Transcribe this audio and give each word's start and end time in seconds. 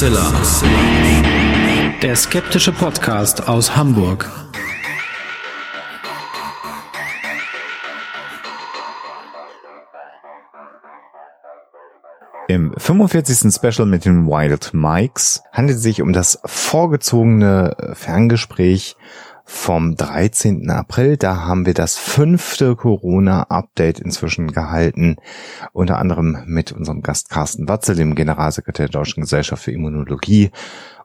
Mixella. 0.00 0.32
Der 2.00 2.16
skeptische 2.16 2.72
Podcast 2.72 3.46
aus 3.46 3.76
Hamburg. 3.76 4.30
Im 12.48 12.72
45. 12.78 13.52
Special 13.54 13.86
mit 13.86 14.06
den 14.06 14.26
Wild 14.26 14.72
Mikes 14.72 15.42
handelt 15.52 15.76
es 15.76 15.82
sich 15.82 16.00
um 16.00 16.14
das 16.14 16.40
vorgezogene 16.46 17.92
Ferngespräch 17.92 18.96
vom 19.50 19.96
13. 19.96 20.70
April. 20.70 21.16
Da 21.16 21.44
haben 21.44 21.66
wir 21.66 21.74
das 21.74 21.98
fünfte 21.98 22.76
Corona-Update 22.76 23.98
inzwischen 23.98 24.52
gehalten. 24.52 25.16
Unter 25.72 25.98
anderem 25.98 26.44
mit 26.46 26.70
unserem 26.70 27.02
Gast 27.02 27.30
Carsten 27.30 27.68
Watzel, 27.68 27.96
dem 27.96 28.14
Generalsekretär 28.14 28.86
der 28.86 29.00
Deutschen 29.00 29.22
Gesellschaft 29.22 29.64
für 29.64 29.72
Immunologie. 29.72 30.50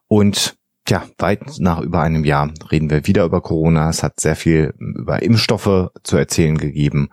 Und 0.07 0.57
ja, 0.87 1.03
weit 1.17 1.57
nach 1.57 1.81
über 1.81 2.01
einem 2.01 2.23
Jahr 2.23 2.53
reden 2.71 2.91
wir 2.91 3.07
wieder 3.07 3.25
über 3.25 3.41
Corona. 3.41 3.89
Es 3.89 4.03
hat 4.03 4.19
sehr 4.19 4.35
viel 4.35 4.75
über 4.77 5.23
Impfstoffe 5.23 5.89
zu 6.03 6.15
erzählen 6.15 6.57
gegeben. 6.57 7.09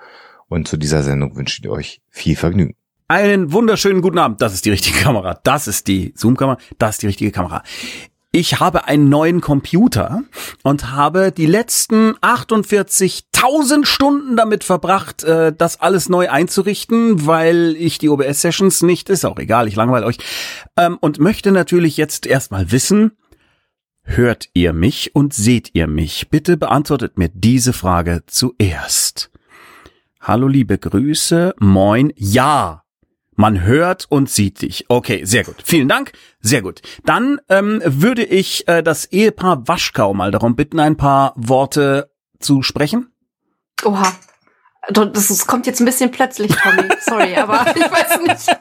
Und 0.48 0.68
zu 0.68 0.76
dieser 0.76 1.02
Sendung 1.02 1.34
wünsche 1.34 1.62
ich 1.62 1.68
euch 1.70 2.02
viel 2.10 2.36
Vergnügen. 2.36 2.74
Einen 3.08 3.52
wunderschönen 3.52 4.02
guten 4.02 4.18
Abend. 4.18 4.42
Das 4.42 4.52
ist 4.52 4.66
die 4.66 4.70
richtige 4.70 4.98
Kamera. 4.98 5.40
Das 5.42 5.66
ist 5.66 5.88
die 5.88 6.12
Zoom-Kamera. 6.14 6.58
Das 6.78 6.96
ist 6.96 7.02
die 7.02 7.06
richtige 7.06 7.30
Kamera. 7.30 7.62
Ich 8.34 8.60
habe 8.60 8.86
einen 8.86 9.10
neuen 9.10 9.42
Computer 9.42 10.22
und 10.62 10.90
habe 10.90 11.32
die 11.32 11.44
letzten 11.44 12.14
48.000 12.16 13.84
Stunden 13.84 14.36
damit 14.36 14.64
verbracht, 14.64 15.22
äh, 15.22 15.52
das 15.54 15.82
alles 15.82 16.08
neu 16.08 16.30
einzurichten, 16.30 17.26
weil 17.26 17.76
ich 17.78 17.98
die 17.98 18.08
OBS-Sessions 18.08 18.80
nicht, 18.84 19.10
ist 19.10 19.26
auch 19.26 19.38
egal, 19.38 19.68
ich 19.68 19.76
langweile 19.76 20.06
euch, 20.06 20.16
ähm, 20.78 20.96
und 21.02 21.18
möchte 21.20 21.52
natürlich 21.52 21.98
jetzt 21.98 22.24
erstmal 22.24 22.72
wissen, 22.72 23.12
hört 24.02 24.48
ihr 24.54 24.72
mich 24.72 25.14
und 25.14 25.34
seht 25.34 25.74
ihr 25.74 25.86
mich? 25.86 26.30
Bitte 26.30 26.56
beantwortet 26.56 27.18
mir 27.18 27.28
diese 27.34 27.74
Frage 27.74 28.22
zuerst. 28.26 29.30
Hallo 30.22 30.48
liebe 30.48 30.78
Grüße, 30.78 31.54
moin, 31.58 32.14
ja. 32.16 32.82
Man 33.34 33.62
hört 33.62 34.06
und 34.08 34.30
sieht 34.30 34.62
dich. 34.62 34.86
Okay, 34.88 35.24
sehr 35.24 35.44
gut. 35.44 35.56
Vielen 35.64 35.88
Dank. 35.88 36.12
Sehr 36.40 36.62
gut. 36.62 36.82
Dann 37.04 37.40
ähm, 37.48 37.80
würde 37.84 38.24
ich 38.24 38.68
äh, 38.68 38.82
das 38.82 39.06
Ehepaar 39.06 39.66
Waschkau 39.66 40.12
mal 40.14 40.30
darum 40.30 40.54
bitten, 40.54 40.80
ein 40.80 40.96
paar 40.96 41.32
Worte 41.36 42.10
zu 42.40 42.62
sprechen. 42.62 43.10
Oha. 43.84 44.12
Das, 44.88 45.28
das 45.28 45.46
kommt 45.46 45.66
jetzt 45.66 45.80
ein 45.80 45.84
bisschen 45.84 46.10
plötzlich, 46.10 46.50
Tommy. 46.56 46.88
Sorry, 47.06 47.36
aber 47.36 47.66
ich 47.74 47.82
weiß 47.82 48.20
nicht. 48.22 48.58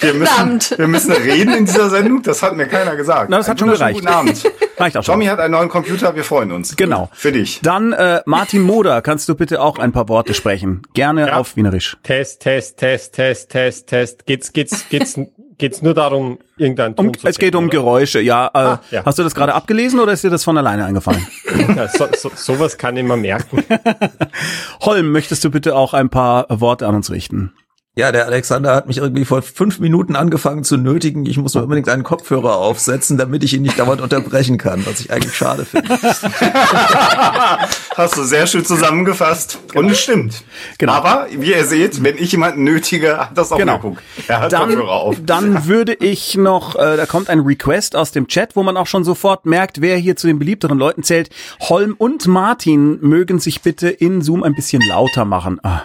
Wir 0.00 0.14
müssen, 0.14 0.78
wir 0.78 0.88
müssen 0.88 1.12
reden 1.12 1.52
in 1.54 1.66
dieser 1.66 1.90
Sendung. 1.90 2.22
Das 2.22 2.42
hat 2.42 2.56
mir 2.56 2.66
keiner 2.66 2.96
gesagt. 2.96 3.28
Na, 3.30 3.36
das 3.36 3.48
hat 3.48 3.58
schon 3.58 3.68
gereicht. 3.70 4.00
Guten 4.00 4.08
Abend. 4.08 4.42
Reicht 4.78 4.96
auch 4.96 5.02
schon. 5.02 5.14
Tommy 5.14 5.26
hat 5.26 5.38
einen 5.40 5.52
neuen 5.52 5.68
Computer. 5.68 6.14
Wir 6.14 6.24
freuen 6.24 6.52
uns. 6.52 6.76
Genau. 6.76 7.10
Für 7.12 7.32
dich. 7.32 7.60
Dann 7.62 7.92
äh, 7.92 8.22
Martin 8.24 8.62
Moder, 8.62 9.02
kannst 9.02 9.28
du 9.28 9.34
bitte 9.34 9.60
auch 9.60 9.78
ein 9.78 9.92
paar 9.92 10.08
Worte 10.08 10.32
sprechen? 10.34 10.82
Gerne 10.94 11.28
Ja. 11.28 11.36
auf 11.36 11.56
Wienerisch. 11.56 11.98
Test, 12.04 12.40
Test, 12.42 12.78
Test, 12.78 13.14
Test, 13.14 13.50
Test, 13.50 13.86
Test. 13.88 14.26
Geht's, 14.26 14.52
geht's, 14.52 14.88
geht's, 14.88 15.18
geht's 15.58 15.82
nur 15.82 15.94
darum, 15.94 16.38
irgendeinen 16.56 16.96
Ton 16.96 17.08
Um, 17.08 17.18
zu 17.18 17.26
es 17.26 17.38
geht 17.38 17.54
um 17.54 17.64
finden, 17.64 17.70
Geräusche, 17.72 18.20
ja, 18.20 18.46
äh, 18.46 18.58
Ah, 18.58 18.80
ja. 18.90 19.04
Hast 19.04 19.18
du 19.18 19.22
das 19.22 19.34
gerade 19.34 19.54
abgelesen 19.54 20.00
oder 20.00 20.12
ist 20.12 20.24
dir 20.24 20.30
das 20.30 20.44
von 20.44 20.56
alleine 20.56 20.84
eingefallen? 20.84 21.26
oder? 21.54 21.74
Ja, 21.76 21.88
so, 21.88 22.08
so, 22.16 22.30
sowas 22.34 22.78
kann 22.78 22.96
ich 22.96 23.04
mir 23.04 23.16
merken. 23.16 23.64
Holm, 24.80 25.12
möchtest 25.12 25.44
du 25.44 25.50
bitte 25.50 25.76
auch 25.76 25.94
ein 25.94 26.08
paar 26.08 26.46
Worte 26.48 26.86
an 26.86 26.94
uns 26.94 27.10
richten? 27.10 27.52
Ja, 27.98 28.12
der 28.12 28.26
Alexander 28.26 28.76
hat 28.76 28.86
mich 28.86 28.98
irgendwie 28.98 29.24
vor 29.24 29.42
fünf 29.42 29.80
Minuten 29.80 30.14
angefangen 30.14 30.62
zu 30.62 30.76
nötigen. 30.76 31.26
Ich 31.26 31.36
muss 31.36 31.54
mir 31.56 31.64
unbedingt 31.64 31.88
einen 31.88 32.04
Kopfhörer 32.04 32.56
aufsetzen, 32.56 33.18
damit 33.18 33.42
ich 33.42 33.54
ihn 33.54 33.62
nicht 33.62 33.76
dauernd 33.76 34.00
unterbrechen 34.00 34.56
kann, 34.56 34.86
was 34.86 35.00
ich 35.00 35.10
eigentlich 35.12 35.34
schade 35.34 35.64
finde. 35.64 35.98
Hast 37.96 38.16
du 38.16 38.22
sehr 38.22 38.46
schön 38.46 38.64
zusammengefasst. 38.64 39.58
Und 39.74 39.90
es 39.90 39.98
stimmt. 40.00 40.44
Genau. 40.78 40.92
Aber 40.92 41.26
wie 41.32 41.50
ihr 41.50 41.64
seht, 41.64 42.04
wenn 42.04 42.16
ich 42.18 42.30
jemanden 42.30 42.62
nötige, 42.62 43.18
hat 43.18 43.36
das 43.36 43.50
auch 43.50 43.58
Genau. 43.58 43.78
geguckt. 43.78 44.02
Er 44.28 44.42
hat 44.42 44.52
Dann, 44.52 44.68
Kopfhörer 44.68 44.92
auf. 44.92 45.16
dann 45.26 45.66
würde 45.66 45.94
ich 45.94 46.36
noch, 46.36 46.76
äh, 46.76 46.96
da 46.96 47.04
kommt 47.04 47.28
ein 47.28 47.40
Request 47.40 47.96
aus 47.96 48.12
dem 48.12 48.28
Chat, 48.28 48.54
wo 48.54 48.62
man 48.62 48.76
auch 48.76 48.86
schon 48.86 49.02
sofort 49.02 49.44
merkt, 49.44 49.80
wer 49.80 49.96
hier 49.96 50.14
zu 50.14 50.28
den 50.28 50.38
beliebteren 50.38 50.78
Leuten 50.78 51.02
zählt. 51.02 51.30
Holm 51.68 51.96
und 51.98 52.28
Martin 52.28 53.00
mögen 53.00 53.40
sich 53.40 53.60
bitte 53.62 53.88
in 53.88 54.22
Zoom 54.22 54.44
ein 54.44 54.54
bisschen 54.54 54.82
lauter 54.86 55.24
machen. 55.24 55.58
Ah. 55.64 55.82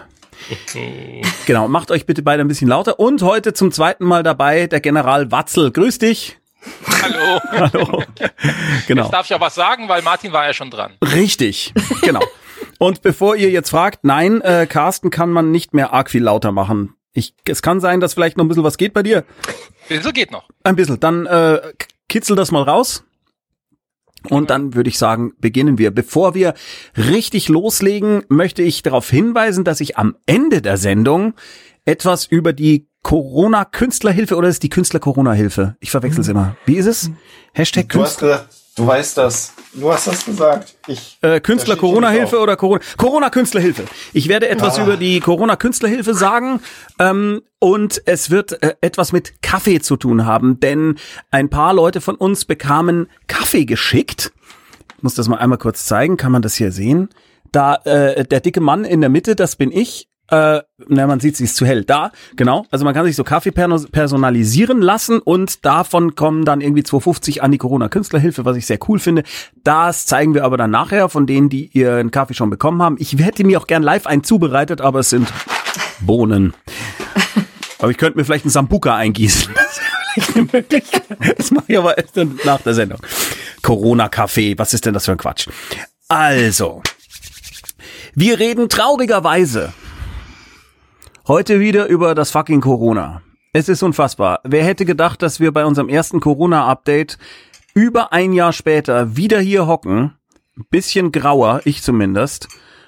Genau, 1.46 1.68
macht 1.68 1.92
euch 1.92 2.06
bitte 2.06 2.22
beide 2.22 2.42
ein 2.42 2.48
bisschen 2.48 2.70
lauter. 2.70 3.00
Und 3.00 3.22
heute 3.22 3.54
zum 3.54 3.72
zweiten 3.72 4.06
Mal 4.06 4.24
dabei 4.24 4.68
der 4.68 4.80
General 4.80 5.32
Watzel. 5.32 5.72
Grüß 5.72 5.98
dich. 5.98 6.38
Hallo. 7.02 7.42
Hallo. 7.52 8.04
Genau. 8.88 9.04
Jetzt 9.04 9.14
darf 9.14 9.26
ich 9.26 9.36
auch 9.36 9.42
was 9.42 9.56
sagen, 9.56 9.90
weil 9.90 10.02
Martin 10.02 10.32
war 10.32 10.46
ja 10.46 10.54
schon 10.54 10.70
dran. 10.70 10.94
Richtig, 11.04 11.74
genau. 12.02 12.22
Und 12.80 13.02
bevor 13.02 13.36
ihr 13.36 13.50
jetzt 13.50 13.70
fragt, 13.70 14.04
nein, 14.04 14.42
äh, 14.42 14.68
Carsten 14.68 15.10
kann 15.10 15.32
man 15.32 15.52
nicht 15.52 15.74
mehr 15.74 15.94
arg 15.94 16.10
viel 16.10 16.24
lauter 16.24 16.52
machen. 16.52 16.96
Ich, 17.14 17.36
es 17.46 17.62
kann 17.62 17.80
sein, 17.80 18.00
dass 18.00 18.14
vielleicht 18.14 18.38
noch 18.38 18.46
ein 18.46 18.48
bisschen 18.48 18.64
was 18.64 18.78
geht 18.78 18.94
bei 18.94 19.04
dir. 19.04 19.24
So 20.02 20.12
geht 20.12 20.32
noch. 20.32 20.48
Ein 20.64 20.76
bisschen. 20.76 21.00
Dann 21.00 21.26
äh, 21.26 21.60
kitzel 22.10 22.36
das 22.36 22.52
mal 22.52 22.64
raus. 22.64 23.04
Und 24.30 24.50
dann 24.50 24.74
würde 24.74 24.90
ich 24.90 24.98
sagen, 24.98 25.34
beginnen 25.40 25.78
wir. 25.78 25.92
Bevor 25.92 26.34
wir 26.34 26.54
richtig 26.96 27.50
loslegen, 27.50 28.24
möchte 28.30 28.62
ich 28.64 28.82
darauf 28.82 29.10
hinweisen, 29.10 29.64
dass 29.64 29.82
ich 29.82 29.98
am 29.98 30.16
Ende 30.26 30.62
der 30.62 30.78
Sendung 30.78 31.34
etwas 31.86 32.26
über 32.26 32.54
die 32.54 32.88
Corona-Künstlerhilfe 33.04 34.36
oder 34.36 34.48
ist 34.48 34.64
die 34.64 34.70
Künstler-Corona-Hilfe? 34.70 35.76
Ich 35.82 35.92
verwechsel 35.92 36.22
es 36.22 36.30
immer. 36.30 36.56
Wie 36.66 36.76
ist 36.76 36.86
es? 36.86 37.12
Hashtag 37.54 37.90
Du 37.90 38.02
hast 38.02 38.20
Künstler, 38.20 38.48
du 38.76 38.88
weißt 38.88 39.18
das. 39.18 39.54
Du 39.74 39.92
hast 39.92 40.08
das 40.08 40.26
gesagt. 40.26 40.76
Ich. 40.88 41.18
äh, 41.22 41.40
Künstler 41.40 41.76
Corona-Hilfe 41.76 42.40
oder 42.40 42.56
Corona? 42.56 42.82
Corona-Künstlerhilfe. 42.98 43.86
Ich 44.14 44.28
werde 44.28 44.48
etwas 44.50 44.78
Ah. 44.78 44.84
über 44.84 44.98
die 44.98 45.20
Corona-Künstlerhilfe 45.20 46.14
sagen 46.14 46.60
ähm, 47.00 47.42
und 47.60 48.02
es 48.06 48.30
wird 48.30 48.62
äh, 48.62 48.76
etwas 48.82 49.12
mit 49.12 49.42
Kaffee 49.42 49.80
zu 49.80 49.96
tun 49.98 50.26
haben, 50.26 50.60
denn 50.60 50.96
ein 51.32 51.50
paar 51.50 51.74
Leute 51.74 52.02
von 52.02 52.16
uns 52.16 52.46
bekamen 52.46 53.08
Kaffee 53.28 53.66
geschickt. 53.66 54.32
Ich 54.98 55.04
muss 55.04 55.16
das 55.16 55.28
mal 55.28 55.38
einmal 55.38 55.58
kurz 55.58 55.86
zeigen. 55.86 56.18
Kann 56.18 56.32
man 56.32 56.42
das 56.42 56.56
hier 56.56 56.72
sehen? 56.72 57.10
Da 57.52 57.76
äh, 57.86 58.26
der 58.26 58.40
dicke 58.40 58.62
Mann 58.62 58.86
in 58.86 59.02
der 59.02 59.10
Mitte, 59.10 59.36
das 59.36 59.56
bin 59.56 59.72
ich. 59.72 60.08
Äh, 60.34 60.64
na, 60.88 61.06
man 61.06 61.20
sieht, 61.20 61.38
sie 61.38 61.44
ist 61.44 61.56
zu 61.56 61.64
hell. 61.64 61.84
Da, 61.84 62.12
genau. 62.36 62.66
Also 62.72 62.86
man 62.86 62.96
kann 62.96 63.06
sich 63.06 63.16
so 63.16 63.24
Kaffee 63.24 63.52
personalisieren 63.52 64.82
lassen 64.82 65.20
und 65.20 65.64
davon 65.64 66.16
kommen 66.16 66.44
dann 66.44 66.60
irgendwie 66.60 66.82
2,50 66.82 67.42
an 67.42 67.52
die 67.52 67.60
Corona-Künstlerhilfe, 67.60 68.44
was 68.44 68.58
ich 68.58 68.66
sehr 68.66 68.80
cool 68.88 68.98
finde. 68.98 69.24
Das 69.64 70.08
zeigen 70.08 70.34
wir 70.34 70.44
aber 70.44 70.58
dann 70.58 70.72
nachher 70.72 71.08
von 71.10 71.28
denen, 71.28 71.50
die 71.50 71.68
ihren 71.68 72.10
Kaffee 72.10 72.34
schon 72.34 72.50
bekommen 72.50 72.82
haben. 72.82 72.96
Ich 72.98 73.16
hätte 73.20 73.44
mir 73.44 73.62
auch 73.62 73.68
gern 73.68 73.84
live 73.84 74.08
einen 74.08 74.24
zubereitet, 74.24 74.82
aber 74.82 75.02
es 75.02 75.12
sind 75.12 75.32
Bohnen. 76.00 76.56
Aber 77.78 77.92
ich 77.92 77.98
könnte 77.98 78.18
mir 78.18 78.26
vielleicht 78.26 78.46
einen 78.46 78.52
Sambuka 78.52 78.96
eingießen. 78.96 79.54
Das 81.38 81.50
mache 81.50 81.66
ich 81.70 81.78
aber 81.78 81.98
erst 81.98 82.16
nach 82.46 82.62
der 82.62 82.76
Sendung. 82.76 83.00
Corona-Kaffee, 83.64 84.56
was 84.60 84.76
ist 84.76 84.86
denn 84.86 84.94
das 84.94 85.06
für 85.06 85.12
ein 85.12 85.18
Quatsch? 85.18 85.48
Also, 86.08 86.84
wir 88.14 88.38
reden 88.38 88.70
traurigerweise 88.70 89.74
heute 91.28 91.60
wieder 91.60 91.88
über 91.88 92.16
das 92.16 92.32
fucking 92.32 92.62
Corona. 92.62 93.22
Es 93.54 93.70
ist 93.70 93.84
unfassbar. 93.84 94.40
Wer 94.44 94.64
hätte 94.64 94.86
gedacht, 94.86 95.22
dass 95.22 95.40
wir 95.40 95.52
bei 95.52 95.66
unserem 95.66 95.90
ersten 95.90 96.20
Corona-Update 96.20 97.18
über 97.74 98.12
ein 98.12 98.34
Jahr 98.34 98.54
später 98.54 99.16
wieder 99.16 99.40
hier 99.40 99.68
hocken? 99.68 100.16
Ein 100.58 100.66
bisschen 100.70 101.12
grauer, 101.12 101.62
ich 101.66 101.82
zumindest. 101.84 102.48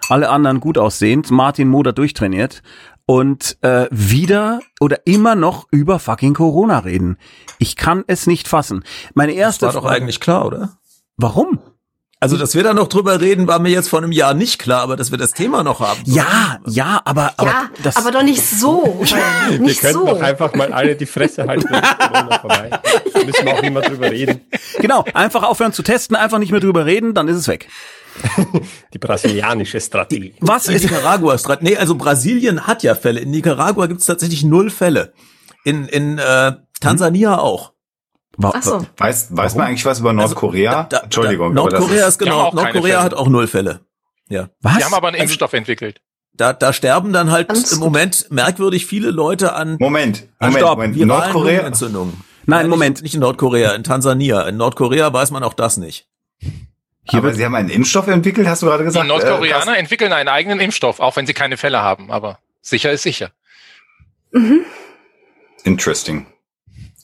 Alle 0.09 0.29
anderen 0.29 0.59
gut 0.59 0.77
aussehend, 0.77 1.31
Martin 1.31 1.67
Moder 1.67 1.93
durchtrainiert. 1.93 2.61
Und 3.07 3.57
äh, 3.61 3.85
wieder 3.91 4.61
oder 4.79 5.05
immer 5.05 5.35
noch 5.35 5.67
über 5.71 5.99
fucking 5.99 6.33
Corona 6.33 6.79
reden. 6.79 7.17
Ich 7.59 7.75
kann 7.75 8.03
es 8.07 8.25
nicht 8.25 8.47
fassen. 8.47 8.83
Meine 9.13 9.33
Das 9.33 9.39
erste 9.39 9.65
war 9.67 9.73
doch 9.73 9.83
Frage- 9.83 9.95
eigentlich 9.97 10.19
klar, 10.19 10.45
oder? 10.47 10.77
Warum? 11.15 11.59
Also, 12.21 12.37
dass 12.37 12.55
wir 12.55 12.63
da 12.63 12.73
noch 12.73 12.87
drüber 12.87 13.19
reden, 13.21 13.45
war 13.47 13.59
mir 13.59 13.69
jetzt 13.69 13.89
vor 13.89 13.99
einem 13.99 14.11
Jahr 14.11 14.33
nicht 14.33 14.57
klar, 14.57 14.81
aber 14.81 14.95
dass 14.95 15.11
wir 15.11 15.17
das 15.17 15.31
Thema 15.31 15.63
noch 15.63 15.81
haben. 15.81 15.99
Ja, 16.05 16.59
ja, 16.65 17.01
aber, 17.05 17.33
aber 17.37 17.49
ja, 17.49 17.69
das, 17.83 17.97
aber 17.97 18.11
doch 18.11 18.23
nicht 18.23 18.41
so. 18.41 19.05
Wir 19.49 19.59
nicht 19.59 19.81
könnten 19.81 19.99
so. 19.99 20.05
doch 20.07 20.21
einfach 20.21 20.55
mal 20.55 20.71
alle 20.73 20.95
die 20.95 21.05
Fresse 21.05 21.45
halten. 21.45 21.67
vorbei. 21.67 22.69
Da 23.13 23.23
müssen 23.23 23.45
wir 23.45 23.53
auch 23.53 23.61
nicht 23.61 23.73
mehr 23.73 23.81
drüber 23.83 24.09
reden. 24.09 24.41
genau, 24.79 25.03
einfach 25.13 25.43
aufhören 25.43 25.73
zu 25.73 25.83
testen, 25.83 26.15
einfach 26.15 26.39
nicht 26.39 26.51
mehr 26.51 26.61
drüber 26.61 26.85
reden, 26.85 27.13
dann 27.13 27.27
ist 27.27 27.37
es 27.37 27.47
weg. 27.47 27.67
Die 28.93 28.97
brasilianische 28.97 29.79
Strategie. 29.81 30.33
Was 30.39 30.67
In 30.67 30.75
ist 30.75 30.83
Nicaragua, 30.83 31.37
Strat- 31.37 31.61
nee, 31.61 31.75
also 31.75 31.95
Brasilien 31.95 32.65
hat 32.65 32.81
ja 32.81 32.95
Fälle. 32.95 33.19
In 33.19 33.31
Nicaragua 33.31 33.87
gibt 33.87 33.99
es 33.99 34.07
tatsächlich 34.07 34.43
null 34.43 34.69
Fälle. 34.71 35.13
In, 35.65 35.87
in 35.87 36.17
äh, 36.17 36.53
Tansania 36.79 37.37
auch. 37.37 37.73
Ach 38.41 38.61
so. 38.61 38.85
Weiß, 38.97 39.27
weiß 39.35 39.55
man 39.55 39.67
eigentlich 39.67 39.85
was 39.85 39.99
über 39.99 40.13
Nordkorea? 40.13 40.71
Da- 40.71 40.83
da- 40.83 40.99
Entschuldigung. 41.03 41.55
Da, 41.55 41.63
das 41.63 41.71
Nordkorea 41.79 42.07
ist 42.07 42.21
Die 42.21 42.29
haben 42.29 42.51
genau, 42.51 42.61
Nordkorea 42.63 43.03
hat 43.03 43.13
auch 43.13 43.27
null 43.29 43.47
Fälle. 43.47 43.81
Ja. 44.29 44.49
was? 44.61 44.77
Die 44.77 44.83
haben 44.83 44.93
aber 44.93 45.07
einen 45.09 45.17
Impfstoff 45.17 45.53
entwickelt. 45.53 46.01
Da, 46.33 46.51
da 46.51 46.73
sterben 46.73 47.13
dann 47.13 47.31
halt 47.31 47.47
Ganz 47.47 47.71
im. 47.71 47.79
Moment 47.79 48.27
merkwürdig 48.29 48.85
viele 48.85 49.09
Leute 49.11 49.53
an, 49.53 49.77
Moment, 49.79 50.27
an 50.39 50.49
Moment, 50.49 50.57
Stopp, 50.65 50.77
Moment. 50.77 50.95
viralen 50.95 51.07
Nordkorea, 51.07 51.51
Lungenentzündungen. 51.53 52.23
Nein, 52.45 52.67
Moment. 52.67 52.95
Nicht, 52.97 53.03
nicht 53.03 53.13
in 53.15 53.21
Nordkorea, 53.21 53.73
in 53.73 53.83
Tansania. 53.83 54.41
In 54.43 54.57
Nordkorea 54.57 55.11
weiß 55.13 55.31
man 55.31 55.43
auch 55.43 55.53
das 55.53 55.77
nicht. 55.77 56.07
Hier 57.09 57.19
aber 57.19 57.33
Sie 57.33 57.45
haben 57.45 57.55
einen 57.55 57.69
Impfstoff 57.69 58.07
entwickelt, 58.07 58.47
hast 58.47 58.63
du 58.63 58.65
gerade 58.65 58.83
Die 58.83 58.87
gesagt? 58.87 59.07
Nordkoreaner 59.07 59.77
entwickeln 59.77 60.11
einen 60.11 60.27
eigenen 60.27 60.59
Impfstoff, 60.59 60.99
auch 60.99 61.15
wenn 61.15 61.25
sie 61.27 61.33
keine 61.33 61.55
Fälle 61.55 61.81
haben. 61.81 62.11
Aber 62.11 62.39
sicher 62.61 62.91
ist 62.91 63.03
sicher. 63.03 63.31
Mhm. 64.31 64.61
Äh, 65.63 65.67
interesting. 65.67 66.25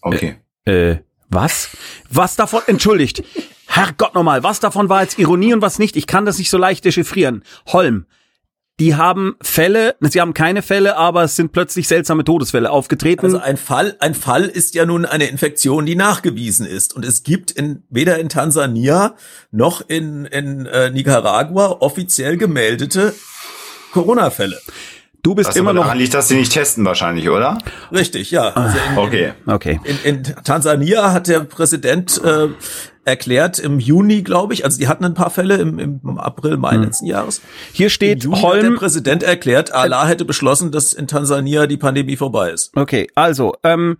Okay. 0.01 0.35
Äh, 0.65 0.97
was? 1.31 1.69
Was 2.09 2.35
davon, 2.35 2.61
entschuldigt. 2.67 3.23
Herrgott 3.67 4.13
nochmal, 4.13 4.43
was 4.43 4.59
davon 4.59 4.89
war 4.89 5.01
jetzt 5.01 5.17
Ironie 5.17 5.53
und 5.53 5.61
was 5.61 5.79
nicht? 5.79 5.95
Ich 5.95 6.07
kann 6.07 6.25
das 6.25 6.37
nicht 6.37 6.49
so 6.49 6.57
leicht 6.57 6.83
dechiffrieren. 6.83 7.43
Holm, 7.67 8.05
die 8.81 8.95
haben 8.95 9.35
Fälle, 9.41 9.95
sie 10.01 10.19
haben 10.19 10.33
keine 10.33 10.63
Fälle, 10.63 10.97
aber 10.97 11.23
es 11.23 11.35
sind 11.35 11.51
plötzlich 11.51 11.87
seltsame 11.87 12.23
Todesfälle 12.23 12.71
aufgetreten. 12.71 13.25
Also 13.25 13.37
ein 13.37 13.57
Fall, 13.57 13.95
ein 13.99 14.15
Fall 14.15 14.45
ist 14.45 14.73
ja 14.73 14.87
nun 14.87 15.05
eine 15.05 15.25
Infektion, 15.25 15.85
die 15.85 15.95
nachgewiesen 15.95 16.65
ist. 16.65 16.95
Und 16.95 17.05
es 17.05 17.21
gibt 17.21 17.51
in, 17.51 17.83
weder 17.89 18.17
in 18.17 18.27
Tansania 18.27 19.15
noch 19.51 19.87
in, 19.87 20.25
in 20.25 20.65
äh, 20.65 20.89
Nicaragua 20.89 21.77
offiziell 21.79 22.37
gemeldete 22.37 23.13
Corona-Fälle. 23.91 24.59
Du 25.23 25.35
bist 25.35 25.49
Was 25.49 25.55
immer 25.55 25.73
noch. 25.73 25.83
daran 25.83 25.97
liegt, 25.97 26.13
dass 26.13 26.27
sie 26.27 26.35
nicht 26.35 26.51
testen 26.53 26.83
wahrscheinlich, 26.85 27.29
oder? 27.29 27.57
Richtig, 27.91 28.31
ja. 28.31 28.49
Also 28.49 28.77
in, 28.91 28.97
Okay. 28.97 29.33
Okay. 29.45 29.79
in, 29.83 30.17
in 30.17 30.23
Tansania 30.43 31.11
hat 31.13 31.27
der 31.27 31.41
Präsident 31.41 32.21
äh, 32.23 32.47
erklärt 33.05 33.57
im 33.59 33.79
Juni, 33.79 34.21
glaube 34.21 34.53
ich, 34.53 34.63
also 34.65 34.77
die 34.77 34.87
hatten 34.87 35.03
ein 35.05 35.13
paar 35.13 35.29
Fälle 35.29 35.55
im, 35.57 35.79
im 35.79 36.17
April, 36.19 36.57
Mai 36.57 36.75
letzten 36.75 37.05
Jahres. 37.07 37.41
Hier 37.73 37.87
Im 37.87 37.89
steht 37.89 38.23
Juni 38.23 38.35
hat 38.35 38.43
der 38.43 38.49
Holm. 38.63 38.75
Präsident 38.75 39.23
erklärt, 39.23 39.73
Allah 39.73 40.05
hätte 40.07 40.25
beschlossen, 40.25 40.71
dass 40.71 40.93
in 40.93 41.07
Tansania 41.07 41.65
die 41.67 41.77
Pandemie 41.77 42.15
vorbei 42.17 42.51
ist. 42.51 42.75
Okay, 42.75 43.07
also, 43.15 43.55
ähm, 43.63 43.97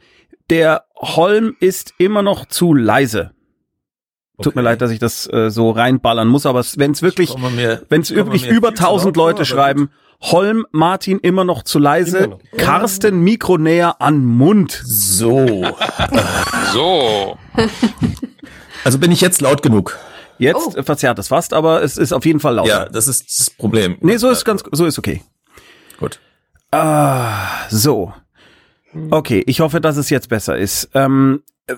der 0.50 0.84
Holm 0.98 1.56
ist 1.60 1.94
immer 1.98 2.22
noch 2.22 2.46
zu 2.46 2.74
leise. 2.74 3.32
Tut 4.42 4.56
mir 4.56 4.62
Okay. 4.62 4.70
leid, 4.72 4.82
dass 4.82 4.92
ich 4.92 5.00
das 5.00 5.32
äh, 5.32 5.50
so 5.52 5.70
reinballern 5.72 6.28
muss, 6.28 6.46
aber 6.46 6.64
wenn 6.76 6.92
es 6.92 7.02
wirklich, 7.04 7.30
wenn 7.90 8.02
es 8.02 8.14
wirklich 8.14 8.48
über 8.48 8.70
viel 8.70 8.78
zu 8.78 8.84
laut 8.84 8.92
1000 8.92 9.16
vor, 9.16 9.26
Leute 9.28 9.46
schreiben, 9.46 9.90
Holm, 10.22 10.66
Martin 10.72 11.20
immer 11.20 11.44
noch 11.44 11.64
zu 11.64 11.80
leise, 11.80 12.20
Immer 12.20 12.28
noch. 12.28 12.42
Carsten 12.58 13.22
Mikro 13.22 13.58
näher 13.58 14.02
an 14.02 14.24
Mund. 14.26 14.82
So. 14.86 15.66
So. 16.74 17.38
Also 18.84 18.98
bin 18.98 19.12
ich 19.12 19.22
jetzt 19.22 19.42
laut 19.42 19.62
genug? 19.62 20.00
Jetzt 20.40 20.76
äh, 20.76 20.82
verzerrt 20.82 21.20
es 21.20 21.28
fast, 21.28 21.54
aber 21.54 21.84
es 21.84 21.98
ist 21.98 22.14
auf 22.14 22.26
jeden 22.26 22.40
Fall 22.40 22.56
lauter. 22.56 22.70
Ja, 22.70 22.86
das 22.90 23.08
ist 23.08 23.40
das 23.40 23.50
Problem. 23.52 23.98
Nee, 24.02 24.18
so 24.18 24.30
ist 24.30 24.44
ganz, 24.44 24.64
so 24.72 24.88
ist 24.88 24.98
okay. 24.98 25.22
gut. 26.00 26.20
Ah, 26.72 27.68
so. 27.70 28.12
Okay, 29.12 29.44
ich 29.46 29.60
hoffe, 29.60 29.82
dass 29.82 29.98
es 29.98 30.10
jetzt 30.10 30.30
besser 30.30 30.58
ist. 30.58 30.90
Ähm, 30.96 31.44
äh, 31.68 31.76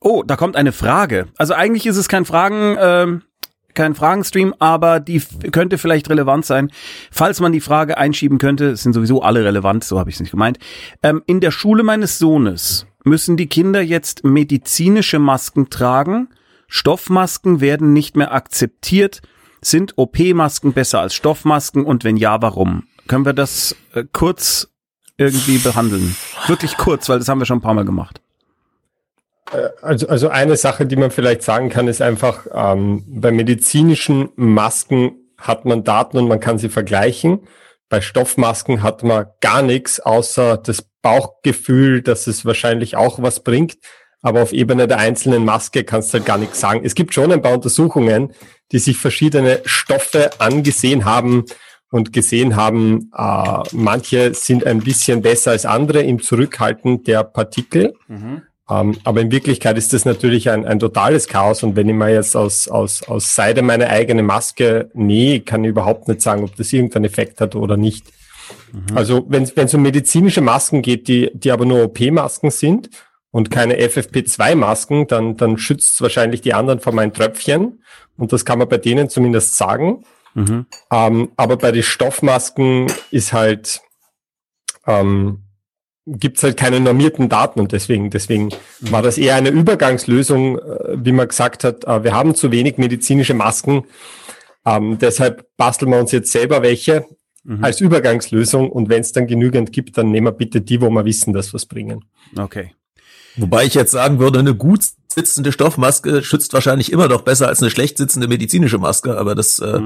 oh, 0.00 0.22
da 0.22 0.36
kommt 0.36 0.56
eine 0.56 0.72
Frage. 0.72 1.28
Also 1.36 1.52
eigentlich 1.52 1.84
ist 1.86 1.98
es 1.98 2.08
kein 2.08 2.24
Fragen, 2.24 2.76
ähm, 2.80 3.22
kein 3.78 3.94
Fragenstream, 3.94 4.54
aber 4.58 4.98
die 4.98 5.22
könnte 5.52 5.78
vielleicht 5.78 6.10
relevant 6.10 6.44
sein. 6.44 6.72
Falls 7.12 7.38
man 7.38 7.52
die 7.52 7.60
Frage 7.60 7.96
einschieben 7.96 8.38
könnte, 8.38 8.76
sind 8.76 8.92
sowieso 8.92 9.22
alle 9.22 9.44
relevant, 9.44 9.84
so 9.84 10.00
habe 10.00 10.10
ich 10.10 10.16
es 10.16 10.20
nicht 10.20 10.32
gemeint. 10.32 10.58
Ähm, 11.04 11.22
in 11.26 11.40
der 11.40 11.52
Schule 11.52 11.84
meines 11.84 12.18
Sohnes 12.18 12.86
müssen 13.04 13.36
die 13.36 13.46
Kinder 13.46 13.80
jetzt 13.80 14.24
medizinische 14.24 15.20
Masken 15.20 15.70
tragen. 15.70 16.28
Stoffmasken 16.66 17.60
werden 17.60 17.92
nicht 17.92 18.16
mehr 18.16 18.34
akzeptiert. 18.34 19.22
Sind 19.60 19.96
OP-Masken 19.96 20.72
besser 20.72 21.00
als 21.00 21.14
Stoffmasken 21.14 21.84
und 21.84 22.02
wenn 22.02 22.16
ja, 22.16 22.42
warum? 22.42 22.88
Können 23.06 23.26
wir 23.26 23.32
das 23.32 23.76
äh, 23.94 24.02
kurz 24.12 24.72
irgendwie 25.18 25.58
behandeln? 25.58 26.16
Wirklich 26.48 26.76
kurz, 26.76 27.08
weil 27.08 27.20
das 27.20 27.28
haben 27.28 27.38
wir 27.38 27.46
schon 27.46 27.58
ein 27.58 27.62
paar 27.62 27.74
Mal 27.74 27.84
gemacht. 27.84 28.20
Also, 29.82 30.08
also 30.08 30.28
eine 30.28 30.56
Sache, 30.56 30.86
die 30.86 30.96
man 30.96 31.10
vielleicht 31.10 31.42
sagen 31.42 31.70
kann, 31.70 31.88
ist 31.88 32.02
einfach, 32.02 32.46
ähm, 32.52 33.04
bei 33.06 33.30
medizinischen 33.30 34.30
Masken 34.36 35.16
hat 35.38 35.64
man 35.64 35.84
Daten 35.84 36.18
und 36.18 36.28
man 36.28 36.40
kann 36.40 36.58
sie 36.58 36.68
vergleichen. 36.68 37.40
Bei 37.88 38.00
Stoffmasken 38.00 38.82
hat 38.82 39.02
man 39.02 39.26
gar 39.40 39.62
nichts, 39.62 40.00
außer 40.00 40.58
das 40.58 40.84
Bauchgefühl, 41.00 42.02
dass 42.02 42.26
es 42.26 42.44
wahrscheinlich 42.44 42.96
auch 42.96 43.22
was 43.22 43.40
bringt. 43.40 43.76
Aber 44.20 44.42
auf 44.42 44.52
Ebene 44.52 44.88
der 44.88 44.98
einzelnen 44.98 45.44
Maske 45.44 45.84
kannst 45.84 46.12
du 46.12 46.18
halt 46.18 46.26
gar 46.26 46.38
nichts 46.38 46.60
sagen. 46.60 46.82
Es 46.84 46.94
gibt 46.94 47.14
schon 47.14 47.32
ein 47.32 47.40
paar 47.40 47.54
Untersuchungen, 47.54 48.34
die 48.72 48.80
sich 48.80 48.98
verschiedene 48.98 49.60
Stoffe 49.64 50.30
angesehen 50.38 51.04
haben 51.04 51.44
und 51.90 52.12
gesehen 52.12 52.56
haben, 52.56 53.10
äh, 53.16 53.62
manche 53.72 54.34
sind 54.34 54.66
ein 54.66 54.80
bisschen 54.80 55.22
besser 55.22 55.52
als 55.52 55.64
andere 55.64 56.02
im 56.02 56.20
Zurückhalten 56.20 57.04
der 57.04 57.24
Partikel. 57.24 57.94
Ähm, 58.10 58.42
aber 58.68 59.22
in 59.22 59.32
Wirklichkeit 59.32 59.78
ist 59.78 59.94
das 59.94 60.04
natürlich 60.04 60.50
ein, 60.50 60.66
ein 60.66 60.78
totales 60.78 61.26
Chaos. 61.26 61.62
Und 61.62 61.74
wenn 61.74 61.88
ich 61.88 61.94
mir 61.94 62.12
jetzt 62.12 62.36
aus, 62.36 62.68
aus, 62.68 63.02
aus 63.02 63.34
Seide 63.34 63.62
meine 63.62 63.88
eigene 63.88 64.22
Maske 64.22 64.90
nähe, 64.92 65.40
kann 65.40 65.64
ich 65.64 65.70
überhaupt 65.70 66.06
nicht 66.06 66.20
sagen, 66.20 66.44
ob 66.44 66.54
das 66.54 66.72
irgendeinen 66.72 67.06
Effekt 67.06 67.40
hat 67.40 67.54
oder 67.54 67.78
nicht. 67.78 68.06
Also 68.94 69.24
wenn 69.28 69.44
es 69.44 69.74
um 69.74 69.82
medizinische 69.82 70.42
Masken 70.42 70.82
geht, 70.82 71.08
die, 71.08 71.30
die 71.32 71.50
aber 71.50 71.64
nur 71.64 71.84
OP-Masken 71.84 72.50
sind 72.50 72.90
und 73.30 73.50
keine 73.50 73.78
FFP2-Masken, 73.78 75.06
dann, 75.06 75.36
dann 75.36 75.56
schützt 75.56 75.94
es 75.94 76.02
wahrscheinlich 76.02 76.42
die 76.42 76.52
anderen 76.54 76.80
vor 76.80 76.92
meinen 76.92 77.14
Tröpfchen. 77.14 77.82
Und 78.18 78.32
das 78.32 78.44
kann 78.44 78.58
man 78.58 78.68
bei 78.68 78.78
denen 78.78 79.08
zumindest 79.08 79.56
sagen. 79.56 80.04
Mhm. 80.34 80.66
Ähm, 80.92 81.32
aber 81.36 81.56
bei 81.56 81.72
den 81.72 81.82
Stoffmasken 81.82 82.92
ist 83.10 83.32
halt, 83.32 83.80
ähm, 84.86 85.44
gibt's 86.12 86.42
halt 86.42 86.56
keine 86.56 86.80
normierten 86.80 87.28
Daten 87.28 87.60
und 87.60 87.72
deswegen, 87.72 88.10
deswegen 88.10 88.50
war 88.80 89.02
das 89.02 89.18
eher 89.18 89.34
eine 89.34 89.50
Übergangslösung, 89.50 90.58
äh, 90.58 90.96
wie 90.96 91.12
man 91.12 91.28
gesagt 91.28 91.64
hat, 91.64 91.84
äh, 91.84 92.04
wir 92.04 92.14
haben 92.14 92.34
zu 92.34 92.50
wenig 92.52 92.78
medizinische 92.78 93.34
Masken, 93.34 93.84
ähm, 94.64 94.98
deshalb 94.98 95.46
basteln 95.56 95.92
wir 95.92 95.98
uns 95.98 96.12
jetzt 96.12 96.32
selber 96.32 96.62
welche 96.62 97.06
als 97.62 97.80
Übergangslösung 97.80 98.70
und 98.70 98.90
wenn 98.90 99.00
es 99.00 99.12
dann 99.12 99.26
genügend 99.26 99.72
gibt, 99.72 99.96
dann 99.96 100.10
nehmen 100.10 100.26
wir 100.26 100.32
bitte 100.32 100.60
die, 100.60 100.82
wo 100.82 100.90
wir 100.90 101.06
wissen, 101.06 101.32
dass 101.32 101.54
was 101.54 101.64
bringen. 101.64 102.04
Okay. 102.36 102.72
Wobei 103.38 103.64
ich 103.64 103.74
jetzt 103.74 103.92
sagen 103.92 104.18
würde, 104.18 104.38
eine 104.38 104.54
gut 104.54 104.80
sitzende 105.12 105.52
Stoffmaske 105.52 106.22
schützt 106.22 106.52
wahrscheinlich 106.52 106.92
immer 106.92 107.08
noch 107.08 107.22
besser 107.22 107.48
als 107.48 107.60
eine 107.62 107.70
schlecht 107.70 107.96
sitzende 107.98 108.28
medizinische 108.28 108.78
Maske. 108.78 109.18
Aber 109.18 109.34
das, 109.34 109.58
äh, 109.58 109.80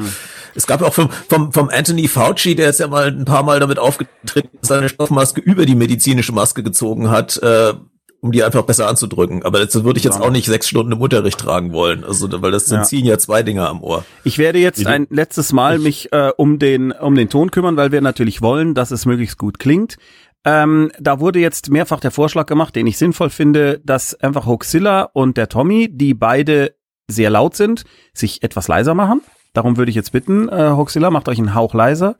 es 0.55 0.67
gab 0.67 0.83
auch 0.83 0.93
vom, 0.93 1.09
vom, 1.29 1.53
vom 1.53 1.69
Anthony 1.71 2.09
Fauci, 2.09 2.55
der 2.55 2.67
jetzt 2.67 2.81
ja 2.81 2.89
mal 2.89 3.07
ein 3.09 3.25
paar 3.25 3.43
Mal 3.43 3.61
damit 3.61 3.79
aufgetreten 3.79 4.51
ist, 4.61 4.69
seine 4.69 4.89
Stoffmaske 4.89 5.41
über 5.41 5.65
die 5.65 5.75
medizinische 5.75 6.33
Maske 6.33 6.63
gezogen 6.63 7.11
hat, 7.11 7.37
äh, 7.39 7.73
um 8.21 8.31
die 8.31 8.45
einfach 8.45 8.63
besser 8.63 8.89
anzudrücken. 8.89 9.43
Aber 9.45 9.65
das 9.65 9.83
würde 9.83 9.99
ich 9.99 10.05
jetzt 10.05 10.21
auch 10.21 10.31
nicht 10.31 10.47
sechs 10.47 10.69
Stunden 10.69 10.93
im 10.93 11.01
Unterricht 11.01 11.41
tragen 11.41 11.73
wollen. 11.73 12.05
Also, 12.05 12.29
weil 12.43 12.53
das 12.53 12.71
Ja. 12.71 12.83
ziehen 12.83 13.05
ja 13.05 13.19
zwei 13.19 13.43
Dinger 13.43 13.69
am 13.69 13.83
Ohr. 13.83 14.05
Ich 14.25 14.39
werde 14.39 14.59
jetzt 14.61 14.87
ein 14.87 15.07
letztes 15.11 15.53
Mal 15.53 15.79
mich 15.79 16.13
äh, 16.13 16.31
um 16.37 16.59
den 16.59 16.93
um 16.93 17.15
den 17.15 17.29
Ton 17.31 17.51
kümmern, 17.51 17.77
weil 17.77 17.91
wir 17.91 18.01
natürlich 18.01 18.41
wollen, 18.43 18.75
dass 18.75 18.91
es 18.93 19.07
möglichst 19.07 19.39
gut 19.39 19.59
klingt. 19.59 19.97
Ähm, 20.45 20.91
da 20.99 21.21
wurde 21.21 21.39
jetzt 21.39 21.71
mehrfach 21.71 22.01
der 22.01 22.11
Vorschlag 22.11 22.47
gemacht, 22.47 22.75
den 22.75 22.87
ich 22.87 22.99
sinnvoll 22.99 23.31
finde, 23.31 23.81
dass 23.85 24.15
einfach 24.15 24.47
Hoaxilla 24.47 25.03
und 25.13 25.37
der 25.37 25.49
Tommy, 25.49 25.89
die 25.91 26.15
beide 26.15 26.75
sehr 27.09 27.31
laut 27.31 27.55
sind, 27.57 27.85
sich 28.13 28.43
etwas 28.43 28.69
leiser 28.69 28.95
machen. 28.95 29.23
Darum 29.53 29.77
würde 29.77 29.91
ich 29.91 29.97
jetzt 29.97 30.13
bitten, 30.13 30.49
äh, 30.49 30.71
Hoaxilla, 30.71 31.11
macht 31.11 31.29
euch 31.29 31.39
einen 31.39 31.55
Hauch 31.55 31.75
leiser. 31.75 32.17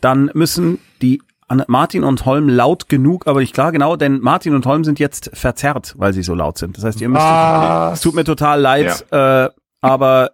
Dann 0.00 0.30
müssen 0.34 0.78
die 1.02 1.20
Martin 1.66 2.04
und 2.04 2.24
Holm 2.26 2.48
laut 2.48 2.88
genug, 2.88 3.26
aber 3.26 3.40
nicht 3.40 3.54
klar 3.54 3.72
genau, 3.72 3.96
denn 3.96 4.20
Martin 4.20 4.54
und 4.54 4.66
Holm 4.66 4.84
sind 4.84 5.00
jetzt 5.00 5.30
verzerrt, 5.34 5.94
weil 5.98 6.12
sie 6.12 6.22
so 6.22 6.34
laut 6.34 6.58
sind. 6.58 6.76
Das 6.76 6.84
heißt, 6.84 7.00
ihr 7.00 7.08
müsst, 7.08 7.24
es 7.94 8.00
tut 8.00 8.14
mir 8.14 8.22
total 8.24 8.60
leid, 8.60 9.04
äh, 9.10 9.48
aber 9.80 10.30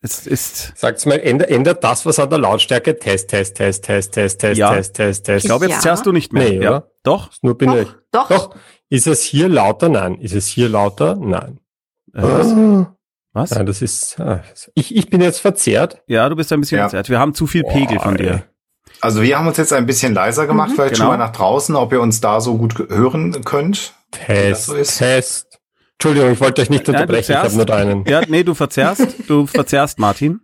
es 0.00 0.26
ist 0.26 0.72
Sagt's 0.76 1.06
mal, 1.06 1.14
ändert, 1.20 1.50
ändert 1.50 1.84
das 1.84 2.04
was 2.04 2.18
an 2.18 2.30
der 2.30 2.38
Lautstärke? 2.38 2.98
Test, 2.98 3.28
Test, 3.30 3.56
Test, 3.56 3.84
Test, 3.84 4.12
Test, 4.12 4.40
Test, 4.40 4.58
Ja. 4.58 4.74
Test, 4.74 4.94
Test, 4.94 5.24
Test. 5.26 5.44
Ich 5.44 5.48
glaube, 5.48 5.66
jetzt 5.66 5.76
Ja. 5.76 5.80
zerrst 5.80 6.06
du 6.06 6.12
nicht 6.12 6.32
mehr. 6.32 6.48
Nee, 6.48 6.60
ja. 6.62 6.70
oder? 6.70 6.90
Doch. 7.04 7.30
Nur 7.42 7.56
bin 7.56 7.72
ich. 7.72 7.88
Doch, 8.10 8.28
doch. 8.28 8.48
Doch. 8.50 8.56
Ist 8.88 9.06
es 9.06 9.22
hier 9.22 9.48
lauter? 9.48 9.88
Nein. 9.88 10.16
Ist 10.16 10.34
es 10.34 10.46
hier 10.48 10.68
lauter? 10.68 11.14
Nein. 11.16 11.60
Äh, 12.12 12.22
was? 12.22 12.48
Ah. 12.48 12.96
was? 13.32 13.50
Nein, 13.52 13.66
das 13.66 13.82
ist. 13.82 14.18
ah, 14.18 14.42
Ich, 14.74 14.94
ich 14.96 15.08
bin 15.08 15.20
jetzt 15.20 15.38
verzerrt. 15.38 16.02
Ja, 16.08 16.28
du 16.28 16.34
bist 16.34 16.52
ein 16.52 16.60
bisschen 16.60 16.78
Ja. 16.78 16.84
verzerrt. 16.84 17.08
Wir 17.08 17.20
haben 17.20 17.32
zu 17.34 17.46
viel 17.46 17.62
Pegel 17.62 18.00
von 18.00 18.14
Boah, 18.14 18.22
dir. 18.22 18.30
ey. 18.32 18.42
Also 19.00 19.22
wir 19.22 19.38
haben 19.38 19.46
uns 19.46 19.56
jetzt 19.56 19.72
ein 19.72 19.86
bisschen 19.86 20.12
leiser 20.12 20.46
gemacht, 20.48 20.72
vielleicht 20.74 20.94
genau. 20.94 21.04
schon 21.10 21.18
mal 21.18 21.24
nach 21.24 21.32
draußen, 21.32 21.76
ob 21.76 21.92
ihr 21.92 22.00
uns 22.00 22.20
da 22.20 22.40
so 22.40 22.58
gut 22.58 22.76
hören 22.90 23.44
könnt. 23.44 23.94
Test, 24.10 24.66
so 24.66 24.74
ist. 24.74 24.98
Test. 24.98 25.49
Entschuldigung, 26.00 26.32
ich 26.32 26.40
wollte 26.40 26.62
euch 26.62 26.70
nicht 26.70 26.88
unterbrechen. 26.88 27.32
Ich 27.32 27.36
habe 27.36 27.54
nur 27.54 27.70
einen. 27.70 28.06
Ja, 28.06 28.22
nee, 28.26 28.42
du 28.42 28.54
verzerrst. 28.54 29.28
Du 29.28 29.46
verzerrst, 29.46 29.98
Martin. 29.98 30.40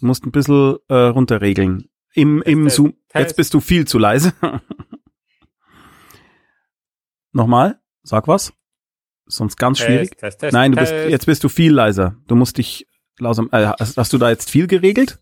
Du 0.00 0.06
musst 0.06 0.26
ein 0.26 0.32
bisschen 0.32 0.78
äh, 0.88 0.94
runterregeln. 0.94 1.88
Im, 2.12 2.42
im 2.42 2.64
Test, 2.64 2.76
Zoom. 2.76 2.94
Jetzt 3.14 3.36
bist 3.36 3.54
du 3.54 3.60
viel 3.60 3.86
zu 3.86 4.00
leise. 4.00 4.32
Nochmal, 7.32 7.80
sag 8.02 8.26
was. 8.26 8.52
Sonst 9.26 9.56
ganz 9.56 9.78
schwierig. 9.78 10.10
Test, 10.10 10.20
Test, 10.20 10.40
Test, 10.40 10.52
Nein, 10.52 10.72
du 10.72 10.78
bist, 10.78 10.92
jetzt 10.92 11.26
bist 11.26 11.44
du 11.44 11.48
viel 11.48 11.72
leiser. 11.72 12.16
Du 12.26 12.34
musst 12.34 12.58
dich 12.58 12.88
langsam, 13.20 13.50
äh, 13.52 13.70
hast, 13.78 13.96
hast 13.96 14.12
du 14.12 14.18
da 14.18 14.30
jetzt 14.30 14.50
viel 14.50 14.66
geregelt? 14.66 15.20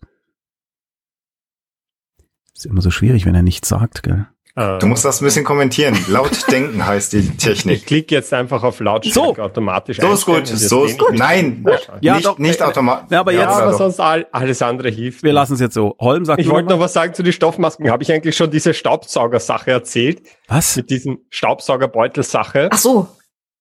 Ist 2.55 2.65
immer 2.65 2.81
so 2.81 2.89
schwierig, 2.89 3.27
wenn 3.27 3.35
er 3.35 3.43
nichts 3.43 3.69
sagt, 3.69 4.01
gell? 4.01 4.27
Äh, 4.55 4.79
Du 4.79 4.87
musst 4.87 5.05
das 5.05 5.21
ein 5.21 5.25
bisschen 5.25 5.45
kommentieren. 5.45 5.97
Laut 6.09 6.45
denken 6.51 6.85
heißt 6.85 7.13
die 7.13 7.19
ich 7.19 7.37
Technik. 7.37 7.85
klicke 7.85 8.15
jetzt 8.15 8.33
einfach 8.33 8.63
auf 8.63 8.79
Lautstärke 8.79 9.35
So. 9.37 9.41
automatisch. 9.41 9.97
So 9.97 10.11
ist 10.11 10.25
gut, 10.25 10.47
so 10.47 10.83
ist 10.85 10.97
gut. 10.99 11.13
Nein, 11.17 11.65
Ja, 12.01 12.15
nicht, 12.15 12.25
doch. 12.25 12.37
nicht 12.37 12.61
automatisch. 12.61 13.11
Ja, 13.11 13.21
aber 13.21 13.31
jetzt- 13.31 13.41
Ja, 13.43 13.49
aber 13.49 13.73
sonst 13.73 13.99
all, 13.99 14.27
alles 14.31 14.61
andere 14.61 14.89
hilft. 14.89 15.23
Wir 15.23 15.33
lassen 15.33 15.53
es 15.53 15.59
jetzt 15.61 15.73
so. 15.73 15.95
Holm 15.99 16.25
sagt 16.25 16.41
Ich 16.41 16.49
wollte 16.49 16.69
noch 16.69 16.75
noch 16.75 16.83
was 16.83 16.93
sagen 16.93 17.13
zu 17.13 17.23
den 17.23 17.33
Stoffmasken. 17.33 17.89
Habe 17.89 18.03
ich 18.03 18.11
eigentlich 18.11 18.35
schon 18.35 18.51
diese 18.51 18.73
Staubsaugersache 18.73 19.71
erzählt? 19.71 20.21
was? 20.47 20.75
Mit 20.75 20.89
diesen 20.89 21.19
Staubsaugerbeutelsache. 21.29 22.69
Ach 22.71 22.77
so. 22.77 23.07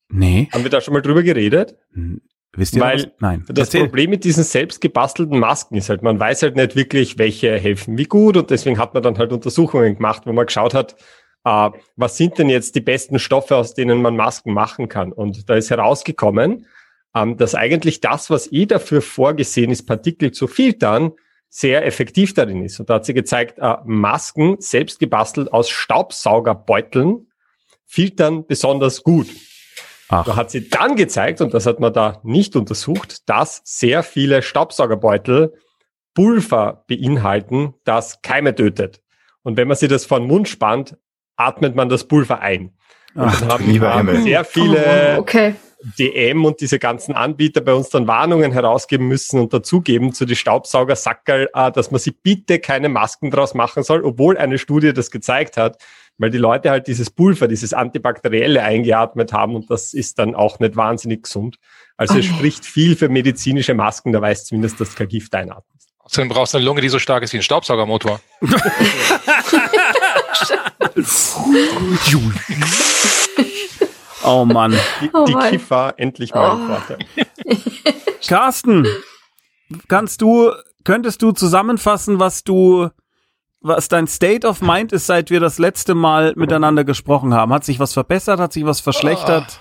Nee. 0.08 0.48
Haben 0.52 0.64
wir 0.64 0.70
da 0.70 0.80
schon 0.80 0.94
mal 0.94 1.02
drüber 1.02 1.22
geredet? 1.22 1.76
Wisst 2.56 2.74
ihr 2.74 2.80
Weil 2.80 2.98
was? 2.98 3.08
Nein. 3.20 3.44
Das 3.48 3.68
Erzähl. 3.68 3.82
Problem 3.82 4.10
mit 4.10 4.24
diesen 4.24 4.42
selbst 4.42 4.80
gebastelten 4.80 5.38
Masken 5.38 5.76
ist 5.76 5.88
halt, 5.88 6.02
man 6.02 6.18
weiß 6.18 6.42
halt 6.42 6.56
nicht 6.56 6.74
wirklich, 6.74 7.18
welche 7.18 7.58
helfen 7.58 7.96
wie 7.96 8.04
gut 8.04 8.36
und 8.36 8.50
deswegen 8.50 8.78
hat 8.78 8.94
man 8.94 9.02
dann 9.02 9.18
halt 9.18 9.32
Untersuchungen 9.32 9.94
gemacht, 9.96 10.22
wo 10.24 10.32
man 10.32 10.46
geschaut 10.46 10.74
hat, 10.74 10.96
äh, 11.44 11.70
was 11.96 12.16
sind 12.16 12.38
denn 12.38 12.48
jetzt 12.48 12.74
die 12.74 12.80
besten 12.80 13.18
Stoffe, 13.18 13.56
aus 13.56 13.74
denen 13.74 14.02
man 14.02 14.16
Masken 14.16 14.52
machen 14.52 14.88
kann. 14.88 15.12
Und 15.12 15.48
da 15.48 15.54
ist 15.54 15.70
herausgekommen, 15.70 16.66
ähm, 17.14 17.36
dass 17.36 17.54
eigentlich 17.54 18.00
das, 18.00 18.30
was 18.30 18.50
eh 18.52 18.66
dafür 18.66 19.02
vorgesehen 19.02 19.70
ist, 19.70 19.86
Partikel 19.86 20.32
zu 20.32 20.46
filtern, 20.48 21.12
sehr 21.48 21.84
effektiv 21.84 22.34
darin 22.34 22.64
ist. 22.64 22.78
Und 22.78 22.90
da 22.90 22.94
hat 22.94 23.04
sie 23.04 23.14
gezeigt, 23.14 23.58
äh, 23.58 23.76
Masken 23.84 24.56
selbst 24.60 25.00
gebastelt 25.00 25.52
aus 25.52 25.68
Staubsaugerbeuteln 25.68 27.26
filtern 27.86 28.46
besonders 28.46 29.02
gut. 29.02 29.26
Ach. 30.10 30.24
Da 30.24 30.36
hat 30.36 30.50
sie 30.50 30.68
dann 30.68 30.96
gezeigt, 30.96 31.40
und 31.40 31.54
das 31.54 31.66
hat 31.66 31.78
man 31.80 31.92
da 31.92 32.20
nicht 32.24 32.56
untersucht, 32.56 33.28
dass 33.28 33.62
sehr 33.64 34.02
viele 34.02 34.42
Staubsaugerbeutel 34.42 35.54
Pulver 36.14 36.84
beinhalten, 36.88 37.74
das 37.84 38.20
Keime 38.20 38.54
tötet. 38.54 39.00
Und 39.42 39.56
wenn 39.56 39.68
man 39.68 39.76
sich 39.76 39.88
das 39.88 40.04
vor 40.04 40.18
den 40.18 40.26
Mund 40.26 40.48
spannt, 40.48 40.96
atmet 41.36 41.76
man 41.76 41.88
das 41.88 42.04
Pulver 42.04 42.40
ein. 42.40 42.72
Und 43.14 43.24
Ach, 43.24 43.40
dann 43.40 43.52
haben 43.52 43.66
lieber 43.70 43.96
Himmel. 43.96 44.22
sehr 44.22 44.44
viele 44.44 45.16
Okay. 45.18 45.54
DM 45.98 46.44
und 46.44 46.60
diese 46.60 46.78
ganzen 46.78 47.14
Anbieter 47.14 47.60
bei 47.62 47.72
uns 47.72 47.88
dann 47.88 48.06
Warnungen 48.06 48.52
herausgeben 48.52 49.08
müssen 49.08 49.40
und 49.40 49.52
dazugeben 49.52 50.12
zu 50.12 50.26
die 50.26 50.36
Staubsaugersackerl, 50.36 51.48
äh, 51.54 51.72
dass 51.72 51.90
man 51.90 52.00
sie 52.00 52.10
bitte 52.10 52.58
keine 52.58 52.88
Masken 52.88 53.30
draus 53.30 53.54
machen 53.54 53.82
soll, 53.82 54.04
obwohl 54.04 54.36
eine 54.36 54.58
Studie 54.58 54.92
das 54.92 55.10
gezeigt 55.10 55.56
hat, 55.56 55.78
weil 56.20 56.30
die 56.30 56.38
Leute 56.38 56.70
halt 56.70 56.86
dieses 56.86 57.10
Pulver, 57.10 57.48
dieses 57.48 57.72
Antibakterielle 57.72 58.62
eingeatmet 58.62 59.32
haben 59.32 59.56
und 59.56 59.70
das 59.70 59.94
ist 59.94 60.18
dann 60.18 60.34
auch 60.34 60.60
nicht 60.60 60.76
wahnsinnig 60.76 61.22
gesund. 61.24 61.56
Also 61.96 62.18
es 62.18 62.26
Oh 62.30 62.34
spricht 62.34 62.64
viel 62.64 62.94
für 62.94 63.08
medizinische 63.08 63.74
Masken, 63.74 64.12
da 64.12 64.20
weiß 64.20 64.44
zumindest, 64.44 64.80
dass 64.80 64.90
du 64.90 64.96
kein 64.96 65.08
Gift 65.08 65.34
einatmest. 65.34 65.88
Außerdem 66.00 66.28
brauchst 66.28 66.52
du 66.54 66.58
eine 66.58 66.66
Lunge, 66.66 66.82
die 66.82 66.88
so 66.90 66.98
stark 66.98 67.22
ist 67.22 67.32
wie 67.32 67.38
ein 67.38 67.42
Staubsaugermotor. 67.42 68.20
Oh 74.22 74.44
Mann. 74.44 74.78
Die, 75.00 75.10
Oh 75.14 75.24
die 75.24 75.32
Mann. 75.32 75.50
Kiffer 75.50 75.94
endlich 75.96 76.34
mal 76.34 76.58
Oh. 76.58 76.96
Carsten, 78.28 78.86
kannst 79.88 80.20
du, 80.20 80.52
könntest 80.84 81.22
du 81.22 81.32
zusammenfassen, 81.32 82.18
was 82.18 82.44
du, 82.44 82.90
was 83.60 83.88
dein 83.88 84.06
State 84.06 84.46
of 84.46 84.60
Mind 84.62 84.92
ist, 84.92 85.06
seit 85.06 85.30
wir 85.30 85.40
das 85.40 85.58
letzte 85.58 85.94
Mal 85.94 86.32
miteinander 86.36 86.84
gesprochen 86.84 87.34
haben? 87.34 87.52
Hat 87.52 87.64
sich 87.64 87.78
was 87.78 87.92
verbessert? 87.92 88.40
Hat 88.40 88.52
sich 88.52 88.64
was 88.64 88.80
verschlechtert? 88.80 89.60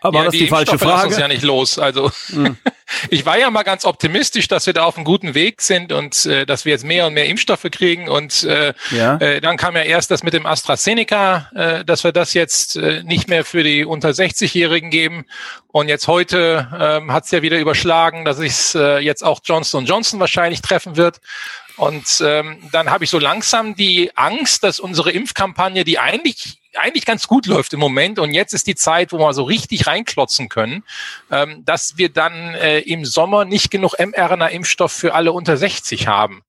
Aber 0.00 0.18
war 0.18 0.24
das 0.26 0.32
die, 0.34 0.46
falsche 0.48 0.72
Impfstoffe 0.72 0.92
lassen 0.92 1.06
uns 1.06 1.14
Frage? 1.14 1.22
ja 1.22 1.28
nicht 1.28 1.42
los. 1.42 1.78
Also 1.78 2.10
Hm. 2.28 2.58
ich 3.10 3.24
war 3.24 3.38
ja 3.38 3.48
mal 3.50 3.62
ganz 3.62 3.86
optimistisch, 3.86 4.48
dass 4.48 4.66
wir 4.66 4.74
da 4.74 4.84
auf 4.84 4.96
einem 4.96 5.06
guten 5.06 5.34
Weg 5.34 5.62
sind 5.62 5.92
und 5.92 6.26
äh, 6.26 6.44
dass 6.44 6.66
wir 6.66 6.72
jetzt 6.72 6.84
mehr 6.84 7.06
und 7.06 7.14
mehr 7.14 7.24
Impfstoffe 7.24 7.66
kriegen. 7.72 8.10
Und 8.10 8.44
äh, 8.44 8.74
Ja. 8.90 9.16
äh, 9.16 9.40
dann 9.40 9.56
kam 9.56 9.74
ja 9.76 9.82
erst 9.82 10.10
das 10.10 10.22
mit 10.22 10.34
dem 10.34 10.44
AstraZeneca, 10.44 11.48
äh, 11.54 11.84
dass 11.86 12.04
wir 12.04 12.12
das 12.12 12.34
jetzt 12.34 12.76
äh, 12.76 13.02
nicht 13.02 13.28
mehr 13.30 13.46
für 13.46 13.62
die 13.62 13.86
unter 13.86 14.10
60-Jährigen 14.10 14.90
geben. 14.90 15.24
Und 15.68 15.88
jetzt 15.88 16.06
heute 16.06 16.68
ähm, 16.78 17.10
hat 17.10 17.24
es 17.24 17.30
ja 17.30 17.40
wieder 17.40 17.58
überschlagen, 17.58 18.26
dass 18.26 18.38
es 18.38 18.74
äh, 18.74 18.98
jetzt 18.98 19.24
auch 19.24 19.40
Johnson 19.42 19.86
Johnson 19.86 20.20
wahrscheinlich 20.20 20.60
treffen 20.60 20.96
wird. 20.98 21.20
Und 21.76 22.22
ähm, 22.24 22.58
dann 22.70 22.90
habe 22.90 23.04
ich 23.04 23.10
so 23.10 23.18
langsam 23.18 23.74
die 23.74 24.10
Angst, 24.16 24.62
dass 24.62 24.78
unsere 24.78 25.10
Impfkampagne, 25.10 25.84
die 25.84 25.98
eigentlich 25.98 26.58
eigentlich 26.76 27.04
ganz 27.04 27.28
gut 27.28 27.46
läuft 27.46 27.72
im 27.72 27.80
Moment 27.80 28.18
und 28.18 28.32
jetzt 28.32 28.52
ist 28.52 28.66
die 28.66 28.74
Zeit, 28.74 29.12
wo 29.12 29.18
wir 29.18 29.32
so 29.32 29.44
richtig 29.44 29.86
reinklotzen 29.86 30.48
können, 30.48 30.82
ähm, 31.30 31.64
dass 31.64 31.98
wir 31.98 32.08
dann 32.08 32.54
äh, 32.54 32.80
im 32.80 33.04
Sommer 33.04 33.44
nicht 33.44 33.70
genug 33.70 33.94
mRNA-Impfstoff 33.98 34.92
für 34.92 35.14
alle 35.14 35.30
unter 35.30 35.56
60 35.56 36.08
haben. 36.08 36.42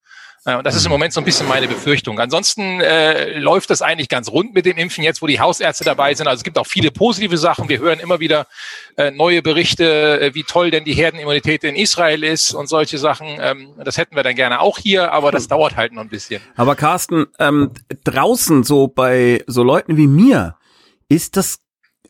Äh, 0.46 0.56
und 0.56 0.66
das 0.66 0.76
ist 0.76 0.86
im 0.86 0.92
Moment 0.92 1.12
so 1.12 1.20
ein 1.20 1.26
bisschen 1.26 1.48
meine 1.48 1.68
Befürchtung. 1.68 2.20
Ansonsten 2.20 2.80
äh, 2.80 3.38
läuft 3.38 3.70
das 3.70 3.82
eigentlich 3.82 4.10
ganz 4.10 4.30
rund 4.30 4.54
mit 4.54 4.66
dem 4.66 4.78
Impfen 4.78 5.04
jetzt, 5.04 5.22
wo 5.22 5.28
die 5.28 5.40
Hausärzte 5.40 5.84
dabei 5.84 6.14
sind. 6.14 6.28
Also 6.28 6.40
es 6.40 6.44
gibt 6.44 6.58
auch 6.58 6.68
viele 6.68 6.92
positive 6.92 7.38
Sachen. 7.38 7.68
Wir 7.68 7.80
hören 7.80 8.00
immer 8.00 8.20
wieder 8.20 8.48
äh, 8.96 9.12
neue 9.12 9.42
Berichte, 9.42 10.22
äh, 10.22 10.36
wie 10.36 10.44
toll 10.44 10.72
denn 10.72 10.86
die 10.86 10.94
Herdenimmunität 10.94 11.64
in 11.64 11.76
Israel 11.76 12.24
ist 12.24 12.54
und 12.54 12.68
solche 12.68 12.98
Sachen. 12.98 13.28
Ähm, 13.40 13.74
das 13.84 13.98
hätten 13.98 14.16
wir 14.16 14.24
dann 14.24 14.36
gerne 14.36 14.62
auch 14.62 14.78
hier, 14.78 15.12
aber 15.12 15.32
das 15.32 15.48
dauert 15.48 15.76
halt 15.76 15.94
noch 15.94 16.02
ein 16.02 16.10
bisschen. 16.10 16.42
Aber 16.56 16.76
Carsten, 16.76 17.26
ähm, 17.40 17.72
draußen 18.04 18.64
so 18.64 18.88
bei 18.88 19.44
so 19.48 19.64
Leuten 19.64 19.98
wie 19.98 20.08
mir 20.08 20.58
ist 21.10 21.38
das, 21.38 21.60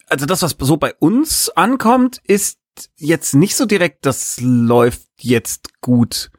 also 0.07 0.25
das, 0.25 0.41
was 0.41 0.55
so 0.59 0.77
bei 0.77 0.93
uns 0.99 1.49
ankommt, 1.49 2.21
ist 2.25 2.59
jetzt 2.97 3.33
nicht 3.33 3.55
so 3.55 3.65
direkt, 3.65 4.05
das 4.05 4.37
läuft 4.41 5.07
jetzt 5.19 5.81
gut. 5.81 6.29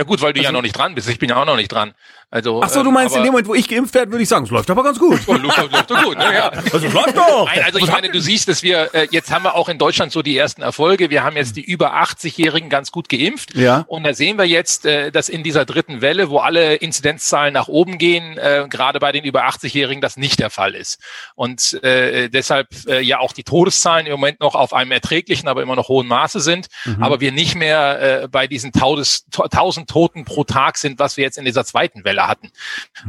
Ja 0.00 0.04
gut, 0.04 0.22
weil 0.22 0.32
du 0.32 0.40
ja 0.40 0.50
noch 0.50 0.62
nicht 0.62 0.72
dran 0.72 0.94
bist. 0.94 1.10
Ich 1.10 1.18
bin 1.18 1.28
ja 1.28 1.36
auch 1.36 1.44
noch 1.44 1.56
nicht 1.56 1.70
dran. 1.70 1.92
Also, 2.32 2.62
Ach 2.62 2.68
so, 2.68 2.82
du 2.84 2.88
ähm, 2.90 2.94
meinst, 2.94 3.14
in 3.14 3.18
aber- 3.18 3.26
dem 3.26 3.32
Moment, 3.32 3.48
wo 3.48 3.54
ich 3.56 3.66
geimpft 3.66 3.92
werde, 3.94 4.12
würde 4.12 4.22
ich 4.22 4.28
sagen, 4.28 4.44
es 4.44 4.50
läuft 4.50 4.70
aber 4.70 4.84
ganz 4.84 5.00
gut. 5.00 5.20
Oh, 5.26 5.32
läuft, 5.32 5.58
doch- 5.58 5.70
läuft 5.72 5.90
doch 5.90 6.02
gut, 6.04 6.16
ne? 6.16 6.32
ja. 6.32 6.50
Also 6.72 6.86
es 6.86 6.92
läuft 6.92 7.16
doch. 7.16 7.46
Nein, 7.46 7.62
also 7.64 7.78
ich 7.80 7.88
meine, 7.88 8.08
du 8.10 8.20
siehst, 8.20 8.46
dass 8.46 8.62
wir, 8.62 8.94
äh, 8.94 9.08
jetzt 9.10 9.32
haben 9.32 9.42
wir 9.42 9.56
auch 9.56 9.68
in 9.68 9.78
Deutschland 9.78 10.12
so 10.12 10.22
die 10.22 10.36
ersten 10.36 10.62
Erfolge. 10.62 11.10
Wir 11.10 11.24
haben 11.24 11.36
jetzt 11.36 11.56
die 11.56 11.64
über 11.64 11.94
80-Jährigen 11.96 12.70
ganz 12.70 12.92
gut 12.92 13.08
geimpft. 13.08 13.56
Ja. 13.56 13.84
Und 13.88 14.04
da 14.04 14.14
sehen 14.14 14.38
wir 14.38 14.44
jetzt, 14.44 14.86
äh, 14.86 15.10
dass 15.10 15.28
in 15.28 15.42
dieser 15.42 15.64
dritten 15.64 16.02
Welle, 16.02 16.30
wo 16.30 16.38
alle 16.38 16.76
Inzidenzzahlen 16.76 17.52
nach 17.52 17.66
oben 17.66 17.98
gehen, 17.98 18.38
äh, 18.38 18.66
gerade 18.70 19.00
bei 19.00 19.10
den 19.10 19.24
über 19.24 19.48
80-Jährigen 19.48 20.00
das 20.00 20.16
nicht 20.16 20.38
der 20.38 20.50
Fall 20.50 20.76
ist. 20.76 21.00
Und 21.34 21.82
äh, 21.82 22.28
deshalb 22.28 22.68
äh, 22.86 23.00
ja 23.00 23.18
auch 23.18 23.32
die 23.32 23.42
Todeszahlen 23.42 24.06
im 24.06 24.12
Moment 24.12 24.38
noch 24.38 24.54
auf 24.54 24.72
einem 24.72 24.92
erträglichen, 24.92 25.48
aber 25.48 25.62
immer 25.62 25.74
noch 25.74 25.88
hohen 25.88 26.06
Maße 26.06 26.38
sind. 26.38 26.68
Aber 27.00 27.20
wir 27.20 27.32
nicht 27.32 27.56
mehr 27.56 28.22
äh, 28.22 28.28
bei 28.28 28.46
diesen 28.46 28.72
1000 28.72 29.24
1000 29.36 29.90
Toten 29.90 30.24
pro 30.24 30.44
Tag 30.44 30.78
sind, 30.78 31.00
was 31.00 31.16
wir 31.16 31.24
jetzt 31.24 31.36
in 31.38 31.44
dieser 31.44 31.64
zweiten 31.64 32.04
Welle 32.04 32.19
hatten. 32.28 32.50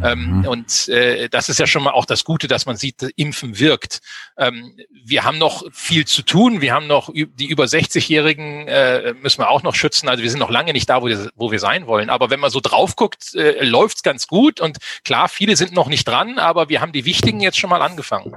Ähm, 0.04 0.46
und 0.48 0.88
äh, 0.90 1.30
das 1.30 1.50
ist 1.50 1.60
ja 1.60 1.68
schon 1.68 1.84
mal 1.84 1.92
auch 1.92 2.06
das 2.06 2.24
Gute, 2.24 2.48
dass 2.48 2.66
man 2.66 2.76
sieht, 2.78 3.02
Impfen 3.16 3.60
wirkt. 3.60 4.00
Ähm, 4.38 4.78
wir 5.04 5.24
haben 5.24 5.38
noch 5.38 5.64
viel 5.72 6.06
zu 6.06 6.22
tun. 6.22 6.62
Wir 6.62 6.74
haben 6.74 6.88
noch 6.88 7.10
die 7.14 7.48
über 7.48 7.66
60-Jährigen 7.66 8.68
äh, 8.68 9.14
müssen 9.22 9.40
wir 9.42 9.50
auch 9.50 9.64
noch 9.64 9.76
schützen. 9.76 10.08
Also 10.10 10.24
wir 10.24 10.30
sind 10.30 10.40
noch 10.40 10.50
lange 10.52 10.74
nicht 10.74 10.90
da, 10.90 11.02
wo 11.02 11.08
wir, 11.08 11.30
wo 11.36 11.52
wir 11.52 11.60
sein 11.60 11.88
wollen. 11.88 12.10
Aber 12.10 12.30
wenn 12.30 12.40
man 12.40 12.50
so 12.52 12.60
drauf 12.60 12.96
guckt, 12.96 13.36
äh, 13.36 13.64
läuft's 13.64 14.04
ganz 14.04 14.28
gut. 14.28 14.60
Und 14.60 14.78
klar, 15.04 15.30
viele 15.30 15.56
sind 15.56 15.74
noch 15.74 15.88
nicht 15.88 16.08
dran, 16.08 16.40
aber 16.40 16.70
wir 16.70 16.82
haben 16.82 16.92
die 16.92 17.06
wichtigen 17.06 17.40
jetzt 17.42 17.60
schon 17.60 17.70
mal 17.70 17.82
angefangen. 17.82 18.36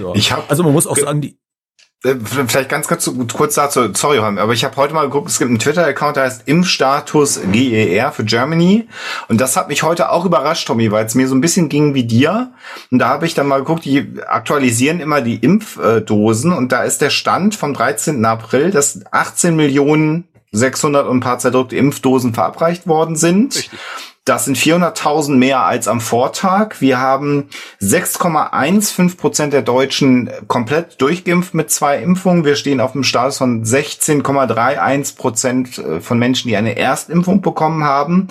Ja. 0.00 0.12
Ich 0.14 0.32
hab- 0.32 0.48
also 0.50 0.62
man 0.62 0.72
muss 0.72 0.86
auch 0.86 0.96
sagen, 0.96 1.20
die, 1.20 1.38
Vielleicht 2.46 2.68
ganz 2.68 2.88
kurz, 2.88 3.10
kurz 3.32 3.54
dazu, 3.54 3.88
sorry, 3.94 4.18
aber 4.18 4.52
ich 4.52 4.64
habe 4.64 4.76
heute 4.76 4.94
mal 4.94 5.04
geguckt, 5.04 5.28
es 5.28 5.38
gibt 5.38 5.48
einen 5.48 5.58
Twitter-Account, 5.58 6.16
der 6.16 6.24
heißt 6.24 6.42
Impfstatus 6.46 7.40
GER 7.52 8.12
für 8.12 8.24
Germany. 8.24 8.88
Und 9.28 9.40
das 9.40 9.56
hat 9.56 9.68
mich 9.68 9.82
heute 9.82 10.10
auch 10.10 10.24
überrascht, 10.24 10.68
Tommy, 10.68 10.90
weil 10.92 11.06
es 11.06 11.14
mir 11.14 11.28
so 11.28 11.34
ein 11.34 11.40
bisschen 11.40 11.68
ging 11.68 11.94
wie 11.94 12.04
dir. 12.04 12.52
Und 12.90 12.98
da 12.98 13.08
habe 13.08 13.26
ich 13.26 13.34
dann 13.34 13.48
mal 13.48 13.58
geguckt, 13.58 13.84
die 13.84 14.20
aktualisieren 14.26 15.00
immer 15.00 15.20
die 15.20 15.36
Impfdosen 15.36 16.52
und 16.52 16.72
da 16.72 16.82
ist 16.82 17.00
der 17.00 17.10
Stand 17.10 17.54
vom 17.54 17.74
13. 17.74 18.24
April, 18.24 18.70
dass 18.70 19.00
18 19.10 19.56
Millionen 19.56 20.28
600 20.52 21.06
und 21.06 21.18
ein 21.18 21.20
paar 21.20 21.38
zerdrückte 21.38 21.76
Impfdosen 21.76 22.34
verabreicht 22.34 22.86
worden 22.86 23.16
sind. 23.16 23.56
Richtig. 23.56 23.78
Das 24.26 24.44
sind 24.44 24.58
400.000 24.58 25.36
mehr 25.36 25.60
als 25.60 25.86
am 25.86 26.00
Vortag. 26.00 26.80
Wir 26.80 26.98
haben 26.98 27.48
6,15 27.80 29.16
Prozent 29.16 29.52
der 29.52 29.62
Deutschen 29.62 30.28
komplett 30.48 31.00
durchgeimpft 31.00 31.54
mit 31.54 31.70
zwei 31.70 31.98
Impfungen. 31.98 32.44
Wir 32.44 32.56
stehen 32.56 32.80
auf 32.80 32.90
dem 32.90 33.04
Status 33.04 33.38
von 33.38 33.64
16,31 33.64 35.16
Prozent 35.16 35.78
äh, 35.78 36.00
von 36.00 36.18
Menschen, 36.18 36.48
die 36.48 36.56
eine 36.56 36.76
Erstimpfung 36.76 37.40
bekommen 37.40 37.84
haben. 37.84 38.26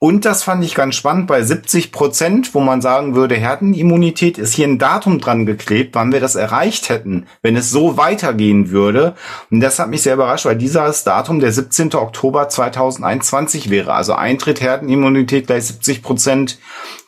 Und 0.00 0.24
das 0.24 0.44
fand 0.44 0.62
ich 0.62 0.76
ganz 0.76 0.94
spannend, 0.94 1.26
bei 1.26 1.42
70 1.42 1.90
Prozent, 1.90 2.54
wo 2.54 2.60
man 2.60 2.80
sagen 2.80 3.16
würde, 3.16 3.34
Herdenimmunität, 3.34 4.38
ist 4.38 4.54
hier 4.54 4.68
ein 4.68 4.78
Datum 4.78 5.18
dran 5.20 5.44
geklebt, 5.44 5.96
wann 5.96 6.12
wir 6.12 6.20
das 6.20 6.36
erreicht 6.36 6.88
hätten, 6.88 7.26
wenn 7.42 7.56
es 7.56 7.70
so 7.70 7.96
weitergehen 7.96 8.70
würde. 8.70 9.14
Und 9.50 9.58
das 9.58 9.80
hat 9.80 9.88
mich 9.90 10.02
sehr 10.02 10.14
überrascht, 10.14 10.44
weil 10.44 10.54
dieses 10.54 11.02
Datum 11.02 11.40
der 11.40 11.50
17. 11.50 11.94
Oktober 11.96 12.48
2021 12.48 13.70
wäre. 13.70 13.92
Also 13.92 14.12
Eintritt 14.14 14.60
Herdenimmunität 14.60 15.48
gleich 15.48 15.64
70 15.66 16.02
Prozent 16.02 16.58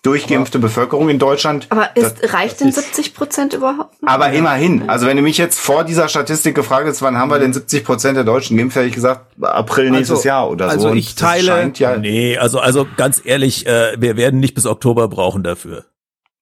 durchgeimpfte 0.03 0.59
Bevölkerung 0.59 1.11
in 1.11 1.19
Deutschland. 1.19 1.67
Aber 1.69 1.95
ist, 1.95 2.17
Das- 2.23 2.33
reicht 2.33 2.61
denn 2.61 2.69
ist- 2.71 2.77
70 2.77 3.15
Prozent 3.15 3.53
überhaupt? 3.53 4.03
noch? 4.03 4.11
aber 4.11 4.33
immerhin, 4.33 4.89
also 4.89 5.07
wenn 5.07 5.17
du 5.17 5.23
mich 5.23 5.37
jetzt 5.39 5.61
vor 5.61 5.85
dieser 5.85 6.09
Statistik 6.09 6.55
gefragt 6.55 6.87
hättest, 6.87 7.03
wann 7.03 7.19
haben 7.19 7.31
wir 7.31 7.39
denn 7.39 7.53
70 7.53 7.85
Prozent 7.85 8.17
der 8.17 8.25
Deutschen 8.25 8.57
geimpft, 8.57 8.77
hätte 8.77 8.87
ich 8.87 8.95
gesagt, 8.95 9.27
April 9.43 9.91
nächstes 9.91 10.19
Also- 10.21 10.29
Jahr 10.29 10.51
oder 10.51 10.71
so. 10.71 10.75
also 10.89 10.95
ich 10.95 11.15
teile- 11.15 11.71
Ja, 11.77 11.97
nee, 11.99 12.37
also, 12.39 12.59
also 12.61 12.80
ganz 12.97 13.23
ehrlich, 13.25 13.67
äh, 13.67 14.01
wir 14.01 14.17
werden 14.17 14.41
nicht 14.41 14.55
bis 14.55 14.67
Oktober 14.67 15.09
brauchen 15.09 15.43
dafür. 15.43 15.85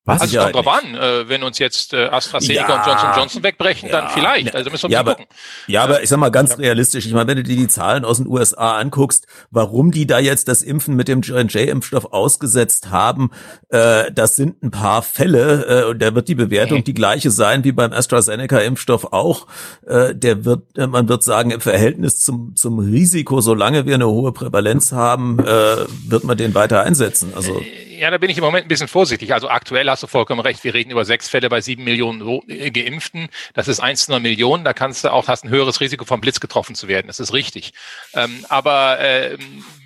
Was? 0.09 0.23
Also 0.23 0.38
es 0.38 0.43
kommt 0.43 0.55
drauf 0.55 0.69
an, 0.69 0.95
äh, 0.95 1.29
wenn 1.29 1.43
uns 1.43 1.59
jetzt 1.59 1.93
äh, 1.93 2.07
AstraZeneca 2.07 2.67
ja, 2.67 2.81
und 2.81 2.87
Johnson 2.87 3.11
Johnson 3.15 3.43
wegbrechen, 3.43 3.91
ja, 3.91 4.00
dann 4.00 4.11
vielleicht. 4.11 4.55
Also 4.55 4.71
müssen 4.71 4.88
wir 4.88 4.95
ja, 4.95 5.00
aber, 5.00 5.17
gucken. 5.17 5.27
Ja, 5.67 5.85
aber 5.85 6.03
ich 6.03 6.09
sag 6.09 6.19
mal 6.19 6.31
ganz 6.31 6.57
realistisch, 6.57 7.05
ich 7.05 7.12
meine, 7.12 7.29
wenn 7.29 7.37
du 7.37 7.43
dir 7.43 7.57
die 7.57 7.69
Zahlen 7.69 8.07
aus 8.07 8.17
den 8.17 8.27
USA 8.27 8.79
anguckst, 8.79 9.27
warum 9.50 9.91
die 9.91 10.07
da 10.07 10.19
jetzt 10.19 10.49
das 10.49 10.62
Impfen 10.62 10.97
mit 10.97 11.09
dem 11.09 11.21
J&J-Impfstoff 11.21 12.07
ausgesetzt 12.07 12.91
haben, 12.91 13.33
äh, 13.69 14.11
das 14.11 14.35
sind 14.35 14.62
ein 14.62 14.71
paar 14.71 15.03
Fälle 15.03 15.83
äh, 15.83 15.91
und 15.91 16.00
da 16.00 16.15
wird 16.15 16.29
die 16.29 16.35
Bewertung 16.35 16.85
die 16.85 16.95
gleiche 16.95 17.31
sein 17.31 17.65
wie 17.65 17.73
beim 17.73 17.93
AstraZeneca-Impfstoff 17.93 19.12
auch. 19.12 19.47
Äh, 19.87 20.15
der 20.15 20.47
wird, 20.47 20.79
äh, 20.79 20.87
man 20.87 21.11
wird 21.11 21.23
sagen, 21.23 21.50
im 21.50 21.61
Verhältnis 21.61 22.21
zum, 22.21 22.57
zum 22.57 22.79
Risiko, 22.79 23.43
solange 23.43 23.85
wir 23.85 23.95
eine 23.95 24.09
hohe 24.09 24.33
Prävalenz 24.33 24.93
haben, 24.93 25.38
äh, 25.41 25.77
wird 26.07 26.25
man 26.25 26.38
den 26.38 26.55
weiter 26.55 26.81
einsetzen. 26.83 27.33
Also 27.37 27.61
ja, 27.99 28.11
da 28.11 28.19
bin 28.19 28.31
ich 28.31 28.38
im 28.38 28.45
Moment 28.45 28.67
ein 28.67 28.69
bisschen 28.69 28.88
vorsichtig. 28.88 29.35
Also 29.35 29.49
aktuell 29.49 29.88
hast 29.90 30.02
du 30.02 30.07
vollkommen 30.07 30.40
recht. 30.40 30.62
Wir 30.62 30.73
reden 30.73 30.90
über 30.90 31.05
sechs 31.05 31.28
Fälle 31.28 31.49
bei 31.49 31.61
sieben 31.61 31.85
Millionen 31.85 32.43
äh, 32.49 32.71
Geimpften. 32.71 33.28
Das 33.55 33.67
ist 33.67 33.81
eins 33.81 34.07
zu 34.07 34.12
einer 34.12 34.21
Million. 34.21 34.64
Da 34.64 34.73
kannst 34.73 35.05
du 35.05 35.12
auch, 35.12 35.26
hast 35.26 35.45
ein 35.45 35.50
höheres 35.50 35.81
Risiko 35.81 36.05
vom 36.05 36.21
Blitz 36.21 36.38
getroffen 36.38 36.75
zu 36.75 36.87
werden. 36.87 37.09
Das 37.09 37.19
ist 37.19 37.33
richtig. 37.33 37.73
Ähm, 38.14 38.47
aber 38.49 39.00
äh, 39.00 39.37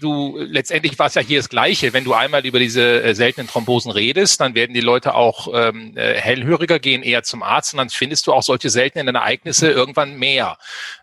du, 0.00 0.37
letztendlich 0.38 0.99
war 0.99 1.07
es 1.07 1.14
ja 1.14 1.23
hier 1.23 1.38
das 1.38 1.49
Gleiche. 1.49 1.92
Wenn 1.95 2.04
du 2.04 2.12
einmal 2.12 2.45
über 2.45 2.59
diese 2.59 3.02
äh, 3.02 3.14
seltenen 3.14 3.49
Thrombosen 3.49 3.90
redest, 3.90 4.40
dann 4.40 4.54
werden 4.54 4.75
die 4.75 4.81
Leute 4.81 5.14
auch 5.14 5.49
ähm, 5.54 5.97
äh, 5.97 6.14
hellhöriger, 6.14 6.78
gehen 6.78 7.02
eher 7.02 7.23
zum 7.23 7.42
Arzt 7.42 7.73
und 7.73 7.78
dann 7.78 7.88
findest 7.88 8.26
du 8.26 8.35
auch 8.35 8.42
solche 8.42 8.69
seltenen 8.69 9.14
Ereignisse 9.14 9.71
irgendwann 9.71 10.19
mehr. 10.19 10.59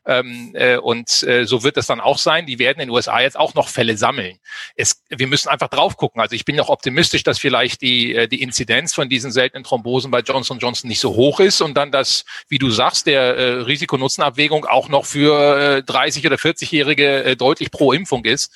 Ähm, 0.05 0.51
äh, 0.53 0.77
und 0.77 1.23
äh, 1.23 1.45
so 1.45 1.63
wird 1.63 1.77
es 1.77 1.87
dann 1.87 1.99
auch 1.99 2.19
sein. 2.19 2.45
Die 2.45 2.59
werden 2.59 2.79
in 2.79 2.87
den 2.87 2.95
USA 2.95 3.19
jetzt 3.19 3.37
auch 3.37 3.55
noch 3.55 3.67
Fälle 3.67 3.97
sammeln. 3.97 4.37
Es, 4.75 5.03
wir 5.09 5.27
müssen 5.27 5.49
einfach 5.49 5.69
drauf 5.69 5.97
gucken. 5.97 6.21
Also 6.21 6.35
ich 6.35 6.45
bin 6.45 6.55
noch 6.55 6.69
optimistisch 6.69 6.98
optimistisch, 6.99 7.23
dass 7.23 7.39
vielleicht 7.39 7.81
die, 7.81 8.13
äh, 8.13 8.27
die 8.27 8.41
Inzidenz 8.41 8.93
von 8.93 9.07
diesen 9.07 9.31
seltenen 9.31 9.63
Thrombosen 9.63 10.11
bei 10.11 10.19
Johnson 10.19 10.59
Johnson 10.59 10.89
nicht 10.89 10.99
so 10.99 11.15
hoch 11.15 11.39
ist 11.39 11.61
und 11.61 11.75
dann 11.75 11.91
das, 11.91 12.25
wie 12.49 12.59
du 12.59 12.69
sagst, 12.69 13.07
der 13.07 13.37
äh, 13.37 13.51
Risikonutzenabwägung 13.61 14.65
auch 14.65 14.89
noch 14.89 15.05
für 15.05 15.77
äh, 15.77 15.83
30 15.83 16.25
oder 16.25 16.35
40-Jährige 16.35 17.23
äh, 17.23 17.35
deutlich 17.37 17.71
pro 17.71 17.93
Impfung 17.93 18.25
ist. 18.25 18.51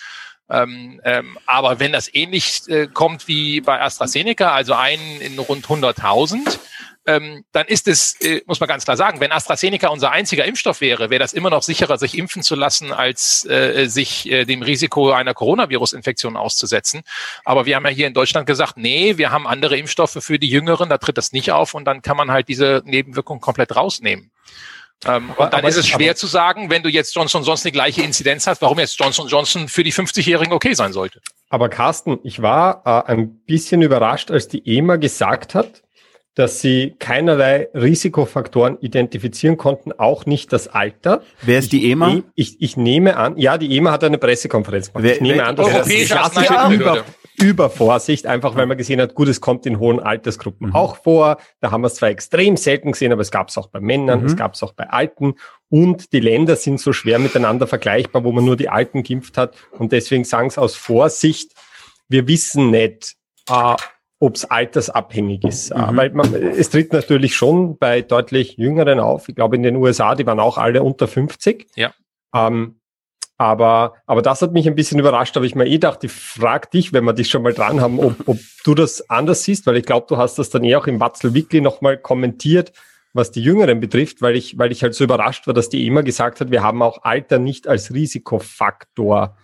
Ähm, 0.49 0.99
ähm, 1.05 1.37
aber 1.45 1.79
wenn 1.79 1.93
das 1.93 2.13
ähnlich 2.13 2.63
äh, 2.67 2.87
kommt 2.87 3.29
wie 3.29 3.61
bei 3.61 3.79
AstraZeneca, 3.79 4.51
also 4.51 4.73
einen 4.73 5.21
in 5.21 5.39
rund 5.39 5.65
100.000, 5.65 6.59
ähm, 7.05 7.43
dann 7.51 7.67
ist 7.67 7.87
es, 7.87 8.19
äh, 8.21 8.41
muss 8.45 8.59
man 8.59 8.69
ganz 8.69 8.85
klar 8.85 8.97
sagen, 8.97 9.19
wenn 9.19 9.31
AstraZeneca 9.31 9.89
unser 9.89 10.11
einziger 10.11 10.45
Impfstoff 10.45 10.81
wäre, 10.81 11.09
wäre 11.09 11.19
das 11.19 11.33
immer 11.33 11.49
noch 11.49 11.63
sicherer, 11.63 11.97
sich 11.97 12.17
impfen 12.17 12.43
zu 12.43 12.55
lassen, 12.55 12.91
als 12.91 13.45
äh, 13.45 13.87
sich 13.87 14.31
äh, 14.31 14.45
dem 14.45 14.61
Risiko 14.61 15.11
einer 15.11 15.33
Coronavirus-Infektion 15.33 16.37
auszusetzen. 16.37 17.01
Aber 17.43 17.65
wir 17.65 17.75
haben 17.75 17.85
ja 17.85 17.91
hier 17.91 18.07
in 18.07 18.13
Deutschland 18.13 18.47
gesagt, 18.47 18.77
nee, 18.77 19.17
wir 19.17 19.31
haben 19.31 19.47
andere 19.47 19.77
Impfstoffe 19.77 20.17
für 20.19 20.39
die 20.39 20.49
Jüngeren, 20.49 20.89
da 20.89 20.97
tritt 20.97 21.17
das 21.17 21.31
nicht 21.33 21.51
auf 21.51 21.73
und 21.73 21.85
dann 21.85 22.01
kann 22.01 22.17
man 22.17 22.31
halt 22.31 22.47
diese 22.47 22.81
Nebenwirkung 22.85 23.41
komplett 23.41 23.75
rausnehmen. 23.75 24.31
Ähm, 25.05 25.31
aber, 25.31 25.45
und 25.45 25.53
dann 25.53 25.65
ist 25.65 25.77
es 25.77 25.87
schwer 25.87 26.15
zu 26.15 26.27
sagen, 26.27 26.69
wenn 26.69 26.83
du 26.83 26.89
jetzt 26.89 27.13
Johnson 27.15 27.43
Johnson 27.43 27.69
die 27.69 27.73
gleiche 27.73 28.01
Inzidenz 28.01 28.47
hast, 28.47 28.61
warum 28.61 28.79
jetzt 28.79 28.97
Johnson 28.97 29.27
Johnson 29.27 29.67
für 29.67 29.83
die 29.83 29.91
50-Jährigen 29.91 30.53
okay 30.53 30.73
sein 30.73 30.93
sollte. 30.93 31.19
Aber 31.49 31.69
Carsten, 31.69 32.19
ich 32.23 32.41
war 32.41 32.81
äh, 32.85 33.11
ein 33.11 33.39
bisschen 33.45 33.81
überrascht, 33.81 34.31
als 34.31 34.47
die 34.47 34.63
EMA 34.65 34.95
gesagt 34.95 35.55
hat, 35.55 35.82
dass 36.35 36.59
sie 36.61 36.95
keinerlei 36.97 37.69
Risikofaktoren 37.73 38.79
identifizieren 38.79 39.57
konnten, 39.57 39.91
auch 39.91 40.25
nicht 40.25 40.51
das 40.51 40.67
Alter. 40.67 41.21
Wer 41.41 41.59
ist 41.59 41.71
die 41.71 41.91
EMA? 41.91 42.21
Ich, 42.35 42.53
ich, 42.53 42.61
ich 42.61 42.77
nehme 42.77 43.17
an, 43.17 43.37
ja, 43.37 43.57
die 43.57 43.75
EMA 43.77 43.91
hat 43.91 44.03
eine 44.03 44.17
Pressekonferenz 44.17 44.91
gemacht. 44.91 45.03
Wer, 45.03 45.15
ich 45.15 45.21
nehme 45.21 45.43
an, 45.45 45.55
dass 45.55 45.71
das 45.71 45.87
klassische 45.87 46.53
ja. 46.53 46.71
über, 46.71 47.03
Übervorsicht, 47.39 48.25
einfach 48.25 48.55
weil 48.55 48.65
man 48.65 48.77
gesehen 48.77 49.01
hat, 49.01 49.15
gut, 49.15 49.27
es 49.27 49.41
kommt 49.41 49.65
in 49.65 49.79
hohen 49.79 49.99
Altersgruppen 49.99 50.69
mhm. 50.69 50.75
auch 50.75 50.97
vor. 50.97 51.37
Da 51.61 51.71
haben 51.71 51.81
wir 51.81 51.87
es 51.87 51.95
zwar 51.95 52.09
extrem 52.09 52.57
selten 52.57 52.93
gesehen, 52.93 53.11
aber 53.11 53.21
es 53.21 53.31
gab 53.31 53.49
es 53.49 53.57
auch 53.57 53.67
bei 53.67 53.79
Männern, 53.79 54.21
mhm. 54.21 54.25
es 54.27 54.35
gab 54.35 54.53
es 54.53 54.63
auch 54.63 54.73
bei 54.73 54.89
Alten. 54.89 55.35
Und 55.69 56.13
die 56.13 56.19
Länder 56.19 56.55
sind 56.55 56.79
so 56.79 56.93
schwer 56.93 57.19
miteinander 57.19 57.67
vergleichbar, 57.67 58.23
wo 58.23 58.31
man 58.31 58.45
nur 58.45 58.55
die 58.55 58.69
Alten 58.69 59.03
geimpft 59.03 59.37
hat. 59.37 59.55
Und 59.71 59.91
deswegen 59.91 60.23
sagen 60.23 60.47
es 60.47 60.57
aus 60.57 60.75
Vorsicht, 60.75 61.51
wir 62.07 62.27
wissen 62.27 62.71
nicht, 62.71 63.15
äh, 63.49 63.75
ob 64.23 64.35
es 64.35 64.45
altersabhängig 64.45 65.43
ist. 65.43 65.75
Mhm. 65.75 65.97
Weil 65.97 66.09
man, 66.11 66.33
es 66.33 66.69
tritt 66.69 66.93
natürlich 66.93 67.35
schon 67.35 67.77
bei 67.77 68.01
deutlich 68.01 68.55
Jüngeren 68.55 69.01
auf. 69.01 69.27
Ich 69.27 69.35
glaube, 69.35 69.57
in 69.57 69.63
den 69.63 69.75
USA, 69.75 70.15
die 70.15 70.25
waren 70.25 70.39
auch 70.39 70.57
alle 70.57 70.81
unter 70.81 71.09
50. 71.09 71.67
Ja. 71.75 71.93
Ähm, 72.33 72.79
aber, 73.37 73.95
aber 74.05 74.21
das 74.21 74.41
hat 74.41 74.53
mich 74.53 74.65
ein 74.65 74.75
bisschen 74.75 74.99
überrascht, 74.99 75.35
aber 75.35 75.45
ich 75.45 75.55
mir 75.55 75.67
eh 75.67 75.77
dachte, 75.77 76.05
ich 76.05 76.13
frage 76.13 76.69
dich, 76.71 76.93
wenn 76.93 77.03
wir 77.03 77.11
dich 77.11 77.29
schon 77.29 77.43
mal 77.43 77.53
dran 77.53 77.81
haben, 77.81 77.99
ob, 77.99 78.15
ob 78.25 78.37
du 78.63 78.73
das 78.73 79.09
anders 79.09 79.43
siehst, 79.43 79.67
weil 79.67 79.75
ich 79.75 79.85
glaube, 79.85 80.05
du 80.07 80.15
hast 80.15 80.39
das 80.39 80.49
dann 80.49 80.63
eh 80.63 80.77
auch 80.77 80.87
im 80.87 81.01
Watzel 81.01 81.33
Weekly 81.33 81.59
nochmal 81.59 81.97
kommentiert, 81.97 82.71
was 83.11 83.31
die 83.31 83.41
Jüngeren 83.43 83.81
betrifft, 83.81 84.21
weil 84.21 84.37
ich, 84.37 84.57
weil 84.57 84.71
ich 84.71 84.83
halt 84.83 84.95
so 84.95 85.03
überrascht 85.03 85.47
war, 85.47 85.53
dass 85.53 85.67
die 85.67 85.85
immer 85.85 86.03
gesagt 86.03 86.39
hat, 86.39 86.49
wir 86.49 86.63
haben 86.63 86.81
auch 86.81 87.03
Alter 87.03 87.39
nicht 87.39 87.67
als 87.67 87.93
Risikofaktor 87.93 89.35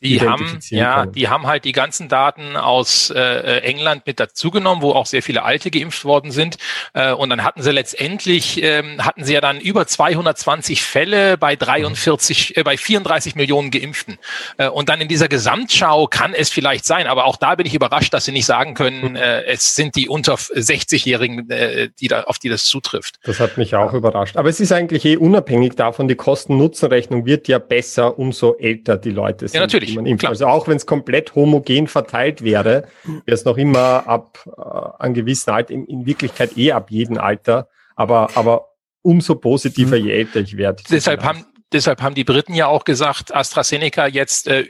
die 0.00 0.20
haben, 0.20 0.58
ja, 0.70 1.06
die 1.06 1.28
haben 1.28 1.46
halt 1.46 1.64
die 1.64 1.72
ganzen 1.72 2.08
Daten 2.08 2.56
aus 2.56 3.10
äh, 3.10 3.18
äh, 3.18 3.58
England 3.62 4.06
mit 4.06 4.20
dazugenommen, 4.20 4.80
wo 4.80 4.92
auch 4.92 5.06
sehr 5.06 5.22
viele 5.22 5.42
Alte 5.42 5.72
geimpft 5.72 6.04
worden 6.04 6.30
sind. 6.30 6.56
Äh, 6.94 7.12
und 7.12 7.30
dann 7.30 7.42
hatten 7.42 7.62
sie 7.62 7.72
letztendlich, 7.72 8.62
ähm, 8.62 9.04
hatten 9.04 9.24
sie 9.24 9.34
ja 9.34 9.40
dann 9.40 9.60
über 9.60 9.88
220 9.88 10.82
Fälle 10.82 11.36
bei 11.36 11.56
43, 11.56 12.56
äh, 12.56 12.62
bei 12.62 12.76
34 12.76 13.34
Millionen 13.34 13.72
Geimpften. 13.72 14.18
Äh, 14.56 14.68
und 14.68 14.88
dann 14.88 15.00
in 15.00 15.08
dieser 15.08 15.26
Gesamtschau 15.26 16.06
kann 16.06 16.32
es 16.32 16.48
vielleicht 16.48 16.84
sein, 16.84 17.08
aber 17.08 17.24
auch 17.24 17.36
da 17.36 17.56
bin 17.56 17.66
ich 17.66 17.74
überrascht, 17.74 18.14
dass 18.14 18.24
sie 18.24 18.32
nicht 18.32 18.46
sagen 18.46 18.74
können, 18.74 19.16
äh, 19.16 19.42
es 19.46 19.74
sind 19.74 19.96
die 19.96 20.08
unter 20.08 20.34
60-Jährigen, 20.34 21.50
äh, 21.50 21.88
die 21.98 22.06
da, 22.06 22.22
auf 22.24 22.38
die 22.38 22.48
das 22.48 22.66
zutrifft. 22.66 23.18
Das 23.24 23.40
hat 23.40 23.58
mich 23.58 23.74
auch 23.74 23.94
überrascht. 23.94 24.36
Aber 24.36 24.48
es 24.48 24.60
ist 24.60 24.70
eigentlich 24.70 25.04
eh 25.04 25.16
unabhängig 25.16 25.74
davon, 25.74 26.06
die 26.06 26.14
Kosten-Nutzen-Rechnung 26.14 27.26
wird 27.26 27.48
ja 27.48 27.58
besser, 27.58 28.16
umso 28.16 28.54
älter 28.58 28.96
die 28.96 29.10
Leute 29.10 29.48
sind. 29.48 29.56
Ja, 29.56 29.60
natürlich 29.60 29.87
die 29.88 29.96
man 29.96 30.06
impft. 30.06 30.20
Klar. 30.20 30.30
Also 30.30 30.46
auch 30.46 30.68
wenn 30.68 30.76
es 30.76 30.86
komplett 30.86 31.34
homogen 31.34 31.86
verteilt 31.86 32.42
wäre, 32.42 32.84
wäre 33.04 33.34
es 33.34 33.44
noch 33.44 33.56
immer 33.56 34.06
ab 34.06 34.38
äh, 34.46 35.02
einem 35.02 35.14
gewissen 35.14 35.50
Alter, 35.50 35.72
in, 35.74 35.86
in, 35.86 36.06
Wirklichkeit 36.06 36.56
eh 36.56 36.72
ab 36.72 36.90
jedem 36.90 37.18
Alter, 37.18 37.68
aber, 37.96 38.30
aber 38.34 38.68
umso 39.02 39.34
positiver, 39.34 39.96
je 39.96 40.12
älter 40.12 40.40
ich 40.40 40.56
werde. 40.56 40.82
Deshalb 40.90 41.22
haben, 41.24 41.44
deshalb 41.72 42.02
haben 42.02 42.14
die 42.14 42.24
Briten 42.24 42.54
ja 42.54 42.66
auch 42.66 42.84
gesagt, 42.84 43.34
AstraZeneca 43.34 44.06
jetzt 44.06 44.48
äh, 44.48 44.64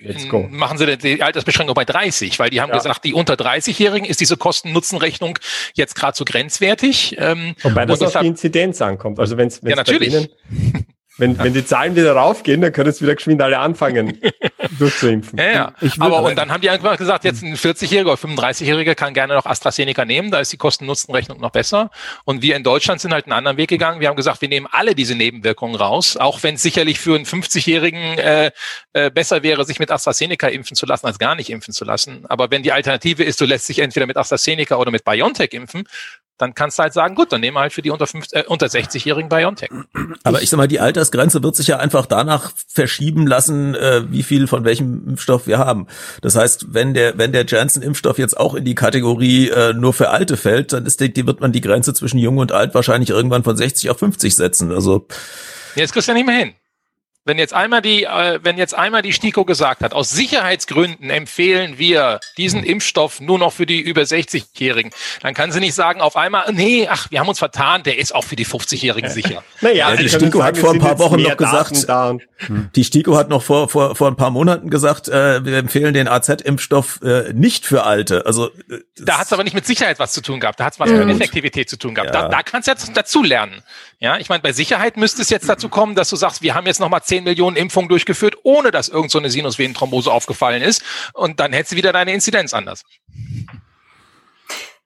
machen 0.50 0.78
sie 0.78 0.96
die 0.96 1.22
Altersbeschränkung 1.22 1.74
bei 1.74 1.84
30, 1.84 2.38
weil 2.38 2.50
die 2.50 2.60
haben 2.60 2.70
ja. 2.70 2.76
gesagt, 2.76 3.04
die 3.04 3.14
unter 3.14 3.34
30-Jährigen 3.34 4.08
ist 4.08 4.20
diese 4.20 4.36
Kosten-Nutzen-Rechnung 4.36 5.38
jetzt 5.74 5.94
gerade 5.94 6.16
so 6.16 6.24
grenzwertig. 6.24 7.16
Ähm, 7.18 7.54
Wobei 7.62 7.86
das 7.86 8.02
auf 8.02 8.20
die 8.20 8.26
Inzidenz 8.26 8.82
ankommt. 8.82 9.18
Also 9.18 9.36
wenn 9.36 9.48
es 9.48 9.60
ja, 9.62 9.76
natürlich. 9.76 10.30
Wenn, 11.18 11.34
ja. 11.34 11.44
wenn 11.44 11.52
die 11.52 11.64
Zahlen 11.64 11.96
wieder 11.96 12.12
raufgehen, 12.12 12.60
dann 12.60 12.72
können 12.72 12.90
es 12.90 13.02
wieder 13.02 13.16
geschwind 13.16 13.42
alle 13.42 13.58
anfangen, 13.58 14.20
durchzuimpfen. 14.78 15.36
Ja, 15.36 15.50
ja. 15.50 15.72
Ich 15.80 16.00
Aber 16.00 16.22
und 16.22 16.36
dann 16.36 16.52
haben 16.52 16.60
die 16.60 16.70
einfach 16.70 16.96
gesagt, 16.96 17.24
jetzt 17.24 17.42
ein 17.42 17.56
40-Jähriger 17.56 18.12
oder 18.12 18.14
35-Jähriger 18.14 18.94
kann 18.94 19.14
gerne 19.14 19.34
noch 19.34 19.44
AstraZeneca 19.44 20.04
nehmen, 20.04 20.30
da 20.30 20.38
ist 20.38 20.52
die 20.52 20.56
Kosten-Nutzen-Rechnung 20.56 21.40
noch 21.40 21.50
besser. 21.50 21.90
Und 22.24 22.42
wir 22.42 22.54
in 22.54 22.62
Deutschland 22.62 23.00
sind 23.00 23.12
halt 23.12 23.26
einen 23.26 23.32
anderen 23.32 23.56
Weg 23.56 23.68
gegangen. 23.68 24.00
Wir 24.00 24.08
haben 24.08 24.16
gesagt, 24.16 24.40
wir 24.40 24.48
nehmen 24.48 24.68
alle 24.70 24.94
diese 24.94 25.16
Nebenwirkungen 25.16 25.74
raus, 25.74 26.16
auch 26.16 26.42
wenn 26.44 26.54
es 26.54 26.62
sicherlich 26.62 27.00
für 27.00 27.16
einen 27.16 27.24
50-Jährigen 27.24 28.18
äh, 28.18 28.50
äh, 28.92 29.10
besser 29.10 29.42
wäre, 29.42 29.64
sich 29.64 29.80
mit 29.80 29.90
AstraZeneca 29.90 30.46
impfen 30.46 30.76
zu 30.76 30.86
lassen, 30.86 31.06
als 31.06 31.18
gar 31.18 31.34
nicht 31.34 31.50
impfen 31.50 31.74
zu 31.74 31.84
lassen. 31.84 32.26
Aber 32.28 32.52
wenn 32.52 32.62
die 32.62 32.70
Alternative 32.70 33.24
ist, 33.24 33.40
du 33.40 33.44
lässt 33.44 33.68
dich 33.68 33.80
entweder 33.80 34.06
mit 34.06 34.16
AstraZeneca 34.16 34.76
oder 34.76 34.92
mit 34.92 35.04
BioNTech 35.04 35.52
impfen, 35.52 35.84
dann 36.38 36.54
kannst 36.54 36.78
du 36.78 36.84
halt 36.84 36.92
sagen, 36.92 37.16
gut, 37.16 37.32
dann 37.32 37.40
nehmen 37.40 37.56
wir 37.56 37.60
halt 37.60 37.72
für 37.72 37.82
die 37.82 37.90
unter, 37.90 38.06
äh, 38.32 38.44
unter 38.44 38.66
60-jährigen 38.66 39.28
BioNTech. 39.28 39.70
Aber 40.22 40.40
ich 40.40 40.50
sag 40.50 40.56
mal, 40.56 40.68
die 40.68 40.80
Altersgrenze 40.80 41.42
wird 41.42 41.56
sich 41.56 41.66
ja 41.66 41.78
einfach 41.78 42.06
danach 42.06 42.52
verschieben 42.68 43.26
lassen, 43.26 43.74
äh, 43.74 44.02
wie 44.10 44.22
viel 44.22 44.46
von 44.46 44.64
welchem 44.64 45.08
Impfstoff 45.08 45.46
wir 45.48 45.58
haben. 45.58 45.88
Das 46.22 46.36
heißt, 46.36 46.72
wenn 46.72 46.94
der, 46.94 47.18
wenn 47.18 47.32
der 47.32 47.44
Janssen-Impfstoff 47.44 48.18
jetzt 48.18 48.36
auch 48.36 48.54
in 48.54 48.64
die 48.64 48.76
Kategorie 48.76 49.48
äh, 49.48 49.72
nur 49.74 49.92
für 49.92 50.10
Alte 50.10 50.36
fällt, 50.36 50.72
dann 50.72 50.86
ist 50.86 51.00
die, 51.00 51.12
die 51.12 51.26
wird 51.26 51.40
man 51.40 51.52
die 51.52 51.60
Grenze 51.60 51.92
zwischen 51.92 52.18
Jung 52.18 52.38
und 52.38 52.52
Alt 52.52 52.74
wahrscheinlich 52.74 53.10
irgendwann 53.10 53.42
von 53.42 53.56
60 53.56 53.90
auf 53.90 53.98
50 53.98 54.34
setzen. 54.34 54.72
Also. 54.72 55.06
Jetzt 55.74 55.92
kriegst 55.92 56.08
du 56.08 56.12
ja 56.12 56.16
nicht 56.16 56.26
mehr 56.26 56.38
hin. 56.38 56.54
Wenn 57.24 57.38
jetzt 57.38 57.52
einmal 57.52 57.82
die, 57.82 58.04
äh, 58.04 58.40
wenn 58.42 58.56
jetzt 58.56 58.74
einmal 58.74 59.02
die 59.02 59.12
STIKO 59.12 59.44
gesagt 59.44 59.82
hat, 59.82 59.92
aus 59.92 60.08
Sicherheitsgründen 60.10 61.10
empfehlen 61.10 61.78
wir 61.78 62.20
diesen 62.38 62.64
Impfstoff 62.64 63.20
nur 63.20 63.38
noch 63.38 63.52
für 63.52 63.66
die 63.66 63.80
über 63.80 64.02
60-Jährigen, 64.02 64.92
dann 65.20 65.34
kann 65.34 65.52
sie 65.52 65.60
nicht 65.60 65.74
sagen 65.74 66.00
auf 66.00 66.16
einmal, 66.16 66.50
nee, 66.52 66.88
ach, 66.90 67.10
wir 67.10 67.20
haben 67.20 67.28
uns 67.28 67.38
vertan, 67.38 67.82
der 67.82 67.98
ist 67.98 68.14
auch 68.14 68.24
für 68.24 68.36
die 68.36 68.46
50-Jährigen 68.46 69.10
sicher. 69.10 69.44
naja, 69.60 69.90
ja, 69.90 69.96
die 69.96 70.08
STIKO 70.08 70.42
hat 70.42 70.56
vor 70.56 70.72
ein 70.72 70.78
paar 70.78 70.98
Wochen 70.98 71.20
noch 71.20 71.36
gesagt, 71.36 71.86
hm. 72.38 72.70
die 72.74 72.84
STIKO 72.84 73.16
hat 73.16 73.28
noch 73.28 73.42
vor, 73.42 73.68
vor, 73.68 73.94
vor 73.94 74.08
ein 74.08 74.16
paar 74.16 74.30
Monaten 74.30 74.70
gesagt, 74.70 75.08
äh, 75.08 75.44
wir 75.44 75.58
empfehlen 75.58 75.92
den 75.92 76.08
AZ-Impfstoff 76.08 77.00
äh, 77.02 77.32
nicht 77.34 77.66
für 77.66 77.84
Alte. 77.84 78.24
Also 78.24 78.48
äh, 78.70 78.80
Da 78.96 79.18
hat 79.18 79.26
es 79.26 79.32
aber 79.32 79.44
nicht 79.44 79.54
mit 79.54 79.66
Sicherheit 79.66 79.98
was 79.98 80.12
zu 80.12 80.22
tun 80.22 80.40
gehabt, 80.40 80.60
da 80.60 80.64
hat 80.64 80.72
es 80.74 80.80
was 80.80 80.90
mit 80.90 81.08
Effektivität 81.08 81.68
zu 81.68 81.76
tun 81.76 81.94
gehabt. 81.94 82.14
Ja. 82.14 82.22
Da, 82.22 82.28
da 82.28 82.42
kannst 82.42 82.68
du 82.68 82.72
jetzt 82.72 82.90
dazu 82.94 83.22
lernen. 83.22 83.62
Ja, 84.00 84.16
ich 84.16 84.28
meine, 84.28 84.42
bei 84.42 84.52
Sicherheit 84.52 84.96
müsste 84.96 85.22
es 85.22 85.30
jetzt 85.30 85.48
dazu 85.48 85.68
kommen, 85.68 85.96
dass 85.96 86.08
du 86.08 86.16
sagst, 86.16 86.40
wir 86.40 86.54
haben 86.54 86.66
jetzt 86.66 86.78
nochmal 86.78 87.02
10 87.18 87.24
Millionen 87.24 87.56
Impfungen 87.56 87.88
durchgeführt, 87.88 88.36
ohne 88.44 88.70
dass 88.70 88.88
irgend 88.88 89.10
so 89.10 89.18
eine 89.18 89.30
Sinusvenenthrombose 89.30 90.10
aufgefallen 90.10 90.62
ist. 90.62 90.82
Und 91.14 91.40
dann 91.40 91.52
hättest 91.52 91.72
du 91.72 91.76
wieder 91.76 91.92
deine 91.92 92.12
Inzidenz 92.12 92.54
anders. 92.54 92.84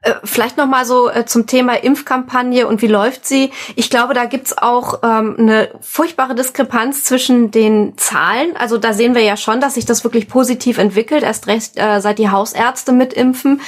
Äh, 0.03 0.15
vielleicht 0.25 0.57
noch 0.57 0.67
mal 0.67 0.85
so 0.85 1.09
äh, 1.09 1.25
zum 1.27 1.47
Thema 1.47 1.75
Impfkampagne 1.75 2.67
und 2.67 2.83
wie 2.83 2.89
läuft 2.89 3.25
sie. 3.25 3.53
Ich 3.77 3.89
glaube, 3.89 4.15
da 4.15 4.25
gibt's 4.25 4.59
auch 4.59 4.99
ähm, 5.05 5.37
eine 5.39 5.69
furchtbare 5.81 6.35
Diskrepanz 6.35 7.05
zwischen 7.05 7.53
den 7.53 7.97
Zahlen. 7.97 8.57
Also 8.57 8.79
da 8.79 8.95
sehen 8.95 9.15
wir 9.15 9.23
ja 9.23 9.37
schon, 9.37 9.61
dass 9.61 9.75
sich 9.75 9.85
das 9.85 10.03
wirklich 10.03 10.29
positiv 10.29 10.79
entwickelt, 10.79 11.23
erst 11.23 11.47
recht 11.47 11.79
äh, 11.79 12.01
seit 12.01 12.19
die 12.19 12.31
Hausärzte 12.31 12.91
mitimpfen 12.91 13.61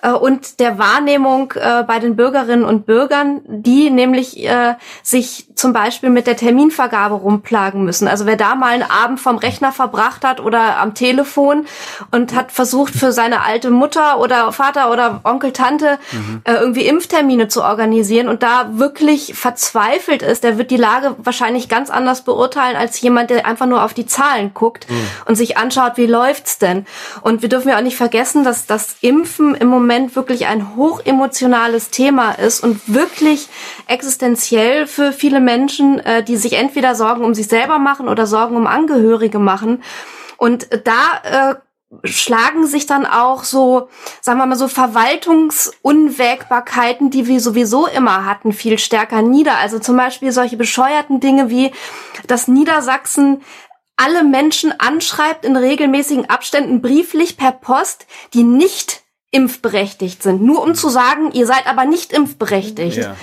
äh, 0.00 0.12
und 0.12 0.60
der 0.60 0.78
Wahrnehmung 0.78 1.52
äh, 1.56 1.84
bei 1.86 1.98
den 1.98 2.16
Bürgerinnen 2.16 2.64
und 2.64 2.86
Bürgern, 2.86 3.42
die 3.46 3.90
nämlich 3.90 4.42
äh, 4.48 4.76
sich 5.02 5.48
zum 5.54 5.74
Beispiel 5.74 6.08
mit 6.08 6.26
der 6.26 6.38
Terminvergabe 6.38 7.16
rumplagen 7.16 7.84
müssen. 7.84 8.08
Also 8.08 8.24
wer 8.24 8.36
da 8.36 8.54
mal 8.54 8.70
einen 8.70 8.90
Abend 8.90 9.20
vom 9.20 9.36
Rechner 9.36 9.72
verbracht 9.72 10.24
hat 10.24 10.40
oder 10.40 10.78
am 10.78 10.94
Telefon 10.94 11.66
und 12.12 12.34
hat 12.34 12.50
versucht 12.50 12.94
für 12.94 13.12
seine 13.12 13.42
alte 13.44 13.70
Mutter 13.70 14.18
oder 14.20 14.52
Vater 14.52 14.90
oder 14.90 15.20
Onkel, 15.24 15.52
Tante 15.52 15.81
Leute 15.82 15.98
mhm. 16.12 16.42
äh, 16.44 16.54
irgendwie 16.54 16.86
Impftermine 16.86 17.48
zu 17.48 17.62
organisieren 17.62 18.28
und 18.28 18.42
da 18.42 18.78
wirklich 18.78 19.34
verzweifelt 19.34 20.22
ist, 20.22 20.44
der 20.44 20.58
wird 20.58 20.70
die 20.70 20.76
Lage 20.76 21.14
wahrscheinlich 21.18 21.68
ganz 21.68 21.90
anders 21.90 22.22
beurteilen 22.22 22.76
als 22.76 23.00
jemand, 23.00 23.30
der 23.30 23.46
einfach 23.46 23.66
nur 23.66 23.82
auf 23.84 23.94
die 23.94 24.06
Zahlen 24.06 24.52
guckt 24.54 24.88
mhm. 24.88 25.06
und 25.26 25.36
sich 25.36 25.56
anschaut, 25.56 25.92
wie 25.96 26.06
läuft's 26.06 26.58
denn? 26.58 26.86
Und 27.22 27.42
wir 27.42 27.48
dürfen 27.48 27.68
ja 27.68 27.78
auch 27.78 27.82
nicht 27.82 27.96
vergessen, 27.96 28.44
dass 28.44 28.66
das 28.66 28.96
Impfen 29.00 29.54
im 29.54 29.68
Moment 29.68 30.16
wirklich 30.16 30.46
ein 30.46 30.76
hochemotionales 30.76 31.90
Thema 31.90 32.32
ist 32.32 32.62
und 32.62 32.80
wirklich 32.86 33.48
existenziell 33.86 34.86
für 34.86 35.12
viele 35.12 35.40
Menschen, 35.40 35.98
äh, 36.00 36.22
die 36.22 36.36
sich 36.36 36.54
entweder 36.54 36.94
Sorgen 36.94 37.24
um 37.24 37.34
sich 37.34 37.48
selber 37.48 37.78
machen 37.78 38.08
oder 38.08 38.26
Sorgen 38.26 38.56
um 38.56 38.66
Angehörige 38.66 39.38
machen. 39.38 39.82
Und 40.36 40.68
da 40.84 41.52
äh, 41.52 41.54
schlagen 42.04 42.66
sich 42.66 42.86
dann 42.86 43.06
auch 43.06 43.44
so, 43.44 43.88
sagen 44.20 44.38
wir 44.38 44.46
mal 44.46 44.56
so 44.56 44.68
Verwaltungsunwägbarkeiten, 44.68 47.10
die 47.10 47.26
wir 47.26 47.40
sowieso 47.40 47.86
immer 47.86 48.24
hatten, 48.24 48.52
viel 48.52 48.78
stärker 48.78 49.22
nieder. 49.22 49.58
Also 49.58 49.78
zum 49.78 49.96
Beispiel 49.96 50.32
solche 50.32 50.56
bescheuerten 50.56 51.20
Dinge 51.20 51.50
wie, 51.50 51.70
dass 52.26 52.48
Niedersachsen 52.48 53.42
alle 53.96 54.24
Menschen 54.24 54.72
anschreibt 54.78 55.44
in 55.44 55.56
regelmäßigen 55.56 56.30
Abständen 56.30 56.80
brieflich 56.80 57.36
per 57.36 57.52
Post, 57.52 58.06
die 58.32 58.42
nicht 58.42 59.02
impfberechtigt 59.30 60.22
sind. 60.22 60.42
Nur 60.42 60.62
um 60.62 60.74
zu 60.74 60.88
sagen, 60.88 61.30
ihr 61.32 61.46
seid 61.46 61.66
aber 61.66 61.84
nicht 61.84 62.12
impfberechtigt. 62.12 62.96
Ja 62.98 63.16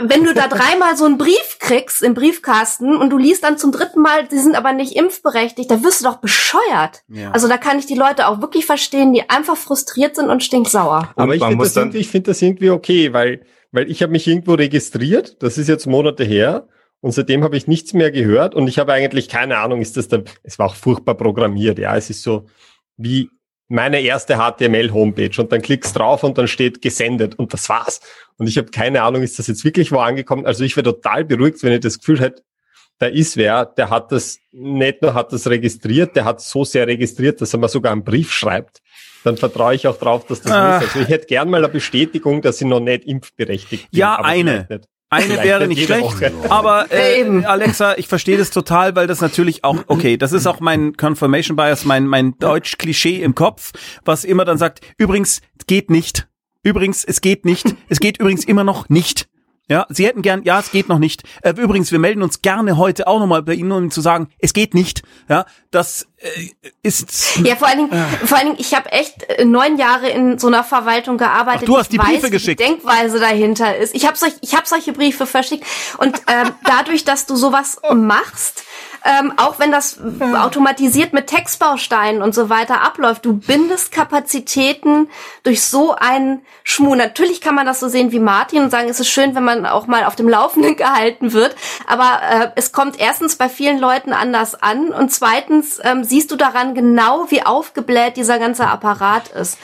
wenn 0.00 0.24
du 0.24 0.32
da 0.32 0.46
dreimal 0.46 0.96
so 0.96 1.04
einen 1.04 1.18
Brief 1.18 1.58
kriegst 1.58 2.02
im 2.02 2.14
Briefkasten 2.14 2.96
und 2.96 3.10
du 3.10 3.18
liest 3.18 3.42
dann 3.42 3.58
zum 3.58 3.72
dritten 3.72 4.00
Mal, 4.00 4.30
sie 4.30 4.38
sind 4.38 4.54
aber 4.54 4.72
nicht 4.72 4.94
impfberechtigt, 4.94 5.70
da 5.70 5.82
wirst 5.82 6.00
du 6.00 6.04
doch 6.04 6.18
bescheuert. 6.18 7.02
Ja. 7.08 7.32
Also 7.32 7.48
da 7.48 7.56
kann 7.56 7.78
ich 7.78 7.86
die 7.86 7.96
Leute 7.96 8.28
auch 8.28 8.40
wirklich 8.40 8.64
verstehen, 8.64 9.12
die 9.12 9.28
einfach 9.28 9.56
frustriert 9.56 10.14
sind 10.14 10.30
und 10.30 10.44
stinksauer. 10.44 11.12
Aber 11.16 11.34
ich 11.34 11.42
finde 11.42 11.64
das, 11.64 11.76
irgendwie, 11.76 11.98
ich 11.98 12.08
find 12.08 12.28
das 12.28 12.40
irgendwie 12.40 12.70
okay, 12.70 13.12
weil, 13.12 13.42
weil 13.72 13.90
ich 13.90 14.02
habe 14.02 14.12
mich 14.12 14.26
irgendwo 14.26 14.54
registriert, 14.54 15.42
das 15.42 15.58
ist 15.58 15.68
jetzt 15.68 15.86
Monate 15.86 16.24
her, 16.24 16.68
und 17.00 17.12
seitdem 17.12 17.44
habe 17.44 17.56
ich 17.56 17.68
nichts 17.68 17.92
mehr 17.92 18.10
gehört 18.10 18.54
und 18.56 18.66
ich 18.66 18.78
habe 18.78 18.92
eigentlich 18.92 19.28
keine 19.28 19.58
Ahnung, 19.58 19.80
ist 19.80 19.96
das 19.96 20.08
da, 20.08 20.18
es 20.42 20.58
war 20.58 20.66
auch 20.66 20.74
furchtbar 20.74 21.14
programmiert, 21.14 21.78
ja, 21.78 21.96
es 21.96 22.10
ist 22.10 22.22
so 22.22 22.46
wie 22.96 23.30
meine 23.68 24.00
erste 24.00 24.36
HTML-Homepage 24.36 25.40
und 25.40 25.52
dann 25.52 25.62
klickst 25.62 25.96
drauf 25.96 26.24
und 26.24 26.38
dann 26.38 26.48
steht 26.48 26.80
gesendet 26.80 27.38
und 27.38 27.52
das 27.52 27.68
war's. 27.68 28.00
Und 28.38 28.48
ich 28.48 28.56
habe 28.56 28.70
keine 28.70 29.02
Ahnung, 29.02 29.22
ist 29.22 29.38
das 29.38 29.46
jetzt 29.46 29.64
wirklich 29.64 29.92
wo 29.92 29.98
angekommen? 29.98 30.46
Also 30.46 30.64
ich 30.64 30.76
wäre 30.76 30.84
total 30.84 31.24
beruhigt, 31.24 31.62
wenn 31.62 31.72
ich 31.72 31.80
das 31.80 31.98
Gefühl 31.98 32.20
hätte, 32.20 32.42
da 32.98 33.06
ist 33.06 33.36
wer, 33.36 33.64
der 33.64 33.90
hat 33.90 34.10
das 34.10 34.38
nicht 34.50 35.02
nur 35.02 35.14
hat 35.14 35.32
das 35.32 35.46
registriert, 35.46 36.16
der 36.16 36.24
hat 36.24 36.40
so 36.40 36.64
sehr 36.64 36.86
registriert, 36.86 37.40
dass 37.40 37.52
er 37.52 37.60
mir 37.60 37.68
sogar 37.68 37.92
einen 37.92 38.04
Brief 38.04 38.32
schreibt. 38.32 38.80
Dann 39.22 39.36
vertraue 39.36 39.74
ich 39.74 39.86
auch 39.86 39.98
drauf, 39.98 40.26
dass 40.26 40.40
das 40.40 40.52
ah. 40.52 40.78
ist. 40.78 40.88
Also 40.88 41.00
ich 41.00 41.08
hätte 41.08 41.26
gern 41.26 41.50
mal 41.50 41.58
eine 41.58 41.68
Bestätigung, 41.68 42.42
dass 42.42 42.60
ich 42.60 42.66
noch 42.66 42.80
nicht 42.80 43.04
impfberechtigt 43.04 43.90
bin. 43.90 44.00
Ja, 44.00 44.16
eine. 44.16 44.66
Eine 45.10 45.42
wäre 45.42 45.66
nicht 45.66 45.84
schlecht, 45.84 46.32
aber 46.50 46.92
äh, 46.92 47.24
Alexa, 47.44 47.96
ich 47.96 48.08
verstehe 48.08 48.36
das 48.36 48.50
total, 48.50 48.94
weil 48.94 49.06
das 49.06 49.22
natürlich 49.22 49.64
auch, 49.64 49.78
okay, 49.86 50.18
das 50.18 50.32
ist 50.32 50.46
auch 50.46 50.60
mein 50.60 50.96
Confirmation 50.96 51.56
Bias, 51.56 51.86
mein, 51.86 52.06
mein 52.06 52.36
Deutsch-Klischee 52.38 53.22
im 53.22 53.34
Kopf, 53.34 53.72
was 54.04 54.24
immer 54.24 54.44
dann 54.44 54.58
sagt, 54.58 54.80
übrigens, 54.98 55.40
geht 55.68 55.90
nicht. 55.90 56.26
Übrigens, 56.64 57.04
es 57.04 57.20
geht 57.20 57.44
nicht. 57.44 57.74
Es 57.88 58.00
geht 58.00 58.18
übrigens 58.18 58.44
immer 58.44 58.64
noch 58.64 58.88
nicht. 58.88 59.28
Ja, 59.68 59.86
Sie 59.90 60.06
hätten 60.06 60.22
gern, 60.22 60.42
ja, 60.44 60.58
es 60.58 60.70
geht 60.70 60.88
noch 60.88 60.98
nicht. 60.98 61.24
Äh, 61.42 61.50
übrigens, 61.50 61.92
wir 61.92 61.98
melden 61.98 62.22
uns 62.22 62.40
gerne 62.40 62.78
heute 62.78 63.06
auch 63.06 63.18
nochmal 63.20 63.42
bei 63.42 63.52
Ihnen, 63.52 63.70
um 63.70 63.90
zu 63.90 64.00
sagen, 64.00 64.28
es 64.38 64.54
geht 64.54 64.72
nicht. 64.72 65.02
Ja, 65.28 65.44
das 65.70 66.06
äh, 66.16 66.48
ist. 66.82 67.36
Ja, 67.44 67.54
vor 67.54 67.68
allen 67.68 67.90
Dingen, 67.90 67.92
äh. 67.92 68.26
vor 68.26 68.38
allen 68.38 68.46
Dingen, 68.46 68.60
ich 68.60 68.74
habe 68.74 68.90
echt 68.92 69.24
äh, 69.24 69.44
neun 69.44 69.76
Jahre 69.76 70.08
in 70.08 70.38
so 70.38 70.46
einer 70.46 70.64
Verwaltung 70.64 71.18
gearbeitet. 71.18 71.64
Ach, 71.64 71.66
du 71.66 71.76
hast 71.76 71.92
die 71.92 71.96
ich 71.96 72.02
Briefe 72.02 72.24
weiß, 72.24 72.30
geschickt. 72.30 72.60
Die 72.60 72.64
Denkweise 72.64 73.20
dahinter 73.20 73.76
ist. 73.76 73.94
Ich 73.94 74.06
habe 74.06 74.16
solch, 74.16 74.32
ich 74.40 74.54
hab 74.54 74.66
solche 74.66 74.92
Briefe 74.94 75.26
verschickt 75.26 75.66
und 75.98 76.16
ähm, 76.28 76.52
dadurch, 76.64 77.04
dass 77.04 77.26
du 77.26 77.36
sowas 77.36 77.78
machst, 77.94 78.64
ähm, 79.08 79.32
auch 79.38 79.58
wenn 79.58 79.72
das 79.72 79.98
automatisiert 80.36 81.14
mit 81.14 81.28
Textbausteinen 81.28 82.20
und 82.20 82.34
so 82.34 82.50
weiter 82.50 82.82
abläuft. 82.82 83.24
Du 83.24 83.32
bindest 83.32 83.90
Kapazitäten 83.90 85.08
durch 85.44 85.64
so 85.64 85.94
einen 85.94 86.42
Schmuh. 86.62 86.94
Natürlich 86.94 87.40
kann 87.40 87.54
man 87.54 87.64
das 87.64 87.80
so 87.80 87.88
sehen 87.88 88.12
wie 88.12 88.20
Martin 88.20 88.64
und 88.64 88.70
sagen, 88.70 88.90
es 88.90 89.00
ist 89.00 89.08
schön, 89.08 89.34
wenn 89.34 89.44
man 89.44 89.64
auch 89.64 89.86
mal 89.86 90.04
auf 90.04 90.14
dem 90.14 90.28
Laufenden 90.28 90.76
gehalten 90.76 91.32
wird. 91.32 91.56
Aber 91.86 92.20
äh, 92.30 92.50
es 92.56 92.72
kommt 92.72 93.00
erstens 93.00 93.36
bei 93.36 93.48
vielen 93.48 93.78
Leuten 93.78 94.12
anders 94.12 94.54
an 94.54 94.90
und 94.90 95.10
zweitens 95.10 95.80
ähm, 95.82 96.04
siehst 96.04 96.30
du 96.30 96.36
daran 96.36 96.74
genau, 96.74 97.30
wie 97.30 97.46
aufgebläht 97.46 98.18
dieser 98.18 98.38
ganze 98.38 98.66
Apparat 98.66 99.28
ist. 99.28 99.56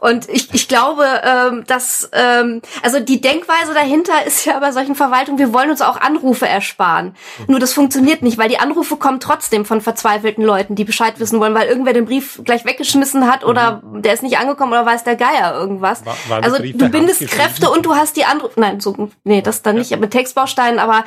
Und 0.00 0.28
ich, 0.28 0.52
ich 0.54 0.66
glaube, 0.66 1.04
ähm, 1.22 1.64
dass 1.66 2.08
ähm, 2.12 2.62
also 2.82 3.00
die 3.00 3.20
Denkweise 3.20 3.74
dahinter 3.74 4.12
ist 4.26 4.44
ja 4.46 4.58
bei 4.58 4.72
solchen 4.72 4.94
Verwaltungen, 4.94 5.38
wir 5.38 5.52
wollen 5.52 5.70
uns 5.70 5.82
auch 5.82 6.00
Anrufe 6.00 6.48
ersparen. 6.48 7.14
Nur 7.46 7.60
das 7.60 7.72
funktioniert 7.72 8.22
nicht, 8.22 8.38
weil 8.38 8.48
die 8.48 8.58
Anrufe 8.58 8.96
kommen 8.96 9.20
trotzdem 9.20 9.64
von 9.64 9.80
verzweifelten 9.80 10.44
Leuten, 10.44 10.74
die 10.74 10.84
Bescheid 10.84 11.20
wissen 11.20 11.38
wollen, 11.38 11.54
weil 11.54 11.68
irgendwer 11.68 11.92
den 11.92 12.06
Brief 12.06 12.40
gleich 12.44 12.64
weggeschmissen 12.64 13.30
hat 13.30 13.44
oder 13.44 13.82
mhm. 13.84 14.02
der 14.02 14.14
ist 14.14 14.22
nicht 14.22 14.38
angekommen 14.38 14.72
oder 14.72 14.86
weiß 14.86 15.04
der 15.04 15.16
Geier 15.16 15.54
irgendwas. 15.54 16.04
War, 16.06 16.16
war 16.28 16.42
also 16.42 16.58
du 16.62 16.88
bindest 16.88 17.28
Kräfte 17.28 17.70
und 17.70 17.84
du 17.84 17.94
hast 17.94 18.16
die 18.16 18.24
Anrufe. 18.24 18.58
Nein, 18.58 18.80
so 18.80 19.10
nee, 19.24 19.42
das 19.42 19.62
dann 19.62 19.76
nicht 19.76 19.98
mit 19.98 20.10
Textbausteinen, 20.10 20.78
aber 20.78 21.04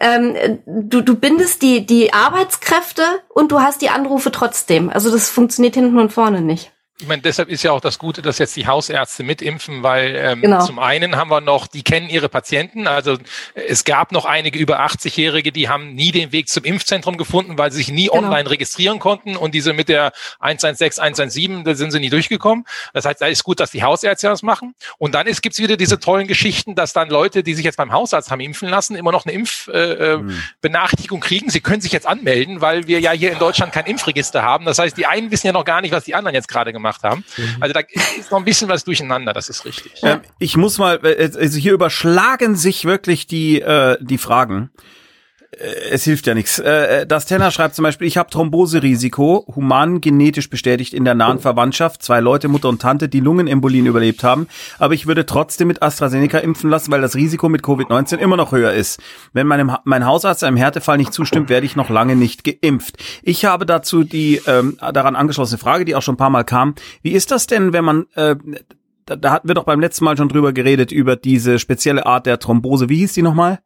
ähm, 0.00 0.60
du, 0.66 1.00
du 1.00 1.16
bindest 1.16 1.62
die, 1.62 1.86
die 1.86 2.12
Arbeitskräfte 2.12 3.02
und 3.28 3.52
du 3.52 3.60
hast 3.60 3.80
die 3.80 3.88
Anrufe 3.88 4.30
trotzdem. 4.30 4.90
Also 4.90 5.10
das 5.10 5.30
funktioniert 5.30 5.74
hinten 5.74 5.98
und 5.98 6.12
vorne 6.12 6.42
nicht 6.42 6.73
ich 7.00 7.08
meine, 7.08 7.22
deshalb 7.22 7.48
ist 7.48 7.64
ja 7.64 7.72
auch 7.72 7.80
das 7.80 7.98
Gute, 7.98 8.22
dass 8.22 8.38
jetzt 8.38 8.54
die 8.54 8.68
Hausärzte 8.68 9.24
mitimpfen, 9.24 9.82
weil 9.82 10.14
ähm, 10.14 10.42
genau. 10.42 10.64
zum 10.64 10.78
einen 10.78 11.16
haben 11.16 11.28
wir 11.28 11.40
noch, 11.40 11.66
die 11.66 11.82
kennen 11.82 12.08
ihre 12.08 12.28
Patienten. 12.28 12.86
Also 12.86 13.18
es 13.54 13.82
gab 13.82 14.12
noch 14.12 14.24
einige 14.24 14.60
über 14.60 14.80
80-Jährige, 14.80 15.50
die 15.50 15.68
haben 15.68 15.96
nie 15.96 16.12
den 16.12 16.30
Weg 16.30 16.48
zum 16.48 16.62
Impfzentrum 16.62 17.16
gefunden, 17.16 17.58
weil 17.58 17.72
sie 17.72 17.78
sich 17.78 17.88
nie 17.88 18.06
genau. 18.06 18.18
online 18.22 18.48
registrieren 18.48 19.00
konnten 19.00 19.36
und 19.36 19.54
diese 19.54 19.72
mit 19.72 19.88
der 19.88 20.12
116, 20.38 21.02
117, 21.02 21.64
da 21.64 21.74
sind 21.74 21.90
sie 21.90 21.98
nie 21.98 22.10
durchgekommen. 22.10 22.64
Das 22.92 23.06
heißt, 23.06 23.20
da 23.20 23.26
ist 23.26 23.42
gut, 23.42 23.58
dass 23.58 23.72
die 23.72 23.82
Hausärzte 23.82 24.28
das 24.28 24.44
machen. 24.44 24.76
Und 24.96 25.16
dann 25.16 25.26
gibt 25.26 25.54
es 25.54 25.58
wieder 25.58 25.76
diese 25.76 25.98
tollen 25.98 26.28
Geschichten, 26.28 26.76
dass 26.76 26.92
dann 26.92 27.08
Leute, 27.08 27.42
die 27.42 27.54
sich 27.54 27.64
jetzt 27.64 27.76
beim 27.76 27.90
Hausarzt 27.90 28.30
haben 28.30 28.40
impfen 28.40 28.68
lassen, 28.68 28.94
immer 28.94 29.10
noch 29.10 29.26
eine 29.26 29.34
Impfbenachrichtigung 29.34 31.18
äh, 31.18 31.24
mhm. 31.24 31.26
kriegen. 31.26 31.50
Sie 31.50 31.60
können 31.60 31.80
sich 31.80 31.90
jetzt 31.90 32.06
anmelden, 32.06 32.60
weil 32.60 32.86
wir 32.86 33.00
ja 33.00 33.10
hier 33.10 33.32
in 33.32 33.40
Deutschland 33.40 33.72
kein 33.72 33.86
Impfregister 33.86 34.42
haben. 34.42 34.64
Das 34.64 34.78
heißt, 34.78 34.96
die 34.96 35.06
einen 35.06 35.32
wissen 35.32 35.48
ja 35.48 35.52
noch 35.52 35.64
gar 35.64 35.80
nicht, 35.80 35.90
was 35.90 36.04
die 36.04 36.14
anderen 36.14 36.36
jetzt 36.36 36.46
gerade 36.46 36.72
gemacht 36.72 36.83
gemacht 36.84 37.02
haben. 37.02 37.24
Mhm. 37.36 37.56
Also 37.60 37.72
da 37.72 37.80
ist 38.18 38.30
noch 38.30 38.38
ein 38.38 38.44
bisschen 38.44 38.68
was 38.68 38.84
durcheinander, 38.84 39.32
das 39.32 39.48
ist 39.48 39.64
richtig. 39.64 39.92
Ähm, 40.02 40.20
ich 40.38 40.56
muss 40.56 40.78
mal, 40.78 41.00
äh, 41.02 41.30
also 41.36 41.58
hier 41.58 41.72
überschlagen 41.72 42.56
sich 42.56 42.84
wirklich 42.84 43.26
die, 43.26 43.60
äh, 43.60 43.96
die 44.00 44.18
Fragen. 44.18 44.70
Es 45.90 46.04
hilft 46.04 46.26
ja 46.26 46.34
nichts. 46.34 46.58
Äh, 46.58 47.02
äh, 47.02 47.06
das 47.06 47.26
Tenner 47.26 47.50
schreibt 47.50 47.74
zum 47.74 47.82
Beispiel, 47.82 48.06
ich 48.06 48.16
habe 48.16 48.30
Thromboserisiko, 48.30 49.46
human 49.54 50.00
genetisch 50.00 50.50
bestätigt 50.50 50.94
in 50.94 51.04
der 51.04 51.14
nahen 51.14 51.38
Verwandtschaft, 51.38 52.02
zwei 52.02 52.20
Leute, 52.20 52.48
Mutter 52.48 52.68
und 52.68 52.82
Tante, 52.82 53.08
die 53.08 53.20
Lungenembolien 53.20 53.86
überlebt 53.86 54.24
haben, 54.24 54.48
aber 54.78 54.94
ich 54.94 55.06
würde 55.06 55.26
trotzdem 55.26 55.68
mit 55.68 55.82
AstraZeneca 55.82 56.38
impfen 56.38 56.70
lassen, 56.70 56.90
weil 56.90 57.00
das 57.00 57.14
Risiko 57.14 57.48
mit 57.48 57.62
Covid-19 57.62 58.16
immer 58.16 58.36
noch 58.36 58.52
höher 58.52 58.72
ist. 58.72 59.00
Wenn 59.32 59.46
meinem, 59.46 59.76
mein 59.84 60.06
Hausarzt 60.06 60.44
einem 60.44 60.56
Härtefall 60.56 60.96
nicht 60.96 61.12
zustimmt, 61.12 61.48
werde 61.48 61.66
ich 61.66 61.76
noch 61.76 61.90
lange 61.90 62.16
nicht 62.16 62.44
geimpft. 62.44 62.96
Ich 63.22 63.44
habe 63.44 63.66
dazu 63.66 64.04
die 64.04 64.40
ähm, 64.46 64.78
daran 64.92 65.16
angeschlossene 65.16 65.58
Frage, 65.58 65.84
die 65.84 65.94
auch 65.94 66.02
schon 66.02 66.14
ein 66.14 66.18
paar 66.18 66.30
Mal 66.30 66.44
kam. 66.44 66.74
Wie 67.02 67.12
ist 67.12 67.30
das 67.30 67.46
denn, 67.46 67.72
wenn 67.72 67.84
man 67.84 68.06
äh, 68.14 68.36
da, 69.06 69.16
da 69.16 69.32
hatten 69.32 69.48
wir 69.48 69.54
doch 69.54 69.64
beim 69.64 69.80
letzten 69.80 70.04
Mal 70.04 70.16
schon 70.16 70.28
drüber 70.28 70.52
geredet, 70.52 70.92
über 70.92 71.16
diese 71.16 71.58
spezielle 71.58 72.06
Art 72.06 72.26
der 72.26 72.38
Thrombose. 72.38 72.88
Wie 72.88 72.96
hieß 72.96 73.12
die 73.12 73.22
nochmal? 73.22 73.60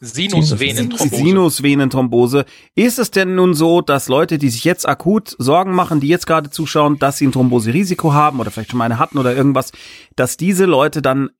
Sinusvenenthrombose. 0.00 1.16
Sinusvenenthrombose. 1.16 2.44
Ist 2.74 2.98
es 2.98 3.10
denn 3.10 3.34
nun 3.34 3.54
so, 3.54 3.80
dass 3.80 4.08
Leute, 4.08 4.38
die 4.38 4.48
sich 4.48 4.64
jetzt 4.64 4.88
akut 4.88 5.34
Sorgen 5.38 5.72
machen, 5.72 6.00
die 6.00 6.08
jetzt 6.08 6.26
gerade 6.26 6.50
zuschauen, 6.50 6.98
dass 6.98 7.18
sie 7.18 7.26
ein 7.26 7.32
Thromboserisiko 7.32 8.12
haben 8.12 8.38
oder 8.40 8.50
vielleicht 8.50 8.70
schon 8.70 8.78
mal 8.78 8.84
eine 8.84 8.98
hatten 8.98 9.18
oder 9.18 9.34
irgendwas, 9.34 9.72
dass 10.14 10.36
diese 10.36 10.66
Leute 10.66 11.02
dann 11.02 11.30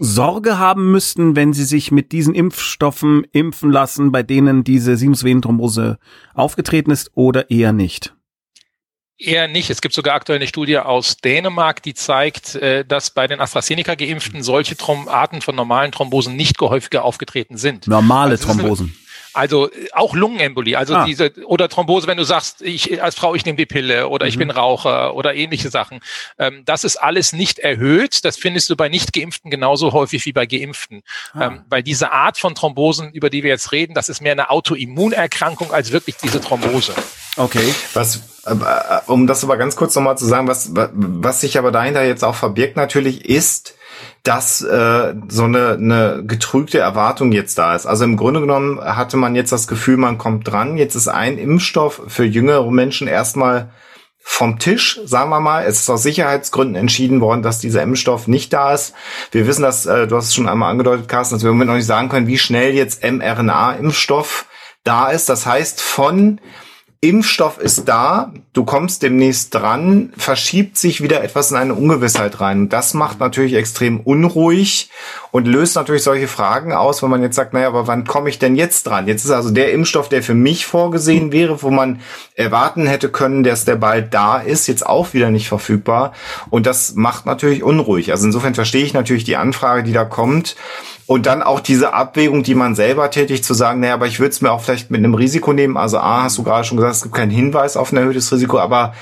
Sorge 0.00 0.58
haben 0.58 0.92
müssten, 0.92 1.34
wenn 1.34 1.52
sie 1.52 1.64
sich 1.64 1.90
mit 1.90 2.12
diesen 2.12 2.34
Impfstoffen 2.34 3.24
impfen 3.32 3.72
lassen, 3.72 4.12
bei 4.12 4.22
denen 4.22 4.62
diese 4.62 4.96
Sinusvenenthrombose 4.96 5.98
aufgetreten 6.34 6.92
ist 6.92 7.10
oder 7.14 7.50
eher 7.50 7.72
nicht? 7.72 8.14
Eher 9.20 9.48
nicht. 9.48 9.68
Es 9.68 9.80
gibt 9.80 9.94
sogar 9.94 10.14
aktuell 10.14 10.38
eine 10.38 10.46
Studie 10.46 10.78
aus 10.78 11.16
Dänemark, 11.16 11.82
die 11.82 11.94
zeigt, 11.94 12.54
äh, 12.54 12.84
dass 12.84 13.10
bei 13.10 13.26
den 13.26 13.40
AstraZeneca-Geimpften 13.40 14.44
solche 14.44 14.76
Arten 15.08 15.40
von 15.42 15.56
normalen 15.56 15.90
Thrombosen 15.90 16.36
nicht 16.36 16.56
gehäufiger 16.56 17.04
aufgetreten 17.04 17.56
sind. 17.56 17.88
Normale 17.88 18.32
Also 18.32 18.46
Thrombosen. 18.46 18.96
Also 19.38 19.70
äh, 19.70 19.88
auch 19.92 20.14
Lungenembolie, 20.14 20.76
also 20.76 20.94
Ah. 20.96 21.04
diese 21.04 21.32
oder 21.46 21.68
Thrombose, 21.68 22.06
wenn 22.08 22.18
du 22.18 22.24
sagst, 22.24 22.60
ich 22.62 23.02
als 23.02 23.14
Frau 23.14 23.34
ich 23.34 23.44
nehme 23.44 23.56
die 23.56 23.66
Pille 23.66 24.08
oder 24.08 24.26
ich 24.26 24.34
Mhm. 24.34 24.40
bin 24.40 24.50
Raucher 24.50 25.14
oder 25.14 25.34
ähnliche 25.34 25.70
Sachen. 25.70 26.00
Ähm, 26.38 26.62
das 26.64 26.82
ist 26.84 26.96
alles 26.96 27.32
nicht 27.32 27.58
erhöht. 27.60 28.24
Das 28.24 28.36
findest 28.36 28.68
du 28.70 28.76
bei 28.76 28.88
nicht 28.88 29.12
Geimpften 29.12 29.50
genauso 29.50 29.92
häufig 29.92 30.26
wie 30.26 30.32
bei 30.32 30.46
Geimpften, 30.46 31.02
Ah. 31.34 31.46
ähm, 31.46 31.60
weil 31.70 31.82
diese 31.82 32.10
Art 32.12 32.36
von 32.38 32.54
Thrombosen, 32.54 33.12
über 33.12 33.30
die 33.30 33.42
wir 33.44 33.50
jetzt 33.50 33.70
reden, 33.72 33.94
das 33.94 34.08
ist 34.08 34.20
mehr 34.20 34.32
eine 34.32 34.50
Autoimmunerkrankung 34.50 35.72
als 35.72 35.92
wirklich 35.92 36.16
diese 36.16 36.40
Thrombose. 36.40 36.92
Okay. 37.36 37.72
Was, 37.94 38.16
äh, 38.46 38.52
äh, 38.52 39.00
um 39.06 39.26
das 39.28 39.44
aber 39.44 39.56
ganz 39.56 39.76
kurz 39.76 39.94
nochmal 39.94 40.18
zu 40.18 40.26
sagen, 40.26 40.48
was, 40.48 40.74
wa- 40.74 40.90
was 40.92 41.40
sich 41.42 41.56
aber 41.58 41.70
dahinter 41.70 42.02
jetzt 42.04 42.24
auch 42.24 42.34
verbirgt 42.34 42.76
natürlich 42.76 43.24
ist, 43.24 43.74
dass 44.22 44.62
äh, 44.62 45.14
so 45.28 45.44
eine, 45.44 45.70
eine 45.70 46.22
getrügte 46.26 46.78
Erwartung 46.78 47.32
jetzt 47.32 47.58
da 47.58 47.74
ist. 47.74 47.86
Also 47.86 48.04
im 48.04 48.16
Grunde 48.16 48.40
genommen 48.40 48.80
hatte 48.80 49.16
man 49.16 49.34
jetzt 49.34 49.52
das 49.52 49.66
Gefühl, 49.66 49.96
man 49.96 50.18
kommt 50.18 50.46
dran. 50.46 50.76
Jetzt 50.76 50.94
ist 50.94 51.08
ein 51.08 51.38
Impfstoff 51.38 52.02
für 52.08 52.24
jüngere 52.24 52.70
Menschen 52.70 53.08
erstmal 53.08 53.70
vom 54.30 54.58
Tisch, 54.58 55.00
sagen 55.06 55.30
wir 55.30 55.40
mal. 55.40 55.64
Es 55.64 55.80
ist 55.80 55.88
aus 55.88 56.02
Sicherheitsgründen 56.02 56.76
entschieden 56.76 57.22
worden, 57.22 57.42
dass 57.42 57.60
dieser 57.60 57.82
Impfstoff 57.82 58.28
nicht 58.28 58.52
da 58.52 58.74
ist. 58.74 58.92
Wir 59.30 59.46
wissen, 59.46 59.62
dass, 59.62 59.86
äh, 59.86 60.06
du 60.06 60.16
hast 60.16 60.26
es 60.26 60.34
schon 60.34 60.48
einmal 60.48 60.70
angedeutet, 60.70 61.08
Carsten, 61.08 61.34
dass 61.34 61.42
wir 61.42 61.50
im 61.50 61.56
Moment 61.56 61.70
noch 61.70 61.76
nicht 61.76 61.86
sagen 61.86 62.10
können, 62.10 62.26
wie 62.26 62.36
schnell 62.36 62.74
jetzt 62.74 63.02
mRNA-Impfstoff 63.02 64.44
da 64.84 65.08
ist. 65.08 65.30
Das 65.30 65.46
heißt, 65.46 65.80
von 65.80 66.40
Impfstoff 67.00 67.58
ist 67.58 67.84
da, 67.88 68.32
du 68.54 68.64
kommst 68.64 69.04
demnächst 69.04 69.54
dran, 69.54 70.12
verschiebt 70.16 70.76
sich 70.76 71.00
wieder 71.00 71.22
etwas 71.22 71.52
in 71.52 71.56
eine 71.56 71.74
Ungewissheit 71.74 72.40
rein. 72.40 72.68
Das 72.68 72.92
macht 72.92 73.20
natürlich 73.20 73.54
extrem 73.54 74.00
unruhig 74.00 74.90
und 75.30 75.46
löst 75.46 75.76
natürlich 75.76 76.02
solche 76.02 76.26
Fragen 76.26 76.72
aus, 76.72 77.00
wenn 77.00 77.10
man 77.10 77.22
jetzt 77.22 77.36
sagt, 77.36 77.52
naja, 77.52 77.68
aber 77.68 77.86
wann 77.86 78.04
komme 78.04 78.30
ich 78.30 78.40
denn 78.40 78.56
jetzt 78.56 78.88
dran? 78.88 79.06
Jetzt 79.06 79.24
ist 79.24 79.30
also 79.30 79.50
der 79.50 79.70
Impfstoff, 79.70 80.08
der 80.08 80.24
für 80.24 80.34
mich 80.34 80.66
vorgesehen 80.66 81.30
wäre, 81.30 81.62
wo 81.62 81.70
man 81.70 82.00
erwarten 82.34 82.88
hätte 82.88 83.10
können, 83.10 83.44
dass 83.44 83.64
der 83.64 83.76
bald 83.76 84.12
da 84.12 84.38
ist, 84.38 84.66
jetzt 84.66 84.84
auch 84.84 85.14
wieder 85.14 85.30
nicht 85.30 85.46
verfügbar. 85.46 86.14
Und 86.50 86.66
das 86.66 86.96
macht 86.96 87.26
natürlich 87.26 87.62
unruhig. 87.62 88.10
Also 88.10 88.26
insofern 88.26 88.56
verstehe 88.56 88.82
ich 88.82 88.92
natürlich 88.92 89.22
die 89.22 89.36
Anfrage, 89.36 89.84
die 89.84 89.92
da 89.92 90.04
kommt. 90.04 90.56
Und 91.08 91.24
dann 91.24 91.42
auch 91.42 91.60
diese 91.60 91.94
Abwägung, 91.94 92.42
die 92.42 92.54
man 92.54 92.74
selber 92.74 93.10
tätigt, 93.10 93.42
zu 93.42 93.54
sagen, 93.54 93.80
naja, 93.80 93.94
aber 93.94 94.06
ich 94.06 94.20
würde 94.20 94.28
es 94.28 94.42
mir 94.42 94.52
auch 94.52 94.60
vielleicht 94.60 94.90
mit 94.90 94.98
einem 94.98 95.14
Risiko 95.14 95.54
nehmen. 95.54 95.78
Also 95.78 95.96
A, 95.96 96.24
hast 96.24 96.36
du 96.36 96.42
gerade 96.42 96.64
schon 96.66 96.76
gesagt, 96.76 96.96
es 96.96 97.02
gibt 97.02 97.14
keinen 97.14 97.30
Hinweis 97.30 97.78
auf 97.78 97.92
ein 97.92 97.96
erhöhtes 97.96 98.30
Risiko, 98.30 98.58
aber 98.58 98.92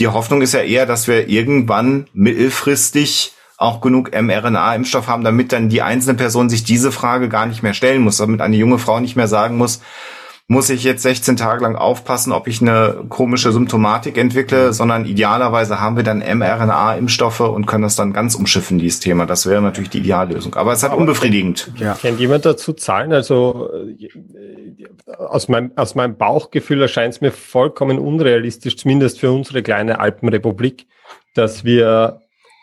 die 0.00 0.08
Hoffnung 0.08 0.42
ist 0.42 0.54
ja 0.54 0.60
eher, 0.62 0.86
dass 0.86 1.06
wir 1.06 1.28
irgendwann 1.28 2.08
mittelfristig 2.14 3.34
auch 3.58 3.80
genug 3.80 4.10
mRNA-Impfstoff 4.10 5.06
haben, 5.06 5.22
damit 5.22 5.52
dann 5.52 5.68
die 5.68 5.82
einzelne 5.82 6.16
Person 6.16 6.50
sich 6.50 6.64
diese 6.64 6.90
Frage 6.90 7.28
gar 7.28 7.46
nicht 7.46 7.62
mehr 7.62 7.74
stellen 7.74 8.02
muss, 8.02 8.16
damit 8.16 8.40
eine 8.40 8.56
junge 8.56 8.80
Frau 8.80 8.98
nicht 8.98 9.14
mehr 9.14 9.28
sagen 9.28 9.56
muss, 9.56 9.82
muss 10.48 10.70
ich 10.70 10.84
jetzt 10.84 11.02
16 11.02 11.36
Tage 11.36 11.62
lang 11.62 11.76
aufpassen, 11.76 12.32
ob 12.32 12.46
ich 12.46 12.60
eine 12.60 13.04
komische 13.08 13.52
Symptomatik 13.52 14.18
entwickle, 14.18 14.72
sondern 14.72 15.04
idealerweise 15.04 15.80
haben 15.80 15.96
wir 15.96 16.02
dann 16.02 16.18
mRNA-Impfstoffe 16.18 17.40
und 17.40 17.66
können 17.66 17.84
das 17.84 17.96
dann 17.96 18.12
ganz 18.12 18.34
umschiffen, 18.34 18.78
dieses 18.78 19.00
Thema. 19.00 19.24
Das 19.26 19.46
wäre 19.46 19.62
natürlich 19.62 19.90
die 19.90 19.98
Ideallösung. 19.98 20.54
Aber 20.54 20.72
es 20.72 20.82
ist 20.82 20.88
halt 20.88 20.98
unbefriedigend. 20.98 21.72
Ja. 21.76 21.94
Kennt 21.94 22.20
jemand 22.20 22.44
dazu 22.44 22.72
Zahlen? 22.72 23.12
Also 23.12 23.70
äh, 23.72 24.08
aus 25.16 25.48
meinem, 25.48 25.72
aus 25.76 25.94
meinem 25.94 26.16
Bauchgefühl 26.16 26.82
erscheint 26.82 27.14
es 27.14 27.20
mir 27.20 27.32
vollkommen 27.32 27.98
unrealistisch, 27.98 28.76
zumindest 28.76 29.20
für 29.20 29.30
unsere 29.30 29.62
kleine 29.62 30.00
Alpenrepublik, 30.00 30.86
dass 31.34 31.64
wir, 31.64 32.21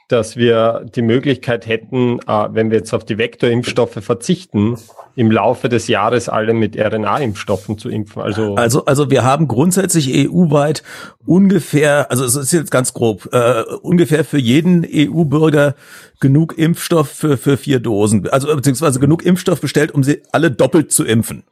dass 0.10 0.36
wir 0.36 0.86
die 0.96 1.04
Möglichkeit 1.04 1.68
hätten, 1.68 2.20
äh, 2.28 2.50
wenn 2.52 2.72
wir 2.72 2.80
jetzt 2.80 2.94
auf 2.94 3.06
die 3.06 3.18
Vektorimpfstoffe 3.18 4.00
verzichten, 4.02 4.76
im 5.16 5.32
Laufe 5.32 5.70
des 5.70 5.88
Jahres 5.88 6.30
alle 6.30 6.54
mit 6.54 6.76
RNA-Impfstoffen 6.78 7.78
zu 7.78 7.90
impfen. 7.90 8.22
Also, 8.22 8.56
Also, 8.56 8.86
also 8.86 9.12
wir 9.12 9.24
haben 9.24 9.48
grundsätzlich 9.48 10.30
EU-weit 10.30 10.82
ungefähr, 11.26 12.10
also 12.10 12.26
es 12.26 12.36
ist 12.36 12.52
jetzt 12.52 12.72
ganz 12.72 12.94
grob, 12.94 13.30
äh, 13.32 13.64
ungefähr 13.82 14.26
für 14.26 14.40
jeden 14.40 14.86
EU-Bürger 14.90 15.76
genug 16.20 16.58
Impfstoff 16.58 17.10
für, 17.10 17.38
für 17.38 17.58
vier 17.58 17.80
Dosen, 17.80 18.28
also 18.30 18.54
beziehungsweise 18.56 19.00
genug 19.00 19.24
Impfstoff 19.24 19.62
bestellt, 19.62 19.92
um 19.94 20.04
sie 20.04 20.24
alle 20.32 20.52
doppelt 20.52 20.92
zu 20.92 21.06
impfen. 21.06 21.44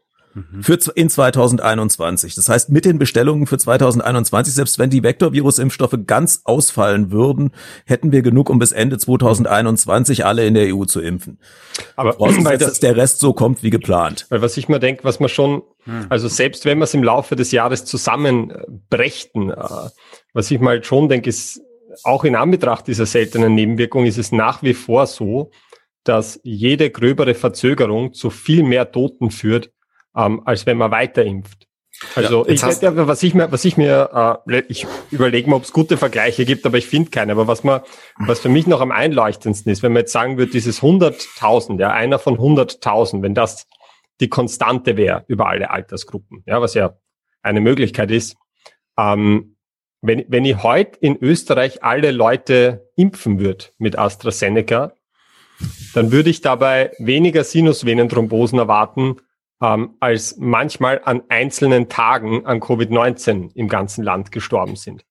Für 0.62 0.78
z- 0.78 0.94
in 0.96 1.10
2021. 1.10 2.36
Das 2.36 2.48
heißt, 2.48 2.70
mit 2.70 2.86
den 2.86 3.00
Bestellungen 3.00 3.48
für 3.48 3.58
2021, 3.58 4.54
selbst 4.54 4.78
wenn 4.78 4.90
die 4.92 5.02
Vektorvirus-Impfstoffe 5.02 5.98
ganz 6.06 6.42
ausfallen 6.44 7.10
würden, 7.12 7.52
hätten 7.86 8.12
wir 8.12 8.22
genug, 8.22 8.50
um 8.52 8.60
bis 8.60 8.72
Ende 8.72 9.00
2021 9.00 10.26
alle 10.26 10.46
in 10.46 10.54
der 10.54 10.76
EU 10.76 10.86
zu 10.86 11.02
impfen. 11.02 11.40
aber 11.96 12.16
weil 12.20 12.58
dass 12.60 12.80
der 12.80 12.96
Rest 12.96 13.20
so 13.20 13.34
kommt 13.34 13.63
wie 13.63 13.72
geplant. 13.72 14.28
Weil 14.30 14.42
was 14.44 14.58
ich 14.58 14.70
mir 14.70 14.80
denke, 14.80 15.04
was 15.04 15.20
man 15.20 15.30
schon, 15.30 15.63
also 16.10 16.28
selbst 16.28 16.66
wenn 16.66 16.78
wir 16.78 16.84
es 16.84 16.94
im 16.94 17.04
Laufe 17.04 17.36
des 17.36 17.52
Jahres 17.52 17.86
zusammenbrächten, 17.86 19.50
äh, 19.52 19.56
was 20.34 20.52
ich 20.52 20.60
mal 20.60 20.84
schon 20.84 21.10
denke, 21.10 21.30
ist, 21.30 21.62
auch 22.04 22.24
in 22.24 22.36
Anbetracht 22.36 22.88
dieser 22.88 23.06
seltenen 23.08 23.56
Nebenwirkung 23.56 24.06
ist 24.06 24.18
es 24.20 24.32
nach 24.32 24.62
wie 24.62 24.74
vor 24.76 25.08
so, 25.08 25.50
dass 26.04 26.40
jede 26.44 26.90
gröbere 26.92 27.34
Verzögerung 27.34 28.13
zu 28.13 28.30
viel 28.30 28.63
mehr 28.63 28.92
Toten 28.92 29.32
führt, 29.32 29.72
ähm, 30.18 30.42
als 30.46 30.66
wenn 30.66 30.78
man 30.78 30.92
weiter 30.92 31.24
impft. 31.24 31.68
Also 32.16 32.46
jetzt 32.46 32.64
ich, 32.64 32.82
ja, 32.82 33.08
was 33.08 33.24
ich 33.24 33.34
mir, 33.34 33.52
was 33.52 33.66
ich 33.66 33.76
mir, 33.76 34.44
äh, 34.48 34.64
ich 34.68 34.86
überlege 35.10 35.50
mal, 35.50 35.56
ob 35.56 35.64
es 35.64 35.74
gute 35.74 35.98
Vergleiche 35.98 36.46
gibt, 36.46 36.66
aber 36.66 36.78
ich 36.78 36.88
finde 36.88 37.10
keine. 37.10 37.32
Aber 37.32 37.48
was 37.48 37.64
man, 37.64 37.82
was 38.18 38.40
für 38.40 38.50
mich 38.50 38.68
noch 38.68 38.82
am 38.82 38.92
einleuchtendsten 38.92 39.72
ist, 39.72 39.82
wenn 39.82 39.94
man 39.94 40.02
jetzt 40.02 40.12
sagen 40.12 40.38
würde, 40.38 40.52
dieses 40.52 40.82
100.000, 40.82 41.80
ja, 41.80 41.92
einer 41.92 42.20
von 42.20 42.38
100.000, 42.38 43.24
wenn 43.24 43.34
das 43.34 43.68
die 44.20 44.30
Konstante 44.30 44.98
wäre 44.98 45.26
über 45.28 45.48
alle 45.48 45.72
Altersgruppen, 45.72 46.44
ja, 46.46 46.62
was 46.62 46.74
ja 46.74 46.98
eine 47.42 47.62
Möglichkeit 47.62 48.12
ist. 48.12 48.36
Ähm, 48.98 49.56
wenn, 50.02 50.26
wenn 50.28 50.46
ich 50.46 50.62
heute 50.62 51.00
in 51.00 51.18
Österreich 51.20 51.84
alle 51.84 52.12
Leute 52.12 52.90
impfen 52.96 53.40
würde 53.40 53.66
mit 53.80 53.98
AstraZeneca, 53.98 54.94
dann 55.96 56.12
würde 56.12 56.30
ich 56.30 56.42
dabei 56.42 56.92
weniger 57.00 57.44
Sinusvenenthrombosen 57.44 58.60
erwarten, 58.60 59.18
ähm, 59.62 59.96
als 60.00 60.38
manchmal 60.38 61.02
an 61.04 61.24
einzelnen 61.30 61.89
Tagen 61.89 62.46
an 62.46 62.60
Covid-19 62.60 63.52
im 63.56 63.67
ganzen 63.67 64.04
Land 64.04 64.32
gestorben 64.32 64.76
sind. 64.76 65.06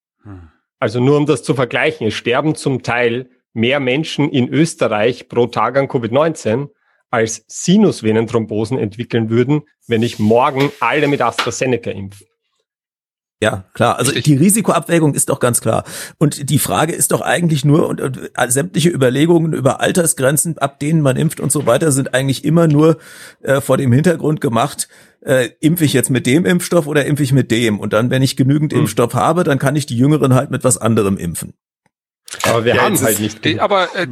Also 0.78 1.00
nur 1.00 1.16
um 1.16 1.26
das 1.26 1.42
zu 1.42 1.54
vergleichen, 1.54 2.06
es 2.06 2.14
sterben 2.14 2.54
zum 2.54 2.82
Teil 2.82 3.30
mehr 3.52 3.80
Menschen 3.80 4.28
in 4.28 4.48
Österreich 4.48 5.28
pro 5.28 5.46
Tag 5.46 5.78
an 5.78 5.88
Covid-19, 5.88 6.68
als 7.10 7.44
Sinusvenenthrombosen 7.46 8.78
entwickeln 8.78 9.30
würden, 9.30 9.62
wenn 9.86 10.02
ich 10.02 10.18
morgen 10.18 10.70
alle 10.80 11.08
mit 11.08 11.22
AstraZeneca 11.22 11.90
impfe. 11.90 12.24
Ja, 13.42 13.64
klar. 13.74 13.98
Also 13.98 14.12
die 14.12 14.34
Risikoabwägung 14.34 15.12
ist 15.14 15.28
doch 15.28 15.40
ganz 15.40 15.60
klar. 15.60 15.84
Und 16.16 16.48
die 16.48 16.58
Frage 16.58 16.94
ist 16.94 17.12
doch 17.12 17.20
eigentlich 17.20 17.66
nur, 17.66 17.86
und, 17.86 18.00
und 18.00 18.30
sämtliche 18.48 18.88
Überlegungen 18.88 19.52
über 19.52 19.80
Altersgrenzen, 19.80 20.56
ab 20.56 20.80
denen 20.80 21.02
man 21.02 21.16
impft 21.16 21.40
und 21.40 21.52
so 21.52 21.66
weiter, 21.66 21.92
sind 21.92 22.14
eigentlich 22.14 22.44
immer 22.46 22.66
nur 22.66 22.96
äh, 23.42 23.60
vor 23.60 23.76
dem 23.76 23.92
Hintergrund 23.92 24.40
gemacht, 24.40 24.88
äh, 25.20 25.50
impfe 25.60 25.84
ich 25.84 25.92
jetzt 25.92 26.08
mit 26.08 26.24
dem 26.26 26.46
Impfstoff 26.46 26.86
oder 26.86 27.04
impfe 27.04 27.22
ich 27.24 27.32
mit 27.32 27.50
dem? 27.50 27.78
Und 27.78 27.92
dann, 27.92 28.08
wenn 28.08 28.22
ich 28.22 28.36
genügend 28.38 28.72
Hm. 28.72 28.80
Impfstoff 28.80 29.12
habe, 29.12 29.44
dann 29.44 29.58
kann 29.58 29.76
ich 29.76 29.84
die 29.84 29.98
Jüngeren 29.98 30.32
halt 30.34 30.50
mit 30.50 30.64
was 30.64 30.78
anderem 30.78 31.18
impfen. 31.18 31.52
Aber 32.44 32.64
wir 32.64 32.74
Ja, 32.74 32.82
haben 32.82 32.98
halt 33.00 33.20
nicht. 33.20 33.44
Die- 33.44 33.60
Aber 33.60 33.94
äh, 33.94 34.06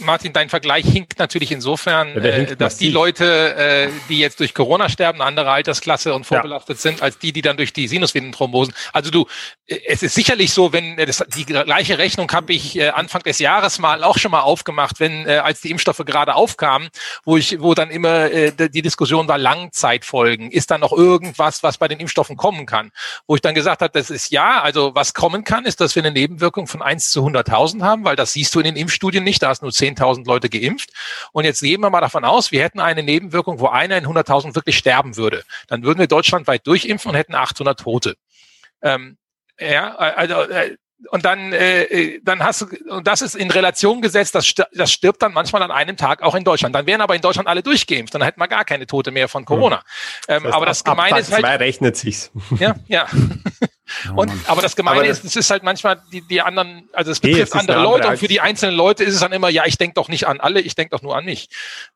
Martin, 0.00 0.32
dein 0.32 0.48
Vergleich 0.48 0.84
hinkt 0.84 1.18
natürlich 1.18 1.50
insofern, 1.50 2.14
Ja, 2.14 2.22
äh, 2.22 2.56
dass 2.56 2.76
die 2.76 2.86
massiv. 2.86 2.94
Leute, 2.94 3.54
äh, 3.56 3.88
die 4.08 4.18
jetzt 4.18 4.38
durch 4.40 4.54
Corona 4.54 4.88
sterben, 4.88 5.20
eine 5.20 5.28
andere 5.28 5.50
Altersklasse 5.50 6.14
und 6.14 6.24
vorbelastet 6.24 6.80
sind, 6.80 7.02
als 7.02 7.18
die, 7.18 7.32
die 7.32 7.42
dann 7.42 7.56
durch 7.56 7.72
die 7.72 7.88
Sinusvenenthrombosen. 7.88 8.74
Also 8.92 9.10
du, 9.10 9.26
äh, 9.66 9.78
es 9.86 10.02
ist 10.02 10.14
sicherlich 10.14 10.52
so, 10.52 10.72
wenn 10.72 10.98
äh, 10.98 11.06
das, 11.06 11.24
die 11.36 11.44
gleiche 11.46 11.98
Rechnung 11.98 12.30
habe 12.32 12.52
ich 12.52 12.78
äh, 12.78 12.88
Anfang 12.88 13.22
des 13.22 13.38
Jahres 13.38 13.78
mal 13.78 14.04
auch 14.04 14.18
schon 14.18 14.30
mal 14.30 14.42
aufgemacht, 14.42 15.00
wenn 15.00 15.26
äh, 15.26 15.38
als 15.38 15.62
die 15.62 15.70
Impfstoffe 15.70 16.02
gerade 16.04 16.34
aufkamen, 16.34 16.88
wo 17.24 17.36
ich, 17.36 17.60
wo 17.60 17.74
dann 17.74 17.90
immer 17.90 18.30
äh, 18.30 18.52
die 18.52 18.78
die 18.78 18.82
Diskussion 18.82 19.26
war 19.26 19.38
Langzeitfolgen. 19.38 20.52
Ist 20.52 20.70
da 20.70 20.78
noch 20.78 20.92
irgendwas, 20.92 21.62
was 21.62 21.78
bei 21.78 21.88
den 21.88 21.98
Impfstoffen 21.98 22.36
kommen 22.36 22.64
kann? 22.64 22.92
Wo 23.26 23.34
ich 23.34 23.40
dann 23.40 23.54
gesagt 23.54 23.82
habe, 23.82 23.90
das 23.92 24.10
ist 24.10 24.30
ja, 24.30 24.60
also 24.62 24.94
was 24.94 25.14
kommen 25.14 25.42
kann, 25.44 25.64
ist, 25.64 25.80
dass 25.80 25.96
wir 25.96 26.02
eine 26.02 26.12
Nebenwirkung 26.12 26.66
von 26.66 26.80
1 26.80 27.10
zu 27.10 27.26
100.000 27.26 27.82
haben, 27.82 28.04
weil 28.04 28.16
das 28.16 28.34
siehst 28.34 28.54
du 28.54 28.60
in 28.60 28.66
den 28.66 28.76
Impfstudien 28.76 29.24
nicht. 29.24 29.42
Da 29.42 29.48
hast 29.48 29.62
nur 29.62 29.72
10.000 29.78 30.26
Leute 30.26 30.48
geimpft. 30.48 30.90
Und 31.32 31.44
jetzt 31.44 31.60
gehen 31.60 31.80
wir 31.80 31.90
mal 31.90 32.00
davon 32.00 32.24
aus, 32.24 32.52
wir 32.52 32.62
hätten 32.62 32.80
eine 32.80 33.02
Nebenwirkung, 33.02 33.60
wo 33.60 33.68
einer 33.68 33.96
in 33.96 34.06
100.000 34.06 34.54
wirklich 34.54 34.78
sterben 34.78 35.16
würde. 35.16 35.44
Dann 35.66 35.82
würden 35.82 35.98
wir 35.98 36.06
deutschlandweit 36.06 36.66
durchimpfen 36.66 37.10
und 37.10 37.16
hätten 37.16 37.34
800 37.34 37.78
Tote. 37.78 38.16
Ähm, 38.82 39.16
ja, 39.58 39.94
also 39.96 40.42
äh, 40.42 40.76
und 41.10 41.24
dann, 41.24 41.52
äh, 41.52 41.82
äh, 41.84 42.20
dann 42.24 42.42
hast 42.42 42.62
du, 42.62 42.66
und 42.88 43.06
das 43.06 43.22
ist 43.22 43.36
in 43.36 43.50
Relation 43.50 44.02
gesetzt, 44.02 44.34
das, 44.34 44.52
das 44.72 44.92
stirbt 44.92 45.22
dann 45.22 45.32
manchmal 45.32 45.62
an 45.62 45.70
einem 45.70 45.96
Tag 45.96 46.22
auch 46.22 46.34
in 46.34 46.42
Deutschland. 46.42 46.74
Dann 46.74 46.86
wären 46.86 47.00
aber 47.00 47.14
in 47.14 47.20
Deutschland 47.20 47.48
alle 47.48 47.62
durchgeimpft, 47.62 48.14
dann 48.14 48.22
hätten 48.22 48.40
wir 48.40 48.48
gar 48.48 48.64
keine 48.64 48.86
Tote 48.86 49.12
mehr 49.12 49.28
von 49.28 49.44
Corona. 49.44 49.82
Ähm, 50.26 50.44
heißt, 50.44 50.54
aber 50.54 50.66
das 50.66 50.82
Gemeine 50.82 51.20
ist 51.20 51.32
halt, 51.32 51.42
zwei 51.42 51.56
rechnet 51.56 51.96
sich's. 51.96 52.32
ja, 52.58 52.74
ja. 52.88 53.06
Oh, 54.14 54.22
und, 54.22 54.32
aber 54.46 54.62
das 54.62 54.76
Gemeine 54.76 55.00
aber 55.00 55.08
ist, 55.08 55.24
es 55.24 55.36
ist 55.36 55.50
halt 55.50 55.62
manchmal 55.62 56.02
die, 56.12 56.22
die 56.22 56.40
anderen, 56.40 56.88
also 56.92 57.10
es 57.10 57.20
betrifft 57.20 57.54
nee, 57.54 57.60
andere 57.60 57.82
Leute 57.82 58.08
und 58.08 58.18
für 58.18 58.28
die 58.28 58.40
einzelnen 58.40 58.76
Leute 58.76 59.04
ist 59.04 59.14
es 59.14 59.20
dann 59.20 59.32
immer, 59.32 59.48
ja, 59.48 59.64
ich 59.66 59.78
denke 59.78 59.94
doch 59.94 60.08
nicht 60.08 60.26
an 60.26 60.40
alle, 60.40 60.60
ich 60.60 60.74
denke 60.74 60.96
doch 60.96 61.02
nur 61.02 61.16
an 61.16 61.24
mich. 61.24 61.48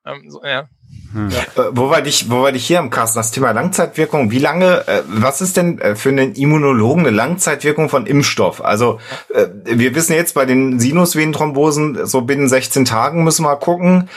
Ähm, 0.04 0.30
so, 0.30 0.44
ja. 0.44 0.68
Ja. 1.14 1.62
Äh, 1.62 1.68
wo 1.72 1.90
war 1.90 2.02
dich, 2.02 2.30
wo 2.30 2.42
war 2.42 2.52
dich 2.52 2.66
hier 2.66 2.78
am 2.78 2.90
Kasten? 2.90 3.18
Das 3.18 3.30
Thema 3.30 3.52
Langzeitwirkung. 3.52 4.30
Wie 4.30 4.38
lange, 4.38 4.86
äh, 4.86 5.02
was 5.06 5.40
ist 5.40 5.56
denn 5.56 5.78
äh, 5.78 5.94
für 5.94 6.08
einen 6.08 6.34
Immunologen 6.34 7.06
eine 7.06 7.14
Langzeitwirkung 7.14 7.88
von 7.88 8.06
Impfstoff? 8.06 8.64
Also, 8.64 8.98
wir 9.64 9.94
wissen 9.94 10.14
jetzt 10.14 10.34
bei 10.34 10.44
den 10.44 10.78
Sinusvenenthrombosen, 10.78 12.06
so 12.06 12.22
binnen 12.22 12.48
16 12.48 12.84
Tagen 12.84 13.24
müssen 13.24 13.44
wir 13.44 13.56
gucken. 13.56 14.08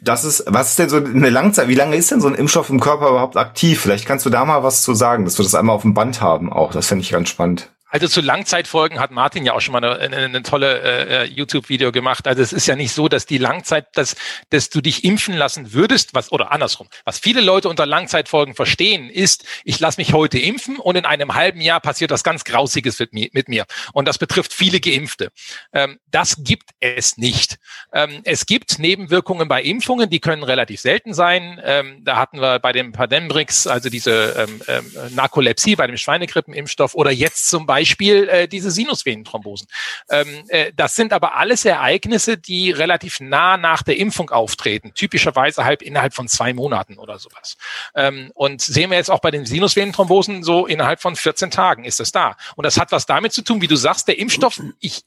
Das 0.00 0.24
ist, 0.24 0.44
was 0.46 0.70
ist 0.70 0.78
denn 0.78 0.88
so 0.88 0.96
eine 0.96 1.30
Langzeit? 1.30 1.68
Wie 1.68 1.74
lange 1.74 1.96
ist 1.96 2.10
denn 2.10 2.20
so 2.20 2.28
ein 2.28 2.34
Impfstoff 2.34 2.70
im 2.70 2.80
Körper 2.80 3.08
überhaupt 3.08 3.36
aktiv? 3.36 3.80
Vielleicht 3.80 4.06
kannst 4.06 4.26
du 4.26 4.30
da 4.30 4.44
mal 4.44 4.62
was 4.62 4.82
zu 4.82 4.94
sagen, 4.94 5.24
dass 5.24 5.38
wir 5.38 5.44
das 5.44 5.54
einmal 5.54 5.76
auf 5.76 5.82
dem 5.82 5.94
Band 5.94 6.20
haben 6.20 6.52
auch. 6.52 6.72
Das 6.72 6.88
finde 6.88 7.02
ich 7.02 7.10
ganz 7.10 7.28
spannend. 7.28 7.71
Also 7.92 8.08
zu 8.08 8.22
Langzeitfolgen 8.22 8.98
hat 8.98 9.10
Martin 9.10 9.44
ja 9.44 9.52
auch 9.52 9.60
schon 9.60 9.72
mal 9.72 9.84
eine, 9.84 10.16
eine, 10.16 10.42
tolle 10.42 10.80
äh, 10.80 11.24
äh, 11.24 11.24
YouTube-Video 11.24 11.92
gemacht. 11.92 12.26
Also 12.26 12.40
es 12.40 12.54
ist 12.54 12.66
ja 12.66 12.74
nicht 12.74 12.94
so, 12.94 13.06
dass 13.06 13.26
die 13.26 13.36
Langzeit, 13.36 13.86
dass, 13.92 14.16
dass 14.48 14.70
du 14.70 14.80
dich 14.80 15.04
impfen 15.04 15.36
lassen 15.36 15.74
würdest, 15.74 16.14
was 16.14 16.32
oder 16.32 16.52
andersrum. 16.52 16.88
Was 17.04 17.18
viele 17.18 17.42
Leute 17.42 17.68
unter 17.68 17.84
Langzeitfolgen 17.84 18.54
verstehen, 18.54 19.10
ist, 19.10 19.44
ich 19.64 19.78
lasse 19.78 20.00
mich 20.00 20.14
heute 20.14 20.38
impfen 20.38 20.78
und 20.78 20.96
in 20.96 21.04
einem 21.04 21.34
halben 21.34 21.60
Jahr 21.60 21.80
passiert 21.80 22.10
was 22.12 22.24
ganz 22.24 22.44
Grausiges 22.44 22.98
mit 22.98 23.12
mir. 23.12 23.28
Mit 23.34 23.48
mir. 23.48 23.66
Und 23.92 24.08
das 24.08 24.16
betrifft 24.16 24.54
viele 24.54 24.80
Geimpfte. 24.80 25.30
Ähm, 25.74 25.98
das 26.10 26.36
gibt 26.42 26.70
es 26.80 27.18
nicht. 27.18 27.58
Ähm, 27.92 28.22
es 28.24 28.46
gibt 28.46 28.78
Nebenwirkungen 28.78 29.48
bei 29.48 29.62
Impfungen, 29.62 30.08
die 30.08 30.20
können 30.20 30.44
relativ 30.44 30.80
selten 30.80 31.12
sein. 31.12 31.60
Ähm, 31.62 32.00
da 32.04 32.16
hatten 32.16 32.40
wir 32.40 32.58
bei 32.58 32.72
dem 32.72 32.92
Pandemrix, 32.92 33.66
also 33.66 33.90
diese 33.90 34.46
ähm, 34.48 34.62
ähm, 34.66 35.14
Narkolepsie 35.14 35.76
bei 35.76 35.86
dem 35.86 35.98
Schweinegrippenimpfstoff 35.98 36.94
oder 36.94 37.10
jetzt 37.10 37.50
zum 37.50 37.66
Beispiel 37.66 37.81
Beispiel 37.82 38.28
äh, 38.28 38.46
diese 38.46 38.70
Sinusvenenthrombosen. 38.70 39.66
Ähm, 40.08 40.44
äh, 40.48 40.72
das 40.76 40.94
sind 40.94 41.12
aber 41.12 41.36
alles 41.36 41.64
Ereignisse, 41.64 42.38
die 42.38 42.70
relativ 42.70 43.18
nah 43.18 43.56
nach 43.56 43.82
der 43.82 43.96
Impfung 43.96 44.30
auftreten, 44.30 44.92
typischerweise 44.94 45.64
halb 45.64 45.82
innerhalb 45.82 46.14
von 46.14 46.28
zwei 46.28 46.52
Monaten 46.52 46.96
oder 46.96 47.18
sowas. 47.18 47.56
Ähm, 47.96 48.30
und 48.34 48.60
sehen 48.60 48.90
wir 48.90 48.98
jetzt 48.98 49.10
auch 49.10 49.18
bei 49.18 49.32
den 49.32 49.46
Sinusvenenthrombosen 49.46 50.44
so 50.44 50.66
innerhalb 50.66 51.00
von 51.00 51.16
14 51.16 51.50
Tagen 51.50 51.84
ist 51.84 51.98
es 51.98 52.12
da. 52.12 52.36
Und 52.54 52.64
das 52.64 52.78
hat 52.78 52.92
was 52.92 53.04
damit 53.06 53.32
zu 53.32 53.42
tun, 53.42 53.60
wie 53.60 53.66
du 53.66 53.76
sagst, 53.76 54.06
der 54.06 54.18
Impfstoff, 54.18 54.60
ich 54.78 55.02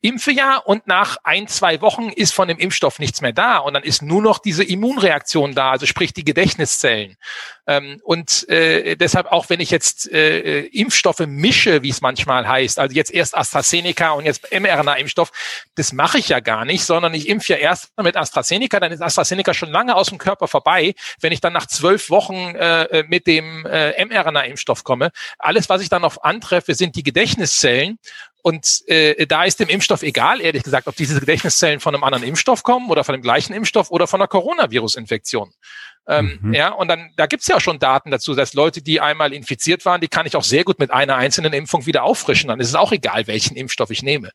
impfe 0.00 0.32
ja 0.32 0.56
und 0.56 0.86
nach 0.86 1.16
ein, 1.24 1.48
zwei 1.48 1.80
Wochen 1.80 2.08
ist 2.08 2.34
von 2.34 2.48
dem 2.48 2.58
Impfstoff 2.58 2.98
nichts 2.98 3.20
mehr 3.20 3.32
da 3.32 3.58
und 3.58 3.74
dann 3.74 3.82
ist 3.82 4.02
nur 4.02 4.22
noch 4.22 4.38
diese 4.38 4.64
Immunreaktion 4.64 5.54
da, 5.54 5.70
also 5.70 5.86
sprich 5.86 6.12
die 6.12 6.24
Gedächtniszellen. 6.24 7.16
Ähm, 7.66 8.00
und 8.02 8.48
äh, 8.48 8.96
deshalb 8.96 9.26
auch, 9.26 9.48
wenn 9.48 9.60
ich 9.60 9.70
jetzt 9.70 10.10
äh, 10.10 10.62
Impfstoffe 10.66 11.20
mische, 11.26 11.82
wie 11.82 11.90
es 11.90 12.00
manchmal 12.00 12.48
heißt, 12.48 12.78
also 12.78 12.94
jetzt 12.94 13.12
erst 13.12 13.36
AstraZeneca 13.36 14.12
und 14.12 14.24
jetzt 14.24 14.50
mRNA-Impfstoff, 14.52 15.30
das 15.76 15.92
mache 15.92 16.18
ich 16.18 16.28
ja 16.28 16.40
gar 16.40 16.64
nicht, 16.64 16.84
sondern 16.84 17.14
ich 17.14 17.28
impfe 17.28 17.52
ja 17.52 17.58
erst 17.58 17.90
mit 18.02 18.16
AstraZeneca, 18.16 18.80
dann 18.80 18.90
ist 18.90 19.00
AstraZeneca 19.00 19.54
schon 19.54 19.70
lange 19.70 19.94
aus 19.94 20.08
dem 20.08 20.18
Körper 20.18 20.48
vorbei. 20.48 20.94
Wenn 21.20 21.32
ich 21.32 21.40
dann 21.40 21.52
nach 21.52 21.66
zwölf 21.66 22.10
Wochen 22.10 22.54
äh, 22.56 23.04
mit 23.06 23.26
dem 23.26 23.64
äh, 23.66 24.04
mRNA-Impfstoff 24.04 24.82
komme, 24.82 25.10
alles, 25.38 25.68
was 25.68 25.82
ich 25.82 25.88
dann 25.88 26.02
noch 26.02 26.22
antreffe, 26.22 26.74
sind 26.74 26.96
die 26.96 27.04
Gedächtniszellen 27.04 27.98
und 28.42 28.82
äh, 28.88 29.26
da 29.26 29.44
ist 29.44 29.60
dem 29.60 29.68
Impfstoff 29.68 30.02
egal, 30.02 30.40
ehrlich 30.40 30.64
gesagt, 30.64 30.88
ob 30.88 30.96
diese 30.96 31.18
Gedächtniszellen 31.20 31.80
von 31.80 31.94
einem 31.94 32.04
anderen 32.04 32.24
Impfstoff 32.24 32.64
kommen 32.64 32.90
oder 32.90 33.04
von 33.04 33.14
dem 33.14 33.22
gleichen 33.22 33.54
Impfstoff 33.54 33.90
oder 33.90 34.06
von 34.06 34.20
einer 34.20 34.28
Coronavirus-Infektion. 34.28 35.52
Ähm, 36.08 36.40
mhm. 36.42 36.52
Ja, 36.52 36.70
und 36.70 36.88
dann 36.88 37.10
da 37.16 37.26
gibt's 37.26 37.46
ja 37.46 37.60
schon 37.60 37.78
Daten 37.78 38.10
dazu, 38.10 38.34
dass 38.34 38.54
Leute, 38.54 38.82
die 38.82 39.00
einmal 39.00 39.32
infiziert 39.32 39.84
waren, 39.84 40.00
die 40.00 40.08
kann 40.08 40.26
ich 40.26 40.34
auch 40.34 40.42
sehr 40.42 40.64
gut 40.64 40.80
mit 40.80 40.90
einer 40.90 41.16
einzelnen 41.16 41.52
Impfung 41.52 41.86
wieder 41.86 42.02
auffrischen. 42.02 42.48
Dann 42.48 42.58
ist 42.58 42.68
es 42.68 42.74
auch 42.74 42.90
egal, 42.90 43.28
welchen 43.28 43.56
Impfstoff 43.56 43.90
ich 43.90 44.02
nehme. 44.02 44.30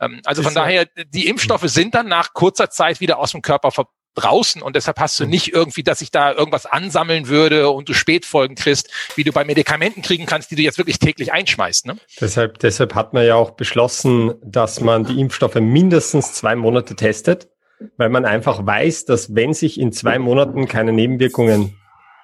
Ähm, 0.00 0.22
also 0.24 0.42
von 0.42 0.54
daher, 0.54 0.86
die 1.08 1.28
Impfstoffe 1.28 1.68
sind 1.68 1.94
dann 1.94 2.08
nach 2.08 2.32
kurzer 2.32 2.70
Zeit 2.70 3.00
wieder 3.00 3.18
aus 3.18 3.32
dem 3.32 3.42
Körper 3.42 3.70
ver 3.70 3.86
draußen 4.14 4.62
und 4.62 4.76
deshalb 4.76 4.98
hast 4.98 5.18
du 5.18 5.24
mhm. 5.24 5.30
nicht 5.30 5.52
irgendwie, 5.52 5.82
dass 5.82 6.00
sich 6.00 6.10
da 6.10 6.32
irgendwas 6.32 6.66
ansammeln 6.66 7.28
würde 7.28 7.70
und 7.70 7.88
du 7.88 7.94
Spätfolgen 7.94 8.56
kriegst, 8.56 8.90
wie 9.16 9.24
du 9.24 9.32
bei 9.32 9.44
Medikamenten 9.44 10.02
kriegen 10.02 10.26
kannst, 10.26 10.50
die 10.50 10.56
du 10.56 10.62
jetzt 10.62 10.78
wirklich 10.78 10.98
täglich 10.98 11.32
einschmeißt. 11.32 11.86
Ne? 11.86 11.96
Deshalb, 12.20 12.58
deshalb 12.58 12.94
hat 12.94 13.12
man 13.14 13.24
ja 13.24 13.34
auch 13.34 13.52
beschlossen, 13.52 14.34
dass 14.44 14.80
man 14.80 15.04
die 15.04 15.20
Impfstoffe 15.20 15.56
mindestens 15.56 16.34
zwei 16.34 16.54
Monate 16.56 16.94
testet, 16.94 17.48
weil 17.96 18.08
man 18.08 18.24
einfach 18.24 18.64
weiß, 18.64 19.06
dass 19.06 19.34
wenn 19.34 19.54
sich 19.54 19.80
in 19.80 19.92
zwei 19.92 20.18
Monaten 20.18 20.68
keine 20.68 20.92
Nebenwirkungen, 20.92 21.78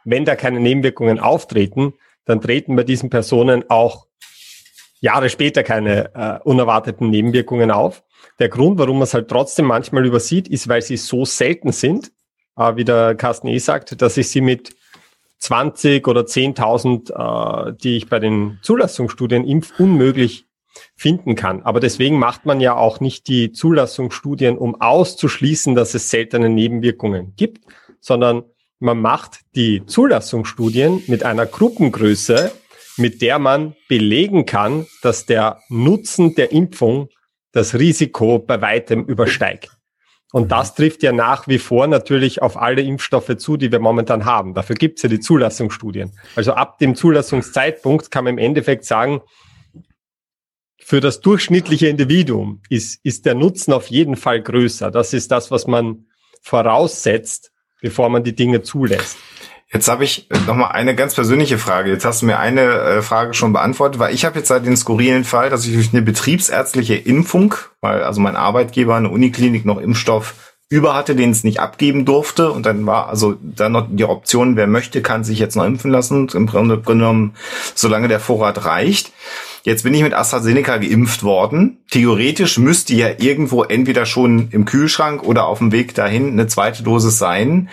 wenn 0.05 0.24
da 0.24 0.37
keine 0.37 0.61
Nebenwirkungen 0.61 1.18
auftreten, 1.18 1.94
dann 2.24 2.40
treten 2.40 2.77
bei 2.77 2.85
diesen 2.85 3.11
Personen 3.11 3.64
auch 3.68 4.07
Jahre 5.01 5.31
später 5.31 5.62
keine 5.62 6.14
äh, 6.14 6.38
unerwarteten 6.44 7.09
Nebenwirkungen 7.11 7.70
auf. 7.70 8.03
Der 8.38 8.48
Grund, 8.48 8.79
warum 8.79 8.98
man 8.98 9.05
es 9.05 9.14
halt 9.14 9.29
trotzdem 9.29 9.66
manchmal 9.66 10.07
übersieht, 10.07 10.48
ist, 10.48 10.68
weil 10.68 10.83
sie 10.83 10.96
so 10.96 11.24
selten 11.24 11.72
sind, 11.72 12.12
äh, 12.57 12.77
wie 12.77 12.85
der 12.85 13.14
Carsten 13.14 13.48
eh 13.48 13.59
sagt, 13.59 14.01
dass 14.01 14.16
ich 14.16 14.29
sie 14.29 14.40
mit 14.40 14.77
20 15.38 16.07
oder 16.07 16.22
10.000, 16.22 17.68
äh, 17.70 17.74
die 17.83 17.96
ich 17.96 18.09
bei 18.09 18.18
den 18.18 18.59
Zulassungsstudien 18.62 19.44
impf, 19.44 19.79
unmöglich 19.79 20.46
finden 20.94 21.35
kann. 21.35 21.62
Aber 21.62 21.81
deswegen 21.81 22.18
macht 22.18 22.46
man 22.46 22.61
ja 22.61 22.77
auch 22.77 23.01
nicht 23.01 23.29
die 23.29 23.53
Zulassungsstudien, 23.53 24.59
um 24.59 24.81
auszuschließen, 24.81 25.74
dass 25.74 25.94
es 25.94 26.11
seltene 26.11 26.48
Nebenwirkungen 26.48 27.35
gibt, 27.37 27.64
sondern 28.01 28.44
man 28.79 29.01
macht 29.01 29.40
die 29.57 29.85
Zulassungsstudien 29.87 31.03
mit 31.09 31.24
einer 31.24 31.46
Gruppengröße, 31.46 32.53
mit 32.96 33.22
der 33.22 33.38
man 33.38 33.74
belegen 33.88 34.46
kann, 34.46 34.87
dass 35.03 35.27
der 35.27 35.61
Nutzen 35.68 36.35
der 36.37 36.53
Impfung 36.53 37.09
das 37.52 37.74
Risiko 37.74 38.38
bei 38.38 38.61
weitem 38.61 39.04
übersteigt. 39.04 39.70
Und 40.32 40.44
mhm. 40.44 40.48
das 40.48 40.74
trifft 40.74 41.02
ja 41.02 41.12
nach 41.12 41.48
wie 41.48 41.58
vor 41.58 41.87
natürlich 41.87 42.42
auf 42.42 42.56
alle 42.56 42.82
Impfstoffe 42.82 43.37
zu, 43.38 43.56
die 43.56 43.72
wir 43.72 43.80
momentan 43.80 44.24
haben. 44.24 44.54
Dafür 44.54 44.76
gibt 44.76 44.98
es 44.98 45.02
ja 45.02 45.08
die 45.08 45.20
Zulassungsstudien. 45.20 46.12
Also 46.37 46.52
ab 46.52 46.78
dem 46.78 46.94
Zulassungszeitpunkt 46.94 48.11
kann 48.11 48.24
man 48.24 48.34
im 48.34 48.38
Endeffekt 48.38 48.84
sagen, 48.84 49.22
für 50.80 51.00
das 51.00 51.20
durchschnittliche 51.20 51.88
Individuum 51.88 52.62
ist, 52.70 53.04
ist 53.04 53.26
der 53.26 53.34
Nutzen 53.34 53.72
auf 53.72 53.88
jeden 53.88 54.16
Fall 54.16 54.42
größer. 54.42 54.90
Das 54.90 55.12
ist 55.12 55.30
das, 55.30 55.50
was 55.50 55.66
man 55.66 56.06
voraussetzt, 56.42 57.52
bevor 57.80 58.08
man 58.08 58.24
die 58.24 58.34
Dinge 58.34 58.62
zulässt. 58.62 59.18
Jetzt 59.72 59.88
habe 59.88 60.04
ich 60.04 60.28
noch 60.46 60.54
mal 60.54 60.68
eine 60.68 60.94
ganz 60.94 61.14
persönliche 61.14 61.59
Frage. 61.59 61.90
Jetzt 61.90 62.07
hast 62.07 62.22
du 62.22 62.26
mir 62.26 62.38
eine 62.38 62.62
äh, 62.62 63.02
Frage 63.02 63.35
schon 63.35 63.52
beantwortet, 63.52 63.98
weil 63.98 64.14
ich 64.14 64.24
habe 64.24 64.38
jetzt 64.38 64.48
halt 64.48 64.64
den 64.64 64.78
skurrilen 64.78 65.24
Fall, 65.24 65.50
dass 65.50 65.66
ich 65.66 65.74
durch 65.74 65.92
eine 65.92 66.00
betriebsärztliche 66.00 66.94
Impfung, 66.94 67.54
weil 67.83 68.02
also 68.02 68.20
mein 68.20 68.37
Arbeitgeber 68.37 68.96
eine 68.96 69.11
Uniklinik 69.11 69.66
noch 69.66 69.78
Impfstoff 69.78 70.35
über 70.70 70.94
hatte, 70.94 71.14
den 71.14 71.31
es 71.31 71.44
nicht 71.44 71.61
abgeben 71.61 72.04
durfte 72.04 72.50
und 72.50 72.66
dann 72.66 72.85
war 72.87 73.09
also 73.09 73.37
dann 73.40 73.72
noch 73.72 73.87
die 73.90 74.04
Option, 74.04 74.57
wer 74.57 74.66
möchte, 74.66 75.00
kann 75.00 75.24
sich 75.24 75.38
jetzt 75.38 75.57
noch 75.57 75.64
impfen 75.64 75.90
lassen. 75.90 76.28
Im 76.35 76.46
Grunde 76.46 76.81
genommen, 76.81 77.35
solange 77.74 78.09
der 78.09 78.20
Vorrat 78.20 78.64
reicht. 78.64 79.12
Jetzt 79.64 79.83
bin 79.83 79.94
ich 79.94 80.03
mit 80.03 80.14
AstraZeneca 80.14 80.79
geimpft 80.79 81.23
worden. 81.23 81.79
Theoretisch 81.90 82.59
müsste 82.59 82.94
ja 82.94 83.09
irgendwo 83.18 83.64
entweder 83.64 84.07
schon 84.07 84.49
im 84.51 84.64
Kühlschrank 84.64 85.23
oder 85.23 85.47
auf 85.47 85.59
dem 85.59 85.73
Weg 85.73 85.94
dahin 85.94 86.33
eine 86.33 86.47
zweite 86.47 86.83
Dosis 86.83 87.18
sein. 87.18 87.68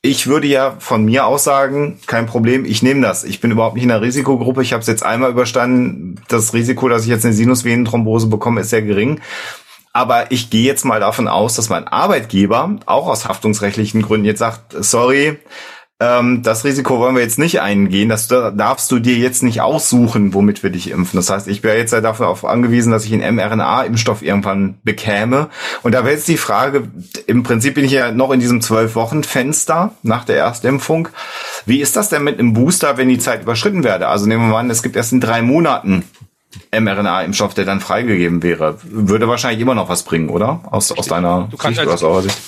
Ich 0.00 0.26
würde 0.26 0.46
ja 0.46 0.76
von 0.78 1.04
mir 1.04 1.26
aus 1.26 1.44
sagen, 1.44 1.98
kein 2.06 2.26
Problem, 2.26 2.64
ich 2.64 2.82
nehme 2.82 3.02
das. 3.02 3.24
Ich 3.24 3.40
bin 3.40 3.50
überhaupt 3.50 3.74
nicht 3.74 3.82
in 3.82 3.88
der 3.88 4.02
Risikogruppe. 4.02 4.62
Ich 4.62 4.72
habe 4.72 4.80
es 4.80 4.86
jetzt 4.86 5.02
einmal 5.02 5.30
überstanden. 5.30 6.20
Das 6.28 6.54
Risiko, 6.54 6.88
dass 6.88 7.02
ich 7.02 7.08
jetzt 7.08 7.24
eine 7.24 7.34
Sinusvenenthrombose 7.34 8.28
bekomme, 8.28 8.60
ist 8.60 8.70
sehr 8.70 8.82
gering. 8.82 9.20
Aber 9.92 10.30
ich 10.30 10.50
gehe 10.50 10.64
jetzt 10.64 10.84
mal 10.84 11.00
davon 11.00 11.26
aus, 11.26 11.54
dass 11.54 11.70
mein 11.70 11.88
Arbeitgeber 11.88 12.76
auch 12.86 13.08
aus 13.08 13.26
haftungsrechtlichen 13.26 14.02
Gründen 14.02 14.26
jetzt 14.26 14.38
sagt, 14.38 14.76
sorry, 14.78 15.38
ähm, 16.00 16.44
das 16.44 16.64
Risiko 16.64 17.00
wollen 17.00 17.16
wir 17.16 17.22
jetzt 17.22 17.40
nicht 17.40 17.60
eingehen. 17.60 18.08
Das 18.08 18.28
darfst 18.28 18.90
du 18.92 19.00
dir 19.00 19.16
jetzt 19.16 19.42
nicht 19.42 19.60
aussuchen, 19.60 20.32
womit 20.32 20.62
wir 20.62 20.70
dich 20.70 20.90
impfen. 20.90 21.18
Das 21.18 21.28
heißt, 21.28 21.48
ich 21.48 21.64
wäre 21.64 21.76
jetzt 21.76 21.92
ja 21.92 22.00
darauf 22.00 22.44
angewiesen, 22.44 22.92
dass 22.92 23.04
ich 23.04 23.12
einen 23.12 23.34
mRNA-Impfstoff 23.34 24.22
irgendwann 24.22 24.78
bekäme. 24.84 25.48
Und 25.82 25.92
da 25.92 26.04
wäre 26.04 26.14
jetzt 26.14 26.28
die 26.28 26.36
Frage, 26.36 26.88
im 27.26 27.42
Prinzip 27.42 27.74
bin 27.74 27.84
ich 27.84 27.92
ja 27.92 28.12
noch 28.12 28.30
in 28.30 28.38
diesem 28.38 28.60
Zwölf-Wochen-Fenster 28.60 29.92
nach 30.04 30.24
der 30.24 30.38
Erstimpfung. 30.38 31.08
Wie 31.66 31.80
ist 31.80 31.96
das 31.96 32.08
denn 32.08 32.22
mit 32.22 32.38
einem 32.38 32.52
Booster, 32.52 32.96
wenn 32.96 33.08
die 33.08 33.18
Zeit 33.18 33.42
überschritten 33.42 33.82
werde? 33.82 34.06
Also 34.06 34.26
nehmen 34.26 34.44
wir 34.44 34.52
mal 34.52 34.60
an, 34.60 34.70
es 34.70 34.84
gibt 34.84 34.94
erst 34.94 35.12
in 35.12 35.20
drei 35.20 35.42
Monaten 35.42 36.04
mRNA-Impfstoff, 36.72 37.54
der 37.54 37.64
dann 37.64 37.80
freigegeben 37.80 38.44
wäre. 38.44 38.78
Würde 38.84 39.26
wahrscheinlich 39.26 39.60
immer 39.60 39.74
noch 39.74 39.88
was 39.88 40.04
bringen, 40.04 40.28
oder? 40.28 40.60
Aus, 40.70 40.92
aus 40.92 41.06
deiner 41.08 41.48
Sicht, 41.50 41.78
also, 41.80 41.92
aus 41.92 42.02
eurer 42.04 42.22
Sicht? 42.22 42.38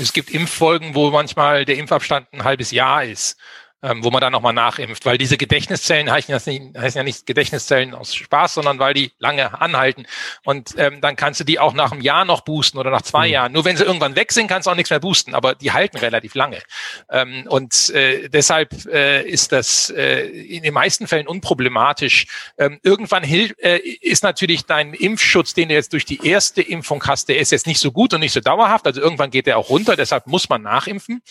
Es 0.00 0.12
gibt 0.12 0.30
Impffolgen, 0.30 0.94
wo 0.94 1.10
manchmal 1.10 1.64
der 1.64 1.76
Impfabstand 1.76 2.32
ein 2.32 2.44
halbes 2.44 2.70
Jahr 2.70 3.04
ist. 3.04 3.36
Ähm, 3.84 4.02
wo 4.02 4.10
man 4.10 4.22
dann 4.22 4.32
nochmal 4.32 4.54
nachimpft, 4.54 5.04
weil 5.04 5.18
diese 5.18 5.36
Gedächtniszellen 5.36 6.10
heißen, 6.10 6.32
das 6.32 6.46
nicht, 6.46 6.76
heißen 6.76 6.98
ja 6.98 7.04
nicht 7.04 7.26
Gedächtniszellen 7.26 7.94
aus 7.94 8.14
Spaß, 8.14 8.54
sondern 8.54 8.78
weil 8.78 8.94
die 8.94 9.12
lange 9.18 9.60
anhalten. 9.60 10.06
Und 10.44 10.74
ähm, 10.78 11.02
dann 11.02 11.16
kannst 11.16 11.40
du 11.40 11.44
die 11.44 11.58
auch 11.58 11.74
nach 11.74 11.92
einem 11.92 12.00
Jahr 12.00 12.24
noch 12.24 12.40
boosten 12.40 12.78
oder 12.78 12.90
nach 12.90 13.02
zwei 13.02 13.26
mhm. 13.26 13.32
Jahren. 13.32 13.52
Nur 13.52 13.66
wenn 13.66 13.76
sie 13.76 13.84
irgendwann 13.84 14.16
weg 14.16 14.32
sind, 14.32 14.48
kannst 14.48 14.66
du 14.66 14.70
auch 14.70 14.74
nichts 14.74 14.88
mehr 14.90 15.00
boosten, 15.00 15.34
aber 15.34 15.54
die 15.54 15.72
halten 15.72 15.98
relativ 15.98 16.34
lange. 16.34 16.62
Ähm, 17.10 17.44
und 17.48 17.90
äh, 17.90 18.30
deshalb 18.30 18.86
äh, 18.86 19.22
ist 19.22 19.52
das 19.52 19.90
äh, 19.90 20.26
in 20.28 20.62
den 20.62 20.72
meisten 20.72 21.06
Fällen 21.06 21.28
unproblematisch. 21.28 22.26
Ähm, 22.56 22.80
irgendwann 22.82 23.22
äh, 23.24 23.76
ist 23.76 24.22
natürlich 24.22 24.64
dein 24.64 24.94
Impfschutz, 24.94 25.52
den 25.52 25.68
du 25.68 25.74
jetzt 25.74 25.92
durch 25.92 26.06
die 26.06 26.26
erste 26.26 26.62
Impfung 26.62 27.04
hast, 27.04 27.28
der 27.28 27.36
ist 27.36 27.52
jetzt 27.52 27.66
nicht 27.66 27.80
so 27.80 27.92
gut 27.92 28.14
und 28.14 28.20
nicht 28.20 28.32
so 28.32 28.40
dauerhaft. 28.40 28.86
Also 28.86 29.02
irgendwann 29.02 29.30
geht 29.30 29.46
der 29.46 29.58
auch 29.58 29.68
runter, 29.68 29.94
deshalb 29.94 30.26
muss 30.26 30.48
man 30.48 30.62
nachimpfen. 30.62 31.22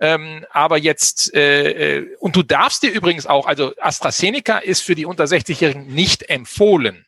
Ähm, 0.00 0.46
aber 0.50 0.78
jetzt, 0.78 1.34
äh, 1.34 1.98
äh, 1.98 2.16
und 2.18 2.34
du 2.34 2.42
darfst 2.42 2.82
dir 2.82 2.90
übrigens 2.90 3.26
auch, 3.26 3.46
also 3.46 3.74
AstraZeneca 3.78 4.58
ist 4.58 4.80
für 4.80 4.94
die 4.94 5.04
unter 5.04 5.24
60-Jährigen 5.24 5.86
nicht 5.88 6.30
empfohlen. 6.30 7.04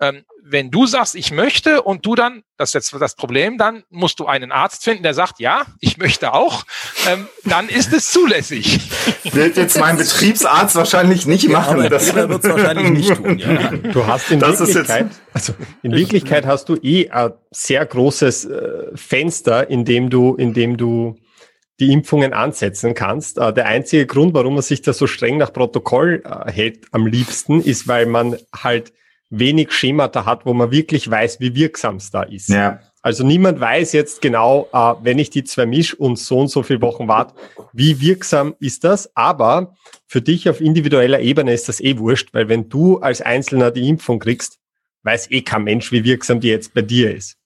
Ähm, 0.00 0.24
wenn 0.44 0.70
du 0.70 0.86
sagst, 0.86 1.16
ich 1.16 1.32
möchte 1.32 1.82
und 1.82 2.06
du 2.06 2.14
dann, 2.14 2.42
das 2.56 2.70
ist 2.70 2.74
jetzt 2.74 3.02
das 3.02 3.16
Problem, 3.16 3.58
dann 3.58 3.82
musst 3.90 4.20
du 4.20 4.26
einen 4.26 4.52
Arzt 4.52 4.84
finden, 4.84 5.02
der 5.02 5.12
sagt, 5.12 5.40
ja, 5.40 5.66
ich 5.80 5.98
möchte 5.98 6.32
auch, 6.32 6.64
ähm, 7.08 7.26
dann 7.44 7.68
ist 7.68 7.92
es 7.92 8.10
zulässig. 8.10 8.80
Wird 9.24 9.56
jetzt 9.56 9.78
mein 9.78 9.96
Betriebsarzt 9.96 10.76
wahrscheinlich 10.76 11.26
nicht 11.26 11.48
machen. 11.48 11.82
Ja, 11.82 11.88
das 11.88 12.14
wird 12.14 12.44
es 12.44 12.50
wahrscheinlich 12.50 12.90
nicht 12.90 13.14
tun. 13.14 13.38
Ja. 13.38 13.72
Du 13.92 14.06
hast 14.06 14.30
in 14.30 14.38
das 14.38 14.60
Wirklichkeit, 14.60 15.08
also 15.32 15.54
in 15.82 15.92
Wirklichkeit 15.92 16.46
hast 16.46 16.68
du 16.68 16.76
eh 16.76 17.10
ein 17.10 17.32
sehr 17.50 17.84
großes 17.84 18.44
äh, 18.44 18.86
Fenster, 18.94 19.68
in 19.68 19.84
dem 19.84 20.10
du, 20.10 20.34
in 20.36 20.54
dem 20.54 20.76
du 20.76 21.18
die 21.80 21.92
Impfungen 21.92 22.32
ansetzen 22.32 22.94
kannst. 22.94 23.38
Äh, 23.38 23.52
der 23.52 23.66
einzige 23.66 24.06
Grund, 24.06 24.34
warum 24.34 24.54
man 24.54 24.62
sich 24.62 24.82
da 24.82 24.92
so 24.92 25.06
streng 25.06 25.38
nach 25.38 25.52
Protokoll 25.52 26.22
äh, 26.24 26.50
hält 26.50 26.86
am 26.92 27.06
liebsten, 27.06 27.60
ist, 27.60 27.86
weil 27.88 28.06
man 28.06 28.36
halt 28.54 28.92
wenig 29.30 29.72
Schemata 29.72 30.24
hat, 30.24 30.46
wo 30.46 30.54
man 30.54 30.70
wirklich 30.70 31.10
weiß, 31.10 31.40
wie 31.40 31.54
wirksam 31.54 31.96
es 31.96 32.10
da 32.10 32.22
ist. 32.22 32.48
Ja. 32.48 32.80
Also 33.02 33.24
niemand 33.24 33.60
weiß 33.60 33.92
jetzt 33.92 34.20
genau, 34.22 34.68
äh, 34.72 34.94
wenn 35.02 35.18
ich 35.18 35.30
die 35.30 35.44
zwei 35.44 35.66
misch 35.66 35.94
und 35.94 36.18
so 36.18 36.40
und 36.40 36.48
so 36.48 36.62
viele 36.62 36.82
Wochen 36.82 37.06
warte, 37.06 37.34
wie 37.72 38.00
wirksam 38.00 38.54
ist 38.58 38.84
das. 38.84 39.14
Aber 39.14 39.74
für 40.06 40.20
dich 40.20 40.48
auf 40.48 40.60
individueller 40.60 41.20
Ebene 41.20 41.52
ist 41.52 41.68
das 41.68 41.80
eh 41.80 41.98
wurscht, 41.98 42.34
weil 42.34 42.48
wenn 42.48 42.68
du 42.68 42.98
als 42.98 43.20
Einzelner 43.20 43.70
die 43.70 43.88
Impfung 43.88 44.18
kriegst, 44.18 44.58
weiß 45.04 45.30
eh 45.30 45.42
kein 45.42 45.64
Mensch, 45.64 45.92
wie 45.92 46.04
wirksam 46.04 46.40
die 46.40 46.48
jetzt 46.48 46.74
bei 46.74 46.82
dir 46.82 47.14
ist. 47.14 47.36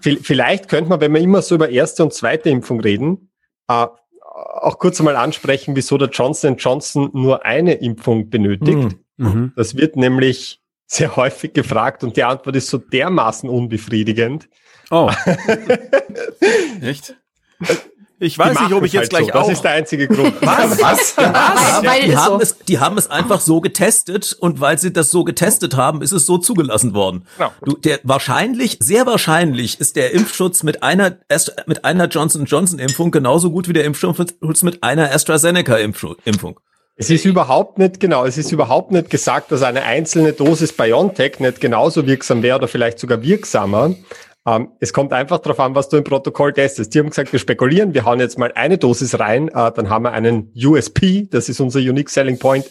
Vielleicht 0.00 0.68
könnte 0.68 0.90
man, 0.90 1.00
wenn 1.00 1.14
wir 1.14 1.20
immer 1.20 1.42
so 1.42 1.54
über 1.54 1.68
erste 1.68 2.02
und 2.02 2.12
zweite 2.12 2.50
Impfung 2.50 2.80
reden, 2.80 3.30
äh, 3.68 3.86
auch 4.22 4.78
kurz 4.78 5.00
einmal 5.00 5.16
ansprechen, 5.16 5.76
wieso 5.76 5.96
der 5.98 6.08
Johnson 6.08 6.56
Johnson 6.56 7.10
nur 7.12 7.44
eine 7.44 7.74
Impfung 7.74 8.28
benötigt. 8.28 8.96
Mhm. 9.16 9.26
mhm. 9.26 9.52
Das 9.56 9.76
wird 9.76 9.96
nämlich 9.96 10.60
sehr 10.86 11.16
häufig 11.16 11.52
gefragt 11.52 12.04
und 12.04 12.16
die 12.16 12.22
Antwort 12.22 12.56
ist 12.56 12.68
so 12.68 12.78
dermaßen 12.78 13.48
unbefriedigend. 13.48 14.48
Oh. 14.90 15.10
Echt? 16.80 17.16
Ich 18.18 18.38
weiß 18.38 18.60
nicht, 18.60 18.72
ob 18.72 18.82
ich 18.84 18.92
jetzt 18.94 19.02
halt 19.02 19.10
gleich 19.10 19.26
so. 19.26 19.32
auch. 19.32 19.46
Das 19.46 19.52
ist 19.52 19.62
der 19.62 19.72
einzige 19.72 20.08
Grund. 20.08 20.34
Was? 20.40 20.78
Was? 20.82 21.16
Was? 21.16 21.82
Die, 21.82 22.16
haben 22.16 22.40
es, 22.40 22.58
die 22.58 22.78
haben 22.78 22.96
es 22.96 23.10
einfach 23.10 23.40
so 23.40 23.60
getestet 23.60 24.34
und 24.38 24.60
weil 24.60 24.78
sie 24.78 24.92
das 24.92 25.10
so 25.10 25.24
getestet 25.24 25.76
haben, 25.76 26.00
ist 26.00 26.12
es 26.12 26.24
so 26.24 26.38
zugelassen 26.38 26.94
worden. 26.94 27.26
Genau. 27.36 27.52
Du, 27.64 27.76
der 27.76 28.00
wahrscheinlich, 28.04 28.78
sehr 28.80 29.06
wahrscheinlich 29.06 29.80
ist 29.80 29.96
der 29.96 30.12
Impfschutz 30.12 30.62
mit 30.62 30.82
einer 30.82 31.18
mit 31.66 31.84
einer 31.84 32.06
Johnson 32.06 32.46
Johnson 32.46 32.78
Impfung 32.78 33.10
genauso 33.10 33.50
gut 33.50 33.68
wie 33.68 33.72
der 33.74 33.84
Impfschutz 33.84 34.62
mit 34.62 34.82
einer 34.82 35.12
AstraZeneca 35.12 35.76
Impfung. 35.76 36.60
Es 36.98 37.10
ist 37.10 37.26
überhaupt 37.26 37.76
nicht, 37.76 38.00
genau, 38.00 38.24
es 38.24 38.38
ist 38.38 38.52
überhaupt 38.52 38.90
nicht 38.90 39.10
gesagt, 39.10 39.52
dass 39.52 39.62
eine 39.62 39.82
einzelne 39.82 40.32
Dosis 40.32 40.72
BioNTech 40.72 41.40
nicht 41.40 41.60
genauso 41.60 42.06
wirksam 42.06 42.42
wäre 42.42 42.56
oder 42.56 42.68
vielleicht 42.68 42.98
sogar 42.98 43.22
wirksamer. 43.22 43.94
Ähm, 44.46 44.68
es 44.78 44.92
kommt 44.92 45.12
einfach 45.12 45.38
darauf 45.38 45.58
an, 45.60 45.74
was 45.74 45.88
du 45.88 45.96
im 45.96 46.04
Protokoll 46.04 46.52
testest. 46.52 46.94
Die 46.94 47.00
haben 47.00 47.10
gesagt, 47.10 47.32
wir 47.32 47.40
spekulieren, 47.40 47.94
wir 47.94 48.04
hauen 48.04 48.20
jetzt 48.20 48.38
mal 48.38 48.52
eine 48.54 48.78
Dosis 48.78 49.18
rein, 49.18 49.48
äh, 49.48 49.72
dann 49.72 49.90
haben 49.90 50.04
wir 50.04 50.12
einen 50.12 50.52
USP, 50.56 51.28
das 51.28 51.48
ist 51.48 51.60
unser 51.60 51.80
Unique 51.80 52.08
Selling 52.10 52.38
Point, 52.38 52.66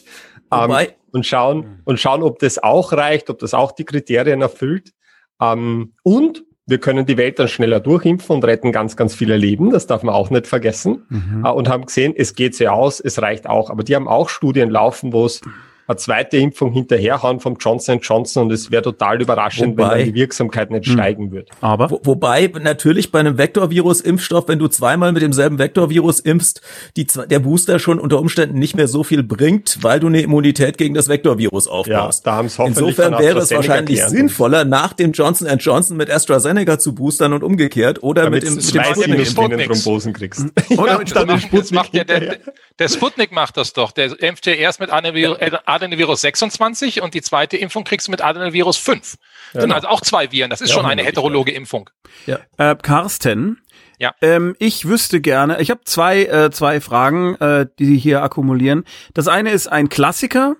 ähm, 0.51 0.73
und 1.11 1.25
schauen, 1.25 1.81
und 1.83 1.99
schauen, 1.99 2.23
ob 2.23 2.39
das 2.39 2.61
auch 2.61 2.93
reicht, 2.93 3.29
ob 3.29 3.39
das 3.39 3.53
auch 3.53 3.73
die 3.73 3.83
Kriterien 3.83 4.41
erfüllt. 4.41 4.93
Ähm, 5.41 5.93
und 6.03 6.43
wir 6.67 6.79
können 6.79 7.05
die 7.05 7.17
Welt 7.17 7.37
dann 7.39 7.47
schneller 7.47 7.79
durchimpfen 7.79 8.35
und 8.35 8.45
retten 8.45 8.71
ganz, 8.71 8.95
ganz 8.95 9.13
viele 9.13 9.37
Leben. 9.37 9.69
Das 9.69 9.85
darf 9.85 10.01
man 10.01 10.15
auch 10.15 10.29
nicht 10.29 10.47
vergessen. 10.47 11.05
Mhm. 11.09 11.45
Äh, 11.45 11.49
und 11.49 11.69
haben 11.69 11.85
gesehen, 11.85 12.13
es 12.15 12.35
geht 12.35 12.55
sehr 12.55 12.73
aus, 12.73 12.99
es 12.99 13.21
reicht 13.21 13.47
auch. 13.47 13.69
Aber 13.69 13.83
die 13.83 13.95
haben 13.95 14.07
auch 14.07 14.29
Studien 14.29 14.69
laufen, 14.69 15.13
wo 15.13 15.25
es 15.25 15.41
eine 15.87 15.97
zweite 15.97 16.37
Impfung 16.37 16.71
hinterherhauen 16.73 17.39
vom 17.39 17.57
Johnson 17.59 17.99
Johnson 18.01 18.43
und 18.43 18.51
es 18.51 18.71
wäre 18.71 18.83
total 18.83 19.21
überraschend, 19.21 19.77
wobei, 19.77 19.83
wenn 19.83 19.97
dann 19.97 20.07
die 20.07 20.13
Wirksamkeit 20.13 20.71
nicht 20.71 20.87
mh. 20.87 20.91
Hm. 20.91 20.97
steigen 20.97 21.31
wird. 21.31 21.49
Aber 21.61 21.91
Wo, 21.91 22.01
wobei 22.03 22.51
natürlich 22.61 23.11
bei 23.11 23.19
einem 23.19 23.37
Vektorvirus-Impfstoff, 23.37 24.47
wenn 24.47 24.59
du 24.59 24.67
zweimal 24.67 25.11
mit 25.11 25.21
demselben 25.21 25.59
Vektorvirus 25.59 26.19
impfst, 26.19 26.61
die, 26.97 27.05
der 27.05 27.39
Booster 27.39 27.79
schon 27.79 27.99
unter 27.99 28.19
Umständen 28.19 28.59
nicht 28.59 28.75
mehr 28.75 28.87
so 28.87 29.03
viel 29.03 29.23
bringt, 29.23 29.79
weil 29.81 29.99
du 29.99 30.07
eine 30.07 30.21
Immunität 30.21 30.77
gegen 30.77 30.93
das 30.93 31.07
Vektorvirus 31.07 31.67
aufbaust. 31.67 32.25
Ja, 32.25 32.43
da 32.43 32.65
Insofern 32.65 33.17
wäre 33.19 33.39
es 33.39 33.51
wahrscheinlich 33.51 34.03
sinnvoller, 34.03 34.65
nach 34.65 34.93
dem 34.93 35.11
Johnson 35.11 35.47
Johnson 35.57 35.97
mit 35.97 36.09
AstraZeneca 36.09 36.79
zu 36.79 36.95
boostern 36.95 37.33
und 37.33 37.43
umgekehrt 37.43 38.03
oder 38.03 38.23
Damit 38.23 38.43
mit 38.43 38.49
dem, 38.49 38.55
mit 38.55 39.19
dem 39.19 39.25
Sputnik. 39.25 39.67
Thrombosen 39.67 40.13
kriegst. 40.13 40.45
oder 40.77 40.93
ja, 40.93 40.97
mit 40.99 41.15
dem 41.15 41.39
Sputnik. 41.39 41.91
Der, 41.91 42.05
der, 42.05 42.37
der 42.79 42.89
Sputnik 42.89 43.31
macht 43.31 43.57
das 43.57 43.73
doch. 43.73 43.91
Der 43.91 44.19
impft 44.21 44.45
ja 44.45 44.53
erst 44.53 44.79
mit 44.79 44.91
Adenovirus 44.91 45.37
Adenovirus 45.75 46.21
26 46.21 47.01
und 47.01 47.13
die 47.13 47.21
zweite 47.21 47.57
Impfung 47.57 47.83
kriegst 47.83 48.07
du 48.07 48.11
mit 48.11 48.23
Adenovirus 48.23 48.77
5. 48.77 49.15
Das 49.53 49.61
sind 49.61 49.71
also 49.71 49.87
auch 49.87 50.01
zwei 50.01 50.31
Viren. 50.31 50.49
Das 50.49 50.61
ist 50.61 50.69
ja, 50.69 50.75
schon 50.75 50.85
eine 50.85 51.03
heterologe 51.03 51.51
Impfung. 51.51 51.89
Ja. 52.25 52.39
Äh, 52.57 52.75
Carsten, 52.75 53.61
ja. 53.99 54.13
Ähm, 54.21 54.55
ich 54.59 54.87
wüsste 54.87 55.21
gerne, 55.21 55.61
ich 55.61 55.69
habe 55.69 55.81
zwei, 55.85 56.23
äh, 56.23 56.51
zwei 56.51 56.81
Fragen, 56.81 57.35
äh, 57.35 57.67
die 57.79 57.85
Sie 57.85 57.97
hier 57.97 58.23
akkumulieren. 58.23 58.83
Das 59.13 59.27
eine 59.27 59.51
ist 59.51 59.67
ein 59.67 59.89
Klassiker, 59.89 60.55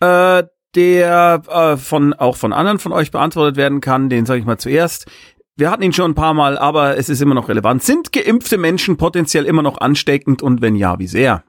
äh, 0.00 0.44
der 0.74 1.42
äh, 1.48 1.76
von 1.76 2.14
auch 2.14 2.36
von 2.36 2.52
anderen 2.52 2.78
von 2.78 2.92
euch 2.92 3.10
beantwortet 3.10 3.56
werden 3.56 3.80
kann. 3.80 4.08
Den 4.08 4.26
sage 4.26 4.40
ich 4.40 4.46
mal 4.46 4.58
zuerst. 4.58 5.06
Wir 5.54 5.70
hatten 5.70 5.82
ihn 5.82 5.92
schon 5.92 6.12
ein 6.12 6.14
paar 6.14 6.34
Mal, 6.34 6.58
aber 6.58 6.96
es 6.96 7.08
ist 7.10 7.20
immer 7.20 7.34
noch 7.34 7.48
relevant. 7.48 7.82
Sind 7.82 8.12
geimpfte 8.12 8.56
Menschen 8.56 8.96
potenziell 8.96 9.44
immer 9.44 9.62
noch 9.62 9.78
ansteckend 9.78 10.42
und 10.42 10.62
wenn 10.62 10.76
ja, 10.76 10.98
wie 10.98 11.06
sehr? 11.06 11.44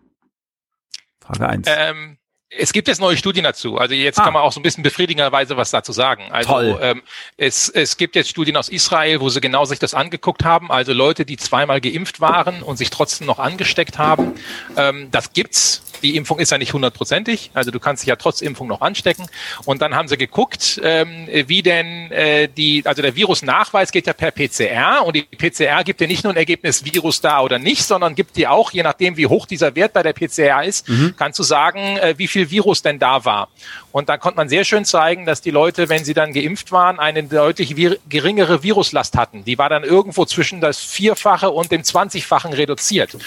Frage 1.21 1.47
eins. 1.47 1.67
Ähm, 1.69 2.17
es 2.57 2.73
gibt 2.73 2.87
jetzt 2.87 2.99
neue 2.99 3.17
Studien 3.17 3.43
dazu. 3.43 3.77
Also 3.77 3.93
jetzt 3.93 4.19
ah. 4.19 4.23
kann 4.23 4.33
man 4.33 4.41
auch 4.43 4.51
so 4.51 4.59
ein 4.59 4.63
bisschen 4.63 4.83
befriedigenderweise 4.83 5.57
was 5.57 5.71
dazu 5.71 5.91
sagen. 5.91 6.25
Also 6.31 6.49
Toll. 6.49 6.79
Ähm, 6.81 7.01
es, 7.37 7.69
es 7.69 7.97
gibt 7.97 8.15
jetzt 8.15 8.29
Studien 8.29 8.57
aus 8.57 8.69
Israel, 8.69 9.21
wo 9.21 9.29
sie 9.29 9.41
genau 9.41 9.65
sich 9.65 9.79
das 9.79 9.93
angeguckt 9.93 10.43
haben. 10.43 10.71
Also 10.71 10.93
Leute, 10.93 11.25
die 11.25 11.37
zweimal 11.37 11.81
geimpft 11.81 12.21
waren 12.21 12.61
und 12.61 12.77
sich 12.77 12.89
trotzdem 12.89 13.27
noch 13.27 13.39
angesteckt 13.39 13.97
haben. 13.97 14.33
Ähm, 14.77 15.09
das 15.11 15.33
gibt's. 15.33 15.83
Die 16.01 16.17
Impfung 16.17 16.39
ist 16.39 16.51
ja 16.51 16.57
nicht 16.57 16.73
hundertprozentig. 16.73 17.51
Also 17.53 17.71
du 17.71 17.79
kannst 17.79 18.03
dich 18.03 18.09
ja 18.09 18.17
trotz 18.17 18.41
Impfung 18.41 18.67
noch 18.67 18.81
anstecken. 18.81 19.25
Und 19.63 19.81
dann 19.81 19.95
haben 19.95 20.09
sie 20.09 20.17
geguckt, 20.17 20.81
ähm, 20.83 21.27
wie 21.47 21.61
denn 21.61 22.11
äh, 22.11 22.49
die, 22.49 22.85
also 22.85 23.01
der 23.01 23.15
Virusnachweis 23.15 23.91
geht 23.91 24.07
ja 24.07 24.13
per 24.13 24.31
PCR 24.31 25.05
und 25.05 25.15
die 25.15 25.21
PCR 25.21 25.83
gibt 25.85 26.01
dir 26.01 26.07
nicht 26.07 26.25
nur 26.25 26.33
ein 26.33 26.37
Ergebnis 26.37 26.83
Virus 26.83 27.21
da 27.21 27.39
oder 27.39 27.57
nicht, 27.57 27.83
sondern 27.83 28.15
gibt 28.15 28.35
dir 28.35 28.51
auch, 28.51 28.71
je 28.71 28.83
nachdem 28.83 29.15
wie 29.15 29.27
hoch 29.27 29.45
dieser 29.45 29.75
Wert 29.75 29.93
bei 29.93 30.03
der 30.03 30.11
PCR 30.11 30.63
ist, 30.63 30.89
mhm. 30.89 31.15
kannst 31.17 31.39
du 31.39 31.43
sagen, 31.43 31.79
äh, 31.79 32.15
wie 32.17 32.27
viel 32.27 32.42
viel 32.47 32.63
Virus 32.63 32.81
denn 32.81 32.99
da 32.99 33.25
war. 33.25 33.49
Und 33.91 34.09
da 34.09 34.17
konnte 34.17 34.37
man 34.37 34.49
sehr 34.49 34.63
schön 34.63 34.85
zeigen, 34.85 35.25
dass 35.25 35.41
die 35.41 35.51
Leute, 35.51 35.89
wenn 35.89 36.03
sie 36.03 36.13
dann 36.13 36.33
geimpft 36.33 36.71
waren, 36.71 36.99
eine 36.99 37.23
deutlich 37.23 37.75
vir 37.75 37.97
geringere 38.09 38.63
Viruslast 38.63 39.17
hatten. 39.17 39.43
Die 39.45 39.57
war 39.57 39.69
dann 39.69 39.83
irgendwo 39.83 40.25
zwischen 40.25 40.61
das 40.61 40.79
Vierfache 40.79 41.49
und 41.49 41.71
dem 41.71 41.83
Zwanzigfachen 41.83 42.53
reduziert. 42.53 43.17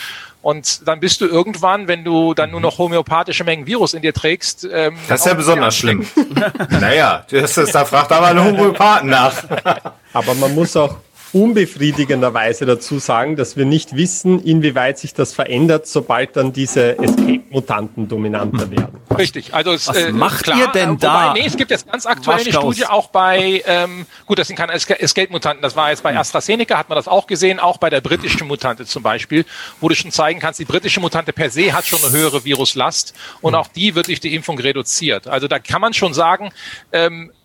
Und 0.42 0.86
dann 0.86 1.00
bist 1.00 1.20
du 1.20 1.26
irgendwann, 1.26 1.88
wenn 1.88 2.04
du 2.04 2.32
dann 2.32 2.50
nur 2.52 2.60
noch 2.60 2.78
homöopathische 2.78 3.42
Mengen 3.42 3.66
Virus 3.66 3.94
in 3.94 4.02
dir 4.02 4.14
trägst. 4.14 4.68
Ähm, 4.70 4.96
das 5.08 5.20
ist 5.20 5.26
ja 5.26 5.34
besonders 5.34 5.76
schlimm. 5.76 6.06
naja, 6.70 7.26
das 7.28 7.58
ist, 7.58 7.74
da 7.74 7.84
fragt 7.84 8.12
aber 8.12 8.28
ein 8.28 8.44
Homöopathen 8.44 9.10
nach. 9.10 9.42
aber 10.12 10.34
man 10.34 10.54
muss 10.54 10.76
auch 10.76 10.96
unbefriedigenderweise 11.36 12.64
dazu 12.64 12.98
sagen, 12.98 13.36
dass 13.36 13.56
wir 13.56 13.66
nicht 13.66 13.94
wissen, 13.94 14.42
inwieweit 14.42 14.98
sich 14.98 15.12
das 15.12 15.34
verändert, 15.34 15.86
sobald 15.86 16.34
dann 16.36 16.52
diese 16.52 16.98
Escape-Mutanten 16.98 18.08
dominanter 18.08 18.70
werden. 18.70 19.00
Richtig. 19.16 19.52
Also 19.52 19.72
es, 19.72 19.86
Was 19.88 19.96
äh, 19.96 20.12
macht 20.12 20.44
klar, 20.44 20.58
ihr 20.58 20.66
denn 20.68 20.98
da? 20.98 21.34
nee, 21.34 21.44
es 21.44 21.56
gibt 21.56 21.70
jetzt 21.70 21.90
ganz 21.90 22.06
aktuell 22.06 22.40
eine 22.40 22.52
Studie 22.52 22.86
auch 22.86 23.08
bei, 23.08 23.62
ähm, 23.66 24.06
gut, 24.24 24.38
das 24.38 24.48
sind 24.48 24.56
keine 24.56 24.72
Escape-Mutanten, 24.72 25.62
das 25.62 25.76
war 25.76 25.90
jetzt 25.90 26.02
bei 26.02 26.16
AstraZeneca, 26.16 26.78
hat 26.78 26.88
man 26.88 26.96
das 26.96 27.06
auch 27.06 27.26
gesehen, 27.26 27.60
auch 27.60 27.76
bei 27.76 27.90
der 27.90 28.00
britischen 28.00 28.46
Mutante 28.46 28.86
zum 28.86 29.02
Beispiel, 29.02 29.44
wo 29.80 29.88
du 29.88 29.94
schon 29.94 30.10
zeigen 30.10 30.40
kannst, 30.40 30.58
die 30.58 30.64
britische 30.64 31.00
Mutante 31.00 31.34
per 31.34 31.50
se 31.50 31.72
hat 31.74 31.86
schon 31.86 31.98
eine 32.02 32.16
höhere 32.16 32.44
Viruslast 32.44 33.14
und 33.42 33.54
auch 33.54 33.68
die 33.68 33.94
wird 33.94 34.08
durch 34.08 34.20
die 34.20 34.34
Impfung 34.34 34.58
reduziert. 34.58 35.28
Also 35.28 35.48
da 35.48 35.58
kann 35.58 35.82
man 35.82 35.92
schon 35.92 36.14
sagen, 36.14 36.50
ähm, 36.92 37.30
äh, 37.30 37.35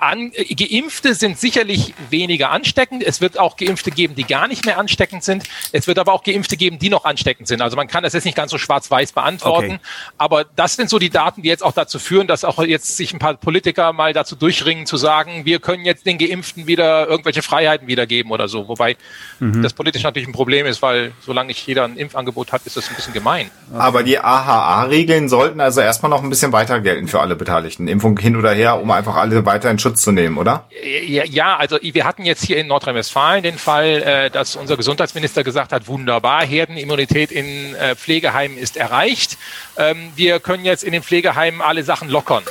an, 0.00 0.32
äh, 0.34 0.54
Geimpfte 0.54 1.14
sind 1.14 1.38
sicherlich 1.38 1.94
weniger 2.10 2.50
ansteckend. 2.50 3.02
Es 3.02 3.20
wird 3.20 3.38
auch 3.38 3.56
Geimpfte 3.56 3.90
geben, 3.90 4.14
die 4.14 4.24
gar 4.24 4.48
nicht 4.48 4.66
mehr 4.66 4.78
ansteckend 4.78 5.24
sind. 5.24 5.44
Es 5.72 5.86
wird 5.86 5.98
aber 5.98 6.12
auch 6.12 6.22
Geimpfte 6.22 6.56
geben, 6.56 6.78
die 6.78 6.88
noch 6.88 7.04
ansteckend 7.04 7.48
sind. 7.48 7.62
Also 7.62 7.76
man 7.76 7.88
kann 7.88 8.02
das 8.02 8.12
jetzt 8.12 8.24
nicht 8.24 8.36
ganz 8.36 8.50
so 8.50 8.58
schwarz-weiß 8.58 9.12
beantworten. 9.12 9.72
Okay. 9.72 9.80
Aber 10.18 10.44
das 10.44 10.76
sind 10.76 10.90
so 10.90 10.98
die 10.98 11.10
Daten, 11.10 11.42
die 11.42 11.48
jetzt 11.48 11.62
auch 11.62 11.72
dazu 11.72 11.98
führen, 11.98 12.26
dass 12.26 12.44
auch 12.44 12.62
jetzt 12.62 12.96
sich 12.96 13.12
ein 13.12 13.18
paar 13.18 13.34
Politiker 13.34 13.92
mal 13.92 14.12
dazu 14.12 14.36
durchringen, 14.36 14.86
zu 14.86 14.96
sagen, 14.96 15.44
wir 15.44 15.60
können 15.60 15.84
jetzt 15.84 16.04
den 16.04 16.18
Geimpften 16.18 16.66
wieder 16.66 17.08
irgendwelche 17.08 17.42
Freiheiten 17.42 17.86
wiedergeben 17.86 18.32
oder 18.32 18.48
so. 18.48 18.68
Wobei 18.68 18.96
mhm. 19.38 19.62
das 19.62 19.72
politisch 19.72 20.02
natürlich 20.02 20.28
ein 20.28 20.34
Problem 20.34 20.66
ist, 20.66 20.82
weil 20.82 21.12
solange 21.24 21.48
nicht 21.48 21.66
jeder 21.66 21.84
ein 21.84 21.96
Impfangebot 21.96 22.52
hat, 22.52 22.66
ist 22.66 22.76
das 22.76 22.88
ein 22.90 22.96
bisschen 22.96 23.14
gemein. 23.14 23.50
Okay. 23.70 23.80
Aber 23.80 24.02
die 24.02 24.18
AHA-Regeln 24.18 25.28
sollten 25.28 25.60
also 25.60 25.80
erstmal 25.80 26.10
noch 26.10 26.22
ein 26.22 26.30
bisschen 26.30 26.52
weiter 26.52 26.80
gelten 26.80 27.08
für 27.08 27.20
alle 27.20 27.36
Beteiligten. 27.36 27.88
Impfung 27.88 28.18
hin 28.18 28.36
oder 28.36 28.52
her, 28.52 28.80
um 28.80 28.90
einfach 28.90 29.16
alle 29.16 29.27
weiter 29.44 29.70
in 29.70 29.78
Schutz 29.78 30.02
zu 30.02 30.12
nehmen, 30.12 30.38
oder? 30.38 30.64
Ja, 31.06 31.24
ja 31.24 31.56
also 31.56 31.78
wir 31.80 32.04
hatten 32.04 32.24
jetzt 32.24 32.44
hier 32.44 32.56
in 32.58 32.66
Nordrhein-Westfalen 32.66 33.42
den 33.42 33.58
Fall, 33.58 34.02
äh, 34.02 34.30
dass 34.30 34.56
unser 34.56 34.76
Gesundheitsminister 34.76 35.44
gesagt 35.44 35.72
hat, 35.72 35.88
wunderbar, 35.88 36.44
Herdenimmunität 36.44 37.30
in 37.32 37.74
äh, 37.74 37.94
Pflegeheimen 37.96 38.58
ist 38.58 38.76
erreicht. 38.76 39.38
Ähm, 39.76 40.12
wir 40.16 40.40
können 40.40 40.64
jetzt 40.64 40.84
in 40.84 40.92
den 40.92 41.02
Pflegeheimen 41.02 41.60
alle 41.60 41.82
Sachen 41.82 42.08
lockern. 42.08 42.44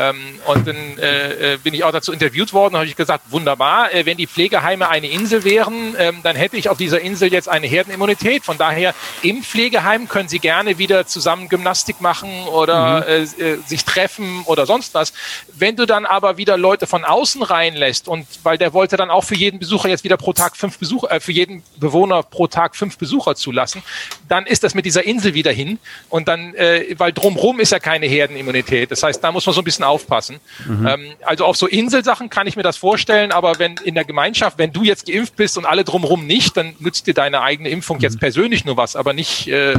Ähm, 0.00 0.16
und 0.46 0.66
dann 0.66 0.98
äh, 0.98 1.54
äh, 1.54 1.56
bin 1.58 1.74
ich 1.74 1.84
auch 1.84 1.92
dazu 1.92 2.12
interviewt 2.12 2.52
worden, 2.52 2.74
habe 2.74 2.86
ich 2.86 2.96
gesagt, 2.96 3.24
wunderbar, 3.30 3.92
äh, 3.92 4.06
wenn 4.06 4.16
die 4.16 4.26
Pflegeheime 4.26 4.88
eine 4.88 5.08
Insel 5.08 5.44
wären, 5.44 5.94
ähm, 5.98 6.20
dann 6.22 6.36
hätte 6.36 6.56
ich 6.56 6.70
auf 6.70 6.78
dieser 6.78 7.00
Insel 7.00 7.30
jetzt 7.30 7.48
eine 7.48 7.66
Herdenimmunität. 7.66 8.44
Von 8.44 8.56
daher 8.56 8.94
im 9.22 9.42
Pflegeheim 9.42 10.08
können 10.08 10.28
Sie 10.28 10.38
gerne 10.38 10.78
wieder 10.78 11.06
zusammen 11.06 11.50
Gymnastik 11.50 12.00
machen 12.00 12.30
oder 12.44 13.00
mhm. 13.00 13.42
äh, 13.42 13.52
äh, 13.52 13.58
sich 13.66 13.84
treffen 13.84 14.42
oder 14.46 14.64
sonst 14.64 14.94
was. 14.94 15.12
Wenn 15.52 15.76
du 15.76 15.86
dann 15.86 16.06
aber 16.06 16.38
wieder 16.38 16.56
Leute 16.56 16.86
von 16.86 17.04
außen 17.04 17.42
reinlässt 17.42 18.08
und 18.08 18.26
weil 18.42 18.56
der 18.56 18.72
wollte 18.72 18.96
dann 18.96 19.10
auch 19.10 19.24
für 19.24 19.36
jeden 19.36 19.58
Besucher 19.58 19.88
jetzt 19.90 20.04
wieder 20.04 20.16
pro 20.16 20.32
Tag 20.32 20.56
fünf 20.56 20.78
Besucher, 20.78 21.10
äh, 21.10 21.20
für 21.20 21.32
jeden 21.32 21.62
Bewohner 21.76 22.22
pro 22.22 22.46
Tag 22.46 22.74
fünf 22.74 22.96
Besucher 22.96 23.34
zulassen, 23.34 23.82
dann 24.28 24.46
ist 24.46 24.64
das 24.64 24.74
mit 24.74 24.86
dieser 24.86 25.04
Insel 25.04 25.34
wieder 25.34 25.52
hin 25.52 25.78
und 26.08 26.28
dann, 26.28 26.54
äh, 26.54 26.94
weil 26.96 27.12
drumrum 27.12 27.60
ist 27.60 27.72
ja 27.72 27.80
keine 27.80 28.06
Herdenimmunität. 28.06 28.90
Das 28.90 29.02
heißt, 29.02 29.22
da 29.22 29.32
muss 29.32 29.44
man 29.44 29.54
so 29.54 29.60
ein 29.60 29.64
bisschen 29.64 29.80
bisschen 29.80 29.84
aufpassen. 29.90 30.40
Mhm. 30.66 30.86
Ähm, 30.86 31.12
also 31.24 31.44
auf 31.44 31.56
so 31.56 31.66
Inselsachen 31.66 32.30
kann 32.30 32.46
ich 32.46 32.56
mir 32.56 32.62
das 32.62 32.76
vorstellen, 32.76 33.32
aber 33.32 33.58
wenn 33.58 33.76
in 33.84 33.94
der 33.94 34.04
Gemeinschaft, 34.04 34.58
wenn 34.58 34.72
du 34.72 34.82
jetzt 34.82 35.06
geimpft 35.06 35.36
bist 35.36 35.58
und 35.58 35.66
alle 35.66 35.84
drumherum 35.84 36.26
nicht, 36.26 36.56
dann 36.56 36.74
nützt 36.78 37.06
dir 37.06 37.14
deine 37.14 37.42
eigene 37.42 37.68
Impfung 37.68 37.98
mhm. 37.98 38.02
jetzt 38.02 38.20
persönlich 38.20 38.64
nur 38.64 38.76
was, 38.76 38.96
aber 38.96 39.12
nicht 39.12 39.48
äh, 39.48 39.74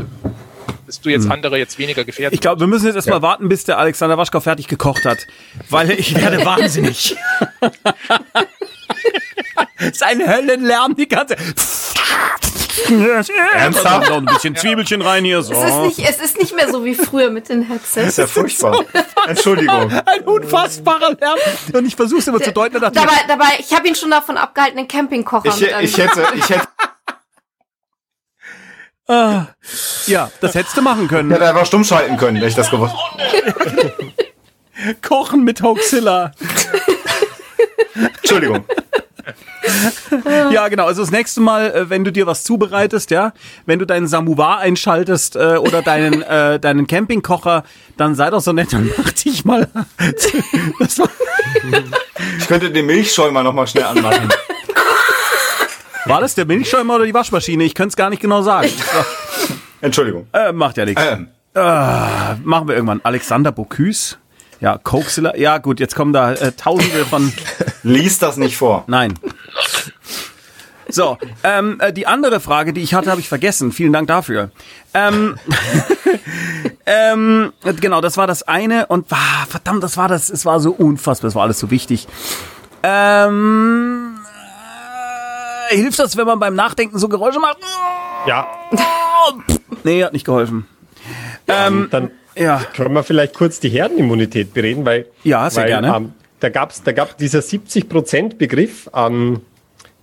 dass 0.92 1.00
du 1.00 1.10
jetzt 1.10 1.26
mhm. 1.26 1.32
andere 1.32 1.58
jetzt 1.58 1.80
weniger 1.80 2.04
gefährdet. 2.04 2.34
Ich 2.34 2.42
glaube, 2.42 2.60
wir 2.60 2.68
müssen 2.68 2.86
jetzt 2.86 2.96
erstmal 2.96 3.20
ja. 3.20 3.22
warten, 3.22 3.48
bis 3.48 3.64
der 3.64 3.78
Alexander 3.78 4.18
Waschkau 4.18 4.42
fertig 4.42 4.68
gekocht 4.68 5.06
hat, 5.06 5.26
weil 5.70 5.92
ich 5.92 6.16
werde 6.16 6.46
wahnsinnig. 6.46 7.16
Sein 9.94 10.28
Höllenlärm 10.28 10.96
die 10.96 11.08
ganze. 11.08 11.38
Ernsthaft? 13.54 14.10
Noch 14.10 14.18
ein 14.18 14.26
bisschen 14.26 14.56
Zwiebelchen 14.56 15.02
rein 15.02 15.26
hier. 15.26 15.42
So. 15.42 15.54
Es, 15.54 15.70
ist 15.70 15.98
nicht, 15.98 16.10
es 16.10 16.22
ist 16.22 16.40
nicht 16.40 16.56
mehr 16.56 16.70
so 16.70 16.86
wie 16.86 16.96
früher 16.96 17.30
mit 17.30 17.50
den 17.50 17.64
Headsets. 17.64 17.94
Das 17.94 18.06
ist 18.08 18.18
ja 18.18 18.28
furchtbar. 18.28 18.86
Entschuldigung. 19.28 19.92
Ein 19.92 20.22
unfassbarer 20.24 21.16
Lärm. 21.20 21.40
Und 21.74 21.86
ich 21.86 21.96
versuche 21.96 22.20
es 22.20 22.28
immer 22.28 22.42
zu 22.42 22.52
deuten. 22.52 22.80
Dabei, 22.80 22.94
dabei, 23.28 23.58
ich 23.60 23.74
habe 23.74 23.88
ihn 23.88 23.96
schon 23.96 24.12
davon 24.12 24.38
abgehalten, 24.38 24.78
einen 24.80 24.88
Campingkocher 24.88 25.50
ich, 25.50 25.62
mit 25.62 25.72
ich 25.82 25.98
hätte, 25.98 26.24
ich 26.36 26.50
hätte 26.50 26.68
Ah, 29.08 29.48
ja, 30.08 30.32
das 30.40 30.56
hättest 30.56 30.78
du 30.78 30.82
machen 30.82 31.10
können. 31.10 31.32
Ja, 31.32 31.38
da 31.38 31.50
einfach 31.50 31.66
stumm 31.66 31.84
schalten 31.84 32.16
können, 32.16 32.40
wenn 32.40 32.48
ich 32.48 32.56
das 32.56 32.70
gewusst. 32.70 32.96
Kochen 35.02 35.44
mit 35.44 35.62
Hoaxilla. 35.62 36.32
Entschuldigung. 38.22 38.66
ja, 40.52 40.68
genau. 40.68 40.86
Also 40.86 41.02
das 41.02 41.12
nächste 41.12 41.42
Mal, 41.42 41.72
äh, 41.72 41.90
wenn 41.90 42.04
du 42.04 42.12
dir 42.12 42.28
was 42.28 42.44
zubereitest, 42.44 43.12
ja, 43.12 43.34
wenn 43.66 43.80
du 43.80 43.86
deinen 43.86 44.08
Samovar 44.08 44.60
einschaltest 44.60 45.36
äh, 45.36 45.58
oder 45.58 45.82
deinen 45.82 46.22
äh, 46.22 46.60
deinen 46.60 46.88
Campingkocher, 46.88 47.64
dann 47.98 48.16
sei 48.16 48.30
doch 48.30 48.42
so 48.42 48.54
nett 48.54 48.74
und 48.74 48.92
mach 48.98 49.12
dich 49.12 49.46
mal. 49.46 49.68
ich 52.38 52.48
könnte 52.48 52.72
den 52.72 52.86
Milchschäumer 52.86 53.44
noch 53.44 53.54
mal 53.54 53.68
schnell 53.68 53.86
anmachen. 53.86 54.30
War 56.06 56.22
das 56.22 56.36
der 56.36 56.46
Milchschäumer 56.46 56.96
oder 56.96 57.06
die 57.06 57.14
Waschmaschine? 57.14 57.64
Ich 57.64 57.76
könnte 57.76 57.90
es 57.90 57.96
gar 57.96 58.10
nicht 58.10 58.22
genau 58.22 58.42
sagen. 58.42 58.70
Entschuldigung. 59.82 60.28
Äh, 60.34 60.52
macht 60.52 60.78
ja 60.78 60.86
nichts. 60.86 61.02
Ähm. 61.02 61.28
Äh, 61.54 61.60
machen 62.44 62.68
wir 62.68 62.76
irgendwann. 62.76 63.02
Alexander 63.04 63.52
Bocuse. 63.52 64.16
Ja, 64.62 64.78
Cokesilla. 64.78 65.36
Ja, 65.36 65.58
gut, 65.58 65.80
jetzt 65.80 65.96
kommen 65.96 66.14
da 66.14 66.34
äh, 66.34 66.52
Tausende 66.52 67.04
von. 67.06 67.34
Lies 67.84 68.20
das 68.20 68.38
nicht 68.38 68.56
vor. 68.56 68.84
Nein. 68.88 69.18
So, 70.88 71.18
ähm, 71.44 71.80
äh, 71.80 71.92
die 71.92 72.06
andere 72.06 72.40
Frage, 72.40 72.72
die 72.72 72.82
ich 72.82 72.94
hatte, 72.94 73.10
habe 73.10 73.20
ich 73.20 73.28
vergessen. 73.28 73.72
Vielen 73.72 73.92
Dank 73.92 74.08
dafür. 74.08 74.52
Ähm, 74.94 75.38
ähm, 76.86 77.54
genau, 77.64 78.02
das 78.02 78.18
war 78.18 78.28
das 78.28 78.44
eine 78.44 78.86
und 78.88 79.08
ah, 79.12 79.46
verdammt, 79.50 79.84
das 79.84 79.98
war 79.98 80.08
das. 80.08 80.30
Es 80.30 80.46
war 80.46 80.60
so 80.60 80.72
unfassbar, 80.72 81.30
es 81.30 81.36
war 81.36 81.44
alles 81.44 81.60
so 81.60 81.72
wichtig. 81.72 82.08
Ähm, 82.84 84.20
äh, 85.70 85.76
hilft 85.76 85.98
das, 85.98 86.18
wenn 86.18 86.28
man 86.28 86.40
beim 86.40 86.56
Nachdenken 86.56 87.00
so 87.00 87.10
Geräusche 87.10 87.40
macht? 87.40 87.58
Ja. 88.28 88.48
nee, 89.84 90.04
hat 90.04 90.14
nicht 90.14 90.26
geholfen. 90.26 90.68
Ähm, 91.48 91.88
dann 91.90 92.12
ja. 92.42 92.64
Können 92.76 92.94
wir 92.94 93.04
vielleicht 93.04 93.34
kurz 93.34 93.60
die 93.60 93.70
Herdenimmunität 93.70 94.54
bereden, 94.54 94.86
weil 94.86 95.06
ja, 95.24 95.50
sehr 95.50 95.64
weil, 95.64 95.70
gerne. 95.70 95.96
Ähm, 95.96 96.14
da 96.40 96.50
gab's, 96.50 96.84
da 96.84 96.92
gab 96.92 97.18
dieser 97.18 97.42
70 97.42 97.88
Prozent 97.88 98.38
Begriff. 98.38 98.90
Ähm, 98.96 99.42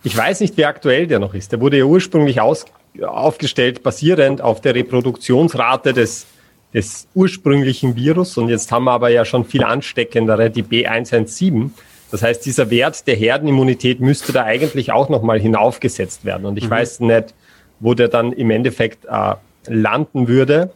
ich 0.03 0.17
weiß 0.17 0.41
nicht, 0.41 0.57
wie 0.57 0.65
aktuell 0.65 1.07
der 1.07 1.19
noch 1.19 1.35
ist. 1.35 1.53
Der 1.53 1.61
wurde 1.61 1.79
ja 1.79 1.85
ursprünglich 1.85 2.41
aus, 2.41 2.67
aufgestellt 3.03 3.83
basierend 3.83 4.41
auf 4.41 4.61
der 4.61 4.75
Reproduktionsrate 4.75 5.93
des 5.93 6.27
des 6.75 7.09
ursprünglichen 7.15 7.97
Virus 7.97 8.37
und 8.37 8.49
jetzt 8.49 8.71
haben 8.71 8.85
wir 8.85 8.93
aber 8.93 9.09
ja 9.09 9.25
schon 9.25 9.45
viel 9.45 9.65
ansteckendere, 9.65 10.51
die 10.51 10.63
B117. 10.63 11.71
Das 12.11 12.23
heißt, 12.23 12.45
dieser 12.45 12.71
Wert 12.71 13.07
der 13.07 13.17
Herdenimmunität 13.17 14.01
müsste 14.01 14.33
da 14.33 14.45
eigentlich 14.45 14.93
auch 14.93 15.09
nochmal 15.09 15.41
hinaufgesetzt 15.41 16.25
werden. 16.25 16.47
Und 16.47 16.57
ich 16.57 16.65
mhm. 16.65 16.71
weiß 16.71 17.01
nicht, 17.01 17.35
wo 17.81 17.95
der 17.95 18.09
dann 18.09 18.33
im 18.33 18.51
Endeffekt 18.51 19.05
äh, 19.07 19.35
landen 19.67 20.29
würde. 20.29 20.71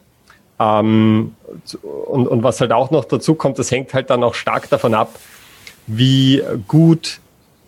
Ähm, 0.59 1.35
und, 1.81 2.27
und 2.27 2.43
was 2.43 2.61
halt 2.61 2.71
auch 2.71 2.91
noch 2.91 3.05
dazu 3.05 3.35
kommt, 3.35 3.59
das 3.59 3.71
hängt 3.71 3.93
halt 3.93 4.09
dann 4.09 4.23
auch 4.23 4.35
stark 4.35 4.69
davon 4.69 4.93
ab, 4.93 5.19
wie 5.87 6.41
gut 6.67 7.19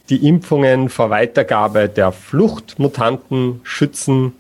die 0.10 0.28
Impfungen 0.28 0.90
vor 0.90 1.10
Weitergabe 1.10 1.90
der 1.90 2.12
Fluchtmutanten 2.12 3.62
schützen, 3.64 4.34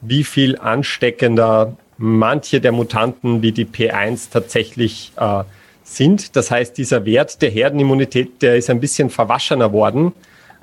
wie 0.00 0.24
viel 0.24 0.58
ansteckender 0.58 1.76
manche 1.96 2.60
der 2.60 2.72
Mutanten 2.72 3.42
wie 3.42 3.52
die 3.52 3.64
P1 3.64 4.30
tatsächlich 4.32 5.12
äh, 5.16 5.44
sind. 5.84 6.34
Das 6.34 6.50
heißt, 6.50 6.76
dieser 6.76 7.04
Wert 7.04 7.40
der 7.40 7.50
Herdenimmunität, 7.50 8.42
der 8.42 8.56
ist 8.56 8.70
ein 8.70 8.80
bisschen 8.80 9.10
verwaschener 9.10 9.72
worden. 9.72 10.12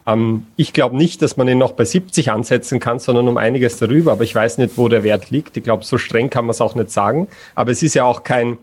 Ähm, 0.10 0.47
ich 0.55 0.74
glaube 0.74 0.95
nicht, 0.97 1.22
dass 1.22 1.38
man 1.38 1.47
ihn 1.47 1.57
noch 1.57 1.74
bei 1.74 1.86
70 1.86 2.32
ansetzen 2.32 2.80
kann, 2.80 2.99
sondern 2.99 3.28
um 3.28 3.38
einiges 3.38 3.78
darüber. 3.78 4.14
Aber 4.14 4.24
ich 4.24 4.34
weiß 4.34 4.57
nicht, 4.57 4.78
wo 4.78 4.88
der 4.88 5.03
Wert 5.03 5.30
liegt. 5.30 5.57
Ich 5.57 5.64
glaube, 5.64 5.84
so 5.84 5.97
streng 5.97 6.30
kann 6.30 6.45
man 6.45 6.51
es 6.51 6.62
auch 6.62 6.76
nicht 6.76 6.91
sagen. 6.91 7.28
Aber 7.55 7.72
es 7.72 7.84
ist 7.84 7.95
ja 7.95 8.05
auch 8.05 8.24
kein, 8.24 8.57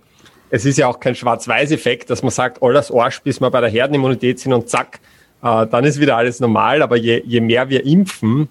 es 0.50 0.64
ist 0.64 0.78
ja 0.78 0.88
auch 0.88 1.00
kein 1.00 1.14
Schwarz-Weiß-Effekt, 1.14 2.10
dass 2.10 2.22
man 2.22 2.30
sagt, 2.30 2.62
alles 2.62 2.92
Arsch, 2.92 3.20
bis 3.22 3.40
wir 3.40 3.50
bei 3.50 3.60
der 3.60 3.70
Herdenimmunität 3.70 4.40
sind 4.40 4.52
und 4.52 4.68
zack, 4.68 5.00
äh, 5.42 5.66
dann 5.66 5.84
ist 5.84 6.00
wieder 6.00 6.16
alles 6.16 6.40
normal. 6.40 6.82
Aber 6.82 6.96
je, 6.96 7.22
je 7.24 7.40
mehr 7.40 7.68
wir 7.68 7.84
impfen, 7.84 8.48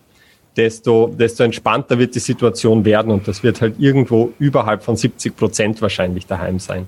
desto, 0.56 1.08
desto 1.08 1.43
entspannter 1.43 2.00
wird 2.00 2.16
die 2.16 2.20
Situation 2.20 2.86
werden. 2.86 3.12
Und 3.12 3.28
das 3.28 3.43
wird 3.43 3.62
halt 3.62 3.76
irgendwo 3.80 4.32
überhalb 4.39 4.84
von 4.84 4.96
70 4.96 5.36
Prozent 5.36 5.82
wahrscheinlich 5.82 6.28
daheim 6.28 6.60
sein. 6.60 6.88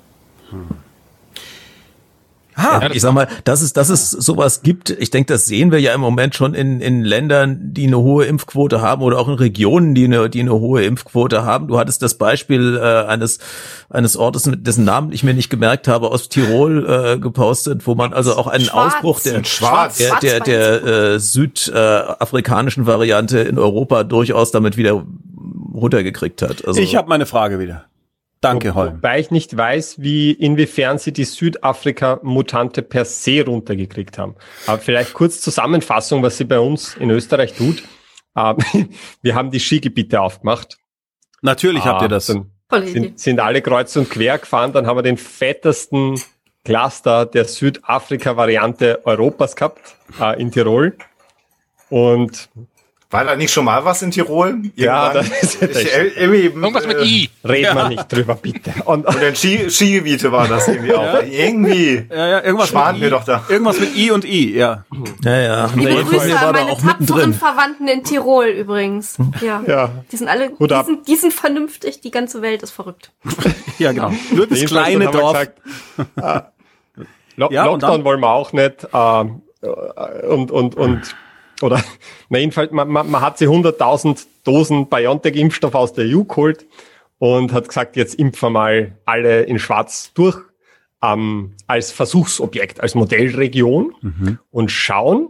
Hm. 0.50 0.87
Ha, 2.58 2.82
ja, 2.82 2.92
ich 2.92 3.02
sag 3.02 3.14
mal, 3.14 3.28
dass 3.44 3.62
es, 3.62 3.74
dass 3.74 3.90
es 3.90 4.10
sowas 4.10 4.64
gibt, 4.64 4.90
ich 4.90 5.12
denke, 5.12 5.32
das 5.32 5.46
sehen 5.46 5.72
wir 5.72 5.80
ja 5.80 5.94
im 5.94 6.02
Moment 6.02 6.34
schon 6.34 6.56
in, 6.56 6.82
in 6.82 7.04
Ländern, 7.04 7.60
die 7.62 7.86
eine 7.86 8.00
hohe 8.00 8.26
Impfquote 8.26 8.82
haben 8.82 9.04
oder 9.04 9.20
auch 9.20 9.28
in 9.28 9.36
Regionen, 9.36 9.94
die 9.94 10.06
eine, 10.06 10.28
die 10.28 10.40
eine 10.40 10.54
hohe 10.54 10.84
Impfquote 10.84 11.46
haben. 11.46 11.68
Du 11.68 11.78
hattest 11.78 12.02
das 12.02 12.16
Beispiel 12.16 12.80
äh, 12.82 13.06
eines, 13.08 13.38
eines 13.92 14.18
Ortes, 14.18 14.50
dessen 14.52 14.86
Namen 14.86 15.12
ich 15.12 15.24
mir 15.24 15.36
nicht 15.36 15.52
gemerkt 15.52 15.88
habe, 15.88 16.10
aus 16.10 16.30
Tirol 16.30 16.90
äh, 16.90 17.20
gepostet, 17.20 17.86
wo 17.86 17.94
man 17.94 18.12
also 18.12 18.36
auch 18.36 18.48
einen 18.48 18.66
Schwarz. 18.66 18.96
Ausbruch 18.96 19.20
der, 19.20 19.44
Schwarz. 19.44 19.98
der, 19.98 20.20
der, 20.20 20.40
der, 20.40 20.80
der 20.80 21.14
äh, 21.14 21.20
südafrikanischen 21.20 22.88
Variante 22.88 23.38
in 23.40 23.60
Europa 23.60 24.04
durchaus 24.04 24.50
damit 24.50 24.78
wieder 24.78 25.06
runtergekriegt 25.76 26.42
hat. 26.42 26.66
Also, 26.68 26.82
ich 26.82 26.96
habe 26.96 27.08
meine 27.08 27.28
Frage 27.28 27.60
wieder. 27.60 27.86
Danke, 28.48 28.76
Holm. 28.76 28.96
Wobei 28.96 29.20
ich 29.20 29.30
nicht 29.30 29.58
weiß, 29.58 30.02
wie, 30.02 30.32
inwiefern 30.32 30.98
sie 31.00 31.12
die 31.12 31.26
Südafrika-Mutante 31.26 32.82
per 32.82 33.04
se 33.04 33.44
runtergekriegt 33.46 34.18
haben. 34.18 34.36
Aber 34.68 34.78
vielleicht 34.80 35.14
kurz 35.14 35.42
Zusammenfassung, 35.42 36.24
was 36.24 36.38
sie 36.38 36.46
bei 36.46 36.60
uns 36.60 36.96
in 36.96 37.10
Österreich 37.10 37.54
tut. 37.54 37.84
Ähm, 38.38 38.58
wir 39.22 39.36
haben 39.36 39.52
die 39.52 39.60
Skigebiete 39.60 40.22
aufgemacht. 40.22 40.78
Natürlich 41.42 41.84
habt 41.84 42.02
ihr 42.04 42.08
das. 42.08 42.28
Sind, 42.28 43.20
sind 43.20 43.40
alle 43.40 43.62
kreuz 43.62 43.96
und 43.98 44.10
quer 44.10 44.38
gefahren, 44.38 44.72
dann 44.74 44.88
haben 44.88 44.98
wir 44.98 45.04
den 45.04 45.18
fettesten 45.18 46.20
Cluster 46.64 47.26
der 47.26 47.46
Südafrika-Variante 47.46 49.06
Europas 49.06 49.56
gehabt, 49.56 49.96
äh, 50.22 50.42
in 50.42 50.52
Tirol. 50.52 50.98
Und 51.90 52.50
War 53.10 53.24
da 53.24 53.38
nicht 53.38 53.54
schon 53.54 53.64
mal 53.64 53.86
was 53.86 54.02
in 54.02 54.12
Tirol? 54.12 54.64
Ja, 54.76 55.14
Irgendwann? 55.14 55.30
das 55.42 55.56
ist- 55.56 55.62
ich, 55.62 55.96
äh, 55.96 56.08
irgendwie, 56.18 56.46
Irgendwas 56.48 56.86
mit 56.86 57.02
I. 57.06 57.30
reden 57.48 57.74
wir 57.76 57.88
nicht 57.88 58.12
drüber, 58.12 58.36
bitte. 58.36 58.74
Und, 58.84 59.06
Und 59.08 59.22
dann 59.22 59.34
Ski, 59.34 59.70
Skigebiete 59.70 60.30
war 60.30 60.46
das 60.50 60.68
irgendwie 60.68 60.94
auch. 60.94 61.22
Irgendwie. 61.24 62.06
Ja, 62.10 62.28
ja, 62.28 62.44
irgendwas 62.44 62.68
Sparen 62.68 62.96
mit 63.00 63.04
wir 63.04 63.08
I. 63.08 63.12
doch 63.12 63.24
da. 63.24 63.44
Irgendwas 63.48 63.80
mit 63.80 63.96
I 63.96 64.12
und 64.12 64.26
I, 64.26 64.58
ja. 64.58 64.84
Ja, 65.24 65.40
ja. 65.40 65.70
Liebe 65.74 66.04
von 66.04 66.10
Grüße 66.10 66.38
an 66.38 66.52
meine 66.52 66.72
tapferen 66.72 66.96
mittendrin. 67.00 67.34
Verwandten 67.34 67.88
in 67.88 68.04
Tirol 68.04 68.48
übrigens. 68.48 69.16
Ja. 69.42 69.64
ja, 69.66 69.90
Die 70.12 70.18
sind 70.18 70.28
alle, 70.28 70.50
die 70.60 70.84
sind, 70.86 71.08
die 71.08 71.16
sind 71.16 71.32
vernünftig, 71.34 72.02
die 72.02 72.12
ganze 72.12 72.42
Welt 72.42 72.62
ist 72.64 72.72
verrückt. 72.72 73.12
Ja, 73.80 73.92
genau. 73.94 74.10
Nur 74.34 74.48
das 74.48 74.60
Jedenfalls 74.60 74.88
kleine 74.88 75.06
Dorf. 75.12 75.34
gesagt, 75.34 75.62
äh, 76.18 76.42
Lo 77.38 77.48
Ja, 77.52 77.66
Lockdown 77.66 78.04
wollen 78.04 78.20
wir 78.20 78.32
auch 78.32 78.52
nicht. 78.52 78.86
Äh, 78.92 79.24
und, 80.28 80.52
und, 80.52 80.76
und, 80.76 81.16
oder, 81.62 81.84
na 82.30 82.40
jedenfalls, 82.40 82.72
man, 82.72 82.88
man, 82.90 83.10
man 83.10 83.22
hat 83.22 83.38
sich 83.38 83.48
100.000 83.48 84.26
Dosen 84.44 84.88
BioNTech-Impfstoff 84.88 85.76
aus 85.76 85.94
der 85.94 86.06
EU 86.06 86.24
geholt 86.24 86.66
und 87.20 87.54
hat 87.54 87.68
gesagt, 87.68 87.96
jetzt 87.96 88.16
impfen 88.16 88.48
wir 88.48 88.50
mal 88.52 88.98
alle 89.06 89.44
in 89.44 89.60
Schwarz 89.60 90.12
durch 90.14 90.38
ähm, 91.02 91.56
als 91.68 91.92
Versuchsobjekt, 91.92 92.82
als 92.82 92.96
Modellregion 92.96 93.94
und 94.52 94.72
schauen, 94.72 95.30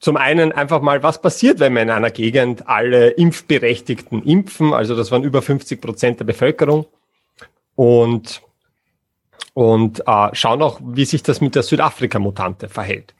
zum 0.00 0.16
einen 0.16 0.52
einfach 0.52 0.80
mal, 0.80 1.02
was 1.02 1.20
passiert, 1.20 1.58
wenn 1.58 1.74
wir 1.74 1.82
in 1.82 1.90
einer 1.90 2.10
Gegend 2.10 2.68
alle 2.68 3.10
Impfberechtigten 3.10 4.22
impfen. 4.22 4.72
Also 4.72 4.94
das 4.94 5.10
waren 5.10 5.24
über 5.24 5.42
50 5.42 5.80
Prozent 5.80 6.20
der 6.20 6.24
Bevölkerung. 6.24 6.86
Und, 7.74 8.42
und 9.54 10.02
äh, 10.06 10.28
schauen 10.34 10.62
auch, 10.62 10.80
wie 10.84 11.04
sich 11.04 11.24
das 11.24 11.40
mit 11.40 11.56
der 11.56 11.64
Südafrika-Mutante 11.64 12.68
verhält. 12.68 13.14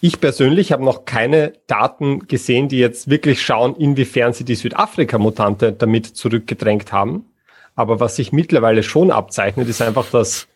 Ich 0.00 0.20
persönlich 0.20 0.70
habe 0.70 0.84
noch 0.84 1.04
keine 1.04 1.54
Daten 1.66 2.28
gesehen, 2.28 2.68
die 2.68 2.78
jetzt 2.78 3.10
wirklich 3.10 3.42
schauen, 3.42 3.74
inwiefern 3.76 4.32
sie 4.32 4.44
die 4.44 4.54
Südafrika-Mutante 4.54 5.72
damit 5.72 6.06
zurückgedrängt 6.06 6.92
haben. 6.92 7.26
Aber 7.74 7.98
was 7.98 8.16
sich 8.16 8.32
mittlerweile 8.32 8.82
schon 8.82 9.10
abzeichnet, 9.10 9.68
ist 9.68 9.82
einfach, 9.82 10.10
dass 10.10 10.46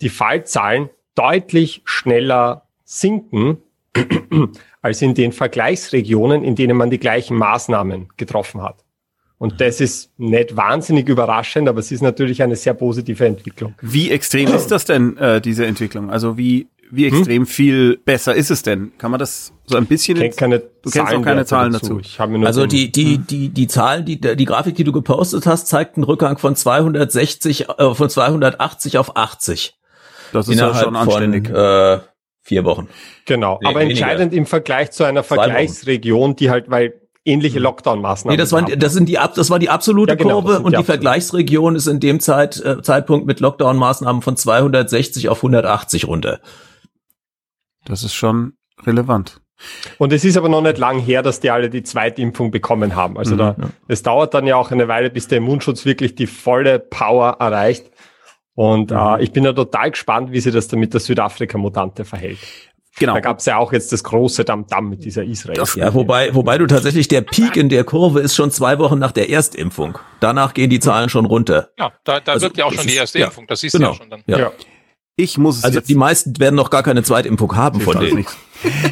die 0.00 0.08
Fallzahlen 0.08 0.90
deutlich 1.16 1.82
schneller 1.84 2.66
sinken 2.84 3.58
als 4.82 5.02
in 5.02 5.14
den 5.14 5.32
Vergleichsregionen, 5.32 6.44
in 6.44 6.54
denen 6.54 6.76
man 6.76 6.90
die 6.90 6.98
gleichen 6.98 7.36
Maßnahmen 7.36 8.08
getroffen 8.16 8.62
hat. 8.62 8.84
Und 9.38 9.60
das 9.60 9.80
ist 9.80 10.10
nicht 10.18 10.56
wahnsinnig 10.56 11.08
überraschend, 11.08 11.68
aber 11.68 11.80
es 11.80 11.90
ist 11.90 12.00
natürlich 12.00 12.42
eine 12.42 12.56
sehr 12.56 12.74
positive 12.74 13.26
Entwicklung. 13.26 13.74
Wie 13.80 14.10
extrem 14.10 14.54
ist 14.54 14.68
das 14.68 14.84
denn, 14.84 15.16
äh, 15.16 15.40
diese 15.40 15.66
Entwicklung? 15.66 16.10
Also 16.10 16.38
wie, 16.38 16.68
wie 16.90 17.06
extrem 17.06 17.46
viel 17.46 17.96
besser 17.98 18.34
ist 18.34 18.50
es 18.50 18.62
denn? 18.62 18.92
Kann 18.98 19.10
man 19.10 19.18
das 19.20 19.52
so 19.66 19.76
ein 19.76 19.86
bisschen... 19.86 20.20
Ich 20.20 20.36
keine 20.36 20.58
du 20.60 20.90
kennst 20.90 21.12
auch 21.14 21.22
keine 21.22 21.44
Zahlen 21.46 21.72
dazu. 21.72 21.98
Ich 22.00 22.20
habe 22.20 22.32
mir 22.32 22.38
nur 22.38 22.46
Also 22.46 22.66
die, 22.66 22.92
die, 22.92 23.18
die, 23.18 23.48
die 23.48 23.66
Zahlen, 23.66 24.04
die, 24.04 24.20
die 24.20 24.44
Grafik, 24.44 24.74
die 24.74 24.84
du 24.84 24.92
gepostet 24.92 25.46
hast, 25.46 25.68
zeigt 25.68 25.96
einen 25.96 26.04
Rückgang 26.04 26.38
von 26.38 26.54
260, 26.56 27.68
äh, 27.68 27.94
von 27.94 28.10
280 28.10 28.98
auf 28.98 29.16
80. 29.16 29.76
Das 30.32 30.48
ist 30.48 30.58
ja 30.58 30.74
schon 30.74 30.96
anständig. 30.96 31.46
von 31.48 31.56
äh, 31.56 31.98
vier 32.42 32.64
Wochen. 32.64 32.88
Genau, 33.26 33.58
Nee, 33.62 33.68
aber 33.68 33.80
weniger. 33.80 34.00
entscheidend 34.00 34.32
im 34.34 34.46
Vergleich 34.46 34.90
zu 34.90 35.04
einer. 35.04 35.22
Vergleichsregion, 35.22 36.36
die 36.36 36.50
halt, 36.50 36.70
weil 36.70 36.94
ähnliche 37.24 37.58
Lockdown-Maßnahmen 37.58 38.34
Nee, 38.34 38.36
das 38.36 38.52
waren, 38.52 38.66
das 38.78 38.92
sind 38.92 39.08
die, 39.08 39.18
ab- 39.18 39.34
das 39.34 39.48
war 39.48 39.58
die 39.58 39.70
absolute 39.70 40.12
Ja, 40.12 40.16
genau, 40.16 40.42
Kurve 40.42 40.58
und 40.58 40.64
die 40.66 40.70
die, 40.72 40.76
absolute. 40.76 40.84
Vergleichsregion 40.84 41.74
ist 41.76 41.86
in 41.86 42.00
dem 42.00 42.20
Zeit, 42.20 42.60
äh, 42.62 42.82
Zeitpunkt 42.82 43.26
mit 43.26 43.40
Lockdown-Maßnahmen 43.40 44.20
von 44.20 44.36
260 44.36 45.30
auf 45.30 45.38
180 45.38 46.06
runter. 46.06 46.40
Das 47.84 48.02
ist 48.02 48.14
schon 48.14 48.54
relevant. 48.86 49.40
Und 49.98 50.12
es 50.12 50.24
ist 50.24 50.36
aber 50.36 50.48
noch 50.48 50.62
nicht 50.62 50.78
lang 50.78 50.98
her, 50.98 51.22
dass 51.22 51.40
die 51.40 51.50
alle 51.50 51.70
die 51.70 51.82
Zweitimpfung 51.84 52.50
bekommen 52.50 52.96
haben. 52.96 53.16
Also 53.16 53.34
Mhm, 53.34 53.38
da, 53.38 53.56
es 53.88 54.02
dauert 54.02 54.34
dann 54.34 54.46
ja 54.46 54.56
auch 54.56 54.70
eine 54.72 54.88
Weile, 54.88 55.10
bis 55.10 55.28
der 55.28 55.38
Immunschutz 55.38 55.84
wirklich 55.84 56.14
die 56.16 56.26
volle 56.26 56.78
Power 56.80 57.36
erreicht. 57.38 57.90
Und 58.54 58.90
Mhm. 58.90 58.96
äh, 58.96 59.22
ich 59.22 59.32
bin 59.32 59.44
ja 59.44 59.52
total 59.52 59.90
gespannt, 59.92 60.32
wie 60.32 60.40
sich 60.40 60.52
das 60.52 60.68
dann 60.68 60.80
mit 60.80 60.92
der 60.92 61.00
Südafrika-Mutante 61.00 62.04
verhält. 62.04 62.38
Genau. 62.96 63.14
Da 63.14 63.20
gab 63.20 63.38
es 63.40 63.46
ja 63.46 63.56
auch 63.56 63.72
jetzt 63.72 63.92
das 63.92 64.04
große 64.04 64.44
Damm-Damm 64.44 64.88
mit 64.88 65.04
dieser 65.04 65.24
Israel. 65.24 65.60
Ja, 65.74 65.92
wobei, 65.94 66.32
wobei 66.32 66.58
du 66.58 66.66
tatsächlich 66.68 67.08
der 67.08 67.22
Peak 67.22 67.56
in 67.56 67.68
der 67.68 67.82
Kurve 67.82 68.20
ist 68.20 68.36
schon 68.36 68.52
zwei 68.52 68.78
Wochen 68.78 69.00
nach 69.00 69.10
der 69.10 69.30
Erstimpfung. 69.30 69.98
Danach 70.20 70.54
gehen 70.54 70.70
die 70.70 70.78
Zahlen 70.78 71.08
schon 71.08 71.24
runter. 71.26 71.70
Ja, 71.76 71.92
da, 72.04 72.20
da 72.20 72.32
Also, 72.34 72.46
wird 72.46 72.56
ja 72.56 72.64
auch 72.66 72.70
das 72.70 72.78
schon 72.78 72.86
die 72.86 72.92
ist- 72.94 72.98
erste 73.00 73.18
ja, 73.18 73.26
Impfung. 73.26 73.46
Das 73.48 73.60
siehst 73.60 73.74
genau. 73.74 73.88
du 73.88 73.92
ja 73.94 73.98
schon 73.98 74.10
dann. 74.10 74.22
Ja. 74.26 74.38
Ja. 74.38 74.52
Ich 75.16 75.38
muss 75.38 75.58
es 75.58 75.64
Also 75.64 75.78
jetzt 75.78 75.88
die 75.88 75.94
meisten 75.94 76.38
werden 76.40 76.56
noch 76.56 76.70
gar 76.70 76.82
keine 76.82 77.04
Zweitimpfung 77.04 77.54
haben 77.54 77.80
von 77.80 78.00
denen. 78.00 78.26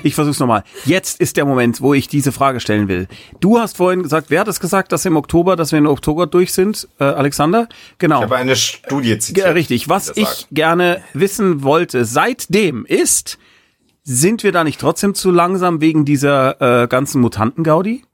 Ich 0.04 0.14
versuch's 0.14 0.38
nochmal. 0.38 0.62
Jetzt 0.84 1.18
ist 1.20 1.36
der 1.36 1.44
Moment, 1.44 1.80
wo 1.80 1.94
ich 1.94 2.06
diese 2.06 2.30
Frage 2.30 2.60
stellen 2.60 2.86
will. 2.86 3.08
Du 3.40 3.58
hast 3.58 3.76
vorhin 3.76 4.02
gesagt, 4.04 4.26
wer 4.30 4.40
hat 4.40 4.48
es 4.48 4.60
gesagt, 4.60 4.92
dass 4.92 5.04
im 5.04 5.16
Oktober, 5.16 5.56
dass 5.56 5.72
wir 5.72 5.78
im 5.78 5.86
Oktober 5.86 6.26
durch 6.28 6.52
sind? 6.52 6.86
Äh, 7.00 7.04
Alexander? 7.04 7.68
Genau. 7.98 8.18
Ich 8.18 8.22
habe 8.24 8.36
eine 8.36 8.54
Studie 8.54 9.10
Ja, 9.10 9.18
zitiert. 9.18 9.54
richtig. 9.54 9.88
Was 9.88 10.16
ich 10.16 10.28
sagt. 10.28 10.46
gerne 10.52 11.02
wissen 11.14 11.62
wollte 11.64 12.04
seitdem 12.04 12.84
ist, 12.86 13.38
sind 14.04 14.44
wir 14.44 14.52
da 14.52 14.62
nicht 14.62 14.80
trotzdem 14.80 15.14
zu 15.14 15.30
langsam 15.32 15.80
wegen 15.80 16.04
dieser 16.04 16.82
äh, 16.82 16.86
ganzen 16.86 17.20
Mutanten-Gaudi? 17.20 18.04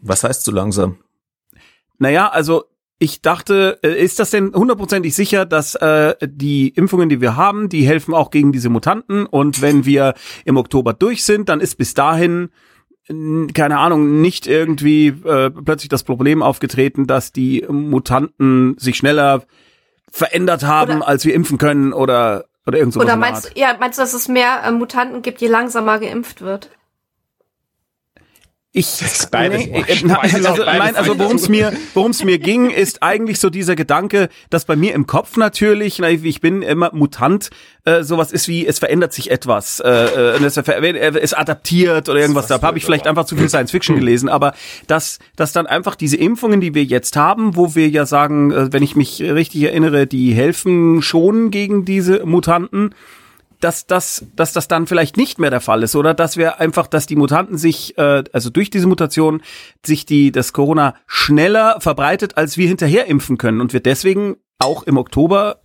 Was 0.00 0.24
heißt 0.24 0.42
so 0.44 0.50
langsam? 0.50 0.98
Naja, 1.98 2.28
also 2.28 2.64
ich 3.02 3.20
dachte, 3.20 3.80
äh, 3.82 4.00
ist 4.00 4.20
das 4.20 4.30
denn 4.30 4.54
hundertprozentig 4.54 5.14
sicher, 5.14 5.44
dass 5.44 5.74
äh, 5.74 6.14
die 6.22 6.68
Impfungen, 6.68 7.08
die 7.08 7.20
wir 7.20 7.36
haben, 7.36 7.68
die 7.68 7.84
helfen 7.84 8.14
auch 8.14 8.30
gegen 8.30 8.52
diese 8.52 8.68
Mutanten? 8.68 9.26
Und 9.26 9.60
wenn 9.60 9.84
wir 9.84 10.14
im 10.44 10.56
Oktober 10.56 10.92
durch 10.92 11.24
sind, 11.24 11.48
dann 11.48 11.60
ist 11.60 11.76
bis 11.76 11.94
dahin 11.94 12.50
keine 13.52 13.78
Ahnung, 13.78 14.20
nicht 14.20 14.46
irgendwie 14.46 15.08
äh, 15.08 15.50
plötzlich 15.50 15.88
das 15.88 16.04
Problem 16.04 16.40
aufgetreten, 16.40 17.08
dass 17.08 17.32
die 17.32 17.66
Mutanten 17.68 18.76
sich 18.78 18.96
schneller 18.96 19.42
verändert 20.10 20.62
haben, 20.62 20.98
Oder- 20.98 21.08
als 21.08 21.24
wir 21.24 21.34
impfen 21.34 21.58
können 21.58 21.92
oder 21.92 22.44
oder 22.64 22.78
irgend 22.78 22.94
sowas 22.94 23.06
Oder 23.06 23.14
in 23.14 23.20
der 23.20 23.30
meinst 23.30 23.50
du, 23.50 23.60
ja, 23.60 23.76
meinst 23.80 23.98
du, 23.98 24.02
dass 24.02 24.14
es 24.14 24.28
mehr 24.28 24.62
äh, 24.64 24.70
Mutanten 24.70 25.22
gibt, 25.22 25.40
je 25.40 25.48
langsamer 25.48 25.98
geimpft 25.98 26.42
wird? 26.42 26.70
Ich 28.74 29.02
ist 29.02 29.30
beides 29.30 29.66
nee, 29.66 29.74
wurscht. 29.74 30.02
äh, 30.02 30.06
na, 30.06 30.18
also, 30.18 30.38
beides 30.38 30.64
nein, 30.64 30.96
also 30.96 31.18
worum 31.18 31.36
es 31.36 31.50
mir 31.50 31.74
worum 31.92 32.10
es 32.10 32.24
mir 32.24 32.38
ging, 32.38 32.70
ist 32.70 33.02
eigentlich 33.02 33.38
so 33.38 33.50
dieser 33.50 33.76
Gedanke, 33.76 34.30
dass 34.48 34.64
bei 34.64 34.76
mir 34.76 34.94
im 34.94 35.06
Kopf 35.06 35.36
natürlich, 35.36 35.98
na, 35.98 36.08
ich 36.08 36.40
bin, 36.40 36.62
immer 36.62 36.90
Mutant, 36.94 37.50
äh, 37.84 38.02
sowas 38.02 38.32
ist 38.32 38.48
wie 38.48 38.66
es 38.66 38.78
verändert 38.78 39.12
sich 39.12 39.30
etwas, 39.30 39.80
äh, 39.80 39.90
äh, 39.90 40.36
und 40.38 40.44
es, 40.44 40.56
äh, 40.56 41.18
es 41.20 41.34
adaptiert 41.34 42.08
oder 42.08 42.20
irgendwas. 42.20 42.46
Da 42.46 42.62
habe 42.62 42.78
ich 42.78 42.86
vielleicht 42.86 43.06
einfach 43.06 43.26
zu 43.26 43.36
viel 43.36 43.50
Science 43.50 43.72
Fiction 43.72 43.96
gelesen, 43.96 44.30
aber 44.30 44.54
dass 44.86 45.18
dass 45.36 45.52
dann 45.52 45.66
einfach 45.66 45.94
diese 45.94 46.16
Impfungen, 46.16 46.62
die 46.62 46.74
wir 46.74 46.84
jetzt 46.84 47.14
haben, 47.14 47.56
wo 47.56 47.74
wir 47.74 47.90
ja 47.90 48.06
sagen, 48.06 48.72
wenn 48.72 48.82
ich 48.82 48.96
mich 48.96 49.20
richtig 49.20 49.64
erinnere, 49.64 50.06
die 50.06 50.32
helfen 50.32 51.02
schon 51.02 51.50
gegen 51.50 51.84
diese 51.84 52.24
Mutanten 52.24 52.94
dass 53.62 53.86
das, 53.86 54.26
dass 54.34 54.52
das 54.52 54.68
dann 54.68 54.86
vielleicht 54.86 55.16
nicht 55.16 55.38
mehr 55.38 55.50
der 55.50 55.60
Fall 55.60 55.82
ist 55.82 55.94
oder 55.94 56.14
dass 56.14 56.36
wir 56.36 56.60
einfach, 56.60 56.86
dass 56.86 57.06
die 57.06 57.16
Mutanten 57.16 57.56
sich, 57.56 57.96
äh, 57.96 58.24
also 58.32 58.50
durch 58.50 58.70
diese 58.70 58.86
Mutation 58.86 59.42
sich 59.86 60.04
die 60.04 60.32
das 60.32 60.52
Corona 60.52 60.94
schneller 61.06 61.76
verbreitet, 61.80 62.36
als 62.36 62.56
wir 62.56 62.66
hinterher 62.66 63.06
impfen 63.06 63.38
können 63.38 63.60
und 63.60 63.72
wir 63.72 63.80
deswegen 63.80 64.36
auch 64.58 64.82
im 64.82 64.96
Oktober 64.96 65.60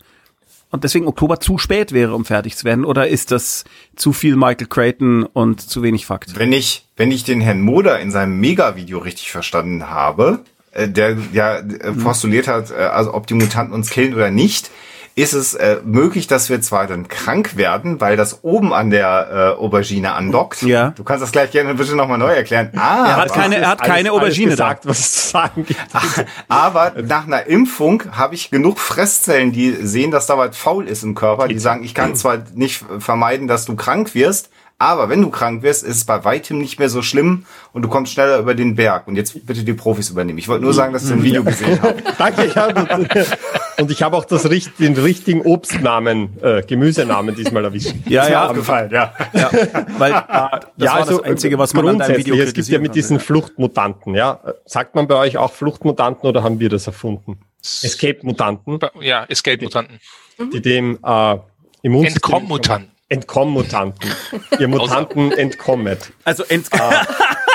und 0.69 0.83
deswegen 0.83 1.07
Oktober 1.07 1.39
zu 1.39 1.57
spät 1.57 1.91
wäre, 1.91 2.13
um 2.13 2.25
fertig 2.25 2.55
zu 2.55 2.65
werden 2.65 2.85
oder 2.85 3.07
ist 3.07 3.31
das 3.31 3.63
zu 3.95 4.13
viel 4.13 4.35
Michael 4.35 4.67
Creighton 4.67 5.23
und 5.23 5.61
zu 5.61 5.81
wenig 5.81 6.05
Fakt? 6.05 6.37
Wenn 6.37 6.53
ich, 6.53 6.85
wenn 6.97 7.11
ich 7.11 7.23
den 7.23 7.41
Herrn 7.41 7.61
Moder 7.61 7.99
in 7.99 8.11
seinem 8.11 8.39
Mega-Video 8.39 8.99
richtig 8.99 9.31
verstanden 9.31 9.89
habe, 9.89 10.41
äh, 10.71 10.87
der 10.87 11.17
ja 11.33 11.57
äh, 11.57 11.93
postuliert 11.93 12.47
hat, 12.47 12.69
äh, 12.69 12.75
also 12.75 13.13
ob 13.13 13.25
die 13.25 13.33
Mutanten 13.33 13.73
uns 13.73 13.89
killen 13.89 14.13
oder 14.13 14.29
nicht, 14.29 14.69
ist 15.17 15.33
es 15.33 15.55
äh, 15.55 15.77
möglich, 15.83 16.27
dass 16.27 16.47
wir 16.47 16.61
zwar 16.61 16.85
dann 16.85 17.07
krank 17.07 17.57
werden, 17.57 17.99
weil 17.99 18.15
das 18.17 18.43
oben 18.43 18.71
an 18.71 18.91
der 18.91 19.55
äh, 19.57 19.59
Aubergine 19.59 20.13
andockt. 20.13 20.61
Ja. 20.61 20.91
Du 20.91 21.03
kannst 21.03 21.23
das 21.23 21.31
gleich 21.31 21.49
gerne 21.49 21.73
bitte 21.73 21.95
nochmal 21.95 22.19
neu 22.19 22.31
erklären. 22.31 22.69
Ah, 22.75 23.05
Er 23.07 23.15
hat 23.15 23.33
keine, 23.33 23.55
er 23.57 23.69
hat 23.69 23.81
keine 23.81 24.11
Aubergine 24.11 24.55
da. 24.55 24.73
gesagt, 24.73 24.85
was 24.85 24.99
es 24.99 25.11
zu 25.13 25.29
sagen 25.31 25.65
gibt. 25.65 25.79
Aber 26.47 26.93
nach 27.01 27.25
einer 27.25 27.47
Impfung 27.47 28.03
habe 28.11 28.35
ich 28.35 28.51
genug 28.51 28.77
Fresszellen, 28.77 29.51
die 29.51 29.71
sehen, 29.71 30.11
dass 30.11 30.27
da 30.27 30.37
was 30.37 30.55
faul 30.55 30.87
ist 30.87 31.01
im 31.01 31.15
Körper. 31.15 31.47
Die 31.47 31.57
sagen, 31.57 31.83
ich 31.83 31.95
kann 31.95 32.15
zwar 32.15 32.37
nicht 32.53 32.85
vermeiden, 32.99 33.47
dass 33.47 33.65
du 33.65 33.75
krank 33.75 34.13
wirst, 34.13 34.51
aber 34.79 35.09
wenn 35.09 35.21
du 35.21 35.29
krank 35.29 35.63
wirst, 35.63 35.83
ist 35.83 35.97
es 35.97 36.05
bei 36.05 36.23
weitem 36.23 36.59
nicht 36.59 36.77
mehr 36.77 36.89
so 36.89 37.01
schlimm 37.01 37.45
und 37.73 37.81
du 37.81 37.89
kommst 37.89 38.13
schneller 38.13 38.37
über 38.37 38.53
den 38.53 38.75
Berg. 38.75 39.07
Und 39.07 39.15
jetzt 39.15 39.45
bitte 39.47 39.63
die 39.63 39.73
Profis 39.73 40.09
übernehmen. 40.11 40.37
Ich 40.37 40.47
wollte 40.47 40.63
nur 40.63 40.73
sagen, 40.73 40.93
dass 40.93 41.05
ich 41.05 41.11
ein 41.11 41.23
Video 41.23 41.43
gesehen 41.43 41.81
habe. 41.81 41.95
Danke, 42.17 42.45
ich 42.45 42.55
habe, 42.55 43.07
und 43.79 43.89
ich 43.91 44.03
habe 44.03 44.15
auch 44.15 44.25
das, 44.25 44.49
richt- 44.49 44.79
den 44.79 44.93
richtigen 44.93 45.41
Obstnamen, 45.41 46.37
äh, 46.43 46.61
Gemüsenamen 46.61 47.35
diesmal 47.35 47.63
erwischt. 47.65 47.95
Ja, 48.05 48.21
Ist 48.23 48.27
mir 48.27 48.33
ja, 48.33 48.47
aufgefallen, 48.47 48.91
ja. 48.91 49.13
ja, 49.33 49.49
weil 49.97 50.11
das 50.77 50.93
war 50.93 51.05
das 51.05 51.23
Einzige, 51.23 51.57
was 51.57 51.73
man 51.73 51.87
an 51.87 51.99
deinem 51.99 52.17
Video 52.17 52.35
es 52.35 52.53
gibt 52.53 52.67
ja 52.67 52.79
mit 52.79 52.93
diesen 52.93 53.19
Fluchtmutanten, 53.19 54.13
ja. 54.13 54.39
Sagt 54.65 54.93
man 54.93 55.07
bei 55.07 55.15
euch 55.15 55.37
auch 55.37 55.53
Fluchtmutanten 55.53 56.29
oder 56.29 56.43
haben 56.43 56.59
wir 56.59 56.69
das 56.69 56.85
erfunden? 56.85 57.39
Escape-Mutanten. 57.61 58.79
Ja, 59.01 59.25
Escape-Mutanten. 59.27 59.99
Die 60.53 60.61
dem 60.61 60.99
äh, 61.03 61.37
Immunsystem... 61.81 62.15
Entkomm-Mutanten. 62.15 62.91
Entkomm-Mutanten. 63.09 64.09
Ihr 64.59 64.67
Mutanten 64.67 65.31
entkommet. 65.31 66.11
Also 66.23 66.43
ent 66.43 66.67
Es, 66.71 67.07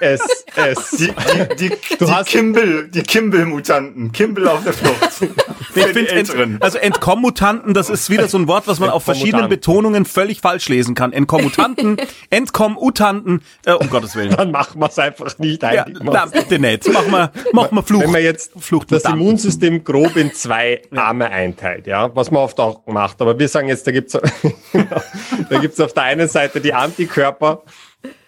es, 0.00 0.20
es. 0.56 0.90
Die, 0.92 1.06
die, 1.06 1.56
die, 1.56 1.96
Du 1.98 2.04
die 2.06 2.10
hast- 2.12 2.28
Kimball, 2.28 2.88
die 2.88 3.02
Kimball-Mutanten. 3.02 4.12
Kimball 4.12 4.48
auf 4.48 4.64
der 4.64 4.72
Flucht. 4.72 4.96
Ich 5.76 5.84
finde, 5.88 6.10
ent, 6.12 6.62
also 6.62 6.78
Entkommutanten, 6.78 7.74
das 7.74 7.90
ist 7.90 8.08
wieder 8.08 8.28
so 8.28 8.38
ein 8.38 8.48
Wort, 8.48 8.66
was 8.66 8.80
man 8.80 8.88
auf 8.88 9.04
verschiedenen. 9.04 9.50
Betonungen 9.50 10.06
völlig 10.06 10.40
falsch 10.40 10.70
lesen 10.70 10.94
kann. 10.94 11.12
Entkommutanten, 11.12 11.98
Entkommutanten, 12.30 13.42
äh, 13.66 13.72
um 13.72 13.90
Gottes 13.90 14.16
Willen. 14.16 14.30
Dann 14.34 14.52
machen 14.52 14.80
wir 14.80 14.86
es 14.88 14.98
einfach 14.98 15.38
nicht 15.38 15.62
Ja, 15.62 15.84
na, 16.02 16.24
bitte 16.24 16.58
nicht. 16.58 16.90
Mach 16.90 17.06
mal, 17.08 17.30
mach 17.52 17.70
mal 17.72 17.82
Fluch. 17.82 18.00
Wenn 18.00 18.12
man 18.12 18.22
jetzt 18.22 18.52
Flucht 18.58 18.90
das. 18.90 19.04
Immunsystem 19.04 19.84
grob 19.84 20.16
in 20.16 20.32
zwei 20.32 20.80
Arme 20.94 21.28
einteilt, 21.30 21.86
ja, 21.86 22.14
was 22.16 22.30
man 22.30 22.40
oft 22.42 22.58
auch 22.58 22.86
macht. 22.86 23.20
Aber 23.20 23.38
wir 23.38 23.48
sagen 23.48 23.68
jetzt, 23.68 23.86
da 23.86 23.92
gibt's 23.92 24.12
da 25.50 25.58
gibt's 25.60 25.78
auf 25.80 25.92
der 25.92 26.04
einen 26.04 26.28
Seite 26.28 26.62
die 26.62 26.72
Antikörper 26.72 27.62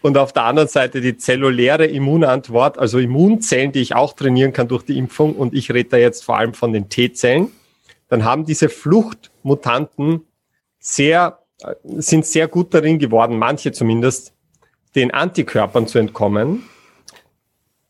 und 0.03 0.17
auf 0.17 0.33
der 0.33 0.45
anderen 0.45 0.69
Seite 0.69 1.01
die 1.01 1.17
zelluläre 1.17 1.87
Immunantwort, 1.87 2.79
also 2.79 2.99
Immunzellen, 2.99 3.73
die 3.73 3.81
ich 3.81 3.95
auch 3.95 4.15
trainieren 4.15 4.53
kann 4.53 4.69
durch 4.69 4.85
die 4.85 4.99
Impfung. 4.99 5.35
Und 5.35 5.55
ich 5.55 5.73
rede 5.73 5.91
da 5.91 5.97
jetzt 5.97 6.25
vor 6.25 6.39
allem 6.39 6.55
von 6.55 6.73
den 6.73 6.89
T-Zellen. 6.89 7.51
Dann 8.09 8.25
haben 8.25 8.45
diese 8.45 8.69
Fluchtmutanten 8.69 10.23
sehr, 10.79 11.41
sind 11.83 12.27
sehr 12.27 12.49
gut 12.49 12.73
darin 12.73 12.99
geworden, 12.99 13.39
manche 13.39 13.73
zumindest, 13.73 14.33
den 14.95 15.13
Antikörpern 15.13 15.87
zu 15.87 15.99
entkommen. 15.99 16.63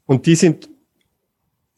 Und 0.06 0.26
die 0.26 0.34
sind 0.34 0.68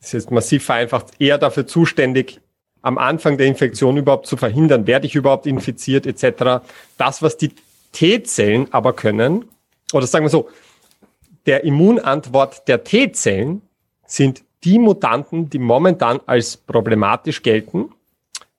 das 0.01 0.09
ist 0.09 0.13
jetzt 0.25 0.31
massiv 0.31 0.65
vereinfacht, 0.65 1.09
eher 1.19 1.37
dafür 1.39 1.67
zuständig, 1.67 2.41
am 2.83 2.97
Anfang 2.97 3.37
der 3.37 3.47
Infektion 3.47 3.99
überhaupt 3.99 4.27
zu 4.27 4.39
verhindern, 4.39 4.87
werde 4.87 5.07
ich 5.07 5.15
überhaupt 5.15 5.47
infiziert 5.47 6.07
etc. 6.07 6.65
Das, 6.97 7.21
was 7.21 7.37
die 7.37 7.53
T-Zellen 7.93 8.73
aber 8.73 8.95
können, 8.95 9.45
oder 9.93 10.07
sagen 10.07 10.24
wir 10.24 10.30
so, 10.30 10.49
der 11.47 11.64
Immunantwort 11.64 12.68
der 12.68 12.84
T-Zellen 12.84 13.62
sind 14.07 14.43
die 14.64 14.78
Mutanten, 14.78 15.49
die 15.49 15.59
momentan 15.59 16.20
als 16.26 16.57
problematisch 16.57 17.43
gelten, 17.43 17.91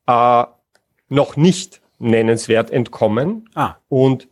äh, 0.08 0.44
noch 1.10 1.36
nicht 1.36 1.82
nennenswert 2.00 2.72
entkommen 2.72 3.50
Ah. 3.54 3.76
und 3.90 4.28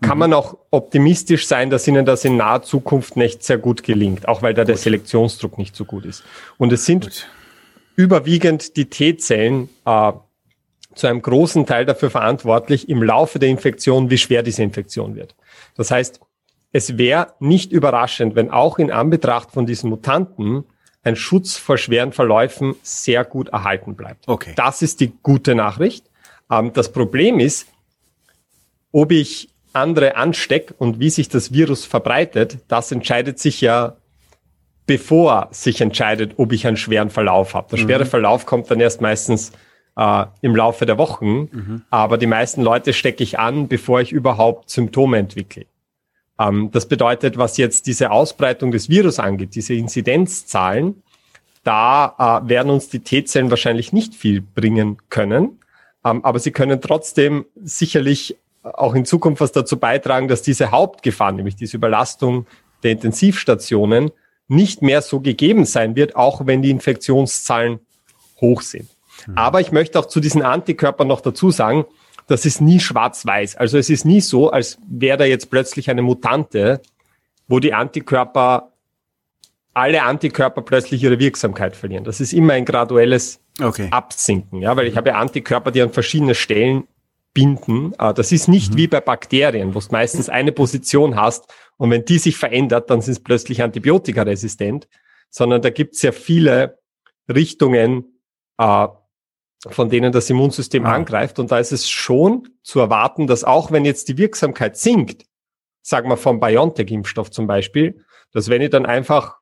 kann 0.00 0.18
man 0.18 0.32
auch 0.32 0.56
optimistisch 0.70 1.46
sein, 1.46 1.68
dass 1.68 1.86
ihnen 1.86 2.06
das 2.06 2.24
in 2.24 2.36
naher 2.36 2.62
Zukunft 2.62 3.16
nicht 3.16 3.42
sehr 3.44 3.58
gut 3.58 3.82
gelingt, 3.82 4.26
auch 4.28 4.40
weil 4.40 4.54
da 4.54 4.64
der 4.64 4.76
Selektionsdruck 4.76 5.58
nicht 5.58 5.76
so 5.76 5.84
gut 5.84 6.06
ist. 6.06 6.24
Und 6.56 6.72
es 6.72 6.86
sind 6.86 7.28
überwiegend 7.96 8.76
die 8.76 8.86
T-Zellen 8.86 9.68
äh, 9.84 10.12
zu 11.00 11.06
einem 11.06 11.22
großen 11.22 11.66
Teil 11.66 11.86
dafür 11.86 12.10
verantwortlich 12.10 12.88
im 12.88 13.02
Laufe 13.02 13.38
der 13.38 13.48
Infektion, 13.48 14.10
wie 14.10 14.18
schwer 14.18 14.42
diese 14.42 14.62
Infektion 14.62 15.16
wird. 15.16 15.34
Das 15.74 15.90
heißt, 15.90 16.20
es 16.72 16.98
wäre 16.98 17.34
nicht 17.40 17.72
überraschend, 17.72 18.36
wenn 18.36 18.50
auch 18.50 18.78
in 18.78 18.92
Anbetracht 18.92 19.50
von 19.50 19.66
diesen 19.66 19.90
Mutanten 19.90 20.64
ein 21.02 21.16
Schutz 21.16 21.56
vor 21.56 21.78
schweren 21.78 22.12
Verläufen 22.12 22.76
sehr 22.82 23.24
gut 23.24 23.48
erhalten 23.48 23.96
bleibt. 23.96 24.28
Okay. 24.28 24.52
Das 24.54 24.82
ist 24.82 25.00
die 25.00 25.12
gute 25.22 25.54
Nachricht. 25.54 26.04
Ähm, 26.50 26.72
das 26.74 26.92
Problem 26.92 27.40
ist, 27.40 27.66
ob 28.92 29.10
ich 29.10 29.48
andere 29.72 30.16
anstecke 30.16 30.74
und 30.76 31.00
wie 31.00 31.10
sich 31.10 31.28
das 31.28 31.52
Virus 31.52 31.86
verbreitet, 31.86 32.58
das 32.68 32.92
entscheidet 32.92 33.38
sich 33.38 33.60
ja, 33.60 33.96
bevor 34.86 35.48
sich 35.52 35.80
entscheidet, 35.80 36.34
ob 36.36 36.52
ich 36.52 36.66
einen 36.66 36.76
schweren 36.76 37.08
Verlauf 37.08 37.54
habe. 37.54 37.68
Der 37.70 37.76
schwere 37.78 38.04
Verlauf 38.04 38.44
kommt 38.44 38.70
dann 38.70 38.80
erst 38.80 39.00
meistens 39.00 39.52
äh, 39.96 40.24
im 40.40 40.56
Laufe 40.56 40.86
der 40.86 40.98
Wochen, 40.98 41.82
aber 41.90 42.18
die 42.18 42.26
meisten 42.26 42.62
Leute 42.62 42.92
stecke 42.92 43.22
ich 43.22 43.38
an, 43.38 43.68
bevor 43.68 44.00
ich 44.00 44.12
überhaupt 44.12 44.70
Symptome 44.70 45.18
entwickle. 45.18 45.66
Ähm, 46.38 46.70
das 46.72 46.86
bedeutet, 46.86 47.36
was 47.36 47.56
jetzt 47.56 47.86
diese 47.86 48.10
Ausbreitung 48.10 48.70
des 48.72 48.88
Virus 48.88 49.18
angeht, 49.18 49.54
diese 49.54 49.74
Inzidenzzahlen, 49.74 51.02
da 51.62 52.42
äh, 52.44 52.48
werden 52.48 52.70
uns 52.70 52.88
die 52.88 53.00
T-Zellen 53.00 53.50
wahrscheinlich 53.50 53.92
nicht 53.92 54.14
viel 54.14 54.40
bringen 54.40 54.96
können. 55.10 55.60
Ähm, 56.04 56.24
aber 56.24 56.38
sie 56.38 56.50
können 56.50 56.80
trotzdem 56.80 57.44
sicherlich 57.62 58.36
auch 58.62 58.94
in 58.94 59.04
Zukunft 59.04 59.40
was 59.40 59.52
dazu 59.52 59.78
beitragen, 59.78 60.28
dass 60.28 60.42
diese 60.42 60.70
Hauptgefahr, 60.70 61.32
nämlich 61.32 61.56
diese 61.56 61.76
Überlastung 61.76 62.46
der 62.82 62.92
Intensivstationen, 62.92 64.10
nicht 64.48 64.82
mehr 64.82 65.02
so 65.02 65.20
gegeben 65.20 65.64
sein 65.64 65.94
wird, 65.96 66.16
auch 66.16 66.46
wenn 66.46 66.62
die 66.62 66.70
Infektionszahlen 66.70 67.80
hoch 68.40 68.62
sind. 68.62 68.88
Aber 69.34 69.60
ich 69.60 69.72
möchte 69.72 69.98
auch 69.98 70.06
zu 70.06 70.20
diesen 70.20 70.42
Antikörpern 70.42 71.08
noch 71.08 71.20
dazu 71.20 71.50
sagen, 71.50 71.84
das 72.26 72.46
ist 72.46 72.60
nie 72.60 72.80
schwarz-weiß. 72.80 73.56
Also 73.56 73.76
es 73.76 73.90
ist 73.90 74.04
nie 74.04 74.20
so, 74.20 74.50
als 74.50 74.78
wäre 74.88 75.18
da 75.18 75.24
jetzt 75.24 75.50
plötzlich 75.50 75.90
eine 75.90 76.02
Mutante, 76.02 76.80
wo 77.48 77.58
die 77.58 77.74
Antikörper, 77.74 78.72
alle 79.74 80.02
Antikörper 80.02 80.62
plötzlich 80.62 81.02
ihre 81.02 81.18
Wirksamkeit 81.18 81.74
verlieren. 81.74 82.04
Das 82.04 82.20
ist 82.20 82.32
immer 82.32 82.52
ein 82.52 82.64
graduelles 82.64 83.40
Okay. 83.60 83.88
Absinken, 83.90 84.62
ja, 84.62 84.76
weil 84.76 84.86
ich 84.86 84.96
habe 84.96 85.10
ja 85.10 85.16
Antikörper, 85.16 85.70
die 85.70 85.82
an 85.82 85.92
verschiedene 85.92 86.34
Stellen 86.34 86.84
binden. 87.34 87.92
Äh, 87.98 88.14
Das 88.14 88.32
ist 88.32 88.48
nicht 88.48 88.76
wie 88.76 88.86
bei 88.86 89.00
Bakterien, 89.00 89.74
wo 89.74 89.80
du 89.80 89.86
meistens 89.90 90.28
eine 90.28 90.52
Position 90.52 91.16
hast 91.16 91.52
und 91.76 91.90
wenn 91.90 92.04
die 92.04 92.18
sich 92.18 92.36
verändert, 92.36 92.90
dann 92.90 93.00
sind 93.02 93.12
es 93.12 93.20
plötzlich 93.20 93.62
antibiotikaresistent, 93.62 94.88
sondern 95.28 95.62
da 95.62 95.70
gibt 95.70 95.94
es 95.94 96.02
ja 96.02 96.12
viele 96.12 96.78
Richtungen, 97.28 98.04
äh, 98.58 98.88
von 99.68 99.90
denen 99.90 100.12
das 100.12 100.30
Immunsystem 100.30 100.86
Ah. 100.86 100.94
angreift 100.94 101.38
und 101.38 101.50
da 101.50 101.58
ist 101.58 101.72
es 101.72 101.88
schon 101.88 102.48
zu 102.62 102.80
erwarten, 102.80 103.26
dass 103.26 103.44
auch 103.44 103.70
wenn 103.70 103.84
jetzt 103.84 104.08
die 104.08 104.16
Wirksamkeit 104.18 104.76
sinkt, 104.76 105.24
sagen 105.82 106.08
wir 106.08 106.16
vom 106.16 106.40
BioNTech-Impfstoff 106.40 107.30
zum 107.30 107.46
Beispiel, 107.46 108.04
dass 108.32 108.48
wenn 108.48 108.62
ich 108.62 108.70
dann 108.70 108.86
einfach 108.86 109.36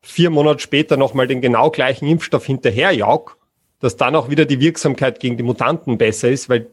vier 0.00 0.30
Monate 0.30 0.60
später 0.60 0.96
nochmal 0.96 1.26
den 1.26 1.40
genau 1.40 1.70
gleichen 1.70 2.06
Impfstoff 2.06 2.46
hinterherjaug, 2.46 3.36
dass 3.80 3.96
dann 3.96 4.16
auch 4.16 4.30
wieder 4.30 4.44
die 4.46 4.60
Wirksamkeit 4.60 5.20
gegen 5.20 5.36
die 5.36 5.42
Mutanten 5.42 5.98
besser 5.98 6.28
ist, 6.28 6.48
weil 6.48 6.68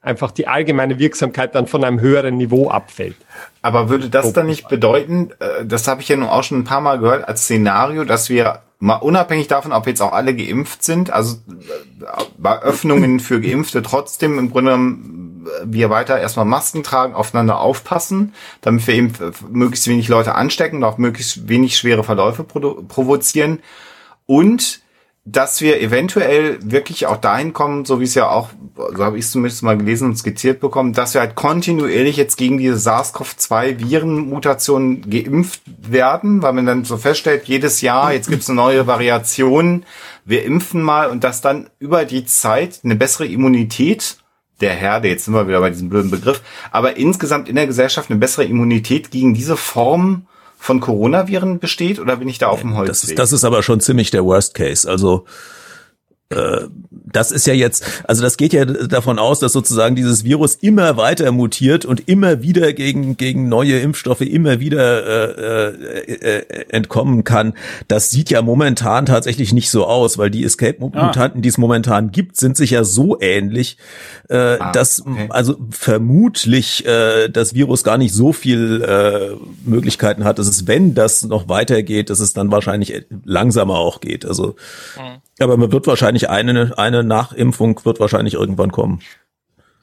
einfach 0.00 0.30
die 0.30 0.46
allgemeine 0.46 0.98
Wirksamkeit 0.98 1.54
dann 1.54 1.66
von 1.66 1.82
einem 1.84 2.00
höheren 2.00 2.36
Niveau 2.36 2.70
abfällt. 2.70 3.16
Aber 3.60 3.88
würde 3.88 4.08
das 4.08 4.32
dann 4.32 4.46
nicht 4.46 4.68
bedeuten, 4.68 5.32
äh, 5.40 5.64
das 5.64 5.88
habe 5.88 6.00
ich 6.00 6.08
ja 6.08 6.16
nun 6.16 6.28
auch 6.28 6.44
schon 6.44 6.60
ein 6.60 6.64
paar 6.64 6.80
Mal 6.80 6.98
gehört, 7.00 7.26
als 7.28 7.42
Szenario, 7.42 8.04
dass 8.04 8.30
wir 8.30 8.62
mal 8.78 8.96
unabhängig 8.96 9.48
davon, 9.48 9.72
ob 9.72 9.86
jetzt 9.86 10.02
auch 10.02 10.12
alle 10.12 10.34
geimpft 10.34 10.82
sind, 10.84 11.10
also 11.10 11.36
äh, 11.36 12.04
bei 12.38 12.60
Öffnungen 12.60 13.20
für 13.20 13.40
Geimpfte 13.40 13.82
trotzdem 13.82 14.38
im 14.38 14.50
Grunde 14.50 14.72
genommen 14.72 15.46
äh, 15.46 15.64
wir 15.64 15.90
weiter 15.90 16.18
erstmal 16.18 16.46
Masken 16.46 16.82
tragen, 16.82 17.14
aufeinander 17.14 17.60
aufpassen, 17.60 18.34
damit 18.60 18.86
wir 18.86 18.94
eben 18.94 19.12
äh, 19.20 19.32
möglichst 19.50 19.88
wenig 19.88 20.08
Leute 20.08 20.34
anstecken 20.34 20.76
und 20.76 20.84
auch 20.84 20.98
möglichst 20.98 21.48
wenig 21.48 21.76
schwere 21.76 22.04
Verläufe 22.04 22.44
provozieren. 22.44 23.60
Und 24.26 24.80
dass 25.28 25.60
wir 25.60 25.80
eventuell 25.80 26.60
wirklich 26.62 27.06
auch 27.06 27.16
dahin 27.16 27.52
kommen, 27.52 27.84
so 27.84 27.98
wie 27.98 28.04
es 28.04 28.14
ja 28.14 28.30
auch, 28.30 28.50
so 28.76 29.04
habe 29.04 29.18
ich 29.18 29.24
es 29.24 29.32
zumindest 29.32 29.64
mal 29.64 29.76
gelesen 29.76 30.06
und 30.06 30.16
skizziert 30.16 30.60
bekommen, 30.60 30.92
dass 30.92 31.14
wir 31.14 31.20
halt 31.20 31.34
kontinuierlich 31.34 32.16
jetzt 32.16 32.36
gegen 32.36 32.58
diese 32.58 32.76
SARS-CoV-2-Virenmutationen 32.76 35.10
geimpft 35.10 35.62
werden, 35.82 36.42
weil 36.42 36.52
man 36.52 36.64
dann 36.64 36.84
so 36.84 36.96
feststellt, 36.96 37.46
jedes 37.46 37.80
Jahr, 37.80 38.12
jetzt 38.12 38.30
gibt 38.30 38.44
es 38.44 38.48
eine 38.48 38.54
neue 38.54 38.86
Variation, 38.86 39.84
wir 40.24 40.44
impfen 40.44 40.80
mal 40.80 41.10
und 41.10 41.24
dass 41.24 41.40
dann 41.40 41.70
über 41.80 42.04
die 42.04 42.24
Zeit 42.24 42.82
eine 42.84 42.94
bessere 42.94 43.26
Immunität 43.26 44.18
der 44.60 44.74
Herde, 44.74 45.08
jetzt 45.08 45.24
sind 45.24 45.34
wir 45.34 45.48
wieder 45.48 45.58
bei 45.58 45.70
diesem 45.70 45.88
blöden 45.88 46.12
Begriff, 46.12 46.40
aber 46.70 46.96
insgesamt 46.96 47.48
in 47.48 47.56
der 47.56 47.66
Gesellschaft 47.66 48.10
eine 48.10 48.20
bessere 48.20 48.44
Immunität 48.44 49.10
gegen 49.10 49.34
diese 49.34 49.56
Form 49.56 50.28
von 50.66 50.80
Coronaviren 50.80 51.60
besteht 51.60 52.00
oder 52.00 52.16
bin 52.16 52.28
ich 52.28 52.38
da 52.38 52.48
auf 52.48 52.60
dem 52.60 52.76
Holzweg? 52.76 52.88
Das 52.88 53.04
ist, 53.04 53.18
das 53.18 53.32
ist 53.32 53.44
aber 53.44 53.62
schon 53.62 53.80
ziemlich 53.80 54.10
der 54.10 54.24
Worst 54.24 54.54
Case. 54.54 54.90
Also 54.90 55.24
äh, 55.24 55.30
das 56.28 57.30
ist 57.30 57.46
ja 57.46 57.54
jetzt, 57.54 57.84
also 58.04 58.20
das 58.22 58.36
geht 58.36 58.52
ja 58.52 58.64
davon 58.64 59.20
aus, 59.20 59.38
dass 59.38 59.52
sozusagen 59.52 59.94
dieses 59.94 60.24
Virus 60.24 60.56
immer 60.56 60.96
weiter 60.96 61.30
mutiert 61.30 61.84
und 61.84 62.08
immer 62.08 62.42
wieder 62.42 62.72
gegen 62.72 63.16
gegen 63.16 63.48
neue 63.48 63.78
Impfstoffe 63.78 64.22
immer 64.22 64.58
wieder 64.58 65.06
äh, 65.06 65.68
äh, 65.68 66.38
äh, 66.38 66.64
entkommen 66.70 67.22
kann. 67.22 67.54
Das 67.86 68.10
sieht 68.10 68.30
ja 68.30 68.42
momentan 68.42 69.06
tatsächlich 69.06 69.52
nicht 69.52 69.70
so 69.70 69.86
aus, 69.86 70.18
weil 70.18 70.30
die 70.30 70.44
Escape-Mutanten, 70.44 71.42
die 71.42 71.48
es 71.48 71.58
momentan 71.58 72.10
gibt, 72.10 72.36
sind 72.36 72.56
sich 72.56 72.70
ja 72.70 72.82
so 72.82 73.20
ähnlich, 73.20 73.78
äh, 74.28 74.58
dass 74.72 75.06
okay. 75.06 75.26
also 75.28 75.56
vermutlich 75.70 76.86
äh, 76.86 77.28
das 77.28 77.54
Virus 77.54 77.84
gar 77.84 77.98
nicht 77.98 78.12
so 78.12 78.32
viel 78.32 78.82
äh, 78.82 79.36
Möglichkeiten 79.64 80.24
hat, 80.24 80.38
dass 80.38 80.48
es, 80.48 80.66
wenn 80.66 80.94
das 80.94 81.24
noch 81.24 81.48
weitergeht, 81.48 82.10
dass 82.10 82.20
es 82.20 82.32
dann 82.32 82.50
wahrscheinlich 82.50 83.06
langsamer 83.24 83.78
auch 83.78 84.00
geht. 84.00 84.24
Also, 84.24 84.56
aber 85.40 85.56
man 85.56 85.72
wird 85.72 85.86
wahrscheinlich 85.86 86.30
eine 86.30 86.76
eine 86.78 87.04
Nachimpfung 87.04 87.84
wird 87.84 88.00
wahrscheinlich 88.00 88.34
irgendwann 88.34 88.72
kommen. 88.72 89.02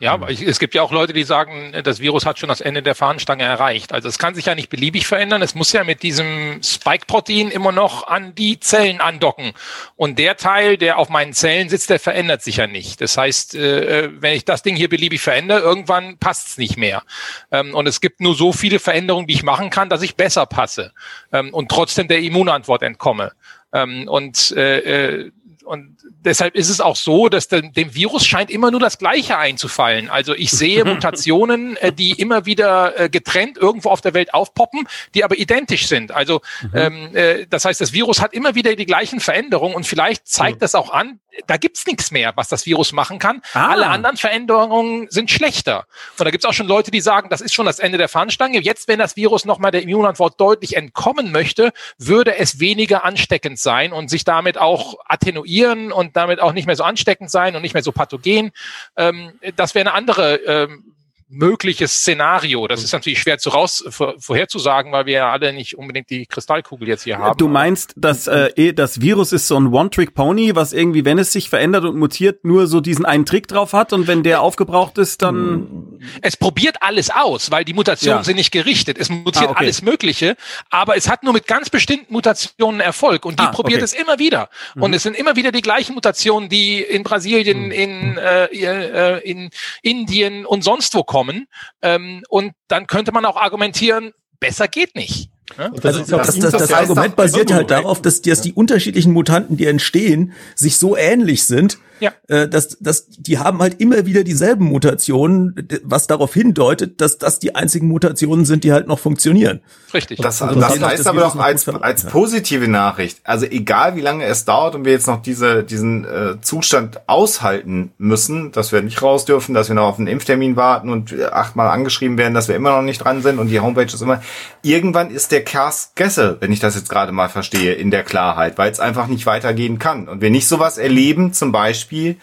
Ja, 0.03 0.11
aber 0.11 0.29
es 0.29 0.59
gibt 0.59 0.75
ja 0.75 0.81
auch 0.81 0.91
Leute, 0.91 1.13
die 1.13 1.23
sagen, 1.23 1.71
das 1.81 2.01
Virus 2.01 2.25
hat 2.25 2.37
schon 2.37 2.49
das 2.49 2.59
Ende 2.59 2.83
der 2.83 2.93
Fahnenstange 2.93 3.43
erreicht. 3.43 3.93
Also 3.93 4.09
es 4.09 4.19
kann 4.19 4.35
sich 4.35 4.47
ja 4.47 4.53
nicht 4.53 4.67
beliebig 4.67 5.07
verändern. 5.07 5.41
Es 5.41 5.55
muss 5.55 5.71
ja 5.71 5.85
mit 5.85 6.03
diesem 6.03 6.61
Spike-Protein 6.61 7.49
immer 7.49 7.71
noch 7.71 8.05
an 8.05 8.35
die 8.35 8.59
Zellen 8.59 8.99
andocken. 8.99 9.53
Und 9.95 10.19
der 10.19 10.35
Teil, 10.35 10.75
der 10.75 10.97
auf 10.97 11.07
meinen 11.07 11.31
Zellen 11.31 11.69
sitzt, 11.69 11.89
der 11.89 12.01
verändert 12.01 12.41
sich 12.41 12.57
ja 12.57 12.67
nicht. 12.67 12.99
Das 12.99 13.15
heißt, 13.15 13.55
äh, 13.55 14.09
wenn 14.19 14.33
ich 14.33 14.43
das 14.43 14.61
Ding 14.61 14.75
hier 14.75 14.89
beliebig 14.89 15.21
verändere, 15.21 15.61
irgendwann 15.61 16.17
passt 16.17 16.49
es 16.49 16.57
nicht 16.57 16.75
mehr. 16.75 17.03
Ähm, 17.51 17.73
und 17.73 17.87
es 17.87 18.01
gibt 18.01 18.19
nur 18.19 18.35
so 18.35 18.51
viele 18.51 18.79
Veränderungen, 18.79 19.27
die 19.27 19.35
ich 19.35 19.43
machen 19.43 19.69
kann, 19.69 19.87
dass 19.87 20.01
ich 20.01 20.17
besser 20.17 20.45
passe 20.47 20.91
ähm, 21.31 21.53
und 21.53 21.71
trotzdem 21.71 22.09
der 22.09 22.19
Immunantwort 22.19 22.81
entkomme. 22.81 23.31
Ähm, 23.71 24.09
und 24.09 24.51
äh, 24.57 24.79
äh 24.79 25.31
und 25.63 25.97
deshalb 26.25 26.55
ist 26.55 26.69
es 26.69 26.81
auch 26.81 26.95
so, 26.95 27.29
dass 27.29 27.47
dem, 27.47 27.73
dem 27.73 27.93
Virus 27.95 28.25
scheint 28.25 28.49
immer 28.49 28.71
nur 28.71 28.79
das 28.79 28.97
Gleiche 28.97 29.37
einzufallen. 29.37 30.09
Also 30.09 30.33
ich 30.33 30.51
sehe 30.51 30.85
Mutationen, 30.85 31.77
äh, 31.77 31.91
die 31.91 32.11
immer 32.11 32.45
wieder 32.45 32.99
äh, 32.99 33.09
getrennt 33.09 33.57
irgendwo 33.57 33.89
auf 33.89 34.01
der 34.01 34.13
Welt 34.13 34.33
aufpoppen, 34.33 34.87
die 35.15 35.23
aber 35.23 35.37
identisch 35.37 35.87
sind. 35.87 36.11
Also 36.11 36.41
mhm. 36.61 36.69
ähm, 36.73 37.15
äh, 37.15 37.47
das 37.49 37.65
heißt, 37.65 37.81
das 37.81 37.93
Virus 37.93 38.21
hat 38.21 38.33
immer 38.33 38.55
wieder 38.55 38.75
die 38.75 38.85
gleichen 38.85 39.19
Veränderungen 39.19 39.75
und 39.75 39.85
vielleicht 39.85 40.27
zeigt 40.27 40.57
mhm. 40.57 40.59
das 40.59 40.75
auch 40.75 40.91
an, 40.91 41.19
da 41.47 41.57
gibt's 41.57 41.85
nichts 41.87 42.11
mehr, 42.11 42.33
was 42.35 42.47
das 42.47 42.65
Virus 42.65 42.91
machen 42.91 43.17
kann. 43.17 43.41
Ah. 43.53 43.69
Alle 43.69 43.87
anderen 43.87 44.17
Veränderungen 44.17 45.07
sind 45.09 45.31
schlechter. 45.31 45.87
Und 46.17 46.25
da 46.25 46.29
gibt's 46.29 46.45
auch 46.45 46.53
schon 46.53 46.67
Leute, 46.67 46.91
die 46.91 47.01
sagen, 47.01 47.29
das 47.29 47.41
ist 47.41 47.53
schon 47.53 47.65
das 47.65 47.79
Ende 47.79 47.97
der 47.97 48.07
Fahnenstange. 48.07 48.59
Jetzt, 48.59 48.87
wenn 48.87 48.99
das 48.99 49.15
Virus 49.15 49.45
nochmal 49.45 49.71
der 49.71 49.81
Immunantwort 49.81 50.39
deutlich 50.39 50.75
entkommen 50.77 51.31
möchte, 51.31 51.73
würde 51.97 52.37
es 52.37 52.59
weniger 52.59 53.03
ansteckend 53.03 53.57
sein 53.57 53.93
und 53.93 54.09
sich 54.09 54.23
damit 54.25 54.59
auch 54.59 54.95
attenuieren 55.05 55.52
und 55.61 56.15
damit 56.15 56.39
auch 56.39 56.53
nicht 56.53 56.65
mehr 56.65 56.75
so 56.75 56.83
ansteckend 56.83 57.29
sein 57.29 57.55
und 57.55 57.61
nicht 57.61 57.73
mehr 57.73 57.83
so 57.83 57.91
pathogen. 57.91 58.51
Ähm, 58.97 59.33
das 59.55 59.75
wäre 59.75 59.87
eine 59.87 59.95
andere 59.95 60.35
ähm, 60.45 60.93
mögliches 61.33 61.91
Szenario. 61.93 62.67
Das 62.67 62.83
ist 62.83 62.93
natürlich 62.93 63.19
schwer 63.19 63.37
zu 63.37 63.49
raus 63.49 63.83
vor, 63.89 64.13
vorherzusagen, 64.19 64.91
weil 64.91 65.05
wir 65.05 65.13
ja 65.13 65.31
alle 65.31 65.51
nicht 65.51 65.77
unbedingt 65.77 66.09
die 66.09 66.25
Kristallkugel 66.25 66.87
jetzt 66.87 67.03
hier 67.03 67.17
haben. 67.17 67.37
Du 67.37 67.47
meinst, 67.47 67.93
dass 67.97 68.27
äh, 68.27 68.49
eh, 68.55 68.73
das 68.73 69.01
Virus 69.01 69.33
ist 69.33 69.47
so 69.47 69.59
ein 69.59 69.73
One-Trick-Pony, 69.73 70.55
was 70.55 70.73
irgendwie, 70.73 71.05
wenn 71.05 71.17
es 71.17 71.31
sich 71.31 71.49
verändert 71.49 71.85
und 71.85 71.97
mutiert, 71.97 72.45
nur 72.45 72.67
so 72.67 72.81
diesen 72.81 73.05
einen 73.05 73.25
Trick 73.25 73.47
drauf 73.47 73.73
hat 73.73 73.93
und 73.93 74.07
wenn 74.07 74.23
der 74.23 74.41
aufgebraucht 74.41 74.97
ist, 74.97 75.21
dann 75.21 75.92
es 76.21 76.37
probiert 76.37 76.77
alles 76.81 77.09
aus, 77.09 77.49
weil 77.49 77.65
die 77.65 77.73
Mutationen 77.73 78.19
ja. 78.19 78.23
sind 78.23 78.35
nicht 78.35 78.51
gerichtet. 78.51 78.97
Es 78.97 79.09
mutiert 79.09 79.47
ah, 79.47 79.51
okay. 79.51 79.65
alles 79.65 79.81
Mögliche, 79.81 80.35
aber 80.69 80.95
es 80.95 81.09
hat 81.09 81.23
nur 81.23 81.33
mit 81.33 81.47
ganz 81.47 81.69
bestimmten 81.69 82.13
Mutationen 82.13 82.79
Erfolg 82.79 83.25
und 83.25 83.39
die 83.39 83.43
ah, 83.43 83.51
probiert 83.51 83.81
okay. 83.81 83.85
es 83.85 83.93
immer 83.93 84.19
wieder. 84.19 84.49
Mhm. 84.75 84.83
Und 84.83 84.93
es 84.93 85.03
sind 85.03 85.15
immer 85.15 85.35
wieder 85.35 85.51
die 85.51 85.61
gleichen 85.61 85.95
Mutationen, 85.95 86.49
die 86.49 86.81
in 86.81 87.03
Brasilien, 87.03 87.65
mhm. 87.65 87.71
in, 87.71 88.17
äh, 88.17 88.45
äh, 88.45 89.29
in 89.29 89.49
Indien 89.81 90.45
und 90.45 90.63
sonst 90.63 90.93
wo 90.93 91.03
kommen 91.03 91.23
kommen. 91.23 91.47
Ähm, 91.81 92.23
und 92.29 92.53
dann 92.67 92.87
könnte 92.87 93.11
man 93.11 93.25
auch 93.25 93.37
argumentieren, 93.37 94.13
besser 94.39 94.67
geht 94.67 94.95
nicht. 94.95 95.29
Also 95.57 95.75
das, 95.81 96.07
das, 96.07 96.39
das, 96.39 96.51
das 96.51 96.73
Argument 96.73 97.15
basiert 97.15 97.53
halt 97.53 97.69
darauf, 97.69 98.01
dass, 98.01 98.21
dass 98.21 98.41
die 98.41 98.53
unterschiedlichen 98.53 99.11
Mutanten, 99.11 99.57
die 99.57 99.65
entstehen, 99.65 100.33
sich 100.55 100.77
so 100.77 100.95
ähnlich 100.95 101.45
sind, 101.45 101.77
ja. 101.99 102.11
äh, 102.27 102.47
dass, 102.47 102.77
dass 102.79 103.07
die 103.07 103.39
haben 103.39 103.59
halt 103.59 103.79
immer 103.79 104.05
wieder 104.05 104.23
dieselben 104.23 104.65
Mutationen, 104.65 105.67
was 105.83 106.07
darauf 106.07 106.33
hindeutet, 106.33 107.01
dass 107.01 107.17
das 107.17 107.39
die 107.39 107.55
einzigen 107.55 107.87
Mutationen 107.87 108.45
sind, 108.45 108.63
die 108.63 108.71
halt 108.71 108.87
noch 108.87 108.99
funktionieren. 108.99 109.61
Richtig. 109.93 110.19
Das, 110.19 110.39
das, 110.39 110.55
das 110.55 110.81
heißt 110.81 111.07
aber 111.07 111.21
doch 111.21 111.35
als, 111.35 111.67
als 111.67 112.05
positive 112.05 112.67
Nachricht, 112.67 113.19
also 113.23 113.45
egal 113.45 113.95
wie 113.95 114.01
lange 114.01 114.25
es 114.25 114.45
dauert 114.45 114.75
und 114.75 114.85
wir 114.85 114.91
jetzt 114.91 115.07
noch 115.07 115.21
diese, 115.21 115.63
diesen 115.63 116.05
äh, 116.05 116.41
Zustand 116.41 117.07
aushalten 117.07 117.91
müssen, 117.97 118.51
dass 118.51 118.71
wir 118.71 118.81
nicht 118.81 119.01
raus 119.01 119.25
dürfen, 119.25 119.53
dass 119.53 119.67
wir 119.67 119.75
noch 119.75 119.87
auf 119.87 119.97
einen 119.97 120.07
Impftermin 120.07 120.55
warten 120.55 120.89
und 120.89 121.13
achtmal 121.31 121.69
angeschrieben 121.69 122.17
werden, 122.17 122.33
dass 122.33 122.47
wir 122.47 122.55
immer 122.55 122.75
noch 122.75 122.81
nicht 122.81 123.03
dran 123.03 123.21
sind 123.21 123.39
und 123.39 123.49
die 123.49 123.59
Homepage 123.59 123.83
ist 123.83 124.01
immer, 124.01 124.21
irgendwann 124.61 125.11
ist 125.11 125.31
der 125.33 125.43
Kers 125.43 125.91
Gesse, 125.95 126.37
wenn 126.39 126.51
ich 126.51 126.59
das 126.59 126.75
jetzt 126.75 126.89
gerade 126.89 127.11
mal 127.11 127.27
verstehe, 127.27 127.73
in 127.73 127.91
der 127.91 128.03
Klarheit, 128.03 128.57
weil 128.57 128.71
es 128.71 128.79
einfach 128.79 129.07
nicht 129.07 129.25
weitergehen 129.25 129.79
kann. 129.79 130.07
Und 130.07 130.21
wir 130.21 130.29
nicht 130.29 130.47
sowas 130.47 130.77
erleben, 130.77 131.33
zum 131.33 131.51
Beispiel, 131.51 132.17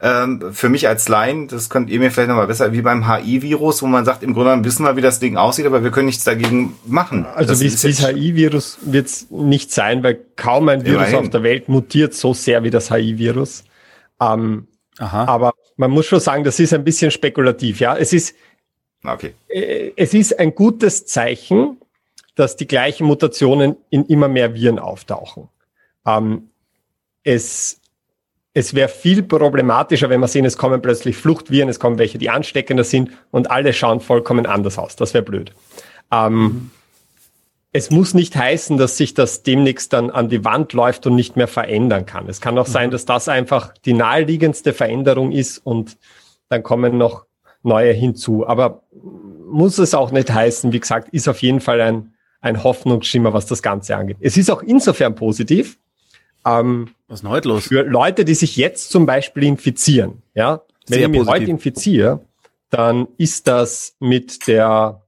ähm, 0.00 0.52
für 0.52 0.68
mich 0.68 0.88
als 0.88 1.08
Laien, 1.08 1.46
das 1.46 1.70
könnt 1.70 1.88
ihr 1.88 2.00
mir 2.00 2.10
vielleicht 2.10 2.28
nochmal 2.28 2.48
besser, 2.48 2.72
wie 2.72 2.82
beim 2.82 3.06
HI-Virus, 3.06 3.82
wo 3.82 3.86
man 3.86 4.04
sagt, 4.04 4.22
im 4.24 4.32
Grunde 4.34 4.50
genommen 4.50 4.64
wissen 4.64 4.84
wir, 4.84 4.96
wie 4.96 5.00
das 5.00 5.20
Ding 5.20 5.36
aussieht, 5.36 5.66
aber 5.66 5.84
wir 5.84 5.92
können 5.92 6.06
nichts 6.06 6.24
dagegen 6.24 6.74
machen. 6.86 7.24
Also 7.24 7.60
wie 7.60 7.70
das 7.70 7.82
HI-Virus 7.82 8.78
wird 8.82 9.06
es 9.06 9.30
nicht 9.30 9.70
sein, 9.70 10.02
weil 10.02 10.18
kaum 10.36 10.68
ein 10.68 10.84
Virus 10.84 11.08
Immerhin. 11.08 11.26
auf 11.26 11.30
der 11.30 11.42
Welt 11.44 11.68
mutiert 11.68 12.14
so 12.14 12.34
sehr 12.34 12.64
wie 12.64 12.70
das 12.70 12.90
HI-Virus. 12.90 13.64
Ähm, 14.20 14.66
Aha. 14.98 15.24
Aber 15.26 15.54
man 15.76 15.90
muss 15.90 16.06
schon 16.06 16.20
sagen, 16.20 16.42
das 16.42 16.58
ist 16.58 16.72
ein 16.72 16.84
bisschen 16.84 17.10
spekulativ. 17.10 17.78
Ja, 17.78 17.96
es 17.96 18.12
ist, 18.12 18.34
okay. 19.04 19.34
Äh, 19.48 19.92
es 19.96 20.14
ist 20.14 20.38
ein 20.38 20.54
gutes 20.54 21.06
Zeichen, 21.06 21.78
dass 22.34 22.56
die 22.56 22.66
gleichen 22.66 23.06
Mutationen 23.06 23.76
in 23.90 24.06
immer 24.06 24.28
mehr 24.28 24.54
Viren 24.54 24.78
auftauchen. 24.78 25.48
Ähm, 26.06 26.50
es 27.22 27.82
es 28.54 28.74
wäre 28.74 28.88
viel 28.88 29.22
problematischer, 29.22 30.10
wenn 30.10 30.20
wir 30.20 30.28
sehen, 30.28 30.44
es 30.44 30.58
kommen 30.58 30.82
plötzlich 30.82 31.16
Fluchtviren, 31.16 31.68
es 31.68 31.80
kommen 31.80 31.98
welche, 31.98 32.18
die 32.18 32.28
ansteckender 32.28 32.84
sind 32.84 33.10
und 33.30 33.50
alle 33.50 33.72
schauen 33.72 34.00
vollkommen 34.00 34.46
anders 34.46 34.78
aus. 34.78 34.94
Das 34.96 35.14
wäre 35.14 35.24
blöd. 35.24 35.52
Ähm, 36.10 36.42
mhm. 36.42 36.70
Es 37.74 37.90
muss 37.90 38.12
nicht 38.12 38.36
heißen, 38.36 38.76
dass 38.76 38.98
sich 38.98 39.14
das 39.14 39.42
demnächst 39.42 39.94
dann 39.94 40.10
an 40.10 40.28
die 40.28 40.44
Wand 40.44 40.74
läuft 40.74 41.06
und 41.06 41.14
nicht 41.14 41.36
mehr 41.36 41.48
verändern 41.48 42.04
kann. 42.04 42.28
Es 42.28 42.42
kann 42.42 42.58
auch 42.58 42.68
mhm. 42.68 42.72
sein, 42.72 42.90
dass 42.90 43.06
das 43.06 43.30
einfach 43.30 43.72
die 43.86 43.94
naheliegendste 43.94 44.74
Veränderung 44.74 45.32
ist 45.32 45.56
und 45.58 45.96
dann 46.50 46.62
kommen 46.62 46.98
noch 46.98 47.24
neue 47.62 47.94
hinzu. 47.94 48.46
Aber 48.46 48.82
muss 49.50 49.78
es 49.78 49.94
auch 49.94 50.10
nicht 50.10 50.30
heißen, 50.30 50.72
wie 50.72 50.80
gesagt, 50.80 51.08
ist 51.10 51.28
auf 51.28 51.40
jeden 51.40 51.60
Fall 51.60 51.80
ein, 51.80 52.11
ein 52.42 52.62
Hoffnungsschimmer, 52.62 53.32
was 53.32 53.46
das 53.46 53.62
Ganze 53.62 53.96
angeht. 53.96 54.18
Es 54.20 54.36
ist 54.36 54.50
auch 54.50 54.62
insofern 54.62 55.14
positiv. 55.14 55.78
Ähm, 56.44 56.90
was 57.06 57.18
ist 57.18 57.22
denn 57.22 57.30
heute 57.30 57.48
los? 57.48 57.68
Für 57.68 57.82
Leute, 57.82 58.24
die 58.24 58.34
sich 58.34 58.56
jetzt 58.56 58.90
zum 58.90 59.06
Beispiel 59.06 59.44
infizieren, 59.44 60.22
ja, 60.34 60.60
wenn 60.88 60.98
Sehr 60.98 61.06
ich 61.06 61.08
mich 61.08 61.18
positiv. 61.20 61.40
heute 61.40 61.50
infiziere, 61.50 62.26
dann 62.68 63.06
ist 63.16 63.46
das 63.46 63.96
mit 64.00 64.48
der 64.48 65.02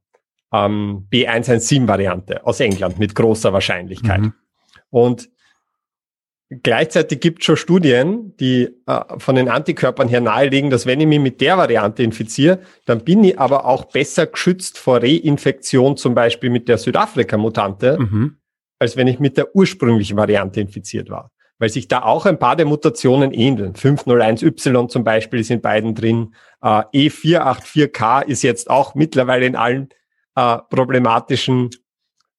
ähm, 0.53 1.09
B117-Variante 1.13 2.47
aus 2.47 2.61
England 2.61 2.99
mit 2.99 3.15
großer 3.15 3.53
Wahrscheinlichkeit. 3.53 4.21
Mhm. 4.21 4.35
Und 4.91 5.29
gleichzeitig 6.51 7.21
gibt 7.21 7.41
es 7.41 7.47
schon 7.47 7.57
Studien, 7.57 8.37
die 8.39 8.69
äh, 8.87 9.01
von 9.19 9.35
den 9.35 9.49
Antikörpern 9.49 10.09
her 10.09 10.21
nahelegen, 10.21 10.71
dass 10.71 10.87
wenn 10.87 11.01
ich 11.01 11.07
mich 11.07 11.21
mit 11.21 11.41
der 11.41 11.59
Variante 11.59 12.03
infiziere, 12.03 12.61
dann 12.87 13.05
bin 13.05 13.25
ich 13.25 13.39
aber 13.39 13.65
auch 13.65 13.87
besser 13.87 14.27
geschützt 14.27 14.79
vor 14.79 15.03
Reinfektion, 15.03 15.97
zum 15.97 16.15
Beispiel 16.15 16.51
mit 16.51 16.69
der 16.69 16.79
Südafrika-Mutante, 16.79 17.99
mhm 17.99 18.37
als 18.79 18.97
wenn 18.97 19.07
ich 19.07 19.19
mit 19.19 19.37
der 19.37 19.55
ursprünglichen 19.55 20.17
Variante 20.17 20.61
infiziert 20.61 21.11
war. 21.11 21.31
Weil 21.59 21.71
sich 21.71 21.89
da 21.89 22.03
auch 22.03 22.27
ein 22.27 22.39
paar 22.39 22.57
der 22.57 22.67
Mutationen 22.67 23.33
ähneln. 23.33 23.75
501Y 23.75 24.89
zum 24.89 25.05
Beispiel 25.05 25.41
ist 25.41 25.51
in 25.51 25.61
beiden 25.61 25.95
drin. 25.95 26.35
Äh, 26.61 26.83
E484K 27.09 28.25
ist 28.27 28.43
jetzt 28.43 28.69
auch 28.69 28.95
mittlerweile 28.95 29.47
in 29.47 29.57
allen 29.57 29.89
äh, 30.35 30.59
problematischen 30.69 31.71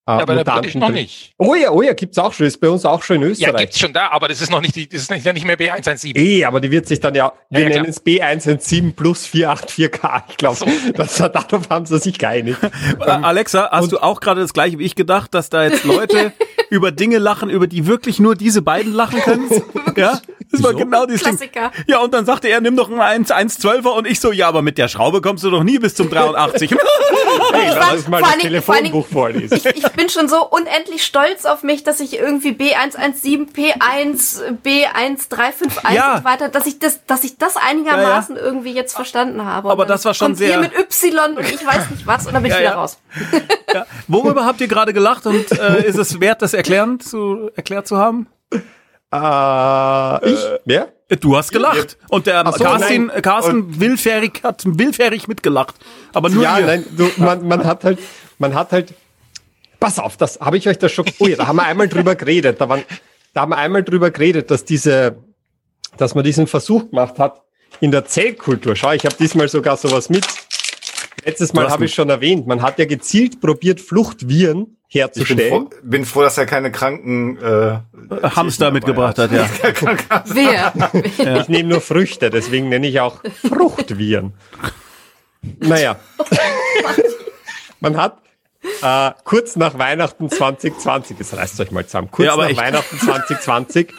Ah, 0.08 0.20
aber 0.20 0.44
da 0.44 0.60
bin 0.60 0.70
ich 0.70 0.76
noch 0.76 0.90
nicht. 0.90 1.34
Oh 1.40 1.56
ja, 1.56 1.72
oh 1.72 1.82
ja, 1.82 1.94
gibt's 1.94 2.20
auch 2.20 2.32
schon, 2.32 2.46
ist 2.46 2.60
bei 2.60 2.70
uns 2.70 2.86
auch 2.86 3.02
schon 3.02 3.16
in 3.16 3.24
Österreich. 3.24 3.54
Ja, 3.54 3.58
gibt's 3.58 3.80
schon 3.80 3.92
da, 3.92 4.10
aber 4.10 4.28
das 4.28 4.40
ist 4.40 4.52
noch 4.52 4.62
nicht, 4.62 4.76
die, 4.76 4.88
das 4.88 5.02
ist 5.02 5.10
nicht, 5.10 5.26
nicht 5.26 5.48
mehr 5.48 5.58
B117. 5.58 6.16
Eh, 6.16 6.46
aber 6.46 6.62
die 6.62 6.70
wird 6.70 6.88
sich 6.88 7.00
dann 7.00 7.16
ja, 7.16 7.34
wir 7.50 7.62
ja, 7.62 7.70
ja, 7.70 7.76
nennen 7.78 7.90
es 7.90 8.06
B117 8.06 8.94
plus 8.94 9.26
484K. 9.26 10.24
Ich 10.30 10.38
glaube, 10.38 10.58
so. 10.58 10.68
das, 10.96 11.16
darauf 11.18 11.72
haben 11.72 11.88
sie 11.88 11.98
sich 11.98 12.20
geeinigt. 12.20 12.60
Alexa, 13.00 13.70
hast 13.72 13.92
du 13.92 13.98
auch 13.98 14.20
gerade 14.20 14.42
das 14.42 14.54
gleiche 14.54 14.78
wie 14.78 14.86
ich 14.86 14.94
gedacht, 14.94 15.34
dass 15.34 15.50
da 15.50 15.64
jetzt 15.64 15.86
Leute 15.86 16.34
über 16.70 16.92
Dinge 16.92 17.18
lachen, 17.18 17.50
über 17.50 17.66
die 17.66 17.88
wirklich 17.88 18.20
nur 18.20 18.36
diese 18.36 18.62
beiden 18.62 18.94
lachen 18.94 19.22
können? 19.22 19.50
ja? 19.96 20.22
Das 20.52 20.62
war 20.62 20.76
genau 20.76 21.08
dieses 21.08 21.24
Klassiker. 21.24 21.72
Ding. 21.76 21.86
Ja, 21.88 22.00
und 22.00 22.14
dann 22.14 22.26
sagte 22.26 22.48
er, 22.48 22.62
nimm 22.62 22.76
doch 22.76 22.92
einen 22.92 23.26
1,12er 23.26 23.90
und 23.90 24.06
ich 24.06 24.20
so, 24.20 24.32
ja, 24.32 24.48
aber 24.48 24.62
mit 24.62 24.78
der 24.78 24.88
Schraube 24.88 25.22
kommst 25.22 25.44
du 25.44 25.50
doch 25.50 25.64
nie 25.64 25.80
bis 25.80 25.96
zum 25.96 26.10
83. 26.10 26.72
hey, 26.72 27.72
lass 27.74 27.94
uns 27.94 28.08
mal 28.08 28.22
das 28.22 28.38
Telefonbuch 28.38 29.08
vorlesen. 29.08 29.58
Ich, 29.58 29.66
ich 29.66 29.95
bin 29.96 30.10
schon 30.10 30.28
so 30.28 30.48
unendlich 30.48 31.06
stolz 31.06 31.46
auf 31.46 31.64
mich, 31.64 31.84
dass 31.84 32.00
ich 32.00 32.18
irgendwie 32.18 32.52
B117, 32.52 33.54
P1, 33.54 34.60
B1351 34.64 35.94
ja. 35.94 36.12
und 36.12 36.18
so 36.20 36.24
weiter, 36.24 36.50
dass 36.50 36.66
ich 36.66 36.80
das, 36.80 37.06
dass 37.06 37.24
ich 37.24 37.38
das 37.38 37.58
einigermaßen 37.58 38.36
ja, 38.36 38.42
ja. 38.42 38.48
irgendwie 38.48 38.74
jetzt 38.74 38.96
verstanden 38.96 39.44
habe. 39.46 39.70
Aber 39.70 39.86
das 39.86 40.06
war 40.06 40.14
schon 40.14 40.36
sehr. 40.36 40.50
Hier 40.50 40.60
mit 40.60 40.74
Y 40.78 41.38
und 41.38 41.50
ich 41.50 41.66
weiß 41.66 41.90
nicht 41.92 42.08
was 42.08 42.28
und 42.28 42.34
dann 42.34 42.44
bin 42.44 42.52
ich 42.52 42.58
wieder 42.58 42.74
raus. 42.74 42.98
Worüber 44.08 44.46
habt 44.46 44.62
ihr 44.62 44.68
gerade 44.68 44.94
gelacht 44.94 45.26
und 45.26 45.52
äh, 45.52 45.86
ist 45.86 45.98
es 45.98 46.20
wert, 46.20 46.42
das 46.42 46.54
erklären 46.54 47.00
zu, 47.00 47.50
erklärt 47.56 47.88
zu 47.88 47.98
haben? 47.98 48.28
Äh, 48.52 50.30
ich? 50.32 50.40
Wer? 50.66 50.90
Du 51.20 51.38
hast 51.38 51.52
gelacht. 51.52 51.98
Und 52.10 52.26
der 52.26 52.44
so, 52.52 52.64
Carsten, 52.64 53.08
nein. 53.08 53.22
Carsten 53.22 53.80
willfährig 53.80 54.42
hat 54.44 54.64
willfährig 54.66 55.28
mitgelacht. 55.28 55.76
Aber 56.14 56.30
nur 56.30 56.44
Ja, 56.44 56.58
ihr. 56.58 56.66
nein, 56.66 56.86
du, 56.98 57.10
man, 57.18 57.48
man 57.48 57.64
hat 57.64 57.84
halt, 57.84 58.00
man 58.40 58.56
hat 58.56 58.72
halt, 58.72 58.94
pass 59.80 60.00
auf, 60.00 60.18
das 60.18 60.40
habe 60.40 60.58
ich 60.58 60.68
euch 60.68 60.78
das 60.78 60.92
schon, 60.92 61.06
oh 61.20 61.28
ja, 61.28 61.36
da 61.36 61.48
haben 61.48 61.58
wir 61.58 61.64
einmal 61.64 61.88
drüber 61.88 62.16
geredet. 62.16 62.60
Da, 62.60 62.70
waren, 62.70 62.84
da 63.34 63.42
haben 63.42 63.52
wir 63.52 63.58
einmal 63.58 63.84
drüber 63.84 64.12
geredet, 64.12 64.52
dass 64.52 64.66
diese, 64.66 65.18
dass 65.98 66.16
man 66.16 66.24
diesen 66.24 66.48
Versuch 66.48 66.90
gemacht 66.90 67.20
hat, 67.20 67.42
in 67.82 67.92
der 67.92 68.06
Zellkultur, 68.06 68.76
schau, 68.76 68.92
ich 68.92 69.06
habe 69.06 69.16
diesmal 69.20 69.50
sogar 69.50 69.78
sowas 69.78 70.10
mit. 70.10 70.26
Letztes 71.26 71.54
Mal 71.54 71.70
habe 71.70 71.86
ich 71.86 71.94
schon 71.94 72.10
erwähnt, 72.10 72.46
man 72.46 72.62
hat 72.62 72.78
ja 72.78 72.86
gezielt 72.86 73.42
probiert, 73.42 73.82
Fluchtviren 73.82 74.78
Ich 74.88 74.94
bin 74.94 75.02
herzustellen. 75.02 75.50
froh, 75.50 75.70
bin 75.82 76.06
froh, 76.06 76.22
dass 76.22 76.38
er 76.38 76.46
keine 76.46 76.72
kranken 76.72 77.38
äh, 77.38 77.80
Hamster 78.22 78.70
mitgebracht 78.72 79.18
hat, 79.18 79.32
ja. 79.32 79.50
Wer? 80.26 80.74
Ich 81.42 81.50
nehme 81.50 81.70
nur 81.70 81.82
Früchte, 81.82 82.30
deswegen 82.30 82.70
nenne 82.70 82.88
ich 82.88 83.00
auch 83.00 83.22
Fruchtviren. 83.48 84.34
Naja. 85.60 85.98
Man 87.80 87.98
hat 87.98 88.18
äh, 88.82 89.12
kurz 89.24 89.56
nach 89.56 89.78
Weihnachten 89.78 90.30
2020, 90.30 91.18
jetzt 91.20 91.36
reißt 91.36 91.60
euch 91.60 91.72
mal 91.72 91.86
zusammen, 91.86 92.10
kurz 92.12 92.28
Ja, 92.28 92.34
aber 92.34 92.44
nach 92.44 92.50
echt. 92.52 92.60
Weihnachten 92.60 93.00
2020 93.00 93.94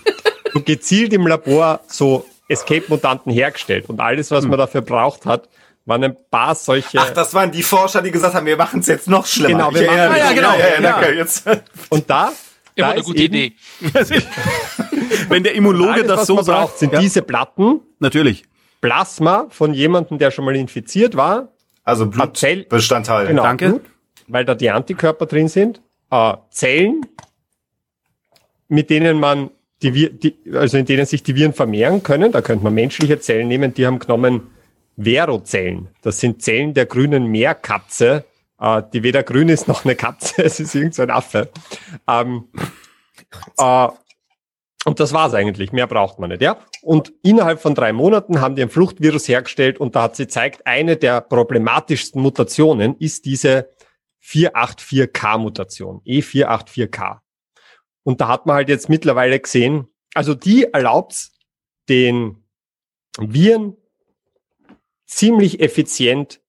so 0.52 0.60
gezielt 0.62 1.12
im 1.12 1.26
Labor 1.26 1.80
so 1.86 2.26
Escape-Mutanten 2.48 3.32
hergestellt. 3.32 3.88
Und 3.88 4.00
alles, 4.00 4.30
was 4.30 4.44
man 4.46 4.58
dafür 4.58 4.80
braucht 4.82 5.26
hat, 5.26 5.48
waren 5.84 6.02
ein 6.04 6.16
paar 6.30 6.54
solche. 6.54 6.98
Ach, 6.98 7.10
das 7.10 7.32
waren 7.34 7.50
die 7.52 7.62
Forscher, 7.62 8.02
die 8.02 8.10
gesagt 8.10 8.34
haben, 8.34 8.46
wir 8.46 8.56
machen 8.56 8.80
es 8.80 8.86
jetzt 8.86 9.08
noch 9.08 9.26
schlimmer. 9.26 9.70
Genau, 9.70 9.74
wir 9.74 9.86
machen- 9.86 10.12
mich. 10.12 10.18
Ja, 10.22 10.32
genau. 10.32 10.52
Ja, 10.52 10.58
ja, 10.58 10.74
Ja. 10.74 10.80
danke. 11.00 11.12
Jetzt. 11.14 11.44
und 11.90 12.08
da, 12.10 12.32
Immer 12.74 12.86
da 12.88 12.90
eine 12.92 13.00
ist 13.00 13.06
gute 13.06 13.22
eben 13.22 13.34
Idee. 13.34 13.56
Wenn 15.28 15.42
der 15.42 15.54
Immunologe 15.54 15.92
alles, 15.92 16.06
das 16.06 16.26
so 16.26 16.42
sagt. 16.42 16.46
braucht, 16.68 16.78
sind 16.78 16.92
ja, 16.92 17.00
diese 17.00 17.22
Platten, 17.22 17.80
natürlich. 17.98 18.44
Plasma 18.80 19.46
von 19.50 19.74
jemandem, 19.74 20.18
der 20.18 20.30
schon 20.30 20.44
mal 20.44 20.54
infiziert 20.56 21.16
war, 21.16 21.48
Also 21.84 22.06
Blutbestandteil. 22.06 23.28
Genau. 23.28 23.42
Danke. 23.42 23.68
Blut, 23.70 23.82
weil 24.28 24.44
da 24.44 24.54
die 24.54 24.70
Antikörper 24.70 25.26
drin 25.26 25.48
sind. 25.48 25.80
Äh, 26.10 26.34
Zellen, 26.50 27.06
mit 28.68 28.90
denen 28.90 29.18
man 29.20 29.50
die, 29.82 29.94
Wir- 29.94 30.12
die, 30.12 30.36
also 30.54 30.78
in 30.78 30.86
denen 30.86 31.06
sich 31.06 31.22
die 31.22 31.34
Viren 31.34 31.52
vermehren 31.52 32.02
können. 32.02 32.32
Da 32.32 32.40
könnte 32.42 32.64
man 32.64 32.74
menschliche 32.74 33.20
Zellen 33.20 33.48
nehmen. 33.48 33.74
Die 33.74 33.86
haben 33.86 33.98
genommen 33.98 34.50
Verozellen. 34.98 35.88
Das 36.02 36.20
sind 36.20 36.42
Zellen 36.42 36.72
der 36.72 36.86
grünen 36.86 37.26
Meerkatze, 37.26 38.24
äh, 38.58 38.82
die 38.92 39.02
weder 39.02 39.22
grün 39.22 39.48
ist 39.48 39.68
noch 39.68 39.84
eine 39.84 39.94
Katze. 39.94 40.42
Es 40.44 40.58
ist 40.60 40.74
irgend 40.74 40.94
so 40.94 41.02
ein 41.02 41.10
Affe. 41.10 41.50
Ähm, 42.08 42.44
äh, 43.58 43.88
und 44.86 45.00
das 45.00 45.12
war's 45.12 45.34
eigentlich. 45.34 45.72
Mehr 45.72 45.86
braucht 45.88 46.18
man 46.18 46.30
nicht, 46.30 46.42
ja. 46.42 46.58
Und 46.80 47.12
innerhalb 47.22 47.60
von 47.60 47.74
drei 47.74 47.92
Monaten 47.92 48.40
haben 48.40 48.54
die 48.54 48.62
ein 48.62 48.70
Fluchtvirus 48.70 49.26
hergestellt 49.28 49.78
und 49.80 49.96
da 49.96 50.02
hat 50.02 50.16
sie 50.16 50.24
gezeigt, 50.24 50.64
eine 50.66 50.96
der 50.96 51.20
problematischsten 51.20 52.22
Mutationen 52.22 52.96
ist 52.98 53.24
diese 53.24 53.68
484K-Mutation, 54.26 56.02
E484K. 56.04 57.20
Und 58.02 58.20
da 58.20 58.28
hat 58.28 58.46
man 58.46 58.56
halt 58.56 58.68
jetzt 58.68 58.88
mittlerweile 58.88 59.38
gesehen, 59.38 59.88
also 60.14 60.34
die 60.34 60.64
erlaubt 60.64 61.30
den 61.88 62.44
Viren 63.18 63.76
ziemlich 65.06 65.60
effizient 65.60 66.40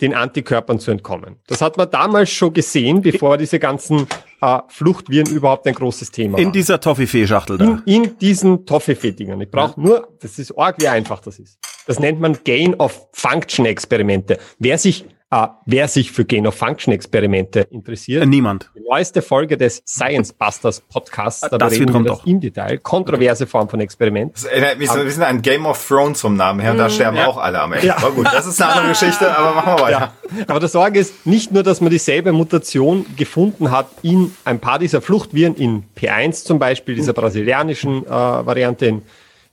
den 0.00 0.14
Antikörpern 0.14 0.78
zu 0.78 0.92
entkommen. 0.92 1.36
Das 1.48 1.60
hat 1.60 1.76
man 1.76 1.90
damals 1.90 2.30
schon 2.30 2.52
gesehen, 2.52 3.02
bevor 3.02 3.36
diese 3.36 3.58
ganzen 3.58 4.06
äh, 4.40 4.60
Fluchtviren 4.68 5.28
überhaupt 5.28 5.66
ein 5.66 5.74
großes 5.74 6.12
Thema 6.12 6.38
In 6.38 6.44
waren 6.44 6.52
dieser 6.52 6.80
Toffifee-Schachtel 6.80 7.58
da. 7.58 7.64
in, 7.64 7.82
in 8.04 8.18
diesen 8.18 8.64
Toffifee-Dingern. 8.64 9.40
Ich 9.40 9.50
brauche 9.50 9.80
nur, 9.80 10.16
das 10.20 10.38
ist 10.38 10.56
arg, 10.56 10.76
wie 10.80 10.86
einfach 10.86 11.20
das 11.20 11.40
ist. 11.40 11.58
Das 11.86 11.98
nennt 11.98 12.20
man 12.20 12.38
Gain-of-Function-Experimente. 12.44 14.38
Wer 14.58 14.78
sich, 14.78 15.04
äh, 15.30 15.46
wer 15.66 15.88
sich 15.88 16.10
für 16.12 16.24
Gain-of-Function-Experimente 16.24 17.60
interessiert, 17.70 18.22
Äh, 18.22 18.26
Niemand. 18.26 18.70
die 18.74 18.80
neueste 18.88 19.20
Folge 19.22 19.56
des 19.56 19.82
Science 19.86 20.32
Busters 20.32 20.80
Podcasts, 20.80 21.42
Ah, 21.42 21.48
da 21.50 21.58
das 21.58 21.74
reden 21.74 21.92
wir 21.92 22.02
das 22.04 22.18
doch. 22.20 22.26
im 22.26 22.40
Detail. 22.40 22.78
Kontroverse 22.78 23.46
Form 23.46 23.68
von 23.68 23.80
Experiment. 23.80 24.34
Das 24.34 24.44
erinnert 24.44 24.78
mich 24.78 24.90
so 24.90 24.98
ein 24.98 25.04
bisschen 25.04 25.22
an 25.24 25.42
Game 25.42 25.66
of 25.66 25.86
Thrones 25.86 26.20
vom 26.20 26.36
Namen 26.36 26.60
her. 26.60 26.74
Da 26.74 26.88
sterben 26.88 27.18
auch 27.18 27.36
alle 27.36 27.60
am 27.60 27.72
Ende. 27.72 27.86
Ja. 27.88 27.96
Aber 27.98 28.12
gut, 28.12 28.26
das 28.32 28.46
ist 28.46 28.60
eine 28.62 28.72
andere 28.72 28.88
Geschichte, 28.92 29.36
aber 29.36 29.54
machen 29.54 29.74
wir 29.76 29.82
weiter. 29.82 30.12
Aber 30.46 30.60
das 30.60 30.72
Sorge 30.72 30.98
ist 30.98 31.26
nicht 31.26 31.52
nur, 31.52 31.62
dass 31.62 31.80
man 31.80 31.90
dieselbe 31.90 32.32
Mutation 32.32 33.04
gefunden 33.16 33.70
hat 33.70 33.88
in 34.02 34.32
ein 34.44 34.60
paar 34.60 34.78
dieser 34.78 35.00
Fluchtviren, 35.02 35.54
in 35.56 35.84
P1 35.96 36.44
zum 36.44 36.58
Beispiel, 36.58 36.94
dieser 36.94 37.12
brasilianischen 37.12 38.06
äh, 38.06 38.10
Variante, 38.10 38.86
in 38.86 39.02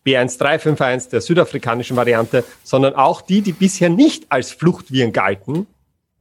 B1351, 0.05 1.09
der 1.09 1.21
südafrikanischen 1.21 1.97
Variante, 1.97 2.43
sondern 2.63 2.95
auch 2.95 3.21
die, 3.21 3.41
die 3.41 3.53
bisher 3.53 3.89
nicht 3.89 4.25
als 4.29 4.51
Fluchtviren 4.51 5.11
galten, 5.11 5.67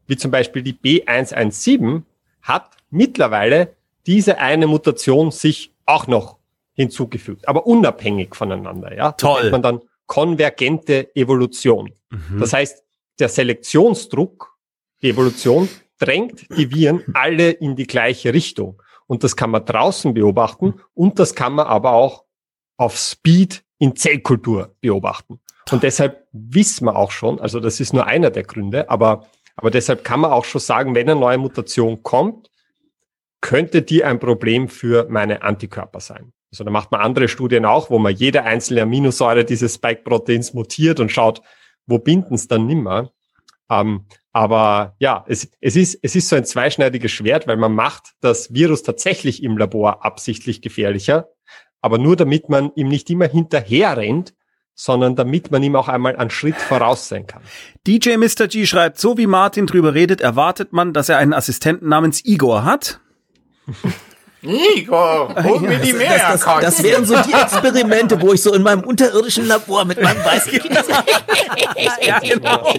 wie 0.06 0.16
zum 0.16 0.30
Beispiel 0.30 0.62
die 0.62 0.74
B117, 0.74 2.02
hat 2.42 2.70
mittlerweile 2.90 3.74
diese 4.06 4.38
eine 4.38 4.66
Mutation 4.66 5.30
sich 5.30 5.72
auch 5.86 6.06
noch 6.06 6.36
hinzugefügt, 6.74 7.48
aber 7.48 7.66
unabhängig 7.66 8.34
voneinander. 8.34 8.94
Ja? 8.94 9.12
Das 9.12 9.16
Toll. 9.18 9.40
nennt 9.42 9.52
man 9.52 9.62
dann 9.62 9.80
konvergente 10.06 11.14
Evolution. 11.14 11.92
Das 12.38 12.52
heißt, 12.52 12.84
der 13.18 13.28
Selektionsdruck, 13.28 14.56
die 15.02 15.10
Evolution, 15.10 15.68
drängt 15.98 16.46
die 16.56 16.70
Viren 16.72 17.02
alle 17.14 17.50
in 17.50 17.74
die 17.76 17.86
gleiche 17.86 18.32
Richtung. 18.32 18.80
Und 19.06 19.24
das 19.24 19.36
kann 19.36 19.50
man 19.50 19.64
draußen 19.64 20.14
beobachten 20.14 20.74
und 20.94 21.18
das 21.18 21.34
kann 21.34 21.54
man 21.54 21.66
aber 21.66 21.92
auch 21.92 22.24
auf 22.76 22.96
Speed 22.96 23.64
in 23.84 23.96
Zellkultur 23.96 24.74
beobachten. 24.80 25.40
Und 25.70 25.82
deshalb 25.82 26.26
wissen 26.32 26.86
wir 26.86 26.96
auch 26.96 27.10
schon, 27.10 27.38
also 27.38 27.60
das 27.60 27.80
ist 27.80 27.92
nur 27.92 28.06
einer 28.06 28.30
der 28.30 28.44
Gründe, 28.44 28.88
aber, 28.88 29.26
aber 29.56 29.70
deshalb 29.70 30.04
kann 30.04 30.20
man 30.20 30.32
auch 30.32 30.44
schon 30.44 30.60
sagen, 30.60 30.94
wenn 30.94 31.08
eine 31.08 31.20
neue 31.20 31.38
Mutation 31.38 32.02
kommt, 32.02 32.50
könnte 33.40 33.82
die 33.82 34.02
ein 34.02 34.20
Problem 34.20 34.68
für 34.68 35.06
meine 35.10 35.42
Antikörper 35.42 36.00
sein. 36.00 36.32
Also 36.50 36.64
da 36.64 36.70
macht 36.70 36.92
man 36.92 37.02
andere 37.02 37.28
Studien 37.28 37.66
auch, 37.66 37.90
wo 37.90 37.98
man 37.98 38.14
jede 38.14 38.44
einzelne 38.44 38.82
Aminosäure 38.82 39.44
dieses 39.44 39.74
Spike-Proteins 39.74 40.54
mutiert 40.54 40.98
und 40.98 41.10
schaut, 41.10 41.42
wo 41.86 41.98
binden 41.98 42.34
es 42.34 42.48
dann 42.48 42.66
nimmer. 42.66 43.10
Ähm, 43.70 44.06
aber 44.32 44.96
ja, 44.98 45.24
es, 45.28 45.50
es, 45.60 45.76
ist, 45.76 45.98
es 46.02 46.16
ist 46.16 46.28
so 46.28 46.36
ein 46.36 46.44
zweischneidiges 46.44 47.10
Schwert, 47.10 47.46
weil 47.46 47.56
man 47.56 47.74
macht 47.74 48.14
das 48.20 48.54
Virus 48.54 48.82
tatsächlich 48.82 49.42
im 49.42 49.58
Labor 49.58 50.04
absichtlich 50.04 50.62
gefährlicher, 50.62 51.28
aber 51.84 51.98
nur 51.98 52.16
damit 52.16 52.48
man 52.48 52.72
ihm 52.76 52.88
nicht 52.88 53.10
immer 53.10 53.28
hinterher 53.28 53.98
rennt, 53.98 54.32
sondern 54.74 55.16
damit 55.16 55.50
man 55.50 55.62
ihm 55.62 55.76
auch 55.76 55.86
einmal 55.86 56.16
einen 56.16 56.30
Schritt 56.30 56.56
voraus 56.56 57.08
sein 57.08 57.26
kann. 57.26 57.42
DJ 57.86 58.16
Mr. 58.16 58.48
G 58.48 58.64
schreibt, 58.64 58.98
so 58.98 59.18
wie 59.18 59.26
Martin 59.26 59.66
drüber 59.66 59.92
redet, 59.92 60.22
erwartet 60.22 60.72
man, 60.72 60.94
dass 60.94 61.10
er 61.10 61.18
einen 61.18 61.34
Assistenten 61.34 61.90
namens 61.90 62.24
Igor 62.24 62.64
hat. 62.64 63.00
Igor, 64.44 65.34
hol 65.42 65.60
mir 65.60 65.78
die 65.78 65.92
Das, 65.92 66.40
das, 66.40 66.60
das 66.60 66.82
wären 66.82 67.06
so 67.06 67.16
die 67.22 67.32
Experimente, 67.32 68.20
wo 68.20 68.32
ich 68.32 68.42
so 68.42 68.52
in 68.52 68.62
meinem 68.62 68.80
unterirdischen 68.82 69.46
Labor 69.46 69.84
mit 69.84 70.00
meinem 70.00 70.22
weißen 70.24 70.52
Ja, 72.02 72.18
genau. 72.18 72.72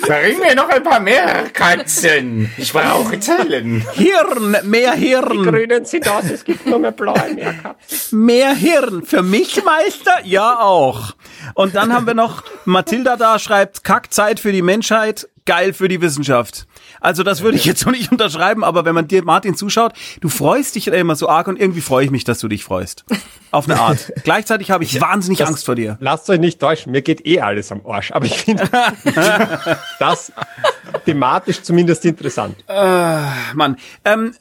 Bring 0.00 0.38
mir 0.38 0.54
noch 0.54 0.68
ein 0.68 0.82
paar 0.82 1.00
mehr 1.00 1.50
Katzen. 1.52 2.50
Ich 2.56 2.72
brauche 2.72 3.20
Zellen. 3.20 3.86
Hirn, 3.92 4.56
mehr 4.64 4.92
Hirn, 4.92 5.44
Grünen 5.44 5.84
sind 5.84 6.08
aus, 6.08 6.24
es 6.24 6.44
gibt 6.44 6.66
nur 6.66 6.78
mehr 6.78 6.92
blaue 6.92 7.34
Meerkatzen. 7.34 8.24
mehr 8.24 8.54
Hirn. 8.54 9.02
Für 9.04 9.22
mich, 9.22 9.62
Meister? 9.64 10.14
Ja, 10.24 10.60
auch. 10.60 11.14
Und 11.54 11.74
dann 11.74 11.92
haben 11.92 12.06
wir 12.06 12.14
noch 12.14 12.42
Mathilda 12.64 13.16
da, 13.16 13.38
schreibt, 13.38 13.84
Kackzeit 13.84 14.40
für 14.40 14.52
die 14.52 14.62
Menschheit, 14.62 15.28
geil 15.46 15.72
für 15.74 15.88
die 15.88 16.00
Wissenschaft. 16.00 16.66
Also 17.00 17.22
das 17.22 17.42
würde 17.42 17.58
ich 17.58 17.64
jetzt 17.64 17.80
so 17.80 17.90
nicht 17.90 18.10
unterschreiben, 18.12 18.64
aber 18.64 18.84
wenn 18.84 18.94
man 18.94 19.08
dir, 19.08 19.22
Martin, 19.24 19.54
zuschaut, 19.54 19.92
du 20.20 20.28
freust 20.28 20.74
dich 20.74 20.86
immer 20.88 21.16
so 21.16 21.28
arg 21.28 21.48
und 21.48 21.58
irgendwie 21.60 21.80
freue 21.82 22.04
ich 22.06 22.10
mich, 22.10 22.24
dass 22.24 22.38
du 22.38 22.48
dich 22.48 22.64
freust. 22.64 23.04
Auf 23.50 23.68
eine 23.68 23.78
Art. 23.80 24.12
Gleichzeitig 24.24 24.70
habe 24.70 24.84
ich 24.84 25.00
wahnsinnig 25.00 25.38
das- 25.38 25.48
Angst 25.48 25.66
vor 25.66 25.74
dir. 25.74 25.98
Lasst 26.00 26.28
euch 26.30 26.40
nicht 26.40 26.60
täuschen, 26.60 26.92
mir 26.92 27.02
geht 27.02 27.26
eh 27.26 27.40
alles 27.40 27.70
am 27.72 27.82
Arsch, 27.86 28.10
aber 28.12 28.26
ich 28.26 28.36
finde 28.38 28.66
find 28.66 29.16
das 29.98 30.32
thematisch 31.04 31.62
zumindest 31.62 32.04
interessant. 32.04 32.56
Mann, 32.66 33.76
ähm, 34.04 34.34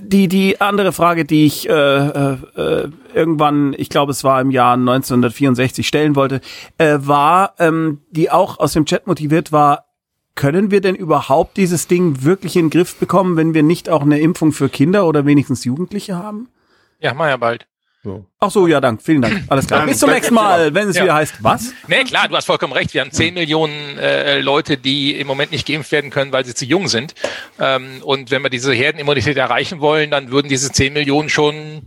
die 0.00 0.28
die 0.28 0.60
andere 0.60 0.92
Frage, 0.92 1.24
die 1.24 1.46
ich 1.46 1.68
äh, 1.68 1.72
äh, 1.72 2.36
äh, 2.56 2.88
irgendwann, 3.14 3.74
ich 3.78 3.88
glaube, 3.88 4.10
es 4.12 4.24
war 4.24 4.40
im 4.40 4.50
Jahr 4.50 4.74
1964 4.74 5.86
stellen 5.86 6.16
wollte, 6.16 6.40
äh, 6.78 6.98
war, 7.00 7.54
ähm, 7.58 8.00
die 8.10 8.30
auch 8.30 8.58
aus 8.58 8.72
dem 8.72 8.84
Chat 8.86 9.06
motiviert 9.06 9.52
war. 9.52 9.84
Können 10.38 10.70
wir 10.70 10.80
denn 10.80 10.94
überhaupt 10.94 11.56
dieses 11.56 11.88
Ding 11.88 12.22
wirklich 12.22 12.54
in 12.54 12.66
den 12.66 12.70
Griff 12.70 12.94
bekommen, 12.94 13.36
wenn 13.36 13.54
wir 13.54 13.64
nicht 13.64 13.88
auch 13.88 14.02
eine 14.02 14.20
Impfung 14.20 14.52
für 14.52 14.68
Kinder 14.68 15.04
oder 15.08 15.26
wenigstens 15.26 15.64
Jugendliche 15.64 16.14
haben? 16.14 16.48
Ja, 17.00 17.12
mal 17.12 17.28
ja 17.28 17.36
bald. 17.36 17.66
Ach 18.38 18.48
so, 18.52 18.68
ja, 18.68 18.80
dank, 18.80 19.02
vielen 19.02 19.20
Dank. 19.22 19.42
Alles 19.48 19.66
klar. 19.66 19.80
Dann 19.80 19.88
Bis 19.88 19.98
zum 19.98 20.10
nächsten 20.10 20.34
Mal, 20.34 20.72
wenn 20.74 20.88
es 20.88 20.96
Ja. 20.96 21.02
wieder 21.02 21.14
heißt, 21.14 21.42
was? 21.42 21.72
Nee, 21.88 22.04
klar, 22.04 22.28
du 22.28 22.36
hast 22.36 22.44
vollkommen 22.44 22.72
recht. 22.72 22.94
Wir 22.94 23.00
haben 23.00 23.10
10 23.10 23.34
Millionen 23.34 23.98
äh, 23.98 24.38
Leute, 24.38 24.76
die 24.78 25.18
im 25.18 25.26
Moment 25.26 25.50
nicht 25.50 25.66
geimpft 25.66 25.90
werden 25.90 26.10
können, 26.12 26.30
weil 26.32 26.44
sie 26.44 26.54
zu 26.54 26.64
jung 26.64 26.86
sind. 26.86 27.16
Ähm, 27.58 28.00
und 28.04 28.30
wenn 28.30 28.40
wir 28.42 28.48
diese 28.48 28.72
Herdenimmunität 28.72 29.36
erreichen 29.36 29.80
wollen, 29.80 30.12
dann 30.12 30.30
würden 30.30 30.48
diese 30.48 30.70
10 30.70 30.92
Millionen 30.92 31.28
schon 31.28 31.82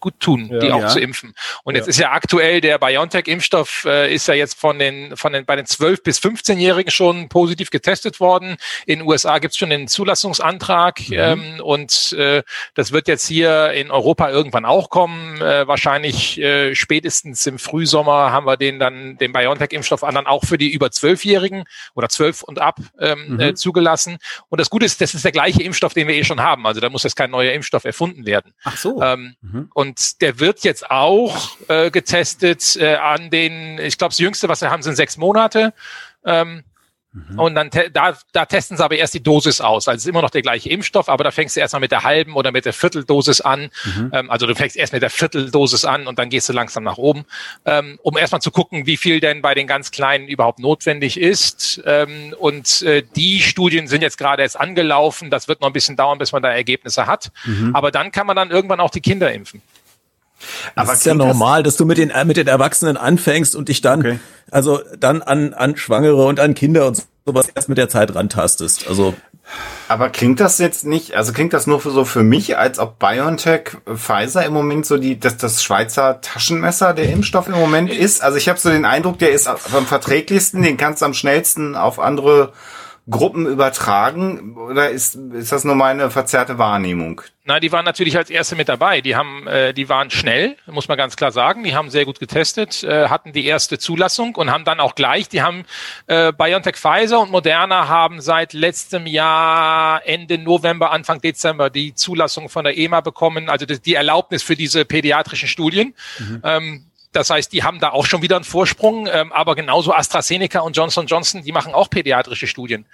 gut, 0.00 0.18
tun, 0.20 0.48
Ja. 0.50 0.58
die 0.58 0.72
auch 0.72 0.80
Ja. 0.80 0.88
zu 0.88 0.98
impfen. 1.00 1.34
Und 1.64 1.74
jetzt 1.76 1.88
ist 1.88 1.98
ja 1.98 2.12
aktuell 2.12 2.60
der 2.60 2.78
BioNTech-Impfstoff 2.78 3.84
äh, 3.86 4.12
ist 4.14 4.26
ja 4.28 4.34
jetzt 4.34 4.58
von 4.58 4.78
den 4.78 5.16
von 5.16 5.32
den 5.32 5.44
bei 5.44 5.56
den 5.56 5.66
12 5.66 6.02
bis 6.02 6.18
15-Jährigen 6.18 6.90
schon 6.90 7.28
positiv 7.28 7.70
getestet 7.70 8.20
worden. 8.20 8.56
In 8.86 9.00
den 9.00 9.08
USA 9.08 9.38
gibt's 9.38 9.56
schon 9.58 9.70
den 9.70 9.88
Zulassungsantrag 9.88 11.10
ähm, 11.10 11.60
und 11.62 12.12
äh, 12.12 12.42
das 12.74 12.92
wird 12.92 13.08
jetzt 13.08 13.26
hier 13.26 13.72
in 13.72 13.90
Europa 13.90 14.30
irgendwann 14.30 14.64
auch 14.64 14.90
kommen. 14.90 15.40
Äh, 15.40 15.66
wahrscheinlich 15.66 16.40
äh, 16.40 16.74
spätestens 16.74 17.46
im 17.46 17.58
Frühsommer 17.58 18.30
haben 18.32 18.46
wir 18.46 18.56
den 18.56 18.78
dann 18.78 19.16
den 19.18 19.32
BioNTech-Impfstoff 19.32 20.02
an 20.04 20.14
dann 20.14 20.26
auch 20.26 20.44
für 20.44 20.58
die 20.58 20.70
über 20.72 20.86
12-Jährigen 20.88 21.64
oder 21.94 22.08
12 22.08 22.42
und 22.42 22.60
ab 22.60 22.78
ähm, 22.98 23.34
Mhm. 23.34 23.40
äh, 23.40 23.54
zugelassen. 23.54 24.18
Und 24.48 24.60
das 24.60 24.70
Gute 24.70 24.86
ist, 24.86 25.00
das 25.00 25.14
ist 25.14 25.24
der 25.24 25.32
gleiche 25.32 25.62
Impfstoff, 25.62 25.92
den 25.94 26.08
wir 26.08 26.14
eh 26.14 26.24
schon 26.24 26.40
haben. 26.40 26.66
Also 26.66 26.80
da 26.80 26.88
muss 26.88 27.02
jetzt 27.02 27.16
kein 27.16 27.30
neuer 27.30 27.52
Impfstoff 27.52 27.84
erfunden 27.84 28.24
werden. 28.26 28.52
Ach 28.64 28.76
so. 28.76 29.02
Ähm, 29.02 29.34
Mhm. 29.42 29.70
und 29.74 29.89
der 30.20 30.38
wird 30.38 30.64
jetzt 30.64 30.90
auch 30.90 31.56
äh, 31.68 31.90
getestet 31.90 32.76
äh, 32.76 32.96
an 32.96 33.30
den, 33.30 33.78
ich 33.78 33.98
glaube, 33.98 34.10
das 34.10 34.18
jüngste, 34.18 34.48
was 34.48 34.60
wir 34.60 34.70
haben, 34.70 34.82
sind 34.82 34.96
sechs 34.96 35.16
Monate. 35.16 35.72
Ähm, 36.24 36.64
Und 37.36 37.56
dann 37.56 37.70
da, 37.92 38.16
da 38.32 38.46
testen 38.46 38.76
sie 38.76 38.84
aber 38.84 38.94
erst 38.94 39.14
die 39.14 39.22
Dosis 39.22 39.60
aus. 39.60 39.88
Also 39.88 39.96
es 39.96 40.02
ist 40.04 40.08
immer 40.08 40.22
noch 40.22 40.30
der 40.30 40.42
gleiche 40.42 40.68
Impfstoff, 40.70 41.08
aber 41.08 41.24
da 41.24 41.32
fängst 41.32 41.56
du 41.56 41.60
erstmal 41.60 41.80
mit 41.80 41.90
der 41.90 42.04
halben 42.04 42.34
oder 42.36 42.52
mit 42.52 42.66
der 42.66 42.72
Vierteldosis 42.72 43.40
an. 43.40 43.70
Ähm, 44.12 44.30
also 44.30 44.46
du 44.46 44.54
fängst 44.54 44.76
erst 44.76 44.92
mit 44.92 45.02
der 45.02 45.10
Vierteldosis 45.10 45.84
an 45.84 46.06
und 46.06 46.20
dann 46.20 46.30
gehst 46.30 46.48
du 46.48 46.52
langsam 46.52 46.84
nach 46.84 46.98
oben, 46.98 47.24
ähm, 47.64 47.98
um 48.04 48.16
erstmal 48.16 48.40
zu 48.40 48.52
gucken, 48.52 48.86
wie 48.86 48.96
viel 48.96 49.18
denn 49.18 49.42
bei 49.42 49.54
den 49.54 49.66
ganz 49.66 49.90
Kleinen 49.90 50.28
überhaupt 50.28 50.60
notwendig 50.60 51.18
ist. 51.18 51.82
Ähm, 51.84 52.32
und 52.38 52.82
äh, 52.82 53.02
die 53.16 53.40
Studien 53.40 53.88
sind 53.88 54.02
jetzt 54.02 54.16
gerade 54.16 54.42
erst 54.42 54.60
angelaufen. 54.60 55.30
Das 55.30 55.48
wird 55.48 55.62
noch 55.62 55.68
ein 55.68 55.72
bisschen 55.72 55.96
dauern, 55.96 56.18
bis 56.18 56.30
man 56.30 56.42
da 56.42 56.50
Ergebnisse 56.50 57.08
hat. 57.08 57.32
Aber 57.74 57.90
dann 57.90 58.12
kann 58.12 58.28
man 58.28 58.36
dann 58.36 58.52
irgendwann 58.52 58.78
auch 58.78 58.90
die 58.90 59.00
Kinder 59.00 59.32
impfen. 59.32 59.62
Aber 60.74 60.88
das 60.88 61.00
ist 61.00 61.06
ja 61.06 61.14
normal, 61.14 61.62
dass 61.62 61.76
du 61.76 61.84
mit 61.84 61.98
den, 61.98 62.10
äh, 62.10 62.24
mit 62.24 62.36
den 62.36 62.46
Erwachsenen 62.46 62.96
anfängst 62.96 63.54
und 63.54 63.68
dich 63.68 63.80
dann, 63.80 64.00
Okay. 64.00 64.20
also 64.50 64.80
dann 64.98 65.22
an, 65.22 65.54
an 65.54 65.76
Schwangere 65.76 66.24
und 66.24 66.40
an 66.40 66.54
Kinder 66.54 66.86
und 66.86 67.02
sowas 67.26 67.48
erst 67.54 67.68
mit 67.68 67.78
der 67.78 67.88
Zeit 67.88 68.14
rantastest. 68.14 68.88
Also 68.88 69.14
Aber 69.88 70.08
klingt 70.10 70.40
das 70.40 70.58
jetzt 70.58 70.84
nicht, 70.86 71.14
also 71.14 71.32
klingt 71.32 71.52
das 71.52 71.66
nur 71.66 71.80
für 71.80 71.90
so 71.90 72.04
für 72.04 72.22
mich, 72.22 72.56
als 72.56 72.78
ob 72.78 72.98
BioNTech, 72.98 73.76
äh, 73.86 73.96
Pfizer 73.96 74.44
im 74.44 74.52
Moment 74.52 74.86
so 74.86 74.96
die, 74.96 75.18
das, 75.20 75.36
das 75.36 75.62
Schweizer 75.62 76.20
Taschenmesser 76.20 76.94
der 76.94 77.10
Impfstoff 77.10 77.48
im 77.48 77.54
Moment 77.54 77.90
ist? 77.90 78.22
Also 78.22 78.38
ich 78.38 78.48
habe 78.48 78.58
so 78.58 78.70
den 78.70 78.84
Eindruck, 78.84 79.18
der 79.18 79.32
ist 79.32 79.46
am 79.46 79.86
verträglichsten, 79.86 80.62
den 80.62 80.76
kannst 80.76 81.02
du 81.02 81.06
am 81.06 81.14
schnellsten 81.14 81.76
auf 81.76 81.98
andere 81.98 82.52
Gruppen 83.10 83.46
übertragen. 83.46 84.56
Oder 84.56 84.90
ist, 84.90 85.16
ist 85.16 85.52
das 85.52 85.64
nur 85.64 85.74
meine 85.74 86.10
verzerrte 86.10 86.58
Wahrnehmung? 86.58 87.22
Na, 87.44 87.58
die 87.58 87.72
waren 87.72 87.84
natürlich 87.84 88.16
als 88.16 88.30
erste 88.30 88.54
mit 88.54 88.68
dabei. 88.68 89.00
Die 89.00 89.16
haben, 89.16 89.46
äh, 89.48 89.74
die 89.74 89.88
waren 89.88 90.10
schnell, 90.10 90.56
muss 90.66 90.88
man 90.88 90.96
ganz 90.96 91.16
klar 91.16 91.32
sagen. 91.32 91.64
Die 91.64 91.74
haben 91.74 91.90
sehr 91.90 92.04
gut 92.04 92.20
getestet, 92.20 92.84
äh, 92.84 93.08
hatten 93.08 93.32
die 93.32 93.44
erste 93.44 93.78
Zulassung 93.78 94.36
und 94.36 94.50
haben 94.50 94.64
dann 94.64 94.78
auch 94.78 94.94
gleich, 94.94 95.28
die 95.28 95.42
haben 95.42 95.64
äh, 96.06 96.32
BioNTech, 96.32 96.76
Pfizer 96.76 97.20
und 97.20 97.30
Moderna 97.30 97.88
haben 97.88 98.20
seit 98.20 98.52
letztem 98.52 99.06
Jahr 99.06 100.06
Ende 100.06 100.38
November, 100.38 100.92
Anfang 100.92 101.20
Dezember 101.20 101.70
die 101.70 101.94
Zulassung 101.94 102.48
von 102.48 102.64
der 102.64 102.78
EMA 102.78 103.00
bekommen, 103.00 103.48
also 103.48 103.66
die, 103.66 103.80
die 103.80 103.94
Erlaubnis 103.94 104.42
für 104.42 104.54
diese 104.54 104.84
pädiatrischen 104.84 105.48
Studien. 105.48 105.94
Ähm, 106.44 106.89
das 107.12 107.30
heißt, 107.30 107.52
die 107.52 107.62
haben 107.64 107.80
da 107.80 107.90
auch 107.90 108.06
schon 108.06 108.22
wieder 108.22 108.36
einen 108.36 108.44
Vorsprung, 108.44 109.08
ähm, 109.12 109.32
aber 109.32 109.54
genauso 109.54 109.92
AstraZeneca 109.94 110.60
und 110.60 110.76
Johnson 110.76 111.06
Johnson, 111.06 111.42
die 111.42 111.52
machen 111.52 111.74
auch 111.74 111.90
pädiatrische 111.90 112.46
Studien. 112.46 112.86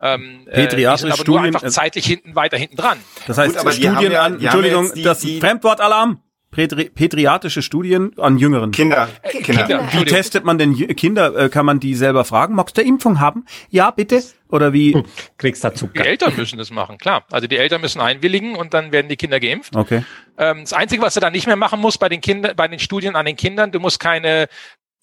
Ähm, 0.00 0.46
äh, 0.46 0.62
die 0.62 0.66
Pädiatrische 0.68 1.02
sind 1.02 1.12
aber 1.12 1.22
Studien, 1.22 1.40
nur 1.42 1.46
einfach 1.46 1.62
äh, 1.64 1.70
zeitlich 1.70 2.06
hinten 2.06 2.34
weiter 2.34 2.56
hinten 2.56 2.76
dran. 2.76 2.98
Das 3.26 3.38
heißt, 3.38 3.52
Gut, 3.56 3.60
aber 3.60 3.70
die 3.72 3.86
haben 3.88 3.94
Studien 3.94 4.12
ja- 4.12 4.22
an, 4.22 4.40
Entschuldigung, 4.40 4.92
die- 4.94 5.02
das 5.02 5.20
die- 5.20 5.40
Fremdwortalarm, 5.40 6.20
Pädri 6.50 6.84
pädiatrische 6.88 7.62
Studien 7.62 8.12
an 8.16 8.38
Jüngeren. 8.38 8.70
Kinder, 8.70 9.08
Äh, 9.22 9.42
Kinder. 9.42 9.64
Kinder. 9.64 9.88
Wie 9.92 10.04
testet 10.04 10.44
man 10.44 10.56
denn 10.56 10.76
Kinder? 10.94 11.48
Kann 11.48 11.66
man 11.66 11.80
die 11.80 11.96
selber 11.96 12.24
fragen? 12.24 12.54
Magst 12.54 12.76
du 12.76 12.82
Impfung 12.82 13.18
haben? 13.18 13.44
Ja, 13.70 13.90
bitte. 13.90 14.22
Oder 14.54 14.72
wie? 14.72 14.96
Kriegst 15.36 15.64
da 15.64 15.70
Die. 15.70 15.88
Eltern 15.98 16.36
müssen 16.36 16.58
das 16.58 16.70
machen, 16.70 16.96
klar. 16.96 17.26
Also 17.32 17.48
die 17.48 17.56
Eltern 17.56 17.80
müssen 17.80 18.00
einwilligen 18.00 18.54
und 18.54 18.72
dann 18.72 18.92
werden 18.92 19.08
die 19.08 19.16
Kinder 19.16 19.40
geimpft. 19.40 19.74
Okay. 19.74 20.04
Ähm, 20.38 20.60
das 20.60 20.72
Einzige, 20.72 21.02
was 21.02 21.14
du 21.14 21.20
dann 21.20 21.32
nicht 21.32 21.48
mehr 21.48 21.56
machen 21.56 21.80
musst 21.80 21.98
bei 21.98 22.08
den 22.08 22.20
Kindern, 22.20 22.54
bei 22.54 22.68
den 22.68 22.78
Studien 22.78 23.16
an 23.16 23.26
den 23.26 23.34
Kindern, 23.34 23.72
du 23.72 23.80
musst 23.80 23.98
keine 23.98 24.46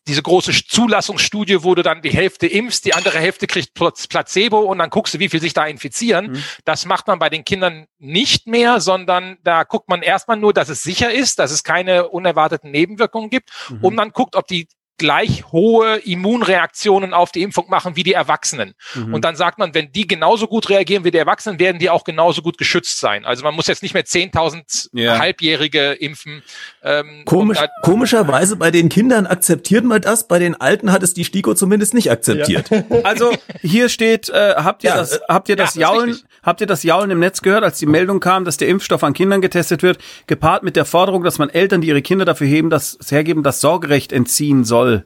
diese 0.07 0.23
große 0.23 0.51
Zulassungsstudie, 0.67 1.63
wo 1.63 1.75
du 1.75 1.83
dann 1.83 2.01
die 2.01 2.09
Hälfte 2.09 2.47
impfst, 2.47 2.85
die 2.85 2.93
andere 2.95 3.19
Hälfte 3.19 3.45
kriegt 3.45 3.73
Pla- 3.75 3.93
Placebo 4.09 4.59
und 4.59 4.79
dann 4.79 4.89
guckst 4.89 5.13
du, 5.13 5.19
wie 5.19 5.29
viel 5.29 5.39
sich 5.41 5.53
da 5.53 5.65
infizieren. 5.67 6.43
Das 6.65 6.85
macht 6.85 7.05
man 7.07 7.19
bei 7.19 7.29
den 7.29 7.45
Kindern 7.45 7.85
nicht 7.99 8.47
mehr, 8.47 8.79
sondern 8.79 9.37
da 9.43 9.63
guckt 9.63 9.89
man 9.89 10.01
erstmal 10.01 10.37
nur, 10.37 10.53
dass 10.53 10.69
es 10.69 10.81
sicher 10.81 11.11
ist, 11.11 11.37
dass 11.37 11.51
es 11.51 11.63
keine 11.63 12.07
unerwarteten 12.07 12.71
Nebenwirkungen 12.71 13.29
gibt 13.29 13.51
und 13.81 13.95
dann 13.97 14.11
guckt, 14.11 14.35
ob 14.35 14.47
die 14.47 14.67
gleich 15.01 15.51
hohe 15.51 15.97
Immunreaktionen 15.97 17.13
auf 17.13 17.31
die 17.31 17.41
Impfung 17.41 17.69
machen 17.69 17.95
wie 17.95 18.03
die 18.03 18.13
Erwachsenen. 18.13 18.73
Und 19.11 19.25
dann 19.25 19.35
sagt 19.35 19.57
man, 19.57 19.73
wenn 19.73 19.91
die 19.91 20.05
genauso 20.07 20.47
gut 20.47 20.69
reagieren 20.69 21.03
wie 21.03 21.11
die 21.11 21.17
Erwachsenen, 21.17 21.59
werden 21.59 21.79
die 21.79 21.89
auch 21.89 22.03
genauso 22.03 22.41
gut 22.41 22.57
geschützt 22.57 22.99
sein. 22.99 23.25
Also 23.25 23.43
man 23.43 23.55
muss 23.55 23.67
jetzt 23.67 23.81
nicht 23.83 23.93
mehr 23.93 24.05
10.000 24.05 24.89
Ja. 24.93 25.17
Halbjährige 25.19 25.93
impfen. 25.93 26.43
Ähm, 26.83 27.23
komisch, 27.25 27.57
da- 27.57 27.67
komischerweise 27.81 28.55
bei 28.55 28.69
den 28.71 28.89
Kindern 28.89 29.25
akzeptiert 29.27 29.83
man 29.83 30.01
das, 30.01 30.27
bei 30.27 30.39
den 30.39 30.59
Alten 30.59 30.91
hat 30.91 31.03
es 31.03 31.13
die 31.13 31.25
STIKO 31.25 31.53
zumindest 31.55 31.93
nicht 31.93 32.09
akzeptiert. 32.11 32.69
Also 33.03 33.31
hier 33.61 33.89
steht, 33.89 34.29
äh, 34.29 34.53
habt 34.55 34.83
ihr 34.83 34.91
Ja, 34.91 34.97
das, 34.97 35.13
äh, 35.13 35.19
habt 35.27 35.49
ihr 35.49 35.55
ja, 35.57 35.63
das 35.63 35.73
das 35.73 35.81
Jaulen, 35.81 36.09
richtig. 36.11 36.29
Habt 36.43 36.61
ihr 36.61 36.67
das 36.67 36.83
Jaulen 36.83 37.11
im 37.11 37.19
Netz 37.19 37.41
gehört, 37.41 37.63
als 37.63 37.77
die 37.77 37.85
Meldung 37.85 38.19
kam, 38.19 38.45
dass 38.45 38.57
der 38.57 38.67
Impfstoff 38.67 39.03
an 39.03 39.13
Kindern 39.13 39.41
getestet 39.41 39.83
wird, 39.83 39.99
gepaart 40.27 40.63
mit 40.63 40.75
der 40.75 40.85
Forderung, 40.85 41.23
dass 41.23 41.37
man 41.37 41.49
Eltern, 41.49 41.81
die 41.81 41.87
ihre 41.87 42.01
Kinder 42.01 42.25
dafür 42.25 42.47
heben, 42.47 42.69
das 42.69 42.97
hergeben, 43.09 43.43
das 43.43 43.61
Sorgerecht 43.61 44.11
entziehen 44.11 44.63
soll. 44.63 45.05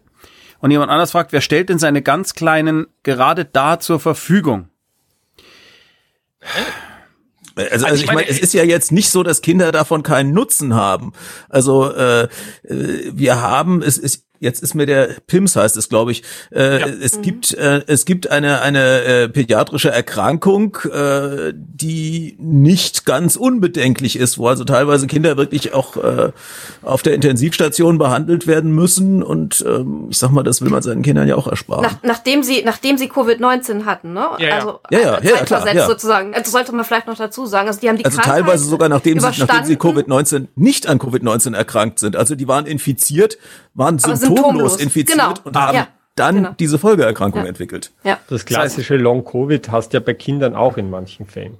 Und 0.59 0.71
jemand 0.71 0.91
anders 0.91 1.11
fragt, 1.11 1.33
wer 1.33 1.41
stellt 1.41 1.69
denn 1.69 1.79
seine 1.79 2.01
ganz 2.01 2.33
Kleinen 2.33 2.87
gerade 3.03 3.45
da 3.45 3.79
zur 3.79 3.99
Verfügung? 3.99 4.69
Also, 7.55 7.71
Also 7.71 7.85
also 7.85 8.03
ich 8.03 8.11
meine, 8.11 8.27
es 8.27 8.39
ist 8.39 8.53
ja 8.53 8.63
jetzt 8.63 8.91
nicht 8.91 9.09
so, 9.09 9.23
dass 9.23 9.41
Kinder 9.41 9.71
davon 9.71 10.03
keinen 10.03 10.33
Nutzen 10.33 10.75
haben. 10.75 11.13
Also 11.49 11.91
äh, 11.91 12.23
äh, 12.63 13.11
wir 13.13 13.41
haben, 13.41 13.81
es 13.81 13.97
ist 13.97 14.25
jetzt 14.45 14.63
ist 14.63 14.73
mir 14.75 14.85
der 14.85 15.09
PIMS 15.27 15.57
heißt 15.57 15.75
es, 15.75 15.89
glaube 15.89 16.11
ich. 16.13 16.23
Äh, 16.51 16.79
Es 17.01 17.21
gibt 17.21 17.53
äh, 17.53 17.81
es 17.87 18.05
gibt 18.05 18.31
eine 18.31 18.61
eine 18.61 19.01
äh, 19.03 19.27
pädiatrische 19.29 19.91
Erkrankung, 19.91 20.77
äh, 20.91 21.51
die 21.53 22.37
nicht 22.39 23.05
ganz 23.05 23.35
unbedenklich 23.35 24.15
ist, 24.17 24.37
wo 24.37 24.47
also 24.47 24.63
teilweise 24.63 25.07
Kinder 25.07 25.35
wirklich 25.35 25.73
auch 25.73 25.97
äh, 25.97 26.31
auf 26.81 27.01
der 27.01 27.13
Intensivstation 27.15 27.97
behandelt 27.97 28.47
werden 28.47 28.71
müssen 28.71 29.21
und 29.23 29.63
ähm, 29.67 30.07
ich 30.09 30.17
sag 30.17 30.31
mal, 30.31 30.43
das 30.43 30.61
will 30.61 30.69
man 30.69 30.81
seinen 30.81 31.01
Kindern 31.01 31.27
ja 31.27 31.35
auch 31.35 31.47
ersparen. 31.47 31.81
Nach, 31.83 31.97
nachdem 32.03 32.43
sie, 32.43 32.61
nachdem 32.63 32.97
sie 32.97 33.09
Covid-19 33.11 33.85
hatten, 33.85 34.13
ne? 34.13 34.27
Ja, 34.39 34.47
ja. 34.47 34.55
Also 34.55 34.79
Ja, 34.91 34.99
ja, 34.99 35.05
ja, 35.05 35.19
klar, 35.19 35.35
zeitversetzt 35.37 35.75
ja. 35.75 35.87
sozusagen. 35.87 36.33
Also 36.33 36.51
sollte 36.51 36.71
man 36.73 36.85
vielleicht 36.85 37.07
noch 37.07 37.17
dazu 37.17 37.45
sagen. 37.45 37.67
Also 37.67 37.79
die 37.81 37.89
haben 37.89 37.97
die 37.97 38.05
Also 38.05 38.19
Krankheit 38.19 38.43
teilweise 38.45 38.65
sogar 38.65 38.89
nachdem 38.89 39.19
sie, 39.19 39.25
nachdem 39.25 39.65
sie 39.65 39.73
überstanden. 39.73 40.11
Covid-19 40.11 40.47
nicht 40.55 40.87
an 40.87 40.99
Covid-19 40.99 41.55
erkrankt 41.55 41.99
sind. 41.99 42.15
Also 42.15 42.35
die 42.35 42.47
waren 42.47 42.65
infiziert, 42.65 43.37
waren 43.75 43.99
symptomlos, 43.99 44.21
symptomlos. 44.21 44.75
infiziert 44.77 45.17
Genau. 45.19 45.33
und 45.43 45.55
haben 45.55 45.75
Ja, 45.75 45.87
dann 46.15 46.35
genau. 46.35 46.55
diese 46.59 46.79
Folgeerkrankung 46.79 47.43
Ja. 47.43 47.47
entwickelt. 47.47 47.91
Ja. 48.03 48.19
Das 48.29 48.45
klassische 48.45 48.95
Long-Covid 48.97 49.69
hast 49.71 49.89
du 49.93 49.97
ja 49.97 50.03
bei 50.03 50.13
Kindern 50.13 50.55
auch 50.55 50.77
in 50.77 50.89
manchen 50.89 51.25
Fällen. 51.27 51.57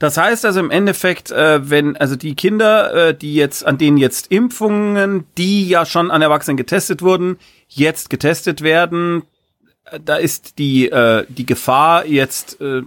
Das 0.00 0.16
heißt 0.16 0.44
also 0.44 0.58
im 0.60 0.70
Endeffekt, 0.72 1.30
äh, 1.30 1.70
wenn 1.70 1.96
also 1.96 2.16
die 2.16 2.34
Kinder, 2.34 3.08
äh, 3.10 3.14
die 3.14 3.34
jetzt 3.36 3.64
an 3.64 3.78
denen 3.78 3.96
jetzt 3.96 4.30
Impfungen, 4.30 5.24
die 5.38 5.68
ja 5.68 5.86
schon 5.86 6.10
an 6.10 6.20
Erwachsenen 6.20 6.56
getestet 6.56 7.00
wurden, 7.02 7.38
jetzt 7.68 8.10
getestet 8.10 8.62
werden, 8.62 9.22
äh, 9.84 10.00
da 10.04 10.16
ist 10.16 10.58
die 10.58 10.88
äh, 10.90 11.24
die 11.28 11.46
Gefahr 11.46 12.06
jetzt 12.06 12.60
äh, 12.60 12.82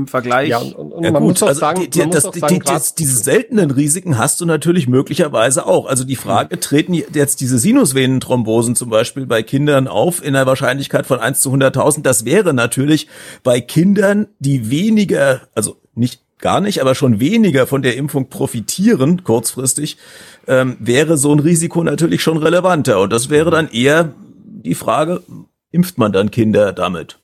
im 0.00 0.06
Vergleich. 0.06 0.48
Ja, 0.48 0.58
und, 0.58 0.74
und, 0.74 0.92
und 0.92 1.04
Ja 1.04 1.12
man 1.12 1.22
gut, 1.22 1.32
muss 1.32 1.42
auch 1.42 1.48
also 1.48 1.60
sagen, 1.60 1.82
die, 1.82 1.90
die, 1.90 2.10
das, 2.10 2.24
auch 2.24 2.34
sagen, 2.34 2.54
die, 2.54 2.64
das, 2.64 2.94
diese 2.94 3.16
seltenen 3.16 3.70
Risiken 3.70 4.18
hast 4.18 4.40
du 4.40 4.46
natürlich 4.46 4.88
möglicherweise 4.88 5.66
auch. 5.66 5.86
Also 5.86 6.04
die 6.04 6.16
Frage, 6.16 6.58
treten 6.60 6.94
jetzt 6.94 7.40
diese 7.40 7.58
Sinusvenenthrombosen 7.58 8.76
zum 8.76 8.90
Beispiel 8.90 9.26
bei 9.26 9.42
Kindern 9.42 9.88
auf 9.88 10.24
in 10.24 10.34
einer 10.34 10.46
Wahrscheinlichkeit 10.46 11.06
von 11.06 11.20
1 11.20 11.40
zu 11.40 11.52
100.000? 11.52 12.02
Das 12.02 12.24
wäre 12.24 12.54
natürlich 12.54 13.08
bei 13.42 13.60
Kindern, 13.60 14.28
die 14.38 14.70
weniger, 14.70 15.42
also 15.54 15.76
nicht 15.94 16.22
gar 16.38 16.60
nicht, 16.60 16.80
aber 16.80 16.94
schon 16.94 17.20
weniger 17.20 17.66
von 17.66 17.82
der 17.82 17.96
Impfung 17.96 18.28
profitieren, 18.28 19.24
kurzfristig, 19.24 19.98
ähm, 20.46 20.76
wäre 20.80 21.16
so 21.16 21.32
ein 21.32 21.40
Risiko 21.40 21.84
natürlich 21.84 22.22
schon 22.22 22.38
relevanter. 22.38 23.00
Und 23.00 23.12
das 23.12 23.28
wäre 23.28 23.50
dann 23.50 23.68
eher 23.68 24.12
die 24.44 24.74
Frage, 24.74 25.22
impft 25.70 25.98
man 25.98 26.12
dann 26.12 26.30
Kinder 26.30 26.72
damit? 26.72 27.18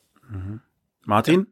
Martin? 1.06 1.46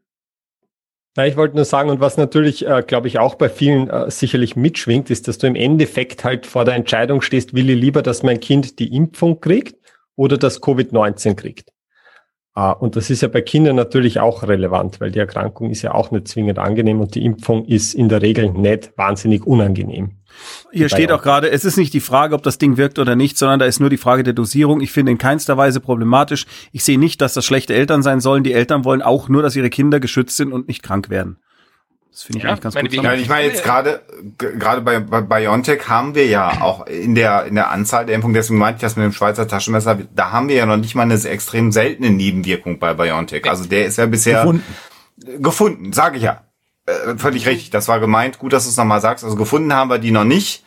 Na, 1.16 1.26
ich 1.26 1.36
wollte 1.36 1.54
nur 1.54 1.64
sagen, 1.64 1.90
und 1.90 2.00
was 2.00 2.16
natürlich, 2.16 2.66
äh, 2.66 2.82
glaube 2.84 3.06
ich, 3.06 3.20
auch 3.20 3.36
bei 3.36 3.48
vielen 3.48 3.88
äh, 3.88 4.10
sicherlich 4.10 4.56
mitschwingt, 4.56 5.10
ist, 5.10 5.28
dass 5.28 5.38
du 5.38 5.46
im 5.46 5.54
Endeffekt 5.54 6.24
halt 6.24 6.44
vor 6.44 6.64
der 6.64 6.74
Entscheidung 6.74 7.22
stehst, 7.22 7.54
will 7.54 7.70
ich 7.70 7.80
lieber, 7.80 8.02
dass 8.02 8.24
mein 8.24 8.40
Kind 8.40 8.80
die 8.80 8.92
Impfung 8.92 9.40
kriegt 9.40 9.76
oder 10.16 10.38
das 10.38 10.60
Covid-19 10.60 11.36
kriegt. 11.36 11.70
Äh, 12.56 12.72
und 12.72 12.96
das 12.96 13.10
ist 13.10 13.22
ja 13.22 13.28
bei 13.28 13.42
Kindern 13.42 13.76
natürlich 13.76 14.18
auch 14.18 14.42
relevant, 14.42 15.00
weil 15.00 15.12
die 15.12 15.20
Erkrankung 15.20 15.70
ist 15.70 15.82
ja 15.82 15.94
auch 15.94 16.10
nicht 16.10 16.26
zwingend 16.26 16.58
angenehm 16.58 17.00
und 17.00 17.14
die 17.14 17.24
Impfung 17.24 17.64
ist 17.64 17.94
in 17.94 18.08
der 18.08 18.20
Regel 18.20 18.50
nicht 18.50 18.96
wahnsinnig 18.96 19.46
unangenehm. 19.46 20.18
Hier 20.72 20.88
steht 20.88 21.12
auch 21.12 21.22
gerade, 21.22 21.50
es 21.50 21.64
ist 21.64 21.76
nicht 21.76 21.92
die 21.94 22.00
Frage, 22.00 22.34
ob 22.34 22.42
das 22.42 22.58
Ding 22.58 22.76
wirkt 22.76 22.98
oder 22.98 23.16
nicht, 23.16 23.38
sondern 23.38 23.58
da 23.60 23.66
ist 23.66 23.80
nur 23.80 23.90
die 23.90 23.96
Frage 23.96 24.22
der 24.22 24.32
Dosierung. 24.32 24.80
Ich 24.80 24.92
finde 24.92 25.12
in 25.12 25.18
keinster 25.18 25.56
Weise 25.56 25.80
problematisch. 25.80 26.46
Ich 26.72 26.84
sehe 26.84 26.98
nicht, 26.98 27.20
dass 27.20 27.34
das 27.34 27.44
schlechte 27.44 27.74
Eltern 27.74 28.02
sein 28.02 28.20
sollen. 28.20 28.44
Die 28.44 28.52
Eltern 28.52 28.84
wollen 28.84 29.02
auch 29.02 29.28
nur, 29.28 29.42
dass 29.42 29.56
ihre 29.56 29.70
Kinder 29.70 30.00
geschützt 30.00 30.36
sind 30.36 30.52
und 30.52 30.68
nicht 30.68 30.82
krank 30.82 31.10
werden. 31.10 31.38
Das 32.14 32.22
finde 32.22 32.38
ich 32.38 32.44
Ja, 32.44 32.50
eigentlich 32.50 32.60
ganz 32.62 32.74
meine, 32.76 32.88
gut. 32.88 33.02
Ja, 33.02 33.14
ich 33.14 33.28
meine 33.28 33.48
jetzt 33.48 33.64
gerade 33.64 34.00
gerade 34.38 34.82
bei, 34.82 35.00
bei 35.00 35.20
BioNTech 35.20 35.88
haben 35.88 36.14
wir 36.14 36.26
ja 36.26 36.60
auch 36.62 36.86
in 36.86 37.16
der 37.16 37.46
in 37.46 37.56
der 37.56 37.72
Anzahl 37.72 38.06
der 38.06 38.14
Impfungen, 38.14 38.34
deswegen 38.34 38.60
meinte 38.60 38.76
ich 38.76 38.82
das 38.82 38.94
mit 38.94 39.04
dem 39.04 39.12
Schweizer 39.12 39.48
Taschenmesser, 39.48 39.98
da 40.14 40.30
haben 40.30 40.48
wir 40.48 40.54
ja 40.54 40.64
noch 40.64 40.76
nicht 40.76 40.94
mal 40.94 41.02
eine 41.02 41.14
extrem 41.14 41.72
seltene 41.72 42.10
Nebenwirkung 42.10 42.78
bei 42.78 42.94
BioNTech. 42.94 43.50
Also 43.50 43.64
der 43.64 43.86
ist 43.86 43.98
ja 43.98 44.06
bisher 44.06 44.42
Gefunden. 44.42 44.62
gefunden, 45.40 45.92
sage 45.92 46.18
ich 46.18 46.22
ja. 46.22 46.42
Äh, 46.86 47.16
völlig 47.16 47.46
richtig, 47.46 47.70
das 47.70 47.88
war 47.88 48.00
gemeint. 48.00 48.38
Gut, 48.38 48.52
dass 48.52 48.64
du 48.64 48.70
es 48.70 48.76
nochmal 48.76 49.00
sagst. 49.00 49.24
Also 49.24 49.36
gefunden 49.36 49.72
haben 49.72 49.90
wir 49.90 49.98
die 49.98 50.10
noch 50.10 50.24
nicht. 50.24 50.64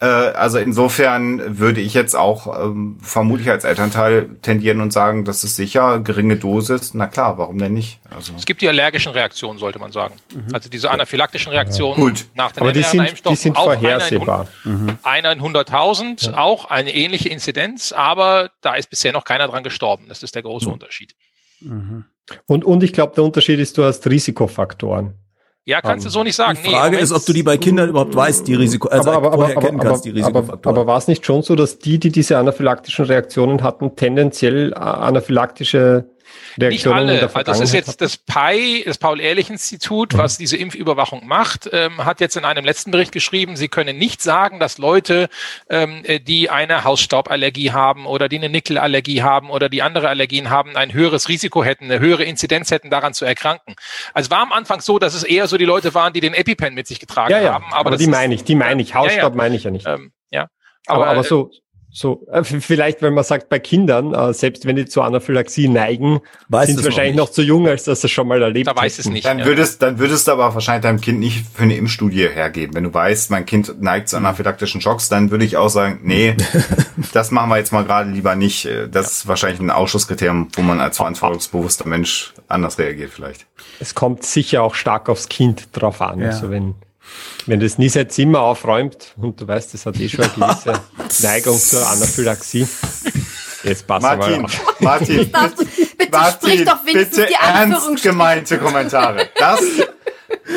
Äh, 0.00 0.06
also 0.06 0.58
insofern 0.58 1.58
würde 1.58 1.82
ich 1.82 1.92
jetzt 1.92 2.16
auch 2.16 2.64
ähm, 2.64 2.98
vermutlich 3.02 3.50
als 3.50 3.64
Elternteil 3.64 4.30
tendieren 4.40 4.80
und 4.80 4.92
sagen, 4.92 5.26
das 5.26 5.44
ist 5.44 5.56
sicher 5.56 6.00
geringe 6.00 6.36
Dosis. 6.36 6.94
Na 6.94 7.06
klar, 7.06 7.36
warum 7.36 7.58
denn 7.58 7.74
nicht? 7.74 8.00
Also 8.08 8.32
Es 8.36 8.46
gibt 8.46 8.62
die 8.62 8.68
allergischen 8.68 9.12
Reaktionen, 9.12 9.58
sollte 9.58 9.78
man 9.78 9.92
sagen. 9.92 10.14
Also 10.52 10.70
diese 10.70 10.90
anaphylaktischen 10.90 11.52
Reaktionen 11.52 12.00
Gut. 12.00 12.24
nach 12.34 12.52
den 12.52 12.62
Aber 12.62 12.72
die 12.72 12.82
sind, 12.82 13.28
die 13.28 13.36
sind 13.36 13.56
auch 13.58 13.66
einer 13.68 13.74
in 13.74 13.80
vorhersehbar. 13.80 14.48
Einer 15.02 15.32
in 15.32 15.40
100.000, 15.40 16.32
auch 16.32 16.64
eine 16.64 16.94
ähnliche 16.94 17.28
Inzidenz, 17.28 17.92
aber 17.92 18.50
da 18.62 18.74
ist 18.74 18.88
bisher 18.88 19.12
noch 19.12 19.24
keiner 19.24 19.48
dran 19.48 19.62
gestorben. 19.62 20.06
Das 20.08 20.22
ist 20.22 20.34
der 20.34 20.42
große 20.42 20.68
Unterschied. 20.70 21.14
Und, 22.46 22.64
und 22.64 22.82
ich 22.82 22.94
glaube, 22.94 23.14
der 23.14 23.24
Unterschied 23.24 23.60
ist, 23.60 23.76
du 23.76 23.84
hast 23.84 24.06
Risikofaktoren. 24.06 25.14
Ja, 25.66 25.80
kannst 25.80 26.06
du 26.06 26.10
so 26.10 26.24
nicht 26.24 26.36
sagen. 26.36 26.58
Die 26.64 26.70
Frage 26.70 26.96
Nee, 26.96 27.02
ist, 27.02 27.12
ob 27.12 27.24
du 27.24 27.32
die 27.32 27.42
bei 27.42 27.58
Kindern 27.58 27.90
überhaupt 27.90 28.16
weißt, 28.16 28.46
die 28.48 28.54
Risiko, 28.54 28.88
also 28.88 29.12
vorher 29.12 29.54
erkennen 29.54 29.78
kannst, 29.78 30.04
die 30.04 30.10
aber, 30.10 30.18
Risikofaktoren. 30.18 30.76
aber 30.76 30.86
war 30.86 30.98
es 30.98 31.06
nicht 31.06 31.24
schon 31.26 31.42
so, 31.42 31.54
dass 31.54 31.78
die, 31.78 31.98
die 31.98 32.10
diese 32.10 32.38
anaphylaktischen 32.38 33.04
Reaktionen 33.04 33.62
hatten, 33.62 33.94
tendenziell 33.94 34.72
äh, 34.72 34.76
anaphylaktische 36.56 36.88
Nicht 36.88 36.96
alle. 36.96 37.18
der 37.18 37.36
Also 37.36 37.44
das 37.44 37.60
ist 37.60 37.74
jetzt 37.74 38.00
das 38.00 38.16
PI, 38.16 38.84
das 38.86 38.98
Paul-Ehrlich-Institut, 38.98 40.16
was 40.16 40.38
diese 40.38 40.56
Impfüberwachung 40.56 41.26
macht, 41.26 41.68
ähm, 41.72 42.04
hat 42.04 42.20
jetzt 42.20 42.36
in 42.36 42.44
einem 42.44 42.64
letzten 42.64 42.90
Bericht 42.90 43.12
geschrieben, 43.12 43.56
sie 43.56 43.68
können 43.68 43.98
nicht 43.98 44.22
sagen, 44.22 44.60
dass 44.60 44.78
Leute, 44.78 45.28
ähm, 45.68 46.02
äh, 46.04 46.20
die 46.20 46.50
eine 46.50 46.84
Hausstauballergie 46.84 47.72
haben 47.72 48.06
oder 48.06 48.28
die 48.28 48.38
eine 48.38 48.48
Nickelallergie 48.48 49.22
haben 49.22 49.50
oder 49.50 49.68
die 49.68 49.82
andere 49.82 50.08
Allergien 50.08 50.50
haben, 50.50 50.76
ein 50.76 50.92
höheres 50.92 51.28
Risiko 51.28 51.64
hätten, 51.64 51.84
eine 51.84 52.00
höhere 52.00 52.24
Inzidenz 52.24 52.70
hätten, 52.70 52.90
daran 52.90 53.14
zu 53.14 53.24
erkranken. 53.24 53.74
Also 54.14 54.30
war 54.30 54.40
am 54.40 54.52
Anfang 54.52 54.80
so, 54.80 54.98
dass 54.98 55.14
es 55.14 55.22
eher 55.22 55.46
so 55.46 55.56
die 55.56 55.64
Leute 55.64 55.94
waren, 55.94 56.12
die 56.12 56.20
den 56.20 56.34
EpiPen 56.34 56.74
mit 56.74 56.86
sich 56.86 57.00
getragen 57.00 57.30
Ja, 57.30 57.40
ja, 57.40 57.54
haben. 57.54 57.72
aber, 57.72 57.90
das 57.90 58.00
die 58.00 58.06
meine 58.06 58.34
ich, 58.34 58.44
die 58.44 58.54
meine 58.54 58.82
ich. 58.82 58.90
Ja, 58.90 58.96
ja. 58.96 59.00
Hausstaub 59.02 59.34
meine 59.34 59.56
ich 59.56 59.64
ja 59.64 59.70
nicht. 59.70 59.86
Ähm, 59.86 60.12
ja. 60.30 60.48
aber, 60.86 61.06
aber 61.06 61.20
äh, 61.20 61.24
so, 61.24 61.50
so, 61.92 62.24
äh, 62.30 62.44
vielleicht, 62.44 63.02
wenn 63.02 63.14
man 63.14 63.24
sagt, 63.24 63.48
bei 63.48 63.58
Kindern, 63.58 64.14
äh, 64.14 64.32
selbst 64.32 64.64
wenn 64.64 64.76
die 64.76 64.86
zur 64.86 65.04
Anaphylaxie 65.04 65.68
neigen, 65.68 66.20
Weiß 66.48 66.66
sind 66.66 66.76
es 66.76 66.82
noch 66.82 66.90
wahrscheinlich 66.90 67.16
noch, 67.16 67.30
zu 67.30 67.42
jung, 67.42 67.66
als 67.66 67.84
dass 67.84 68.00
sie 68.00 68.08
schon 68.08 68.28
mal 68.28 68.40
erlebt 68.40 68.68
Da 68.68 68.76
weiß 68.76 68.98
es 68.98 69.04
hätten. 69.06 69.14
nicht. 69.14 69.24
Dann 69.26 69.40
ja. 69.40 69.44
würdest, 69.44 69.82
dann 69.82 69.98
würdest 69.98 70.28
du 70.28 70.32
aber 70.32 70.54
wahrscheinlich 70.54 70.82
deinem 70.82 71.00
Kind 71.00 71.18
nicht 71.18 71.44
für 71.52 71.64
eine 71.64 71.76
Impfstudie 71.76 72.28
hergeben. 72.28 72.74
Wenn 72.74 72.84
du 72.84 72.94
weißt, 72.94 73.30
mein 73.30 73.44
Kind 73.44 73.82
neigt 73.82 74.08
zu 74.08 74.16
anaphylaktischen 74.16 74.80
Schocks, 74.80 75.08
dann 75.08 75.32
würde 75.32 75.44
ich 75.44 75.56
auch 75.56 75.68
sagen, 75.68 76.00
nee, 76.04 76.36
das 77.12 77.32
machen 77.32 77.50
wir 77.50 77.58
jetzt 77.58 77.72
mal 77.72 77.84
gerade 77.84 78.10
lieber 78.10 78.36
nicht. 78.36 78.68
Das 78.92 79.12
ist 79.12 79.28
wahrscheinlich 79.28 79.60
ein 79.60 79.70
Ausschusskriterium, 79.70 80.48
wo 80.54 80.62
man 80.62 80.80
als 80.80 80.96
verantwortungsbewusster 80.96 81.88
Mensch 81.88 82.34
anders 82.46 82.78
reagiert 82.78 83.10
vielleicht. 83.10 83.46
Es 83.80 83.96
kommt 83.96 84.24
sicher 84.24 84.62
auch 84.62 84.76
stark 84.76 85.08
aufs 85.08 85.28
Kind 85.28 85.68
drauf 85.72 86.00
an. 86.00 86.20
Ja. 86.20 86.28
Also 86.28 86.50
wenn, 86.50 86.76
wenn 87.46 87.60
das 87.60 87.78
nie 87.78 87.88
sein 87.88 88.08
Zimmer 88.08 88.40
aufräumt 88.40 89.14
und 89.16 89.40
du 89.40 89.48
weißt, 89.48 89.74
das 89.74 89.86
hat 89.86 89.98
eh 89.98 90.08
schon 90.08 90.24
eine 90.24 90.32
gewisse 90.34 91.26
Neigung 91.26 91.58
zur 91.58 91.86
Anaphylaxie. 91.86 92.66
Jetzt 93.62 93.86
pass 93.86 94.02
mal 94.02 94.16
Martin, 94.16 94.44
auf. 94.44 94.80
Martin, 94.80 95.16
bitte 95.16 96.10
Martin, 96.10 96.50
sprich 96.50 96.64
doch 96.64 96.86
wenigstens 96.86 97.16
bitte 97.16 97.26
die 97.28 97.34
ernst 97.34 98.02
gemeinte 98.02 98.58
Kommentare. 98.58 99.28
Das 99.36 99.60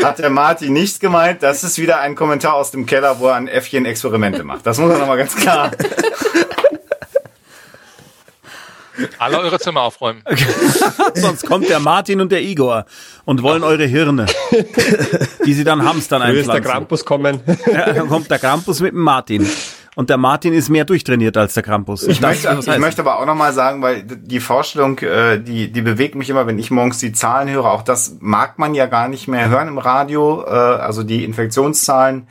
hat 0.01 0.19
der 0.19 0.29
Martin 0.29 0.73
nicht 0.73 0.99
gemeint. 0.99 1.43
Das 1.43 1.63
ist 1.63 1.77
wieder 1.77 1.99
ein 1.99 2.15
Kommentar 2.15 2.53
aus 2.53 2.71
dem 2.71 2.85
Keller, 2.85 3.19
wo 3.19 3.27
er 3.27 3.35
an 3.35 3.47
Äffchen 3.47 3.85
Experimente 3.85 4.43
macht. 4.43 4.65
Das 4.65 4.77
muss 4.77 4.89
man 4.89 4.99
nochmal 4.99 5.17
ganz 5.17 5.35
klar. 5.35 5.71
Alle 9.19 9.39
eure 9.39 9.59
Zimmer 9.59 9.81
aufräumen. 9.81 10.23
Sonst 11.15 11.45
kommt 11.45 11.69
der 11.69 11.79
Martin 11.79 12.21
und 12.21 12.31
der 12.31 12.41
Igor 12.41 12.85
und 13.25 13.41
wollen 13.41 13.63
eure 13.63 13.85
Hirne, 13.85 14.25
die 15.45 15.53
sie 15.53 15.63
dann 15.63 15.83
Hamstern 15.83 16.21
Früher 16.21 16.33
ist 16.33 16.47
der 16.47 16.55
einpflanzen. 16.55 16.71
Krampus 16.71 17.05
kommen. 17.05 17.41
Ja, 17.71 17.93
dann 17.93 18.07
kommt 18.07 18.29
der 18.29 18.39
Krampus 18.39 18.79
mit 18.81 18.93
dem 18.93 19.01
Martin. 19.01 19.49
Und 19.95 20.09
der 20.09 20.17
Martin 20.17 20.53
ist 20.53 20.69
mehr 20.69 20.85
durchtrainiert 20.85 21.37
als 21.37 21.53
der 21.53 21.61
Krampus. 21.61 22.03
Ich 22.03 22.19
Das 22.19 22.43
möchte, 22.43 22.71
ich 22.71 22.79
möchte 22.79 23.01
aber 23.01 23.19
auch 23.19 23.25
nochmal 23.25 23.53
sagen, 23.53 23.81
weil 23.83 24.03
die 24.03 24.39
Vorstellung, 24.39 24.97
äh, 24.99 25.39
die, 25.39 25.71
die 25.71 25.81
bewegt 25.81 26.15
mich 26.15 26.29
immer, 26.29 26.47
wenn 26.47 26.57
ich 26.57 26.71
morgens 26.71 26.97
die 26.97 27.11
Zahlen 27.11 27.49
höre. 27.49 27.65
Auch 27.65 27.83
das 27.83 28.17
mag 28.19 28.57
man 28.57 28.73
ja 28.73 28.87
gar 28.87 29.07
nicht 29.07 29.27
mehr 29.27 29.49
hören 29.49 29.67
im 29.67 29.77
Radio. 29.77 30.43
Äh, 30.45 30.49
also 30.49 31.03
die 31.03 31.23
Infektionszahlen 31.23 32.27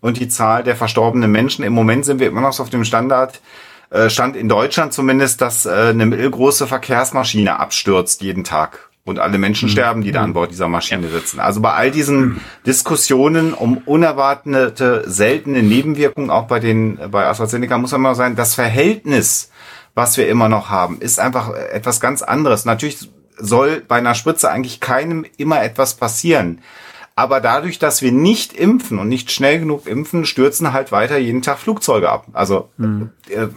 und 0.00 0.18
die 0.20 0.28
Zahl 0.28 0.62
der 0.62 0.76
verstorbenen 0.76 1.30
Menschen. 1.30 1.64
Im 1.64 1.72
Moment 1.72 2.04
sind 2.04 2.20
wir 2.20 2.28
immer 2.28 2.42
noch 2.42 2.52
so 2.52 2.62
auf 2.62 2.70
dem 2.70 2.84
Standard, 2.84 3.40
äh, 3.90 4.08
Stand 4.08 4.36
in 4.36 4.48
Deutschland 4.48 4.92
zumindest, 4.92 5.40
dass 5.40 5.66
äh, 5.66 5.70
eine 5.70 6.06
mittelgroße 6.06 6.66
Verkehrsmaschine 6.66 7.58
abstürzt 7.58 8.22
jeden 8.22 8.44
Tag. 8.44 8.90
Und 9.04 9.18
alle 9.18 9.38
Menschen 9.38 9.68
sterben, 9.68 10.02
die 10.02 10.12
da 10.12 10.22
an 10.22 10.34
Bord 10.34 10.52
dieser 10.52 10.68
Maschine 10.68 11.08
sitzen. 11.08 11.40
Also 11.40 11.60
bei 11.60 11.72
all 11.72 11.90
diesen 11.90 12.40
Diskussionen 12.66 13.54
um 13.54 13.78
unerwartete, 13.78 15.04
seltene 15.06 15.62
Nebenwirkungen, 15.62 16.30
auch 16.30 16.46
bei 16.46 16.60
den, 16.60 16.98
bei 17.10 17.26
AstraZeneca 17.26 17.78
muss 17.78 17.92
man 17.92 18.02
immer 18.02 18.14
sagen, 18.14 18.36
das 18.36 18.54
Verhältnis, 18.54 19.50
was 19.94 20.16
wir 20.16 20.28
immer 20.28 20.48
noch 20.48 20.68
haben, 20.68 21.00
ist 21.00 21.18
einfach 21.18 21.52
etwas 21.54 22.00
ganz 22.00 22.22
anderes. 22.22 22.66
Natürlich 22.66 23.08
soll 23.36 23.80
bei 23.80 23.96
einer 23.96 24.14
Spritze 24.14 24.50
eigentlich 24.50 24.80
keinem 24.80 25.24
immer 25.38 25.62
etwas 25.62 25.94
passieren. 25.94 26.60
Aber 27.16 27.40
dadurch, 27.40 27.78
dass 27.78 28.02
wir 28.02 28.12
nicht 28.12 28.52
impfen 28.52 28.98
und 28.98 29.08
nicht 29.08 29.30
schnell 29.30 29.58
genug 29.58 29.86
impfen, 29.86 30.24
stürzen 30.24 30.72
halt 30.72 30.92
weiter 30.92 31.18
jeden 31.18 31.42
Tag 31.42 31.58
Flugzeuge 31.58 32.08
ab. 32.08 32.26
Also 32.32 32.70
äh, 32.78 33.06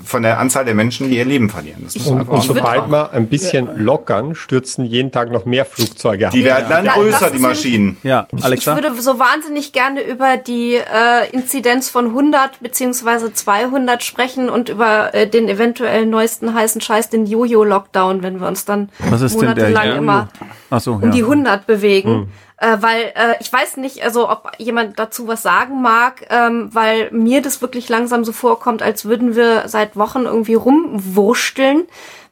von 0.03 0.23
der 0.23 0.39
Anzahl 0.39 0.65
der 0.65 0.75
Menschen, 0.75 1.09
die 1.09 1.17
ihr 1.17 1.25
Leben 1.25 1.49
verlieren. 1.49 1.87
Und, 2.05 2.29
und 2.29 2.43
sobald 2.43 2.89
wir 2.89 3.11
ein 3.11 3.27
bisschen 3.27 3.69
lockern, 3.83 4.35
stürzen 4.35 4.85
jeden 4.85 5.11
Tag 5.11 5.31
noch 5.31 5.45
mehr 5.45 5.65
Flugzeuge 5.65 6.27
ab. 6.27 6.33
Die 6.33 6.43
werden 6.43 6.65
dann 6.69 6.85
Ja, 6.85 6.93
größer, 6.93 7.31
die 7.31 7.39
Maschinen. 7.39 7.97
Ja, 8.03 8.27
Ich 8.35 8.43
Alexa? 8.43 8.75
würde 8.75 8.93
so 9.01 9.19
wahnsinnig 9.19 9.73
gerne 9.73 10.01
über 10.01 10.37
die 10.37 10.75
äh, 10.75 11.29
Inzidenz 11.31 11.89
von 11.89 12.07
100 12.07 12.59
beziehungsweise 12.59 13.33
200 13.33 14.03
sprechen 14.03 14.49
und 14.49 14.69
über 14.69 15.13
äh, 15.13 15.27
den 15.27 15.47
eventuell 15.49 16.05
neuesten 16.05 16.53
heißen 16.53 16.81
Scheiß, 16.81 17.09
den 17.09 17.25
Jojo-Lockdown, 17.25 18.23
wenn 18.23 18.39
wir 18.39 18.47
uns 18.47 18.65
dann 18.65 18.89
monatelang 19.33 19.97
immer 19.97 20.29
Ach 20.69 20.81
so, 20.81 20.93
um 20.93 21.11
die 21.11 21.19
ja. 21.19 21.25
100 21.25 21.65
bewegen. 21.65 22.31
Äh, 22.57 22.77
weil 22.81 23.01
äh, 23.15 23.35
ich 23.41 23.51
weiß 23.51 23.77
nicht, 23.77 24.03
also 24.05 24.29
ob 24.29 24.51
jemand 24.57 24.97
dazu 24.97 25.27
was 25.27 25.41
sagen 25.41 25.81
mag, 25.81 26.25
ähm, 26.29 26.69
weil 26.71 27.09
mir 27.11 27.41
das 27.41 27.61
wirklich 27.61 27.89
langsam 27.89 28.23
so 28.23 28.31
vorkommt, 28.31 28.81
als 28.81 29.03
würden 29.03 29.35
wir 29.35 29.62
seit 29.65 29.95
Wochen 29.95 30.23
irgendwie 30.23 30.55
rumwursteln, 30.55 31.83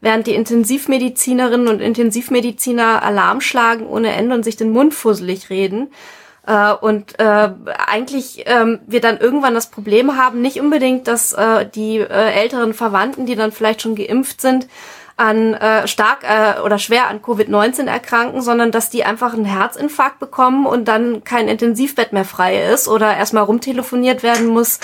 während 0.01 0.27
die 0.27 0.35
Intensivmedizinerinnen 0.35 1.67
und 1.67 1.81
Intensivmediziner 1.81 3.03
Alarm 3.03 3.41
schlagen 3.41 3.87
ohne 3.87 4.11
Ende 4.13 4.35
und 4.35 4.43
sich 4.43 4.57
den 4.57 4.71
Mund 4.71 4.93
fusselig 4.93 5.49
reden. 5.49 5.91
Äh, 6.47 6.73
und 6.73 7.19
äh, 7.19 7.49
eigentlich 7.87 8.43
ähm, 8.47 8.79
wir 8.87 9.01
dann 9.01 9.19
irgendwann 9.19 9.53
das 9.53 9.69
Problem 9.69 10.17
haben, 10.17 10.41
nicht 10.41 10.59
unbedingt, 10.59 11.07
dass 11.07 11.33
äh, 11.33 11.67
die 11.67 11.97
äh, 11.97 12.31
älteren 12.31 12.73
Verwandten, 12.73 13.25
die 13.25 13.35
dann 13.35 13.51
vielleicht 13.51 13.81
schon 13.83 13.95
geimpft 13.95 14.41
sind, 14.41 14.67
an 15.21 15.53
äh, 15.53 15.87
stark 15.87 16.23
äh, 16.23 16.59
oder 16.61 16.79
schwer 16.79 17.07
an 17.07 17.21
Covid-19 17.21 17.85
erkranken, 17.85 18.41
sondern 18.41 18.71
dass 18.71 18.89
die 18.89 19.03
einfach 19.03 19.33
einen 19.33 19.45
Herzinfarkt 19.45 20.19
bekommen 20.19 20.65
und 20.65 20.87
dann 20.87 21.23
kein 21.23 21.47
Intensivbett 21.47 22.11
mehr 22.11 22.25
frei 22.25 22.63
ist 22.73 22.87
oder 22.87 23.15
erstmal 23.15 23.43
rumtelefoniert 23.43 24.23
werden 24.23 24.47
muss, 24.47 24.79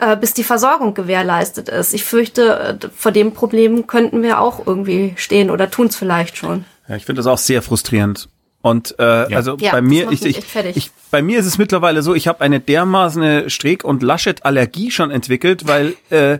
äh, 0.00 0.16
bis 0.16 0.32
die 0.32 0.44
Versorgung 0.44 0.94
gewährleistet 0.94 1.68
ist. 1.68 1.92
Ich 1.92 2.04
fürchte, 2.04 2.78
vor 2.96 3.12
dem 3.12 3.34
Problem 3.34 3.86
könnten 3.86 4.22
wir 4.22 4.40
auch 4.40 4.66
irgendwie 4.66 5.12
stehen 5.16 5.50
oder 5.50 5.70
tun 5.70 5.88
es 5.88 5.96
vielleicht 5.96 6.38
schon. 6.38 6.64
Ja, 6.88 6.96
ich 6.96 7.04
finde 7.04 7.18
das 7.18 7.26
auch 7.26 7.38
sehr 7.38 7.60
frustrierend. 7.60 8.30
Und 8.62 8.94
äh, 8.98 9.02
also 9.02 9.56
Ja, 9.58 9.72
bei 9.72 9.82
mir, 9.82 10.10
ich, 10.10 10.24
ich, 10.24 10.38
ich, 10.74 10.90
bei 11.10 11.20
mir 11.20 11.38
ist 11.38 11.46
es 11.46 11.58
mittlerweile 11.58 12.00
so, 12.00 12.14
ich 12.14 12.28
habe 12.28 12.40
eine 12.40 12.60
dermaßen 12.60 13.50
Streeck- 13.50 13.84
und 13.84 14.02
Laschet-Allergie 14.02 14.90
schon 14.90 15.10
entwickelt, 15.10 15.66
weil 15.66 15.94
äh, 16.08 16.38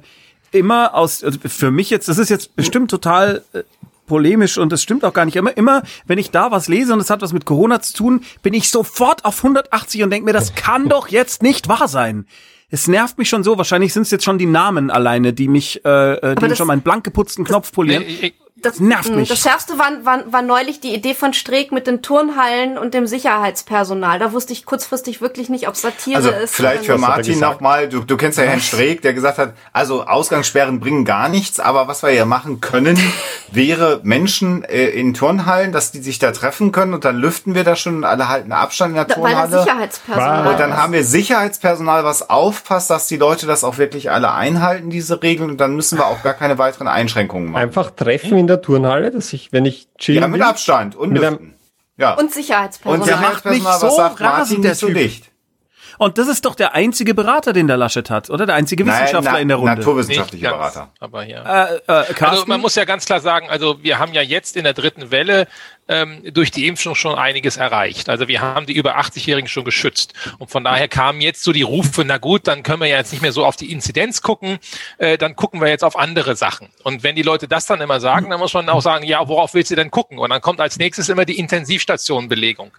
immer 0.53 0.95
aus, 0.95 1.25
also 1.25 1.39
für 1.45 1.71
mich 1.71 1.91
jetzt, 1.91 2.09
das 2.09 2.19
ist 2.19 2.29
jetzt 2.29 2.55
bestimmt 2.57 2.91
total 2.91 3.43
äh, 3.53 3.63
polemisch 4.07 4.59
und 4.59 4.71
das 4.73 4.83
stimmt 4.83 5.05
auch 5.05 5.13
gar 5.15 5.25
nicht. 5.25 5.37
Immer, 5.37 5.57
immer, 5.57 5.83
wenn 6.07 6.19
ich 6.19 6.31
da 6.31 6.51
was 6.51 6.69
lese 6.69 6.93
und 6.93 7.01
es 7.01 7.11
hat 7.11 7.23
was 7.23 7.33
mit 7.33 7.45
Corona 7.45 7.81
zu 7.81 7.95
tun, 7.95 8.25
bin 8.43 8.53
ich 8.55 8.69
sofort 8.71 9.25
auf 9.25 9.39
180 9.39 10.03
und 10.03 10.11
denke 10.11 10.27
mir, 10.27 10.33
das 10.33 10.55
kann 10.55 10.89
doch 10.89 11.09
jetzt 11.09 11.43
nicht 11.43 11.69
wahr 11.69 11.89
sein. 11.89 12.27
Es 12.71 12.89
nervt 12.89 13.19
mich 13.19 13.29
schon 13.29 13.45
so. 13.45 13.59
Wahrscheinlich 13.59 13.93
sind 13.93 14.03
es 14.03 14.11
jetzt 14.11 14.25
schon 14.25 14.39
die 14.39 14.47
Namen 14.47 14.91
alleine, 14.91 15.33
die 15.35 15.47
mich, 15.49 15.85
äh, 15.85 16.13
äh, 16.15 16.35
die 16.37 16.49
das- 16.49 16.57
schon 16.59 16.67
meinen 16.67 16.81
blank 16.81 17.05
geputzten 17.05 17.45
Knopf 17.45 17.71
polieren. 17.73 18.03
Nee, 18.07 18.19
ich- 18.29 18.35
Das 18.63 18.79
nervt 18.79 19.15
mich. 19.15 19.29
Das 19.29 19.41
Schärfste 19.41 19.79
war, 19.79 19.91
war, 20.05 20.33
war 20.33 20.43
neulich 20.43 20.81
die 20.81 20.95
Idee 20.95 21.15
von 21.15 21.33
Streeck 21.33 21.73
mit 21.73 21.87
den 21.87 22.01
Turnhallen 22.01 22.79
und 22.79 22.95
dem 22.95 23.07
Sicherheitspersonal. 23.07 24.19
Da 24.19 24.33
wusste 24.33 24.53
ich 24.53 24.65
kurzfristig 24.65 25.21
wirklich 25.21 25.49
nicht, 25.49 25.69
ob 25.69 25.77
Satire 25.77 26.17
also 26.17 26.31
ist. 26.31 26.55
vielleicht 26.55 26.87
für 26.87 26.97
Martin 26.99 27.41
nochmal, 27.41 27.89
du, 27.89 28.01
du 28.01 28.17
kennst 28.17 28.39
ja 28.39 28.45
Herrn 28.45 28.61
Streeck, 28.61 29.03
der 29.03 29.15
gesagt 29.15 29.39
hat, 29.39 29.55
also 29.73 30.05
Ausgangssperren 30.05 30.81
bringen 30.81 31.05
gar 31.05 31.29
nichts, 31.29 31.59
aber 31.59 31.89
was 31.89 32.03
wir 32.03 32.13
ja 32.13 32.25
machen 32.25 32.61
können, 32.61 32.99
wäre 33.53 34.01
Menschen 34.05 34.65
äh, 34.65 34.87
in 34.89 35.15
Turnhallen, 35.15 35.73
dass 35.73 35.91
die 35.91 36.01
sich 36.01 36.19
da 36.19 36.31
treffen 36.31 36.73
können 36.73 36.95
und 36.95 37.05
dann 37.05 37.17
lüften 37.17 37.55
wir 37.55 37.65
da 37.65 37.77
schon 37.77 37.97
und 37.97 38.05
alle 38.05 38.29
halten 38.29 38.53
Abstand 38.53 38.91
in 38.91 38.97
der 38.97 39.05
Da, 39.05 39.21
weil 39.21 39.33
das 39.33 39.51
Turnhalle. 39.51 39.65
Sicherheitspersonal 39.65 40.47
Und 40.47 40.61
dann 40.61 40.77
haben 40.77 40.93
wir 40.93 41.05
Sicherheitspersonal, 41.05 42.05
was 42.05 42.31
aufpasst, 42.31 42.91
dass 42.91 43.09
die 43.09 43.17
Leute 43.17 43.47
das 43.47 43.65
auch 43.65 43.79
wirklich 43.79 44.11
alle 44.11 44.33
einhalten, 44.33 44.91
diese 44.91 45.23
Regeln, 45.23 45.51
und 45.51 45.61
dann 45.61 45.75
müssen 45.75 45.99
wir 45.99 46.07
auch 46.07 46.23
gar 46.23 46.35
keine 46.35 46.59
weiteren 46.59 46.89
Einschränkungen 46.89 47.51
machen. 47.51 47.63
Einfach 47.63 47.91
treffen 47.91 48.39
in 48.39 48.47
der 48.47 48.52
Turnhalle, 48.61 49.11
dass 49.11 49.33
ich, 49.33 49.53
wenn 49.53 49.65
ich 49.65 49.89
chillen 49.99 50.23
Ja, 50.23 50.29
mit 50.29 50.41
will, 50.41 50.47
Abstand 50.47 50.95
und 50.97 51.13
Mit 51.13 51.23
lüften. 51.23 51.55
Ja. 51.97 52.15
Und 52.15 52.33
Sicherheitspersonal. 52.33 53.01
Und 53.01 53.07
Der 53.07 53.17
macht 53.17 53.45
mich 53.45 53.55
Sicherheitspersonal, 53.59 53.81
so 53.81 53.87
was 53.87 53.97
sagt 53.97 54.21
rasend, 54.21 54.39
Martin, 54.59 54.63
der 54.63 54.71
nicht 54.73 54.81
so 54.81 54.87
Typ. 54.89 54.97
dicht. 54.97 55.33
Und 55.99 56.19
das 56.19 56.27
ist 56.27 56.45
doch 56.45 56.55
der 56.55 56.75
einzige 56.75 57.15
Berater, 57.15 57.53
den 57.53 57.69
der 57.69 57.77
Laschet 57.77 58.09
hat, 58.11 58.31
oder? 58.31 58.47
Der 58.47 58.55
einzige 58.57 58.85
Wissenschaftler 58.87 59.21
Nein, 59.21 59.33
na, 59.35 59.41
in 59.41 59.49
der 59.49 59.57
Runde. 59.59 59.75
Naturwissenschaftliche 59.77 60.47
Nicht 60.47 60.59
ganz, 60.59 60.75
Berater. 60.75 60.93
Aber 61.01 61.25
ja. 61.25 61.65
Äh, 61.67 61.77
äh, 61.87 62.15
Also 62.21 62.45
man 62.47 62.61
muss 62.61 62.75
ja 62.75 62.85
ganz 62.85 63.05
klar 63.05 63.21
sagen, 63.21 63.49
also 63.51 63.79
wir 63.83 63.99
haben 63.99 64.13
ja 64.13 64.23
jetzt 64.23 64.57
in 64.57 64.65
der 64.65 64.73
dritten 64.73 65.11
Welle 65.11 65.47
ähm, 65.89 66.23
durch 66.33 66.51
die 66.51 66.67
Impfung 66.67 66.95
schon 66.95 67.17
einiges 67.17 67.57
erreicht. 67.57 68.09
Also 68.09 68.29
wir 68.29 68.41
haben 68.41 68.67
die 68.67 68.73
über 68.73 68.99
80-Jährigen 68.99 69.49
schon 69.49 69.65
geschützt. 69.65 70.15
Und 70.39 70.51
von 70.51 70.65
daher 70.65 70.89
kamen 70.89 71.21
jetzt 71.21 71.43
so 71.43 71.53
die 71.53 71.63
Rufe, 71.63 72.05
na 72.05 72.19
gut, 72.19 72.47
dann 72.47 72.63
können 72.63 72.81
wir 72.81 72.89
ja 72.89 72.99
jetzt 72.99 73.13
nicht 73.13 73.23
mehr 73.23 73.33
so 73.33 73.45
auf 73.45 73.57
die 73.57 73.73
Inzidenz 73.73 74.23
gucken, 74.23 74.59
äh, 74.99 75.19
dann 75.19 75.35
gucken 75.35 75.61
wir 75.61 75.69
jetzt 75.69 75.83
auf 75.83 75.97
andere 75.97 76.37
Sachen. 76.37 76.69
Und 76.85 77.03
wenn 77.03 77.17
die 77.17 77.23
Leute 77.23 77.49
das 77.49 77.67
dann 77.67 77.81
immer 77.81 78.01
sagen, 78.01 78.31
dann 78.31 78.39
muss 78.39 78.55
man 78.55 78.69
auch 78.69 78.81
sagen, 78.81 79.05
ja, 79.05 79.27
worauf 79.27 79.55
willst 79.55 79.71
du 79.71 79.77
denn 79.77 79.91
gucken? 79.91 80.19
Und 80.19 80.31
dann 80.31 80.41
kommt 80.41 80.61
als 80.61 80.79
nächstes 80.79 81.09
immer 81.09 81.25
die 81.25 81.39
Intensivstationenbelegung. 81.39 82.71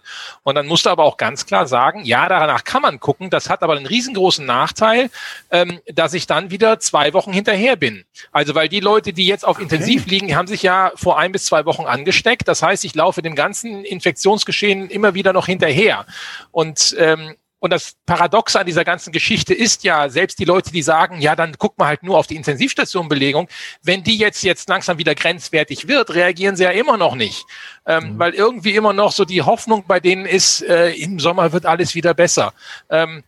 Und 0.42 0.54
dann 0.54 0.66
musst 0.66 0.86
du 0.86 0.90
aber 0.90 1.04
auch 1.04 1.16
ganz 1.16 1.44
klar 1.46 1.66
sagen, 1.66 2.04
ja, 2.04 2.28
danach 2.28 2.64
kann 2.64 2.82
man 2.82 3.00
gucken, 3.00 3.28
das 3.30 3.50
hat 3.50 3.62
aber 3.62 3.76
einen 3.76 3.86
riesengroßen 3.86 4.46
Nachteil, 4.46 5.10
ähm, 5.50 5.80
dass 5.86 6.14
ich 6.14 6.26
dann 6.26 6.50
wieder 6.50 6.80
zwei 6.80 7.12
Wochen 7.12 7.32
hinterher 7.32 7.76
bin. 7.76 8.04
Also 8.32 8.54
weil 8.54 8.68
die 8.68 8.80
Leute, 8.80 9.12
die 9.12 9.26
jetzt 9.26 9.44
auf 9.44 9.60
Intensiv 9.60 10.06
liegen, 10.06 10.34
haben 10.34 10.48
sich 10.48 10.62
ja 10.62 10.92
vor 10.94 11.18
ein 11.18 11.32
bis 11.32 11.44
zwei 11.44 11.66
Wochen 11.66 11.84
angesteckt. 11.84 12.48
Das 12.48 12.62
heißt, 12.62 12.84
ich 12.84 12.93
laufe 12.94 13.22
dem 13.22 13.34
ganzen 13.34 13.84
Infektionsgeschehen 13.84 14.90
immer 14.90 15.14
wieder 15.14 15.32
noch 15.32 15.46
hinterher. 15.46 16.06
Und 16.50 16.94
ähm, 16.98 17.34
und 17.64 17.70
das 17.70 17.96
Paradoxe 18.04 18.60
an 18.60 18.66
dieser 18.66 18.84
ganzen 18.84 19.10
Geschichte 19.10 19.54
ist 19.54 19.84
ja, 19.84 20.10
selbst 20.10 20.38
die 20.38 20.44
Leute, 20.44 20.70
die 20.70 20.82
sagen, 20.82 21.22
ja, 21.22 21.34
dann 21.34 21.54
guckt 21.54 21.78
man 21.78 21.88
halt 21.88 22.02
nur 22.02 22.18
auf 22.18 22.26
die 22.26 22.36
Intensivstationenbelegung, 22.36 23.48
wenn 23.82 24.04
die 24.04 24.18
jetzt 24.18 24.42
jetzt 24.42 24.68
langsam 24.68 24.98
wieder 24.98 25.14
grenzwertig 25.14 25.88
wird, 25.88 26.14
reagieren 26.14 26.56
sie 26.56 26.64
ja 26.64 26.72
immer 26.72 26.98
noch 26.98 27.14
nicht. 27.14 27.46
Ähm, 27.86 28.18
Weil 28.18 28.34
irgendwie 28.34 28.74
immer 28.74 28.92
noch 28.92 29.12
so 29.12 29.24
die 29.24 29.40
Hoffnung 29.40 29.84
bei 29.86 29.98
denen 29.98 30.26
ist, 30.26 30.60
äh, 30.60 30.90
im 30.90 31.18
Sommer 31.18 31.54
wird 31.54 31.64
alles 31.64 31.94
wieder 31.94 32.12
besser. 32.12 32.52
Ähm, 32.90 33.24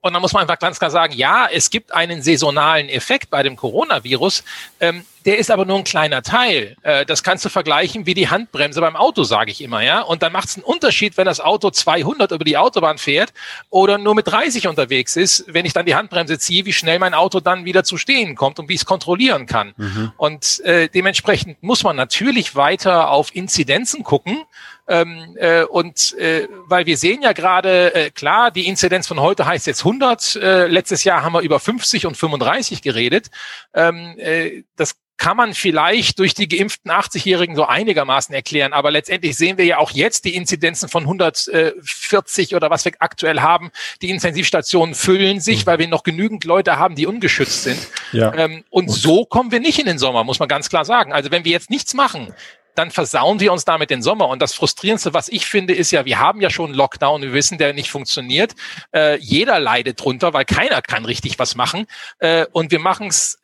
und 0.00 0.14
dann 0.14 0.22
muss 0.22 0.32
man 0.32 0.40
einfach 0.40 0.58
ganz 0.58 0.78
klar 0.78 0.90
sagen, 0.90 1.12
ja, 1.12 1.46
es 1.52 1.68
gibt 1.68 1.92
einen 1.92 2.22
saisonalen 2.22 2.88
Effekt 2.88 3.28
bei 3.28 3.42
dem 3.42 3.56
Coronavirus. 3.56 4.44
Ähm, 4.80 5.04
der 5.28 5.36
ist 5.36 5.50
aber 5.50 5.66
nur 5.66 5.76
ein 5.76 5.84
kleiner 5.84 6.22
Teil. 6.22 6.74
Äh, 6.82 7.04
das 7.04 7.22
kannst 7.22 7.44
du 7.44 7.50
vergleichen 7.50 8.06
wie 8.06 8.14
die 8.14 8.30
Handbremse 8.30 8.80
beim 8.80 8.96
Auto, 8.96 9.24
sage 9.24 9.50
ich 9.50 9.60
immer, 9.60 9.82
ja. 9.82 10.00
Und 10.00 10.22
dann 10.22 10.32
macht 10.32 10.48
es 10.48 10.56
einen 10.56 10.64
Unterschied, 10.64 11.18
wenn 11.18 11.26
das 11.26 11.38
Auto 11.38 11.68
200 11.68 12.32
über 12.32 12.44
die 12.44 12.56
Autobahn 12.56 12.96
fährt 12.96 13.34
oder 13.68 13.98
nur 13.98 14.14
mit 14.14 14.26
30 14.26 14.68
unterwegs 14.68 15.16
ist. 15.16 15.44
Wenn 15.46 15.66
ich 15.66 15.74
dann 15.74 15.84
die 15.84 15.94
Handbremse 15.94 16.38
ziehe, 16.38 16.64
wie 16.64 16.72
schnell 16.72 16.98
mein 16.98 17.12
Auto 17.12 17.40
dann 17.40 17.66
wieder 17.66 17.84
zu 17.84 17.98
stehen 17.98 18.36
kommt 18.36 18.58
und 18.58 18.70
wie 18.70 18.72
ich 18.72 18.80
es 18.80 18.86
kontrollieren 18.86 19.44
kann. 19.44 19.74
Und 20.16 20.60
äh, 20.64 20.88
dementsprechend 20.88 21.62
muss 21.62 21.82
man 21.82 21.94
natürlich 21.94 22.56
weiter 22.56 23.10
auf 23.10 23.36
Inzidenzen 23.36 24.04
gucken. 24.04 24.44
Ähm, 24.88 25.36
äh, 25.38 25.64
und 25.64 26.16
äh, 26.16 26.48
weil 26.66 26.86
wir 26.86 26.96
sehen 26.96 27.20
ja 27.20 27.34
gerade, 27.34 27.94
äh, 27.94 28.10
klar, 28.10 28.50
die 28.50 28.66
Inzidenz 28.66 29.06
von 29.06 29.20
heute 29.20 29.44
heißt 29.44 29.66
jetzt 29.66 29.80
100. 29.80 30.36
Äh, 30.36 30.66
letztes 30.68 31.04
Jahr 31.04 31.22
haben 31.22 31.34
wir 31.34 31.42
über 31.42 31.60
50 31.60 32.06
und 32.06 32.16
35 32.16 32.80
geredet. 32.80 33.30
Ähm, 33.74 34.14
äh, 34.16 34.62
das 34.76 34.96
kann 35.18 35.36
man 35.36 35.52
vielleicht 35.52 36.18
durch 36.20 36.32
die 36.32 36.48
geimpften 36.48 36.90
80-Jährigen 36.90 37.56
so 37.56 37.66
einigermaßen 37.66 38.34
erklären. 38.34 38.72
Aber 38.72 38.90
letztendlich 38.90 39.36
sehen 39.36 39.58
wir 39.58 39.64
ja 39.64 39.78
auch 39.78 39.90
jetzt 39.90 40.24
die 40.24 40.34
Inzidenzen 40.34 40.88
von 40.88 41.02
140 41.02 42.54
oder 42.54 42.70
was 42.70 42.84
wir 42.84 42.92
aktuell 43.00 43.40
haben. 43.40 43.70
Die 44.00 44.10
Intensivstationen 44.10 44.94
füllen 44.94 45.40
sich, 45.40 45.66
weil 45.66 45.80
wir 45.80 45.88
noch 45.88 46.04
genügend 46.04 46.44
Leute 46.44 46.78
haben, 46.78 46.94
die 46.94 47.06
ungeschützt 47.06 47.64
sind. 47.64 47.88
Ja. 48.12 48.32
Ähm, 48.34 48.64
und 48.70 48.90
so 48.90 49.24
kommen 49.24 49.50
wir 49.50 49.60
nicht 49.60 49.80
in 49.80 49.86
den 49.86 49.98
Sommer, 49.98 50.22
muss 50.22 50.38
man 50.38 50.48
ganz 50.48 50.68
klar 50.68 50.84
sagen. 50.84 51.12
Also 51.12 51.32
wenn 51.32 51.44
wir 51.44 51.52
jetzt 51.52 51.68
nichts 51.68 51.94
machen, 51.94 52.32
dann 52.78 52.90
versauen 52.92 53.40
wir 53.40 53.52
uns 53.52 53.64
damit 53.64 53.90
den 53.90 54.02
Sommer. 54.02 54.28
Und 54.28 54.40
das 54.40 54.54
Frustrierendste, 54.54 55.12
was 55.12 55.28
ich 55.28 55.46
finde, 55.46 55.74
ist 55.74 55.90
ja, 55.90 56.04
wir 56.04 56.18
haben 56.18 56.40
ja 56.40 56.48
schon 56.48 56.66
einen 56.66 56.74
Lockdown, 56.74 57.22
wir 57.22 57.32
wissen, 57.32 57.58
der 57.58 57.72
nicht 57.72 57.90
funktioniert. 57.90 58.54
Äh, 58.94 59.18
jeder 59.18 59.58
leidet 59.58 60.02
drunter, 60.02 60.32
weil 60.32 60.44
keiner 60.44 60.80
kann 60.80 61.04
richtig 61.04 61.38
was 61.38 61.56
machen. 61.56 61.86
Äh, 62.20 62.46
und 62.52 62.70
wir 62.70 62.78
machen 62.78 63.08
es, 63.08 63.40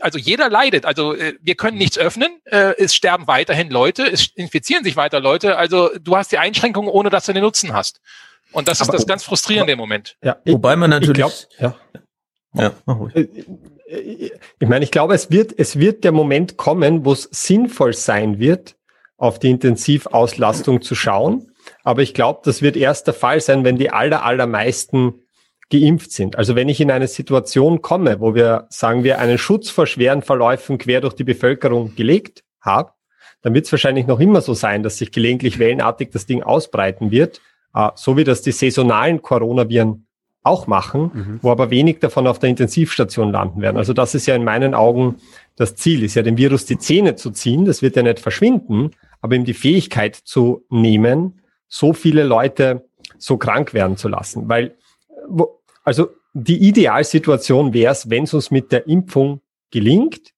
also 0.00 0.18
jeder 0.18 0.50
leidet. 0.50 0.84
Also 0.84 1.14
äh, 1.14 1.34
wir 1.40 1.54
können 1.54 1.78
nichts 1.78 1.96
öffnen, 1.96 2.40
äh, 2.46 2.74
es 2.78 2.94
sterben 2.94 3.26
weiterhin 3.28 3.70
Leute, 3.70 4.04
es 4.04 4.26
infizieren 4.34 4.82
sich 4.84 4.96
weiter 4.96 5.20
Leute. 5.20 5.56
Also 5.56 5.90
du 6.00 6.16
hast 6.16 6.32
die 6.32 6.38
Einschränkungen, 6.38 6.90
ohne 6.90 7.08
dass 7.08 7.26
du 7.26 7.32
den 7.32 7.42
Nutzen 7.42 7.72
hast. 7.72 8.00
Und 8.50 8.68
das 8.68 8.80
ist 8.80 8.88
Aber- 8.88 8.98
das 8.98 9.06
ganz 9.06 9.22
Frustrierende 9.24 9.72
im 9.72 9.78
Moment. 9.78 10.16
ja, 10.22 10.36
ich, 10.44 10.52
Wobei 10.52 10.76
man 10.76 10.90
natürlich. 10.90 11.18
ich 11.24 11.48
glaub, 11.58 11.76
ja. 12.54 12.62
ja, 12.62 12.72
mach 12.84 12.96
ruhig. 12.98 13.28
Ich 13.92 14.68
meine, 14.68 14.84
ich 14.84 14.90
glaube, 14.90 15.14
es 15.14 15.30
wird, 15.30 15.52
es 15.58 15.78
wird 15.78 16.04
der 16.04 16.12
Moment 16.12 16.56
kommen, 16.56 17.04
wo 17.04 17.12
es 17.12 17.28
sinnvoll 17.30 17.92
sein 17.92 18.38
wird, 18.38 18.76
auf 19.16 19.38
die 19.38 19.50
Intensivauslastung 19.50 20.82
zu 20.82 20.94
schauen. 20.94 21.52
Aber 21.84 22.02
ich 22.02 22.14
glaube, 22.14 22.40
das 22.44 22.62
wird 22.62 22.76
erst 22.76 23.06
der 23.06 23.14
Fall 23.14 23.40
sein, 23.40 23.64
wenn 23.64 23.76
die 23.76 23.90
aller, 23.90 24.24
allermeisten 24.24 25.22
geimpft 25.70 26.12
sind. 26.12 26.36
Also 26.36 26.54
wenn 26.54 26.68
ich 26.68 26.80
in 26.80 26.90
eine 26.90 27.08
Situation 27.08 27.82
komme, 27.82 28.20
wo 28.20 28.34
wir, 28.34 28.66
sagen 28.68 29.04
wir, 29.04 29.18
einen 29.18 29.38
Schutz 29.38 29.70
vor 29.70 29.86
schweren 29.86 30.22
Verläufen 30.22 30.78
quer 30.78 31.00
durch 31.00 31.14
die 31.14 31.24
Bevölkerung 31.24 31.94
gelegt 31.94 32.44
habe, 32.60 32.92
dann 33.42 33.54
wird 33.54 33.66
es 33.66 33.72
wahrscheinlich 33.72 34.06
noch 34.06 34.20
immer 34.20 34.40
so 34.40 34.54
sein, 34.54 34.82
dass 34.82 34.98
sich 34.98 35.12
gelegentlich 35.12 35.58
wellenartig 35.58 36.10
das 36.10 36.26
Ding 36.26 36.42
ausbreiten 36.42 37.10
wird, 37.10 37.40
äh, 37.74 37.88
so 37.94 38.16
wie 38.16 38.24
das 38.24 38.42
die 38.42 38.52
saisonalen 38.52 39.22
Coronaviren 39.22 40.06
auch 40.42 40.66
machen, 40.66 41.38
wo 41.42 41.50
aber 41.50 41.70
wenig 41.70 42.00
davon 42.00 42.26
auf 42.26 42.38
der 42.38 42.50
Intensivstation 42.50 43.30
landen 43.30 43.60
werden. 43.60 43.76
Also 43.76 43.92
das 43.92 44.14
ist 44.14 44.26
ja 44.26 44.34
in 44.34 44.44
meinen 44.44 44.74
Augen 44.74 45.16
das 45.56 45.76
Ziel, 45.76 46.02
ist 46.02 46.14
ja 46.14 46.22
dem 46.22 46.36
Virus 46.36 46.66
die 46.66 46.78
Zähne 46.78 47.14
zu 47.14 47.30
ziehen, 47.30 47.64
das 47.64 47.82
wird 47.82 47.96
ja 47.96 48.02
nicht 48.02 48.18
verschwinden, 48.18 48.90
aber 49.20 49.36
ihm 49.36 49.44
die 49.44 49.54
Fähigkeit 49.54 50.16
zu 50.16 50.64
nehmen, 50.68 51.40
so 51.68 51.92
viele 51.92 52.24
Leute 52.24 52.88
so 53.18 53.36
krank 53.36 53.72
werden 53.72 53.96
zu 53.96 54.08
lassen. 54.08 54.48
Weil, 54.48 54.76
wo, 55.28 55.62
also 55.84 56.08
die 56.34 56.68
Idealsituation 56.68 57.72
wäre 57.72 57.92
es, 57.92 58.10
wenn 58.10 58.24
es 58.24 58.34
uns 58.34 58.50
mit 58.50 58.72
der 58.72 58.88
Impfung 58.88 59.40
gelingt, 59.70 60.32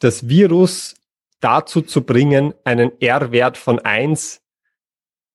das 0.00 0.28
Virus 0.28 0.96
dazu 1.40 1.80
zu 1.82 2.02
bringen, 2.02 2.54
einen 2.64 2.90
R-Wert 3.00 3.56
von 3.56 3.78
eins 3.78 4.42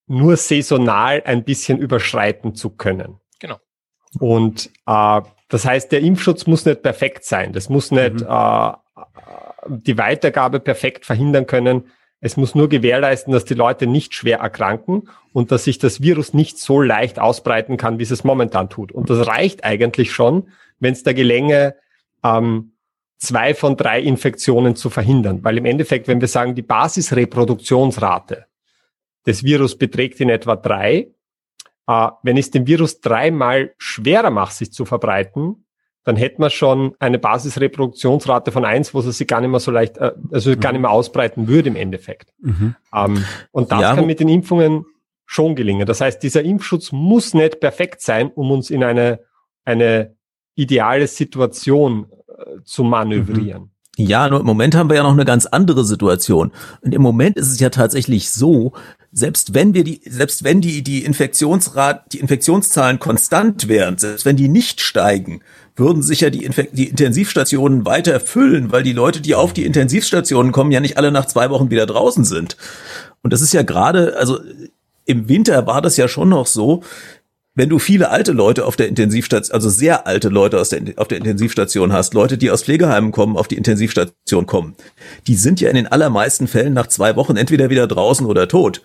nur 0.08 0.36
saisonal 0.36 1.24
ein 1.26 1.46
bisschen 1.46 1.78
überschreiten 1.78 2.54
zu 2.54 2.72
können. 2.72 3.21
Und 4.20 4.70
äh, 4.86 5.22
das 5.50 5.66
heißt, 5.66 5.92
der 5.92 6.02
Impfschutz 6.02 6.48
muss 6.48 6.66
nicht 6.66 6.82
perfekt 6.82 7.26
sein. 7.26 7.54
Das 7.54 7.70
muss 7.70 7.92
nicht 7.92 8.22
äh, 8.22 8.72
die 9.68 9.98
Weitergabe 9.98 10.60
perfekt 10.60 11.06
verhindern 11.06 11.46
können. 11.46 11.86
Es 12.20 12.38
muss 12.38 12.56
nur 12.56 12.70
gewährleisten, 12.70 13.34
dass 13.34 13.46
die 13.46 13.54
Leute 13.54 13.88
nicht 13.88 14.14
schwer 14.14 14.40
erkranken 14.40 15.10
und 15.34 15.52
dass 15.52 15.64
sich 15.64 15.80
das 15.80 16.02
Virus 16.02 16.34
nicht 16.34 16.60
so 16.60 16.82
leicht 16.82 17.20
ausbreiten 17.20 17.78
kann, 17.78 18.00
wie 18.00 18.04
es 18.04 18.12
es 18.12 18.24
momentan 18.24 18.70
tut. 18.70 18.92
Und 18.92 19.10
das 19.10 19.28
reicht 19.28 19.64
eigentlich 19.64 20.12
schon, 20.12 20.50
wenn 20.80 20.94
es 20.94 21.04
da 21.04 21.14
gelänge, 21.14 21.76
ähm, 22.24 22.74
zwei 23.18 23.54
von 23.54 23.78
drei 23.78 24.02
Infektionen 24.02 24.76
zu 24.76 24.90
verhindern. 24.90 25.44
Weil 25.44 25.58
im 25.58 25.66
Endeffekt, 25.66 26.08
wenn 26.08 26.22
wir 26.22 26.28
sagen, 26.28 26.56
die 26.56 26.62
Basisreproduktionsrate 26.62 28.46
des 29.26 29.44
Virus 29.44 29.78
beträgt 29.78 30.20
in 30.20 30.30
etwa 30.30 30.56
drei, 30.56 31.12
äh, 31.88 32.08
wenn 32.24 32.38
ich 32.38 32.46
es 32.46 32.52
dem 32.52 32.68
Virus 32.68 33.02
dreimal 33.02 33.74
schwerer 33.78 34.30
mache, 34.30 34.54
sich 34.54 34.72
zu 34.72 34.86
verbreiten, 34.86 35.66
dann 36.04 36.16
hätten 36.16 36.42
wir 36.42 36.50
schon 36.50 36.96
eine 37.00 37.20
Basisreproduktionsrate 37.20 38.52
von 38.52 38.66
eins, 38.66 38.94
wo 38.94 39.00
es 39.00 39.18
sich 39.18 39.28
gar 39.28 39.42
nicht 39.42 39.52
mehr 39.52 39.60
so 39.60 39.72
leicht, 39.72 39.98
äh, 39.98 40.14
also 40.32 40.56
gar 40.58 40.72
nicht 40.72 40.82
mehr 40.82 40.92
ausbreiten 40.92 41.48
würde 41.48 41.70
im 41.70 41.76
Endeffekt. 41.76 42.34
Mhm. 42.40 42.76
Ähm, 42.94 43.24
und 43.52 43.72
das 43.72 43.82
Ja, 43.82 43.96
kann 43.96 44.08
mit 44.08 44.20
den 44.20 44.30
Impfungen 44.30 44.86
schon 45.26 45.56
gelingen. 45.56 45.86
Das 45.86 46.02
heißt, 46.02 46.22
dieser 46.24 46.44
Impfschutz 46.44 46.92
muss 46.92 47.34
nicht 47.34 47.60
perfekt 47.60 48.02
sein, 48.02 48.32
um 48.34 48.52
uns 48.52 48.70
in 48.70 48.84
eine, 48.84 49.22
eine 49.64 50.16
ideale 50.56 51.08
Situation 51.08 52.08
äh, 52.28 52.64
zu 52.64 52.84
manövrieren. 52.84 53.72
Ja, 53.98 54.28
nur 54.30 54.40
im 54.40 54.46
Moment 54.46 54.76
haben 54.76 54.90
wir 54.90 54.98
ja 54.98 55.04
noch 55.04 55.12
eine 55.12 55.26
ganz 55.26 55.46
andere 55.46 55.86
Situation. 55.86 56.52
Und 56.82 56.96
im 56.96 57.02
Moment 57.02 57.38
ist 57.38 57.52
es 57.52 57.60
ja 57.60 57.70
tatsächlich 57.70 58.32
so, 58.32 58.74
selbst 59.14 59.54
wenn 59.54 59.74
wir 59.74 59.84
die, 59.84 60.02
selbst 60.06 60.44
wenn 60.44 60.62
die, 60.62 60.84
die 60.84 61.04
Infektionsrat, 61.04 62.14
die 62.14 62.20
Infektionszahlen 62.20 63.00
konstant 63.00 63.68
wären, 63.68 63.98
selbst 63.98 64.26
wenn 64.26 64.38
die 64.38 64.48
nicht 64.48 64.82
steigen, 64.82 65.42
würden 65.76 66.02
sich 66.02 66.22
ja 66.22 66.30
die, 66.30 66.46
Infek 66.46 66.70
die 66.74 66.88
Intensivstationen 66.88 67.86
weiter 67.86 68.20
füllen, 68.20 68.72
weil 68.72 68.84
die 68.84 68.94
Leute, 68.94 69.22
die 69.22 69.36
auf 69.36 69.54
die 69.54 69.66
Intensivstationen 69.66 70.52
kommen, 70.52 70.72
ja 70.72 70.80
nicht 70.80 70.98
alle 70.98 71.12
nach 71.12 71.26
zwei 71.26 71.50
Wochen 71.50 71.70
wieder 71.70 71.86
draußen 71.86 72.24
sind. 72.24 72.58
Und 73.22 73.34
das 73.34 73.42
ist 73.42 73.54
ja 73.54 73.64
gerade, 73.64 74.18
also 74.18 74.40
im 75.06 75.28
Winter 75.28 75.68
war 75.68 75.82
das 75.82 75.98
ja 75.98 76.08
schon 76.08 76.30
noch 76.30 76.48
so, 76.48 76.84
wenn 77.54 77.70
du 77.70 77.80
viele 77.80 78.10
alte 78.10 78.32
Leute 78.32 78.66
auf 78.66 78.76
der 78.76 78.88
Intensivstation, 78.88 79.54
also 79.54 79.70
sehr 79.70 80.08
alte 80.08 80.30
Leute 80.30 80.60
aus 80.60 80.70
der, 80.70 80.82
auf 80.96 81.08
der 81.08 81.18
Intensivstation 81.18 81.92
hast, 81.92 82.14
Leute, 82.14 82.38
die 82.38 82.50
aus 82.50 82.64
Pflegeheimen 82.64 83.12
kommen, 83.12 83.36
auf 83.36 83.48
die 83.48 83.58
Intensivstation 83.58 84.46
kommen, 84.46 84.76
die 85.28 85.36
sind 85.36 85.60
ja 85.60 85.70
in 85.70 85.76
den 85.76 85.88
allermeisten 85.88 86.48
Fällen 86.48 86.74
nach 86.74 86.88
zwei 86.88 87.16
Wochen 87.16 87.36
entweder 87.36 87.70
wieder 87.70 87.88
draußen 87.88 88.26
oder 88.26 88.48
tot. 88.48 88.82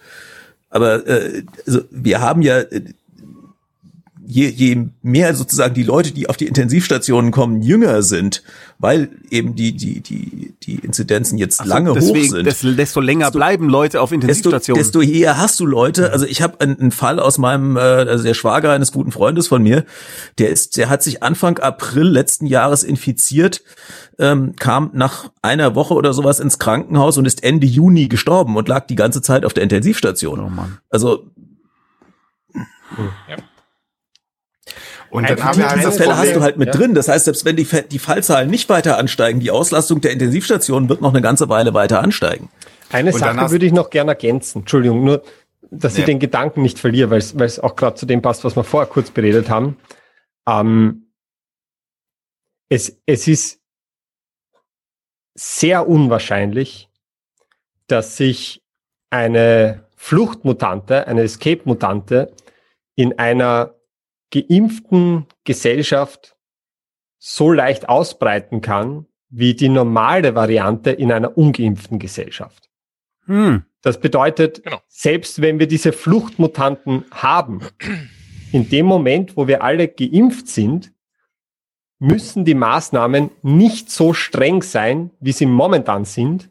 Aber 0.69 1.07
äh, 1.07 1.45
also 1.67 1.83
wir 1.91 2.21
haben 2.21 2.43
ja 2.43 2.59
äh, 2.59 2.83
je, 4.27 4.49
je 4.49 4.89
mehr 5.03 5.35
sozusagen 5.35 5.75
die 5.75 5.85
Leute, 5.85 6.13
die 6.13 6.29
auf 6.29 6.37
die 6.37 6.47
Intensivstationen 6.47 7.31
kommen, 7.31 7.63
jünger 7.63 8.03
sind, 8.03 8.43
weil 8.79 9.09
eben 9.31 9.55
die, 9.55 9.77
die, 9.77 10.01
die, 10.01 10.55
die 10.63 10.75
Inzidenzen 10.77 11.39
jetzt 11.39 11.59
so, 11.59 11.65
lange 11.65 11.93
deswegen, 11.93 12.27
hoch 12.27 12.31
sind. 12.37 12.47
Desto, 12.47 12.73
desto 12.73 13.01
länger 13.01 13.27
desto, 13.27 13.39
bleiben 13.39 13.69
Leute 13.69 14.01
auf 14.01 14.11
Intensivstationen. 14.11 14.83
Desto, 14.83 15.01
desto 15.01 15.15
eher 15.15 15.39
hast 15.39 15.61
du 15.61 15.67
Leute. 15.67 16.13
Also 16.13 16.27
ich 16.27 16.43
habe 16.43 16.61
einen, 16.61 16.79
einen, 16.79 16.91
Fall 16.91 17.21
aus 17.21 17.39
meinem, 17.39 17.77
äh, 17.77 17.81
also 17.81 18.25
der 18.25 18.35
Schwager 18.35 18.73
eines 18.73 18.91
guten 18.93 19.13
Freundes 19.13 19.47
von 19.47 19.63
mir, 19.63 19.85
der 20.39 20.51
ist, 20.51 20.77
der 20.77 20.89
hat 20.89 21.03
sich 21.03 21.23
Anfang 21.23 21.59
April 21.59 22.09
letzten 22.09 22.47
Jahres 22.47 22.83
infiziert, 22.83 23.63
ähm, 24.19 24.57
kam 24.57 24.91
nach 24.93 25.31
einer 25.41 25.75
Woche 25.77 25.95
oder 25.95 26.13
sowas 26.13 26.41
ins 26.41 26.59
Krankenhaus 26.59 27.17
und 27.17 27.27
ist 27.27 27.45
Ende 27.45 27.67
Juni 27.67 28.09
gestorben 28.09 28.57
und 28.57 28.67
lag 28.67 28.87
die 28.87 28.97
ganze 28.97 29.23
Zeit 29.23 29.45
auf 29.45 29.55
der 29.55 29.63
Intensivstation. 29.63 30.41
Oh 30.41 30.49
Mann. 30.49 30.79
Also 30.91 31.27
ja. 33.29 33.37
Und 35.11 35.29
dann 35.29 35.43
haben 35.43 35.59
wir 35.59 35.69
halt 35.69 35.85
das 35.85 35.97
Fälle 35.97 36.17
hast 36.17 36.35
du 36.35 36.41
halt 36.41 36.57
mit 36.57 36.69
ja. 36.69 36.73
drin. 36.75 36.95
Das 36.95 37.09
heißt, 37.09 37.25
selbst 37.27 37.45
wenn 37.45 37.57
die, 37.57 37.67
die 37.91 37.99
Fallzahlen 37.99 38.51
nicht 38.51 38.69
weiter 38.69 38.99
ansteigen, 38.99 39.41
die 39.41 39.51
Auslastung 39.51 40.01
der 40.01 40.13
Intensivstationen 40.13 40.89
wird 40.89 41.01
noch 41.01 41.13
eine 41.13 41.23
ganze 41.23 41.49
Weile 41.49 41.75
weiter 41.75 42.03
ansteigen. 42.03 42.49
Eine 42.93 43.13
und 43.13 43.19
Sache 43.19 43.51
würde 43.51 43.67
ich 43.67 43.73
noch 43.73 43.91
gerne 43.91 44.13
ergänzen. 44.13 44.61
Entschuldigung, 44.61 45.05
nur, 45.05 45.23
dass 45.71 45.95
ja. 45.95 46.01
ich 46.01 46.05
den 46.07 46.19
Gedanken 46.19 46.63
nicht 46.63 46.79
verliere, 46.79 47.11
weil 47.11 47.47
es 47.47 47.61
auch 47.61 47.77
gerade 47.77 47.97
zu 47.97 48.07
dem 48.07 48.23
passt, 48.23 48.45
was 48.45 48.57
wir 48.57 48.65
vorher 48.65 48.89
kurz 48.89 49.11
beredet 49.11 49.49
haben. 49.51 49.77
Ähm, 50.49 51.07
es, 52.69 53.01
es 53.07 53.29
ist 53.29 53.61
sehr 55.35 55.89
unwahrscheinlich, 55.89 56.89
dass 57.87 58.17
sich 58.17 58.63
eine 59.11 59.85
Fluchtmutante, 59.97 61.07
eine 61.07 61.23
Escape-Mutante 61.23 62.33
in 62.97 63.19
einer 63.19 63.76
geimpften 64.45 65.27
Gesellschaft 65.45 66.37
so 67.19 67.53
leicht 67.53 67.89
ausbreiten 67.89 68.61
kann, 68.61 69.07
wie 69.29 69.55
die 69.55 69.69
normale 69.69 70.35
Variante 70.35 70.91
in 70.91 71.13
einer 71.13 71.37
ungeimpften 71.37 71.99
Gesellschaft. 71.99 72.69
Hm. 73.27 73.65
Das 73.83 74.01
bedeutet, 74.01 74.63
genau. 74.65 74.81
selbst 74.89 75.41
wenn 75.41 75.59
wir 75.59 75.67
diese 75.67 75.93
Fluchtmutanten 75.93 77.05
haben, 77.11 77.61
in 78.53 78.69
dem 78.69 78.87
Moment, 78.87 79.37
wo 79.37 79.47
wir 79.47 79.63
alle 79.63 79.89
geimpft 79.89 80.49
sind, 80.49 80.93
müssen 81.99 82.45
die 82.45 82.55
Maßnahmen 82.55 83.31
nicht 83.43 83.91
so 83.91 84.13
streng 84.13 84.63
sein, 84.63 85.11
wie 85.21 85.33
sie 85.33 85.47
momentan 85.47 86.05
sind, 86.05 86.51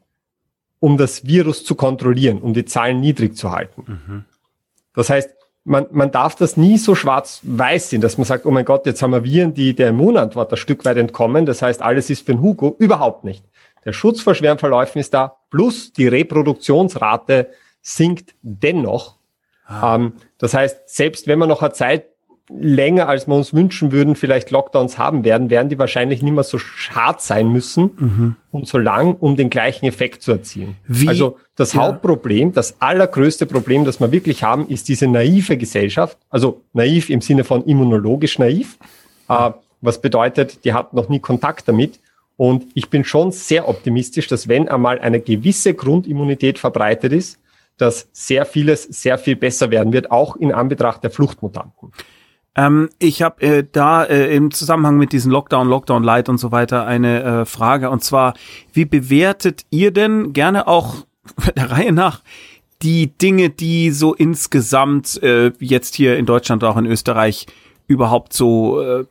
um 0.80 0.98
das 0.98 1.26
Virus 1.26 1.64
zu 1.64 1.76
kontrollieren, 1.76 2.42
um 2.42 2.54
die 2.54 2.66
Zahlen 2.66 3.00
niedrig 3.00 3.36
zu 3.36 3.52
halten. 3.52 3.84
Mhm. 3.88 4.26
Das 4.94 5.10
heißt, 5.10 5.30
man, 5.66 5.88
man 5.92 6.12
darf 6.12 6.36
das 6.36 6.58
nie 6.58 6.78
so 6.78 6.94
schwarz-weiß 6.94 7.90
sehen, 7.90 8.00
dass 8.00 8.18
man 8.18 8.26
sagt, 8.26 8.46
oh 8.46 8.52
mein 8.52 8.66
Gott, 8.66 8.86
jetzt 8.86 9.02
haben 9.02 9.12
wir 9.12 9.24
Viren, 9.24 9.54
die 9.54 9.76
der 9.76 9.90
Immunantwort 9.90 10.54
ein 10.54 10.58
Stück 10.58 10.86
weit 10.86 10.98
entkommen. 10.98 11.46
Das 11.46 11.62
heißt, 11.62 11.82
alles 11.82 12.10
ist 12.12 12.26
für 12.26 12.34
den 12.34 12.42
Hugo. 12.42 12.76
Überhaupt 12.78 13.24
nicht. 13.24 13.44
Der 13.84 13.92
Schutz 13.92 14.22
vor 14.22 14.36
schweren 14.36 14.60
Verläufen 14.60 15.00
ist 15.00 15.14
da, 15.14 15.38
plus 15.50 15.92
die 15.92 16.08
Reproduktionsrate 16.08 17.50
sinkt 17.82 18.36
dennoch. 18.42 19.18
Ah. 19.66 19.96
Ähm, 19.96 20.14
das 20.38 20.54
heißt, 20.54 20.88
selbst 20.88 21.28
wenn 21.28 21.40
man 21.40 21.50
noch 21.50 21.64
eine 21.64 21.74
Zeit 21.74 22.06
länger, 22.50 23.08
als 23.08 23.28
wir 23.28 23.36
uns 23.36 23.54
wünschen 23.54 23.92
würden, 23.92 24.16
vielleicht 24.16 24.52
Lockdowns 24.52 24.98
haben 24.98 25.24
werden, 25.24 25.50
werden 25.50 25.70
die 25.70 25.80
wahrscheinlich 25.80 26.22
nicht 26.22 26.34
mehr 26.34 26.44
so 26.44 26.60
hart 26.94 27.22
sein 27.22 27.52
müssen 27.52 27.92
mhm. 27.98 28.36
und 28.52 28.68
so 28.68 28.78
lang, 28.78 29.16
um 29.16 29.36
den 29.36 29.50
gleichen 29.50 29.86
Effekt 29.86 30.22
zu 30.22 30.32
erzielen. 30.32 30.76
Wie? 30.88 31.08
Also 31.08 31.38
das 31.56 31.74
ja. 31.74 31.82
Hauptproblem, 31.82 32.54
das 32.54 32.80
allergrößte 32.82 33.48
Problem, 33.48 33.84
das 33.84 34.00
wir 34.00 34.12
wirklich 34.12 34.44
haben, 34.44 34.68
ist 34.68 34.88
diese 34.90 35.08
naive 35.08 35.58
Gesellschaft, 35.58 36.18
also 36.30 36.62
naiv 36.74 37.10
im 37.10 37.22
Sinne 37.22 37.44
von 37.44 37.64
immunologisch 37.64 38.38
naiv, 38.38 38.78
äh, 39.28 39.52
was 39.82 40.02
bedeutet, 40.02 40.66
die 40.66 40.74
hat 40.74 40.94
noch 40.94 41.10
nie 41.10 41.20
Kontakt 41.20 41.68
damit. 41.68 42.00
Und 42.38 42.66
ich 42.74 42.90
bin 42.90 43.06
schon 43.06 43.32
sehr 43.32 43.68
optimistisch, 43.68 44.28
dass 44.28 44.48
wenn 44.48 44.68
einmal 44.68 45.00
eine 45.00 45.22
gewisse 45.22 45.74
Grundimmunität 45.74 46.60
verbreitet 46.60 47.14
ist, 47.14 47.40
dass 47.78 48.10
sehr 48.12 48.46
vieles 48.46 48.84
sehr 48.84 49.18
viel 49.18 49.36
besser 49.36 49.72
werden 49.72 49.94
wird, 49.94 50.12
auch 50.12 50.36
in 50.36 50.52
Anbetracht 50.52 51.04
der 51.04 51.12
Fluchtmutanten. 51.12 51.92
Ähm, 52.56 52.90
ich 53.00 53.22
habe 53.22 53.42
äh, 53.42 53.66
da 53.70 54.04
äh, 54.04 54.36
im 54.36 54.52
Zusammenhang 54.52 54.98
mit 54.98 55.12
diesem 55.12 55.32
Lockdown, 55.32 55.68
Lockdown 55.68 56.04
Light 56.04 56.30
und 56.30 56.38
so 56.38 56.52
weiter 56.52 56.86
eine 56.86 57.24
äh, 57.24 57.46
Frage 57.46 57.90
und 57.90 58.04
zwar, 58.04 58.34
wie 58.74 58.86
bewertet 58.86 59.66
ihr 59.70 59.92
denn 59.92 60.34
gerne 60.34 60.68
auch 60.68 61.06
der 61.56 61.72
Reihe 61.72 61.92
nach 61.92 62.22
die 62.82 63.08
Dinge, 63.18 63.50
die 63.50 63.92
so 63.92 64.14
insgesamt 64.14 65.22
äh, 65.24 65.52
jetzt 65.60 65.96
hier 65.96 66.18
in 66.18 66.26
Deutschland, 66.26 66.64
auch 66.64 66.78
in 66.78 66.86
Österreich 66.86 67.48
überhaupt 67.88 68.34
so 68.34 68.82
äh, 68.82 69.06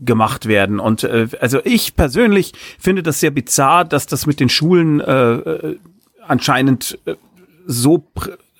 gemacht 0.00 0.46
werden. 0.46 0.80
Und 0.80 1.04
äh, 1.04 1.28
also 1.40 1.60
ich 1.64 1.96
persönlich 1.96 2.52
finde 2.78 3.02
das 3.02 3.20
sehr 3.20 3.30
bizarr, 3.30 3.84
dass 3.84 4.06
das 4.06 4.26
mit 4.26 4.40
den 4.40 4.48
Schulen 4.48 5.00
äh, 5.00 5.32
äh 5.32 5.76
anscheinend 6.26 6.98
äh, 7.06 7.16
so 7.66 8.04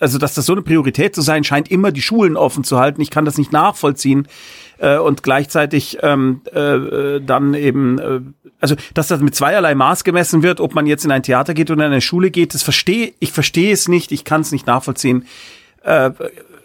also 0.01 0.19
dass 0.19 0.35
das 0.35 0.47
so 0.47 0.53
eine 0.53 0.63
Priorität 0.63 1.15
zu 1.15 1.21
sein 1.21 1.45
scheint, 1.45 1.71
immer 1.71 1.93
die 1.93 2.03
Schulen 2.03 2.37
offen 2.37 2.65
zu 2.65 2.79
halten. 2.79 3.01
Ich 3.01 3.11
kann 3.11 3.25
das 3.25 3.39
nicht 3.39 3.53
nachvollziehen 3.53 4.27
äh, 4.79 4.97
und 4.99 5.23
gleichzeitig 5.23 5.99
ähm, 6.03 6.41
äh, 6.53 7.21
dann 7.21 7.55
eben, 7.55 7.99
äh, 7.99 8.21
also 8.61 8.75
dass 8.95 9.09
das 9.09 9.21
mit 9.21 9.35
zweierlei 9.35 9.75
Maß 9.75 10.03
gemessen 10.05 10.43
wird, 10.43 10.61
ob 10.61 10.75
man 10.75 10.87
jetzt 10.87 11.05
in 11.05 11.13
ein 11.13 11.23
Theater 11.23 11.55
geht 11.55 11.71
oder 11.71 11.87
in 11.87 11.93
eine 11.93 12.01
Schule 12.01 12.31
geht, 12.31 12.55
das 12.55 12.63
verstehe 12.63 13.13
ich 13.21 13.33
verstehe 13.33 13.73
es 13.73 13.89
nicht, 13.89 14.11
ich 14.11 14.25
kann 14.25 14.41
es 14.41 14.53
nicht 14.53 14.67
nachvollziehen. 14.67 15.27
Äh, 15.83 16.11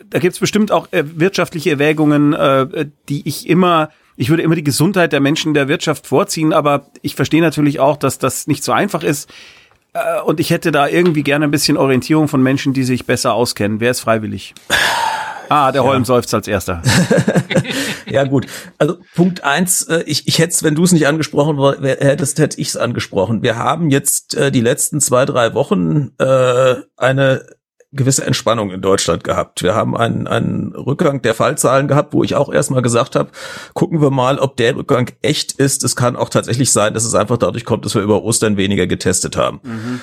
da 0.10 0.20
gibt 0.20 0.34
es 0.34 0.40
bestimmt 0.40 0.72
auch 0.72 0.88
äh, 0.92 1.04
wirtschaftliche 1.16 1.72
Erwägungen, 1.72 2.34
äh, 2.34 2.88
die 3.10 3.28
ich 3.28 3.48
immer 3.48 3.90
ich 4.18 4.30
würde 4.30 4.44
immer 4.44 4.56
die 4.56 4.64
Gesundheit 4.64 5.12
der 5.12 5.20
Menschen 5.20 5.54
der 5.54 5.68
Wirtschaft 5.68 6.08
vorziehen, 6.08 6.54
aber 6.54 6.86
ich 7.02 7.16
verstehe 7.16 7.42
natürlich 7.42 7.82
auch, 7.82 7.98
dass 7.98 8.18
das 8.18 8.48
nicht 8.48 8.64
so 8.64 8.72
einfach 8.72 9.04
ist. 9.04 9.30
Äh, 9.96 10.22
und 10.22 10.40
ich 10.40 10.50
hätte 10.50 10.72
da 10.72 10.88
irgendwie 10.88 11.24
gerne 11.24 11.46
ein 11.46 11.52
bisschen 11.52 11.78
Orientierung 11.78 12.28
von 12.28 12.44
Menschen, 12.44 12.74
die 12.74 12.84
sich 12.84 13.06
besser 13.06 13.34
auskennen. 13.34 13.80
Wer 13.80 13.92
ist 13.92 14.02
freiwillig? 14.02 14.54
Ah, 15.48 15.72
der 15.72 15.84
Holm 15.84 16.02
ja. 16.02 16.06
seufzt 16.06 16.34
als 16.34 16.48
erster. 16.48 16.82
ja, 18.08 18.24
gut. 18.24 18.48
Also 18.78 18.98
Punkt 19.16 19.44
eins, 19.44 19.84
äh, 19.84 20.04
ich, 20.06 20.28
ich 20.28 20.40
hätte 20.40 20.50
es, 20.50 20.64
wenn 20.64 20.76
du 20.76 20.84
es 20.84 20.92
nicht 20.92 21.08
angesprochen 21.08 21.60
hättest, 21.84 22.40
hätte 22.40 22.60
ich 22.60 22.70
es 22.70 22.78
angesprochen. 22.78 23.44
Wir 23.44 23.56
haben 23.56 23.90
jetzt 23.90 24.36
äh, 24.36 24.52
die 24.52 24.62
letzten 24.62 25.00
zwei, 25.00 25.26
drei 25.26 25.54
Wochen 25.54 26.12
äh, 26.18 26.76
eine 26.98 27.46
gewisse 27.96 28.26
Entspannung 28.26 28.72
in 28.72 28.82
Deutschland 28.82 29.24
gehabt. 29.24 29.64
Wir 29.64 29.76
haben 29.76 29.96
einen, 29.96 30.28
einen 30.28 30.74
Rückgang 30.74 31.22
der 31.22 31.34
Fallzahlen 31.34 31.88
gehabt, 31.88 32.14
wo 32.14 32.24
ich 32.24 32.36
auch 32.36 32.52
erstmal 32.52 32.82
gesagt 32.82 33.16
habe, 33.16 33.30
gucken 33.74 34.02
wir 34.02 34.12
mal, 34.12 34.40
ob 34.40 34.58
der 34.58 34.76
Rückgang 34.76 35.12
echt 35.22 35.54
ist. 35.54 35.84
Es 35.84 35.96
kann 35.96 36.16
auch 36.16 36.30
tatsächlich 36.30 36.72
sein, 36.72 36.94
dass 36.94 37.06
es 37.06 37.16
einfach 37.16 37.38
dadurch 37.38 37.66
kommt, 37.66 37.86
dass 37.86 37.96
wir 37.96 38.02
über 38.02 38.24
Ostern 38.24 38.58
weniger 38.58 38.88
getestet 38.88 39.38
haben. 39.38 39.60
Mhm. 39.64 40.00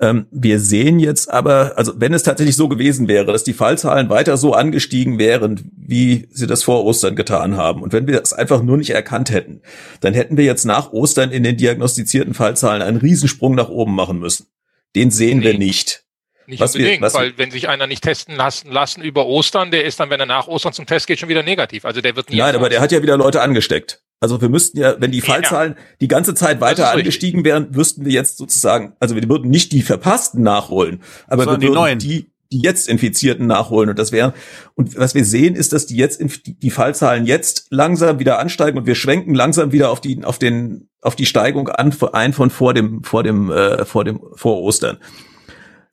Ähm, 0.00 0.26
wir 0.30 0.60
sehen 0.60 1.00
jetzt 1.00 1.30
aber, 1.30 1.72
also 1.76 1.92
wenn 1.96 2.14
es 2.14 2.22
tatsächlich 2.22 2.54
so 2.54 2.68
gewesen 2.68 3.08
wäre, 3.08 3.32
dass 3.32 3.42
die 3.42 3.52
Fallzahlen 3.52 4.08
weiter 4.10 4.36
so 4.36 4.54
angestiegen 4.54 5.18
wären, 5.18 5.70
wie 5.76 6.28
sie 6.30 6.46
das 6.46 6.62
vor 6.62 6.84
Ostern 6.84 7.16
getan 7.16 7.56
haben, 7.56 7.82
und 7.82 7.92
wenn 7.92 8.06
wir 8.06 8.20
das 8.20 8.32
einfach 8.32 8.62
nur 8.62 8.76
nicht 8.76 8.90
erkannt 8.90 9.30
hätten, 9.30 9.60
dann 10.00 10.14
hätten 10.14 10.36
wir 10.36 10.44
jetzt 10.44 10.64
nach 10.64 10.92
Ostern 10.92 11.32
in 11.32 11.42
den 11.42 11.56
diagnostizierten 11.56 12.34
Fallzahlen 12.34 12.82
einen 12.82 12.98
Riesensprung 12.98 13.56
nach 13.56 13.70
oben 13.70 13.94
machen 13.94 14.20
müssen. 14.20 14.46
Den 14.94 15.10
sehen 15.10 15.42
wir 15.42 15.58
nicht. 15.58 16.04
Nicht 16.48 16.60
was 16.60 16.74
unbedingt, 16.74 17.02
wir, 17.02 17.12
weil 17.12 17.36
wenn 17.36 17.50
sich 17.50 17.68
einer 17.68 17.86
nicht 17.86 18.02
testen 18.02 18.34
lassen, 18.34 18.72
lassen 18.72 19.02
über 19.02 19.26
Ostern, 19.26 19.70
der 19.70 19.84
ist 19.84 20.00
dann, 20.00 20.08
wenn 20.08 20.18
er 20.18 20.24
nach 20.24 20.48
Ostern 20.48 20.72
zum 20.72 20.86
Test 20.86 21.06
geht, 21.06 21.18
schon 21.18 21.28
wieder 21.28 21.42
negativ. 21.42 21.84
Also 21.84 22.00
der 22.00 22.16
wird 22.16 22.30
nie. 22.30 22.38
Nein, 22.38 22.56
aber 22.56 22.70
der 22.70 22.80
hat 22.80 22.90
ja 22.90 23.02
wieder 23.02 23.18
Leute 23.18 23.42
angesteckt. 23.42 24.02
Also 24.18 24.40
wir 24.40 24.48
müssten 24.48 24.78
ja, 24.78 24.96
wenn 24.98 25.12
die 25.12 25.20
Fallzahlen 25.20 25.74
ja. 25.76 25.82
die 26.00 26.08
ganze 26.08 26.34
Zeit 26.34 26.60
weiter 26.62 26.90
angestiegen 26.90 27.44
wären, 27.44 27.74
wüssten 27.76 28.06
wir 28.06 28.12
jetzt 28.12 28.38
sozusagen, 28.38 28.94
also 28.98 29.14
wir 29.14 29.28
würden 29.28 29.50
nicht 29.50 29.72
die 29.72 29.82
Verpassten 29.82 30.42
nachholen, 30.42 31.02
aber 31.26 31.44
wir 31.44 31.52
würden 31.52 31.74
neuen. 31.74 31.98
die 31.98 32.30
die 32.50 32.62
jetzt 32.62 32.88
Infizierten 32.88 33.46
nachholen 33.46 33.90
und 33.90 33.98
das 33.98 34.10
wäre 34.10 34.32
und 34.74 34.96
was 34.96 35.14
wir 35.14 35.26
sehen 35.26 35.54
ist, 35.54 35.74
dass 35.74 35.84
die 35.84 35.96
jetzt 35.96 36.18
die 36.46 36.70
Fallzahlen 36.70 37.26
jetzt 37.26 37.66
langsam 37.68 38.20
wieder 38.20 38.38
ansteigen 38.38 38.78
und 38.78 38.86
wir 38.86 38.94
schwenken 38.94 39.34
langsam 39.34 39.70
wieder 39.70 39.90
auf 39.90 40.00
die 40.00 40.24
auf 40.24 40.38
den 40.38 40.88
auf 41.02 41.14
die 41.14 41.26
Steigung 41.26 41.68
an 41.68 41.92
ein 42.14 42.32
von 42.32 42.48
vor 42.48 42.72
dem 42.72 43.04
vor 43.04 43.22
dem 43.22 43.50
äh, 43.50 43.84
vor 43.84 44.04
dem 44.04 44.20
vor 44.34 44.62
Ostern. 44.62 44.96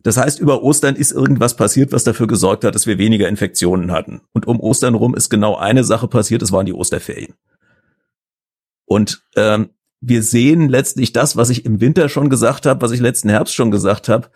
Das 0.05 0.17
heißt, 0.17 0.39
über 0.39 0.61
Ostern 0.61 0.95
ist 0.95 1.11
irgendwas 1.11 1.55
passiert, 1.55 1.91
was 1.91 2.03
dafür 2.03 2.27
gesorgt 2.27 2.63
hat, 2.63 2.75
dass 2.75 2.85
wir 2.85 2.99
weniger 2.99 3.27
Infektionen 3.27 3.91
hatten. 3.91 4.21
Und 4.33 4.47
um 4.47 4.59
Ostern 4.59 4.93
rum 4.93 5.15
ist 5.15 5.29
genau 5.29 5.55
eine 5.55 5.83
Sache 5.83 6.07
passiert, 6.07 6.43
es 6.43 6.51
waren 6.51 6.67
die 6.67 6.75
Osterferien. 6.75 7.33
Und 8.85 9.23
ähm, 9.35 9.71
wir 10.01 10.21
sehen 10.21 10.69
letztlich 10.69 11.11
das, 11.11 11.37
was 11.37 11.49
ich 11.49 11.65
im 11.65 11.81
Winter 11.81 12.07
schon 12.07 12.29
gesagt 12.29 12.67
habe, 12.67 12.83
was 12.83 12.91
ich 12.91 12.99
letzten 12.99 13.29
Herbst 13.29 13.55
schon 13.55 13.71
gesagt 13.71 14.07
habe. 14.07 14.29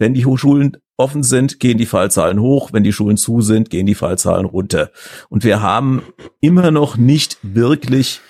Wenn 0.00 0.12
die 0.12 0.26
Hochschulen 0.26 0.78
offen 0.96 1.22
sind, 1.22 1.60
gehen 1.60 1.78
die 1.78 1.86
Fallzahlen 1.86 2.40
hoch. 2.40 2.72
Wenn 2.72 2.82
die 2.82 2.92
Schulen 2.92 3.16
zu 3.16 3.42
sind, 3.42 3.70
gehen 3.70 3.86
die 3.86 3.94
Fallzahlen 3.94 4.44
runter. 4.44 4.90
Und 5.28 5.44
wir 5.44 5.62
haben 5.62 6.02
immer 6.40 6.72
noch 6.72 6.96
nicht 6.96 7.38
wirklich 7.42 8.20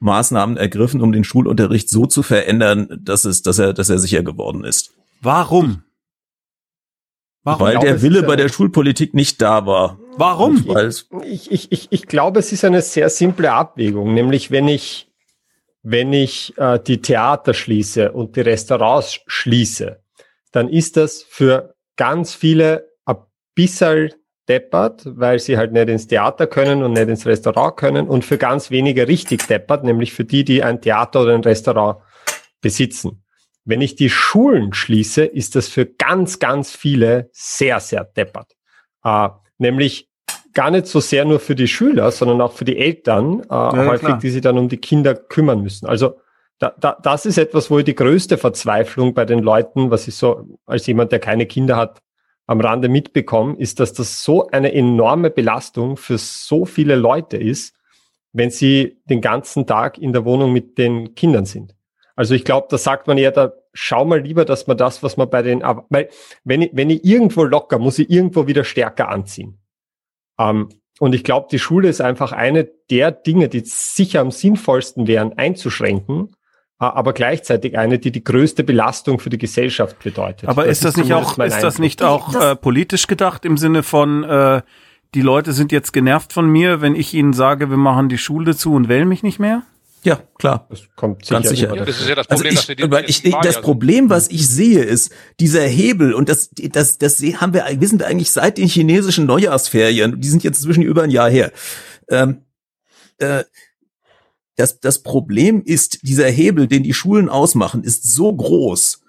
Maßnahmen 0.00 0.58
ergriffen, 0.58 1.00
um 1.00 1.12
den 1.12 1.24
Schulunterricht 1.24 1.88
so 1.88 2.04
zu 2.04 2.22
verändern, 2.22 3.00
dass 3.00 3.24
es, 3.24 3.40
dass 3.40 3.58
er, 3.58 3.72
dass 3.72 3.88
er 3.88 3.98
sicher 3.98 4.22
geworden 4.22 4.62
ist. 4.62 4.92
Warum? 5.22 5.85
Warum? 7.46 7.60
Weil 7.60 7.78
der 7.78 8.02
Wille 8.02 8.24
bei 8.24 8.34
der 8.34 8.48
Schulpolitik 8.48 9.14
nicht 9.14 9.40
da 9.40 9.66
war. 9.66 10.00
Warum? 10.16 10.66
Ich, 11.22 11.52
ich, 11.52 11.70
ich, 11.70 11.86
ich 11.90 12.06
glaube, 12.08 12.40
es 12.40 12.50
ist 12.50 12.64
eine 12.64 12.82
sehr 12.82 13.08
simple 13.08 13.52
Abwägung, 13.52 14.14
nämlich 14.14 14.50
wenn 14.50 14.66
ich, 14.66 15.12
wenn 15.84 16.12
ich 16.12 16.58
äh, 16.58 16.80
die 16.80 17.00
Theater 17.00 17.54
schließe 17.54 18.10
und 18.10 18.34
die 18.34 18.40
Restaurants 18.40 19.20
schließe, 19.28 20.02
dann 20.50 20.68
ist 20.68 20.96
das 20.96 21.22
für 21.22 21.76
ganz 21.94 22.34
viele 22.34 22.90
ein 23.04 23.18
bisschen 23.54 24.10
deppert, 24.48 25.04
weil 25.06 25.38
sie 25.38 25.56
halt 25.56 25.72
nicht 25.72 25.88
ins 25.88 26.08
Theater 26.08 26.48
können 26.48 26.82
und 26.82 26.94
nicht 26.94 27.08
ins 27.08 27.26
Restaurant 27.26 27.76
können 27.76 28.08
und 28.08 28.24
für 28.24 28.38
ganz 28.38 28.72
wenige 28.72 29.06
richtig 29.06 29.46
deppert, 29.46 29.84
nämlich 29.84 30.12
für 30.12 30.24
die, 30.24 30.42
die 30.42 30.64
ein 30.64 30.80
Theater 30.80 31.22
oder 31.22 31.36
ein 31.36 31.44
Restaurant 31.44 31.98
besitzen. 32.60 33.22
Wenn 33.66 33.80
ich 33.80 33.96
die 33.96 34.08
Schulen 34.08 34.72
schließe, 34.72 35.24
ist 35.24 35.56
das 35.56 35.68
für 35.68 35.86
ganz, 35.86 36.38
ganz 36.38 36.74
viele 36.74 37.28
sehr, 37.32 37.80
sehr 37.80 38.04
deppert. 38.04 38.52
Äh, 39.04 39.28
nämlich 39.58 40.08
gar 40.54 40.70
nicht 40.70 40.86
so 40.86 41.00
sehr 41.00 41.24
nur 41.24 41.40
für 41.40 41.56
die 41.56 41.68
Schüler, 41.68 42.10
sondern 42.12 42.40
auch 42.40 42.52
für 42.52 42.64
die 42.64 42.78
Eltern, 42.78 43.40
äh, 43.40 43.46
ja, 43.50 43.86
häufig, 43.86 44.06
klar. 44.06 44.18
die 44.18 44.30
sich 44.30 44.40
dann 44.40 44.56
um 44.56 44.68
die 44.68 44.78
Kinder 44.78 45.14
kümmern 45.14 45.62
müssen. 45.62 45.86
Also 45.86 46.20
da, 46.58 46.74
da, 46.78 46.96
das 47.02 47.26
ist 47.26 47.38
etwas, 47.38 47.70
wo 47.70 47.78
ich 47.78 47.84
die 47.84 47.94
größte 47.94 48.38
Verzweiflung 48.38 49.12
bei 49.12 49.24
den 49.24 49.40
Leuten, 49.40 49.90
was 49.90 50.08
ich 50.08 50.14
so 50.14 50.46
als 50.64 50.86
jemand, 50.86 51.12
der 51.12 51.18
keine 51.18 51.46
Kinder 51.46 51.76
hat, 51.76 52.00
am 52.46 52.60
Rande 52.60 52.88
mitbekomme, 52.88 53.56
ist, 53.58 53.80
dass 53.80 53.92
das 53.92 54.22
so 54.22 54.48
eine 54.48 54.72
enorme 54.72 55.30
Belastung 55.30 55.96
für 55.96 56.18
so 56.18 56.64
viele 56.64 56.94
Leute 56.94 57.36
ist, 57.36 57.74
wenn 58.32 58.50
sie 58.50 58.98
den 59.06 59.20
ganzen 59.20 59.66
Tag 59.66 59.98
in 59.98 60.12
der 60.12 60.24
Wohnung 60.24 60.52
mit 60.52 60.78
den 60.78 61.14
Kindern 61.16 61.44
sind. 61.44 61.74
Also 62.16 62.34
ich 62.34 62.44
glaube, 62.44 62.66
da 62.70 62.78
sagt 62.78 63.06
man 63.06 63.18
eher, 63.18 63.30
da 63.30 63.52
schau 63.74 64.06
mal 64.06 64.20
lieber, 64.20 64.46
dass 64.46 64.66
man 64.66 64.78
das, 64.78 65.02
was 65.02 65.18
man 65.18 65.28
bei 65.28 65.42
den, 65.42 65.60
weil 65.90 66.08
wenn 66.44 66.62
ich, 66.62 66.70
wenn 66.72 66.90
ich 66.90 67.04
irgendwo 67.04 67.44
locker, 67.44 67.78
muss 67.78 67.98
ich 67.98 68.10
irgendwo 68.10 68.46
wieder 68.46 68.64
stärker 68.64 69.10
anziehen. 69.10 69.58
Ähm, 70.38 70.70
und 70.98 71.14
ich 71.14 71.24
glaube, 71.24 71.48
die 71.50 71.58
Schule 71.58 71.88
ist 71.88 72.00
einfach 72.00 72.32
eine 72.32 72.64
der 72.90 73.12
Dinge, 73.12 73.48
die 73.48 73.60
sicher 73.60 74.20
am 74.20 74.30
sinnvollsten 74.30 75.06
wären, 75.06 75.36
einzuschränken, 75.36 76.34
aber 76.78 77.12
gleichzeitig 77.12 77.78
eine, 77.78 77.98
die 77.98 78.12
die 78.12 78.24
größte 78.24 78.64
Belastung 78.64 79.18
für 79.18 79.30
die 79.30 79.38
Gesellschaft 79.38 79.98
bedeutet. 80.02 80.48
Aber 80.48 80.64
das 80.64 80.72
ist 80.72 80.84
das 80.84 80.96
nicht 80.96 81.12
auch, 81.12 81.38
ist 81.38 81.62
das 81.62 81.78
nicht 81.78 82.02
auch 82.02 82.34
äh, 82.34 82.56
politisch 82.56 83.06
gedacht 83.06 83.44
im 83.44 83.58
Sinne 83.58 83.82
von, 83.82 84.24
äh, 84.24 84.62
die 85.14 85.22
Leute 85.22 85.52
sind 85.52 85.70
jetzt 85.70 85.92
genervt 85.92 86.32
von 86.32 86.48
mir, 86.48 86.80
wenn 86.80 86.94
ich 86.94 87.12
ihnen 87.14 87.34
sage, 87.34 87.70
wir 87.70 87.76
machen 87.76 88.08
die 88.08 88.18
Schule 88.18 88.56
zu 88.56 88.72
und 88.74 88.88
wählen 88.88 89.08
mich 89.08 89.22
nicht 89.22 89.38
mehr? 89.38 89.62
Ja, 90.06 90.22
klar. 90.38 90.68
Das 90.70 90.82
kommt 90.94 91.24
sicher 91.24 91.34
Ganz 91.34 91.48
sicher. 91.48 91.74
Ja, 91.74 91.84
das 91.84 92.00
ist 92.00 92.08
ja 92.08 92.14
das 92.14 92.28
Problem, 92.28 92.46
also 92.46 92.48
ich, 92.48 92.54
dass 92.54 92.68
wir 92.68 93.02
die, 93.02 93.28
ich, 93.28 93.34
das 93.42 93.60
Problem, 93.60 94.08
was 94.08 94.28
ich 94.28 94.48
sehe, 94.48 94.84
ist 94.84 95.10
dieser 95.40 95.62
Hebel 95.62 96.14
und 96.14 96.28
das, 96.28 96.50
das, 96.52 96.98
das 96.98 97.20
haben 97.20 97.52
wir, 97.52 97.64
wissen 97.80 97.98
wir 97.98 98.06
eigentlich 98.06 98.30
seit 98.30 98.56
den 98.56 98.68
chinesischen 98.68 99.26
Neujahrsferien. 99.26 100.20
Die 100.20 100.28
sind 100.28 100.44
jetzt 100.44 100.62
zwischen 100.62 100.84
über 100.84 101.02
ein 101.02 101.10
Jahr 101.10 101.28
her. 101.28 101.50
Ähm, 102.08 102.42
äh, 103.18 103.42
das, 104.54 104.78
das 104.78 105.02
Problem 105.02 105.60
ist, 105.64 105.98
dieser 106.02 106.28
Hebel, 106.28 106.68
den 106.68 106.84
die 106.84 106.94
Schulen 106.94 107.28
ausmachen, 107.28 107.82
ist 107.82 108.14
so 108.14 108.32
groß, 108.32 109.00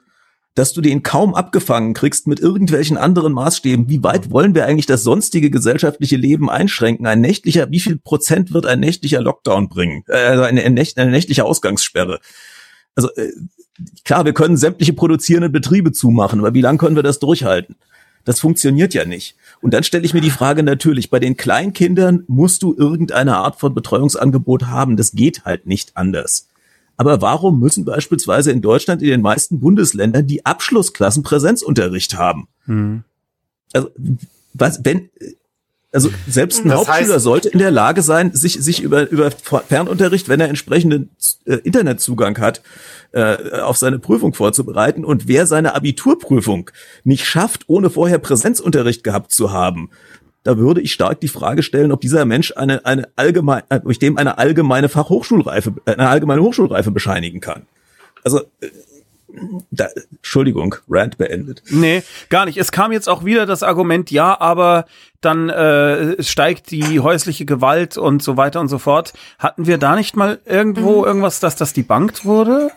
dass 0.58 0.74
du 0.74 0.82
den 0.82 1.04
kaum 1.04 1.36
abgefangen 1.36 1.94
kriegst 1.94 2.26
mit 2.26 2.40
irgendwelchen 2.40 2.98
anderen 2.98 3.32
Maßstäben. 3.32 3.90
Wie 3.90 4.04
weit 4.04 4.32
wollen 4.32 4.56
wir 4.56 4.66
eigentlich 4.66 4.88
das 4.88 5.04
sonstige 5.04 5.52
gesellschaftliche 5.52 6.16
Leben 6.16 6.50
einschränken? 6.50 7.06
Ein 7.06 7.22
nächtlicher, 7.22 7.70
wie 7.70 7.80
viel 7.80 7.98
Prozent 7.98 8.56
wird 8.56 8.66
ein 8.66 8.80
nächtlicher 8.80 9.22
Lockdown 9.22 9.70
bringen? 9.70 10.04
Äh, 10.08 10.18
also 10.18 10.42
eine, 10.42 10.64
eine 10.64 11.12
nächtliche 11.12 11.46
Ausgangssperre. 11.46 12.20
Also 12.96 13.14
äh, 13.18 13.34
klar, 14.04 14.26
wir 14.26 14.34
können 14.34 14.58
sämtliche 14.58 14.94
produzierenden 14.94 15.52
Betriebe 15.52 15.92
zumachen, 15.92 16.40
aber 16.40 16.56
wie 16.56 16.62
lange 16.62 16.80
können 16.80 16.96
wir 16.96 17.04
das 17.04 17.20
durchhalten? 17.20 17.76
Das 18.26 18.40
funktioniert 18.40 18.96
ja 18.96 19.06
nicht. 19.06 19.36
Und 19.62 19.76
dann 19.76 19.84
stelle 19.84 20.06
ich 20.06 20.16
mir 20.16 20.22
die 20.22 20.32
Frage 20.32 20.64
natürlich, 20.64 21.12
bei 21.12 21.20
den 21.20 21.38
Kleinkindern 21.38 22.24
musst 22.26 22.64
du 22.64 22.76
irgendeine 22.76 23.38
Art 23.38 23.60
von 23.60 23.76
Betreuungsangebot 23.76 24.66
haben. 24.66 24.98
Das 24.98 25.12
geht 25.12 25.46
halt 25.46 25.68
nicht 25.68 25.96
anders. 25.96 26.47
Aber 26.98 27.22
warum 27.22 27.60
müssen 27.60 27.86
beispielsweise 27.86 28.52
in 28.52 28.62
Deutschland 28.62 29.02
in 29.02 29.10
den 29.10 29.22
meisten 29.22 29.60
Bundesländern 29.60 30.26
die 30.26 30.46
Abschlussklassen 30.46 31.24
Präsenzunterricht 31.24 32.18
haben? 32.18 32.48
Mhm. 32.66 33.04
Also, 33.74 33.92
was, 34.54 34.84
wenn, 34.84 35.10
also 35.92 36.10
selbst 36.28 36.64
ein 36.64 36.70
das 36.70 36.80
Hauptschüler 36.80 37.14
heißt, 37.14 37.24
sollte 37.24 37.50
in 37.50 37.60
der 37.60 37.72
Lage 37.72 38.02
sein, 38.02 38.34
sich, 38.34 38.62
sich 38.62 38.82
über, 38.82 39.10
über 39.10 39.32
Fernunterricht, 39.32 40.28
wenn 40.28 40.40
er 40.40 40.50
entsprechenden 40.50 41.10
äh, 41.46 41.56
Internetzugang 41.56 42.38
hat, 42.40 42.62
äh, 43.12 43.60
auf 43.62 43.78
seine 43.78 44.00
Prüfung 44.00 44.34
vorzubereiten. 44.34 45.06
Und 45.06 45.28
wer 45.28 45.46
seine 45.46 45.76
Abiturprüfung 45.76 46.72
nicht 47.04 47.26
schafft, 47.26 47.66
ohne 47.68 47.90
vorher 47.90 48.18
Präsenzunterricht 48.18 49.04
gehabt 49.04 49.32
zu 49.32 49.52
haben, 49.52 49.90
da 50.48 50.58
würde 50.58 50.80
ich 50.80 50.94
stark 50.94 51.20
die 51.20 51.28
Frage 51.28 51.62
stellen, 51.62 51.92
ob 51.92 52.00
dieser 52.00 52.24
Mensch 52.24 52.54
eine, 52.56 52.86
eine 52.86 53.10
allgemeine, 53.18 53.66
äh, 53.68 53.82
ob 53.84 53.92
ich 53.92 54.00
dem 54.00 54.18
eine 54.18 54.38
allgemeine 54.38 54.88
Fachhochschulreife, 54.88 55.74
äh, 55.84 55.92
eine 55.92 56.08
allgemeine 56.08 56.42
Hochschulreife 56.42 56.90
bescheinigen 56.92 57.42
kann. 57.42 57.64
Also, 58.24 58.44
äh, 58.62 58.70
da, 59.72 59.90
Entschuldigung, 60.16 60.76
Rant 60.88 61.18
beendet. 61.18 61.64
Nee, 61.70 62.02
gar 62.30 62.46
nicht. 62.46 62.58
Es 62.58 62.72
kam 62.72 62.94
jetzt 62.94 63.10
auch 63.10 63.26
wieder 63.26 63.46
das 63.46 63.62
Argument, 63.62 64.10
ja, 64.10 64.40
aber 64.40 64.86
dann 65.20 65.50
äh, 65.50 66.24
steigt 66.24 66.72
die 66.72 67.02
häusliche 67.02 67.44
Gewalt 67.44 67.98
und 67.98 68.24
so 68.24 68.38
weiter 68.38 68.62
und 68.62 68.70
so 68.70 68.78
fort. 68.78 69.12
Hatten 69.40 69.68
wir 69.68 69.78
da 69.78 69.98
nicht 69.98 70.16
mal 70.16 70.40
irgendwo 70.46 71.02
mhm. 71.02 71.08
irgendwas, 71.08 71.42
dass 71.42 71.58
das 71.58 71.74
debankt 71.74 72.24
wurde? 72.24 72.72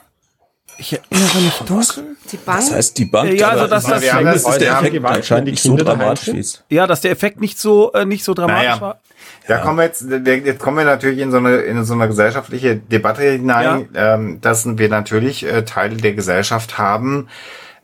Ich 0.81 0.95
erinnere 0.95 1.41
mich 1.43 1.55
dunkel. 1.59 2.17
Die 2.33 2.37
Bank? 2.39 2.59
Das 2.59 2.73
heißt, 2.73 2.99
die 2.99 3.05
Bank. 3.05 3.33
Ja, 3.39 3.51
also 3.51 3.67
dass 3.67 3.85
das, 3.85 4.03
das 4.03 4.47
ist 4.47 4.61
der 4.61 4.79
Effekt 4.79 5.05
anscheinend 5.05 5.51
nicht 5.51 5.63
so 5.63 5.77
dramatisch 5.77 6.29
ist. 6.29 6.65
Ja, 6.71 6.87
dass 6.87 7.03
der 7.03 7.11
Effekt 7.11 7.41
nicht 7.41 7.59
so 7.59 7.93
äh, 7.93 8.07
nicht 8.07 8.25
so 8.25 8.33
dramatisch 8.33 8.65
naja. 8.65 8.81
war. 8.81 9.01
Da 9.47 9.57
ja. 9.57 9.63
kommen 9.63 9.79
wir 9.79 9.85
jetzt, 9.85 10.03
jetzt 10.03 10.59
kommen 10.59 10.79
wir 10.79 10.85
natürlich 10.85 11.19
in 11.19 11.31
so 11.31 11.37
eine 11.37 11.57
in 11.57 11.85
so 11.85 11.93
eine 11.93 12.09
gesellschaftliche 12.09 12.77
Debatte 12.77 13.23
hinein, 13.23 13.89
ja. 13.93 14.15
ähm, 14.15 14.41
dass 14.41 14.67
wir 14.79 14.89
natürlich 14.89 15.45
äh, 15.45 15.65
Teile 15.65 15.97
der 15.97 16.15
Gesellschaft 16.15 16.79
haben, 16.79 17.29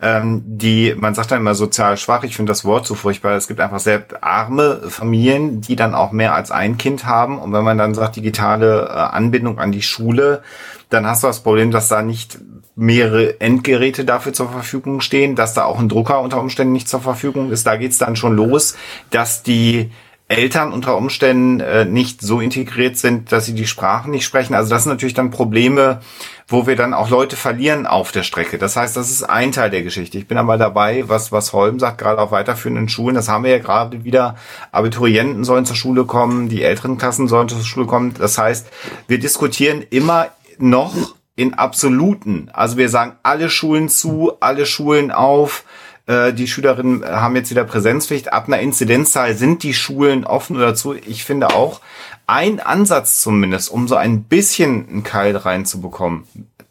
ähm, 0.01 0.43
die, 0.47 0.95
man 0.97 1.15
sagt 1.15 1.31
dann 1.31 1.41
immer 1.41 1.55
sozial 1.55 1.97
schwach, 1.97 2.23
ich 2.23 2.37
finde 2.37 2.51
das 2.51 2.65
Wort 2.65 2.87
so 2.87 2.95
furchtbar, 2.95 3.37
es 3.37 3.49
gibt 3.49 3.61
einfach 3.61 3.81
sehr 3.81 4.05
arme 4.21 4.83
Familien, 4.89 5.61
die 5.63 5.77
dann 5.77 5.95
auch 5.95 6.13
mehr 6.13 6.35
als 6.35 6.51
ein 6.51 6.77
Kind 6.77 7.07
haben 7.07 7.39
und 7.39 7.53
wenn 7.53 7.65
man 7.65 7.79
dann 7.79 7.95
sagt, 7.95 8.17
digitale 8.17 8.89
äh, 8.89 8.93
Anbindung 8.93 9.59
an 9.59 9.73
die 9.73 9.83
Schule, 9.83 10.43
dann 10.91 11.07
hast 11.07 11.23
du 11.23 11.27
das 11.27 11.41
Problem, 11.41 11.71
dass 11.71 11.89
da 11.89 12.03
nicht 12.03 12.39
mehrere 12.77 13.41
Endgeräte 13.41 14.05
dafür 14.05 14.35
zur 14.35 14.51
Verfügung 14.51 15.01
stehen, 15.01 15.35
dass 15.35 15.55
da 15.55 15.65
auch 15.65 15.81
ein 15.81 15.89
Drucker 15.89 16.21
unter 16.21 16.39
Umständen 16.41 16.75
nicht 16.75 16.89
zur 16.89 17.01
Verfügung 17.01 17.51
ist. 17.51 17.67
Da 17.67 17.77
geht's 17.77 17.99
dann 17.99 18.17
schon 18.17 18.37
los, 18.37 18.77
dass 19.11 19.43
die 19.43 19.91
Eltern 20.29 20.73
unter 20.73 20.97
Umständen 20.97 21.61
äh, 21.61 21.85
nicht 21.85 22.21
so 22.21 22.41
integriert 22.41 22.97
sind, 22.97 23.31
dass 23.31 23.47
sie 23.47 23.55
die 23.55 23.67
Sprachen 23.67 24.11
nicht 24.11 24.25
sprechen. 24.25 24.55
Also 24.55 24.71
das 24.71 24.83
sind 24.83 24.91
natürlich 24.91 25.15
dann 25.15 25.31
Probleme, 25.31 26.01
wo 26.49 26.67
wir 26.67 26.75
dann 26.75 26.95
auch 26.95 27.11
Leute 27.11 27.37
verlieren 27.37 27.87
auf 27.87 28.11
der 28.11 28.25
Strecke. 28.25 28.59
Das 28.59 28.77
heißt, 28.77 28.97
das 28.97 29.11
ist 29.11 29.23
ein 29.23 29.53
Teil 29.53 29.71
der 29.71 29.83
Geschichte. 29.83 30.19
Ich 30.19 30.27
bin 30.27 30.37
aber 30.37 30.59
dabei, 30.59 31.09
was, 31.09 31.31
was 31.31 31.53
Holm 31.53 31.79
sagt, 31.79 31.99
gerade 31.99 32.21
auf 32.21 32.33
weiterführenden 32.33 32.89
Schulen, 32.89 33.15
das 33.15 33.29
haben 33.29 33.45
wir 33.45 33.53
ja 33.53 33.59
gerade 33.59 34.03
wieder. 34.03 34.35
Abiturienten 34.73 35.45
sollen 35.45 35.65
zur 35.65 35.77
Schule 35.77 36.05
kommen, 36.05 36.49
die 36.49 36.63
älteren 36.63 36.99
Klassen 36.99 37.29
sollen 37.29 37.49
zur 37.49 37.63
Schule 37.63 37.87
kommen. 37.87 38.13
Das 38.19 38.37
heißt, 38.37 38.67
wir 39.07 39.21
diskutieren 39.21 39.85
immer 39.91 40.27
noch 40.59 40.93
in 41.37 41.55
absoluten. 41.55 42.51
Also 42.53 42.77
wir 42.77 42.89
sagen 42.89 43.13
alle 43.23 43.51
Schulen 43.51 43.89
zu, 43.89 44.33
alle 44.41 44.67
Schulen 44.67 45.13
auf. 45.13 45.65
Äh, 46.07 46.33
die 46.33 46.49
Schülerinnen 46.49 47.05
haben 47.05 47.37
jetzt 47.37 47.51
wieder 47.51 47.65
Präsenzpflicht. 47.65 48.33
Ab 48.33 48.47
einer 48.47 48.59
Inzidenzzahl 48.59 49.35
sind 49.37 49.63
die 49.63 49.75
Schulen 49.75 50.25
offen 50.25 50.57
oder 50.57 50.75
zu. 50.75 50.95
Ich 50.95 51.25
finde 51.25 51.55
auch 51.55 51.81
ein 52.27 52.59
Ansatz 52.59 53.21
zumindest, 53.21 53.71
um 53.71 53.87
so 53.87 53.97
ein 53.97 54.25
bisschen 54.25 54.89
einen 54.89 55.03
Keil 55.03 55.37
reinzubekommen. 55.37 56.25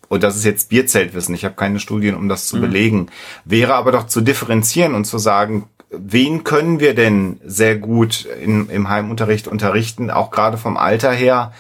Und 0.08 0.24
das 0.24 0.36
ist 0.36 0.46
jetzt 0.46 0.70
Bierzeltwissen. 0.70 1.36
Ich 1.36 1.46
habe 1.46 1.56
keine 1.56 1.80
Studien, 1.80 2.16
um 2.16 2.28
das 2.28 2.48
zu 2.48 2.58
mhm. 2.58 2.62
belegen. 2.62 3.08
Wäre 3.46 3.76
aber 3.76 3.92
doch 3.92 4.08
zu 4.08 4.22
differenzieren 4.22 4.96
und 4.96 5.06
zu 5.06 5.18
sagen, 5.18 5.68
wen 5.92 6.44
können 6.44 6.80
wir 6.80 6.96
denn 6.96 7.40
sehr 7.46 7.78
gut 7.78 8.26
in, 8.26 8.70
im 8.70 8.90
Heimunterricht 8.90 9.48
unterrichten, 9.48 10.10
auch 10.10 10.32
gerade 10.32 10.58
vom 10.58 10.78
Alter 10.78 11.12
her, 11.12 11.54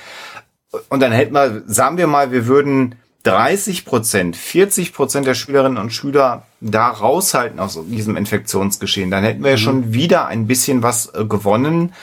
und 0.89 0.99
dann 0.99 1.11
hätten 1.11 1.33
wir, 1.33 1.63
sagen 1.67 1.97
wir 1.97 2.07
mal, 2.07 2.31
wir 2.31 2.47
würden 2.47 2.95
30 3.25 3.85
Prozent, 3.85 4.35
40 4.35 4.93
Prozent 4.93 5.25
der 5.25 5.33
Schülerinnen 5.33 5.79
und 5.79 5.91
Schüler 5.91 6.43
da 6.61 6.89
raushalten 6.89 7.59
aus 7.59 7.79
diesem 7.87 8.17
Infektionsgeschehen, 8.17 9.09
dann 9.09 9.23
hätten 9.23 9.43
wir 9.43 9.51
ja 9.51 9.57
mhm. 9.57 9.61
schon 9.61 9.93
wieder 9.93 10.27
ein 10.27 10.45
bisschen 10.45 10.83
was 10.83 11.11
äh, 11.13 11.25
gewonnen. 11.25 11.93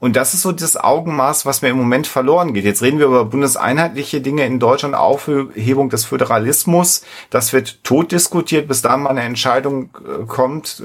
Und 0.00 0.16
das 0.16 0.34
ist 0.34 0.42
so 0.42 0.50
das 0.50 0.76
Augenmaß, 0.76 1.46
was 1.46 1.62
mir 1.62 1.68
im 1.68 1.76
Moment 1.76 2.08
verloren 2.08 2.52
geht. 2.52 2.64
Jetzt 2.64 2.82
reden 2.82 2.98
wir 2.98 3.06
über 3.06 3.24
bundeseinheitliche 3.24 4.20
Dinge 4.20 4.44
in 4.44 4.58
Deutschland, 4.58 4.96
Aufhebung 4.96 5.90
des 5.90 6.04
Föderalismus. 6.04 7.02
Das 7.30 7.52
wird 7.52 7.84
tot 7.84 8.10
diskutiert, 8.10 8.66
bis 8.66 8.82
da 8.82 8.96
mal 8.96 9.10
eine 9.10 9.22
Entscheidung 9.22 9.90
äh, 10.04 10.24
kommt, 10.26 10.82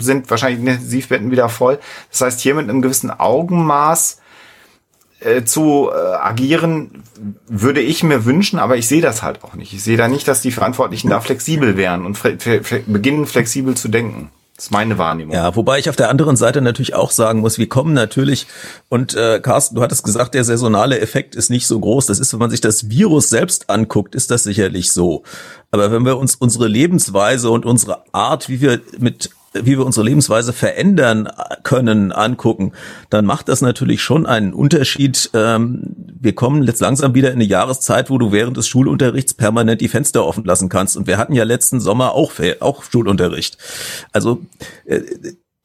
sind 0.00 0.28
wahrscheinlich 0.28 0.58
Intensivbetten 0.58 1.30
wieder 1.30 1.48
voll. 1.48 1.78
Das 2.10 2.22
heißt, 2.22 2.40
hier 2.40 2.56
mit 2.56 2.68
einem 2.68 2.82
gewissen 2.82 3.12
Augenmaß 3.12 4.18
äh, 5.24 5.44
zu 5.44 5.90
äh, 5.90 6.14
agieren, 6.14 7.02
würde 7.46 7.80
ich 7.80 8.02
mir 8.02 8.24
wünschen, 8.24 8.58
aber 8.58 8.76
ich 8.76 8.88
sehe 8.88 9.02
das 9.02 9.22
halt 9.22 9.44
auch 9.44 9.54
nicht. 9.54 9.72
Ich 9.72 9.82
sehe 9.82 9.96
da 9.96 10.08
nicht, 10.08 10.26
dass 10.26 10.42
die 10.42 10.50
Verantwortlichen 10.50 11.08
da 11.08 11.20
flexibel 11.20 11.76
wären 11.76 12.04
und 12.04 12.18
beginnen 12.86 13.26
flexibel 13.26 13.76
zu 13.76 13.88
denken. 13.88 14.30
Das 14.56 14.66
ist 14.66 14.70
meine 14.70 14.98
Wahrnehmung. 14.98 15.34
Ja, 15.34 15.56
wobei 15.56 15.78
ich 15.78 15.88
auf 15.88 15.96
der 15.96 16.08
anderen 16.08 16.36
Seite 16.36 16.60
natürlich 16.60 16.94
auch 16.94 17.10
sagen 17.10 17.40
muss, 17.40 17.58
wir 17.58 17.68
kommen 17.68 17.94
natürlich, 17.94 18.46
und 18.88 19.14
äh, 19.14 19.40
Carsten, 19.40 19.76
du 19.76 19.82
hattest 19.82 20.04
gesagt, 20.04 20.34
der 20.34 20.44
saisonale 20.44 21.00
Effekt 21.00 21.34
ist 21.34 21.50
nicht 21.50 21.66
so 21.66 21.80
groß. 21.80 22.06
Das 22.06 22.20
ist, 22.20 22.32
wenn 22.32 22.38
man 22.38 22.50
sich 22.50 22.60
das 22.60 22.90
Virus 22.90 23.30
selbst 23.30 23.70
anguckt, 23.70 24.14
ist 24.14 24.30
das 24.30 24.44
sicherlich 24.44 24.92
so. 24.92 25.22
Aber 25.70 25.90
wenn 25.90 26.04
wir 26.04 26.18
uns 26.18 26.34
unsere 26.34 26.68
Lebensweise 26.68 27.50
und 27.50 27.64
unsere 27.64 28.04
Art, 28.12 28.48
wie 28.48 28.60
wir 28.60 28.80
mit 28.98 29.30
wie 29.52 29.78
wir 29.78 29.86
unsere 29.86 30.04
Lebensweise 30.06 30.52
verändern 30.52 31.28
können, 31.62 32.12
angucken, 32.12 32.72
dann 33.10 33.24
macht 33.24 33.48
das 33.48 33.60
natürlich 33.60 34.02
schon 34.02 34.26
einen 34.26 34.52
Unterschied. 34.52 35.30
Ähm, 35.34 35.94
wir 36.20 36.34
kommen 36.34 36.62
jetzt 36.62 36.80
langsam 36.80 37.14
wieder 37.14 37.28
in 37.28 37.36
eine 37.36 37.44
Jahreszeit, 37.44 38.10
wo 38.10 38.18
du 38.18 38.32
während 38.32 38.56
des 38.56 38.68
Schulunterrichts 38.68 39.34
permanent 39.34 39.80
die 39.80 39.88
Fenster 39.88 40.24
offen 40.24 40.44
lassen 40.44 40.68
kannst. 40.68 40.96
Und 40.96 41.06
wir 41.06 41.18
hatten 41.18 41.34
ja 41.34 41.44
letzten 41.44 41.80
Sommer 41.80 42.12
auch, 42.12 42.32
auch 42.60 42.84
Schulunterricht. 42.84 43.58
Also 44.12 44.40
äh, 44.84 45.00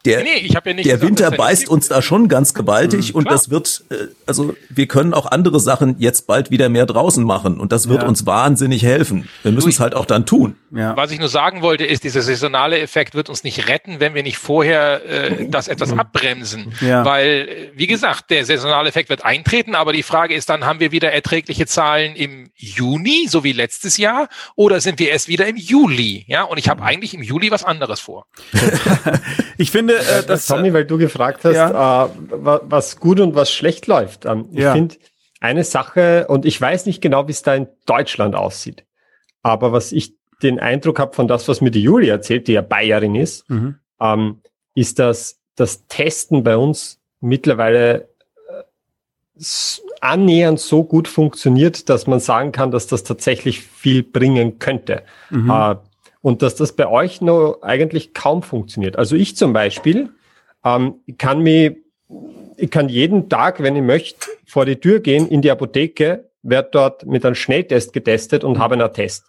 der, 0.05 0.23
nee, 0.23 0.45
ja 0.47 0.61
der 0.61 0.73
gesagt, 0.75 1.01
Winter 1.01 1.31
beißt 1.31 1.69
uns 1.69 1.89
da 1.89 2.01
schon 2.01 2.27
ganz 2.27 2.53
gewaltig 2.53 3.09
mhm, 3.09 3.17
und 3.17 3.31
das 3.31 3.49
wird, 3.49 3.83
äh, 3.89 4.07
also 4.25 4.55
wir 4.69 4.87
können 4.87 5.13
auch 5.13 5.25
andere 5.25 5.59
Sachen 5.59 5.95
jetzt 5.99 6.27
bald 6.27 6.51
wieder 6.51 6.69
mehr 6.69 6.85
draußen 6.85 7.23
machen 7.23 7.59
und 7.59 7.71
das 7.71 7.89
wird 7.89 8.03
ja. 8.03 8.07
uns 8.07 8.25
wahnsinnig 8.25 8.83
helfen. 8.83 9.27
Wir 9.43 9.51
müssen 9.51 9.69
es 9.69 9.79
halt 9.79 9.95
auch 9.95 10.05
dann 10.05 10.25
tun. 10.25 10.55
Ja. 10.71 10.95
Was 10.95 11.11
ich 11.11 11.19
nur 11.19 11.29
sagen 11.29 11.61
wollte, 11.61 11.85
ist, 11.85 12.03
dieser 12.03 12.21
saisonale 12.21 12.79
Effekt 12.79 13.15
wird 13.15 13.29
uns 13.29 13.43
nicht 13.43 13.67
retten, 13.67 13.99
wenn 13.99 14.13
wir 14.13 14.23
nicht 14.23 14.37
vorher 14.37 15.03
äh, 15.05 15.49
das 15.49 15.67
etwas 15.67 15.91
mhm. 15.91 15.99
abbremsen. 15.99 16.73
Ja. 16.81 17.03
Weil, 17.03 17.71
wie 17.75 17.87
gesagt, 17.87 18.29
der 18.29 18.45
saisonale 18.45 18.89
Effekt 18.89 19.09
wird 19.09 19.25
eintreten, 19.25 19.75
aber 19.75 19.93
die 19.93 20.03
Frage 20.03 20.35
ist 20.35 20.49
dann, 20.49 20.65
haben 20.65 20.79
wir 20.79 20.91
wieder 20.91 21.11
erträgliche 21.11 21.65
Zahlen 21.65 22.15
im 22.15 22.49
Juni, 22.55 23.27
so 23.29 23.43
wie 23.43 23.51
letztes 23.51 23.97
Jahr, 23.97 24.29
oder 24.55 24.79
sind 24.79 24.99
wir 24.99 25.09
erst 25.09 25.27
wieder 25.27 25.47
im 25.47 25.57
Juli? 25.57 26.23
Ja, 26.27 26.43
und 26.43 26.57
ich 26.59 26.69
habe 26.69 26.83
eigentlich 26.83 27.13
im 27.13 27.23
Juli 27.23 27.49
was 27.49 27.63
anderes 27.63 27.99
vor. 27.99 28.25
ich 29.57 29.71
finde, 29.71 29.86
äh, 29.89 30.23
das, 30.25 30.47
Tommy, 30.47 30.73
weil 30.73 30.85
du 30.85 30.97
gefragt 30.97 31.43
hast, 31.43 31.55
ja. 31.55 32.05
äh, 32.05 32.09
was 32.29 32.99
gut 32.99 33.19
und 33.19 33.35
was 33.35 33.51
schlecht 33.51 33.87
läuft. 33.87 34.25
Ähm, 34.25 34.47
ich 34.51 34.59
ja. 34.59 34.73
finde 34.73 34.95
eine 35.39 35.63
Sache, 35.63 36.27
und 36.27 36.45
ich 36.45 36.59
weiß 36.59 36.85
nicht 36.85 37.01
genau, 37.01 37.27
wie 37.27 37.31
es 37.31 37.43
da 37.43 37.55
in 37.55 37.67
Deutschland 37.85 38.35
aussieht, 38.35 38.85
aber 39.43 39.71
was 39.71 39.91
ich 39.91 40.15
den 40.41 40.59
Eindruck 40.59 40.99
habe 40.99 41.13
von 41.13 41.27
das, 41.27 41.47
was 41.47 41.61
mir 41.61 41.71
die 41.71 41.81
Julia 41.81 42.15
erzählt, 42.15 42.47
die 42.47 42.53
ja 42.53 42.61
Bayerin 42.61 43.15
ist, 43.15 43.49
mhm. 43.49 43.75
ähm, 43.99 44.41
ist, 44.75 44.99
dass 44.99 45.39
das 45.55 45.87
Testen 45.87 46.43
bei 46.43 46.57
uns 46.57 46.99
mittlerweile 47.19 48.09
äh, 48.49 49.43
annähernd 50.01 50.59
so 50.59 50.83
gut 50.83 51.07
funktioniert, 51.07 51.89
dass 51.89 52.05
man 52.05 52.19
sagen 52.19 52.51
kann, 52.51 52.71
dass 52.71 52.87
das 52.87 53.03
tatsächlich 53.03 53.61
viel 53.61 54.03
bringen 54.03 54.59
könnte. 54.59 55.03
Mhm. 55.29 55.49
Äh, 55.49 55.75
und 56.21 56.41
dass 56.41 56.55
das 56.55 56.73
bei 56.73 56.87
euch 56.87 57.21
noch 57.21 57.61
eigentlich 57.61 58.13
kaum 58.13 58.43
funktioniert. 58.43 58.97
Also 58.97 59.15
ich 59.15 59.35
zum 59.35 59.53
Beispiel 59.53 60.09
ähm, 60.63 60.95
kann 61.17 61.41
mir, 61.41 61.75
ich 62.57 62.71
kann 62.71 62.89
jeden 62.89 63.29
Tag, 63.29 63.61
wenn 63.61 63.75
ich 63.75 63.83
möchte, 63.83 64.27
vor 64.45 64.65
die 64.65 64.77
Tür 64.77 64.99
gehen 64.99 65.27
in 65.27 65.41
die 65.41 65.51
Apotheke, 65.51 66.29
werde 66.41 66.69
dort 66.71 67.05
mit 67.05 67.25
einem 67.25 67.35
Schnelltest 67.35 67.93
getestet 67.93 68.43
und 68.43 68.57
mhm. 68.57 68.59
habe 68.59 68.75
einen 68.75 68.93
Test. 68.93 69.25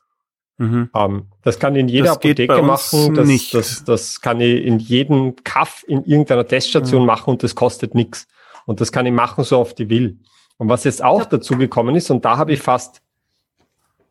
Mhm. 0.59 0.90
Ähm, 0.94 1.27
das 1.43 1.59
kann 1.59 1.74
ich 1.77 1.81
in 1.81 1.89
jeder 1.89 2.06
das 2.06 2.16
Apotheke 2.16 2.62
machen. 2.62 3.15
Das, 3.15 3.27
nicht. 3.27 3.55
Das, 3.55 3.85
das 3.85 4.20
kann 4.20 4.40
ich 4.40 4.65
in 4.65 4.78
jedem 4.78 5.36
Kaff 5.44 5.85
in 5.86 6.05
irgendeiner 6.05 6.47
Teststation 6.47 7.02
mhm. 7.02 7.06
machen 7.06 7.31
und 7.31 7.43
das 7.43 7.55
kostet 7.55 7.94
nichts. 7.94 8.27
Und 8.66 8.81
das 8.81 8.93
kann 8.93 9.06
ich 9.06 9.12
machen, 9.12 9.44
so 9.44 9.59
oft 9.59 9.78
ich 9.81 9.89
will. 9.89 10.19
Und 10.59 10.69
was 10.69 10.85
jetzt 10.85 11.02
auch 11.02 11.24
dazu 11.24 11.56
gekommen 11.56 11.94
ist, 11.94 12.10
und 12.10 12.24
da 12.24 12.36
habe 12.36 12.52
ich 12.52 12.60
fast 12.60 13.01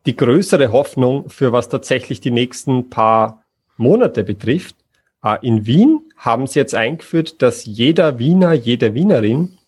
die 0.06 0.16
größere 0.16 0.72
Hoffnung 0.72 1.28
für 1.28 1.52
was 1.52 1.68
tatsächlich 1.68 2.20
die 2.20 2.30
nächsten 2.30 2.90
paar 2.90 3.44
Monate 3.76 4.24
betrifft. 4.24 4.76
Äh, 5.22 5.38
in 5.46 5.66
Wien 5.66 6.00
haben 6.16 6.46
sie 6.46 6.58
jetzt 6.58 6.74
eingeführt, 6.74 7.42
dass 7.42 7.64
jeder 7.64 8.18
Wiener, 8.18 8.52
jede 8.52 8.94
Wienerin 8.94 9.58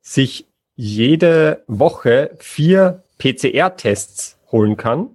sich 0.00 0.46
jede 0.76 1.62
Woche 1.66 2.30
vier 2.38 3.02
PCR-Tests 3.18 4.38
holen 4.50 4.76
kann 4.76 5.10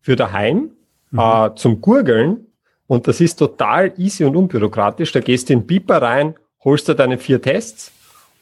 für 0.00 0.16
daheim 0.16 0.70
mhm. 1.10 1.18
äh, 1.18 1.54
zum 1.56 1.80
Gurgeln. 1.80 2.46
Und 2.86 3.06
das 3.08 3.20
ist 3.20 3.36
total 3.36 3.92
easy 3.98 4.24
und 4.24 4.36
unbürokratisch. 4.36 5.12
Da 5.12 5.20
gehst 5.20 5.48
du 5.48 5.54
in 5.54 5.66
Piper 5.66 6.02
rein, 6.02 6.34
holst 6.64 6.88
du 6.88 6.94
deine 6.94 7.18
vier 7.18 7.40
Tests 7.40 7.92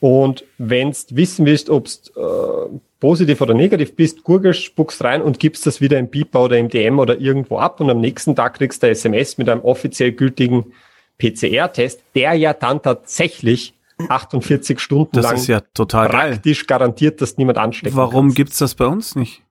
und 0.02 0.44
wenn 0.58 0.90
du 0.90 0.98
wissen 1.10 1.46
willst, 1.46 1.70
ob 1.70 1.86
du 1.86 2.20
äh, 2.20 2.80
positiv 3.02 3.40
oder 3.40 3.52
negativ 3.52 3.96
bist, 3.96 4.22
gurgelst, 4.22 4.62
spuckst 4.62 5.02
rein 5.02 5.22
und 5.22 5.40
gibst 5.40 5.66
das 5.66 5.80
wieder 5.80 5.98
im 5.98 6.08
Piper 6.08 6.44
oder 6.44 6.56
im 6.56 6.68
DM 6.68 7.00
oder 7.00 7.18
irgendwo 7.18 7.58
ab 7.58 7.80
und 7.80 7.90
am 7.90 8.00
nächsten 8.00 8.36
Tag 8.36 8.54
kriegst 8.54 8.80
du 8.80 8.88
SMS 8.88 9.38
mit 9.38 9.48
einem 9.48 9.62
offiziell 9.62 10.12
gültigen 10.12 10.72
PCR-Test, 11.18 12.00
der 12.14 12.34
ja 12.34 12.52
dann 12.52 12.80
tatsächlich 12.80 13.74
48 14.08 14.78
Stunden 14.78 15.16
das 15.16 15.24
lang 15.24 15.34
ist 15.34 15.48
ja 15.48 15.58
total 15.74 16.10
praktisch 16.10 16.64
geil. 16.68 16.78
garantiert, 16.78 17.20
dass 17.20 17.36
niemand 17.38 17.58
ansteckt. 17.58 17.96
Warum 17.96 18.26
kannst. 18.26 18.36
gibt's 18.36 18.58
das 18.58 18.76
bei 18.76 18.86
uns 18.86 19.16
nicht? 19.16 19.42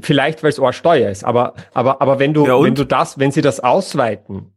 Vielleicht, 0.00 0.42
weil 0.42 0.50
es 0.50 0.58
Ohrsteuer 0.58 1.10
ist, 1.10 1.22
aber, 1.22 1.54
aber, 1.74 2.02
aber 2.02 2.18
wenn 2.18 2.34
du, 2.34 2.44
ja 2.44 2.60
wenn 2.60 2.74
du 2.74 2.84
das, 2.84 3.20
wenn 3.20 3.30
sie 3.30 3.42
das 3.42 3.60
ausweiten 3.60 4.52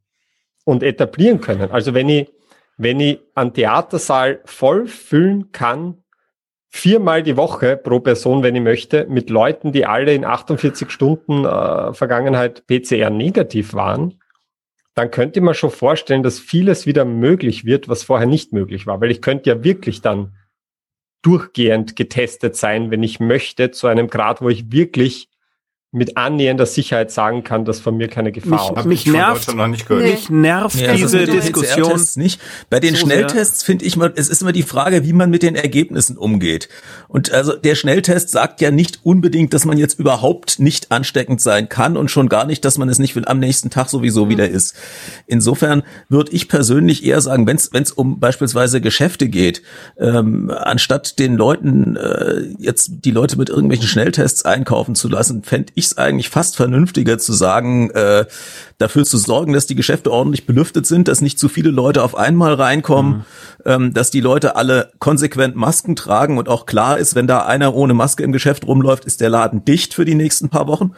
und 0.66 0.82
etablieren 0.82 1.40
können, 1.40 1.70
also 1.70 1.94
wenn 1.94 2.10
ich, 2.10 2.32
wenn 2.78 3.00
ich 3.00 3.20
einen 3.36 3.54
Theatersaal 3.54 4.40
voll 4.46 4.88
füllen 4.88 5.52
kann, 5.52 6.04
viermal 6.70 7.24
die 7.24 7.38
Woche 7.38 7.78
pro 7.78 8.00
Person, 8.00 8.44
wenn 8.44 8.56
ich 8.56 8.62
möchte, 8.62 9.06
mit 9.10 9.30
Leuten, 9.30 9.72
die 9.72 9.86
alle 9.86 10.14
in 10.14 10.26
48 10.26 10.90
Stunden 10.90 11.46
äh, 11.46 11.94
Vergangenheit 11.94 12.68
PCR 12.68 13.10
negativ 13.10 13.74
waren, 13.74 14.20
dann 14.94 15.12
könnte 15.12 15.42
man 15.42 15.54
schon 15.54 15.70
vorstellen, 15.70 16.24
dass 16.24 16.40
vieles 16.40 16.86
wieder 16.88 17.06
möglich 17.06 17.66
wird, 17.66 17.88
was 17.88 18.04
vorher 18.04 18.28
nicht 18.28 18.52
möglich 18.52 18.88
war. 18.88 19.00
Weil 19.00 19.12
ich 19.12 19.22
könnte 19.22 19.50
ja 19.50 19.64
wirklich 19.64 20.02
dann 20.02 20.36
durchgehend 21.22 21.96
getestet 21.96 22.56
sein, 22.56 22.90
wenn 22.90 23.04
ich 23.04 23.20
möchte, 23.20 23.72
zu 23.72 23.88
einem 23.88 24.08
Grad, 24.08 24.42
wo 24.42 24.50
ich 24.50 24.72
wirklich 24.72 25.30
mit 25.94 26.18
annähernder 26.18 26.66
Sicherheit 26.66 27.12
sagen 27.12 27.46
kann, 27.46 27.64
dass 27.64 27.80
von 27.80 27.96
mir 27.96 28.10
keine 28.10 28.34
Gefahr 28.34 28.76
mich, 28.76 29.06
mich 29.06 29.06
nervt, 29.06 29.56
mich 29.56 30.30
nervt 30.30 30.82
ja, 30.82 30.94
diese 30.94 31.20
also 31.20 31.32
Diskussion 31.32 32.02
nicht. 32.16 32.42
Bei 32.70 32.82
den 32.82 32.94
so 32.94 33.06
Schnelltests 33.06 33.64
finde 33.64 33.86
ich 33.86 33.96
mal, 33.96 34.12
es 34.18 34.28
ist 34.28 34.42
immer 34.42 34.52
die 34.52 34.64
Frage, 34.64 35.06
wie 35.06 35.14
man 35.14 35.30
mit 35.30 35.44
den 35.44 35.56
Ergebnissen 35.56 36.18
umgeht. 36.18 36.68
Und 37.08 37.32
also 37.32 37.56
der 37.56 37.76
Schnelltest 37.76 38.32
sagt 38.32 38.60
ja 38.60 38.70
nicht 38.70 39.00
unbedingt, 39.04 39.54
dass 39.54 39.64
man 39.64 39.78
jetzt 39.78 39.98
überhaupt 39.98 40.60
nicht 40.60 40.92
ansteckend 40.92 41.40
sein 41.40 41.70
kann 41.70 41.96
und 41.96 42.12
schon 42.12 42.28
gar 42.28 42.46
nicht, 42.46 42.66
dass 42.66 42.78
man 42.78 42.90
es 42.90 43.00
nicht 43.00 43.18
am 43.26 43.40
nächsten 43.40 43.70
Tag 43.70 43.88
sowieso 43.88 44.26
mhm. 44.26 44.30
wieder 44.30 44.50
ist. 44.50 44.76
Insofern 45.26 45.84
würde 46.10 46.34
ich 46.34 46.50
persönlich 46.50 47.06
eher 47.06 47.22
sagen, 47.22 47.48
wenn 47.48 47.56
es 47.56 47.92
um 47.94 48.20
beispielsweise 48.20 48.82
Geschäfte 48.82 49.30
geht, 49.30 49.62
ähm, 49.98 50.52
anstatt 50.54 51.18
den 51.18 51.38
Leuten 51.38 51.96
äh, 51.96 52.42
jetzt 52.60 52.92
die 53.06 53.12
Leute 53.12 53.38
mit 53.38 53.50
irgendwelchen 53.50 53.88
Schnelltests 53.88 54.44
einkaufen 54.44 54.94
zu 54.94 55.08
lassen, 55.08 55.44
fände 55.44 55.77
ich 55.78 55.86
es 55.86 55.98
eigentlich 55.98 56.30
fast 56.30 56.56
vernünftiger 56.56 57.18
zu 57.20 57.34
sagen, 57.34 57.92
äh, 57.92 58.26
dafür 58.80 59.06
zu 59.06 59.18
sorgen, 59.18 59.54
dass 59.54 59.68
die 59.68 59.76
Geschäfte 59.76 60.12
ordentlich 60.12 60.46
belüftet 60.46 60.86
sind, 60.88 61.08
dass 61.08 61.22
nicht 61.22 61.38
zu 61.38 61.50
viele 61.50 61.70
Leute 61.70 62.04
auf 62.04 62.18
einmal 62.18 62.56
reinkommen, 62.56 63.18
mhm. 63.18 63.24
ähm, 63.66 63.94
dass 63.94 64.10
die 64.10 64.22
Leute 64.22 64.56
alle 64.56 64.92
konsequent 65.00 65.56
Masken 65.56 65.96
tragen 65.96 66.38
und 66.38 66.50
auch 66.50 66.66
klar 66.66 66.98
ist, 66.98 67.16
wenn 67.16 67.28
da 67.28 67.46
einer 67.46 67.76
ohne 67.76 67.94
Maske 67.94 68.24
im 68.24 68.32
Geschäft 68.32 68.66
rumläuft, 68.66 69.06
ist 69.06 69.22
der 69.22 69.30
Laden 69.30 69.66
dicht 69.66 69.94
für 69.94 70.06
die 70.06 70.16
nächsten 70.16 70.50
paar 70.50 70.68
Wochen. 70.68 70.94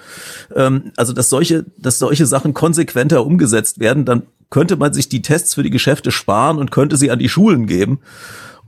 Ähm, 0.55 0.91
also 0.95 1.11
dass 1.11 1.29
solche, 1.29 1.65
dass 1.77 1.99
solche 1.99 2.25
Sachen 2.25 2.53
konsequenter 2.53 3.25
umgesetzt 3.25 3.79
werden, 3.79 4.05
dann 4.05 4.23
könnte 4.49 4.77
man 4.77 4.93
sich 4.93 5.09
die 5.09 5.21
Tests 5.21 5.55
für 5.55 5.63
die 5.63 5.69
Geschäfte 5.69 6.11
sparen 6.11 6.57
und 6.57 6.71
könnte 6.71 6.97
sie 6.97 7.11
an 7.11 7.19
die 7.19 7.29
Schulen 7.29 7.67
geben. 7.67 7.99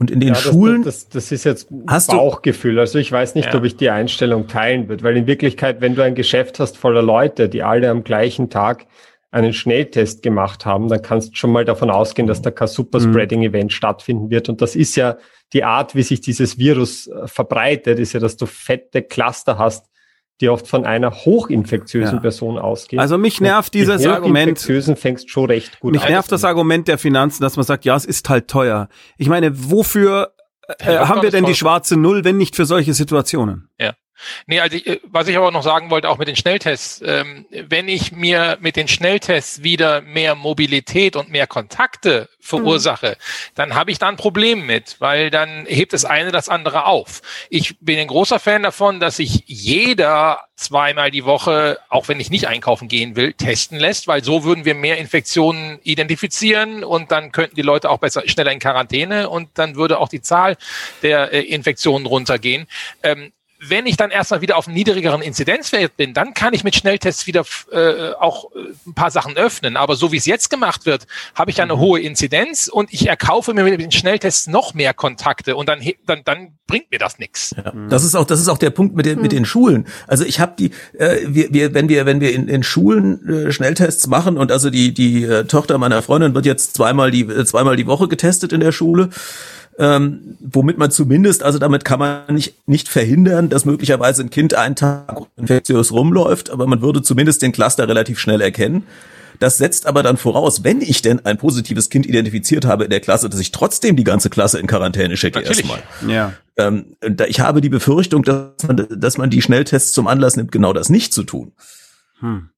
Und 0.02 0.10
in 0.10 0.20
den 0.20 0.30
ja, 0.30 0.36
Schulen. 0.36 0.82
Das, 0.82 1.10
das, 1.10 1.10
das, 1.10 1.32
ist 1.32 1.44
jetzt 1.44 1.68
hast 1.86 2.10
Bauchgefühl. 2.10 2.80
Also 2.80 2.98
ich 2.98 3.12
weiß 3.12 3.36
nicht, 3.36 3.54
ja. 3.54 3.56
ob 3.60 3.64
ich 3.66 3.76
die 3.76 3.92
Einstellung 3.92 4.48
teilen 4.48 4.90
würde, 4.90 5.04
weil 5.04 5.16
in 5.16 5.28
Wirklichkeit, 5.28 5.80
wenn 5.80 5.94
du 5.94 6.04
ein 6.04 6.16
Geschäft 6.16 6.60
hast 6.60 6.76
voller 6.76 7.04
Leute, 7.04 7.50
die 7.50 7.62
alle 7.62 7.88
am 7.88 8.04
gleichen 8.04 8.50
Tag 8.50 8.88
einen 9.30 9.54
Schnelltest 9.54 10.24
gemacht 10.24 10.66
haben, 10.66 10.88
dann 10.88 11.04
kannst 11.04 11.34
du 11.34 11.36
schon 11.36 11.52
mal 11.52 11.66
davon 11.66 11.92
ausgehen, 11.92 12.28
dass 12.28 12.42
da 12.42 12.50
kein 12.50 12.68
Superspreading-Event 12.68 13.66
mhm. 13.66 13.70
stattfinden 13.70 14.32
wird. 14.32 14.50
Und 14.50 14.64
das 14.64 14.76
ist 14.76 14.96
ja 14.96 15.18
die 15.54 15.64
Art, 15.64 15.94
wie 15.94 16.02
sich 16.02 16.20
dieses 16.20 16.58
Virus 16.58 17.06
äh, 17.06 17.28
verbreitet, 17.28 18.00
ist 18.00 18.14
ja, 18.14 18.20
dass 18.20 18.38
du 18.38 18.48
fette 18.48 19.04
Cluster 19.04 19.60
hast, 19.60 19.86
die 20.42 20.50
oft 20.50 20.68
von 20.68 20.86
einer 20.86 21.12
hochinfektiösen 21.12 22.16
ja. 22.16 22.22
Person 22.22 22.58
ausgehen. 22.58 23.00
Also 23.00 23.18
mich 23.18 23.40
nervt 23.40 23.74
dieses 23.74 24.02
die 24.02 24.08
Argument. 24.08 24.52
Hochinfektiösen 24.52 24.96
fängst 24.96 25.30
schon 25.30 25.46
recht 25.46 25.80
gut 25.80 25.94
Mich 25.94 26.08
nervt 26.08 26.32
das 26.32 26.44
Argument 26.44 26.88
der 26.88 26.98
Finanzen, 26.98 27.44
dass 27.44 27.56
man 27.56 27.66
sagt, 27.66 27.86
ja, 27.86 27.96
es 27.96 28.06
ist 28.06 28.28
halt 28.30 28.48
teuer. 28.48 28.90
Ich 29.18 29.30
meine, 29.30 29.52
wofür 29.72 30.34
äh, 30.80 30.98
haben 30.98 31.22
wir 31.22 31.32
denn 31.32 31.46
die 31.46 31.56
schwarze 31.56 31.98
Null, 31.98 32.24
wenn 32.24 32.38
nicht 32.38 32.56
für 32.56 32.66
solche 32.66 32.94
Situationen? 32.94 33.70
Ja. 33.80 33.94
Nee, 34.48 34.60
also 34.60 34.78
ich, 34.78 34.88
äh, 34.88 35.00
was 35.04 35.28
ich 35.28 35.38
aber 35.38 35.52
noch 35.52 35.64
sagen 35.64 35.90
wollte, 35.90 36.10
auch 36.10 36.18
mit 36.18 36.28
den 36.28 36.36
Schnelltests, 36.36 37.02
ähm, 37.06 37.46
wenn 37.52 37.88
ich 37.88 38.12
mir 38.12 38.58
mit 38.62 38.76
den 38.76 38.88
Schnelltests 38.88 39.64
wieder 39.64 40.02
mehr 40.02 40.36
Mobilität 40.36 41.16
und 41.16 41.30
mehr 41.30 41.48
Kontakte 41.48 42.30
verursache, 42.40 43.12
mhm. 43.12 43.52
dann 43.56 43.76
habe 43.76 43.92
ich 43.92 44.00
da 44.00 44.08
ein 44.08 44.18
Problem 44.18 44.66
mit, 44.66 44.98
weil 45.00 45.30
dann 45.30 45.66
hebt 45.68 45.94
das 45.94 46.06
eine 46.06 46.32
das 46.32 46.50
andere 46.50 46.86
auf. 46.86 47.22
Ich 47.50 47.80
bin 47.80 48.00
ein 48.00 48.08
großer 48.08 48.40
Fan 48.40 48.64
davon, 48.64 49.00
dass 49.00 49.18
sich 49.18 49.44
jeder 49.46 50.40
zweimal 50.62 51.12
die 51.12 51.26
Woche, 51.26 51.80
auch 51.90 52.08
wenn 52.08 52.20
ich 52.20 52.30
nicht 52.30 52.48
einkaufen 52.48 52.88
gehen 52.88 53.16
will, 53.16 53.34
testen 53.34 53.80
lässt, 53.80 54.08
weil 54.08 54.24
so 54.24 54.44
würden 54.44 54.64
wir 54.64 54.76
mehr 54.76 54.98
Infektionen 54.98 55.80
identifizieren 55.84 56.84
und 56.84 57.12
dann 57.12 57.32
könnten 57.32 57.56
die 57.56 57.62
Leute 57.62 57.90
auch 57.90 57.98
besser 57.98 58.22
schneller 58.28 58.52
in 58.52 58.60
Quarantäne 58.60 59.30
und 59.30 59.50
dann 59.56 59.76
würde 59.76 60.00
auch 60.00 60.10
die 60.10 60.22
Zahl 60.22 60.58
der 61.02 61.34
äh, 61.34 61.42
Infektionen 61.42 62.06
runtergehen. 62.06 62.68
Ähm, 63.04 63.32
wenn 63.64 63.86
ich 63.86 63.96
dann 63.96 64.10
erstmal 64.10 64.42
wieder 64.42 64.58
auf 64.58 64.68
einem 64.68 64.76
niedrigeren 64.76 65.22
Inzidenzwert 65.22 65.96
bin, 65.96 66.14
dann 66.14 66.34
kann 66.34 66.54
ich 66.54 66.64
mit 66.64 66.76
Schnelltests 66.76 67.28
wieder 67.28 67.46
äh, 67.72 68.14
auch 68.20 68.46
äh, 68.56 68.60
ein 68.88 68.96
paar 68.96 69.12
Sachen 69.12 69.38
öffnen. 69.38 69.78
Aber 69.78 69.96
so 69.96 70.12
wie 70.12 70.18
es 70.18 70.26
jetzt 70.26 70.50
gemacht 70.50 70.88
wird, 70.88 71.06
habe 71.36 71.52
ich 71.52 71.62
eine 71.62 71.76
mhm. 71.76 71.80
hohe 71.80 72.02
Inzidenz 72.02 72.68
und 72.68 72.92
ich 72.92 73.08
erkaufe 73.08 73.54
mir 73.54 73.64
mit 73.64 73.80
den 73.80 73.92
Schnelltests 73.92 74.48
noch 74.48 74.74
mehr 74.74 74.96
Kontakte 74.96 75.56
und 75.56 75.70
dann, 75.70 75.80
dann, 76.08 76.24
dann 76.26 76.58
bringt 76.66 76.90
mir 76.90 76.98
das 76.98 77.20
nichts. 77.20 77.56
Ja. 77.56 77.72
Das 77.90 78.04
ist 78.04 78.16
auch, 78.16 78.26
das 78.26 78.40
ist 78.40 78.48
auch 78.48 78.58
der 78.58 78.72
Punkt 78.72 78.96
mit 78.96 79.06
den, 79.06 79.22
mit 79.22 79.32
den 79.32 79.46
Schulen. 79.46 79.86
Also 80.08 80.26
ich 80.26 80.40
habe 80.40 80.54
die, 80.58 80.72
äh, 80.98 81.20
wir, 81.28 81.54
wir, 81.54 81.74
wenn 81.76 81.88
wir, 81.88 82.08
wenn 82.08 82.20
wir 82.20 82.34
in, 82.34 82.48
in 82.48 82.64
Schulen 82.64 83.28
äh, 83.28 83.52
Schnelltests 83.52 84.08
machen 84.08 84.38
und 84.38 84.52
also 84.52 84.72
die, 84.72 84.92
die 84.94 85.24
äh, 85.24 85.46
Tochter 85.46 85.78
meiner 85.78 86.02
Freundin 86.02 86.34
wird 86.34 86.48
jetzt 86.48 86.74
zweimal 86.76 87.12
die, 87.12 87.22
äh, 87.22 87.46
zweimal 87.46 87.76
die 87.76 87.86
Woche 87.86 88.08
getestet 88.08 88.54
in 88.54 88.60
der 88.60 88.72
Schule 88.72 89.10
ähm, 89.82 90.38
womit 90.40 90.78
man 90.78 90.92
zumindest, 90.92 91.42
also 91.42 91.58
damit 91.58 91.84
kann 91.84 91.98
man 91.98 92.22
nicht, 92.30 92.68
nicht 92.68 92.88
verhindern, 92.88 93.50
dass 93.50 93.66
möglicherweise 93.66 94.22
ein 94.22 94.30
Kind 94.30 94.54
einen 94.54 94.76
Tag 94.76 95.24
infektiös 95.38 95.92
rumläuft, 95.92 96.52
aber 96.52 96.68
man 96.68 96.84
würde 96.84 97.02
zumindest 97.02 97.42
den 97.42 97.52
Cluster 97.52 97.88
relativ 97.88 98.20
schnell 98.20 98.42
erkennen. 98.42 98.84
Das 99.40 99.58
setzt 99.58 99.88
aber 99.88 100.04
dann 100.04 100.18
voraus, 100.18 100.64
wenn 100.64 100.82
ich 100.82 101.02
denn 101.02 101.26
ein 101.26 101.40
positives 101.40 101.90
Kind 101.90 102.06
identifiziert 102.06 102.64
habe 102.64 102.84
in 102.84 102.92
der 102.92 103.00
Klasse, 103.00 103.28
dass 103.28 103.40
ich 103.40 103.50
trotzdem 103.50 103.96
die 103.96 104.04
ganze 104.04 104.30
Klasse 104.30 104.60
in 104.60 104.68
Quarantäne 104.68 105.18
schicke 105.18 105.40
erstmal. 105.40 105.82
Ja. 106.08 106.34
Ähm, 106.58 106.96
ich 107.28 107.40
habe 107.40 107.60
die 107.60 107.70
Befürchtung, 107.70 108.22
dass 108.22 108.52
man, 108.68 108.86
dass 108.96 109.18
man 109.18 109.32
die 109.32 109.42
Schnelltests 109.42 109.94
zum 109.94 110.06
Anlass 110.06 110.36
nimmt, 110.36 110.52
genau 110.52 110.74
das 110.74 110.90
nicht 110.90 111.12
zu 111.12 111.24
tun. 111.24 111.54
Hm. 112.20 112.50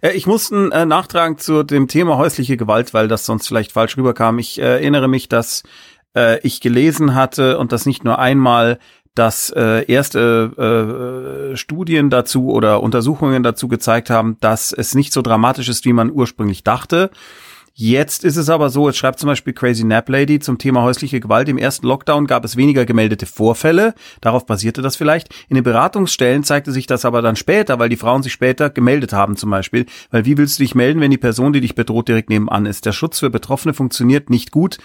Äh, 0.00 0.12
ich 0.12 0.26
muss 0.26 0.50
einen 0.50 0.72
äh, 0.72 0.86
Nachtrag 0.86 1.38
zu 1.38 1.64
dem 1.64 1.86
Thema 1.86 2.16
häusliche 2.16 2.56
Gewalt, 2.56 2.94
weil 2.94 3.06
das 3.06 3.26
sonst 3.26 3.46
vielleicht 3.46 3.72
falsch 3.72 3.98
rüberkam. 3.98 4.38
Ich 4.38 4.58
äh, 4.58 4.62
erinnere 4.62 5.06
mich, 5.06 5.28
dass 5.28 5.64
äh, 6.16 6.38
ich 6.40 6.60
gelesen 6.60 7.14
hatte 7.14 7.58
und 7.58 7.72
das 7.72 7.86
nicht 7.86 8.04
nur 8.04 8.18
einmal, 8.18 8.78
dass 9.14 9.50
äh, 9.50 9.84
erste 9.90 11.50
äh, 11.52 11.56
Studien 11.56 12.10
dazu 12.10 12.50
oder 12.50 12.82
Untersuchungen 12.82 13.42
dazu 13.42 13.68
gezeigt 13.68 14.08
haben, 14.08 14.36
dass 14.40 14.72
es 14.72 14.94
nicht 14.94 15.12
so 15.12 15.20
dramatisch 15.20 15.68
ist, 15.68 15.84
wie 15.84 15.92
man 15.92 16.10
ursprünglich 16.10 16.62
dachte. 16.62 17.10
Jetzt 17.82 18.24
ist 18.24 18.36
es 18.36 18.50
aber 18.50 18.68
so, 18.68 18.90
es 18.90 18.98
schreibt 18.98 19.18
zum 19.20 19.28
Beispiel 19.28 19.54
Crazy 19.54 19.84
Nap 19.84 20.10
Lady 20.10 20.38
zum 20.38 20.58
Thema 20.58 20.82
häusliche 20.82 21.18
Gewalt. 21.18 21.48
Im 21.48 21.56
ersten 21.56 21.86
Lockdown 21.86 22.26
gab 22.26 22.44
es 22.44 22.58
weniger 22.58 22.84
gemeldete 22.84 23.24
Vorfälle. 23.24 23.94
Darauf 24.20 24.44
basierte 24.44 24.82
das 24.82 24.96
vielleicht. 24.96 25.34
In 25.48 25.54
den 25.54 25.64
Beratungsstellen 25.64 26.44
zeigte 26.44 26.72
sich 26.72 26.86
das 26.86 27.06
aber 27.06 27.22
dann 27.22 27.36
später, 27.36 27.78
weil 27.78 27.88
die 27.88 27.96
Frauen 27.96 28.22
sich 28.22 28.34
später 28.34 28.68
gemeldet 28.68 29.14
haben 29.14 29.34
zum 29.34 29.48
Beispiel. 29.48 29.86
Weil 30.10 30.26
wie 30.26 30.36
willst 30.36 30.58
du 30.58 30.62
dich 30.62 30.74
melden, 30.74 31.00
wenn 31.00 31.10
die 31.10 31.16
Person, 31.16 31.54
die 31.54 31.62
dich 31.62 31.74
bedroht, 31.74 32.08
direkt 32.08 32.28
nebenan 32.28 32.66
ist? 32.66 32.84
Der 32.84 32.92
Schutz 32.92 33.18
für 33.18 33.30
Betroffene 33.30 33.72
funktioniert 33.72 34.28
nicht 34.28 34.50
gut. 34.50 34.76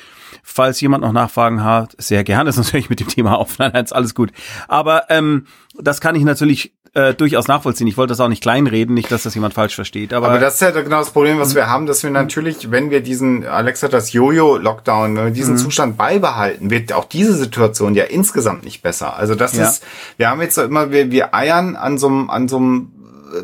Falls 0.42 0.80
jemand 0.80 1.04
noch 1.04 1.12
Nachfragen 1.12 1.66
hat, 1.66 1.98
sehr 1.98 2.24
gerne. 2.24 2.46
Das 2.46 2.58
ist 2.58 2.68
natürlich 2.68 2.90
mit 2.90 3.02
dem 3.02 3.10
Thema 3.10 3.36
auf. 3.38 3.60
Nein, 3.60 3.72
nein, 3.74 3.84
ist 3.84 3.92
alles 3.92 4.16
gut. 4.16 4.32
Aber 4.70 5.10
ähm, 5.10 5.48
das 5.78 6.00
kann 6.00 6.16
ich 6.16 6.24
natürlich 6.24 6.72
äh, 6.96 7.14
durchaus 7.14 7.48
nachvollziehen. 7.48 7.88
Ich 7.88 7.98
wollte 7.98 8.12
das 8.12 8.20
auch 8.22 8.30
nicht 8.30 8.42
kleinreden, 8.42 8.96
nicht, 8.96 9.12
dass 9.12 9.24
das 9.24 9.36
jemand 9.36 9.54
falsch 9.54 9.76
versteht. 9.76 10.14
Aber, 10.14 10.30
aber 10.30 10.40
das 10.40 10.56
ist 10.56 10.62
ja 10.62 10.72
genau 10.72 11.00
das 11.00 11.12
Problem, 11.12 11.40
was 11.40 11.54
wir 11.54 11.68
haben, 11.68 11.86
dass 11.86 12.02
wir 12.04 12.10
natürlich, 12.10 12.72
wenn 12.72 12.90
wir 12.90 13.02
diesen, 13.02 13.46
Alex 13.46 13.84
hat 13.84 13.94
das 13.94 14.14
Jojo-Lockdown, 14.14 15.18
wenn 15.18 15.26
wir 15.26 15.32
diesen 15.32 15.56
mhm. 15.56 15.60
Zustand 15.60 15.98
beibehalten, 15.98 16.72
wird 16.72 16.94
auch 16.94 17.06
diese 17.06 17.34
Situation 17.34 17.96
ja 17.96 18.06
insgesamt 18.06 18.64
nicht 18.64 18.82
besser. 18.82 19.16
Also 19.18 19.36
das 19.36 19.56
ja. 19.58 19.66
ist, 19.66 19.84
wir 20.18 20.30
haben 20.30 20.42
jetzt 20.42 20.56
so 20.56 20.64
immer, 20.64 20.92
wir, 20.92 21.12
wir 21.12 21.36
eiern 21.36 21.76
an 21.76 21.98
so 21.98 22.08
einem, 22.08 22.30
an 22.30 22.48
so 22.48 22.58
einem 22.58 22.92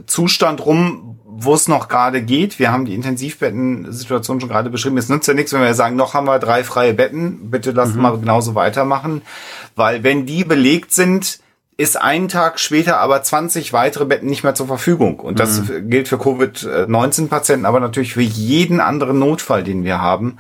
Zustand 0.06 0.66
rum, 0.66 1.20
wo 1.26 1.54
es 1.54 1.68
noch 1.68 1.90
gerade 1.90 2.22
geht. 2.22 2.58
Wir 2.58 2.72
haben 2.72 2.86
die 2.86 2.94
Intensivbetten-Situation 2.94 4.40
schon 4.40 4.50
gerade 4.50 4.70
beschrieben. 4.70 4.98
Es 4.98 5.10
nützt 5.10 5.28
ja 5.28 5.34
nichts, 5.34 5.52
wenn 5.52 5.62
wir 5.62 5.74
sagen, 5.74 5.96
noch 5.96 6.14
haben 6.14 6.26
wir 6.26 6.40
drei 6.40 6.64
freie 6.64 6.94
Betten. 6.94 7.50
Bitte 7.50 7.72
lasst 7.72 7.96
mhm. 7.96 8.02
mal 8.02 8.18
genauso 8.18 8.56
weitermachen. 8.56 9.22
Weil 9.76 10.04
wenn 10.04 10.26
die 10.26 10.44
belegt 10.44 10.94
sind, 10.94 11.40
ist 11.82 12.00
einen 12.00 12.28
Tag 12.28 12.60
später 12.60 13.00
aber 13.00 13.24
20 13.24 13.74
weitere 13.74 14.06
Betten 14.06 14.30
nicht 14.30 14.44
mehr 14.44 14.54
zur 14.54 14.68
Verfügung. 14.68 15.20
Und 15.20 15.40
das 15.40 15.68
mhm. 15.68 15.90
gilt 15.90 16.08
für 16.08 16.20
Covid-19-Patienten, 16.20 17.66
aber 17.66 17.80
natürlich 17.80 18.14
für 18.14 18.22
jeden 18.22 18.80
anderen 18.80 19.18
Notfall, 19.18 19.64
den 19.64 19.84
wir 19.84 20.00
haben. 20.00 20.38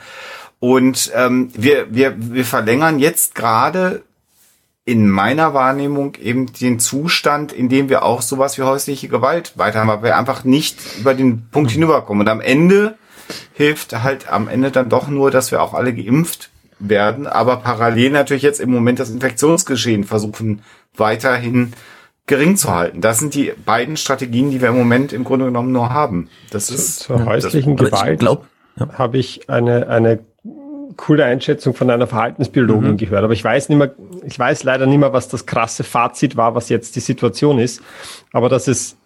Und 0.59 1.11
ähm, 1.15 1.49
wir, 1.55 1.87
wir, 1.89 2.13
wir 2.15 2.45
verlängern 2.45 2.99
jetzt 2.99 3.33
gerade 3.33 4.03
in 4.85 5.09
meiner 5.09 5.55
Wahrnehmung 5.55 6.13
eben 6.21 6.53
den 6.53 6.79
Zustand, 6.79 7.51
in 7.53 7.69
dem 7.69 7.89
wir 7.89 8.03
auch 8.03 8.21
sowas 8.21 8.59
wie 8.59 8.63
häusliche 8.63 9.07
Gewalt 9.07 9.53
weiterhaben, 9.55 9.89
weil 9.89 10.03
wir 10.03 10.17
einfach 10.17 10.43
nicht 10.43 10.77
über 10.99 11.15
den 11.15 11.49
Punkt 11.49 11.71
mhm. 11.71 11.73
hinüberkommen. 11.73 12.21
Und 12.21 12.29
am 12.29 12.41
Ende 12.41 12.99
hilft 13.53 13.93
halt 14.03 14.31
am 14.31 14.47
Ende 14.47 14.69
dann 14.69 14.89
doch 14.89 15.07
nur, 15.07 15.31
dass 15.31 15.49
wir 15.49 15.63
auch 15.63 15.73
alle 15.73 15.91
geimpft 15.91 16.51
werden, 16.77 17.25
aber 17.25 17.57
parallel 17.57 18.11
natürlich 18.11 18.43
jetzt 18.43 18.59
im 18.59 18.71
Moment 18.71 18.99
das 18.99 19.09
Infektionsgeschehen 19.09 20.03
versuchen 20.03 20.61
weiterhin 20.95 21.73
gering 22.27 22.55
zu 22.55 22.73
halten. 22.73 23.01
Das 23.01 23.19
sind 23.19 23.33
die 23.33 23.51
beiden 23.65 23.97
Strategien, 23.97 24.51
die 24.51 24.61
wir 24.61 24.69
im 24.69 24.77
Moment 24.77 25.13
im 25.13 25.23
Grunde 25.23 25.45
genommen 25.45 25.71
nur 25.71 25.89
haben. 25.91 26.29
Das 26.51 26.67
zu, 26.67 26.75
ist 26.75 26.99
zur 26.99 27.25
häuslichen 27.25 27.75
das, 27.75 27.89
Gewalt. 27.89 28.23
Ja. 28.23 28.37
Habe 28.97 29.17
ich 29.17 29.49
eine 29.49 29.87
eine 29.87 30.19
coole 30.97 31.25
Einschätzung 31.25 31.73
von 31.73 31.89
einer 31.89 32.07
Verhaltensbiologin 32.07 32.91
mhm. 32.91 32.97
gehört, 32.97 33.23
aber 33.23 33.33
ich 33.33 33.43
weiß 33.43 33.69
nicht 33.69 33.77
mehr, 33.77 33.95
ich 34.25 34.37
weiß 34.37 34.63
leider 34.63 34.85
nicht 34.85 34.99
mehr, 34.99 35.13
was 35.13 35.29
das 35.29 35.45
krasse 35.45 35.83
Fazit 35.83 36.35
war, 36.37 36.55
was 36.55 36.69
jetzt 36.69 36.95
die 36.95 36.99
Situation 36.99 37.59
ist, 37.59 37.81
aber 38.31 38.49
das 38.49 38.67
ist 38.67 38.97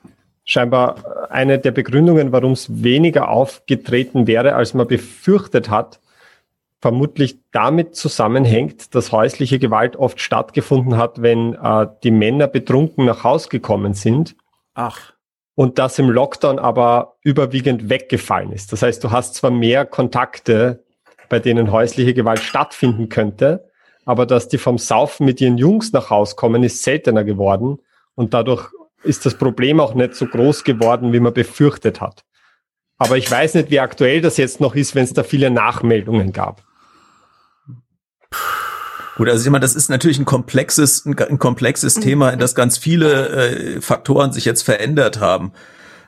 scheinbar 0.44 1.30
eine 1.30 1.60
der 1.60 1.72
Begründungen, 1.72 2.32
warum 2.32 2.52
es 2.52 2.84
weniger 2.84 3.30
aufgetreten 3.30 4.28
wäre, 4.28 4.56
als 4.56 4.74
man 4.74 4.88
befürchtet 4.88 5.70
hat, 5.70 6.00
vermutlich 6.82 7.40
damit 7.52 7.96
zusammenhängt, 7.96 8.94
dass 8.96 9.12
häusliche 9.12 9.60
Gewalt 9.60 9.96
oft 9.96 10.20
stattgefunden 10.20 10.98
hat, 10.98 11.22
wenn 11.22 11.56
äh, 11.56 11.88
die 12.04 12.12
Männer 12.12 12.48
betrunken 12.48 13.06
nach 13.06 13.24
Haus 13.24 13.50
gekommen 13.50 13.94
sind. 13.94 14.36
Ach. 14.74 15.14
Und 15.56 15.80
das 15.80 15.98
im 16.00 16.10
Lockdown 16.10 16.60
aber 16.60 17.16
überwiegend 17.22 17.90
weggefallen 17.90 18.52
ist. 18.52 18.74
Das 18.74 18.82
heißt, 18.82 19.04
du 19.04 19.12
hast 19.12 19.36
zwar 19.36 19.52
mehr 19.52 19.86
Kontakte, 19.86 20.84
bei 21.30 21.40
denen 21.40 21.72
häusliche 21.72 22.14
Gewalt 22.14 22.40
stattfinden 22.40 23.10
könnte, 23.10 23.70
aber 24.04 24.26
dass 24.26 24.50
die 24.50 24.58
vom 24.58 24.78
Saufen 24.78 25.26
mit 25.26 25.42
ihren 25.42 25.58
Jungs 25.58 25.94
nach 25.94 26.10
Haus 26.10 26.36
kommen, 26.36 26.64
ist 26.64 26.84
seltener 26.84 27.24
geworden. 27.24 27.80
Und 28.16 28.34
dadurch 28.34 28.70
ist 29.04 29.26
das 29.26 29.38
Problem 29.38 29.80
auch 29.80 29.94
nicht 29.94 30.16
so 30.16 30.26
groß 30.26 30.64
geworden, 30.64 31.14
wie 31.14 31.20
man 31.20 31.34
befürchtet 31.34 32.02
hat. 32.02 32.25
Aber 32.98 33.18
ich 33.18 33.30
weiß 33.30 33.56
nicht, 33.56 33.70
wie 33.72 33.80
aktuell 33.80 34.22
das 34.22 34.38
jetzt 34.38 34.62
noch 34.62 34.76
ist, 34.76 34.96
wenn 34.96 35.04
es 35.04 35.14
da 35.14 35.24
viele 35.24 35.52
Nachmeldungen 35.52 36.32
gab. 36.32 36.64
Gut, 39.18 39.30
also 39.30 39.46
ich 39.46 39.50
meine, 39.50 39.62
das 39.62 39.76
ist 39.76 39.90
natürlich 39.90 40.20
ein 40.20 40.26
komplexes, 40.26 41.06
ein, 41.06 41.18
ein 41.18 41.40
komplexes 41.40 41.96
Thema, 41.96 42.32
in 42.32 42.40
das 42.40 42.54
ganz 42.54 42.78
viele 42.78 43.30
äh, 43.30 43.82
Faktoren 43.82 44.34
sich 44.34 44.46
jetzt 44.46 44.64
verändert 44.64 45.20
haben. 45.20 45.54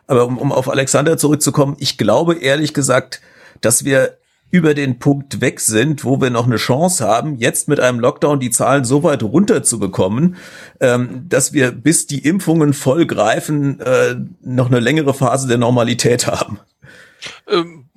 Aber 0.07 0.25
um, 0.25 0.37
um 0.37 0.51
auf 0.51 0.69
Alexander 0.69 1.17
zurückzukommen, 1.17 1.75
ich 1.79 1.97
glaube 1.97 2.35
ehrlich 2.35 2.73
gesagt, 2.73 3.21
dass 3.61 3.85
wir 3.85 4.17
über 4.49 4.73
den 4.73 4.99
Punkt 4.99 5.41
weg 5.41 5.59
sind, 5.59 6.05
wo 6.05 6.21
wir 6.21 6.29
noch 6.29 6.45
eine 6.45 6.55
Chance 6.55 7.05
haben, 7.05 7.35
jetzt 7.35 7.67
mit 7.67 7.81
einem 7.81 7.99
Lockdown 7.99 8.39
die 8.39 8.49
Zahlen 8.49 8.85
so 8.85 9.03
weit 9.03 9.23
runterzubekommen, 9.23 10.37
ähm, 10.79 11.25
dass 11.27 11.51
wir 11.51 11.71
bis 11.71 12.07
die 12.07 12.19
Impfungen 12.19 12.73
voll 12.73 13.05
greifen, 13.05 13.81
äh, 13.81 14.15
noch 14.41 14.67
eine 14.67 14.79
längere 14.79 15.13
Phase 15.13 15.49
der 15.49 15.57
Normalität 15.57 16.27
haben. 16.27 16.59
Ähm, 17.47 17.89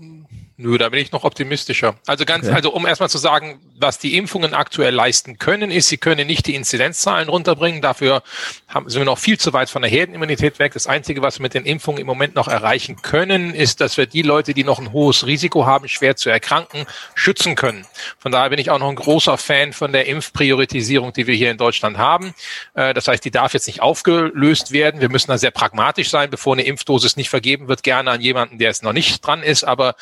Nö, 0.63 0.77
da 0.77 0.91
bin 0.91 1.01
ich 1.01 1.11
noch 1.11 1.25
optimistischer. 1.25 1.95
Also 2.07 2.27
ganz, 2.27 2.45
okay. 2.45 2.55
also 2.55 2.71
um 2.71 2.87
erstmal 2.87 3.09
zu 3.09 3.17
sagen, 3.17 3.59
was 3.79 3.99
die 3.99 4.19
Impfungen 4.19 4.53
aktuell 4.53 4.95
leisten 4.95 5.39
können, 5.39 5.71
ist, 5.71 5.89
sie 5.89 5.97
können 5.97 6.27
nicht 6.27 6.47
die 6.47 6.55
Inzidenzzahlen 6.55 7.31
runterbringen. 7.31 7.81
Dafür 7.81 8.23
haben, 8.69 8.91
sind 8.91 9.01
wir 9.01 9.07
noch 9.07 9.19
viel 9.19 9.39
zu 9.39 9.55
weit 9.55 9.71
von 9.71 9.81
der 9.81 9.91
Herdenimmunität 9.91 10.59
weg. 10.59 10.75
Das 10.75 10.87
Einzige, 10.87 11.23
was 11.23 11.39
wir 11.39 11.45
mit 11.45 11.55
den 11.55 11.65
Impfungen 11.65 11.99
im 11.99 12.07
Moment 12.07 12.35
noch 12.35 12.47
erreichen 12.47 13.01
können, 13.01 13.55
ist, 13.55 13.81
dass 13.81 13.97
wir 13.97 14.05
die 14.05 14.21
Leute, 14.21 14.53
die 14.53 14.63
noch 14.63 14.79
ein 14.79 14.93
hohes 14.93 15.27
Risiko 15.27 15.65
haben, 15.65 15.89
schwer 15.89 16.15
zu 16.17 16.29
erkranken, 16.29 16.85
schützen 17.15 17.55
können. 17.55 17.87
Von 18.19 18.31
daher 18.31 18.51
bin 18.51 18.59
ich 18.59 18.69
auch 18.71 18.79
noch 18.79 18.91
ein 18.91 18.97
großer 18.97 19.39
Fan 19.39 19.73
von 19.73 19.93
der 19.93 20.07
Impfpriorisierung, 20.09 21.15
die 21.15 21.27
wir 21.27 21.35
hier 21.35 21.51
in 21.51 21.57
Deutschland 21.57 21.97
haben. 21.97 22.35
Äh, 22.75 22.93
das 22.93 23.09
heißt, 23.09 23.25
die 23.25 23.31
darf 23.31 23.55
jetzt 23.55 23.67
nicht 23.67 23.81
aufgelöst 23.81 24.73
werden. 24.73 25.01
Wir 25.01 25.09
müssen 25.09 25.31
da 25.31 25.39
sehr 25.39 25.53
pragmatisch 25.53 26.11
sein, 26.11 26.29
bevor 26.29 26.53
eine 26.53 26.65
Impfdosis 26.65 27.17
nicht 27.17 27.31
vergeben 27.31 27.67
wird, 27.69 27.83
gerne 27.83 28.11
an 28.11 28.21
jemanden, 28.21 28.59
der 28.59 28.69
es 28.69 28.83
noch 28.83 28.93
nicht 28.93 29.27
dran 29.27 29.43
ist, 29.43 29.65
aber 29.65 29.95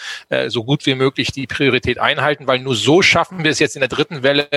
so 0.50 0.64
gut 0.64 0.86
wie 0.86 0.94
möglich 0.94 1.32
die 1.32 1.46
Priorität 1.46 1.98
einhalten, 1.98 2.46
weil 2.46 2.58
nur 2.58 2.74
so 2.74 3.02
schaffen 3.02 3.44
wir 3.44 3.50
es 3.50 3.58
jetzt 3.58 3.76
in 3.76 3.80
der 3.80 3.88
dritten 3.88 4.22
Welle, 4.22 4.48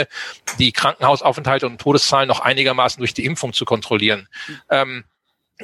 die 0.60 0.72
Krankenhausaufenthalte 0.72 1.68
und 1.68 1.80
Todeszahlen 1.80 2.28
noch 2.28 2.40
einigermaßen 2.40 3.00
durch 3.00 3.14
die 3.14 3.26
Impfung 3.26 3.54
zu 3.54 3.66
kontrollieren. 3.66 4.28
Ähm, 4.70 5.04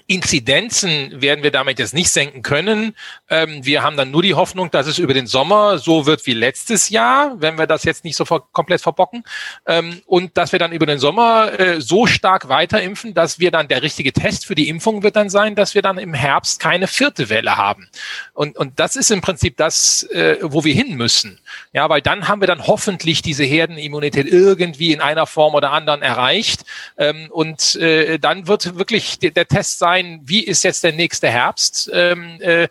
Inzidenzen 0.05 1.21
werden 1.21 1.43
wir 1.43 1.51
damit 1.51 1.79
jetzt 1.79 1.93
nicht 1.93 2.11
senken 2.11 2.41
können. 2.41 2.95
Ähm, 3.29 3.65
wir 3.65 3.83
haben 3.83 3.97
dann 3.97 4.11
nur 4.11 4.21
die 4.21 4.35
Hoffnung, 4.35 4.69
dass 4.71 4.87
es 4.87 4.99
über 4.99 5.13
den 5.13 5.27
Sommer 5.27 5.77
so 5.79 6.05
wird 6.05 6.25
wie 6.25 6.33
letztes 6.33 6.89
Jahr, 6.89 7.35
wenn 7.39 7.57
wir 7.57 7.67
das 7.67 7.83
jetzt 7.83 8.03
nicht 8.03 8.15
so 8.15 8.25
ver 8.25 8.43
komplett 8.51 8.81
verbocken. 8.81 9.23
Ähm, 9.65 10.01
und 10.05 10.37
dass 10.37 10.51
wir 10.51 10.59
dann 10.59 10.71
über 10.71 10.85
den 10.85 10.99
Sommer 10.99 11.59
äh, 11.59 11.81
so 11.81 12.05
stark 12.05 12.49
weiterimpfen, 12.49 13.13
dass 13.13 13.39
wir 13.39 13.51
dann 13.51 13.67
der 13.67 13.81
richtige 13.81 14.13
Test 14.13 14.45
für 14.45 14.55
die 14.55 14.69
Impfung 14.69 15.03
wird 15.03 15.15
dann 15.15 15.29
sein, 15.29 15.55
dass 15.55 15.75
wir 15.75 15.81
dann 15.81 15.97
im 15.97 16.13
Herbst 16.13 16.59
keine 16.59 16.87
vierte 16.87 17.29
Welle 17.29 17.57
haben. 17.57 17.89
Und, 18.33 18.57
und 18.57 18.79
das 18.79 18.95
ist 18.95 19.11
im 19.11 19.21
Prinzip 19.21 19.57
das, 19.57 20.03
äh, 20.11 20.37
wo 20.41 20.63
wir 20.63 20.73
hin 20.73 20.95
müssen. 20.95 21.39
Ja, 21.73 21.89
weil 21.89 22.01
dann 22.01 22.27
haben 22.27 22.41
wir 22.41 22.47
dann 22.47 22.67
hoffentlich 22.67 23.21
diese 23.21 23.43
Herdenimmunität 23.43 24.27
irgendwie 24.27 24.93
in 24.93 25.01
einer 25.01 25.25
Form 25.25 25.55
oder 25.55 25.71
anderen 25.71 26.01
erreicht. 26.01 26.65
Ähm, 26.97 27.29
und 27.31 27.75
äh, 27.75 28.19
dann 28.19 28.47
wird 28.47 28.77
wirklich 28.77 29.19
der, 29.19 29.31
der 29.31 29.47
Test 29.47 29.79
sein, 29.79 29.86
sein, 29.87 30.19
wie 30.25 30.43
ist 30.43 30.63
jetzt 30.63 30.83
der 30.83 30.91
nächste 30.91 31.29
Herbst. 31.29 31.89
Ähm, 31.93 32.41
äh, 32.41 32.67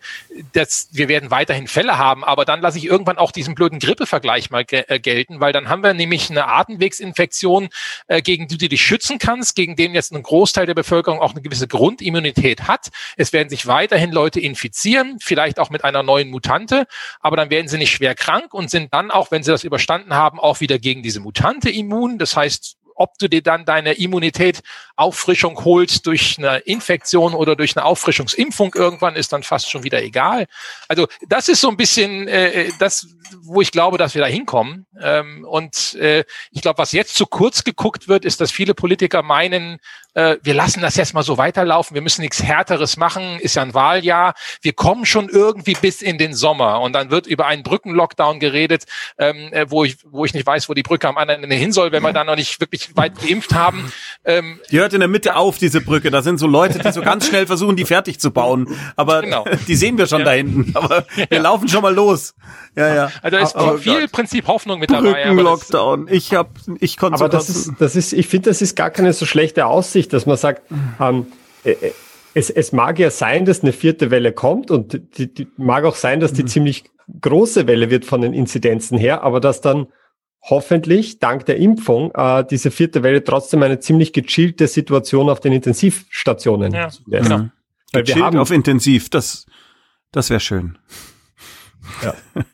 das, 0.52 0.88
wir 0.93 1.09
werden 1.09 1.30
weiterhin 1.30 1.66
Fälle 1.66 1.97
haben, 1.97 2.24
aber 2.24 2.44
dann 2.44 2.60
lasse 2.60 2.76
ich 2.76 2.84
irgendwann 2.84 3.16
auch 3.16 3.32
diesen 3.32 3.55
blöden 3.55 3.78
Grippevergleich 3.78 4.51
mal 4.51 4.66
äh, 4.70 5.01
gelten, 5.01 5.40
weil 5.40 5.55
dann 5.55 5.70
haben 5.70 5.82
wir 5.82 5.94
nämlich 5.94 6.30
eine 6.30 6.47
Atemwegsinfektion, 6.47 7.70
äh, 8.09 8.20
gegen 8.20 8.48
die 8.48 8.59
du 8.59 8.68
dich 8.68 8.82
schützen 8.82 9.18
kannst, 9.18 9.56
gegen 9.56 9.76
den 9.76 9.94
jetzt 9.94 10.12
ein 10.12 10.22
Großteil 10.22 10.66
der 10.66 10.74
Bevölkerung 10.74 11.20
auch 11.20 11.32
eine 11.32 11.40
gewisse 11.40 11.66
Grundimmunität 11.66 12.68
hat. 12.68 12.88
Es 13.16 13.32
werden 13.32 13.48
sich 13.48 13.66
weiterhin 13.66 14.12
Leute 14.12 14.38
infizieren, 14.38 15.16
vielleicht 15.18 15.59
auch 15.59 15.70
mit 15.70 15.84
einer 15.84 16.02
neuen 16.02 16.28
Mutante, 16.28 16.86
aber 17.20 17.36
dann 17.36 17.48
werden 17.48 17.68
sie 17.68 17.78
nicht 17.78 17.93
schwer 17.93 18.14
krank 18.14 18.52
und 18.52 18.70
sind 18.70 18.93
dann 18.93 19.10
auch, 19.10 19.30
wenn 19.30 19.43
sie 19.43 19.52
das 19.52 19.64
überstanden 19.64 20.12
haben, 20.12 20.38
auch 20.38 20.60
wieder 20.60 20.78
gegen 20.78 21.02
diese 21.02 21.20
Mutante 21.20 21.70
immun. 21.70 22.18
Das 22.18 22.36
heißt, 22.36 22.76
ob 22.97 23.18
du 23.18 23.28
dir 23.28 23.43
dann 23.43 23.64
deine 23.64 23.93
Immunität 23.93 24.62
Auffrischung 24.97 25.64
holst 25.64 26.06
durch 26.06 26.36
eine 26.39 26.59
Infektion 26.59 27.35
oder 27.35 27.55
durch 27.55 27.77
eine 27.77 27.85
Auffrischungsimpfung 27.85 28.74
irgendwann 28.74 29.14
ist 29.14 29.32
dann 29.32 29.43
fast 29.43 29.70
schon 29.70 29.85
wieder 29.85 30.02
egal. 30.02 30.47
Also 30.89 31.06
das 31.28 31.48
ist 31.48 31.60
so 31.60 31.68
ein 31.68 31.77
bisschen 31.77 32.27
äh, 32.28 32.70
das, 32.78 33.06
wo 33.43 33.60
ich 33.60 33.70
glaube, 33.70 33.98
dass 33.98 34.14
wir 34.14 34.23
da 34.23 34.28
hinkommen. 34.28 34.86
Ähm, 35.01 35.44
und 35.44 35.94
äh, 35.94 36.24
ich 36.51 36.62
glaube, 36.62 36.78
was 36.78 36.93
jetzt 36.93 37.14
zu 37.14 37.27
kurz 37.27 37.62
geguckt 37.62 38.09
wird, 38.09 38.24
ist, 38.24 38.40
dass 38.40 38.51
viele 38.51 38.74
Politiker 38.74 39.23
meinen, 39.23 39.78
äh, 40.16 40.38
wir 40.43 40.55
lassen 40.55 40.80
das 40.80 40.97
jetzt 40.97 41.14
mal 41.14 41.22
so 41.22 41.38
weiterlaufen, 41.38 41.94
wir 41.94 42.02
müssen 42.02 42.22
nichts 42.22 42.43
Härteres 42.43 42.97
machen, 42.97 43.38
ist 43.40 43.55
ja 43.55 43.62
ein 43.62 43.74
Wahljahr, 43.74 44.34
wir 44.62 44.72
kommen 44.72 45.06
schon 45.06 45.28
irgendwie 45.28 45.74
bis 45.74 46.02
in 46.02 46.18
den 46.18 46.34
Sommer 46.34 46.80
und 46.80 46.93
dann 46.94 47.10
wird 47.10 47.26
über 47.26 47.47
einen 47.47 47.62
Brückenlockdown 47.62 48.40
geredet, 48.40 48.84
ähm, 49.18 49.52
äh, 49.52 49.66
wo 49.68 49.84
ich 49.84 49.98
wo 50.10 50.24
ich 50.24 50.34
nicht 50.34 50.47
weiß, 50.47 50.68
wo 50.68 50.74
die 50.74 50.82
Brücke 50.82 51.09
am 51.09 51.18
anderen 51.18 51.44
Ende 51.44 51.56
hin 51.56 51.72
soll, 51.72 51.93
wenn 51.93 52.02
wir 52.02 52.12
da 52.12 52.24
noch 52.24 52.36
nicht 52.36 52.60
wirklich 52.60 52.97
weit 52.97 53.20
geimpft 53.20 53.55
haben. 53.55 53.93
Ähm, 54.24 54.59
die 54.70 54.78
hört 54.78 54.94
in 54.94 55.01
der 55.01 55.09
Mitte 55.09 55.36
auf, 55.36 55.59
diese 55.59 55.80
Brücke. 55.80 56.10
Da 56.10 56.22
sind 56.22 56.38
so 56.38 56.47
Leute, 56.47 56.78
die 56.78 56.93
so 56.93 57.02
ganz 57.02 57.28
schnell 57.28 57.47
versuchen, 57.47 57.76
die 57.76 57.84
fertig 57.84 58.18
zu 58.18 58.30
bauen. 58.30 58.68
Aber 58.97 59.22
genau. 59.22 59.44
die 59.68 59.76
sehen 59.76 59.98
wir 59.98 60.06
schon 60.06 60.20
ja. 60.20 60.24
da 60.24 60.32
hinten. 60.32 60.76
Aber 60.76 61.06
wir 61.14 61.26
ja. 61.30 61.40
laufen 61.40 61.68
schon 61.68 61.82
mal 61.82 61.94
los. 61.94 62.34
Ja, 62.74 62.94
ja. 62.94 63.10
Also 63.22 63.36
ist 63.36 63.56
aber 63.56 63.78
viel 63.78 64.02
Gott. 64.02 64.12
Prinzip 64.12 64.47
Hoffnung 64.47 64.80
mit 64.80 64.90
dabei. 64.90 65.24
Brückenlockdown. 65.24 66.09
Ich 66.10 66.34
hab, 66.34 66.51
ich 66.80 66.97
konnte. 66.97 67.16
Aber 67.16 67.28
das 67.28 67.48
ist, 67.48 67.72
das 67.78 67.97
ist, 67.97 68.12
ich 68.12 68.26
finde, 68.26 68.51
das 68.51 68.62
ist 68.62 68.76
gar 68.76 68.90
keine 68.90 69.12
so 69.12 69.26
schlechte 69.26 69.66
Aussicht, 69.66 70.06
dass 70.12 70.27
man 70.27 70.37
sagt, 70.37 70.62
ähm, 71.01 71.27
äh, 71.65 71.73
äh, 71.73 71.93
es, 72.35 72.51
es 72.51 72.73
mag 72.73 72.99
ja 72.99 73.11
sein, 73.11 73.47
dass 73.47 73.62
eine 73.62 73.73
vierte 73.73 74.11
Welle 74.11 74.33
kommt 74.33 74.70
und 74.70 75.01
die, 75.16 75.33
die 75.33 75.49
mag 75.57 75.85
auch 75.85 75.95
sein, 75.95 76.20
dass 76.20 76.33
die 76.33 76.43
mhm. 76.43 76.49
ziemlich 76.49 76.85
große 77.20 77.66
Welle 77.66 77.91
wird 77.91 78.05
von 78.05 78.20
den 78.20 78.35
Inzidenzen 78.35 78.99
her, 78.99 79.23
aber 79.23 79.41
dass 79.41 79.61
dann 79.61 79.87
hoffentlich 80.43 81.19
dank 81.19 81.47
der 81.47 81.57
Impfung 81.57 82.12
äh, 82.15 82.45
diese 82.49 82.70
vierte 82.70 83.03
Welle 83.03 83.24
trotzdem 83.24 83.62
eine 83.62 83.81
ziemlich 83.81 84.12
gechillte 84.12 84.69
Situation 84.69 85.31
auf 85.31 85.41
den 85.41 85.53
Intensivstationen 85.53 86.73
ja, 86.73 86.91
Genau. 87.07 87.49
Weil 87.93 88.07
wir 88.07 88.16
haben 88.16 88.39
auf 88.39 88.51
Intensiv, 88.51 89.09
das, 89.09 89.47
das 90.12 90.31
wäre 90.31 90.41
schön. 90.41 90.78
Ja. 92.03 92.15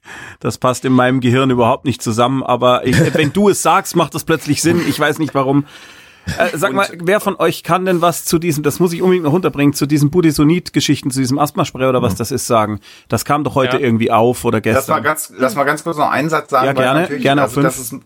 Das 0.40 0.58
passt 0.58 0.84
in 0.84 0.92
meinem 0.92 1.20
Gehirn 1.20 1.50
überhaupt 1.50 1.84
nicht 1.84 2.02
zusammen, 2.02 2.42
aber 2.42 2.84
ich, 2.84 3.14
wenn 3.14 3.32
du 3.32 3.48
es 3.48 3.62
sagst, 3.62 3.94
macht 3.94 4.12
das 4.12 4.24
plötzlich 4.24 4.60
Sinn. 4.60 4.80
Ich 4.88 4.98
weiß 4.98 5.20
nicht 5.20 5.36
warum. 5.36 5.66
Äh, 6.38 6.56
sag 6.56 6.72
mal, 6.72 6.86
wer 7.02 7.20
von 7.20 7.36
euch 7.36 7.62
kann 7.62 7.84
denn 7.84 8.00
was 8.00 8.24
zu 8.24 8.38
diesem, 8.38 8.62
das 8.62 8.78
muss 8.78 8.92
ich 8.92 9.02
unbedingt 9.02 9.24
noch 9.24 9.32
unterbringen, 9.32 9.72
zu 9.72 9.86
diesem 9.86 10.10
Budesonid-Geschichten, 10.10 11.10
zu 11.10 11.18
diesem 11.18 11.38
Asthmaspray 11.38 11.86
oder 11.86 12.02
was 12.02 12.14
mhm. 12.14 12.18
das 12.18 12.30
ist, 12.30 12.46
sagen? 12.46 12.80
Das 13.08 13.24
kam 13.24 13.44
doch 13.44 13.54
heute 13.54 13.78
ja. 13.78 13.82
irgendwie 13.82 14.10
auf 14.10 14.44
oder 14.44 14.60
gestern. 14.60 14.80
Lass 14.80 14.88
mal 14.88 15.00
ganz, 15.00 15.32
lass 15.36 15.54
mal 15.54 15.64
ganz 15.64 15.84
kurz 15.84 15.96
noch 15.96 16.10
einen 16.10 16.28
Satz 16.28 16.50
sagen. 16.50 16.66
Ja, 16.66 16.72
gerne, 16.72 17.18
gerne 17.18 17.42
also 17.42 17.62
das 17.62 17.78
ist 17.78 17.92
äh, 17.92 17.98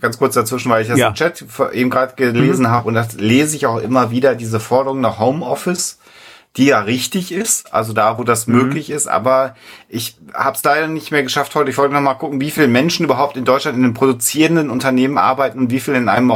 ganz 0.00 0.18
kurz 0.18 0.34
dazwischen, 0.34 0.70
weil 0.70 0.82
ich 0.82 0.88
das 0.88 0.98
ja. 0.98 1.08
im 1.08 1.14
Chat 1.14 1.44
eben 1.72 1.90
gerade 1.90 2.14
gelesen 2.16 2.64
mhm. 2.64 2.70
habe 2.70 2.88
und 2.88 2.94
das 2.94 3.14
lese 3.14 3.56
ich 3.56 3.66
auch 3.66 3.78
immer 3.78 4.10
wieder, 4.10 4.34
diese 4.34 4.60
Forderung 4.60 5.00
nach 5.00 5.18
Homeoffice 5.18 5.98
die 6.56 6.66
ja 6.66 6.80
richtig 6.80 7.32
ist, 7.32 7.74
also 7.74 7.92
da, 7.92 8.16
wo 8.18 8.22
das 8.22 8.46
mhm. 8.46 8.54
möglich 8.54 8.90
ist. 8.90 9.08
Aber 9.08 9.56
ich 9.88 10.16
habe 10.32 10.56
es 10.56 10.62
leider 10.62 10.86
nicht 10.86 11.10
mehr 11.10 11.22
geschafft 11.22 11.54
heute. 11.54 11.70
Ich 11.70 11.78
wollte 11.78 11.94
noch 11.94 12.00
mal 12.00 12.14
gucken, 12.14 12.40
wie 12.40 12.50
viele 12.50 12.68
Menschen 12.68 13.04
überhaupt 13.04 13.36
in 13.36 13.44
Deutschland 13.44 13.76
in 13.76 13.82
den 13.82 13.94
produzierenden 13.94 14.70
Unternehmen 14.70 15.18
arbeiten 15.18 15.58
und 15.58 15.70
wie 15.70 15.80
viele 15.80 15.96
in 15.96 16.08
einem 16.08 16.32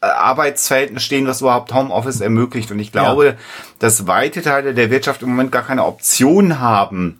Arbeitsverhältnis 0.00 1.02
stehen, 1.02 1.26
was 1.26 1.40
überhaupt 1.40 1.72
Homeoffice 1.74 2.20
ermöglicht. 2.20 2.70
Und 2.70 2.78
ich 2.78 2.92
glaube, 2.92 3.26
ja. 3.26 3.32
dass 3.78 4.06
weite 4.06 4.42
Teile 4.42 4.74
der 4.74 4.90
Wirtschaft 4.90 5.22
im 5.22 5.30
Moment 5.30 5.50
gar 5.50 5.64
keine 5.64 5.84
Option 5.84 6.60
haben, 6.60 7.18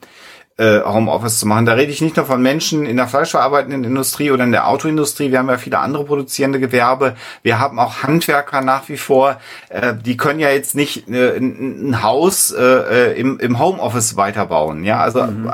äh, 0.59 0.81
Homeoffice 0.83 1.39
zu 1.39 1.47
machen. 1.47 1.67
Da 1.67 1.73
rede 1.73 1.91
ich 1.91 2.01
nicht 2.01 2.17
nur 2.17 2.27
von 2.27 2.43
Menschen 2.43 2.87
in 2.87 2.97
der 2.97 3.09
fleischverarbeitenden 3.09 3.85
Industrie 3.85 4.31
oder 4.31 4.45
in 4.45 4.53
der 4.53 4.69
Autoindustrie. 4.69 5.31
Wir 5.31 5.39
haben 5.39 5.49
ja 5.49 5.59
viele 5.59 5.79
andere 5.79 6.05
produzierende 6.05 6.61
Gewerbe. 6.61 7.17
Wir 7.43 7.59
haben 7.59 7.79
auch 7.79 8.03
Handwerker 8.03 8.61
nach 8.61 8.89
wie 8.89 8.97
vor. 8.97 9.41
Äh, 9.71 9.95
die 9.95 10.17
können 10.17 10.41
ja 10.41 10.51
jetzt 10.51 10.75
nicht 10.75 11.09
äh, 11.09 11.37
ein 11.37 12.03
Haus 12.03 12.51
äh, 12.53 12.63
äh, 12.63 13.21
im, 13.21 13.39
im 13.41 13.59
Homeoffice 13.59 14.17
weiterbauen. 14.17 14.85
Ja, 14.85 15.01
also 15.01 15.23
mhm. 15.23 15.53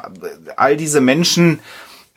all 0.56 0.76
diese 0.76 1.00
Menschen 1.00 1.60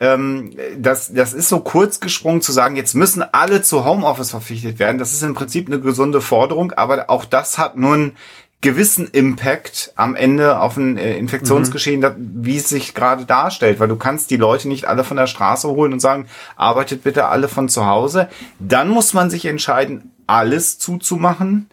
ähm, 0.00 0.52
das, 0.76 1.12
das 1.12 1.32
ist 1.32 1.48
so 1.48 1.60
kurz 1.60 2.00
gesprungen 2.00 2.40
zu 2.40 2.52
sagen, 2.52 2.76
jetzt 2.76 2.94
müssen 2.94 3.24
alle 3.32 3.62
zu 3.62 3.84
Homeoffice 3.84 4.30
verpflichtet 4.30 4.78
werden. 4.78 4.98
Das 4.98 5.12
ist 5.12 5.22
im 5.22 5.34
Prinzip 5.34 5.66
eine 5.66 5.80
gesunde 5.80 6.20
Forderung, 6.20 6.72
aber 6.72 7.10
auch 7.10 7.24
das 7.24 7.58
hat 7.58 7.76
nun 7.76 8.12
gewissen 8.60 9.06
Impact 9.06 9.92
am 9.94 10.16
Ende 10.16 10.60
auf 10.60 10.76
ein 10.76 10.96
äh, 10.96 11.16
Infektionsgeschehen, 11.16 12.00
mhm. 12.00 12.44
wie 12.44 12.56
es 12.56 12.68
sich 12.68 12.94
gerade 12.94 13.24
darstellt, 13.24 13.78
weil 13.78 13.88
du 13.88 13.96
kannst 13.96 14.30
die 14.30 14.36
Leute 14.36 14.68
nicht 14.68 14.86
alle 14.86 15.04
von 15.04 15.16
der 15.16 15.28
Straße 15.28 15.68
holen 15.68 15.92
und 15.92 16.00
sagen, 16.00 16.26
arbeitet 16.56 17.04
bitte 17.04 17.26
alle 17.26 17.48
von 17.48 17.68
zu 17.68 17.86
Hause. 17.86 18.28
Dann 18.58 18.88
muss 18.88 19.14
man 19.14 19.30
sich 19.30 19.44
entscheiden, 19.46 20.12
alles 20.26 20.78
zuzumachen 20.78 21.68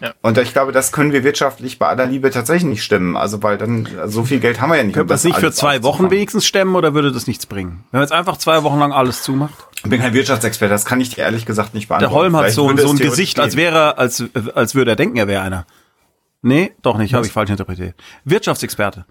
ja. 0.00 0.14
Und 0.22 0.38
ich 0.38 0.52
glaube, 0.52 0.72
das 0.72 0.92
können 0.92 1.12
wir 1.12 1.24
wirtschaftlich 1.24 1.78
bei 1.78 1.86
aller 1.86 2.06
Liebe 2.06 2.30
tatsächlich 2.30 2.64
nicht 2.64 2.82
stemmen. 2.82 3.16
Also, 3.16 3.42
weil 3.42 3.58
dann, 3.58 3.88
so 4.06 4.24
viel 4.24 4.40
Geld 4.40 4.60
haben 4.60 4.70
wir 4.70 4.76
ja 4.76 4.84
nicht. 4.84 4.94
Könnte 4.94 5.04
um 5.04 5.08
das 5.08 5.24
nicht 5.24 5.38
für 5.38 5.52
zwei 5.52 5.82
Wochen 5.82 6.10
wenigstens 6.10 6.46
stemmen 6.46 6.74
oder 6.74 6.94
würde 6.94 7.12
das 7.12 7.26
nichts 7.26 7.46
bringen? 7.46 7.84
Wenn 7.90 7.98
man 7.98 8.02
jetzt 8.02 8.12
einfach 8.12 8.36
zwei 8.38 8.62
Wochen 8.62 8.78
lang 8.78 8.92
alles 8.92 9.22
zumacht? 9.22 9.66
Ich 9.76 9.90
bin 9.90 10.00
kein 10.00 10.12
Wirtschaftsexperte, 10.12 10.72
das 10.72 10.84
kann 10.84 11.00
ich 11.00 11.14
dir 11.14 11.22
ehrlich 11.22 11.46
gesagt 11.46 11.74
nicht 11.74 11.88
beantworten. 11.88 12.12
Der 12.12 12.20
Holm 12.20 12.36
hat 12.36 12.50
so, 12.50 12.76
so 12.76 12.90
ein 12.90 12.98
Gesicht, 12.98 13.40
als 13.40 13.56
wäre, 13.56 13.96
als, 13.96 14.22
als 14.54 14.74
würde 14.74 14.92
er 14.92 14.96
denken, 14.96 15.16
er 15.16 15.26
wäre 15.26 15.42
einer. 15.42 15.66
Nee, 16.42 16.72
doch 16.82 16.96
nicht, 16.98 17.14
habe 17.14 17.26
ich 17.26 17.32
falsch 17.32 17.50
interpretiert. 17.50 17.94
Wirtschaftsexperte. 18.24 19.06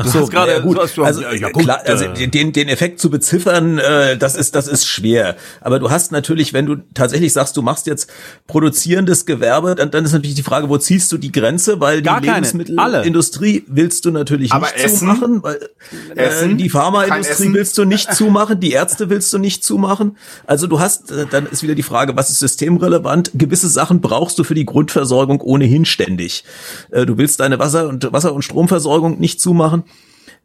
Ach 0.00 0.06
so, 0.06 0.26
gerade 0.26 0.52
ja, 0.52 0.58
gut. 0.60 0.78
Du 0.96 1.04
also, 1.04 1.22
ja, 1.22 1.50
gut, 1.50 1.64
klar, 1.64 1.80
also 1.84 2.04
äh. 2.04 2.26
den, 2.28 2.52
den 2.52 2.68
Effekt 2.68 3.00
zu 3.00 3.10
beziffern, 3.10 3.78
äh, 3.78 4.16
das 4.16 4.34
ist 4.34 4.54
das 4.54 4.66
ist 4.66 4.86
schwer. 4.86 5.36
Aber 5.60 5.78
du 5.78 5.90
hast 5.90 6.10
natürlich, 6.12 6.52
wenn 6.52 6.66
du 6.66 6.76
tatsächlich 6.94 7.32
sagst, 7.32 7.56
du 7.56 7.62
machst 7.62 7.86
jetzt 7.86 8.10
produzierendes 8.46 9.26
Gewerbe, 9.26 9.74
dann, 9.74 9.90
dann 9.90 10.04
ist 10.04 10.12
natürlich 10.12 10.36
die 10.36 10.42
Frage, 10.42 10.68
wo 10.68 10.78
ziehst 10.78 11.12
du 11.12 11.18
die 11.18 11.32
Grenze? 11.32 11.80
Weil 11.80 12.02
Gar 12.02 12.20
die 12.20 12.28
Lebensmittelindustrie 12.28 13.64
willst 13.66 14.04
du 14.04 14.10
natürlich 14.10 14.52
Aber 14.52 14.66
nicht 14.66 14.84
Essen? 14.84 14.98
zumachen, 14.98 15.42
weil 15.42 15.68
äh, 16.16 16.20
Essen? 16.20 16.56
die 16.56 16.70
Pharmaindustrie 16.70 17.52
willst 17.52 17.76
du 17.76 17.84
nicht 17.84 18.14
zumachen, 18.14 18.58
die 18.60 18.72
Ärzte 18.72 19.10
willst 19.10 19.32
du 19.32 19.38
nicht 19.38 19.62
zumachen. 19.64 20.16
Also 20.46 20.66
du 20.66 20.80
hast, 20.80 21.10
äh, 21.10 21.26
dann 21.30 21.46
ist 21.46 21.62
wieder 21.62 21.74
die 21.74 21.82
Frage, 21.82 22.16
was 22.16 22.30
ist 22.30 22.38
systemrelevant? 22.38 23.32
Gewisse 23.34 23.68
Sachen 23.68 24.00
brauchst 24.00 24.38
du 24.38 24.44
für 24.44 24.54
die 24.54 24.64
Grundversorgung 24.64 25.40
ohnehin 25.40 25.84
ständig. 25.84 26.44
Äh, 26.90 27.04
du 27.06 27.18
willst 27.18 27.40
deine 27.40 27.58
Wasser 27.58 27.88
und 27.88 28.12
Wasser 28.12 28.32
und 28.32 28.42
Stromversorgung 28.42 29.20
nicht 29.20 29.40
zumachen 29.40 29.84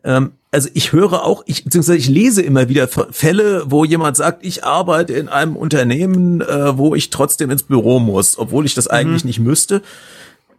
ähm, 0.04 0.34
also 0.52 0.70
ich 0.74 0.94
höre 0.94 1.26
auch, 1.26 1.44
ich, 1.48 1.66
beziehungsweise 1.66 1.98
ich 1.98 2.08
lese 2.08 2.42
immer 2.42 2.70
wieder 2.70 2.88
Fälle, 2.88 3.64
wo 3.68 3.84
jemand 3.84 4.16
sagt, 4.16 4.46
ich 4.46 4.64
arbeite 4.64 5.14
in 5.14 5.28
einem 5.28 5.56
Unternehmen, 5.56 6.42
äh, 6.42 6.78
wo 6.78 6.96
ich 6.96 7.10
trotzdem 7.10 7.50
ins 7.50 7.64
Büro 7.64 8.00
muss, 8.00 8.38
obwohl 8.38 8.66
ich 8.66 8.74
das 8.74 8.88
eigentlich 8.88 9.24
mhm. 9.24 9.28
nicht 9.28 9.40
müsste. 9.40 9.82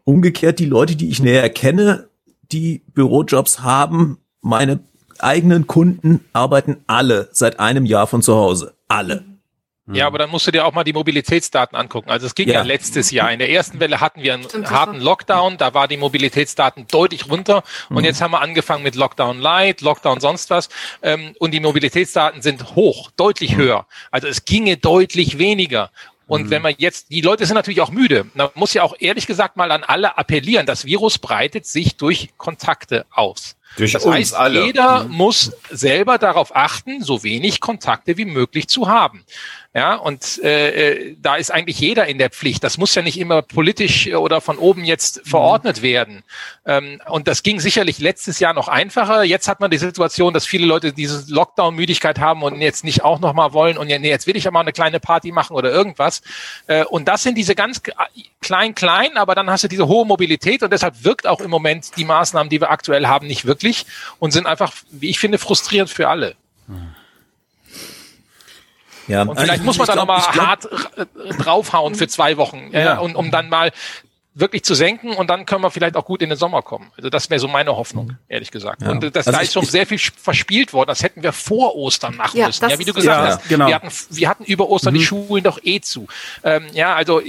Umgekehrt, 0.04 0.58
die 0.58 0.66
Leute, 0.66 0.96
die 0.96 1.08
ich 1.08 1.22
näher 1.22 1.48
kenne, 1.48 2.08
die 2.52 2.82
Bürojobs 2.94 3.60
haben, 3.60 4.18
meine 4.42 4.80
eigenen 5.18 5.66
Kunden 5.66 6.20
arbeiten 6.32 6.76
alle 6.86 7.28
seit 7.32 7.58
einem 7.58 7.86
Jahr 7.86 8.06
von 8.06 8.22
zu 8.22 8.34
Hause. 8.34 8.74
Alle. 8.88 9.24
Ja, 9.92 10.08
aber 10.08 10.18
dann 10.18 10.30
musst 10.30 10.46
du 10.46 10.50
dir 10.50 10.66
auch 10.66 10.72
mal 10.72 10.82
die 10.82 10.92
Mobilitätsdaten 10.92 11.78
angucken. 11.78 12.10
Also 12.10 12.26
es 12.26 12.34
ging 12.34 12.48
ja, 12.48 12.54
ja 12.54 12.62
letztes 12.62 13.12
Jahr. 13.12 13.30
In 13.30 13.38
der 13.38 13.50
ersten 13.50 13.78
Welle 13.78 14.00
hatten 14.00 14.20
wir 14.20 14.34
einen 14.34 14.44
Stimmt, 14.44 14.70
harten 14.70 15.00
Lockdown, 15.00 15.58
da 15.58 15.74
war 15.74 15.86
die 15.86 15.96
Mobilitätsdaten 15.96 16.88
deutlich 16.88 17.30
runter. 17.30 17.62
Und 17.88 17.98
mhm. 17.98 18.04
jetzt 18.04 18.20
haben 18.20 18.32
wir 18.32 18.40
angefangen 18.40 18.82
mit 18.82 18.96
Lockdown 18.96 19.38
Light, 19.38 19.82
Lockdown 19.82 20.20
sonst 20.20 20.50
was. 20.50 20.68
Ähm, 21.02 21.36
und 21.38 21.52
die 21.52 21.60
Mobilitätsdaten 21.60 22.42
sind 22.42 22.74
hoch, 22.74 23.12
deutlich 23.16 23.52
mhm. 23.52 23.58
höher. 23.58 23.86
Also 24.10 24.26
es 24.26 24.44
ginge 24.44 24.76
deutlich 24.76 25.38
weniger. 25.38 25.90
Und 26.26 26.46
mhm. 26.46 26.50
wenn 26.50 26.62
man 26.62 26.74
jetzt, 26.78 27.10
die 27.10 27.20
Leute 27.20 27.46
sind 27.46 27.54
natürlich 27.54 27.80
auch 27.80 27.90
müde. 27.90 28.26
Man 28.34 28.48
muss 28.54 28.74
ja 28.74 28.82
auch 28.82 28.94
ehrlich 28.98 29.28
gesagt 29.28 29.56
mal 29.56 29.70
an 29.70 29.84
alle 29.84 30.18
appellieren. 30.18 30.66
Das 30.66 30.84
Virus 30.84 31.18
breitet 31.18 31.66
sich 31.66 31.96
durch 31.96 32.30
Kontakte 32.36 33.06
aus. 33.12 33.56
Durch 33.77 33.93
das 33.93 34.07
heißt, 34.07 34.35
alle. 34.35 34.65
jeder 34.65 35.05
mhm. 35.05 35.12
muss 35.12 35.53
selber 35.70 36.19
darauf 36.19 36.55
achten, 36.55 37.03
so 37.03 37.23
wenig 37.23 37.61
Kontakte 37.61 38.16
wie 38.16 38.24
möglich 38.24 38.69
zu 38.69 38.89
haben. 38.89 39.24
Ja, 39.77 39.97
und 39.97 40.43
äh, 40.43 40.93
äh, 40.93 41.16
da 41.20 41.36
ist 41.36 41.51
eigentlich 41.51 41.78
jeder 41.78 42.07
in 42.07 42.16
der 42.16 42.31
Pflicht. 42.31 42.65
Das 42.65 42.78
muss 42.78 42.94
ja 42.94 43.03
nicht 43.03 43.20
immer 43.20 43.43
politisch 43.43 44.07
oder 44.07 44.40
von 44.40 44.57
oben 44.57 44.85
jetzt 44.85 45.20
verordnet 45.27 45.82
werden. 45.82 46.23
Ähm, 46.65 47.03
und 47.11 47.28
das 47.28 47.43
ging 47.43 47.61
sicherlich 47.61 47.98
letztes 47.98 48.40
Jahr 48.40 48.55
noch 48.55 48.69
einfacher. 48.69 49.23
Jetzt 49.23 49.48
hat 49.48 49.61
man 49.61 49.70
die 49.70 49.77
Situation, 49.77 50.32
dass 50.32 50.47
viele 50.47 50.65
Leute 50.65 50.94
diese 50.94 51.31
Lockdown-Müdigkeit 51.31 52.19
haben 52.19 52.43
und 52.43 52.62
jetzt 52.62 52.85
nicht 52.85 53.05
auch 53.05 53.20
nochmal 53.20 53.53
wollen 53.53 53.77
und 53.77 53.90
ja, 53.90 53.98
nee, 53.98 54.09
jetzt 54.09 54.27
will 54.27 54.36
ich 54.36 54.44
ja 54.44 54.51
mal 54.51 54.61
eine 54.61 54.73
kleine 54.73 54.98
Party 54.98 55.31
machen 55.31 55.55
oder 55.55 55.70
irgendwas. 55.70 56.23
Äh, 56.69 56.86
und 56.86 57.07
das 57.07 57.23
sind 57.23 57.36
diese 57.36 57.55
ganz 57.55 57.82
klein, 58.40 58.74
klein, 58.74 59.19
aber 59.19 59.35
dann 59.35 59.51
hast 59.51 59.65
du 59.65 59.69
diese 59.69 59.89
hohe 59.89 60.07
Mobilität 60.07 60.62
und 60.62 60.73
deshalb 60.73 61.05
wirkt 61.05 61.27
auch 61.27 61.43
im 61.43 61.51
Moment 61.51 61.94
die 61.98 62.07
Maßnahmen, 62.07 62.48
die 62.48 62.62
wir 62.62 62.70
aktuell 62.70 63.09
haben, 63.09 63.27
nicht 63.27 63.44
wirklich 63.44 63.65
und 64.18 64.30
sind 64.30 64.47
einfach, 64.47 64.72
wie 64.90 65.10
ich 65.10 65.18
finde, 65.18 65.38
frustrierend 65.38 65.90
für 65.90 66.09
alle. 66.09 66.36
Hm. 66.66 66.94
Ja, 69.09 69.22
und 69.22 69.36
vielleicht 69.36 69.52
also 69.52 69.64
muss 69.64 69.78
man 69.78 69.86
da 69.86 69.94
nochmal 69.94 70.20
hart 70.20 70.68
draufhauen 71.38 71.94
für 71.94 72.09
zwei 72.09 72.36
Wochen, 72.36 72.70
ja. 72.72 72.80
ja, 72.80 72.98
und, 72.98 73.14
um 73.14 73.30
dann 73.30 73.48
mal 73.48 73.70
wirklich 74.38 74.64
zu 74.64 74.74
senken 74.74 75.12
und 75.12 75.30
dann 75.30 75.46
können 75.46 75.62
wir 75.62 75.70
vielleicht 75.70 75.96
auch 75.96 76.04
gut 76.04 76.20
in 76.20 76.28
den 76.28 76.36
Sommer 76.36 76.60
kommen. 76.60 76.92
Also 76.96 77.08
das 77.08 77.30
wäre 77.30 77.40
so 77.40 77.48
meine 77.48 77.74
Hoffnung, 77.74 78.18
ehrlich 78.28 78.50
gesagt. 78.50 78.82
Ja. 78.82 78.90
Und 78.90 79.02
das 79.02 79.26
also 79.26 79.32
da 79.32 79.40
ist 79.40 79.54
schon 79.54 79.64
sehr 79.64 79.86
viel 79.86 79.98
verspielt 79.98 80.74
worden. 80.74 80.88
Das 80.88 81.02
hätten 81.02 81.22
wir 81.22 81.32
vor 81.32 81.74
Ostern 81.74 82.16
machen 82.16 82.38
ja, 82.38 82.46
müssen. 82.46 82.68
Ja, 82.68 82.78
wie 82.78 82.84
du 82.84 82.92
gesagt 82.92 83.28
ja, 83.28 83.36
hast, 83.36 83.48
genau. 83.48 83.66
wir, 83.66 83.74
hatten, 83.74 83.88
wir 84.10 84.28
hatten 84.28 84.44
über 84.44 84.68
Ostern 84.68 84.92
mhm. 84.92 84.98
die 84.98 85.04
Schulen 85.04 85.42
doch 85.42 85.58
eh 85.62 85.80
zu. 85.80 86.06
Ähm, 86.44 86.66
ja, 86.74 86.94
also 86.94 87.22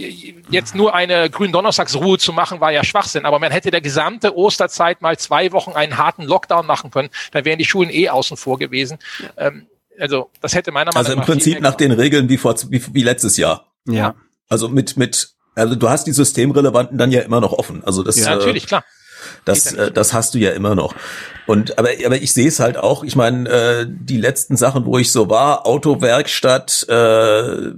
jetzt 0.50 0.76
nur 0.76 0.94
eine 0.94 1.30
Gründonnerstagsruhe 1.30 2.18
zu 2.18 2.34
machen, 2.34 2.60
war 2.60 2.74
ja 2.74 2.84
Schwachsinn. 2.84 3.26
Aber 3.26 3.40
man 3.40 3.54
hätte 3.54 3.72
der 3.72 3.82
gesamte 3.82 4.36
Osterzeit 4.36 5.02
mal 5.02 5.18
zwei 5.18 5.54
Wochen 5.54 5.72
einen 5.72 5.98
harten 5.98 6.24
Lockdown 6.24 6.66
machen 6.66 6.92
können. 6.92 7.10
Dann 7.32 7.46
wären 7.46 7.58
die 7.58 7.66
Schulen 7.66 7.90
eh 7.90 8.10
außen 8.10 8.36
vor 8.36 8.60
gewesen. 8.60 8.98
Ähm, 9.38 9.68
also 9.98 10.30
das 10.42 10.54
hätte 10.54 10.72
meiner 10.72 10.92
Meinung 10.92 11.04
nach. 11.04 11.10
Also 11.10 11.14
im 11.14 11.26
Prinzip 11.26 11.62
nach 11.62 11.76
den 11.76 11.94
Regeln 11.94 12.28
wie 12.28 12.38
vor 12.38 12.54
wie, 12.70 12.84
wie 12.94 13.04
letztes 13.04 13.38
Jahr. 13.38 13.72
Ja. 13.86 14.16
Also 14.50 14.68
mit 14.68 14.98
mit 14.98 15.37
also 15.58 15.76
du 15.76 15.90
hast 15.90 16.06
die 16.08 16.14
Systemrelevanten 16.14 16.98
dann 16.98 17.12
ja 17.12 17.22
immer 17.22 17.42
noch 17.42 17.54
offen. 17.54 17.84
Also 17.84 18.04
das 18.04 18.18
ja, 18.18 18.36
natürlich 18.36 18.64
äh, 18.64 18.68
klar. 18.68 18.86
Das, 19.46 19.74
äh, 19.74 19.92
das 19.92 20.14
hast 20.14 20.34
du 20.34 20.38
ja 20.38 20.52
immer 20.52 20.76
noch. 20.76 20.96
Und 21.48 21.78
aber, 21.80 21.90
aber 22.06 22.18
ich 22.18 22.34
sehe 22.34 22.48
es 22.48 22.60
halt 22.60 22.78
auch. 22.78 23.04
Ich 23.04 23.16
meine, 23.16 23.50
äh, 23.50 23.88
die 23.90 24.18
letzten 24.18 24.58
Sachen, 24.58 24.86
wo 24.86 24.98
ich 24.98 25.12
so 25.12 25.30
war, 25.30 25.66
Autowerkstatt, 25.66 26.86
äh, 26.90 27.72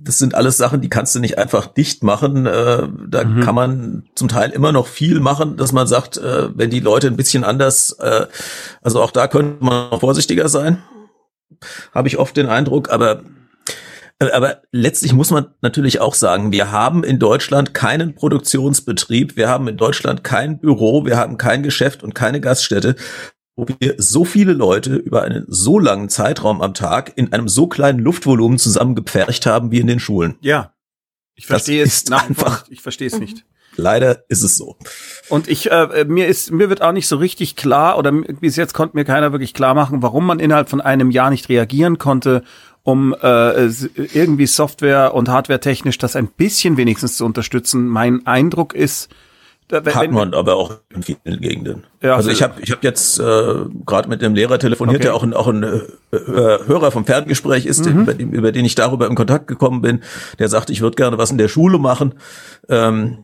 das 0.00 0.18
sind 0.18 0.34
alles 0.34 0.56
Sachen, 0.56 0.80
die 0.80 0.88
kannst 0.88 1.14
du 1.14 1.20
nicht 1.20 1.36
einfach 1.36 1.66
dicht 1.66 2.02
machen. 2.02 2.46
Äh, 2.46 2.88
da 3.08 3.24
mhm. 3.24 3.40
kann 3.42 3.54
man 3.54 4.04
zum 4.14 4.28
Teil 4.28 4.50
immer 4.50 4.72
noch 4.72 4.86
viel 4.86 5.20
machen, 5.20 5.56
dass 5.56 5.72
man 5.72 5.86
sagt, 5.86 6.16
äh, 6.16 6.48
wenn 6.56 6.70
die 6.70 6.80
Leute 6.80 7.08
ein 7.08 7.16
bisschen 7.16 7.44
anders, 7.44 7.92
äh, 8.00 8.26
also 8.80 9.02
auch 9.02 9.10
da 9.10 9.26
könnte 9.26 9.62
man 9.62 10.00
vorsichtiger 10.00 10.48
sein. 10.48 10.82
Habe 11.94 12.08
ich 12.08 12.18
oft 12.18 12.36
den 12.36 12.48
Eindruck, 12.48 12.90
aber 12.90 13.22
aber 14.18 14.62
letztlich 14.72 15.12
muss 15.12 15.30
man 15.30 15.46
natürlich 15.60 16.00
auch 16.00 16.14
sagen, 16.14 16.50
wir 16.50 16.72
haben 16.72 17.04
in 17.04 17.18
Deutschland 17.18 17.72
keinen 17.72 18.14
Produktionsbetrieb, 18.14 19.36
wir 19.36 19.48
haben 19.48 19.68
in 19.68 19.76
Deutschland 19.76 20.24
kein 20.24 20.58
Büro, 20.58 21.04
wir 21.04 21.16
haben 21.16 21.38
kein 21.38 21.62
Geschäft 21.62 22.02
und 22.02 22.14
keine 22.14 22.40
Gaststätte, 22.40 22.96
wo 23.54 23.66
wir 23.78 23.94
so 23.98 24.24
viele 24.24 24.52
Leute 24.52 24.96
über 24.96 25.22
einen 25.22 25.44
so 25.48 25.78
langen 25.78 26.08
Zeitraum 26.08 26.62
am 26.62 26.74
Tag 26.74 27.12
in 27.16 27.32
einem 27.32 27.48
so 27.48 27.68
kleinen 27.68 28.00
Luftvolumen 28.00 28.58
zusammengepfercht 28.58 29.46
haben 29.46 29.70
wie 29.70 29.80
in 29.80 29.86
den 29.86 30.00
Schulen. 30.00 30.36
Ja. 30.40 30.74
Ich 31.34 31.46
verstehe 31.46 31.84
es 31.84 32.10
einfach. 32.10 32.64
Ich 32.68 32.82
verstehe 32.82 33.06
es 33.06 33.18
nicht. 33.20 33.44
Leider 33.76 34.24
ist 34.28 34.42
es 34.42 34.56
so. 34.56 34.76
Und 35.28 35.46
ich 35.46 35.70
äh, 35.70 36.04
mir 36.08 36.26
ist 36.26 36.50
mir 36.50 36.68
wird 36.68 36.82
auch 36.82 36.90
nicht 36.90 37.06
so 37.06 37.16
richtig 37.16 37.54
klar 37.54 37.96
oder 37.96 38.10
bis 38.10 38.56
jetzt 38.56 38.74
konnte 38.74 38.96
mir 38.96 39.04
keiner 39.04 39.30
wirklich 39.30 39.54
klar 39.54 39.74
machen, 39.74 40.02
warum 40.02 40.26
man 40.26 40.40
innerhalb 40.40 40.68
von 40.68 40.80
einem 40.80 41.12
Jahr 41.12 41.30
nicht 41.30 41.48
reagieren 41.48 41.96
konnte, 41.96 42.42
um 42.88 43.14
äh, 43.20 43.66
irgendwie 44.14 44.46
Software 44.46 45.12
und 45.12 45.28
Hardware 45.28 45.60
technisch 45.60 45.98
das 45.98 46.16
ein 46.16 46.26
bisschen 46.26 46.78
wenigstens 46.78 47.18
zu 47.18 47.26
unterstützen. 47.26 47.86
Mein 47.86 48.26
Eindruck 48.26 48.72
ist, 48.72 49.10
wenn, 49.68 49.94
Hat 49.94 50.10
man 50.10 50.32
aber 50.32 50.56
auch 50.56 50.72
in 50.94 51.02
vielen 51.02 51.40
Gegenden. 51.42 51.84
Ja, 52.00 52.16
also 52.16 52.30
ich 52.30 52.42
habe 52.42 52.54
ich 52.62 52.70
hab 52.70 52.82
jetzt 52.82 53.18
äh, 53.18 53.54
gerade 53.84 54.08
mit 54.08 54.22
dem 54.22 54.34
Lehrer 54.34 54.58
telefoniert, 54.58 55.00
okay. 55.00 55.08
der 55.08 55.14
auch 55.14 55.22
ein, 55.22 55.34
auch 55.34 55.48
ein 55.48 55.62
äh, 55.62 55.78
Hörer 56.10 56.90
vom 56.90 57.04
Ferngespräch 57.04 57.66
ist, 57.66 57.84
mhm. 57.84 58.00
über, 58.00 58.14
den, 58.14 58.32
über 58.32 58.52
den 58.52 58.64
ich 58.64 58.74
darüber 58.74 59.06
in 59.06 59.14
Kontakt 59.14 59.46
gekommen 59.46 59.82
bin. 59.82 60.00
Der 60.38 60.48
sagt, 60.48 60.70
ich 60.70 60.80
würde 60.80 60.96
gerne 60.96 61.18
was 61.18 61.30
in 61.30 61.36
der 61.36 61.48
Schule 61.48 61.78
machen. 61.78 62.14
Ähm, 62.70 63.18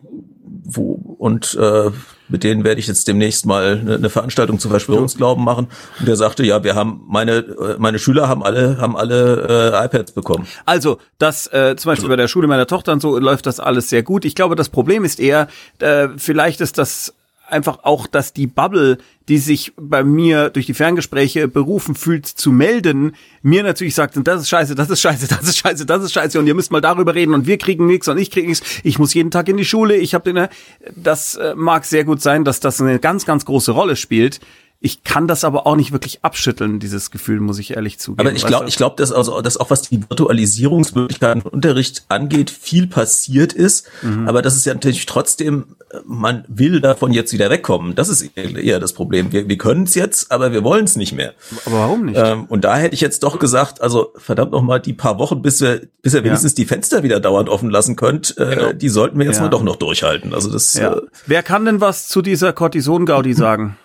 wo, 0.65 1.01
und 1.25 1.55
äh, 1.59 1.91
mit 2.29 2.45
denen 2.45 2.65
werde 2.65 2.81
ich 2.81 2.87
jetzt 2.87 3.09
demnächst 3.09 3.47
mal 3.47 3.81
eine, 3.81 4.11
Veranstaltung 4.11 4.59
zu 4.59 4.69
Verschwörungsglauben 4.69 5.43
machen. 5.43 5.69
Und 5.99 6.07
der 6.07 6.17
sagte, 6.17 6.45
ja, 6.45 6.63
wir 6.65 6.75
haben 6.75 7.01
meine 7.09 7.37
äh, 7.37 7.77
meine 7.79 7.99
Schüler 7.99 8.29
haben 8.29 8.43
alle 8.43 8.77
haben 8.77 8.95
alle 8.95 9.73
äh, 9.73 9.87
iPads 9.87 10.13
bekommen. 10.13 10.47
Also 10.67 10.99
das 11.17 11.47
äh, 11.47 11.77
zum 11.79 11.93
Beispiel 11.93 12.11
bei 12.11 12.17
der 12.17 12.29
Schule 12.29 12.47
meiner 12.47 12.67
Tochter 12.67 12.93
und 12.93 13.01
so 13.01 13.19
läuft 13.19 13.47
das 13.47 13.59
alles 13.59 13.89
sehr 13.89 14.03
gut. 14.03 14.27
Ich 14.27 14.35
glaube, 14.35 14.55
das 14.55 14.69
Problem 14.69 15.03
ist 15.03 15.19
eher, 15.19 15.49
äh, 15.79 16.09
vielleicht 16.19 16.61
ist 16.61 16.77
das 16.77 17.15
einfach 17.55 17.79
auch, 17.85 18.07
dass 18.07 18.33
die 18.33 18.47
Bubble, 18.47 18.99
die 19.29 19.39
sich 19.39 19.73
bei 19.79 20.05
mir 20.05 20.51
durch 20.51 20.67
die 20.67 20.75
Ferngespräche 20.75 21.49
berufen 21.49 21.95
fühlt 21.95 22.27
zu 22.27 22.53
melden, 22.53 23.15
mir 23.43 23.63
natürlich 23.63 23.95
sagt, 23.95 24.19
das 24.23 24.43
ist 24.43 24.49
scheiße, 24.51 24.75
das 24.75 24.91
ist 24.91 25.01
scheiße, 25.01 25.29
das 25.29 25.43
ist 25.49 25.57
scheiße, 25.57 25.87
das 25.87 26.03
ist 26.03 26.13
scheiße 26.13 26.39
und 26.39 26.47
ihr 26.47 26.55
müsst 26.55 26.73
mal 26.73 26.83
darüber 26.83 27.15
reden 27.15 27.33
und 27.33 27.47
wir 27.47 27.57
kriegen 27.57 27.87
nichts 27.87 28.09
und 28.09 28.19
ich 28.19 28.31
krieg 28.31 28.47
nichts. 28.47 28.81
Ich 28.83 28.99
muss 28.99 29.15
jeden 29.15 29.31
Tag 29.31 29.49
in 29.49 29.57
die 29.57 29.65
Schule, 29.65 29.97
ich 29.97 30.15
habe 30.15 30.31
den 30.31 30.49
das 30.95 31.37
äh, 31.37 31.55
mag 31.57 31.85
sehr 31.85 32.05
gut 32.05 32.21
sein, 32.21 32.45
dass 32.45 32.61
das 32.61 32.81
eine 32.81 32.99
ganz 32.99 33.25
ganz 33.25 33.45
große 33.45 33.73
Rolle 33.73 33.97
spielt. 33.97 34.41
Ich 34.85 35.02
kann 35.02 35.27
das 35.27 35.44
aber 35.44 35.66
auch 35.66 35.77
nicht 35.77 35.93
wirklich 35.93 36.19
abschütteln, 36.20 36.78
dieses 36.78 37.11
Gefühl, 37.11 37.40
muss 37.40 37.59
ich 37.59 37.74
ehrlich 37.74 37.98
zugeben. 37.98 38.28
Aber 38.28 38.36
ich 38.36 38.44
glaube, 38.44 38.69
ich 38.69 38.77
glaube, 38.77 38.97
dass 38.97 39.12
also, 39.12 39.40
dass 39.40 39.56
auch 39.56 39.70
was 39.70 39.81
die 39.81 40.02
Virtualisierungsmöglichkeiten 40.02 41.40
von 41.40 41.52
Unterricht 41.52 42.05
angeht, 42.11 42.51
viel 42.51 42.86
passiert 42.86 43.55
ist. 43.55 43.86
Mhm. 44.02 44.28
Aber 44.28 44.43
das 44.43 44.56
ist 44.56 44.66
ja 44.66 44.74
natürlich 44.74 45.06
trotzdem, 45.06 45.77
man 46.05 46.44
will 46.48 46.82
davon 46.82 47.15
jetzt 47.15 47.32
wieder 47.32 47.48
wegkommen. 47.48 47.94
Das 47.94 48.11
ist 48.11 48.36
eher 48.36 48.78
das 48.78 48.93
Problem. 48.93 49.32
Wir, 49.32 49.48
wir 49.48 49.56
können 49.56 49.85
es 49.85 49.94
jetzt, 49.94 50.31
aber 50.31 50.52
wir 50.52 50.62
wollen 50.65 50.85
es 50.85 50.97
nicht 50.97 51.15
mehr. 51.15 51.32
Aber 51.65 51.78
warum 51.78 52.05
nicht? 52.05 52.20
Ähm, 52.23 52.44
und 52.44 52.66
da 52.66 52.77
hätte 52.77 52.93
ich 52.93 53.01
jetzt 53.01 53.23
doch 53.23 53.39
gesagt, 53.39 53.81
also 53.81 54.12
verdammt 54.19 54.52
noch 54.52 54.61
mal 54.61 54.81
die 54.81 54.93
paar 54.93 55.19
Wochen, 55.19 55.40
bis 55.40 55.62
wir, 55.62 55.81
bis 56.02 56.12
ihr 56.12 56.24
wenigstens 56.24 56.52
ja. 56.52 56.56
die 56.56 56.65
Fenster 56.66 57.02
wieder 57.02 57.20
dauernd 57.20 57.48
offen 57.48 57.70
lassen 57.70 57.97
könnt, 57.97 58.36
äh, 58.36 58.55
genau. 58.55 58.73
die 58.74 58.90
sollten 58.90 59.19
wir 59.19 59.24
jetzt 59.24 59.36
ja. 59.36 59.44
mal 59.44 59.48
doch 59.48 59.62
noch 59.62 59.77
durchhalten. 59.77 60.35
Also 60.35 60.52
das. 60.52 60.74
Ja. 60.74 60.93
Äh, 60.93 61.01
Wer 61.24 61.43
kann 61.43 61.65
denn 61.65 61.81
was 61.81 62.06
zu 62.06 62.20
dieser 62.20 62.52
Cortison-Gaudi 62.52 63.32
sagen? 63.32 63.78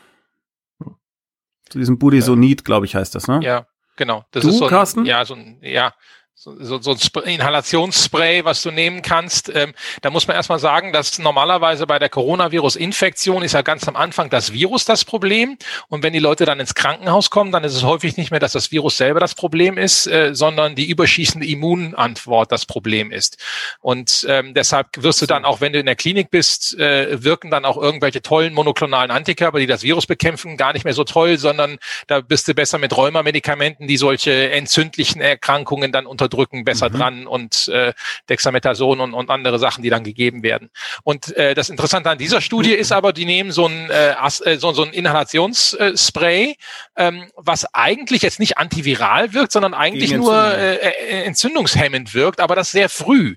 Zu 1.70 1.80
diesem 1.80 2.00
Budesonid, 2.00 2.66
glaube 2.66 2.86
ich, 2.86 2.96
heißt 2.96 3.16
das, 3.16 3.28
ne? 3.28 3.40
Ja, 3.44 3.68
genau. 3.96 4.26
Das 4.32 4.44
du, 4.44 4.50
ist 4.50 4.58
so 4.58 4.66
ein, 4.66 4.70
Carsten? 4.70 5.06
Ja, 5.06 5.24
so 5.26 5.36
ein, 5.36 5.60
ja, 5.62 5.94
so, 6.42 6.80
so, 6.80 6.92
ein 6.94 7.24
Inhalationsspray, 7.24 8.46
was 8.46 8.64
du 8.64 8.72
nehmen 8.72 9.02
kannst. 9.02 9.52
Ähm, 9.54 9.74
da 10.02 10.10
muss 10.10 10.26
man 10.26 10.38
erstmal 10.38 10.58
sagen, 10.58 10.94
dass 10.94 11.20
normalerweise 11.20 11.86
bei 11.86 12.00
der 12.00 12.08
Coronavirus-Infektion 12.08 13.44
ist 13.44 13.52
ja 13.52 13.62
ganz 13.62 13.90
am 13.90 13.98
Anfang 13.98 14.30
das 14.30 14.54
Virus 14.54 14.86
das 14.86 15.04
Problem. 15.04 15.58
Und 15.90 16.02
wenn 16.02 16.14
die 16.14 16.20
Leute 16.20 16.46
dann 16.46 16.62
ins 16.62 16.76
Krankenhaus 16.76 17.30
kommen, 17.30 17.52
dann 17.52 17.66
ist 17.66 17.76
es 17.76 17.84
häufig 17.84 18.16
nicht 18.16 18.32
mehr, 18.32 18.40
dass 18.40 18.54
das 18.54 18.72
Virus 18.72 18.96
selber 18.96 19.20
das 19.20 19.36
Problem 19.36 19.78
ist, 19.78 20.08
äh, 20.08 20.34
sondern 20.34 20.76
die 20.76 20.90
überschießende 20.90 21.46
Immunantwort 21.46 22.54
das 22.54 22.66
Problem 22.66 23.12
ist. 23.12 23.38
Und 23.82 24.26
ähm, 24.30 24.54
deshalb 24.54 24.88
wirst 24.98 25.22
du 25.22 25.26
dann 25.26 25.44
auch, 25.44 25.60
wenn 25.60 25.74
du 25.74 25.80
in 25.80 25.88
der 25.88 25.98
Klinik 25.98 26.32
bist, 26.32 26.80
äh, 26.80 27.22
wirken 27.22 27.52
dann 27.52 27.66
auch 27.66 27.76
irgendwelche 27.76 28.22
tollen 28.22 28.54
monoklonalen 28.54 29.12
Antikörper, 29.12 29.60
die 29.60 29.68
das 29.68 29.84
Virus 29.84 30.08
bekämpfen, 30.08 30.56
gar 30.56 30.72
nicht 30.72 30.86
mehr 30.86 30.94
so 30.94 31.04
toll, 31.04 31.38
sondern 31.38 31.80
da 32.08 32.22
bist 32.22 32.48
du 32.48 32.54
besser 32.54 32.78
mit 32.78 32.96
Rheumamedikamenten, 32.96 33.90
die 33.90 33.98
solche 33.98 34.52
entzündlichen 34.52 35.20
Erkrankungen 35.20 35.92
dann 35.92 36.06
unter 36.06 36.29
unterdrücken, 36.30 36.64
besser 36.64 36.90
mhm. 36.90 36.94
dran 36.94 37.28
und 37.28 37.68
äh, 37.70 37.94
Dexamethason 38.30 39.00
und, 39.00 39.14
und 39.14 39.30
andere 39.30 39.60
Sachen, 39.60 39.84
die 39.84 39.90
dann 39.90 40.04
gegeben 40.04 40.44
werden. 40.44 40.70
Und 41.04 41.36
äh, 41.36 41.54
das 41.54 41.70
Interessante 41.70 42.10
an 42.10 42.18
dieser 42.18 42.42
Studie 42.42 42.74
ist 42.74 42.92
aber, 42.92 43.14
die 43.14 43.26
nehmen 43.26 43.52
so 43.52 43.66
ein, 43.66 43.90
äh, 43.90 44.14
äh 44.46 44.58
so, 44.58 44.72
so 44.72 44.84
ein 44.84 44.92
Inhalationsspray, 44.92 46.56
ähm, 46.96 47.32
was 47.36 47.74
eigentlich 47.74 48.22
jetzt 48.22 48.40
nicht 48.40 48.58
antiviral 48.58 49.34
wirkt, 49.34 49.52
sondern 49.52 49.74
eigentlich 49.74 50.12
nur 50.12 50.36
äh, 50.36 50.76
äh, 50.76 51.24
entzündungshemmend 51.24 52.14
wirkt, 52.14 52.40
aber 52.40 52.56
das 52.56 52.72
sehr 52.72 52.90
früh. 52.90 53.36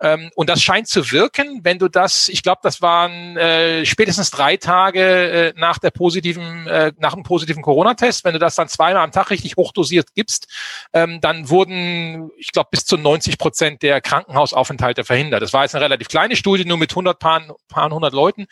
Ähm, 0.00 0.30
und 0.34 0.48
das 0.48 0.62
scheint 0.62 0.88
zu 0.88 1.12
wirken, 1.12 1.60
wenn 1.62 1.78
du 1.78 1.88
das, 1.88 2.28
ich 2.28 2.42
glaube, 2.42 2.60
das 2.62 2.82
waren 2.82 3.36
äh, 3.36 3.84
spätestens 3.86 4.30
drei 4.30 4.56
Tage 4.56 5.00
äh, 5.00 5.52
nach 5.56 5.78
der 5.78 5.90
positiven, 5.90 6.66
äh, 6.66 6.92
nach 6.98 7.14
dem 7.14 7.22
positiven 7.22 7.62
Corona-Test, 7.62 8.24
wenn 8.24 8.32
du 8.32 8.38
das 8.38 8.54
dann 8.54 8.68
zweimal 8.68 9.02
am 9.02 9.12
Tag 9.12 9.30
richtig 9.30 9.56
hochdosiert 9.56 10.14
gibst, 10.14 10.48
ähm, 10.92 11.20
dann 11.20 11.48
wurden, 11.48 12.30
ich 12.36 12.52
glaube, 12.52 12.68
bis 12.72 12.84
zu 12.84 12.96
90 12.96 13.38
Prozent 13.38 13.82
der 13.82 14.00
Krankenhausaufenthalte 14.00 15.04
verhindert. 15.04 15.42
Das 15.42 15.52
war 15.52 15.62
jetzt 15.62 15.74
eine 15.74 15.84
relativ 15.84 16.08
kleine 16.08 16.36
Studie, 16.36 16.64
nur 16.64 16.78
mit 16.78 16.90
100 16.90 17.18
paar, 17.18 17.42
paar 17.68 17.90
hundert 17.90 18.12
Leuten, 18.12 18.46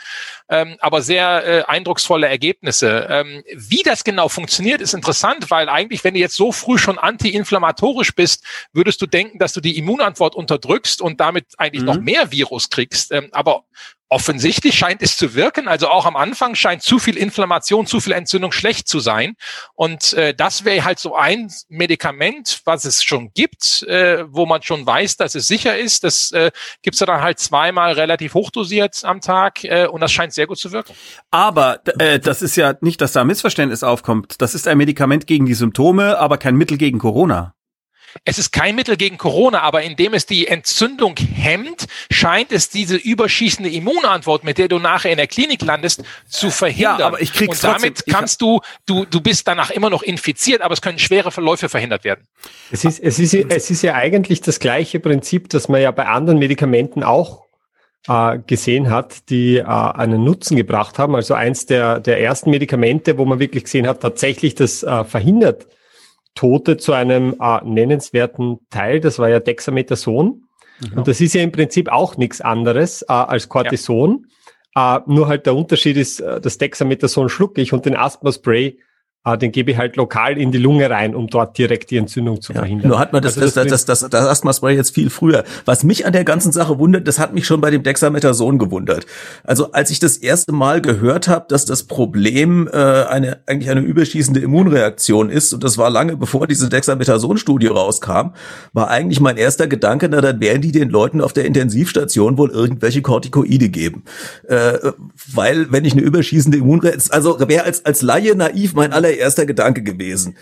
ähm, 0.49 0.77
aber 0.81 1.03
sehr 1.03 1.47
äh, 1.47 1.63
eindrucksvolle 1.65 2.29
Ergebnisse. 2.29 3.07
Ähm, 3.11 3.43
wie 3.55 3.83
das 3.85 4.05
genau 4.05 4.29
funktioniert, 4.29 4.81
ist 4.81 4.95
interessant, 4.95 5.51
weil 5.51 5.69
eigentlich, 5.69 6.05
wenn 6.05 6.15
du 6.15 6.21
jetzt 6.21 6.37
so 6.37 6.53
früh 6.53 6.79
schon 6.79 6.99
antiinflammatorisch 6.99 8.15
bist, 8.15 8.45
würdest 8.73 9.01
du 9.03 9.07
denken, 9.07 9.39
dass 9.39 9.53
du 9.53 9.61
die 9.61 9.77
Immunantwort 9.79 10.35
unterdrückst 10.35 11.01
und 11.01 11.21
damit 11.21 11.40
damit 11.41 11.59
eigentlich 11.59 11.83
mhm. 11.83 11.87
noch 11.87 12.01
mehr 12.01 12.33
Virus 12.33 12.71
kriegst. 12.71 13.13
Ähm, 13.13 13.29
aber 13.33 13.65
offensichtlich 14.09 14.77
scheint 14.77 15.03
es 15.03 15.17
zu 15.17 15.35
wirken. 15.35 15.69
Also 15.69 15.89
auch 15.89 16.05
am 16.05 16.17
Anfang 16.17 16.57
scheint 16.57 16.83
zu 16.83 16.99
viel 16.99 17.17
Inflammation, 17.17 17.87
zu 17.87 18.01
viel 18.01 18.13
Entzündung 18.13 18.51
schlecht 18.51 18.89
zu 18.89 18.99
sein. 18.99 19.35
Und 19.75 20.15
äh, 20.15 20.35
das 20.35 20.65
wäre 20.65 20.85
halt 20.85 20.99
so 20.99 21.15
ein 21.15 21.51
Medikament, 21.69 22.61
was 22.65 22.85
es 22.85 23.05
schon 23.05 23.31
gibt, 23.35 23.85
äh, 23.85 24.25
wo 24.29 24.47
man 24.47 24.63
schon 24.63 24.85
weiß, 24.85 25.17
dass 25.17 25.37
es 25.37 25.47
sicher 25.47 25.79
ist. 25.79 26.03
Das 26.03 26.33
äh, 26.33 26.51
gibt 26.83 26.95
es 26.95 26.99
dann 26.99 27.23
halt 27.23 27.39
zweimal 27.39 27.93
relativ 27.93 28.35
hochdosiert 28.35 29.05
am 29.05 29.21
Tag 29.21 29.63
äh, 29.63 29.87
und 29.87 30.01
das 30.01 30.11
scheint 30.11 30.33
sehr 30.33 30.49
gut 30.49 30.59
zu 30.59 30.73
wirken. 30.73 30.95
Aber 31.31 31.81
äh, 31.99 32.19
das 32.19 32.43
ist 32.43 32.57
ja 32.57 32.75
nicht, 32.81 33.01
dass 33.01 33.13
da 33.13 33.23
Missverständnis 33.23 33.85
aufkommt. 33.85 34.43
Das 34.43 34.57
ist 34.57 34.67
ein 34.67 34.77
Medikament 34.77 35.29
gegen 35.29 35.47
die 35.47 35.55
Symptome, 35.55 36.19
aber 36.19 36.37
kein 36.37 36.57
Mittel 36.57 36.79
gegen 36.79 36.99
Corona. 36.99 37.55
Es 38.25 38.39
ist 38.39 38.53
kein 38.53 38.75
Mittel 38.75 38.97
gegen 38.97 39.19
Corona, 39.19 39.61
aber 39.63 39.83
indem 39.83 40.15
es 40.15 40.27
die 40.27 40.47
Entzündung 40.47 41.17
hemmt, 41.17 41.87
scheint 42.11 42.53
es 42.53 42.69
diese 42.69 42.97
überschießende 42.97 43.71
Immunantwort, 43.71 44.45
mit 44.45 44.59
der 44.59 44.69
du 44.69 44.79
nachher 44.79 45.11
in 45.11 45.17
der 45.17 45.27
Klinik 45.27 45.63
landest, 45.63 46.03
zu 46.27 46.51
verhindern. 46.51 47.01
Ja, 47.01 47.07
aber 47.07 47.21
ich 47.21 47.33
krieg's 47.33 47.63
Und 47.63 47.73
damit 47.73 47.97
trotzdem, 47.97 48.15
kannst 48.15 48.43
du, 48.43 48.61
du, 48.87 49.05
du 49.05 49.21
bist 49.21 49.47
danach 49.47 49.71
immer 49.71 49.91
noch 49.91 50.03
infiziert, 50.03 50.63
aber 50.63 50.75
es 50.75 50.83
können 50.83 50.99
schwere 50.99 51.31
Verläufe 51.31 51.69
verhindert 51.69 52.05
werden. 52.05 52.27
Es 52.71 52.85
ist, 52.85 53.01
es 53.01 53.19
ist, 53.19 53.35
es 53.35 53.71
ist 53.71 53.83
ja 53.83 53.95
eigentlich 53.95 54.41
das 54.41 54.61
gleiche 54.61 55.01
Prinzip, 55.01 55.49
das 55.49 55.69
man 55.69 55.81
ja 55.81 55.91
bei 55.91 56.07
anderen 56.07 56.39
Medikamenten 56.39 57.03
auch 57.03 57.47
äh, 58.09 58.39
gesehen 58.47 58.91
hat, 58.91 59.29
die 59.31 59.59
äh, 59.59 59.65
einen 59.65 60.25
Nutzen 60.25 60.57
gebracht 60.57 60.99
haben. 60.99 61.15
Also 61.15 61.35
eins 61.35 61.67
der, 61.67 62.01
der 62.01 62.21
ersten 62.21 62.51
Medikamente, 62.51 63.19
wo 63.19 63.25
man 63.25 63.39
wirklich 63.39 63.65
gesehen 63.65 63.87
hat, 63.87 64.01
tatsächlich 64.01 64.55
das 64.55 64.83
äh, 64.83 65.05
verhindert 65.05 65.67
Tote 66.35 66.77
zu 66.77 66.93
einem 66.93 67.37
äh, 67.41 67.61
nennenswerten 67.65 68.59
Teil. 68.71 69.01
Das 69.01 69.19
war 69.19 69.29
ja 69.29 69.41
Dexamethason. 69.41 70.45
Mhm. 70.81 70.99
Und 70.99 71.09
das 71.09 71.21
ist 71.21 71.35
ja 71.35 71.43
im 71.43 71.53
Prinzip 71.53 71.91
auch 71.91 72.17
nichts 72.17 72.41
anderes 72.41 73.03
äh, 73.03 73.13
als 73.13 73.49
Cortison. 73.49 74.27
Ja. 74.77 74.99
Äh, 74.99 75.01
nur 75.07 75.29
halt 75.29 75.47
der 75.47 75.55
Unterschied 75.55 75.97
ist, 75.97 76.21
äh, 76.21 76.41
das 76.41 76.59
Dexamethason 76.59 77.29
schlucke 77.29 77.61
ich 77.61 77.73
und 77.73 77.87
den 77.87 77.97
Asthma-Spray 77.97 78.79
äh, 79.25 79.37
den 79.37 79.53
gebe 79.53 79.71
ich 79.71 79.77
halt 79.77 79.97
lokal 79.97 80.39
in 80.39 80.51
die 80.51 80.59
Lunge 80.59 80.89
rein, 80.89 81.15
um 81.15 81.27
dort 81.27 81.59
direkt 81.59 81.91
die 81.91 81.99
Entzündung 81.99 82.41
zu 82.41 82.55
ja, 82.55 82.61
verhindern. 82.61 82.89
Nur 82.89 82.99
hat 82.99 83.13
man 83.13 83.21
das, 83.23 83.37
also 83.37 83.61
das, 83.61 83.69
das, 83.69 83.85
das, 83.85 84.01
das, 84.01 84.11
das 84.11 84.27
Asthma-Spray 84.27 84.75
jetzt 84.77 84.95
viel 84.95 85.11
früher. 85.11 85.45
Was 85.67 85.85
mich 85.85 86.07
an 86.07 86.13
der 86.13 86.25
ganzen 86.25 86.53
Sache 86.53 86.79
wundert, 86.79 87.07
das 87.07 87.19
hat 87.19 87.35
mich 87.35 87.47
schon 87.47 87.61
bei 87.61 87.71
dem 87.71 87.83
Dexamethason 87.83 88.59
gewundert. 88.59 89.05
Also 89.45 89.73
als 89.73 89.91
ich 89.91 89.99
das 89.99 90.17
erste 90.17 90.53
Mal 90.53 90.81
gehört 90.81 91.29
habe, 91.29 91.45
dass 91.49 91.67
das 91.67 91.83
Problem 91.83 92.67
äh, 92.73 92.77
eine 92.77 93.41
eigentlich 93.47 93.71
eine 93.71 93.81
überschießende 93.81 94.41
Immunreaktion 94.41 95.29
ist, 95.29 95.53
und 95.53 95.65
das 95.65 95.77
war 95.77 95.91
lange 95.91 96.17
bevor 96.17 96.47
diese 96.47 96.71
Dexamethason-Studie 96.71 97.67
rauskam, 97.67 98.31
war 98.73 98.89
eigentlich 98.89 99.21
mein 99.21 99.37
erster 99.37 99.67
Gedanke, 99.67 100.09
na 100.11 100.23
dann 100.23 100.41
werden 100.41 100.63
die 100.63 100.73
den 100.73 100.89
Leuten 100.89 101.21
auf 101.21 101.35
der 101.35 101.45
Intensivstation 101.45 102.39
wohl 102.39 102.51
irgendwelche 102.51 103.03
Corticoide 103.03 103.69
geben. 103.69 104.05
Äh, 104.49 104.79
weil 105.31 105.71
wenn 105.71 105.85
ich 105.85 105.93
eine 105.93 106.03
überschießende 106.03 106.57
Immunreaktion, 106.57 107.15
also 107.15 107.37
wer 107.47 107.65
als, 107.65 107.85
als 107.85 108.01
Laie 108.01 108.35
naiv 108.35 108.73
mein 108.75 108.95
aller 108.95 109.10
allererster 109.11 109.47
Gedanke 109.47 109.83
gewesen. 109.83 110.37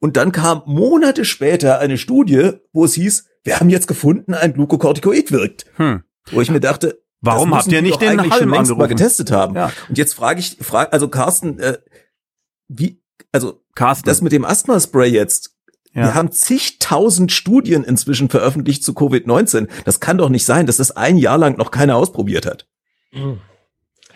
Und 0.00 0.16
dann 0.16 0.32
kam 0.32 0.62
Monate 0.66 1.24
später 1.24 1.80
eine 1.80 1.98
Studie, 1.98 2.52
wo 2.72 2.84
es 2.84 2.94
hieß, 2.94 3.26
wir 3.44 3.58
haben 3.58 3.70
jetzt 3.70 3.88
gefunden, 3.88 4.34
ein 4.34 4.54
Glukokortikoid 4.54 5.32
wirkt. 5.32 5.66
Hm. 5.76 6.02
Wo 6.30 6.40
ich 6.40 6.50
mir 6.50 6.60
dachte, 6.60 7.02
warum 7.20 7.54
habt 7.54 7.68
ihr 7.68 7.82
nicht 7.82 8.00
den 8.00 8.30
Halm 8.30 8.48
mal 8.50 8.86
getestet 8.86 9.32
haben? 9.32 9.56
Ja. 9.56 9.72
Und 9.88 9.98
jetzt 9.98 10.14
frage 10.14 10.40
ich, 10.40 10.56
frage, 10.60 10.92
also 10.92 11.08
Carsten, 11.08 11.58
äh, 11.58 11.78
wie, 12.68 13.02
also 13.32 13.60
Carsten. 13.74 14.08
das 14.08 14.20
mit 14.20 14.32
dem 14.32 14.44
Asthma-Spray 14.44 15.10
jetzt, 15.10 15.54
ja. 15.94 16.02
Wir 16.02 16.14
haben 16.14 16.30
zigtausend 16.30 17.32
Studien 17.32 17.82
inzwischen 17.82 18.28
veröffentlicht 18.28 18.84
zu 18.84 18.92
Covid-19. 18.92 19.68
Das 19.86 20.00
kann 20.00 20.18
doch 20.18 20.28
nicht 20.28 20.44
sein, 20.44 20.66
dass 20.66 20.76
das 20.76 20.90
ein 20.90 21.16
Jahr 21.16 21.38
lang 21.38 21.56
noch 21.56 21.70
keiner 21.70 21.96
ausprobiert 21.96 22.44
hat. 22.44 22.68
Mhm. 23.10 23.40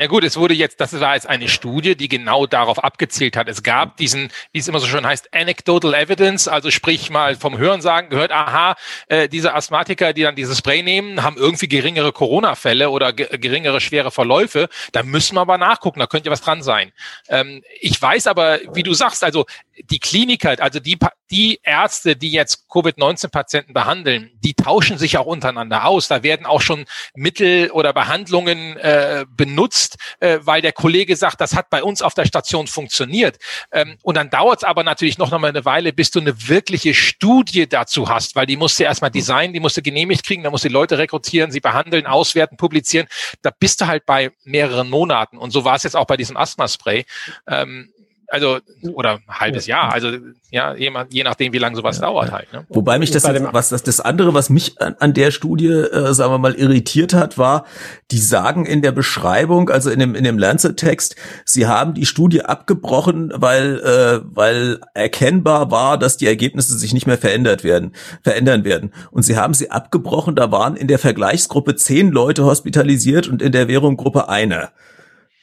Ja 0.03 0.09
gut, 0.09 0.25
es 0.25 0.37
wurde 0.37 0.53
jetzt, 0.53 0.81
das 0.81 0.99
war 0.99 1.15
jetzt 1.15 1.29
eine 1.29 1.47
Studie, 1.47 1.95
die 1.95 2.09
genau 2.09 2.47
darauf 2.47 2.83
abgezielt 2.83 3.37
hat. 3.37 3.49
Es 3.49 3.63
gab 3.63 3.99
diesen, 3.99 4.33
wie 4.51 4.59
es 4.59 4.67
immer 4.67 4.81
so 4.81 4.89
schön 4.89 5.07
heißt, 5.07 5.33
anecdotal 5.33 5.95
evidence, 5.95 6.49
also 6.49 6.73
sprich 6.73 7.09
mal 7.09 7.37
vom 7.37 7.57
Hörensagen 7.57 8.11
gehört, 8.11 8.33
aha, 8.33 8.75
äh, 9.07 9.29
diese 9.29 9.55
Asthmatiker, 9.55 10.13
die 10.13 10.23
dann 10.23 10.35
dieses 10.35 10.59
Spray 10.59 10.83
nehmen, 10.83 11.23
haben 11.23 11.37
irgendwie 11.37 11.69
geringere 11.69 12.11
Corona-Fälle 12.11 12.91
oder 12.91 13.13
ge 13.13 13.29
geringere 13.39 13.81
schwere 13.81 14.11
Verläufe. 14.11 14.69
Da 14.91 15.05
müssen 15.05 15.37
wir 15.37 15.43
aber 15.43 15.57
nachgucken, 15.57 16.01
da 16.01 16.09
könnte 16.09 16.33
was 16.33 16.41
dran 16.41 16.65
sein. 16.65 16.91
Ähm, 17.29 17.63
ich 17.81 18.03
weiß 18.03 18.27
aber, 18.27 18.59
wie 18.75 18.83
du 18.83 18.95
sagst, 18.95 19.23
also 19.23 19.47
die 19.91 19.99
Klinik 19.99 20.45
halt, 20.45 20.61
also 20.61 20.81
die, 20.81 20.99
die 21.31 21.61
Ärzte, 21.63 22.17
die 22.17 22.31
jetzt 22.31 22.69
Covid-19-Patienten 22.69 23.73
behandeln, 23.73 24.31
die 24.45 24.55
tauschen 24.55 24.99
sich 24.99 25.17
auch 25.19 25.27
untereinander 25.27 25.87
aus. 25.87 26.09
Da 26.09 26.23
werden 26.23 26.47
auch 26.47 26.61
schon 26.61 26.85
Mittel 27.15 27.71
oder 27.71 27.93
Behandlungen 27.93 28.77
äh, 28.77 29.25
benutzt, 29.29 29.97
äh, 30.21 30.39
weil 30.43 30.63
der 30.63 30.73
Kollege 30.73 31.17
sagt, 31.17 31.41
das 31.41 31.55
hat 31.55 31.71
bei 31.71 31.83
uns 31.83 32.03
auf 32.03 32.15
der 32.15 32.27
Station 32.27 32.67
funktioniert. 32.67 33.39
Ähm, 33.73 33.97
und 34.03 34.17
dann 34.17 34.31
dauert 34.31 34.59
es 34.59 34.65
aber 34.65 34.85
natürlich 34.85 35.19
noch 35.19 35.31
mal 35.31 35.49
eine 35.49 35.65
Weile, 35.65 35.93
bis 35.93 36.11
du 36.11 36.21
eine 36.21 36.49
wirkliche 36.49 36.95
Studie 36.95 37.69
dazu 37.69 38.09
hast, 38.09 38.37
weil 38.37 38.47
die 38.47 38.57
musst 38.57 38.79
du 38.79 38.85
erstmal 38.85 39.11
designen, 39.11 39.53
die 39.53 39.61
musst 39.61 39.77
du 39.77 39.83
genehmigt 39.83 40.25
kriegen, 40.25 40.43
da 40.43 40.51
musst 40.51 40.65
du 40.65 40.69
die 40.69 40.75
Leute 40.75 40.99
rekrutieren, 40.99 41.51
sie 41.51 41.61
behandeln, 41.61 42.07
auswerten, 42.07 42.57
publizieren. 42.57 43.07
Da 43.43 43.51
bist 43.59 43.81
du 43.81 43.87
halt 43.87 44.07
bei 44.07 44.33
mehreren 44.45 44.91
Monaten. 44.91 45.39
Und 45.39 45.51
so 45.51 45.65
war 45.65 45.77
es 45.77 45.83
jetzt 45.83 45.97
auch 45.97 46.07
bei 46.07 46.17
diesem 46.17 46.37
Asthma-Spray. 46.37 47.05
Ähm, 47.47 47.93
also, 48.33 48.61
oder 48.95 49.17
ein 49.17 49.23
halbes 49.29 49.67
Jahr. 49.67 49.93
Also, 49.93 50.09
ja, 50.51 50.75
je, 50.75 50.91
je 51.11 51.23
nachdem, 51.23 51.53
wie 51.53 51.59
lange 51.59 51.77
sowas 51.77 51.99
ja. 51.99 52.07
dauert 52.07 52.33
halt. 52.33 52.51
Ne? 52.51 52.65
Wobei 52.71 52.99
mich 52.99 53.11
das, 53.11 53.25
jetzt, 53.27 53.53
was 53.53 53.69
das, 53.69 53.83
das 53.83 54.01
andere, 54.01 54.33
was 54.33 54.49
mich 54.49 54.81
an, 54.81 54.97
an 55.01 55.13
der 55.13 55.33
Studie, 55.33 55.67
äh, 55.67 56.15
sagen 56.15 56.33
wir 56.33 56.39
mal, 56.39 56.55
irritiert 56.55 57.13
hat, 57.13 57.37
war, 57.37 57.67
die 58.11 58.17
sagen 58.17 58.65
in 58.65 58.81
der 58.81 58.93
Beschreibung, 58.93 59.69
also 59.69 59.91
in 59.91 59.99
dem, 59.99 60.15
in 60.15 60.25
dem 60.25 60.39
Lancet-Text, 60.39 61.15
sie 61.45 61.67
haben 61.67 61.93
die 61.93 62.07
Studie 62.07 62.43
abgebrochen, 62.43 63.35
weil, 63.35 63.81
äh, 63.81 64.25
weil 64.25 64.81
erkennbar 64.95 65.71
war, 65.71 65.99
dass 65.99 66.17
die 66.17 66.27
Ergebnisse 66.27 66.79
sich 66.79 66.95
nicht 66.95 67.07
mehr 67.07 67.19
verändert 67.19 67.65
werden, 67.65 67.93
verändern 68.23 68.65
werden. 68.65 68.95
Und 69.11 69.25
sie 69.25 69.37
haben 69.37 69.53
sie 69.53 69.71
abgebrochen, 69.71 70.37
da 70.37 70.51
waren 70.51 70.77
in 70.77 70.89
der 70.89 70.99
Vergleichsgruppe 70.99 71.77
zehn 71.77 72.11
Leute 72.11 72.47
hospitalisiert 72.47 73.29
und 73.29 73.43
in 73.43 73.53
der 73.53 73.69
Währunggruppe 73.69 74.31
einer. 74.31 74.73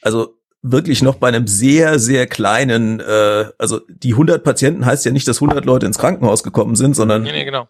Also 0.02 0.39
wirklich 0.62 1.02
noch 1.02 1.16
bei 1.16 1.28
einem 1.28 1.46
sehr, 1.46 1.98
sehr 1.98 2.26
kleinen, 2.26 3.00
äh, 3.00 3.46
also 3.58 3.80
die 3.88 4.12
100 4.12 4.44
Patienten 4.44 4.84
heißt 4.84 5.04
ja 5.04 5.12
nicht, 5.12 5.26
dass 5.26 5.40
100 5.40 5.64
Leute 5.64 5.86
ins 5.86 5.98
Krankenhaus 5.98 6.42
gekommen 6.42 6.76
sind, 6.76 6.94
sondern 6.94 7.22
nee, 7.22 7.32
nee, 7.32 7.44
genau. 7.44 7.68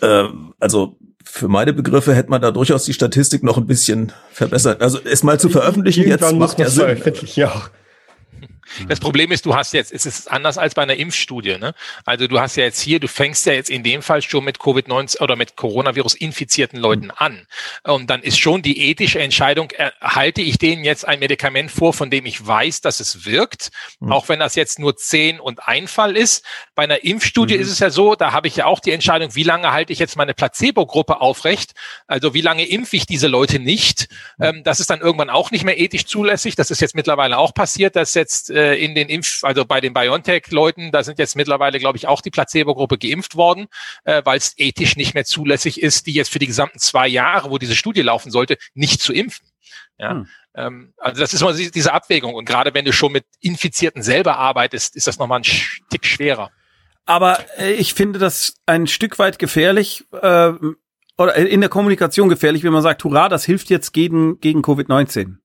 Äh, 0.00 0.28
also 0.58 0.96
für 1.24 1.48
meine 1.48 1.72
Begriffe 1.72 2.14
hätte 2.14 2.30
man 2.30 2.40
da 2.40 2.50
durchaus 2.50 2.84
die 2.84 2.92
Statistik 2.92 3.42
noch 3.42 3.58
ein 3.58 3.66
bisschen 3.66 4.12
verbessert. 4.30 4.82
Also 4.82 4.98
es 5.04 5.22
mal 5.22 5.40
zu 5.40 5.48
veröffentlichen 5.48 6.06
jetzt 6.06 6.32
macht 6.32 6.58
ja 6.58 6.68
Sinn. 6.68 7.02
Ja. 7.34 7.62
Das 8.88 9.00
Problem 9.00 9.32
ist, 9.32 9.46
du 9.46 9.54
hast 9.54 9.72
jetzt, 9.72 9.92
es 9.92 10.06
ist 10.06 10.30
anders 10.30 10.58
als 10.58 10.74
bei 10.74 10.82
einer 10.82 10.96
Impfstudie. 10.96 11.58
Ne? 11.58 11.74
Also 12.04 12.26
du 12.26 12.40
hast 12.40 12.56
ja 12.56 12.64
jetzt 12.64 12.80
hier, 12.80 13.00
du 13.00 13.08
fängst 13.08 13.46
ja 13.46 13.52
jetzt 13.52 13.70
in 13.70 13.82
dem 13.82 14.02
Fall 14.02 14.22
schon 14.22 14.44
mit 14.44 14.58
Covid-19 14.58 15.20
oder 15.20 15.36
mit 15.36 15.56
Coronavirus 15.56 16.14
infizierten 16.14 16.78
Leuten 16.78 17.10
an. 17.10 17.46
Und 17.84 18.08
dann 18.10 18.22
ist 18.22 18.38
schon 18.38 18.62
die 18.62 18.90
ethische 18.90 19.20
Entscheidung, 19.20 19.68
halte 20.00 20.42
ich 20.42 20.58
denen 20.58 20.84
jetzt 20.84 21.06
ein 21.06 21.18
Medikament 21.18 21.70
vor, 21.70 21.92
von 21.92 22.10
dem 22.10 22.26
ich 22.26 22.44
weiß, 22.44 22.80
dass 22.80 23.00
es 23.00 23.24
wirkt, 23.24 23.70
mhm. 24.00 24.12
auch 24.12 24.28
wenn 24.28 24.40
das 24.40 24.54
jetzt 24.54 24.78
nur 24.78 24.96
10 24.96 25.40
und 25.40 25.66
ein 25.66 25.88
Fall 25.88 26.16
ist. 26.16 26.44
Bei 26.74 26.84
einer 26.84 27.04
Impfstudie 27.04 27.54
mhm. 27.54 27.60
ist 27.60 27.70
es 27.70 27.78
ja 27.78 27.90
so, 27.90 28.14
da 28.14 28.32
habe 28.32 28.48
ich 28.48 28.56
ja 28.56 28.66
auch 28.66 28.80
die 28.80 28.90
Entscheidung, 28.90 29.34
wie 29.34 29.42
lange 29.44 29.70
halte 29.70 29.92
ich 29.92 29.98
jetzt 29.98 30.16
meine 30.16 30.34
Placebo-Gruppe 30.34 31.20
aufrecht? 31.20 31.72
Also 32.06 32.34
wie 32.34 32.40
lange 32.40 32.66
impfe 32.66 32.96
ich 32.96 33.06
diese 33.06 33.28
Leute 33.28 33.60
nicht? 33.60 34.08
Ähm, 34.40 34.62
das 34.64 34.80
ist 34.80 34.90
dann 34.90 35.00
irgendwann 35.00 35.30
auch 35.30 35.50
nicht 35.50 35.64
mehr 35.64 35.78
ethisch 35.78 36.06
zulässig. 36.06 36.56
Das 36.56 36.70
ist 36.70 36.80
jetzt 36.80 36.94
mittlerweile 36.94 37.38
auch 37.38 37.54
passiert, 37.54 37.94
dass 37.94 38.14
jetzt 38.14 38.50
äh, 38.50 38.74
in 38.74 38.94
den 38.94 39.08
Impf, 39.08 39.44
also 39.44 39.64
bei 39.64 39.80
den 39.80 39.94
BioNTech-Leuten, 39.94 40.90
da 40.90 41.04
sind 41.04 41.18
jetzt 41.18 41.36
mittlerweile, 41.36 41.78
glaube 41.78 41.96
ich, 41.96 42.08
auch 42.08 42.20
die 42.20 42.30
Placebo-Gruppe 42.30 42.98
geimpft 42.98 43.36
worden, 43.36 43.66
äh, 44.04 44.22
weil 44.24 44.38
es 44.38 44.54
ethisch 44.56 44.96
nicht 44.96 45.14
mehr 45.14 45.24
zulässig 45.24 45.80
ist, 45.80 46.06
die 46.06 46.12
jetzt 46.12 46.32
für 46.32 46.40
die 46.40 46.46
gesamten 46.46 46.78
zwei 46.80 47.06
Jahre, 47.06 47.50
wo 47.50 47.58
diese 47.58 47.76
Studie 47.76 48.02
laufen 48.02 48.30
sollte, 48.30 48.58
nicht 48.74 49.00
zu 49.00 49.12
impfen. 49.12 49.46
Ja, 49.98 50.10
hm. 50.10 50.28
ähm, 50.56 50.94
also 50.98 51.20
das 51.20 51.32
ist 51.32 51.40
immer 51.40 51.52
diese 51.52 51.92
Abwägung. 51.92 52.34
Und 52.34 52.46
gerade 52.46 52.74
wenn 52.74 52.84
du 52.84 52.92
schon 52.92 53.12
mit 53.12 53.24
Infizierten 53.40 54.02
selber 54.02 54.38
arbeitest, 54.38 54.96
ist 54.96 55.06
das 55.06 55.18
nochmal 55.18 55.40
ein 55.40 55.44
Stück 55.44 56.04
schwerer. 56.04 56.50
Aber 57.06 57.38
äh, 57.58 57.72
ich 57.72 57.94
finde 57.94 58.18
das 58.18 58.54
ein 58.66 58.86
Stück 58.86 59.18
weit 59.18 59.38
gefährlich, 59.38 60.04
äh, 60.12 60.52
oder 61.16 61.36
in 61.36 61.60
der 61.60 61.70
Kommunikation 61.70 62.28
gefährlich, 62.28 62.64
wenn 62.64 62.72
man 62.72 62.82
sagt, 62.82 63.04
hurra, 63.04 63.28
das 63.28 63.44
hilft 63.44 63.70
jetzt 63.70 63.92
gegen, 63.92 64.40
gegen 64.40 64.62
Covid-19. 64.62 65.36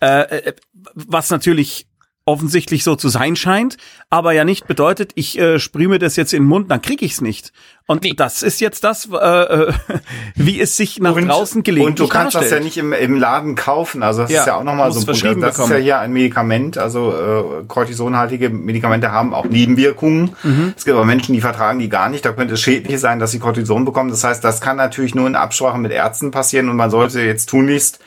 Äh, 0.00 0.20
äh, 0.20 0.54
was 0.94 1.30
natürlich 1.30 1.86
offensichtlich 2.26 2.84
so 2.84 2.96
zu 2.96 3.08
sein 3.08 3.36
scheint, 3.36 3.76
aber 4.08 4.32
ja 4.32 4.44
nicht 4.44 4.66
bedeutet, 4.66 5.12
ich 5.14 5.38
äh, 5.38 5.58
sprühe 5.58 5.88
mir 5.88 5.98
das 5.98 6.16
jetzt 6.16 6.32
in 6.32 6.44
den 6.44 6.48
Mund, 6.48 6.70
dann 6.70 6.80
krieg 6.80 7.02
ich's 7.02 7.20
nicht. 7.20 7.52
Und 7.86 8.04
nee. 8.04 8.14
das 8.16 8.42
ist 8.42 8.62
jetzt 8.62 8.82
das, 8.82 9.10
äh, 9.12 9.16
äh 9.16 9.72
wie 10.34 10.58
es 10.58 10.74
sich 10.74 11.00
nach 11.00 11.14
und, 11.14 11.28
draußen 11.28 11.62
gelingt. 11.62 11.86
Und 11.86 11.98
du 11.98 12.08
kannst 12.08 12.34
darstellt. 12.34 12.52
das 12.52 12.58
ja 12.58 12.64
nicht 12.64 12.78
im, 12.78 12.94
im 12.94 13.18
Laden 13.18 13.56
kaufen. 13.56 14.02
Also 14.02 14.22
das 14.22 14.30
ja, 14.30 14.40
ist 14.40 14.46
ja 14.46 14.56
auch 14.56 14.64
nochmal 14.64 14.90
so 14.90 15.00
ein 15.00 15.06
Punkt. 15.06 15.22
Das 15.42 15.56
bekommen. 15.56 15.72
ist 15.72 15.78
ja 15.78 15.82
hier 15.82 15.98
ein 15.98 16.12
Medikament. 16.14 16.78
Also 16.78 17.12
äh, 17.12 17.64
kortisonhaltige 17.68 18.48
Medikamente 18.48 19.12
haben 19.12 19.34
auch 19.34 19.44
Nebenwirkungen. 19.44 20.34
Mhm. 20.42 20.72
Es 20.74 20.86
gibt 20.86 20.96
aber 20.96 21.04
Menschen, 21.04 21.34
die 21.34 21.42
vertragen 21.42 21.78
die 21.78 21.90
gar 21.90 22.08
nicht. 22.08 22.24
Da 22.24 22.32
könnte 22.32 22.54
es 22.54 22.62
schädlich 22.62 22.98
sein, 23.00 23.18
dass 23.18 23.32
sie 23.32 23.38
Cortison 23.38 23.84
bekommen. 23.84 24.08
Das 24.08 24.24
heißt, 24.24 24.42
das 24.42 24.62
kann 24.62 24.78
natürlich 24.78 25.14
nur 25.14 25.26
in 25.26 25.36
Absprache 25.36 25.76
mit 25.76 25.92
Ärzten 25.92 26.30
passieren 26.30 26.70
und 26.70 26.76
man 26.76 26.90
sollte 26.90 27.20
jetzt 27.20 27.50
tunlichst 27.50 27.98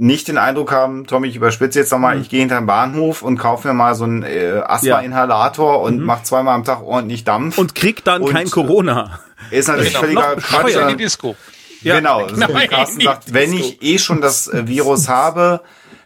nicht 0.00 0.28
den 0.28 0.38
Eindruck 0.38 0.70
haben, 0.70 1.06
Tommy, 1.06 1.26
ich 1.28 1.36
überspitze 1.36 1.80
jetzt 1.80 1.90
nochmal, 1.90 2.14
mhm. 2.14 2.22
ich 2.22 2.28
gehe 2.28 2.38
hinter 2.40 2.60
den 2.60 2.66
Bahnhof 2.66 3.22
und 3.22 3.36
kaufe 3.36 3.66
mir 3.66 3.74
mal 3.74 3.96
so 3.96 4.04
einen 4.04 4.22
äh, 4.22 4.62
Asthma-Inhalator 4.64 5.74
ja. 5.74 5.80
und 5.80 5.98
mhm. 5.98 6.04
mach 6.04 6.22
zweimal 6.22 6.54
am 6.54 6.64
Tag 6.64 6.82
ordentlich 6.82 7.24
Dampf. 7.24 7.58
Und 7.58 7.74
krieg 7.74 8.04
dann 8.04 8.22
und 8.22 8.32
kein 8.32 8.48
Corona. 8.48 9.18
Ist 9.50 9.68
natürlich 9.68 9.88
genau. 9.88 10.00
völliger 10.00 10.36
Quatsch. 10.36 10.76
In 10.76 10.88
die 10.88 10.96
Disco. 10.96 11.36
Ja, 11.82 11.96
genau. 11.96 12.28
So 12.28 12.36
wie 12.36 12.68
Carsten 12.68 13.00
sagt, 13.00 13.34
wenn 13.34 13.52
ich 13.52 13.82
eh 13.82 13.98
schon 13.98 14.20
das 14.20 14.46
äh, 14.46 14.68
Virus 14.68 15.08
habe, 15.08 15.62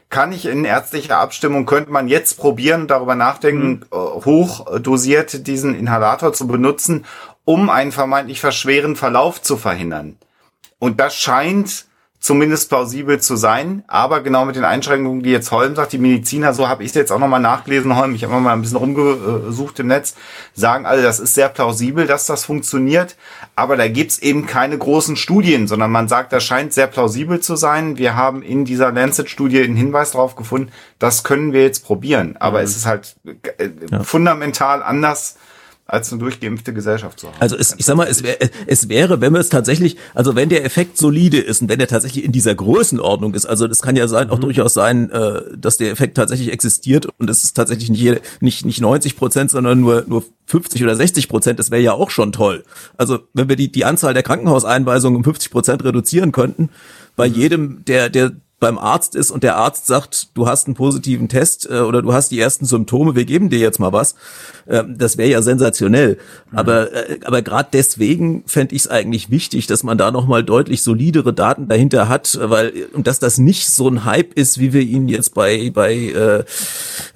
kann 0.08 0.32
ich 0.32 0.46
in 0.46 0.64
ärztlicher 0.64 1.18
Abstimmung, 1.18 1.66
könnte 1.66 1.90
man 1.90 2.08
jetzt 2.08 2.38
probieren, 2.38 2.86
darüber 2.86 3.14
nachdenken, 3.14 3.68
mhm. 3.68 3.82
Äh, 3.92 3.96
hochdosiert 4.24 5.46
diesen 5.46 5.78
Inhalator 5.78 6.32
zu 6.32 6.46
benutzen, 6.46 7.04
um 7.44 7.68
einen 7.68 7.92
vermeintlich 7.92 8.40
verschweren 8.40 8.96
Verlauf 8.96 9.42
zu 9.42 9.58
verhindern. 9.58 10.16
Und 10.78 10.98
das 10.98 11.14
scheint 11.14 11.86
zumindest 12.22 12.68
plausibel 12.68 13.20
zu 13.20 13.34
sein, 13.34 13.82
aber 13.88 14.20
genau 14.20 14.44
mit 14.44 14.54
den 14.54 14.64
Einschränkungen, 14.64 15.24
die 15.24 15.30
jetzt 15.30 15.50
Holm 15.50 15.74
sagt, 15.74 15.92
die 15.92 15.98
Mediziner, 15.98 16.54
so 16.54 16.68
habe 16.68 16.84
ich 16.84 16.90
es 16.90 16.94
jetzt 16.94 17.10
auch 17.10 17.18
nochmal 17.18 17.40
nachgelesen, 17.40 17.96
Holm, 17.96 18.14
ich 18.14 18.22
habe 18.22 18.38
mal 18.38 18.52
ein 18.52 18.62
bisschen 18.62 18.76
rumgesucht 18.76 19.80
im 19.80 19.88
Netz, 19.88 20.14
sagen 20.54 20.86
alle, 20.86 21.02
das 21.02 21.18
ist 21.18 21.34
sehr 21.34 21.48
plausibel, 21.48 22.06
dass 22.06 22.26
das 22.26 22.44
funktioniert, 22.44 23.16
aber 23.56 23.76
da 23.76 23.88
gibt's 23.88 24.20
eben 24.20 24.46
keine 24.46 24.78
großen 24.78 25.16
Studien, 25.16 25.66
sondern 25.66 25.90
man 25.90 26.06
sagt, 26.06 26.32
das 26.32 26.44
scheint 26.44 26.72
sehr 26.72 26.86
plausibel 26.86 27.40
zu 27.40 27.56
sein. 27.56 27.98
Wir 27.98 28.14
haben 28.14 28.42
in 28.42 28.64
dieser 28.64 28.92
Lancet-Studie 28.92 29.60
einen 29.60 29.74
Hinweis 29.74 30.12
darauf 30.12 30.36
gefunden, 30.36 30.70
das 31.00 31.24
können 31.24 31.52
wir 31.52 31.62
jetzt 31.62 31.84
probieren, 31.84 32.36
aber 32.38 32.58
mhm. 32.58 32.64
es 32.64 32.76
ist 32.76 32.86
halt 32.86 33.16
äh, 33.58 33.68
ja. 33.90 34.04
fundamental 34.04 34.84
anders 34.84 35.38
als 35.92 36.10
eine 36.10 36.20
durchgeimpfte 36.20 36.72
Gesellschaft 36.72 37.20
zu 37.20 37.28
haben. 37.28 37.36
Also 37.38 37.54
es, 37.54 37.74
ich 37.76 37.84
sag 37.84 37.96
mal, 37.96 38.06
es, 38.06 38.22
wär, 38.22 38.38
es 38.66 38.88
wäre, 38.88 39.20
wenn 39.20 39.34
wir 39.34 39.40
es 39.40 39.50
tatsächlich, 39.50 39.98
also 40.14 40.34
wenn 40.34 40.48
der 40.48 40.64
Effekt 40.64 40.96
solide 40.96 41.38
ist 41.38 41.60
und 41.60 41.68
wenn 41.68 41.78
der 41.78 41.86
tatsächlich 41.86 42.24
in 42.24 42.32
dieser 42.32 42.54
Größenordnung 42.54 43.34
ist, 43.34 43.44
also 43.44 43.68
das 43.68 43.82
kann 43.82 43.94
ja 43.94 44.08
sein, 44.08 44.30
auch 44.30 44.38
mhm. 44.38 44.42
durchaus 44.42 44.72
sein, 44.72 45.10
äh, 45.10 45.42
dass 45.54 45.76
der 45.76 45.90
Effekt 45.90 46.16
tatsächlich 46.16 46.50
existiert 46.50 47.08
und 47.18 47.28
es 47.28 47.44
ist 47.44 47.52
tatsächlich 47.52 47.90
nicht, 47.90 48.22
nicht, 48.40 48.64
nicht 48.64 48.80
90 48.80 49.16
Prozent, 49.16 49.50
sondern 49.50 49.80
nur, 49.80 50.04
nur 50.06 50.24
50 50.46 50.82
oder 50.82 50.96
60 50.96 51.28
Prozent, 51.28 51.58
das 51.58 51.70
wäre 51.70 51.82
ja 51.82 51.92
auch 51.92 52.08
schon 52.08 52.32
toll. 52.32 52.64
Also 52.96 53.18
wenn 53.34 53.50
wir 53.50 53.56
die, 53.56 53.70
die 53.70 53.84
Anzahl 53.84 54.14
der 54.14 54.22
Krankenhauseinweisungen 54.22 55.18
um 55.18 55.24
50 55.24 55.50
Prozent 55.50 55.84
reduzieren 55.84 56.32
könnten, 56.32 56.70
bei 57.16 57.28
mhm. 57.28 57.34
jedem, 57.34 57.84
der, 57.84 58.08
der 58.08 58.32
beim 58.62 58.78
Arzt 58.78 59.16
ist 59.16 59.32
und 59.32 59.42
der 59.42 59.56
Arzt 59.56 59.88
sagt, 59.88 60.28
du 60.34 60.46
hast 60.46 60.68
einen 60.68 60.76
positiven 60.76 61.28
Test 61.28 61.68
äh, 61.68 61.80
oder 61.80 62.00
du 62.00 62.12
hast 62.12 62.30
die 62.30 62.38
ersten 62.38 62.64
Symptome, 62.64 63.16
wir 63.16 63.24
geben 63.24 63.50
dir 63.50 63.58
jetzt 63.58 63.80
mal 63.80 63.92
was, 63.92 64.14
äh, 64.66 64.84
das 64.88 65.18
wäre 65.18 65.28
ja 65.28 65.42
sensationell. 65.42 66.16
Mhm. 66.52 66.58
Aber, 66.58 66.92
äh, 66.92 67.18
aber 67.24 67.42
gerade 67.42 67.70
deswegen 67.72 68.44
fände 68.46 68.76
ich 68.76 68.82
es 68.82 68.88
eigentlich 68.88 69.30
wichtig, 69.30 69.66
dass 69.66 69.82
man 69.82 69.98
da 69.98 70.12
nochmal 70.12 70.44
deutlich 70.44 70.82
solidere 70.82 71.34
Daten 71.34 71.66
dahinter 71.66 72.08
hat, 72.08 72.38
weil 72.40 72.72
und 72.92 73.08
dass 73.08 73.18
das 73.18 73.38
nicht 73.38 73.68
so 73.68 73.88
ein 73.88 74.04
Hype 74.04 74.32
ist, 74.34 74.60
wie 74.60 74.72
wir 74.72 74.82
ihn 74.82 75.08
jetzt 75.08 75.34
bei 75.34 75.70
bei 75.74 75.94
äh, 75.94 76.44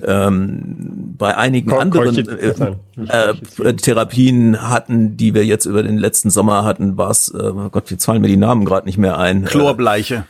ähm, 0.05 1.15
bei 1.17 1.37
einigen 1.37 1.71
Ko 1.71 1.79
anderen 1.79 2.29
äh, 2.29 3.35
äh, 3.63 3.75
Therapien 3.75 4.69
hatten, 4.69 5.17
die 5.17 5.33
wir 5.33 5.45
jetzt 5.45 5.67
über 5.67 5.85
den 5.85 5.97
letzten 5.97 6.31
Sommer 6.31 6.65
hatten, 6.65 6.97
war 6.97 7.11
es, 7.11 7.29
äh, 7.29 7.39
oh 7.39 7.69
Gott, 7.71 7.89
wir 7.89 7.99
zahlen 7.99 8.21
mir 8.21 8.29
die 8.29 8.37
Namen 8.37 8.65
gerade 8.65 8.87
nicht 8.87 8.99
mehr 8.99 9.19
ein. 9.19 9.45
Chlorbleiche. 9.45 10.25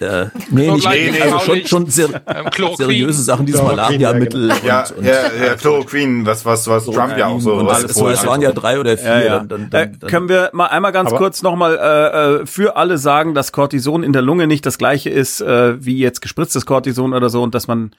Äh, 0.00 0.26
nee, 0.50 0.70
nicht, 0.70 0.88
nee, 0.88 1.10
nee, 1.10 1.22
also 1.22 1.38
schon, 1.40 1.66
schon 1.66 1.86
sehr, 1.86 2.08
ähm, 2.26 2.74
seriöse 2.76 3.22
Sachen, 3.22 3.46
dieses 3.46 3.62
Malaria-Mittel. 3.62 4.52
Ja, 4.64 4.82
und, 4.82 4.98
und, 4.98 5.04
ja, 5.04 5.32
ja, 5.44 5.54
Chloroquin, 5.56 6.24
was, 6.24 6.44
was, 6.44 6.68
was 6.68 6.84
Trump 6.84 7.16
ja 7.18 7.26
auch 7.26 7.40
so. 7.40 7.54
Und 7.54 7.68
alles, 7.68 7.94
so, 7.94 8.08
es 8.08 8.24
waren 8.24 8.40
ja 8.40 8.52
drei 8.52 8.78
oder 8.78 8.96
vier. 8.96 9.06
Ja, 9.06 9.20
ja. 9.20 9.38
Dann, 9.38 9.48
dann, 9.48 9.70
dann, 9.70 9.98
dann, 9.98 10.10
können 10.10 10.28
wir 10.28 10.50
mal 10.52 10.66
einmal 10.66 10.92
ganz 10.92 11.10
kurz 11.10 11.42
nochmal 11.42 11.76
äh, 11.76 12.42
äh, 12.42 12.46
für 12.46 12.76
alle 12.76 12.98
sagen, 12.98 13.34
dass 13.34 13.50
Cortison 13.50 14.02
in 14.04 14.12
der 14.12 14.22
Lunge 14.22 14.46
nicht 14.46 14.64
das 14.66 14.78
gleiche 14.78 15.10
ist 15.10 15.40
äh, 15.40 15.84
wie 15.84 15.98
jetzt 15.98 16.20
gespritztes 16.20 16.64
Cortison 16.64 17.12
oder 17.12 17.28
so 17.28 17.42
und 17.42 17.54
dass 17.54 17.66
man 17.66 17.90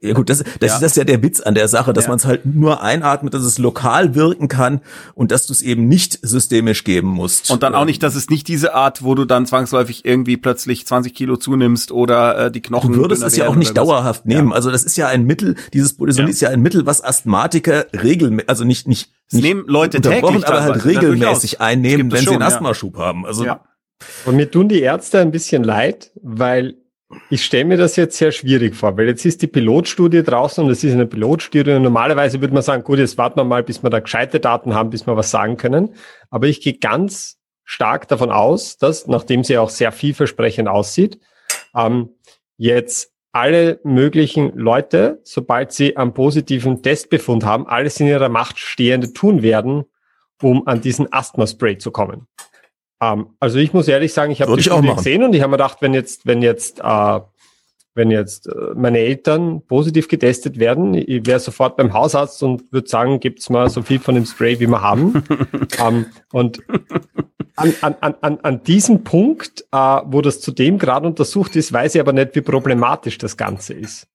ja 0.00 0.12
gut, 0.12 0.30
das, 0.30 0.38
das, 0.38 0.46
ja. 0.60 0.66
ist, 0.66 0.82
das 0.82 0.92
ist 0.92 0.96
ja 0.96 1.04
der 1.04 1.22
Witz 1.22 1.40
an 1.40 1.54
der 1.54 1.68
Sache, 1.68 1.92
dass 1.92 2.04
ja. 2.04 2.10
man 2.10 2.18
es 2.18 2.24
halt 2.24 2.44
nur 2.44 2.82
einatmet, 2.82 3.34
dass 3.34 3.42
es 3.42 3.58
lokal 3.58 4.14
wirken 4.14 4.48
kann 4.48 4.80
und 5.14 5.30
dass 5.30 5.46
du 5.46 5.52
es 5.52 5.62
eben 5.62 5.88
nicht 5.88 6.18
systemisch 6.22 6.84
geben 6.84 7.08
musst. 7.08 7.50
Und 7.50 7.62
dann 7.62 7.74
auch 7.74 7.84
nicht, 7.84 8.02
dass 8.02 8.14
es 8.14 8.30
nicht 8.30 8.48
diese 8.48 8.74
Art, 8.74 9.02
wo 9.02 9.14
du 9.14 9.24
dann 9.24 9.46
zwangsläufig 9.46 10.04
irgendwie 10.04 10.36
plötzlich 10.36 10.86
20 10.86 11.14
Kilo 11.14 11.36
zunimmst 11.36 11.92
oder 11.92 12.46
äh, 12.46 12.50
die 12.50 12.60
Knochen. 12.60 12.92
Du 12.92 13.00
würdest 13.00 13.22
es 13.22 13.36
ja 13.36 13.48
auch 13.48 13.56
nicht 13.56 13.76
dauerhaft 13.76 14.26
nehmen. 14.26 14.50
Ja. 14.50 14.54
Also 14.54 14.70
das 14.70 14.84
ist 14.84 14.96
ja 14.96 15.08
ein 15.08 15.24
Mittel, 15.24 15.56
dieses 15.72 15.94
Budesonid 15.94 16.28
ja. 16.28 16.32
ist 16.32 16.40
ja 16.40 16.48
ein 16.50 16.60
Mittel, 16.60 16.86
was 16.86 17.02
Asthmatiker 17.02 17.86
regelmäßig, 17.92 18.48
also 18.48 18.64
nicht, 18.64 18.86
nicht, 18.86 19.10
nicht 19.30 19.42
nehmen 19.42 19.64
Leute 19.66 20.00
täglich, 20.00 20.46
aber 20.46 20.62
halt 20.62 20.84
regelmäßig 20.84 21.60
einnehmen, 21.60 22.12
wenn 22.12 22.18
schon, 22.18 22.34
sie 22.34 22.34
einen 22.34 22.42
Asthmaschub 22.42 22.96
haben. 22.96 23.24
Also 23.26 23.44
ja. 23.44 23.60
Und 24.24 24.36
mir 24.36 24.50
tun 24.50 24.68
die 24.68 24.80
Ärzte 24.80 25.20
ein 25.20 25.30
bisschen 25.30 25.62
leid, 25.62 26.10
weil 26.22 26.76
ich 27.28 27.44
stelle 27.44 27.64
mir 27.64 27.76
das 27.76 27.96
jetzt 27.96 28.16
sehr 28.18 28.30
schwierig 28.30 28.76
vor, 28.76 28.96
weil 28.96 29.08
jetzt 29.08 29.24
ist 29.24 29.42
die 29.42 29.46
Pilotstudie 29.46 30.22
draußen 30.22 30.64
und 30.64 30.70
es 30.70 30.84
ist 30.84 30.92
eine 30.92 31.06
Pilotstudie 31.06 31.72
und 31.72 31.82
normalerweise 31.82 32.40
würde 32.40 32.54
man 32.54 32.62
sagen, 32.62 32.84
gut, 32.84 32.98
jetzt 32.98 33.18
warten 33.18 33.38
wir 33.38 33.44
mal, 33.44 33.62
bis 33.62 33.82
wir 33.82 33.90
da 33.90 34.00
gescheite 34.00 34.38
Daten 34.38 34.74
haben, 34.74 34.90
bis 34.90 35.06
wir 35.06 35.16
was 35.16 35.30
sagen 35.30 35.56
können. 35.56 35.94
Aber 36.30 36.46
ich 36.46 36.60
gehe 36.60 36.74
ganz 36.74 37.38
stark 37.64 38.06
davon 38.08 38.30
aus, 38.30 38.78
dass, 38.78 39.06
nachdem 39.06 39.42
sie 39.42 39.58
auch 39.58 39.70
sehr 39.70 39.92
vielversprechend 39.92 40.68
aussieht, 40.68 41.18
ähm, 41.74 42.10
jetzt 42.56 43.12
alle 43.32 43.80
möglichen 43.84 44.56
Leute, 44.56 45.20
sobald 45.24 45.72
sie 45.72 45.96
einen 45.96 46.14
positiven 46.14 46.82
Testbefund 46.82 47.44
haben, 47.44 47.66
alles 47.66 47.98
in 48.00 48.06
ihrer 48.06 48.28
Macht 48.28 48.58
Stehende 48.58 49.12
tun 49.12 49.42
werden, 49.42 49.84
um 50.42 50.66
an 50.66 50.80
diesen 50.80 51.12
Asthma-Spray 51.12 51.78
zu 51.78 51.90
kommen. 51.90 52.26
Ähm, 53.00 53.28
also 53.40 53.58
ich 53.58 53.72
muss 53.72 53.88
ehrlich 53.88 54.12
sagen, 54.12 54.32
ich 54.32 54.42
habe 54.42 54.56
die 54.56 54.62
Studie 54.62 54.94
gesehen 54.94 55.24
und 55.24 55.34
ich 55.34 55.40
habe 55.42 55.50
mir 55.50 55.56
gedacht, 55.56 55.78
wenn 55.80 55.94
jetzt, 55.94 56.26
wenn 56.26 56.42
jetzt, 56.42 56.80
äh, 56.80 57.20
wenn 57.94 58.10
jetzt 58.10 58.46
äh, 58.46 58.74
meine 58.74 58.98
Eltern 58.98 59.62
positiv 59.66 60.08
getestet 60.08 60.58
werden, 60.58 60.94
ich 60.94 61.26
wäre 61.26 61.40
sofort 61.40 61.76
beim 61.76 61.92
Hausarzt 61.92 62.42
und 62.42 62.72
würde 62.72 62.88
sagen, 62.88 63.20
gibt's 63.20 63.50
mal 63.50 63.68
so 63.70 63.82
viel 63.82 63.98
von 63.98 64.14
dem 64.14 64.26
Spray, 64.26 64.60
wie 64.60 64.66
wir 64.66 64.82
haben. 64.82 65.24
ähm, 65.78 66.06
und 66.32 66.62
an, 67.56 67.74
an, 67.80 68.14
an, 68.20 68.38
an 68.42 68.62
diesem 68.62 69.04
Punkt, 69.04 69.64
äh, 69.72 69.76
wo 69.76 70.20
das 70.20 70.40
zudem 70.40 70.78
gerade 70.78 71.06
untersucht 71.06 71.56
ist, 71.56 71.72
weiß 71.72 71.94
ich 71.94 72.00
aber 72.00 72.12
nicht, 72.12 72.34
wie 72.34 72.40
problematisch 72.40 73.18
das 73.18 73.36
Ganze 73.36 73.74
ist. 73.74 74.06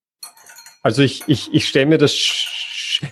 Also 0.81 1.01
ich, 1.01 1.23
ich, 1.27 1.53
ich 1.53 1.67
stelle 1.67 1.87
mir 1.87 1.97
das 1.97 2.13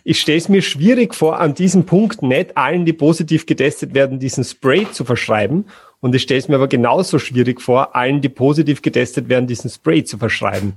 ich 0.03 0.19
stelle 0.19 0.37
es 0.37 0.49
mir 0.49 0.61
schwierig 0.61 1.15
vor, 1.15 1.39
an 1.39 1.53
diesem 1.53 1.85
Punkt 1.85 2.21
nicht 2.21 2.57
allen, 2.57 2.85
die 2.85 2.93
positiv 2.93 3.45
getestet 3.45 3.93
werden, 3.93 4.19
diesen 4.19 4.43
Spray 4.43 4.89
zu 4.91 5.05
verschreiben. 5.05 5.65
Und 5.99 6.13
ich 6.13 6.23
stelle 6.23 6.39
es 6.39 6.47
mir 6.47 6.55
aber 6.55 6.67
genauso 6.67 7.17
schwierig 7.19 7.61
vor, 7.61 7.95
allen, 7.95 8.21
die 8.21 8.29
positiv 8.29 8.81
getestet 8.81 9.29
werden, 9.29 9.47
diesen 9.47 9.69
Spray 9.69 10.03
zu 10.03 10.17
verschreiben. 10.17 10.73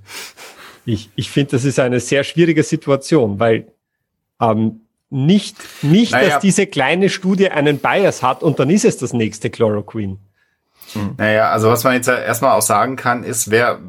Ich, 0.85 1.11
ich 1.17 1.31
finde, 1.31 1.53
das 1.53 1.65
ist 1.65 1.81
eine 1.81 1.99
sehr 1.99 2.23
schwierige 2.23 2.63
Situation, 2.63 3.41
weil 3.41 3.67
ähm, 4.41 4.83
nicht, 5.11 5.57
nicht 5.83 6.13
naja. 6.13 6.29
dass 6.29 6.41
diese 6.41 6.67
kleine 6.67 7.09
Studie 7.09 7.51
einen 7.51 7.79
Bias 7.79 8.23
hat 8.23 8.43
und 8.43 8.59
dann 8.61 8.71
ist 8.71 8.85
es 8.85 8.99
das 8.99 9.13
nächste 9.13 9.51
Chloroquine. 9.51 10.19
Naja, 11.19 11.51
also 11.51 11.69
was 11.69 11.85
man 11.85 11.95
jetzt 11.95 12.09
erstmal 12.09 12.57
auch 12.57 12.63
sagen 12.63 12.97
kann, 12.97 13.25
ist, 13.25 13.51
wer 13.51 13.81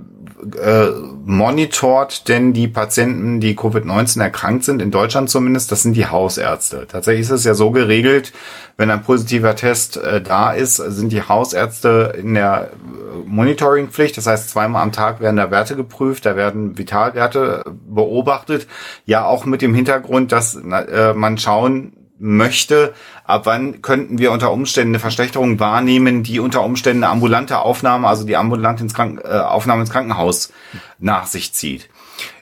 äh, 0.62 0.88
monitort 1.26 2.28
denn 2.28 2.54
die 2.54 2.68
Patienten, 2.68 3.40
die 3.40 3.56
Covid-19 3.56 4.22
erkrankt 4.22 4.64
sind, 4.66 4.82
in 4.82 4.92
Deutschland 4.92 5.30
zumindest, 5.30 5.72
das 5.72 5.82
sind 5.82 5.96
die 5.96 6.06
Hausärzte. 6.06 6.86
Tatsächlich 6.88 7.22
ist 7.22 7.32
es 7.32 7.44
ja 7.44 7.56
so 7.56 7.72
geregelt, 7.72 8.34
wenn 8.78 8.92
ein 8.92 9.02
positiver 9.02 9.56
Test 9.56 9.98
äh, 9.98 10.22
da 10.22 10.52
ist, 10.52 10.76
sind 10.76 11.12
die 11.12 11.24
Hausärzte 11.24 12.14
in 12.20 12.36
der 12.36 12.70
äh, 12.72 13.28
Monitoringpflicht. 13.28 14.16
Das 14.16 14.28
heißt, 14.28 14.50
zweimal 14.52 14.84
am 14.84 14.92
Tag 14.92 15.20
werden 15.22 15.38
da 15.38 15.50
Werte 15.50 15.76
geprüft, 15.76 16.26
da 16.26 16.36
werden 16.36 16.78
Vitalwerte 16.78 17.64
beobachtet. 17.88 18.68
Ja, 19.06 19.26
auch 19.26 19.46
mit 19.46 19.64
dem 19.64 19.74
Hintergrund, 19.74 20.32
dass 20.32 20.56
äh, 20.56 21.14
man 21.16 21.40
schauen 21.40 21.97
möchte, 22.20 22.94
ab 23.26 23.46
wann 23.46 23.82
könnten 23.82 24.18
wir 24.18 24.32
unter 24.32 24.52
Umständen 24.52 24.92
eine 24.92 25.00
Verschlechterung 25.00 25.60
wahrnehmen, 25.60 26.24
die 26.24 26.40
unter 26.40 26.64
Umständen 26.64 27.04
eine 27.04 27.12
ambulante 27.12 27.60
Aufnahme, 27.60 28.08
also 28.08 28.26
die 28.26 28.38
ambulante 28.38 28.84
ins 28.84 28.94
Kranken, 28.94 29.20
äh, 29.20 29.38
Aufnahme 29.38 29.82
ins 29.82 29.92
Krankenhaus 29.92 30.52
nach 31.00 31.28
sich 31.28 31.54
zieht. 31.54 31.90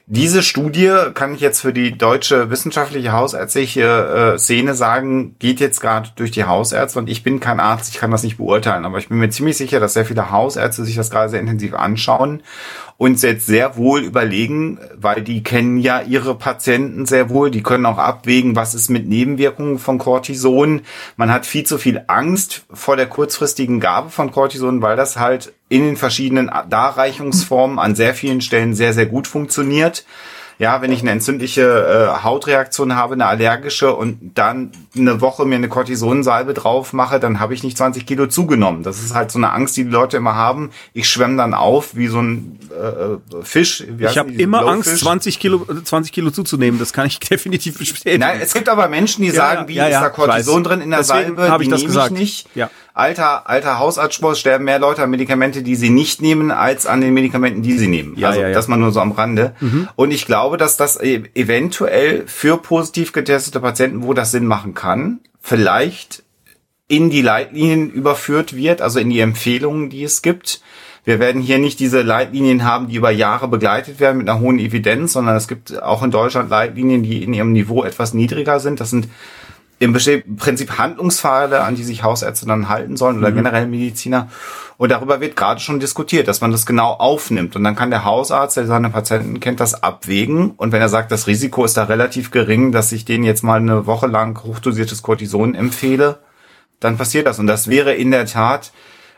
Diese 0.08 0.44
Studie, 0.44 0.92
kann 1.14 1.34
ich 1.34 1.40
jetzt 1.40 1.62
für 1.62 1.72
die 1.72 1.98
deutsche 1.98 2.48
wissenschaftliche 2.48 3.10
hausärztliche 3.10 4.34
äh, 4.34 4.38
Szene 4.38 4.74
sagen, 4.74 5.34
geht 5.40 5.58
jetzt 5.58 5.80
gerade 5.80 6.10
durch 6.14 6.30
die 6.30 6.44
Hausärzte 6.44 7.00
und 7.00 7.10
ich 7.10 7.24
bin 7.24 7.40
kein 7.40 7.58
Arzt, 7.58 7.92
ich 7.92 7.98
kann 7.98 8.12
das 8.12 8.22
nicht 8.22 8.36
beurteilen, 8.36 8.84
aber 8.84 8.98
ich 8.98 9.08
bin 9.08 9.18
mir 9.18 9.30
ziemlich 9.30 9.56
sicher, 9.56 9.80
dass 9.80 9.94
sehr 9.94 10.04
viele 10.04 10.30
Hausärzte 10.30 10.84
sich 10.84 10.94
das 10.94 11.10
gerade 11.10 11.30
sehr 11.30 11.40
intensiv 11.40 11.74
anschauen 11.74 12.44
und 12.98 13.20
jetzt 13.20 13.46
sehr 13.46 13.76
wohl 13.76 14.04
überlegen, 14.04 14.78
weil 14.94 15.22
die 15.22 15.42
kennen 15.42 15.78
ja 15.78 16.00
ihre 16.00 16.36
Patienten 16.36 17.04
sehr 17.04 17.28
wohl, 17.28 17.50
die 17.50 17.64
können 17.64 17.84
auch 17.84 17.98
abwägen, 17.98 18.54
was 18.54 18.74
ist 18.74 18.88
mit 18.88 19.08
Nebenwirkungen 19.08 19.80
von 19.80 19.98
Cortison. 19.98 20.82
Man 21.16 21.32
hat 21.32 21.46
viel 21.46 21.64
zu 21.64 21.78
viel 21.78 22.04
Angst 22.06 22.64
vor 22.72 22.94
der 22.96 23.06
kurzfristigen 23.06 23.80
Gabe 23.80 24.10
von 24.10 24.30
Cortison, 24.30 24.82
weil 24.82 24.96
das 24.96 25.18
halt 25.18 25.52
in 25.68 25.82
den 25.82 25.96
verschiedenen 25.96 26.50
Darreichungsformen 26.68 27.78
an 27.78 27.94
sehr 27.94 28.14
vielen 28.14 28.40
Stellen 28.40 28.74
sehr, 28.74 28.92
sehr 28.92 29.06
gut 29.06 29.26
funktioniert 29.26 30.04
ja, 30.58 30.80
wenn 30.80 30.90
ich 30.90 31.02
eine 31.02 31.10
entzündliche 31.10 31.62
äh, 31.62 32.24
Hautreaktion 32.24 32.96
habe, 32.96 33.14
eine 33.14 33.26
allergische 33.26 33.94
und 33.94 34.32
dann 34.34 34.72
eine 34.96 35.20
Woche 35.20 35.44
mir 35.44 35.56
eine 35.56 35.68
Cortisonsalbe 35.68 36.54
drauf 36.54 36.94
mache, 36.94 37.20
dann 37.20 37.40
habe 37.40 37.52
ich 37.52 37.62
nicht 37.62 37.76
20 37.76 38.06
Kilo 38.06 38.26
zugenommen. 38.26 38.82
Das 38.82 39.02
ist 39.02 39.14
halt 39.14 39.30
so 39.30 39.38
eine 39.38 39.52
Angst, 39.52 39.76
die 39.76 39.84
die 39.84 39.90
Leute 39.90 40.16
immer 40.16 40.34
haben. 40.34 40.70
Ich 40.94 41.10
schwemme 41.10 41.36
dann 41.36 41.52
auf 41.52 41.94
wie 41.94 42.06
so 42.06 42.20
ein 42.22 42.58
äh, 42.70 43.42
Fisch. 43.42 43.84
Wie 43.86 44.06
ich 44.06 44.16
habe 44.16 44.32
immer 44.32 44.60
Blowfish. 44.60 44.88
Angst, 44.88 44.98
20 45.00 45.38
Kilo, 45.38 45.66
20 45.84 46.12
Kilo 46.12 46.30
zuzunehmen. 46.30 46.80
Das 46.80 46.94
kann 46.94 47.06
ich 47.06 47.18
definitiv 47.20 47.78
bestätigen. 47.78 48.20
Nein, 48.20 48.38
es 48.40 48.54
gibt 48.54 48.70
aber 48.70 48.88
Menschen, 48.88 49.22
die 49.22 49.28
ja, 49.28 49.34
sagen, 49.34 49.68
wie 49.68 49.74
ja, 49.74 49.88
ja, 49.88 49.98
ist 49.98 50.04
da 50.04 50.08
Cortison 50.08 50.64
drin 50.64 50.80
in 50.80 50.88
der 50.88 51.00
Deswegen 51.00 51.36
Salbe? 51.36 51.50
Hab 51.50 51.60
ich 51.60 51.68
das 51.68 51.84
gesagt. 51.84 52.12
Ich 52.12 52.18
nicht. 52.18 52.48
Ja 52.54 52.70
alter, 52.96 53.48
alter 53.48 53.78
Hausarztsport 53.78 54.38
sterben 54.38 54.64
mehr 54.64 54.78
Leute 54.78 55.02
an 55.02 55.10
Medikamente, 55.10 55.62
die 55.62 55.76
sie 55.76 55.90
nicht 55.90 56.22
nehmen, 56.22 56.50
als 56.50 56.86
an 56.86 57.02
den 57.02 57.12
Medikamenten, 57.12 57.62
die 57.62 57.76
sie 57.76 57.88
nehmen. 57.88 58.16
Ja, 58.16 58.28
also 58.28 58.40
ja, 58.40 58.48
ja. 58.48 58.54
das 58.54 58.68
mal 58.68 58.78
nur 58.78 58.90
so 58.90 59.00
am 59.00 59.12
Rande. 59.12 59.54
Mhm. 59.60 59.88
Und 59.96 60.10
ich 60.10 60.24
glaube, 60.24 60.56
dass 60.56 60.76
das 60.76 61.00
e- 61.00 61.24
eventuell 61.34 62.26
für 62.26 62.56
positiv 62.56 63.12
getestete 63.12 63.60
Patienten, 63.60 64.02
wo 64.02 64.14
das 64.14 64.30
Sinn 64.30 64.46
machen 64.46 64.74
kann, 64.74 65.20
vielleicht 65.40 66.22
in 66.88 67.10
die 67.10 67.20
Leitlinien 67.20 67.90
überführt 67.90 68.56
wird, 68.56 68.80
also 68.80 68.98
in 68.98 69.10
die 69.10 69.20
Empfehlungen, 69.20 69.90
die 69.90 70.04
es 70.04 70.22
gibt. 70.22 70.62
Wir 71.04 71.20
werden 71.20 71.42
hier 71.42 71.58
nicht 71.58 71.78
diese 71.78 72.02
Leitlinien 72.02 72.64
haben, 72.64 72.88
die 72.88 72.96
über 72.96 73.10
Jahre 73.10 73.46
begleitet 73.46 74.00
werden 74.00 74.18
mit 74.18 74.28
einer 74.28 74.40
hohen 74.40 74.58
Evidenz, 74.58 75.12
sondern 75.12 75.36
es 75.36 75.48
gibt 75.48 75.82
auch 75.82 76.02
in 76.02 76.10
Deutschland 76.10 76.48
Leitlinien, 76.48 77.02
die 77.02 77.22
in 77.22 77.34
ihrem 77.34 77.52
Niveau 77.52 77.84
etwas 77.84 78.14
niedriger 78.14 78.58
sind. 78.58 78.80
Das 78.80 78.90
sind 78.90 79.08
im 79.78 79.92
Prinzip 79.92 80.78
Handlungspfade, 80.78 81.62
an 81.62 81.74
die 81.74 81.84
sich 81.84 82.02
Hausärzte 82.02 82.46
dann 82.46 82.68
halten 82.68 82.96
sollen 82.96 83.18
oder 83.18 83.30
mhm. 83.30 83.36
generell 83.36 83.66
Mediziner. 83.66 84.28
Und 84.78 84.90
darüber 84.90 85.20
wird 85.20 85.36
gerade 85.36 85.60
schon 85.60 85.80
diskutiert, 85.80 86.28
dass 86.28 86.40
man 86.40 86.50
das 86.50 86.66
genau 86.66 86.92
aufnimmt. 86.92 87.56
Und 87.56 87.64
dann 87.64 87.76
kann 87.76 87.90
der 87.90 88.04
Hausarzt, 88.04 88.56
der 88.56 88.66
seine 88.66 88.90
Patienten 88.90 89.40
kennt, 89.40 89.60
das 89.60 89.82
abwägen. 89.82 90.50
Und 90.50 90.72
wenn 90.72 90.80
er 90.80 90.88
sagt, 90.88 91.12
das 91.12 91.26
Risiko 91.26 91.64
ist 91.64 91.76
da 91.76 91.84
relativ 91.84 92.30
gering, 92.30 92.72
dass 92.72 92.92
ich 92.92 93.04
denen 93.04 93.24
jetzt 93.24 93.42
mal 93.42 93.58
eine 93.58 93.86
Woche 93.86 94.06
lang 94.06 94.42
hochdosiertes 94.42 95.02
Cortison 95.02 95.54
empfehle, 95.54 96.20
dann 96.80 96.96
passiert 96.96 97.26
das. 97.26 97.38
Und 97.38 97.46
das 97.46 97.68
wäre 97.68 97.94
in 97.94 98.10
der 98.10 98.26
Tat 98.26 98.72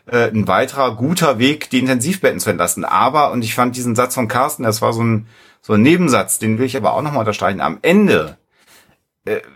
äh, 0.06 0.28
ein 0.28 0.48
weiterer 0.48 0.94
guter 0.97 1.39
Weg, 1.39 1.70
die 1.70 1.78
Intensivbetten 1.78 2.40
zu 2.40 2.51
entlasten. 2.51 2.85
Aber, 2.85 3.30
und 3.32 3.43
ich 3.43 3.55
fand 3.55 3.76
diesen 3.76 3.94
Satz 3.94 4.14
von 4.14 4.28
Carsten, 4.28 4.62
das 4.62 4.82
war 4.82 4.93
so 4.93 5.02
ein, 5.02 5.26
so 5.60 5.74
ein 5.74 5.82
Nebensatz, 5.82 6.39
den 6.39 6.59
will 6.59 6.66
ich 6.66 6.76
aber 6.76 6.94
auch 6.94 7.02
nochmal 7.02 7.20
unterstreichen. 7.20 7.60
Am 7.60 7.78
Ende 7.82 8.39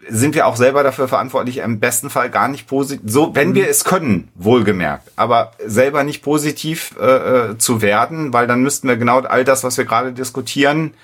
sind 0.08 0.34
wir 0.34 0.46
auch 0.46 0.56
selber 0.56 0.82
dafür 0.82 1.08
verantwortlich, 1.08 1.58
im 1.58 1.80
besten 1.80 2.10
Fall 2.10 2.30
gar 2.30 2.48
nicht 2.48 2.66
positiv, 2.66 3.10
so, 3.10 3.34
wenn 3.34 3.54
wir 3.54 3.68
es 3.68 3.84
können, 3.84 4.28
wohlgemerkt, 4.34 5.10
aber 5.16 5.52
selber 5.64 6.04
nicht 6.04 6.22
positiv 6.22 6.94
äh, 7.00 7.04
äh, 7.50 7.58
zu 7.58 7.82
werden, 7.82 8.32
weil 8.32 8.46
dann 8.46 8.62
müssten 8.62 8.88
wir 8.88 8.96
genau 8.96 9.20
all 9.20 9.44
das, 9.44 9.64
was 9.64 9.78
wir 9.78 9.84
gerade 9.84 10.12
diskutieren, 10.12 10.94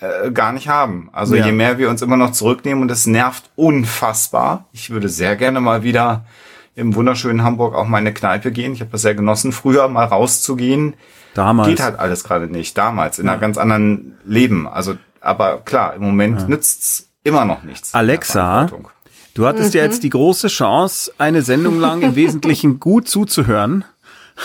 äh, 0.00 0.30
gar 0.30 0.52
nicht 0.52 0.68
haben. 0.68 1.10
Also 1.12 1.36
ja. 1.36 1.46
je 1.46 1.52
mehr 1.52 1.78
wir 1.78 1.90
uns 1.90 2.02
immer 2.02 2.16
noch 2.16 2.32
zurücknehmen 2.32 2.82
und 2.82 2.90
es 2.90 3.06
nervt 3.06 3.50
unfassbar. 3.56 4.66
Ich 4.72 4.90
würde 4.90 5.08
sehr 5.08 5.36
gerne 5.36 5.60
mal 5.60 5.82
wieder 5.82 6.24
im 6.74 6.94
wunderschönen 6.94 7.42
Hamburg 7.42 7.74
auch 7.74 7.86
mal 7.86 7.98
in 7.98 8.06
eine 8.06 8.14
Kneipe 8.14 8.50
gehen. 8.50 8.72
Ich 8.72 8.80
habe 8.80 8.90
das 8.90 9.02
sehr 9.02 9.14
genossen, 9.14 9.52
früher 9.52 9.88
mal 9.88 10.06
rauszugehen. 10.06 10.94
Damals. 11.34 11.68
Geht 11.68 11.80
halt 11.80 11.98
alles 11.98 12.24
gerade 12.24 12.46
nicht. 12.46 12.76
Damals, 12.78 13.18
in 13.18 13.26
ja. 13.26 13.32
einer 13.32 13.40
ganz 13.40 13.58
anderen 13.58 14.16
Leben. 14.24 14.66
Also, 14.66 14.96
aber 15.20 15.58
klar, 15.58 15.94
im 15.94 16.02
Moment 16.02 16.40
ja. 16.40 16.48
nützt's 16.48 17.09
immer 17.24 17.44
noch 17.44 17.62
nichts. 17.62 17.94
Alexa, 17.94 18.68
du 19.34 19.46
hattest 19.46 19.74
mhm. 19.74 19.78
ja 19.78 19.84
jetzt 19.84 20.02
die 20.02 20.10
große 20.10 20.48
Chance, 20.48 21.12
eine 21.18 21.42
Sendung 21.42 21.78
lang 21.78 22.02
im 22.02 22.14
Wesentlichen 22.16 22.80
gut 22.80 23.08
zuzuhören. 23.08 23.84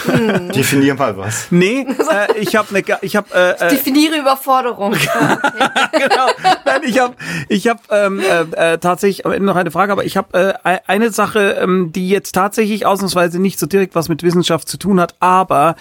Hm. 0.03 0.51
Definier 0.51 0.95
mal 0.95 1.17
was. 1.17 1.47
Nee, 1.51 1.81
äh, 1.81 2.39
ich 2.39 2.55
habe 2.55 2.69
eine 2.75 2.83
ich 3.01 3.15
habe 3.15 3.27
äh, 3.33 3.51
äh, 3.51 3.69
definiere 3.69 4.17
Überforderung. 4.17 4.91
genau. 5.91 6.27
Nein, 6.65 6.81
ich 6.85 6.99
habe 6.99 7.15
ich 7.47 7.67
habe 7.67 7.79
ähm, 7.89 8.19
äh, 8.19 8.73
äh, 8.73 8.77
tatsächlich 8.77 9.25
am 9.25 9.31
Ende 9.31 9.45
noch 9.45 9.55
eine 9.55 9.71
Frage, 9.71 9.91
aber 9.91 10.05
ich 10.05 10.17
habe 10.17 10.55
äh, 10.63 10.79
eine 10.87 11.11
Sache, 11.11 11.57
ähm, 11.61 11.91
die 11.91 12.09
jetzt 12.09 12.33
tatsächlich 12.33 12.85
ausnahmsweise 12.85 13.39
nicht 13.39 13.59
so 13.59 13.65
direkt 13.65 13.95
was 13.95 14.09
mit 14.09 14.23
Wissenschaft 14.23 14.67
zu 14.67 14.77
tun 14.77 14.99
hat, 14.99 15.15
aber 15.19 15.75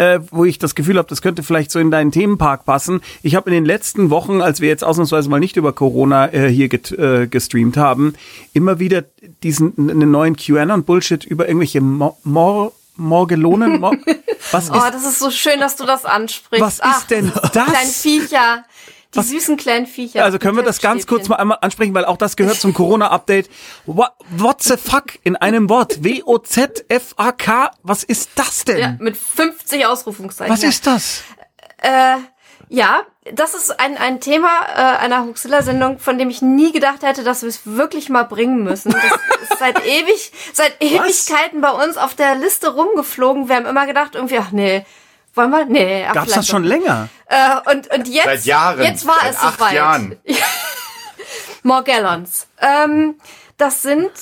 äh, 0.00 0.20
wo 0.30 0.44
ich 0.44 0.58
das 0.58 0.74
Gefühl 0.74 0.96
habe, 0.96 1.08
das 1.08 1.20
könnte 1.20 1.42
vielleicht 1.42 1.70
so 1.70 1.78
in 1.78 1.90
deinen 1.90 2.10
Themenpark 2.10 2.64
passen. 2.64 3.02
Ich 3.22 3.34
habe 3.34 3.50
in 3.50 3.54
den 3.54 3.66
letzten 3.66 4.08
Wochen, 4.08 4.40
als 4.40 4.60
wir 4.60 4.68
jetzt 4.68 4.82
ausnahmsweise 4.82 5.28
mal 5.28 5.40
nicht 5.40 5.56
über 5.56 5.72
Corona 5.72 6.32
äh, 6.32 6.48
hier 6.48 6.68
get, 6.68 6.90
äh, 6.92 7.26
gestreamt 7.26 7.76
haben, 7.76 8.14
immer 8.54 8.78
wieder 8.78 9.04
diesen 9.42 9.74
einen 9.76 10.10
neuen 10.10 10.36
QAnon-Bullshit 10.36 11.24
über 11.24 11.46
irgendwelche 11.46 11.82
Mo 11.82 12.16
Mor 12.24 12.72
Morgelonen? 13.00 13.80
Mor 13.80 13.96
was 14.52 14.64
ist, 14.64 14.70
oh, 14.70 14.90
das 14.92 15.04
ist 15.04 15.18
so 15.18 15.30
schön, 15.30 15.60
dass 15.60 15.76
du 15.76 15.84
das 15.84 16.04
ansprichst. 16.04 16.64
Was 16.64 16.80
Ach, 16.80 16.98
ist 16.98 17.10
denn 17.10 17.32
das? 17.32 17.52
Kleine 17.52 17.90
Viecher. 17.90 18.64
Die 19.14 19.18
Was? 19.18 19.28
süßen 19.28 19.56
kleinen 19.56 19.86
Viecher. 19.86 20.24
Also 20.24 20.38
können 20.38 20.56
wir 20.56 20.62
das 20.62 20.80
ganz 20.80 21.04
kurz 21.04 21.28
mal 21.28 21.36
einmal 21.36 21.58
ansprechen, 21.62 21.92
weil 21.94 22.04
auch 22.04 22.16
das 22.16 22.36
gehört 22.36 22.60
zum 22.60 22.72
Corona-Update. 22.72 23.50
What, 23.86 24.12
what 24.30 24.62
the 24.62 24.76
fuck 24.76 25.18
in 25.24 25.34
einem 25.34 25.68
Wort? 25.68 26.04
W-O-Z-F-A-K. 26.04 27.72
Was 27.82 28.04
ist 28.04 28.30
das 28.36 28.64
denn? 28.64 28.78
Ja, 28.78 28.96
mit 29.00 29.16
50 29.16 29.84
Ausrufungszeichen. 29.84 30.52
Was 30.52 30.62
ist 30.62 30.86
das? 30.86 31.24
Äh, 31.78 32.18
ja, 32.72 33.02
das 33.34 33.54
ist 33.54 33.80
ein, 33.80 33.98
ein 33.98 34.20
Thema 34.20 34.48
äh, 34.76 34.98
einer 34.98 35.24
Huxilla-Sendung, 35.24 35.98
von 35.98 36.18
dem 36.18 36.30
ich 36.30 36.40
nie 36.40 36.70
gedacht 36.70 37.02
hätte, 37.02 37.24
dass 37.24 37.42
wir 37.42 37.48
es 37.48 37.66
wirklich 37.66 38.08
mal 38.08 38.22
bringen 38.22 38.62
müssen. 38.62 38.92
Das 38.92 39.50
ist 39.50 39.58
seit 39.58 39.84
ewig, 39.86 40.32
seit 40.52 40.80
Ewigkeiten 40.80 41.60
bei 41.60 41.72
uns 41.72 41.96
auf 41.96 42.14
der 42.14 42.36
Liste 42.36 42.72
rumgeflogen. 42.72 43.48
Wir 43.48 43.56
haben 43.56 43.66
immer 43.66 43.86
gedacht, 43.86 44.14
irgendwie, 44.14 44.38
ach 44.38 44.52
nee, 44.52 44.86
wollen 45.34 45.50
wir? 45.50 45.64
Nee. 45.64 46.06
Ach, 46.08 46.14
Gab's 46.14 46.32
das 46.32 46.46
schon 46.46 46.62
länger? 46.62 47.08
Äh, 47.26 47.56
und, 47.72 47.92
und 47.92 48.06
jetzt, 48.06 48.24
Seit 48.24 48.44
Jahren. 48.44 48.82
jetzt 48.82 49.04
war 49.04 49.18
Seit 49.20 49.34
es 49.34 49.40
soweit. 49.40 49.72
Jahren. 49.72 50.20
Morgellons. 51.64 52.46
Ähm, 52.60 53.16
das 53.56 53.82
sind, 53.82 54.12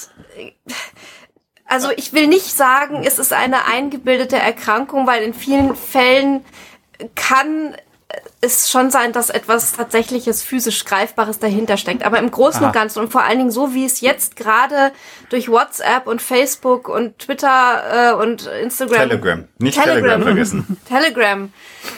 also 1.67 1.91
ich 1.97 2.15
will 2.15 2.29
nicht 2.29 2.57
sagen, 2.57 3.05
es 3.05 3.19
ist 3.19 3.35
eine 3.35 3.67
eingebildete 3.67 4.37
Erkrankung, 4.37 5.07
weil 5.07 5.23
in 5.23 5.35
vielen 5.35 5.77
Fällen 5.77 6.45
kann 7.15 7.77
es 8.41 8.71
schon 8.71 8.91
sein, 8.91 9.13
dass 9.13 9.31
etwas 9.31 9.73
tatsächliches 9.73 10.43
physisch 10.43 10.85
Greifbares 10.85 11.41
dahinter 11.41 11.77
steckt. 11.77 12.05
Aber 12.05 12.19
im 12.19 12.31
Großen 12.31 12.61
Aha. 12.61 12.67
und 12.67 12.73
Ganzen 12.73 13.01
und 13.01 13.11
vor 13.11 13.25
allen 13.25 13.39
Dingen 13.39 13.51
so, 13.51 13.75
wie 13.75 13.85
es 13.85 14.01
jetzt 14.01 14.37
gerade 14.37 14.93
durch 15.29 15.49
WhatsApp 15.51 16.07
und 16.07 16.23
Facebook 16.23 16.89
und 16.89 17.19
Twitter 17.19 18.13
äh, 18.13 18.15
und 18.15 18.47
Instagram. 18.47 19.09
Telegram. 19.09 19.49
Nicht 19.59 19.75
Telegram, 19.75 20.03
Telegram 20.03 20.23
vergessen. 20.23 20.77
Telegram 20.89 21.53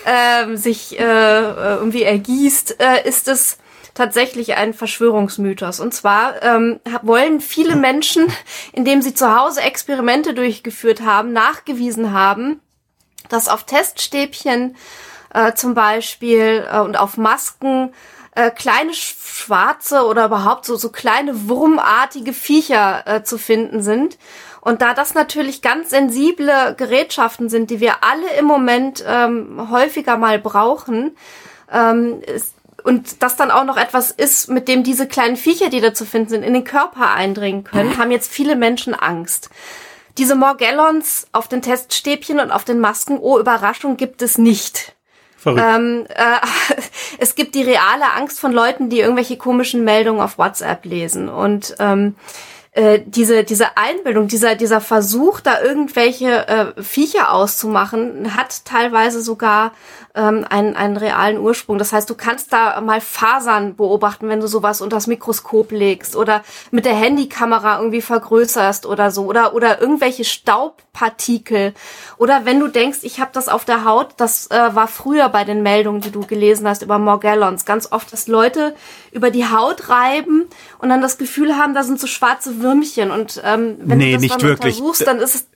äh, 0.05 0.57
sich 0.57 0.99
äh, 0.99 1.03
irgendwie 1.03 2.05
ergießt, 2.05 2.81
äh, 2.81 3.07
ist 3.07 3.29
es 3.29 3.59
tatsächlich 3.93 4.55
ein 4.55 4.73
Verschwörungsmythos. 4.73 5.79
Und 5.79 5.93
zwar 5.93 6.43
ähm, 6.43 6.81
wollen 7.03 7.43
viele 7.43 7.77
Menschen, 7.77 8.29
indem 8.73 9.03
sie 9.03 9.12
zu 9.12 9.37
Hause 9.37 9.61
Experimente 9.61 10.33
durchgeführt 10.33 11.03
haben, 11.03 11.35
nachgewiesen 11.35 12.12
haben, 12.12 12.61
dass 13.29 13.49
auf 13.49 13.65
Teststäbchen 13.65 14.77
äh, 15.32 15.55
zum 15.55 15.74
Beispiel 15.74 16.66
äh, 16.70 16.81
und 16.81 16.98
auf 16.98 17.16
Masken 17.16 17.93
äh, 18.35 18.51
kleine 18.51 18.94
schwarze 18.94 20.05
oder 20.07 20.27
überhaupt 20.27 20.65
so, 20.65 20.77
so 20.77 20.90
kleine 20.90 21.48
wurmartige 21.48 22.32
Viecher 22.32 23.02
äh, 23.07 23.23
zu 23.23 23.39
finden 23.39 23.82
sind. 23.82 24.19
Und 24.61 24.82
da 24.82 24.94
das 24.94 25.15
natürlich 25.15 25.62
ganz 25.62 25.90
sensible 25.90 26.74
Gerätschaften 26.77 27.48
sind, 27.48 27.70
die 27.70 27.81
wir 27.81 28.05
alle 28.05 28.31
im 28.39 28.44
Moment 28.44 29.02
ähm, 29.07 29.69
häufiger 29.70 30.16
mal 30.16 30.39
brauchen, 30.39 31.16
ähm, 31.73 32.20
ist, 32.23 32.55
und 32.85 33.23
das 33.23 33.36
dann 33.36 33.51
auch 33.51 33.65
noch 33.65 33.77
etwas 33.77 34.11
ist, 34.11 34.48
mit 34.48 34.69
dem 34.69 34.82
diese 34.82 35.07
kleinen 35.07 35.36
Viecher, 35.36 35.70
die 35.70 35.81
da 35.81 35.93
zu 35.93 36.05
finden 36.05 36.31
sind, 36.31 36.43
in 36.43 36.55
den 36.55 36.65
Körper 36.65 37.11
eindringen 37.11 37.65
können, 37.65 37.98
haben 37.98 38.11
jetzt 38.11 38.31
viele 38.31 38.57
Menschen 38.57 38.94
Angst. 38.94 39.51
Diese 40.19 40.35
Morgellons 40.35 41.27
auf 41.32 41.48
den 41.48 41.62
Teststäbchen 41.62 42.40
und 42.40 42.51
auf 42.51 42.65
den 42.65 42.81
Masken, 42.81 43.19
oh 43.19 43.39
Überraschung, 43.39 43.97
gibt 43.97 44.23
es 44.23 44.39
nicht. 44.39 44.94
Ähm, 45.47 46.07
äh, 46.09 46.37
es 47.19 47.35
gibt 47.35 47.55
die 47.55 47.62
reale 47.62 48.12
Angst 48.15 48.41
von 48.41 48.53
Leuten, 48.53 48.91
die 48.91 49.01
irgendwelche 49.01 49.37
komischen 49.37 49.85
Meldungen 49.85 50.21
auf 50.21 50.39
WhatsApp 50.39 50.85
lesen. 50.85 51.29
Und 51.29 51.75
ähm, 51.79 52.17
äh, 52.73 53.01
diese, 53.05 53.43
diese 53.43 53.77
Einbildung, 53.77 54.29
dieser, 54.29 54.55
dieser 54.55 54.81
Versuch, 54.81 55.41
da 55.41 55.61
irgendwelche 55.61 56.47
äh, 56.49 56.83
Viecher 56.83 57.33
auszumachen, 57.33 58.37
hat 58.37 58.65
teilweise 58.65 59.21
sogar 59.21 59.73
ähm, 60.15 60.45
einen, 60.49 60.74
einen 60.74 60.97
realen 60.97 61.39
Ursprung. 61.39 61.78
Das 61.78 61.93
heißt, 61.93 62.11
du 62.11 62.15
kannst 62.15 62.53
da 62.53 62.81
mal 62.81 63.01
Fasern 63.01 63.77
beobachten, 63.77 64.28
wenn 64.28 64.41
du 64.41 64.49
sowas 64.49 64.81
unter 64.81 64.97
das 64.97 65.07
Mikroskop 65.07 65.70
legst 65.70 66.16
oder 66.16 66.43
mit 66.70 66.85
der 66.85 66.95
Handykamera 66.95 67.78
irgendwie 67.78 68.03
vergrößerst 68.03 68.87
oder 68.87 69.11
so 69.11 69.24
oder 69.24 69.55
oder 69.55 69.81
irgendwelche 69.81 70.24
Staubpartikel 70.24 71.74
oder 72.16 72.45
wenn 72.45 72.59
du 72.59 72.69
denkst, 72.69 72.99
ich 73.03 73.20
habe 73.20 73.31
das 73.32 73.49
auf 73.49 73.65
der 73.65 73.85
Haut, 73.85 74.15
das 74.16 74.51
äh, 74.51 74.74
war 74.74 74.89
früher 74.89 75.28
bei 75.28 75.45
den 75.45 75.62
Meldungen, 75.62 76.01
die 76.01 76.11
du 76.11 76.27
gelesen 76.27 76.66
hast 76.66 76.82
über 76.82 76.99
Morgellons, 76.99 77.65
ganz 77.65 77.93
oft, 77.93 78.12
dass 78.12 78.27
Leute 78.27 78.74
über 79.12 79.31
die 79.31 79.47
Haut 79.47 79.89
reiben 79.89 80.49
und 80.78 80.89
dann 80.89 81.01
das 81.01 81.19
Gefühl 81.19 81.57
haben, 81.57 81.74
da 81.74 81.82
sind 81.85 82.01
so 82.01 82.07
schwarze 82.07 82.61
Würmchen 82.61 83.11
und 83.11 83.41
ähm, 83.45 83.77
wenn 83.81 83.99
nee, 83.99 84.07
du 84.07 84.12
das 84.15 84.23
nicht 84.23 84.35
dann 84.35 84.43
wirklich. 84.43 84.81
untersuchst, 84.81 85.07
dann 85.07 85.19
ist 85.19 85.35
es 85.37 85.47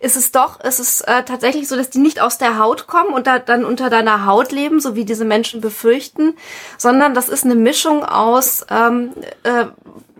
ist 0.00 0.16
es 0.16 0.32
doch, 0.32 0.60
ist 0.60 0.80
es 0.80 1.00
äh, 1.02 1.22
tatsächlich 1.24 1.68
so, 1.68 1.76
dass 1.76 1.90
die 1.90 1.98
nicht 1.98 2.20
aus 2.20 2.38
der 2.38 2.58
Haut 2.58 2.86
kommen 2.86 3.12
und 3.12 3.26
da, 3.26 3.38
dann 3.38 3.64
unter 3.64 3.90
deiner 3.90 4.26
Haut 4.26 4.52
leben, 4.52 4.80
so 4.80 4.94
wie 4.96 5.04
diese 5.04 5.24
Menschen 5.24 5.60
befürchten, 5.60 6.34
sondern 6.78 7.14
das 7.14 7.28
ist 7.28 7.44
eine 7.44 7.54
Mischung 7.54 8.04
aus 8.04 8.66
ähm, 8.70 9.12
äh, 9.44 9.66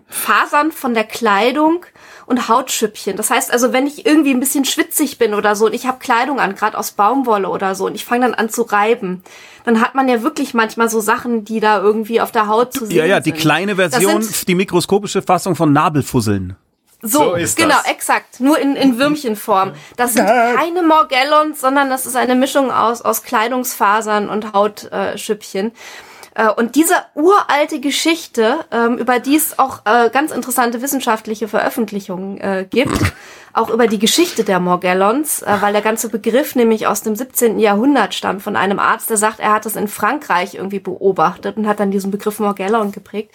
Fasern 0.09 0.71
von 0.71 0.95
der 0.95 1.05
Kleidung 1.05 1.85
und 2.27 2.49
Hautschüppchen. 2.49 3.17
Das 3.17 3.31
heißt 3.31 3.53
also, 3.53 3.73
wenn 3.73 3.87
ich 3.87 4.07
irgendwie 4.07 4.31
ein 4.33 4.41
bisschen 4.41 4.65
schwitzig 4.65 5.19
bin 5.19 5.35
oder 5.35 5.57
so 5.57 5.67
und 5.67 5.75
ich 5.75 5.87
habe 5.87 5.99
Kleidung 5.99 6.41
an, 6.41 6.55
gerade 6.55 6.79
aus 6.79 6.93
Baumwolle 6.93 7.49
oder 7.49 7.75
so, 7.75 7.87
und 7.87 7.95
ich 7.95 8.05
fange 8.05 8.27
dann 8.27 8.35
an 8.35 8.49
zu 8.49 8.63
reiben, 8.63 9.23
dann 9.65 9.81
hat 9.81 9.95
man 9.95 10.09
ja 10.09 10.23
wirklich 10.23 10.55
manchmal 10.55 10.89
so 10.89 11.01
Sachen, 11.01 11.45
die 11.45 11.59
da 11.61 11.81
irgendwie 11.81 12.21
auf 12.21 12.31
der 12.33 12.47
Haut 12.47 12.73
zu 12.73 12.87
sehen 12.87 12.97
Ja, 12.97 13.05
ja, 13.07 13.21
die 13.21 13.31
sind. 13.31 13.41
kleine 13.41 13.77
Version, 13.77 14.23
sind- 14.23 14.49
die 14.49 14.55
mikroskopische 14.55 15.21
Fassung 15.23 15.57
von 15.57 15.73
Nabelfusseln. 15.73 16.57
So, 17.05 17.19
So 17.19 17.35
ist 17.35 17.57
genau, 17.57 17.77
das. 17.77 17.91
exakt. 17.91 18.41
Nur 18.41 18.59
in, 18.59 18.77
in 18.77 18.99
Würmchenform. 18.99 19.73
Das 19.97 20.15
sind 20.15 20.27
keine 20.27 20.83
Morgellons, 20.83 21.61
sondern 21.61 21.91
das 21.91 22.07
ist 22.07 22.17
eine 22.17 22.35
Mischung 22.35 22.71
aus, 22.73 23.03
aus 23.03 23.23
Kleidungsfasern 23.23 24.29
und 24.31 24.53
Hautschüppchen. 24.55 25.73
Äh, 26.35 26.51
und 26.51 26.75
diese 26.75 26.95
uralte 27.15 27.79
Geschichte, 27.81 28.65
ähm, 28.73 28.99
über 28.99 29.21
die 29.21 29.37
es 29.37 29.59
auch 29.59 29.83
äh, 29.85 30.11
ganz 30.11 30.33
interessante 30.33 30.83
wissenschaftliche 30.83 31.47
Veröffentlichungen 31.47 32.39
äh, 32.39 32.67
gibt, 32.69 32.99
auch 33.53 33.71
über 33.71 33.87
die 33.87 34.01
Geschichte 34.01 34.43
der 34.43 34.59
Morgellons, 34.59 35.43
äh, 35.43 35.57
weil 35.61 35.73
der 35.73 35.83
ganze 35.83 36.09
Begriff 36.09 36.57
nämlich 36.57 36.87
aus 36.89 37.03
dem 37.03 37.15
17. 37.15 37.61
Jahrhundert 37.61 38.15
stammt 38.15 38.43
von 38.43 38.57
einem 38.57 38.81
Arzt, 38.81 39.11
der 39.11 39.17
sagt, 39.17 39.39
er 39.39 39.53
hat 39.53 39.67
es 39.67 39.77
in 39.77 39.87
Frankreich 39.87 40.55
irgendwie 40.55 40.81
beobachtet 40.81 41.57
und 41.57 41.69
hat 41.69 41.79
dann 41.79 41.93
diesen 41.93 42.11
Begriff 42.11 42.41
Morgellon 42.41 42.91
geprägt. 42.91 43.31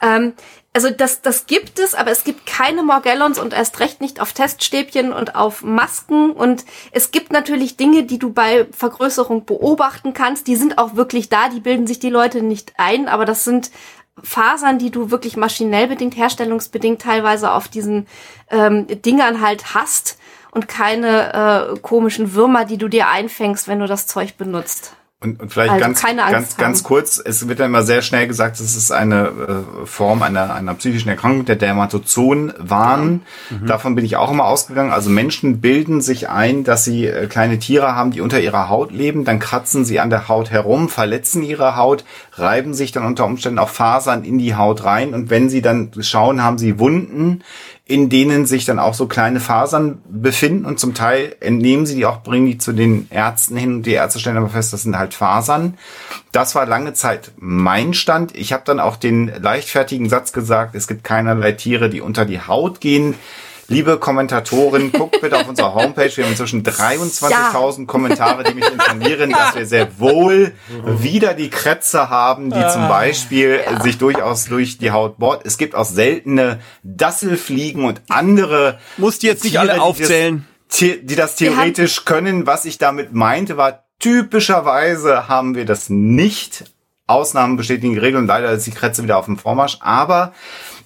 Ähm, 0.00 0.34
also 0.74 0.90
das, 0.90 1.22
das 1.22 1.46
gibt 1.46 1.78
es, 1.78 1.94
aber 1.94 2.10
es 2.10 2.24
gibt 2.24 2.46
keine 2.46 2.82
Morgellons 2.82 3.38
und 3.38 3.52
erst 3.52 3.80
recht 3.80 4.00
nicht 4.00 4.20
auf 4.20 4.32
Teststäbchen 4.32 5.12
und 5.12 5.34
auf 5.34 5.62
Masken. 5.62 6.30
Und 6.30 6.64
es 6.92 7.10
gibt 7.10 7.32
natürlich 7.32 7.76
Dinge, 7.76 8.04
die 8.04 8.18
du 8.18 8.32
bei 8.32 8.66
Vergrößerung 8.70 9.44
beobachten 9.44 10.12
kannst. 10.12 10.46
Die 10.46 10.56
sind 10.56 10.78
auch 10.78 10.94
wirklich 10.94 11.28
da, 11.28 11.48
die 11.48 11.60
bilden 11.60 11.86
sich 11.86 11.98
die 11.98 12.10
Leute 12.10 12.42
nicht 12.42 12.74
ein, 12.76 13.08
aber 13.08 13.24
das 13.24 13.44
sind 13.44 13.70
Fasern, 14.22 14.78
die 14.78 14.90
du 14.90 15.10
wirklich 15.10 15.36
maschinell 15.36 15.88
bedingt, 15.88 16.16
herstellungsbedingt 16.16 17.00
teilweise 17.00 17.52
auf 17.52 17.68
diesen 17.68 18.06
ähm, 18.50 18.86
Dingern 19.02 19.40
halt 19.40 19.74
hast 19.74 20.18
und 20.50 20.68
keine 20.68 21.74
äh, 21.74 21.78
komischen 21.80 22.34
Würmer, 22.34 22.64
die 22.64 22.78
du 22.78 22.88
dir 22.88 23.08
einfängst, 23.08 23.68
wenn 23.68 23.78
du 23.78 23.86
das 23.86 24.06
Zeug 24.06 24.36
benutzt. 24.36 24.97
Und, 25.20 25.40
und 25.40 25.52
vielleicht 25.52 25.72
Also 25.72 25.84
ganz, 25.84 26.00
ganz, 26.00 26.56
ganz 26.56 26.78
haben. 26.78 26.84
kurz, 26.86 27.20
es 27.24 27.48
wird 27.48 27.58
ja 27.58 27.66
immer 27.66 27.82
sehr 27.82 28.02
schnell 28.02 28.28
gesagt, 28.28 28.60
es 28.60 28.76
ist 28.76 28.92
eine 28.92 29.64
äh, 29.82 29.84
Form 29.86 30.22
einer, 30.22 30.54
einer 30.54 30.74
psychischen 30.74 31.08
Erkrankung, 31.08 31.44
der 31.44 31.56
Dermatozonwahn. 31.56 33.22
Davon 33.66 33.96
bin 33.96 34.04
ich 34.04 34.14
auch 34.14 34.30
immer 34.30 34.44
ausgegangen. 34.44 34.92
Also 34.92 35.10
Menschen 35.10 35.60
bilden 35.60 36.02
sich 36.02 36.28
ein, 36.28 36.62
dass 36.62 36.84
sie 36.84 37.06
äh, 37.06 37.26
kleine 37.26 37.58
Tiere 37.58 37.96
haben, 37.96 38.12
die 38.12 38.20
unter 38.20 38.40
ihrer 38.40 38.68
Haut 38.68 38.92
leben, 38.92 39.24
dann 39.24 39.40
kratzen 39.40 39.84
sie 39.84 39.98
an 39.98 40.08
der 40.08 40.28
Haut 40.28 40.52
herum, 40.52 40.88
verletzen 40.88 41.42
ihre 41.42 41.74
Haut, 41.74 42.04
reiben 42.34 42.72
sich 42.72 42.92
dann 42.92 43.04
unter 43.04 43.24
Umständen 43.24 43.58
auch 43.58 43.70
Fasern 43.70 44.22
in 44.22 44.38
die 44.38 44.54
Haut 44.54 44.84
rein 44.84 45.14
und 45.14 45.30
wenn 45.30 45.48
sie 45.48 45.62
dann 45.62 45.90
schauen, 45.98 46.44
haben 46.44 46.58
sie 46.58 46.78
Wunden, 46.78 47.42
in 47.88 48.10
denen 48.10 48.44
sich 48.44 48.66
dann 48.66 48.78
auch 48.78 48.92
so 48.92 49.06
kleine 49.06 49.40
Fasern 49.40 50.02
befinden 50.10 50.66
und 50.66 50.78
zum 50.78 50.92
Teil 50.92 51.34
entnehmen 51.40 51.86
sie 51.86 51.96
die 51.96 52.04
auch, 52.04 52.22
bringen 52.22 52.44
die 52.44 52.58
zu 52.58 52.74
den 52.74 53.08
Ärzten 53.08 53.56
hin 53.56 53.76
und 53.76 53.86
die 53.86 53.92
Ärzte 53.92 54.20
stellen 54.20 54.36
aber 54.36 54.50
fest, 54.50 54.74
das 54.74 54.82
sind 54.82 54.98
halt 54.98 55.14
Fasern. 55.14 55.78
Das 56.30 56.54
war 56.54 56.66
lange 56.66 56.92
Zeit 56.92 57.32
mein 57.38 57.94
Stand. 57.94 58.36
Ich 58.36 58.52
habe 58.52 58.62
dann 58.66 58.78
auch 58.78 58.96
den 58.96 59.32
leichtfertigen 59.40 60.10
Satz 60.10 60.34
gesagt, 60.34 60.74
es 60.74 60.86
gibt 60.86 61.02
keinerlei 61.02 61.52
Tiere, 61.52 61.88
die 61.88 62.02
unter 62.02 62.26
die 62.26 62.42
Haut 62.42 62.82
gehen. 62.82 63.14
Liebe 63.70 63.98
Kommentatorin, 63.98 64.92
guckt 64.92 65.20
bitte 65.20 65.36
auf 65.36 65.46
unserer 65.46 65.74
Homepage. 65.74 66.10
Wir 66.16 66.24
haben 66.24 66.30
inzwischen 66.30 66.62
23.000 66.62 67.84
Kommentare, 67.86 68.42
die 68.44 68.54
mich 68.54 68.64
informieren, 68.66 69.28
dass 69.30 69.56
wir 69.56 69.66
sehr 69.66 69.98
wohl 70.00 70.52
wieder 70.86 71.34
die 71.34 71.50
Krätze 71.50 72.08
haben, 72.08 72.48
die 72.50 72.66
zum 72.72 72.88
Beispiel 72.88 73.60
sich 73.82 73.98
durchaus 73.98 74.46
durch 74.46 74.78
die 74.78 74.90
Haut 74.90 75.18
bohrt. 75.18 75.44
Es 75.44 75.58
gibt 75.58 75.74
auch 75.74 75.84
seltene 75.84 76.60
Dasselfliegen 76.82 77.84
und 77.84 78.00
andere 78.08 78.78
Musst 78.96 79.22
jetzt 79.22 79.44
nicht 79.44 79.52
Tiere, 79.52 79.60
alle 79.64 79.72
die 79.74 79.78
das- 79.78 79.84
aufzählen. 79.86 80.46
Die 80.80 81.04
das 81.14 81.38
Wir 81.38 81.50
haben- 81.50 81.56
theoretisch 81.56 82.04
können. 82.06 82.46
Was 82.46 82.64
ich 82.64 82.78
damit 82.78 83.12
meinte, 83.12 83.58
war, 83.58 83.84
typischerweise 83.98 85.28
haben 85.28 85.54
wir 85.54 85.66
das 85.66 85.90
nicht. 85.90 86.64
Ausnahmen 87.06 87.56
bestätigen 87.56 87.92
die 87.92 87.98
Regel 87.98 88.18
und 88.20 88.26
leider 88.28 88.50
ist 88.52 88.66
die 88.66 88.70
Kretze 88.70 89.02
wieder 89.02 89.18
auf 89.18 89.24
dem 89.26 89.36
Vormarsch. 89.38 89.76
Aber 89.80 90.32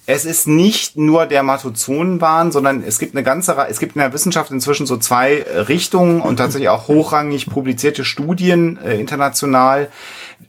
es 0.05 0.25
ist 0.25 0.47
nicht 0.47 0.97
nur 0.97 1.25
der 1.25 1.43
Matozonenwahn, 1.43 2.51
sondern 2.51 2.83
es 2.83 2.99
gibt 2.99 3.15
eine 3.15 3.23
ganze, 3.23 3.55
Reihe- 3.55 3.69
es 3.69 3.79
gibt 3.79 3.95
in 3.95 4.01
der 4.01 4.13
Wissenschaft 4.13 4.51
inzwischen 4.51 4.85
so 4.85 4.97
zwei 4.97 5.43
Richtungen 5.43 6.21
und 6.21 6.37
tatsächlich 6.37 6.69
auch 6.69 6.87
hochrangig 6.87 7.49
publizierte 7.49 8.03
Studien 8.03 8.77
äh, 8.83 8.99
international, 8.99 9.89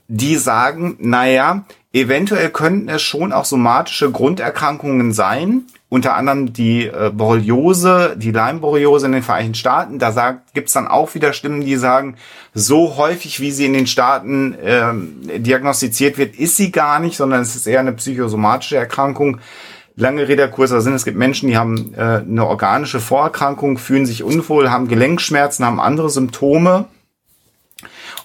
die 0.07 0.35
sagen, 0.35 0.97
naja, 0.99 1.65
eventuell 1.93 2.49
könnten 2.49 2.89
es 2.89 3.01
schon 3.01 3.31
auch 3.31 3.45
somatische 3.45 4.11
Grunderkrankungen 4.11 5.13
sein, 5.13 5.63
unter 5.87 6.15
anderem 6.15 6.51
die 6.51 6.87
äh, 6.87 7.11
Borreliose, 7.13 8.15
die 8.17 8.31
Lyme-Borreliose 8.31 9.05
in 9.05 9.11
den 9.11 9.23
Vereinigten 9.23 9.55
Staaten. 9.55 9.99
Da 9.99 10.11
sagt, 10.11 10.53
gibt's 10.53 10.73
dann 10.73 10.87
auch 10.87 11.13
wieder 11.15 11.31
Stimmen, 11.31 11.61
die 11.61 11.75
sagen, 11.75 12.15
so 12.53 12.97
häufig, 12.97 13.39
wie 13.39 13.51
sie 13.51 13.65
in 13.65 13.73
den 13.73 13.87
Staaten 13.87 14.57
ähm, 14.63 15.21
diagnostiziert 15.23 16.17
wird, 16.17 16.35
ist 16.35 16.57
sie 16.57 16.71
gar 16.71 16.99
nicht, 16.99 17.15
sondern 17.15 17.41
es 17.41 17.55
ist 17.55 17.67
eher 17.67 17.81
eine 17.81 17.93
psychosomatische 17.93 18.77
Erkrankung. 18.77 19.39
Lange 19.95 20.27
Rede, 20.27 20.49
kurzer 20.49 20.81
Sinn, 20.81 20.93
es 20.93 21.05
gibt 21.05 21.17
Menschen, 21.17 21.47
die 21.47 21.57
haben 21.57 21.93
äh, 21.95 22.01
eine 22.01 22.45
organische 22.45 22.99
Vorerkrankung, 22.99 23.77
fühlen 23.77 24.05
sich 24.05 24.23
unwohl, 24.23 24.71
haben 24.71 24.87
Gelenkschmerzen, 24.87 25.65
haben 25.65 25.79
andere 25.79 26.09
Symptome 26.09 26.85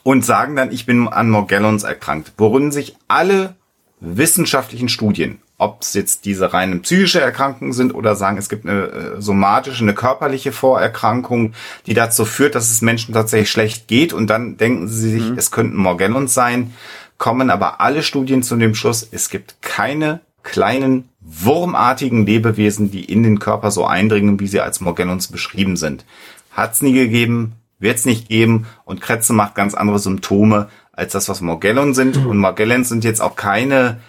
und 0.03 0.25
sagen 0.25 0.57
dann, 0.57 0.73
ich 0.73 0.87
bin 0.87 1.07
an 1.07 1.31
Morgellons 1.31 1.85
erkrankt. 1.85 2.33
Worin 2.39 2.73
sich 2.73 2.97
alle 3.07 3.55
wissenschaftlichen 4.01 4.89
Studien, 4.89 5.41
ob 5.61 5.83
es 5.83 5.95
jetzt 5.95 6.25
diese 6.25 6.53
reinen 6.53 6.83
psychische 6.83 7.21
Erkrankungen 7.21 7.73
sind 7.73 7.95
oder 7.95 8.17
sagen, 8.17 8.39
es 8.39 8.49
gibt 8.49 8.67
eine 8.67 8.87
äh, 8.87 9.21
somatische, 9.21 9.85
eine 9.85 9.95
körperliche 9.95 10.53
Vorerkrankung, 10.53 11.53
die 11.87 11.95
dazu 11.95 12.25
führt, 12.25 12.55
dass 12.55 12.71
es 12.71 12.81
Menschen 12.81 13.13
tatsächlich 13.13 13.51
schlecht 13.51 13.87
geht 13.87 14.13
und 14.13 14.29
dann 14.29 14.57
denken 14.57 14.89
sie 14.89 15.11
sich, 15.11 15.25
es 15.37 15.51
könnten 15.51 15.77
Morgellons 15.77 16.33
sein, 16.33 16.73
kommen 17.19 17.51
aber 17.51 17.81
alle 17.81 18.03
Studien 18.03 18.43
zu 18.43 18.57
dem 18.57 18.75
Schluss, 18.75 19.07
es 19.11 19.29
gibt 19.29 19.61
keine 19.61 20.21
kleinen 20.43 21.11
wurmartigen 21.21 22.25
Lebewesen, 22.25 22.91
die 22.91 23.05
in 23.05 23.23
den 23.23 23.39
Körper 23.39 23.71
so 23.71 23.85
eindringen, 23.85 24.41
wie 24.41 24.47
sie 24.47 24.61
als 24.61 24.81
Morgellons 24.81 25.29
beschrieben 25.29 25.77
sind. 25.77 26.07
Hat's 26.53 26.81
nie 26.81 26.95
gegeben, 26.95 27.53
wird's 27.79 28.07
nicht 28.07 28.29
geben 28.29 28.67
und 28.87 29.03
Kretze 29.03 29.35
macht 29.35 29.55
ganz 29.55 29.75
andere 29.75 29.99
Symptome 29.99 30.69
als 30.93 31.13
das, 31.13 31.29
was 31.29 31.43
Morgellon 31.43 31.95
sind. 31.95 32.17
Und 32.17 32.39
Morgellons 32.39 32.89
sind 32.89 33.05
jetzt 33.05 33.21
auch 33.21 33.37
keine 33.37 34.01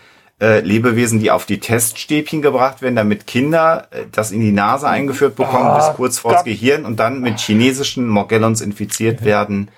äh, 0.42 0.62
Lebewesen, 0.62 1.20
die 1.20 1.30
auf 1.30 1.46
die 1.46 1.60
Teststäbchen 1.60 2.42
gebracht 2.42 2.82
werden, 2.82 2.96
damit 2.96 3.28
Kinder 3.28 3.88
äh, 3.92 4.06
das 4.12 4.32
in 4.32 4.42
die 4.42 4.52
Nase 4.52 4.88
eingeführt 4.88 5.36
bekommen, 5.36 5.76
bis 5.76 5.96
kurz 5.96 6.18
vors 6.18 6.44
Gehirn 6.44 6.84
und 6.86 7.00
dann 7.00 7.22
mit 7.22 7.40
chinesischen 7.40 8.08
Morgellons 8.08 8.60
infiziert 8.62 9.24
werden. 9.24 9.70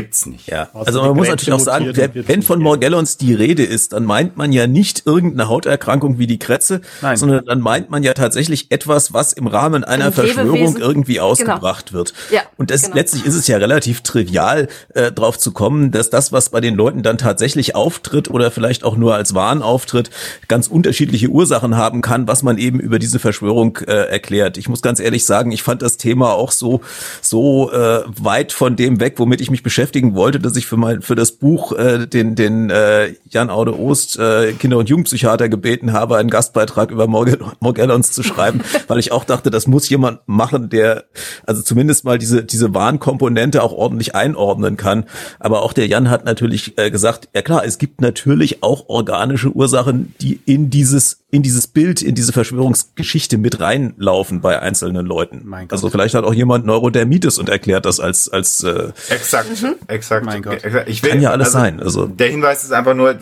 Gibt's 0.00 0.26
nicht. 0.26 0.48
Ja, 0.48 0.68
also 0.72 1.02
man 1.02 1.16
muss 1.16 1.28
natürlich 1.28 1.52
auch 1.52 1.60
sagen, 1.60 1.92
wenn 1.94 2.42
von 2.42 2.60
Morgellons 2.60 3.16
die 3.16 3.34
Rede 3.34 3.64
ist, 3.64 3.92
dann 3.92 4.04
meint 4.04 4.36
man 4.36 4.52
ja 4.52 4.66
nicht 4.66 5.06
irgendeine 5.06 5.48
Hauterkrankung 5.48 6.18
wie 6.18 6.26
die 6.26 6.38
Kretze, 6.38 6.80
Nein. 7.02 7.16
sondern 7.16 7.44
dann 7.44 7.60
meint 7.60 7.90
man 7.90 8.02
ja 8.02 8.14
tatsächlich 8.14 8.70
etwas, 8.70 9.12
was 9.12 9.32
im 9.32 9.46
Rahmen 9.46 9.84
einer 9.84 10.06
Ein 10.06 10.12
Verschwörung 10.12 10.52
Lebewesen. 10.52 10.80
irgendwie 10.80 11.14
genau. 11.14 11.26
ausgebracht 11.26 11.86
genau. 11.86 11.98
wird. 11.98 12.14
Ja, 12.30 12.42
und 12.56 12.70
das, 12.70 12.82
genau. 12.82 12.96
letztlich 12.96 13.24
ist 13.24 13.34
es 13.34 13.46
ja 13.46 13.56
relativ 13.58 14.02
trivial, 14.02 14.68
äh, 14.94 15.12
drauf 15.12 15.38
zu 15.38 15.52
kommen, 15.52 15.90
dass 15.90 16.10
das, 16.10 16.32
was 16.32 16.50
bei 16.50 16.60
den 16.60 16.74
Leuten 16.74 17.02
dann 17.02 17.18
tatsächlich 17.18 17.74
auftritt 17.74 18.30
oder 18.30 18.50
vielleicht 18.50 18.84
auch 18.84 18.96
nur 18.96 19.14
als 19.14 19.34
Wahn 19.34 19.62
auftritt, 19.62 20.10
ganz 20.48 20.68
unterschiedliche 20.68 21.28
Ursachen 21.28 21.76
haben 21.76 22.02
kann, 22.02 22.28
was 22.28 22.42
man 22.42 22.58
eben 22.58 22.80
über 22.80 22.98
diese 22.98 23.18
Verschwörung 23.18 23.78
äh, 23.78 23.92
erklärt. 23.92 24.56
Ich 24.56 24.68
muss 24.68 24.82
ganz 24.82 25.00
ehrlich 25.00 25.24
sagen, 25.24 25.52
ich 25.52 25.62
fand 25.62 25.82
das 25.82 25.96
Thema 25.96 26.34
auch 26.34 26.52
so, 26.52 26.80
so 27.20 27.70
äh, 27.72 28.02
weit 28.06 28.52
von 28.52 28.76
dem 28.76 29.00
weg, 29.00 29.14
womit 29.16 29.40
ich 29.40 29.50
mich 29.50 29.62
beschäftigen 29.88 30.14
wollte, 30.14 30.38
dass 30.38 30.56
ich 30.56 30.66
für 30.66 30.76
mein 30.76 31.00
für 31.00 31.14
das 31.14 31.32
Buch 31.32 31.72
äh, 31.72 32.06
den 32.06 32.34
den 32.34 32.68
äh, 32.70 33.14
Jan 33.30 33.48
Aude 33.48 33.78
Ost 33.78 34.18
äh, 34.18 34.52
Kinder- 34.52 34.76
und 34.78 34.88
Jugendpsychiater 34.88 35.48
gebeten 35.48 35.92
habe, 35.92 36.16
einen 36.18 36.28
Gastbeitrag 36.28 36.90
über 36.90 37.06
Morgellons 37.06 38.12
zu 38.12 38.22
schreiben, 38.22 38.60
weil 38.88 38.98
ich 38.98 39.12
auch 39.12 39.24
dachte, 39.24 39.50
das 39.50 39.66
muss 39.66 39.88
jemand 39.88 40.20
machen, 40.26 40.68
der 40.68 41.04
also 41.46 41.62
zumindest 41.62 42.04
mal 42.04 42.18
diese 42.18 42.44
diese 42.44 42.74
Warnkomponente 42.74 43.62
auch 43.62 43.72
ordentlich 43.72 44.14
einordnen 44.14 44.76
kann. 44.76 45.04
Aber 45.38 45.62
auch 45.62 45.72
der 45.72 45.86
Jan 45.86 46.10
hat 46.10 46.24
natürlich 46.26 46.76
äh, 46.76 46.90
gesagt, 46.90 47.28
ja 47.34 47.40
klar, 47.40 47.64
es 47.64 47.78
gibt 47.78 48.00
natürlich 48.02 48.62
auch 48.62 48.88
organische 48.88 49.50
Ursachen, 49.50 50.14
die 50.20 50.40
in 50.44 50.68
dieses 50.68 51.20
in 51.30 51.42
dieses 51.42 51.66
Bild, 51.66 52.00
in 52.00 52.14
diese 52.14 52.32
Verschwörungsgeschichte 52.32 53.36
mit 53.36 53.60
reinlaufen 53.60 54.40
bei 54.40 54.60
einzelnen 54.60 55.04
Leuten. 55.04 55.42
Also 55.68 55.90
vielleicht 55.90 56.14
hat 56.14 56.24
auch 56.24 56.32
jemand 56.32 56.64
Neurodermitis 56.64 57.38
und 57.38 57.50
erklärt 57.50 57.84
das 57.84 58.00
als 58.00 58.28
als 58.30 58.62
äh, 58.64 58.92
exakt, 59.10 59.50
mhm. 59.70 59.76
exakt. 59.88 60.24
Mein 60.24 60.42
Gott. 60.42 60.64
Ich 60.86 61.02
will, 61.02 61.10
Kann 61.10 61.20
ja 61.20 61.30
alles 61.30 61.48
also, 61.48 61.58
sein. 61.58 61.80
Also 61.80 62.06
der 62.06 62.28
Hinweis 62.28 62.64
ist 62.64 62.72
einfach 62.72 62.94
nur 62.94 63.16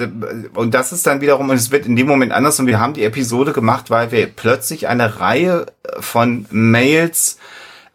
und 0.54 0.74
das 0.74 0.92
ist 0.92 1.06
dann 1.06 1.20
wiederum 1.20 1.50
und 1.50 1.56
es 1.56 1.70
wird 1.70 1.86
in 1.86 1.96
dem 1.96 2.06
Moment 2.06 2.32
anders 2.32 2.58
und 2.60 2.66
wir 2.66 2.80
haben 2.80 2.94
die 2.94 3.04
Episode 3.04 3.52
gemacht, 3.52 3.90
weil 3.90 4.12
wir 4.12 4.26
plötzlich 4.26 4.88
eine 4.88 5.20
Reihe 5.20 5.66
von 6.00 6.46
Mails 6.50 7.38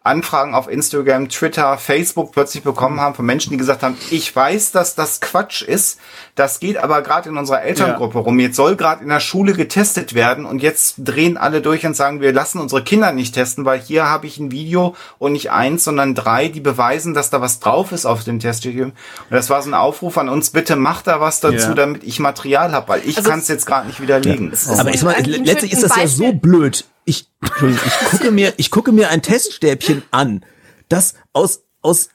Anfragen 0.04 0.54
auf 0.54 0.68
Instagram, 0.68 1.28
Twitter, 1.28 1.78
Facebook 1.78 2.32
plötzlich 2.32 2.64
bekommen 2.64 3.00
haben 3.00 3.14
von 3.14 3.24
Menschen, 3.24 3.50
die 3.50 3.56
gesagt 3.56 3.82
haben, 3.82 3.96
ich 4.10 4.34
weiß, 4.34 4.72
dass 4.72 4.94
das 4.94 5.20
Quatsch 5.20 5.62
ist, 5.62 6.00
das 6.34 6.58
geht 6.60 6.76
aber 6.76 7.02
gerade 7.02 7.28
in 7.28 7.36
unserer 7.36 7.62
Elterngruppe 7.62 8.18
ja. 8.18 8.24
rum. 8.24 8.40
Jetzt 8.40 8.56
soll 8.56 8.74
gerade 8.74 9.02
in 9.02 9.10
der 9.10 9.20
Schule 9.20 9.52
getestet 9.52 10.14
werden 10.14 10.44
und 10.44 10.60
jetzt 10.60 10.96
drehen 10.98 11.36
alle 11.36 11.60
durch 11.60 11.86
und 11.86 11.94
sagen, 11.94 12.20
wir 12.20 12.32
lassen 12.32 12.58
unsere 12.58 12.82
Kinder 12.82 13.12
nicht 13.12 13.34
testen, 13.34 13.64
weil 13.64 13.80
hier 13.80 14.08
habe 14.08 14.26
ich 14.26 14.38
ein 14.38 14.50
Video 14.50 14.96
und 15.18 15.32
nicht 15.32 15.52
eins, 15.52 15.84
sondern 15.84 16.14
drei, 16.14 16.48
die 16.48 16.60
beweisen, 16.60 17.14
dass 17.14 17.30
da 17.30 17.40
was 17.40 17.60
drauf 17.60 17.92
ist 17.92 18.04
auf 18.04 18.24
dem 18.24 18.40
Teststudium. 18.40 18.90
Und 18.90 19.30
das 19.30 19.50
war 19.50 19.62
so 19.62 19.70
ein 19.70 19.74
Aufruf 19.74 20.18
an 20.18 20.28
uns, 20.28 20.50
bitte 20.50 20.74
macht 20.74 21.06
da 21.06 21.20
was 21.20 21.40
dazu, 21.40 21.68
ja. 21.68 21.74
damit 21.74 22.02
ich 22.02 22.18
Material 22.18 22.72
habe, 22.72 22.88
weil 22.88 23.02
ich 23.06 23.18
also 23.18 23.30
kann 23.30 23.38
es 23.38 23.48
jetzt 23.48 23.66
gerade 23.66 23.86
nicht 23.86 24.00
widerlegen. 24.00 24.52
Ja. 24.66 24.78
Aber 24.80 24.90
ich 24.90 25.02
meine, 25.02 25.22
letztlich 25.28 25.72
ist 25.72 25.84
das 25.84 25.96
ja 25.96 26.08
so 26.08 26.32
blöd 26.32 26.86
ich, 27.04 27.30
ich 27.40 28.08
gucke 28.10 28.30
mir, 28.30 28.54
ich 28.56 28.70
gucke 28.70 28.92
mir 28.92 29.10
ein 29.10 29.22
Teststäbchen 29.22 30.02
an, 30.10 30.44
das 30.88 31.14
aus, 31.32 31.64
aus 31.80 32.08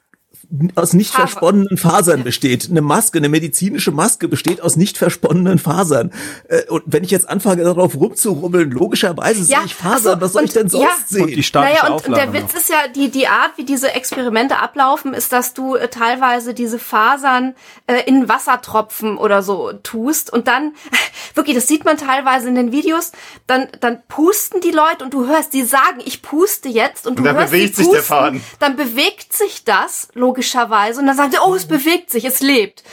aus 0.75 0.93
nicht 0.93 1.11
versponnenen 1.11 1.77
Fasern 1.77 2.23
besteht. 2.23 2.69
Eine 2.69 2.81
Maske, 2.81 3.17
eine 3.17 3.27
medizinische 3.29 3.91
Maske 3.91 4.27
besteht 4.27 4.61
aus 4.61 4.77
nicht 4.77 4.97
versponnenen 4.97 5.59
Fasern. 5.59 6.11
Äh, 6.47 6.63
und 6.69 6.83
wenn 6.85 7.03
ich 7.03 7.11
jetzt 7.11 7.29
anfange, 7.29 7.63
darauf 7.63 7.95
rumzurubbeln, 7.95 8.71
logischerweise 8.71 9.41
ja, 9.41 9.59
sehe 9.59 9.65
ich 9.65 9.75
Fasern, 9.75 10.19
so, 10.19 10.21
was 10.21 10.33
soll 10.33 10.45
ich 10.45 10.53
denn 10.53 10.69
sonst 10.69 10.83
ja, 10.83 10.89
sehen? 11.05 11.23
Und 11.23 11.35
die 11.35 11.45
naja, 11.53 11.87
und, 11.87 12.07
und 12.07 12.15
der 12.15 12.31
Witz 12.33 12.53
ist 12.53 12.69
ja, 12.69 12.87
die, 12.87 13.09
die 13.09 13.27
Art, 13.27 13.57
wie 13.57 13.65
diese 13.65 13.93
Experimente 13.93 14.59
ablaufen, 14.59 15.13
ist, 15.13 15.33
dass 15.33 15.53
du 15.53 15.75
äh, 15.75 15.89
teilweise 15.89 16.53
diese 16.53 16.79
Fasern 16.79 17.53
äh, 17.87 18.03
in 18.05 18.29
Wassertropfen 18.29 19.17
oder 19.17 19.43
so 19.43 19.73
tust 19.83 20.31
und 20.31 20.47
dann, 20.47 20.73
wirklich, 21.35 21.55
das 21.55 21.67
sieht 21.67 21.83
man 21.83 21.97
teilweise 21.97 22.47
in 22.47 22.55
den 22.55 22.71
Videos, 22.71 23.11
dann, 23.47 23.67
dann 23.81 24.01
pusten 24.07 24.61
die 24.61 24.71
Leute 24.71 25.03
und 25.03 25.13
du 25.13 25.27
hörst, 25.27 25.53
die 25.53 25.63
sagen, 25.63 25.99
ich 26.05 26.21
puste 26.21 26.69
jetzt 26.69 27.05
und 27.05 27.19
du 27.19 27.21
und 27.21 27.25
dann 27.25 27.35
hörst 27.35 27.51
bewegt 27.51 27.75
sich 27.75 27.85
pusten, 27.85 27.93
der 27.93 28.03
Faden. 28.03 28.43
dann 28.59 28.75
bewegt 28.77 29.33
sich 29.33 29.65
das, 29.65 30.07
logischerweise 30.13 30.36
logischerweise. 30.37 31.01
Und 31.01 31.07
dann 31.07 31.17
sagt 31.17 31.33
er, 31.33 31.45
oh, 31.45 31.55
es 31.55 31.65
bewegt 31.65 32.11
sich, 32.11 32.25
es 32.25 32.41
lebt. 32.41 32.83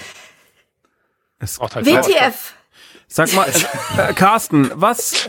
Es 1.39 1.61
halt 1.61 1.87
WTF. 1.87 2.55
Sag 3.07 3.33
mal, 3.35 3.47
äh, 3.47 4.11
äh, 4.11 4.15
Carsten, 4.15 4.71
was? 4.75 5.27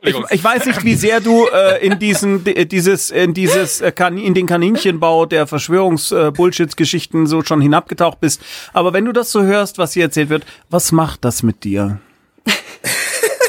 Ich, 0.00 0.14
ich, 0.30 0.44
weiß 0.44 0.64
nicht, 0.66 0.84
wie 0.84 0.94
sehr 0.94 1.20
du 1.20 1.46
äh, 1.48 1.84
in 1.84 1.98
diesen 1.98 2.44
dieses 2.44 3.10
in 3.10 3.34
dieses 3.34 3.80
äh, 3.80 3.92
in 4.08 4.32
den 4.32 4.46
Kaninchenbau 4.46 5.26
der 5.26 5.46
Verschwörungs-Bullshit-Geschichten 5.46 7.24
äh, 7.24 7.26
so 7.26 7.42
schon 7.42 7.60
hinabgetaucht 7.60 8.20
bist. 8.20 8.40
Aber 8.72 8.92
wenn 8.92 9.04
du 9.04 9.12
das 9.12 9.32
so 9.32 9.42
hörst, 9.42 9.76
was 9.76 9.92
hier 9.92 10.04
erzählt 10.04 10.28
wird, 10.28 10.46
was 10.70 10.92
macht 10.92 11.24
das 11.24 11.42
mit 11.42 11.64
dir? 11.64 11.98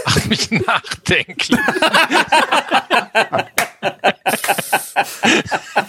Macht 0.05 0.27
mich 0.27 0.51
nachdenklich. 0.51 1.59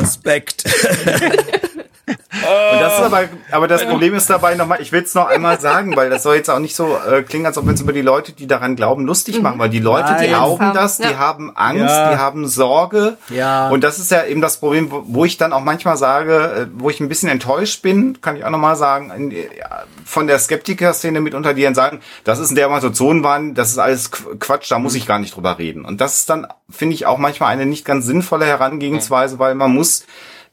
Respekt. 0.00 0.64
Und 2.10 2.80
das 2.80 2.98
ist 2.98 3.04
aber, 3.04 3.28
aber 3.50 3.68
das 3.68 3.84
Problem 3.86 4.14
ist 4.14 4.28
dabei 4.30 4.54
nochmal, 4.54 4.80
ich 4.80 4.92
will 4.92 5.02
es 5.02 5.14
noch 5.14 5.26
einmal 5.26 5.60
sagen, 5.60 5.96
weil 5.96 6.10
das 6.10 6.22
soll 6.22 6.36
jetzt 6.36 6.50
auch 6.50 6.58
nicht 6.58 6.74
so 6.74 6.96
äh, 6.96 7.22
klingen, 7.22 7.46
als 7.46 7.58
ob 7.58 7.64
wir 7.64 7.70
uns 7.70 7.80
über 7.80 7.92
die 7.92 8.02
Leute, 8.02 8.32
die 8.32 8.46
daran 8.46 8.76
glauben, 8.76 9.06
lustig 9.06 9.36
mhm. 9.36 9.42
machen, 9.42 9.58
weil 9.58 9.68
die 9.68 9.78
Leute, 9.78 10.12
Nein. 10.12 10.22
die 10.22 10.28
glauben 10.28 10.72
das, 10.74 10.98
ja. 10.98 11.08
die 11.08 11.16
haben 11.16 11.56
Angst, 11.56 11.82
ja. 11.84 12.12
die 12.12 12.18
haben 12.18 12.46
Sorge. 12.48 13.16
Ja. 13.28 13.68
Und 13.68 13.84
das 13.84 13.98
ist 13.98 14.10
ja 14.10 14.24
eben 14.24 14.40
das 14.40 14.58
Problem, 14.58 14.90
wo, 14.90 15.04
wo 15.06 15.24
ich 15.24 15.36
dann 15.36 15.52
auch 15.52 15.62
manchmal 15.62 15.96
sage, 15.96 16.34
äh, 16.34 16.66
wo 16.74 16.90
ich 16.90 17.00
ein 17.00 17.08
bisschen 17.08 17.28
enttäuscht 17.28 17.82
bin, 17.82 18.20
kann 18.20 18.36
ich 18.36 18.44
auch 18.44 18.50
nochmal 18.50 18.76
sagen, 18.76 19.10
in, 19.10 19.30
ja, 19.30 19.84
von 20.04 20.26
der 20.26 20.38
Skeptiker-Szene 20.38 21.20
mitunter, 21.20 21.54
die 21.54 21.62
dann 21.62 21.74
sagen, 21.74 22.00
das 22.24 22.38
ist 22.38 22.50
in 22.50 22.56
der 22.56 22.70
waren, 22.70 23.54
das 23.54 23.70
ist 23.70 23.78
alles 23.78 24.10
Quatsch, 24.10 24.70
da 24.70 24.78
muss 24.78 24.94
ich 24.94 25.06
gar 25.06 25.18
nicht 25.18 25.36
drüber 25.36 25.58
reden. 25.58 25.84
Und 25.84 26.00
das 26.00 26.18
ist 26.18 26.30
dann, 26.30 26.46
finde 26.68 26.94
ich, 26.94 27.06
auch 27.06 27.18
manchmal 27.18 27.50
eine 27.50 27.66
nicht 27.66 27.84
ganz 27.84 28.06
sinnvolle 28.06 28.46
Herangehensweise, 28.46 29.38
weil 29.38 29.54
man 29.54 29.72
muss 29.72 30.04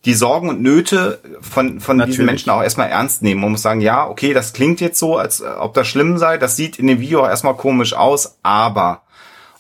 die 0.06 0.14
Sorgen 0.14 0.50
und 0.50 0.62
Nöte 0.62 1.20
von, 1.42 1.80
von 1.80 2.00
diesen 2.06 2.26
Menschen 2.26 2.50
auch 2.50 2.64
erstmal 2.64 2.90
ernst 2.90 3.24
nehmen. 3.24 3.42
Man 3.42 3.52
muss 3.52 3.62
sagen, 3.62 3.82
ja, 3.82 4.08
okay, 4.08 4.34
das 4.34 4.54
klingt 4.54 4.80
jetzt 4.80 5.00
so, 5.00 5.18
als 5.18 5.42
ob 5.42 5.74
das 5.74 5.88
schlimm 5.88 6.18
sei. 6.18 6.38
Das 6.38 6.56
sieht 6.56 6.80
in 6.80 6.88
dem 6.88 7.00
Video 7.00 7.24
auch 7.24 7.30
erstmal 7.30 7.56
komisch 7.56 7.94
aus, 7.94 8.38
aber 8.44 9.02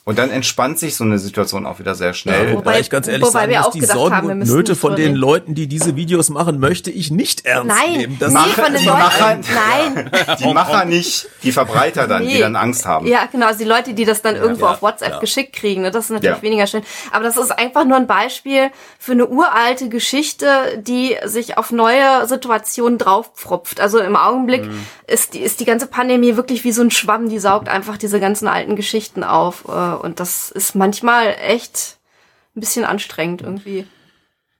und 0.07 0.17
dann 0.17 0.29
entspannt 0.29 0.79
sich 0.79 0.95
so 0.95 1.03
eine 1.03 1.19
Situation 1.19 1.65
auch 1.65 1.79
wieder 1.79 1.93
sehr 1.93 2.13
schnell. 2.13 2.51
Ja, 2.51 2.55
wobei 2.55 2.79
ich 2.79 2.89
ganz 2.89 3.09
ehrlich 3.09 3.27
sagen 3.27 3.53
muss, 3.53 3.71
die 3.71 3.83
Sorgen 3.83 4.15
haben, 4.15 4.29
und 4.29 4.47
Nöte 4.47 4.77
von 4.77 4.95
den 4.95 5.15
Leuten, 5.15 5.53
die 5.53 5.67
diese 5.67 5.97
Videos 5.97 6.29
machen, 6.29 6.61
möchte 6.61 6.89
ich 6.89 7.11
nicht 7.11 7.45
ernst 7.45 7.75
nein, 7.75 7.97
nehmen. 7.97 8.17
Das 8.17 8.31
nee, 8.31 8.39
von 8.39 8.71
den 8.71 8.85
Leuten, 8.85 8.99
Macher, 8.99 9.39
nein. 9.53 10.11
Die 10.39 10.53
Macher 10.53 10.85
nicht, 10.85 11.27
die 11.43 11.51
Verbreiter 11.51 12.07
dann, 12.07 12.23
nee. 12.23 12.35
die 12.35 12.39
dann 12.39 12.55
Angst 12.55 12.85
haben. 12.85 13.05
Ja, 13.05 13.27
genau, 13.29 13.47
also 13.47 13.59
die 13.59 13.65
Leute, 13.65 13.93
die 13.93 14.05
das 14.05 14.21
dann 14.21 14.35
ja, 14.35 14.41
irgendwo 14.41 14.65
ja, 14.65 14.71
auf 14.71 14.81
WhatsApp 14.81 15.19
geschickt 15.19 15.53
kriegen, 15.53 15.81
ne, 15.81 15.91
das 15.91 16.05
ist 16.05 16.11
natürlich 16.11 16.41
weniger 16.41 16.67
schön. 16.67 16.83
Aber 17.11 17.25
das 17.25 17.35
ist 17.35 17.51
einfach 17.51 17.83
nur 17.83 17.97
ein 17.97 18.07
Beispiel 18.07 18.69
für 18.99 19.11
eine 19.11 19.27
uralte 19.27 19.89
Geschichte, 19.89 20.47
die 20.79 21.17
sich 21.25 21.57
auf 21.57 21.71
neue 21.71 22.25
Situationen 22.27 22.97
draufpfropft. 22.97 23.81
Also 23.81 23.99
im 23.99 24.15
Augenblick 24.15 24.63
mhm. 24.63 24.87
ist, 25.05 25.33
die, 25.33 25.39
ist 25.39 25.59
die 25.59 25.65
ganze 25.65 25.87
Pandemie 25.87 26.37
wirklich 26.37 26.63
wie 26.63 26.71
so 26.71 26.81
ein 26.81 26.91
Schwamm, 26.91 27.27
die 27.27 27.39
saugt 27.39 27.67
einfach 27.67 27.97
diese 27.97 28.21
ganzen 28.21 28.47
alten 28.47 28.77
Geschichten 28.77 29.25
auf. 29.25 29.65
Und 30.01 30.19
das 30.19 30.51
ist 30.51 30.75
manchmal 30.75 31.35
echt 31.41 31.97
ein 32.55 32.59
bisschen 32.59 32.85
anstrengend 32.85 33.41
irgendwie. 33.41 33.85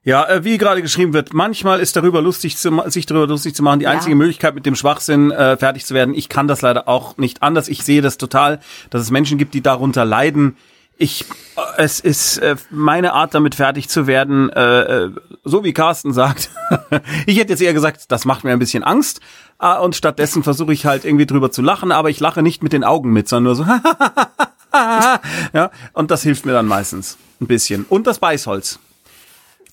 Ja, 0.07 0.25
äh, 0.29 0.45
wie 0.45 0.57
gerade 0.57 0.81
geschrieben 0.81 1.11
wird, 1.11 1.33
manchmal 1.33 1.81
ist 1.81 1.97
darüber 1.97 2.21
lustig 2.21 2.55
zu, 2.55 2.81
sich 2.85 3.05
darüber 3.05 3.27
lustig 3.27 3.55
zu 3.55 3.61
machen, 3.61 3.79
die 3.79 3.83
ja. 3.83 3.91
einzige 3.91 4.15
Möglichkeit, 4.15 4.55
mit 4.55 4.65
dem 4.65 4.75
Schwachsinn 4.75 5.31
äh, 5.31 5.57
fertig 5.57 5.85
zu 5.85 5.93
werden. 5.93 6.15
Ich 6.15 6.29
kann 6.29 6.47
das 6.47 6.61
leider 6.61 6.87
auch 6.87 7.17
nicht 7.17 7.43
anders. 7.43 7.67
Ich 7.67 7.83
sehe 7.83 8.01
das 8.01 8.17
total, 8.17 8.61
dass 8.89 9.01
es 9.01 9.11
Menschen 9.11 9.37
gibt, 9.37 9.53
die 9.53 9.61
darunter 9.61 10.05
leiden. 10.05 10.55
Ich, 10.95 11.25
äh, 11.57 11.83
es 11.83 11.99
ist 11.99 12.37
äh, 12.37 12.55
meine 12.69 13.11
Art, 13.11 13.33
damit 13.33 13.55
fertig 13.55 13.89
zu 13.89 14.07
werden, 14.07 14.49
äh, 14.49 14.79
äh 14.79 15.11
so 15.43 15.65
wie 15.65 15.73
Carsten 15.73 16.13
sagt. 16.13 16.51
ich 17.25 17.37
hätte 17.37 17.51
jetzt 17.51 17.61
eher 17.61 17.73
gesagt, 17.73 18.09
das 18.09 18.23
macht 18.23 18.45
mir 18.45 18.51
ein 18.51 18.59
bisschen 18.59 18.83
Angst. 18.83 19.19
Äh, 19.59 19.77
und 19.77 19.93
stattdessen 19.93 20.41
versuche 20.41 20.71
ich 20.71 20.85
halt 20.85 21.03
irgendwie 21.03 21.25
drüber 21.25 21.51
zu 21.51 21.61
lachen, 21.61 21.91
aber 21.91 22.09
ich 22.09 22.21
lache 22.21 22.41
nicht 22.41 22.63
mit 22.63 22.71
den 22.71 22.85
Augen 22.85 23.11
mit, 23.11 23.27
sondern 23.27 23.55
nur 23.55 23.55
so. 23.55 23.65
ja, 25.53 25.71
und 25.93 26.11
das 26.11 26.23
hilft 26.23 26.45
mir 26.45 26.53
dann 26.53 26.67
meistens 26.67 27.17
ein 27.41 27.47
bisschen. 27.47 27.85
Und 27.89 28.07
das 28.07 28.19
Beißholz. 28.19 28.79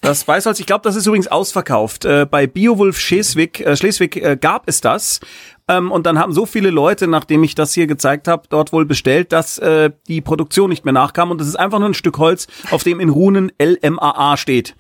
Das 0.01 0.25
Beißholz, 0.25 0.61
ich 0.61 0.67
glaube, 0.67 0.83
das 0.83 0.97
ist 0.97 1.07
übrigens 1.07 1.29
ausverkauft. 1.29 2.05
Äh, 2.05 2.27
bei 2.31 2.47
Biowulf 2.47 2.99
Schleswig, 2.99 3.61
äh, 3.61 3.75
Schleswig 3.75 4.17
äh, 4.17 4.37
gab 4.39 4.69
es 4.69 4.83
das. 4.83 5.21
Ähm, 5.67 5.91
und 5.91 6.05
dann 6.05 6.19
haben 6.19 6.35
so 6.35 6.45
viele 6.45 6.69
Leute, 6.69 7.07
nachdem 7.07 7.43
ich 7.43 7.55
das 7.55 7.73
hier 7.73 7.87
gezeigt 7.87 8.29
habe, 8.29 8.43
dort 8.51 8.73
wohl 8.75 8.85
bestellt, 8.85 9.33
dass 9.33 9.57
äh, 9.59 9.91
die 10.07 10.21
Produktion 10.21 10.69
nicht 10.69 10.85
mehr 10.85 10.93
nachkam. 10.93 11.31
Und 11.31 11.41
das 11.41 11.49
ist 11.49 11.57
einfach 11.57 11.79
nur 11.79 11.89
ein 11.89 11.95
Stück 11.95 12.19
Holz, 12.19 12.49
auf 12.71 12.83
dem 12.83 13.01
in 13.01 13.09
Runen 13.09 13.51
LMAA 13.59 14.37
steht. 14.37 14.77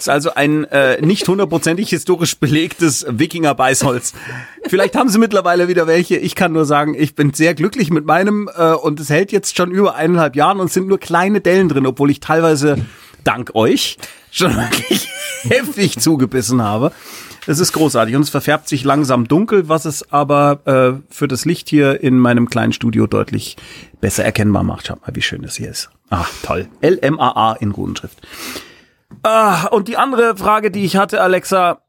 Ist 0.00 0.08
also 0.08 0.32
ein 0.34 0.64
äh, 0.64 0.98
nicht 1.02 1.28
hundertprozentig 1.28 1.90
historisch 1.90 2.38
belegtes 2.38 3.04
Wikinger-Beißholz. 3.06 4.14
Vielleicht 4.66 4.96
haben 4.96 5.10
sie 5.10 5.18
mittlerweile 5.18 5.68
wieder 5.68 5.86
welche. 5.86 6.16
Ich 6.16 6.34
kann 6.34 6.52
nur 6.52 6.64
sagen, 6.64 6.94
ich 6.98 7.14
bin 7.14 7.34
sehr 7.34 7.52
glücklich 7.52 7.90
mit 7.90 8.06
meinem 8.06 8.48
äh, 8.56 8.72
und 8.72 8.98
es 8.98 9.10
hält 9.10 9.30
jetzt 9.30 9.58
schon 9.58 9.70
über 9.70 9.96
eineinhalb 9.96 10.36
Jahren 10.36 10.58
und 10.58 10.68
es 10.68 10.72
sind 10.72 10.88
nur 10.88 10.98
kleine 10.98 11.42
Dellen 11.42 11.68
drin, 11.68 11.86
obwohl 11.86 12.10
ich 12.10 12.20
teilweise 12.20 12.78
dank 13.24 13.54
euch 13.54 13.98
schon 14.30 14.56
wirklich 14.56 15.06
heftig 15.42 15.98
zugebissen 15.98 16.62
habe. 16.62 16.92
Es 17.46 17.58
ist 17.58 17.72
großartig 17.74 18.16
und 18.16 18.22
es 18.22 18.30
verfärbt 18.30 18.68
sich 18.68 18.84
langsam 18.84 19.28
dunkel, 19.28 19.68
was 19.68 19.84
es 19.84 20.10
aber 20.10 20.60
äh, 20.64 21.14
für 21.14 21.28
das 21.28 21.44
Licht 21.44 21.68
hier 21.68 22.02
in 22.02 22.18
meinem 22.18 22.48
kleinen 22.48 22.72
Studio 22.72 23.06
deutlich 23.06 23.58
besser 24.00 24.24
erkennbar 24.24 24.62
macht. 24.62 24.86
Schaut 24.86 25.06
mal, 25.06 25.14
wie 25.14 25.20
schön 25.20 25.42
das 25.42 25.56
hier 25.56 25.68
ist. 25.68 25.90
Ah, 26.08 26.24
toll. 26.42 26.68
L-M-A-A 26.80 27.52
in 27.60 27.72
Runenschrift. 27.72 28.26
Ah, 29.22 29.66
und 29.66 29.88
die 29.88 29.96
andere 29.96 30.36
Frage, 30.36 30.70
die 30.70 30.84
ich 30.84 30.96
hatte, 30.96 31.20
Alexa, 31.20 31.82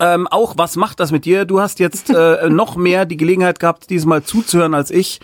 ähm, 0.00 0.26
auch 0.26 0.54
was 0.58 0.76
macht 0.76 1.00
das 1.00 1.12
mit 1.12 1.24
dir? 1.24 1.44
Du 1.44 1.60
hast 1.60 1.78
jetzt 1.78 2.10
äh, 2.10 2.48
noch 2.50 2.76
mehr 2.76 3.06
die 3.06 3.16
Gelegenheit 3.16 3.60
gehabt, 3.60 3.90
diesmal 3.90 4.22
zuzuhören 4.22 4.74
als 4.74 4.90
ich. 4.90 5.20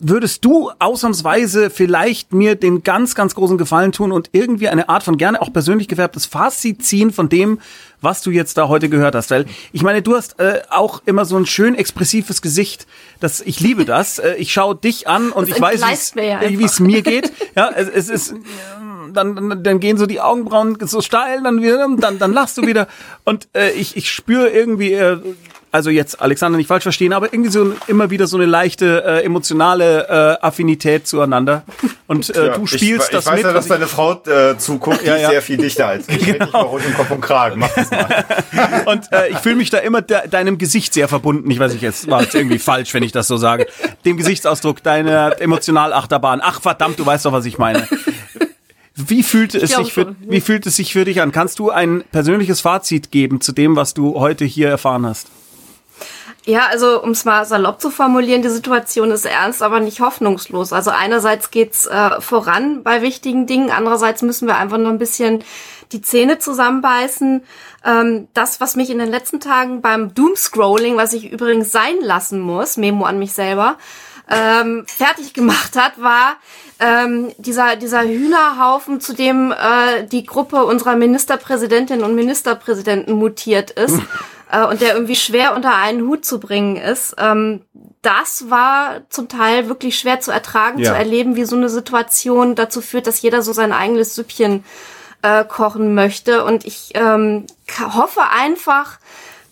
Würdest 0.00 0.44
du 0.44 0.70
ausnahmsweise 0.78 1.70
vielleicht 1.70 2.32
mir 2.32 2.56
den 2.56 2.82
ganz, 2.82 3.14
ganz 3.14 3.34
großen 3.34 3.56
Gefallen 3.56 3.92
tun 3.92 4.10
und 4.10 4.30
irgendwie 4.32 4.68
eine 4.68 4.88
Art 4.88 5.04
von 5.04 5.16
gerne 5.16 5.40
auch 5.40 5.52
persönlich 5.52 5.86
gefärbtes 5.86 6.26
Fazit 6.26 6.84
ziehen 6.84 7.12
von 7.12 7.28
dem, 7.28 7.60
was 8.00 8.22
du 8.22 8.30
jetzt 8.30 8.58
da 8.58 8.68
heute 8.68 8.88
gehört 8.88 9.14
hast? 9.14 9.30
Weil 9.30 9.46
ich 9.72 9.82
meine, 9.82 10.02
du 10.02 10.16
hast 10.16 10.40
äh, 10.40 10.62
auch 10.70 11.02
immer 11.06 11.24
so 11.24 11.36
ein 11.36 11.46
schön 11.46 11.76
expressives 11.76 12.42
Gesicht. 12.42 12.86
Das, 13.20 13.40
ich 13.40 13.60
liebe 13.60 13.84
das. 13.84 14.18
Äh, 14.18 14.34
ich 14.36 14.52
schaue 14.52 14.74
dich 14.74 15.06
an 15.06 15.30
und 15.30 15.48
Das 15.48 15.56
ich 15.56 15.62
weiß, 15.62 16.14
wie 16.16 16.64
es 16.64 16.80
mir 16.80 17.02
geht. 17.02 17.30
Ja, 17.54 17.70
es, 17.70 17.88
es 17.88 18.08
ist 18.08 18.34
dann, 19.12 19.36
dann, 19.36 19.62
dann 19.62 19.80
gehen 19.80 19.98
so 19.98 20.06
die 20.06 20.20
Augenbrauen 20.20 20.78
so 20.80 21.00
steil, 21.00 21.42
dann 21.42 21.62
wieder, 21.62 21.88
dann, 21.98 22.18
dann 22.18 22.32
lachst 22.32 22.58
du 22.58 22.62
wieder. 22.66 22.88
Und 23.24 23.48
äh, 23.54 23.70
ich, 23.72 23.96
ich 23.96 24.10
spüre 24.10 24.48
irgendwie, 24.48 24.92
äh, 24.92 25.18
also 25.72 25.90
jetzt 25.90 26.20
Alexander 26.20 26.56
nicht 26.58 26.66
falsch 26.66 26.82
verstehen, 26.82 27.12
aber 27.12 27.32
irgendwie 27.32 27.50
so 27.50 27.74
immer 27.86 28.10
wieder 28.10 28.26
so 28.26 28.36
eine 28.36 28.46
leichte 28.46 29.04
äh, 29.04 29.24
emotionale 29.24 30.08
äh, 30.40 30.44
Affinität 30.44 31.06
zueinander. 31.06 31.62
Und 32.06 32.34
äh, 32.34 32.46
Ja, 32.46 32.56
du 32.56 32.64
ich, 32.64 32.70
spielst 32.70 33.06
ich 33.08 33.12
das 33.14 33.26
weiß 33.26 33.36
mit. 33.36 33.44
ja, 33.44 33.52
dass 33.52 33.64
was 33.64 33.68
deine 33.68 33.86
Frau 33.86 34.20
äh, 34.24 34.58
zuguckt, 34.58 35.02
die 35.02 35.06
Ja, 35.06 35.14
ist 35.16 35.22
ja. 35.22 35.30
sehr 35.30 35.42
viel 35.42 35.56
dichter 35.58 35.86
als 35.86 36.08
ich. 36.08 36.24
Genau. 36.24 36.46
Ich 36.46 36.54
ruhig 36.54 36.84
im 36.86 36.94
Kopf 36.94 37.10
und 37.10 37.20
Kragen. 37.20 37.60
Mach 37.60 37.68
das 37.74 37.90
mal. 37.90 38.24
ich, 38.52 38.86
und 38.86 39.12
äh, 39.12 39.28
ich 39.28 39.38
fühle 39.38 39.56
mich 39.56 39.70
da 39.70 39.78
immer 39.78 40.02
de 40.02 40.28
deinem 40.28 40.58
Gesicht 40.58 40.92
sehr 40.92 41.06
verbunden. 41.08 41.50
Ich 41.50 41.58
weiß 41.60 41.72
nicht, 41.72 41.82
jetzt 41.82 42.10
war 42.10 42.22
es 42.22 42.34
irgendwie 42.34 42.58
falsch, 42.58 42.92
wenn 42.94 43.02
ich 43.02 43.12
das 43.12 43.28
so 43.28 43.36
sage. 43.36 43.66
Dem 44.04 44.16
Gesichtsausdruck, 44.16 44.82
deiner 44.82 45.40
Emotionalachterbahn. 45.40 46.40
Ach 46.42 46.60
verdammt, 46.60 46.98
du 46.98 47.06
weißt 47.06 47.24
doch, 47.26 47.32
was 47.32 47.44
ich 47.44 47.58
meine. 47.58 47.86
Wie 48.96 49.22
fühlt 49.22 49.54
es 49.54 49.70
sich 49.70 49.92
für, 49.92 50.14
wie 50.20 50.40
fühlt 50.40 50.66
es 50.66 50.76
sich 50.76 50.92
für 50.92 51.04
dich 51.04 51.22
an? 51.22 51.32
Kannst 51.32 51.58
du 51.58 51.70
ein 51.70 52.04
persönliches 52.12 52.60
Fazit 52.60 53.10
geben 53.10 53.40
zu 53.40 53.52
dem, 53.52 53.76
was 53.76 53.94
du 53.94 54.18
heute 54.20 54.44
hier 54.44 54.68
erfahren 54.68 55.06
hast? 55.06 55.28
Ja, 56.46 56.66
also 56.70 57.02
um 57.02 57.10
es 57.10 57.24
mal 57.24 57.44
salopp 57.44 57.80
zu 57.80 57.90
formulieren, 57.90 58.40
die 58.40 58.48
Situation 58.48 59.10
ist 59.10 59.26
ernst, 59.26 59.62
aber 59.62 59.78
nicht 59.80 60.00
hoffnungslos. 60.00 60.72
Also 60.72 60.90
einerseits 60.90 61.50
geht's 61.50 61.86
äh, 61.86 62.20
voran 62.20 62.82
bei 62.82 63.02
wichtigen 63.02 63.46
Dingen, 63.46 63.70
andererseits 63.70 64.22
müssen 64.22 64.48
wir 64.48 64.56
einfach 64.56 64.78
noch 64.78 64.88
ein 64.88 64.98
bisschen 64.98 65.44
die 65.92 66.00
Zähne 66.00 66.38
zusammenbeißen. 66.38 67.42
Ähm, 67.84 68.28
das, 68.32 68.60
was 68.60 68.74
mich 68.74 68.90
in 68.90 68.98
den 68.98 69.10
letzten 69.10 69.40
Tagen 69.40 69.82
beim 69.82 70.14
Doomscrolling, 70.14 70.96
was 70.96 71.12
ich 71.12 71.30
übrigens 71.30 71.72
sein 71.72 72.00
lassen 72.00 72.40
muss, 72.40 72.78
Memo 72.78 73.04
an 73.04 73.18
mich 73.18 73.32
selber, 73.32 73.76
ähm, 74.30 74.84
fertig 74.86 75.34
gemacht 75.34 75.76
hat, 75.76 76.00
war 76.00 76.36
ähm, 76.78 77.32
dieser, 77.36 77.76
dieser 77.76 78.02
Hühnerhaufen, 78.02 79.00
zu 79.00 79.12
dem 79.12 79.52
äh, 79.52 80.04
die 80.04 80.24
Gruppe 80.24 80.64
unserer 80.64 80.96
Ministerpräsidentinnen 80.96 82.04
und 82.04 82.14
Ministerpräsidenten 82.14 83.12
mutiert 83.14 83.72
ist 83.72 84.00
äh, 84.50 84.64
und 84.64 84.80
der 84.80 84.94
irgendwie 84.94 85.16
schwer 85.16 85.54
unter 85.54 85.74
einen 85.74 86.06
Hut 86.06 86.24
zu 86.24 86.40
bringen 86.40 86.76
ist. 86.76 87.14
Ähm, 87.18 87.62
das 88.02 88.48
war 88.50 89.02
zum 89.10 89.28
Teil 89.28 89.68
wirklich 89.68 89.98
schwer 89.98 90.20
zu 90.20 90.30
ertragen, 90.30 90.78
Ja. 90.78 90.92
zu 90.92 90.96
erleben, 90.96 91.36
wie 91.36 91.44
so 91.44 91.56
eine 91.56 91.68
Situation 91.68 92.54
dazu 92.54 92.80
führt, 92.80 93.06
dass 93.06 93.22
jeder 93.22 93.42
so 93.42 93.52
sein 93.52 93.72
eigenes 93.72 94.14
Süppchen 94.14 94.64
äh, 95.22 95.44
kochen 95.44 95.94
möchte. 95.94 96.44
Und 96.44 96.64
ich 96.64 96.90
ähm, 96.94 97.46
hoffe 97.78 98.22
einfach, 98.30 98.98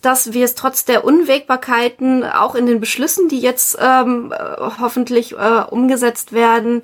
dass 0.01 0.33
wir 0.33 0.45
es 0.45 0.55
trotz 0.55 0.85
der 0.85 1.03
Unwägbarkeiten 1.03 2.23
auch 2.23 2.55
in 2.55 2.65
den 2.65 2.79
Beschlüssen, 2.79 3.27
die 3.27 3.39
jetzt 3.39 3.77
ähm, 3.79 4.31
äh, 4.31 4.37
hoffentlich 4.79 5.33
äh, 5.33 5.63
umgesetzt 5.69 6.31
werden, 6.33 6.83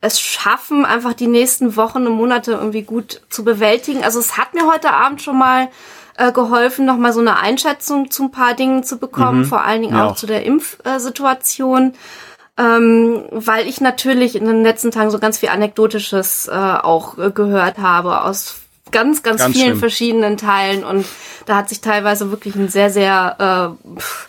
es 0.00 0.20
schaffen, 0.20 0.84
einfach 0.84 1.12
die 1.12 1.26
nächsten 1.28 1.76
Wochen 1.76 2.06
und 2.06 2.14
Monate 2.14 2.52
irgendwie 2.52 2.82
gut 2.82 3.20
zu 3.28 3.44
bewältigen. 3.44 4.02
Also 4.02 4.18
es 4.18 4.36
hat 4.36 4.54
mir 4.54 4.66
heute 4.66 4.92
Abend 4.92 5.22
schon 5.22 5.38
mal 5.38 5.68
äh, 6.22 6.32
geholfen, 6.32 6.86
nochmal 6.86 7.12
so 7.12 7.20
eine 7.20 7.38
Einschätzung 7.38 8.10
zu 8.10 8.24
ein 8.24 8.30
paar 8.30 8.54
Dingen 8.54 8.84
zu 8.84 8.98
bekommen, 8.98 9.44
vor 9.44 9.64
allen 9.64 9.82
Dingen 9.82 9.96
auch, 9.96 10.12
auch. 10.12 10.16
zu 10.16 10.26
der 10.26 10.44
Impfsituation. 10.44 11.94
Ähm, 12.58 13.24
weil 13.30 13.66
ich 13.66 13.80
natürlich 13.80 14.36
in 14.36 14.44
den 14.44 14.62
letzten 14.62 14.90
Tagen 14.90 15.10
so 15.10 15.18
ganz 15.18 15.38
viel 15.38 15.48
Anekdotisches 15.48 16.48
äh, 16.48 16.52
auch 16.52 17.16
äh, 17.16 17.30
gehört 17.30 17.78
habe 17.78 18.22
aus 18.22 18.56
ganz, 18.92 19.22
ganz, 19.22 19.40
Ganz 19.40 19.56
vielen 19.56 19.68
schlimm. 19.68 19.78
verschiedenen 19.78 20.36
Teilen 20.36 20.84
und 20.84 21.06
da 21.46 21.56
hat 21.56 21.70
sich 21.70 21.80
teilweise 21.80 22.30
wirklich 22.30 22.54
ein 22.54 22.68
sehr, 22.68 22.90
sehr 22.90 23.76
äh, 23.88 23.98
pff, 23.98 24.28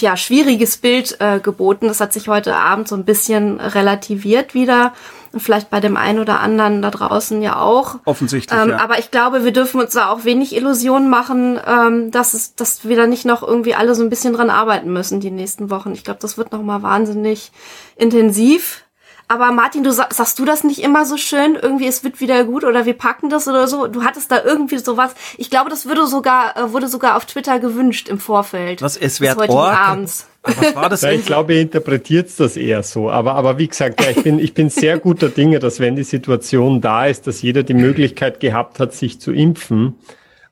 ja, 0.00 0.16
schwieriges 0.16 0.78
Bild 0.78 1.20
äh, 1.20 1.40
geboten. 1.40 1.88
Das 1.88 2.00
hat 2.00 2.12
sich 2.12 2.28
heute 2.28 2.54
Abend 2.56 2.88
so 2.88 2.94
ein 2.94 3.04
bisschen 3.04 3.60
relativiert 3.60 4.54
wieder. 4.54 4.92
Und 5.32 5.40
vielleicht 5.40 5.68
bei 5.68 5.80
dem 5.80 5.96
einen 5.96 6.18
oder 6.18 6.40
anderen 6.40 6.80
da 6.80 6.90
draußen 6.90 7.42
ja 7.42 7.60
auch. 7.60 7.96
Offensichtlich, 8.06 8.58
Ähm, 8.58 8.70
ja. 8.70 8.78
Aber 8.80 8.98
ich 8.98 9.10
glaube, 9.10 9.44
wir 9.44 9.52
dürfen 9.52 9.80
uns 9.80 9.92
da 9.92 10.08
auch 10.08 10.24
wenig 10.24 10.56
Illusionen 10.56 11.10
machen, 11.10 11.60
ähm, 11.66 12.10
dass, 12.10 12.32
es, 12.32 12.54
dass 12.54 12.88
wir 12.88 12.96
da 12.96 13.06
nicht 13.06 13.26
noch 13.26 13.42
irgendwie 13.42 13.74
alle 13.74 13.94
so 13.94 14.02
ein 14.02 14.08
bisschen 14.08 14.32
dran 14.32 14.48
arbeiten 14.48 14.92
müssen 14.92 15.20
die 15.20 15.30
nächsten 15.30 15.68
Wochen. 15.68 15.92
Ich 15.92 16.04
glaube, 16.04 16.20
das 16.22 16.38
wird 16.38 16.52
noch 16.52 16.62
mal 16.62 16.82
wahnsinnig 16.82 17.52
intensiv. 17.96 18.85
Aber 19.28 19.50
Martin, 19.50 19.82
du 19.82 19.90
sa- 19.92 20.08
sagst 20.10 20.38
du 20.38 20.44
das 20.44 20.62
nicht 20.62 20.82
immer 20.84 21.04
so 21.04 21.16
schön? 21.16 21.58
Irgendwie, 21.60 21.86
es 21.88 22.04
wird 22.04 22.20
wieder 22.20 22.44
gut 22.44 22.62
oder 22.64 22.86
wir 22.86 22.94
packen 22.94 23.28
das 23.28 23.48
oder 23.48 23.66
so. 23.66 23.88
Du 23.88 24.04
hattest 24.04 24.30
da 24.30 24.44
irgendwie 24.44 24.78
sowas. 24.78 25.14
Ich 25.36 25.50
glaube, 25.50 25.68
das 25.68 25.86
würde 25.86 26.06
sogar, 26.06 26.56
äh, 26.56 26.72
wurde 26.72 26.86
sogar 26.86 27.16
auf 27.16 27.24
Twitter 27.26 27.58
gewünscht 27.58 28.08
im 28.08 28.20
Vorfeld. 28.20 28.82
Was, 28.82 28.96
es 28.96 29.20
wird 29.20 29.36
Org? 29.48 29.76
Abends. 29.76 30.28
Was 30.44 30.76
war 30.76 30.88
das? 30.88 31.02
Ja, 31.02 31.10
ich 31.10 31.26
glaube, 31.26 31.54
ihr 31.54 31.62
interpretiert 31.62 32.30
das 32.38 32.56
eher 32.56 32.84
so. 32.84 33.10
Aber, 33.10 33.34
aber 33.34 33.58
wie 33.58 33.66
gesagt, 33.66 34.00
ja, 34.00 34.10
ich, 34.10 34.22
bin, 34.22 34.38
ich 34.38 34.54
bin 34.54 34.70
sehr 34.70 34.96
guter 35.00 35.28
Dinge, 35.28 35.58
dass 35.58 35.80
wenn 35.80 35.96
die 35.96 36.04
Situation 36.04 36.80
da 36.80 37.06
ist, 37.06 37.26
dass 37.26 37.42
jeder 37.42 37.64
die 37.64 37.74
Möglichkeit 37.74 38.38
gehabt 38.38 38.78
hat, 38.78 38.92
sich 38.94 39.20
zu 39.20 39.32
impfen 39.32 39.96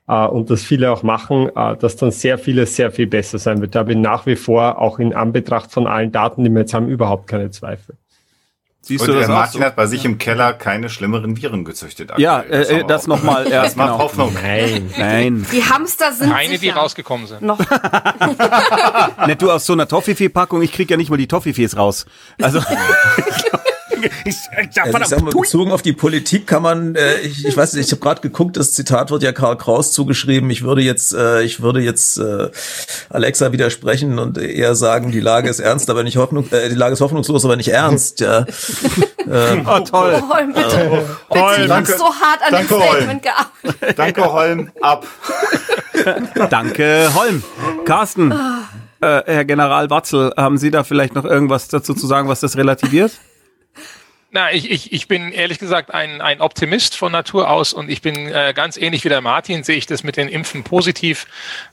äh, 0.09 0.25
und 0.27 0.49
das 0.49 0.63
viele 0.63 0.91
auch 0.91 1.01
machen, 1.01 1.49
äh, 1.55 1.77
dass 1.77 1.95
dann 1.95 2.11
sehr 2.11 2.37
vieles 2.37 2.75
sehr 2.75 2.91
viel 2.91 3.07
besser 3.07 3.39
sein 3.39 3.61
wird. 3.61 3.73
Da 3.73 3.79
habe 3.79 3.93
ich 3.93 3.97
nach 3.97 4.25
wie 4.25 4.35
vor, 4.35 4.79
auch 4.81 4.99
in 4.99 5.13
Anbetracht 5.13 5.71
von 5.71 5.87
allen 5.87 6.11
Daten, 6.11 6.43
die 6.43 6.49
wir 6.49 6.59
jetzt 6.59 6.73
haben, 6.73 6.89
überhaupt 6.89 7.27
keine 7.27 7.51
Zweifel. 7.51 7.95
Siehst 8.87 9.01
Und 9.01 9.07
du 9.07 9.13
der 9.13 9.21
das 9.21 9.29
Martin 9.29 9.61
so? 9.61 9.65
hat 9.65 9.75
bei 9.75 9.87
sich 9.87 10.05
im 10.05 10.19
Keller 10.19 10.53
keine 10.53 10.89
schlimmeren 10.89 11.35
Viren 11.35 11.65
gezüchtet. 11.65 12.11
Ja, 12.17 12.37
aktuell. 12.37 12.61
äh, 12.65 12.79
äh, 12.81 12.83
das 12.87 13.03
auch- 13.05 13.07
nochmal. 13.07 13.47
Ja, 13.49 13.63
Das 13.63 13.75
macht 13.75 13.87
genau. 13.93 13.99
Hoffnung. 14.03 14.33
Nein. 14.41 14.91
Nein. 14.97 15.45
Die 15.51 15.63
Hamster 15.63 16.13
sind 16.13 16.31
Keine, 16.31 16.49
die 16.51 16.57
sicher. 16.57 16.75
rausgekommen 16.75 17.25
sind. 17.25 17.41
noch. 17.41 17.57
Nicht 19.27 19.41
du 19.41 19.49
aus 19.51 19.65
so 19.65 19.73
einer 19.73 19.87
Toffifee-Packung, 19.87 20.61
ich 20.61 20.71
krieg 20.71 20.89
ja 20.91 20.97
nicht 20.97 21.09
mal 21.09 21.17
die 21.17 21.27
Toffifees 21.27 21.75
raus. 21.77 22.05
Also, 22.39 22.59
ich, 24.25 24.35
ich, 24.59 24.81
Also 24.81 24.97
ich 24.97 25.07
sag 25.07 25.21
mal, 25.21 25.31
bezogen 25.31 25.71
auf 25.71 25.81
die 25.81 25.93
Politik 25.93 26.47
kann 26.47 26.63
man, 26.63 26.95
äh, 26.95 27.19
ich, 27.19 27.45
ich 27.45 27.55
weiß 27.55 27.73
nicht, 27.73 27.87
ich 27.87 27.91
habe 27.91 28.01
gerade 28.01 28.21
geguckt, 28.21 28.57
das 28.57 28.73
Zitat 28.73 29.11
wird 29.11 29.23
ja 29.23 29.31
Karl 29.31 29.57
Kraus 29.57 29.91
zugeschrieben. 29.91 30.49
Ich 30.49 30.63
würde 30.63 30.81
jetzt, 30.81 31.13
äh, 31.13 31.41
ich 31.43 31.61
würde 31.61 31.79
jetzt 31.79 32.17
äh, 32.17 32.49
Alexa 33.09 33.51
widersprechen 33.51 34.19
und 34.19 34.37
eher 34.37 34.75
sagen, 34.75 35.11
die 35.11 35.19
Lage 35.19 35.49
ist 35.49 35.59
ernst, 35.59 35.89
aber 35.89 36.03
nicht 36.03 36.17
Hoffnung, 36.17 36.49
äh, 36.51 36.69
die 36.69 36.75
Lage 36.75 36.93
ist 36.93 37.01
hoffnungslos, 37.01 37.45
aber 37.45 37.55
nicht 37.55 37.69
ernst. 37.69 38.19
Ja. 38.19 38.45
oh, 39.27 39.79
toll. 39.79 40.21
Holm, 40.29 40.53
bitte. 40.53 41.05
bitte 41.31 41.45
ich 41.55 41.61
hab 41.61 41.67
danke. 41.67 41.97
so 41.97 42.05
hart 42.05 42.41
an 42.41 42.53
dem 42.53 42.67
Danke, 42.67 42.75
Holm. 42.75 42.95
Statement 42.95 43.23
gearbeitet. 43.23 43.99
Danke, 43.99 44.33
Holm. 44.33 44.71
Ab. 44.81 45.05
Danke, 46.49 47.09
Holm. 47.15 47.43
Carsten, 47.85 48.31
äh, 49.01 49.21
Herr 49.25 49.45
General 49.45 49.89
Watzel, 49.89 50.33
haben 50.37 50.57
Sie 50.57 50.71
da 50.71 50.83
vielleicht 50.83 51.15
noch 51.15 51.25
irgendwas 51.25 51.67
dazu 51.67 51.93
zu 51.93 52.07
sagen, 52.07 52.27
was 52.27 52.39
das 52.39 52.57
relativiert? 52.57 53.13
Na, 54.35 54.51
ich, 54.51 54.69
ich, 54.69 54.91
ich 54.91 55.07
bin 55.07 55.31
ehrlich 55.31 55.59
gesagt 55.59 55.93
ein, 55.93 56.19
ein 56.19 56.41
Optimist 56.41 56.97
von 56.97 57.09
Natur 57.09 57.49
aus 57.49 57.71
und 57.71 57.89
ich 57.89 58.01
bin 58.01 58.27
äh, 58.27 58.51
ganz 58.53 58.75
ähnlich 58.75 59.05
wie 59.05 59.09
der 59.09 59.21
Martin, 59.21 59.63
sehe 59.63 59.77
ich 59.77 59.85
das 59.85 60.03
mit 60.03 60.17
den 60.17 60.27
Impfen 60.27 60.65
positiv. 60.65 61.25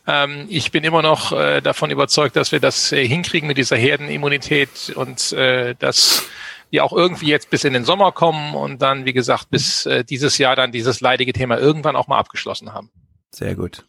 Ähm, 0.07 0.47
ich 0.49 0.71
bin 0.71 0.85
immer 0.85 1.03
noch 1.03 1.33
äh, 1.33 1.61
davon 1.61 1.91
überzeugt, 1.91 2.37
dass 2.37 2.53
wir 2.53 2.61
das 2.61 2.93
äh, 2.93 3.05
hinkriegen 3.05 3.49
mit 3.49 3.59
dieser 3.59 3.77
Herdenimmunität 3.77 4.93
und 4.95 5.33
äh, 5.33 5.75
dass 5.77 6.23
wir 6.71 6.85
auch 6.85 6.93
irgendwie 6.93 7.27
jetzt 7.27 7.51
bis 7.51 7.65
in 7.65 7.73
den 7.73 7.85
Sommer 7.85 8.13
kommen 8.13 8.55
und 8.55 8.81
dann, 8.81 9.07
wie 9.07 9.13
gesagt, 9.13 9.51
bis 9.51 9.85
äh, 9.87 10.05
dieses 10.05 10.39
Jahr 10.39 10.55
dann 10.55 10.71
dieses 10.71 11.01
leidige 11.01 11.33
Thema 11.33 11.59
irgendwann 11.59 11.97
auch 11.97 12.07
mal 12.07 12.19
abgeschlossen 12.19 12.73
haben. 12.73 12.93
Sehr 13.33 13.57
gut. 13.57 13.85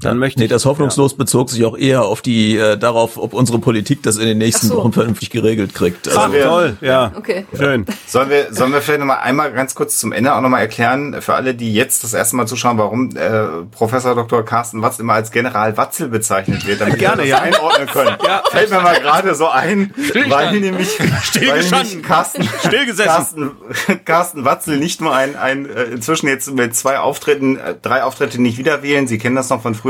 Dann 0.00 0.18
möchte 0.18 0.38
nee, 0.40 0.46
ich. 0.46 0.50
das 0.50 0.64
hoffnungslos 0.64 1.14
bezog 1.14 1.50
sich 1.50 1.64
auch 1.64 1.76
eher 1.76 2.02
auf 2.02 2.22
die 2.22 2.56
äh, 2.56 2.76
darauf, 2.76 3.16
ob 3.16 3.32
unsere 3.34 3.58
Politik 3.58 4.02
das 4.02 4.16
in 4.16 4.26
den 4.26 4.38
nächsten 4.38 4.66
Ach 4.66 4.70
so. 4.70 4.76
Wochen 4.78 4.92
vernünftig 4.92 5.30
geregelt 5.30 5.74
kriegt. 5.74 6.08
Ach, 6.12 6.16
Also, 6.22 6.32
wir- 6.32 6.44
toll, 6.44 6.76
ja. 6.80 7.12
Okay. 7.16 7.46
Schön. 7.56 7.86
Sollen 8.06 8.30
wir, 8.30 8.52
sollen 8.52 8.72
wir 8.72 8.80
vielleicht 8.80 9.00
noch 9.00 9.06
mal 9.06 9.18
einmal 9.18 9.52
ganz 9.52 9.74
kurz 9.74 9.98
zum 9.98 10.12
Ende 10.12 10.34
auch 10.34 10.40
noch 10.40 10.48
mal 10.48 10.60
erklären, 10.60 11.16
für 11.20 11.34
alle, 11.34 11.54
die 11.54 11.74
jetzt 11.74 12.02
das 12.04 12.14
erste 12.14 12.36
Mal 12.36 12.46
zuschauen, 12.46 12.78
warum 12.78 13.14
äh, 13.16 13.64
Professor 13.70 14.14
Dr. 14.14 14.44
Carsten 14.44 14.82
Watz 14.82 14.98
immer 14.98 15.14
als 15.14 15.30
General 15.30 15.76
Watzel 15.76 16.08
bezeichnet 16.08 16.66
wird, 16.66 16.80
damit 16.80 16.98
Gerne, 16.98 17.24
wir 17.24 17.30
das 17.30 17.40
ja. 17.40 17.44
einordnen 17.58 17.88
können. 17.88 18.16
Fällt 18.50 18.70
mir 18.70 18.80
mal 18.80 18.98
gerade 19.00 19.34
so 19.34 19.48
ein, 19.48 19.92
weil 20.28 20.60
nämlich, 20.60 20.98
weil 20.98 21.62
nämlich 21.62 22.02
Carsten, 22.02 22.48
Stillgesessen. 22.66 23.06
Carsten, 23.06 23.50
Carsten 24.04 24.44
Watzel 24.44 24.78
nicht 24.78 25.00
nur 25.00 25.14
ein, 25.14 25.36
ein 25.36 25.66
äh, 25.68 25.82
inzwischen 25.84 26.28
jetzt 26.28 26.50
mit 26.52 26.74
zwei 26.74 26.98
Auftritten, 26.98 27.56
äh, 27.58 27.74
drei 27.80 28.02
Auftritte 28.04 28.40
nicht 28.40 28.58
wieder 28.58 28.82
wählen, 28.82 29.06
Sie 29.06 29.18
kennen 29.18 29.36
das 29.36 29.48
noch 29.50 29.62
von 29.62 29.74
früher, 29.74 29.89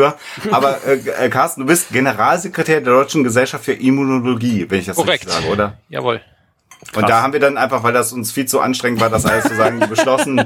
aber 0.51 0.79
äh, 0.87 1.27
äh, 1.27 1.29
Carsten, 1.31 1.61
du 1.63 1.67
bist 1.67 1.91
Generalsekretär 1.93 2.81
der 2.81 2.93
Deutschen 2.95 3.25
Gesellschaft 3.25 3.65
für 3.65 3.73
Immunologie, 3.73 4.67
wenn 4.69 4.81
ich 4.81 4.87
das 4.87 4.97
Korrekt. 4.97 5.27
richtig 5.27 5.33
sage, 5.43 5.53
oder? 5.53 5.75
Jawohl. 5.89 6.21
Und 6.95 7.09
da 7.11 7.21
haben 7.21 7.35
wir 7.35 7.41
dann 7.41 7.59
einfach, 7.59 7.83
weil 7.83 7.93
das 7.93 8.11
uns 8.13 8.33
viel 8.33 8.47
zu 8.47 8.59
anstrengend 8.61 9.01
war, 9.03 9.11
das 9.11 9.27
alles 9.27 9.45
zu 9.45 9.55
sagen, 9.55 9.81
beschlossen, 9.91 10.43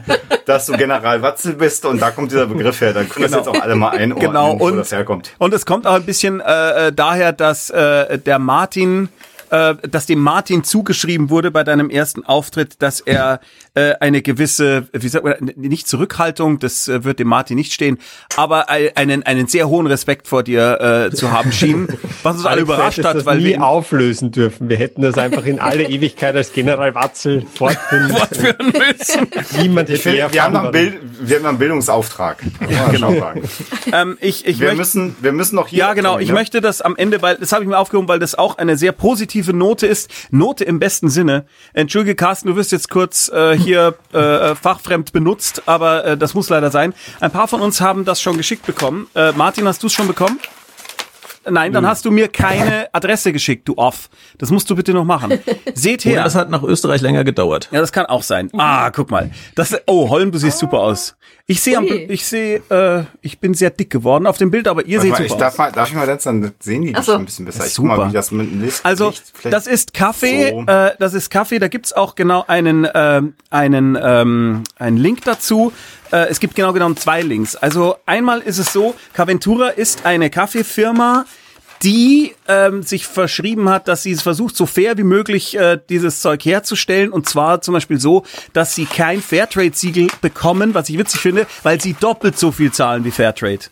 dass 0.46 0.66
du 0.66 0.72
General 0.76 1.22
Watzel 1.22 1.52
bist 1.54 1.84
und 1.86 2.02
da 2.02 2.10
kommt 2.10 2.32
dieser 2.32 2.46
Begriff 2.46 2.80
her. 2.80 2.92
Dann 2.92 3.08
können 3.08 3.30
wir 3.30 3.36
das 3.38 3.46
jetzt 3.46 3.48
auch 3.56 3.62
alle 3.62 3.76
mal 3.76 3.90
einordnen, 3.90 4.28
Genau, 4.32 4.58
wo 4.58 4.66
und- 4.66 4.76
das 4.76 4.90
herkommt. 4.90 5.32
Und 5.38 5.54
es 5.54 5.64
kommt 5.64 5.86
auch 5.86 5.94
ein 5.94 6.04
bisschen 6.04 6.40
äh, 6.40 6.88
äh, 6.88 6.92
daher, 6.92 7.32
dass 7.32 7.70
äh, 7.70 8.18
der 8.18 8.40
Martin, 8.40 9.10
äh, 9.54 9.88
dass 9.88 10.06
dem 10.06 10.18
Martin 10.18 10.64
zugeschrieben 10.64 11.30
wurde 11.30 11.50
bei 11.50 11.62
deinem 11.64 11.88
ersten 11.90 12.24
Auftritt, 12.24 12.82
dass 12.82 13.00
er 13.00 13.40
äh, 13.74 13.94
eine 14.00 14.20
gewisse, 14.22 14.88
wie 14.92 15.08
sagt 15.08 15.24
man, 15.24 15.52
nicht 15.56 15.86
Zurückhaltung, 15.88 16.58
das 16.58 16.88
äh, 16.88 17.04
wird 17.04 17.18
dem 17.20 17.28
Martin 17.28 17.56
nicht 17.56 17.72
stehen, 17.72 17.98
aber 18.36 18.68
ein- 18.68 18.90
einen 18.96 19.22
einen 19.22 19.46
sehr 19.46 19.68
hohen 19.68 19.86
Respekt 19.86 20.26
vor 20.28 20.42
dir 20.42 21.08
äh, 21.12 21.14
zu 21.14 21.30
haben 21.32 21.52
schien, 21.52 21.88
was 22.22 22.36
uns 22.36 22.46
alle 22.46 22.62
überrascht 22.62 23.04
hat, 23.04 23.16
das 23.16 23.26
weil 23.26 23.38
nie 23.38 23.44
wir 23.44 23.54
ihn 23.56 23.62
auflösen 23.62 24.30
dürfen. 24.32 24.68
Wir 24.68 24.76
hätten 24.76 25.02
das 25.02 25.18
einfach 25.18 25.44
in 25.44 25.58
alle 25.60 25.84
Ewigkeit 25.88 26.34
als 26.36 26.52
General 26.52 26.94
Watzel 26.94 27.46
fortführen 27.54 28.06
müssen. 28.08 28.16
fortführen 28.16 28.72
müssen. 28.72 29.28
Niemand 29.62 29.88
hätte 29.88 30.10
mehr 30.10 30.32
wir 30.32 30.42
haben 30.42 30.56
einen, 30.56 30.72
Bild, 30.72 30.94
wir 31.20 31.36
haben 31.38 31.46
einen 31.46 31.58
Bildungsauftrag. 31.58 32.42
Ja, 32.68 32.88
genau. 32.88 33.14
ähm, 33.92 34.16
ich 34.20 34.46
ich 34.46 34.58
Wir 34.58 34.68
möchte 34.68 34.78
müssen, 34.78 35.16
wir 35.20 35.32
müssen 35.32 35.54
noch 35.56 35.68
hier. 35.68 35.78
Ja, 35.78 35.94
genau. 35.94 36.12
Tommy, 36.12 36.22
Ich 36.24 36.28
ne? 36.30 36.34
möchte 36.34 36.60
das 36.60 36.80
am 36.80 36.96
Ende, 36.96 37.22
weil 37.22 37.36
das 37.36 37.52
habe 37.52 37.62
ich 37.62 37.68
mir 37.68 37.78
aufgehoben, 37.78 38.08
weil 38.08 38.18
das 38.18 38.34
auch 38.34 38.58
eine 38.58 38.76
sehr 38.76 38.92
positive 38.92 39.43
Note 39.52 39.86
ist. 39.86 40.10
Note 40.30 40.64
im 40.64 40.78
besten 40.78 41.08
Sinne. 41.08 41.44
Entschuldige, 41.72 42.14
Carsten, 42.14 42.48
du 42.48 42.56
wirst 42.56 42.72
jetzt 42.72 42.90
kurz 42.90 43.28
äh, 43.28 43.56
hier 43.58 43.96
äh, 44.12 44.54
fachfremd 44.54 45.12
benutzt, 45.12 45.62
aber 45.66 46.04
äh, 46.04 46.16
das 46.16 46.34
muss 46.34 46.48
leider 46.48 46.70
sein. 46.70 46.94
Ein 47.20 47.30
paar 47.30 47.48
von 47.48 47.60
uns 47.60 47.80
haben 47.80 48.04
das 48.04 48.20
schon 48.20 48.36
geschickt 48.36 48.66
bekommen. 48.66 49.08
Äh, 49.14 49.32
Martin, 49.32 49.66
hast 49.66 49.82
du 49.82 49.88
es 49.88 49.92
schon 49.92 50.06
bekommen? 50.06 50.38
Nein, 51.50 51.72
dann 51.72 51.86
hast 51.86 52.04
du 52.04 52.10
mir 52.10 52.28
keine 52.28 52.88
Adresse 52.92 53.32
geschickt, 53.32 53.68
du 53.68 53.74
Off. 53.76 54.08
Das 54.38 54.50
musst 54.50 54.68
du 54.70 54.76
bitte 54.76 54.92
noch 54.92 55.04
machen. 55.04 55.38
Seht 55.74 56.04
Oder 56.06 56.14
her. 56.16 56.24
das 56.24 56.34
hat 56.34 56.50
nach 56.50 56.62
Österreich 56.62 57.00
länger 57.00 57.24
gedauert. 57.24 57.68
Ja, 57.72 57.80
das 57.80 57.92
kann 57.92 58.06
auch 58.06 58.22
sein. 58.22 58.50
Ah, 58.56 58.90
guck 58.90 59.10
mal. 59.10 59.30
Das, 59.54 59.74
oh, 59.86 60.08
Holm, 60.08 60.32
du 60.32 60.38
siehst 60.38 60.58
super 60.58 60.80
aus. 60.80 61.16
Ich 61.46 61.60
sehe, 61.60 61.76
am- 61.76 61.84
Ui. 61.84 62.06
ich 62.08 62.24
sehe, 62.24 62.62
äh, 62.70 63.04
ich 63.20 63.38
bin 63.38 63.52
sehr 63.52 63.68
dick 63.68 63.90
geworden 63.90 64.26
auf 64.26 64.38
dem 64.38 64.50
Bild, 64.50 64.66
aber 64.66 64.86
ihr 64.86 64.96
Warte 64.98 65.02
seht 65.02 65.10
mal, 65.10 65.16
super 65.16 65.26
ich 65.26 65.32
aus. 65.32 65.38
darf, 65.38 65.58
mal, 65.58 65.72
darf 65.72 65.88
ich 65.90 65.94
mal 65.94 66.06
das 66.06 66.22
dann 66.22 66.52
sehen 66.58 66.82
die 66.82 66.92
dich 66.94 67.04
so. 67.04 67.12
schon 67.12 67.22
ein 67.22 67.24
bisschen 67.26 67.44
besser. 67.44 67.66
Ich 67.66 67.74
guck 67.74 67.84
mal, 67.84 67.96
super. 67.96 68.08
wie 68.08 68.12
das 68.14 68.30
mit 68.30 68.50
dem 68.50 68.62
Licht. 68.62 68.80
Also 68.82 69.12
das 69.50 69.66
ist 69.66 69.92
Kaffee, 69.92 70.50
So. 70.50 70.72
äh, 70.72 70.92
das 70.98 71.12
ist 71.12 71.28
Kaffee. 71.30 71.58
Da 71.58 71.68
gibt's 71.68 71.92
auch 71.92 72.14
genau 72.14 72.44
einen 72.46 72.88
ähm, 72.94 73.34
einen 73.50 73.98
ähm, 74.00 74.62
einen 74.78 74.96
Link 74.96 75.22
dazu. 75.24 75.72
Äh, 76.12 76.28
es 76.28 76.40
gibt 76.40 76.54
genau 76.54 76.72
genommen 76.72 76.96
zwei 76.96 77.22
Links. 77.22 77.56
Also 77.56 77.96
einmal 78.06 78.40
ist 78.40 78.58
es 78.58 78.72
so, 78.72 78.94
Caventura 79.12 79.68
ist 79.68 80.06
eine 80.06 80.30
Kaffeefirma, 80.30 81.24
die 81.82 82.34
ähm, 82.48 82.82
sich 82.82 83.06
verschrieben 83.06 83.68
hat, 83.68 83.88
dass 83.88 84.02
sie 84.02 84.14
versucht, 84.14 84.56
so 84.56 84.64
fair 84.64 84.96
wie 84.96 85.04
möglich 85.04 85.56
äh, 85.56 85.78
dieses 85.88 86.20
Zeug 86.20 86.44
herzustellen. 86.44 87.10
Und 87.10 87.28
zwar 87.28 87.60
zum 87.60 87.74
Beispiel 87.74 88.00
so, 88.00 88.24
dass 88.52 88.74
sie 88.74 88.86
kein 88.86 89.20
Fairtrade-Siegel 89.20 90.08
bekommen, 90.20 90.74
was 90.74 90.88
ich 90.88 90.98
witzig 90.98 91.20
finde, 91.20 91.46
weil 91.62 91.80
sie 91.80 91.94
doppelt 91.94 92.38
so 92.38 92.52
viel 92.52 92.72
zahlen 92.72 93.04
wie 93.04 93.10
Fairtrade. 93.10 93.66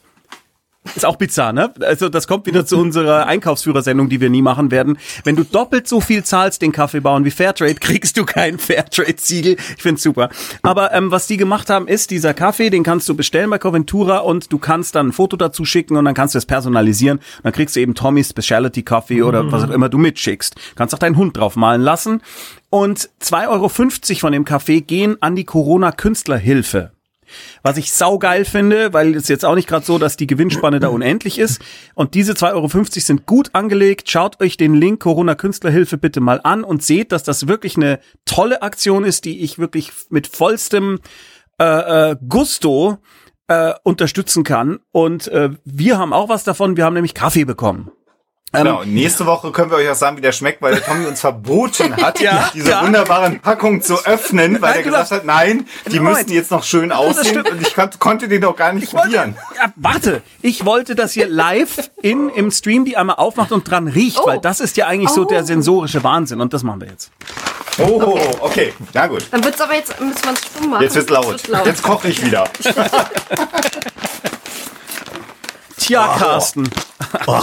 Ist 0.96 1.06
auch 1.06 1.14
bizarr, 1.14 1.52
ne? 1.52 1.72
Also 1.80 2.08
das 2.08 2.26
kommt 2.26 2.46
wieder 2.46 2.66
zu 2.66 2.76
unserer 2.76 3.26
Einkaufsführersendung, 3.26 4.08
die 4.08 4.20
wir 4.20 4.30
nie 4.30 4.42
machen 4.42 4.72
werden. 4.72 4.98
Wenn 5.22 5.36
du 5.36 5.44
doppelt 5.44 5.86
so 5.86 6.00
viel 6.00 6.24
zahlst 6.24 6.60
den 6.60 6.72
Kaffeebauern 6.72 7.24
wie 7.24 7.30
Fairtrade, 7.30 7.74
kriegst 7.80 8.16
du 8.16 8.24
kein 8.24 8.58
Fairtrade-Siegel. 8.58 9.56
Ich 9.76 9.82
find's 9.82 10.02
super. 10.02 10.28
Aber 10.62 10.92
ähm, 10.92 11.12
was 11.12 11.28
die 11.28 11.36
gemacht 11.36 11.70
haben, 11.70 11.86
ist 11.86 12.10
dieser 12.10 12.34
Kaffee, 12.34 12.68
den 12.68 12.82
kannst 12.82 13.08
du 13.08 13.14
bestellen 13.14 13.48
bei 13.48 13.58
Coventura 13.58 14.18
und 14.18 14.52
du 14.52 14.58
kannst 14.58 14.96
dann 14.96 15.08
ein 15.08 15.12
Foto 15.12 15.36
dazu 15.36 15.64
schicken 15.64 15.96
und 15.96 16.04
dann 16.04 16.14
kannst 16.14 16.34
du 16.34 16.38
es 16.38 16.46
personalisieren. 16.46 17.18
Und 17.18 17.44
dann 17.44 17.52
kriegst 17.52 17.76
du 17.76 17.80
eben 17.80 17.94
Tommy's 17.94 18.30
Specialty 18.30 18.82
Coffee 18.82 19.22
oder 19.22 19.52
was 19.52 19.62
auch 19.62 19.70
immer 19.70 19.88
du 19.88 19.98
mitschickst. 19.98 20.56
Kannst 20.74 20.94
auch 20.94 20.98
deinen 20.98 21.16
Hund 21.16 21.36
drauf 21.36 21.54
malen 21.54 21.82
lassen. 21.82 22.22
Und 22.70 23.08
2,50 23.22 23.48
Euro 23.48 23.68
von 23.68 24.32
dem 24.32 24.44
Kaffee 24.44 24.80
gehen 24.80 25.16
an 25.20 25.36
die 25.36 25.44
Corona-Künstlerhilfe. 25.44 26.90
Was 27.62 27.76
ich 27.76 27.92
saugeil 27.92 28.44
finde, 28.44 28.92
weil 28.92 29.14
es 29.14 29.28
jetzt 29.28 29.44
auch 29.44 29.54
nicht 29.54 29.68
gerade 29.68 29.84
so, 29.84 29.98
dass 29.98 30.16
die 30.16 30.26
Gewinnspanne 30.26 30.80
da 30.80 30.88
unendlich 30.88 31.38
ist. 31.38 31.60
Und 31.94 32.14
diese 32.14 32.32
2,50 32.32 32.52
Euro 32.54 33.00
sind 33.00 33.26
gut 33.26 33.50
angelegt. 33.52 34.10
Schaut 34.10 34.40
euch 34.42 34.56
den 34.56 34.74
Link 34.74 35.00
Corona 35.00 35.34
Künstlerhilfe 35.34 35.98
bitte 35.98 36.20
mal 36.20 36.40
an 36.42 36.64
und 36.64 36.82
seht, 36.82 37.12
dass 37.12 37.22
das 37.22 37.48
wirklich 37.48 37.76
eine 37.76 38.00
tolle 38.24 38.62
Aktion 38.62 39.04
ist, 39.04 39.24
die 39.24 39.40
ich 39.40 39.58
wirklich 39.58 39.92
mit 40.10 40.26
vollstem 40.26 40.98
äh, 41.58 42.10
äh, 42.10 42.16
Gusto 42.28 42.98
äh, 43.48 43.74
unterstützen 43.82 44.44
kann. 44.44 44.80
Und 44.90 45.28
äh, 45.28 45.50
wir 45.64 45.98
haben 45.98 46.12
auch 46.12 46.28
was 46.28 46.44
davon. 46.44 46.76
Wir 46.76 46.84
haben 46.84 46.94
nämlich 46.94 47.14
Kaffee 47.14 47.44
bekommen. 47.44 47.90
Genau, 48.54 48.80
und 48.82 48.92
nächste 48.92 49.24
Woche 49.24 49.50
können 49.50 49.70
wir 49.70 49.78
euch 49.78 49.88
auch 49.88 49.94
sagen, 49.94 50.18
wie 50.18 50.20
der 50.20 50.32
schmeckt, 50.32 50.60
weil 50.60 50.74
der 50.74 50.84
Tommy 50.84 51.06
uns 51.06 51.20
verboten 51.20 51.96
hat, 52.02 52.20
Ja, 52.20 52.50
diese 52.52 52.68
ja. 52.70 52.82
wunderbaren 52.82 53.40
Packungen 53.40 53.80
zu 53.80 54.04
öffnen, 54.04 54.60
weil 54.60 54.76
er 54.76 54.82
gesagt 54.82 55.10
hat, 55.10 55.24
nein, 55.24 55.66
die 55.90 55.98
Moment. 56.00 56.16
müssten 56.18 56.32
jetzt 56.32 56.50
noch 56.50 56.62
schön 56.62 56.92
aussehen 56.92 57.40
und 57.50 57.62
ich 57.62 57.74
kon 57.74 57.88
konnte 57.98 58.28
den 58.28 58.42
doch 58.42 58.54
gar 58.54 58.74
nicht 58.74 58.92
probieren. 58.92 59.36
Ja, 59.56 59.72
warte, 59.76 60.20
ich 60.42 60.66
wollte, 60.66 60.94
dass 60.94 61.16
ihr 61.16 61.28
live 61.28 61.90
in 62.02 62.28
im 62.28 62.50
Stream 62.50 62.84
die 62.84 62.96
einmal 62.98 63.16
aufmacht 63.16 63.52
und 63.52 63.70
dran 63.70 63.88
riecht, 63.88 64.18
Oh. 64.22 64.26
weil 64.26 64.38
das 64.38 64.60
ist 64.60 64.76
ja 64.76 64.86
eigentlich 64.86 65.10
so 65.10 65.22
Oh. 65.22 65.24
der 65.24 65.44
sensorische 65.44 66.04
Wahnsinn 66.04 66.40
und 66.42 66.52
das 66.52 66.62
machen 66.62 66.82
wir 66.82 66.88
jetzt. 66.88 67.10
Oh, 67.78 68.18
okay, 68.40 68.74
na 68.92 69.06
gut. 69.06 69.24
Dann 69.30 69.42
wird's 69.44 69.60
aber 69.62 69.74
jetzt, 69.76 69.98
müssen 69.98 70.22
wir 70.24 70.32
es 70.34 70.40
stumm 70.40 70.68
machen. 70.70 70.82
Jetzt 70.82 70.94
wird's 70.94 71.08
laut. 71.10 71.28
Wird's 71.30 71.48
laut. 71.48 71.64
Jetzt 71.66 71.82
koche 71.82 72.08
ich 72.08 72.22
wieder. 72.22 72.44
Tja, 75.82 76.16
Carsten. 76.18 76.68
Oh, 77.26 77.42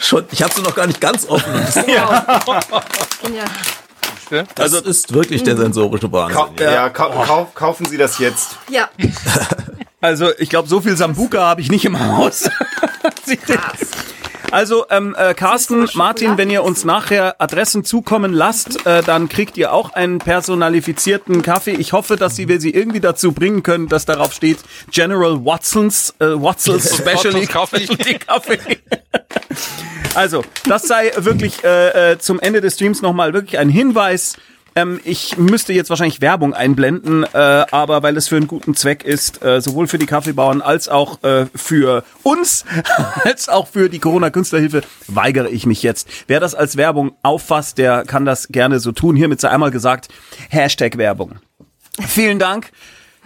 schon, 0.00 0.24
ich 0.32 0.42
habe 0.42 0.52
sie 0.52 0.60
noch 0.62 0.74
gar 0.74 0.86
nicht 0.88 1.00
ganz 1.00 1.24
offen. 1.28 1.52
Genial. 1.74 3.46
Das 4.56 4.72
ist 4.72 5.12
wirklich 5.12 5.44
der 5.44 5.56
sensorische 5.56 6.10
Wahnsinn. 6.10 6.36
Kau 6.36 6.50
ja, 6.58 6.88
kau 6.88 7.10
kau 7.10 7.44
kaufen 7.54 7.86
Sie 7.86 7.96
das 7.96 8.18
jetzt. 8.18 8.56
Ja, 8.68 8.88
Also, 10.00 10.30
ich 10.38 10.48
glaube, 10.48 10.68
so 10.68 10.80
viel 10.80 10.96
Sambuka 10.96 11.40
habe 11.46 11.60
ich 11.60 11.70
nicht 11.70 11.84
im 11.84 12.00
Haus. 12.00 12.42
krass. 13.46 13.90
Also, 14.52 14.84
ähm, 14.90 15.16
äh, 15.18 15.32
Carsten, 15.32 15.88
Martin, 15.94 16.36
wenn 16.36 16.50
ihr 16.50 16.62
uns 16.62 16.84
nachher 16.84 17.40
Adressen 17.40 17.84
zukommen 17.84 18.34
lasst, 18.34 18.86
äh, 18.86 19.02
dann 19.02 19.30
kriegt 19.30 19.56
ihr 19.56 19.72
auch 19.72 19.94
einen 19.94 20.18
personalifizierten 20.18 21.40
Kaffee. 21.40 21.72
Ich 21.72 21.94
hoffe, 21.94 22.16
dass 22.16 22.36
sie 22.36 22.48
wir 22.48 22.60
sie 22.60 22.70
irgendwie 22.70 23.00
dazu 23.00 23.32
bringen 23.32 23.62
können, 23.62 23.88
dass 23.88 24.04
darauf 24.04 24.34
steht 24.34 24.58
General 24.90 25.44
Watsons, 25.44 26.14
äh, 26.18 26.26
Watsons 26.26 26.96
Specialty. 26.98 27.46
Specialty 27.46 28.18
Kaffee. 28.18 28.58
Also, 30.14 30.44
das 30.68 30.82
sei 30.82 31.10
wirklich 31.16 31.64
äh, 31.64 32.12
äh, 32.12 32.18
zum 32.18 32.38
Ende 32.38 32.60
des 32.60 32.74
Streams 32.74 33.00
nochmal 33.00 33.32
wirklich 33.32 33.58
ein 33.58 33.70
Hinweis. 33.70 34.36
Ähm, 34.74 35.00
ich 35.04 35.36
müsste 35.36 35.72
jetzt 35.72 35.90
wahrscheinlich 35.90 36.20
Werbung 36.20 36.54
einblenden, 36.54 37.24
äh, 37.24 37.36
aber 37.70 38.02
weil 38.02 38.16
es 38.16 38.28
für 38.28 38.36
einen 38.36 38.46
guten 38.46 38.74
Zweck 38.74 39.04
ist, 39.04 39.42
äh, 39.44 39.60
sowohl 39.60 39.86
für 39.86 39.98
die 39.98 40.06
Kaffeebauern 40.06 40.62
als 40.62 40.88
auch 40.88 41.22
äh, 41.22 41.46
für 41.54 42.04
uns, 42.22 42.64
als 43.24 43.48
auch 43.48 43.68
für 43.68 43.90
die 43.90 43.98
Corona-Künstlerhilfe, 43.98 44.82
weigere 45.08 45.48
ich 45.50 45.66
mich 45.66 45.82
jetzt. 45.82 46.08
Wer 46.26 46.40
das 46.40 46.54
als 46.54 46.76
Werbung 46.76 47.12
auffasst, 47.22 47.78
der 47.78 48.04
kann 48.04 48.24
das 48.24 48.48
gerne 48.48 48.80
so 48.80 48.92
tun. 48.92 49.16
Hiermit 49.16 49.40
sei 49.40 49.50
einmal 49.50 49.70
gesagt, 49.70 50.08
Hashtag 50.48 50.96
Werbung. 50.96 51.36
Vielen 52.00 52.38
Dank. 52.38 52.70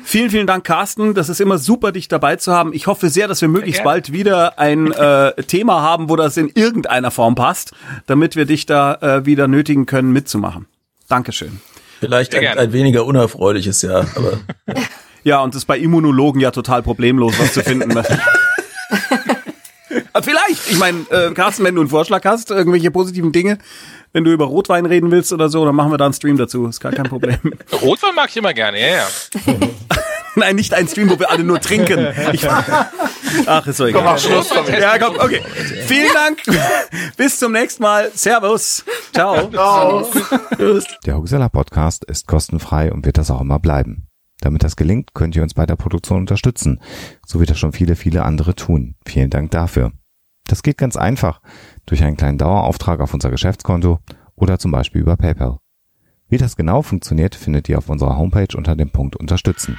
Vielen, 0.02 0.30
vielen 0.30 0.46
Dank, 0.46 0.64
Carsten. 0.64 1.14
Das 1.14 1.28
ist 1.28 1.40
immer 1.40 1.58
super, 1.58 1.90
dich 1.90 2.08
dabei 2.08 2.36
zu 2.36 2.52
haben. 2.52 2.72
Ich 2.74 2.86
hoffe 2.86 3.08
sehr, 3.08 3.28
dass 3.28 3.40
wir 3.40 3.48
möglichst 3.48 3.82
bald 3.82 4.12
wieder 4.12 4.58
ein 4.58 4.92
äh, 4.92 5.32
Thema 5.44 5.80
haben, 5.80 6.10
wo 6.10 6.16
das 6.16 6.36
in 6.36 6.50
irgendeiner 6.54 7.10
Form 7.10 7.34
passt, 7.34 7.72
damit 8.06 8.36
wir 8.36 8.44
dich 8.44 8.66
da 8.66 8.94
äh, 8.96 9.26
wieder 9.26 9.48
nötigen 9.48 9.86
können, 9.86 10.12
mitzumachen. 10.12 10.66
Dankeschön. 11.08 11.60
Vielleicht 12.00 12.34
ein, 12.34 12.58
ein 12.58 12.72
weniger 12.72 13.06
unerfreuliches 13.06 13.82
Jahr, 13.82 14.06
aber 14.14 14.38
Ja, 15.26 15.40
und 15.40 15.54
das 15.54 15.62
ist 15.62 15.66
bei 15.66 15.76
Immunologen 15.76 16.40
ja 16.40 16.52
total 16.52 16.84
problemlos, 16.84 17.36
was 17.40 17.52
zu 17.52 17.60
finden. 17.60 17.90
Vielleicht, 20.22 20.70
ich 20.70 20.78
meine, 20.78 21.00
äh, 21.10 21.32
Carsten, 21.32 21.64
wenn 21.64 21.74
du 21.74 21.80
einen 21.80 21.90
Vorschlag 21.90 22.24
hast, 22.24 22.52
irgendwelche 22.52 22.92
positiven 22.92 23.32
Dinge, 23.32 23.58
wenn 24.12 24.22
du 24.22 24.30
über 24.30 24.44
Rotwein 24.44 24.86
reden 24.86 25.10
willst 25.10 25.32
oder 25.32 25.48
so, 25.48 25.64
dann 25.64 25.74
machen 25.74 25.90
wir 25.90 25.98
da 25.98 26.04
einen 26.04 26.14
Stream 26.14 26.36
dazu. 26.36 26.68
Ist 26.68 26.78
gar 26.78 26.92
kein 26.92 27.06
Problem. 27.06 27.38
Rotwein 27.82 28.14
mag 28.14 28.30
ich 28.30 28.36
immer 28.36 28.54
gerne, 28.54 28.80
ja, 28.80 28.86
ja. 28.98 29.08
Nein, 30.36 30.56
nicht 30.56 30.74
ein 30.74 30.86
Stream, 30.86 31.10
wo 31.10 31.18
wir 31.18 31.30
alle 31.30 31.44
nur 31.44 31.60
trinken. 31.60 32.08
Ich, 32.32 32.46
Ach, 33.46 33.66
ist 33.66 33.78
so 33.78 33.86
egal. 33.86 34.02
Komm, 34.02 34.12
mach 34.12 34.18
Schluss 34.18 34.48
damit. 34.50 34.80
Ja, 34.80 34.98
komm, 34.98 35.16
okay. 35.16 35.42
Vielen 35.86 36.12
Dank. 36.12 36.42
Bis 37.16 37.38
zum 37.38 37.52
nächsten 37.52 37.82
Mal. 37.82 38.10
Servus. 38.14 38.84
Ciao. 39.12 39.50
Der 41.06 41.16
Huxella 41.16 41.48
Podcast 41.48 42.04
ist 42.04 42.26
kostenfrei 42.26 42.92
und 42.92 43.06
wird 43.06 43.18
das 43.18 43.30
auch 43.30 43.40
immer 43.40 43.58
bleiben. 43.58 44.08
Damit 44.40 44.62
das 44.62 44.76
gelingt, 44.76 45.14
könnt 45.14 45.34
ihr 45.34 45.42
uns 45.42 45.54
bei 45.54 45.64
der 45.64 45.76
Produktion 45.76 46.18
unterstützen, 46.20 46.80
so 47.26 47.40
wie 47.40 47.46
das 47.46 47.58
schon 47.58 47.72
viele, 47.72 47.96
viele 47.96 48.22
andere 48.24 48.54
tun. 48.54 48.96
Vielen 49.06 49.30
Dank 49.30 49.50
dafür. 49.50 49.92
Das 50.46 50.62
geht 50.62 50.76
ganz 50.76 50.96
einfach 50.96 51.40
durch 51.86 52.04
einen 52.04 52.16
kleinen 52.16 52.38
Dauerauftrag 52.38 53.00
auf 53.00 53.14
unser 53.14 53.30
Geschäftskonto 53.30 54.00
oder 54.34 54.58
zum 54.58 54.70
Beispiel 54.70 55.00
über 55.00 55.16
PayPal. 55.16 55.58
Wie 56.28 56.38
das 56.38 56.56
genau 56.56 56.82
funktioniert, 56.82 57.34
findet 57.34 57.68
ihr 57.68 57.78
auf 57.78 57.88
unserer 57.88 58.18
Homepage 58.18 58.56
unter 58.56 58.76
dem 58.76 58.90
Punkt 58.90 59.16
Unterstützen. 59.16 59.78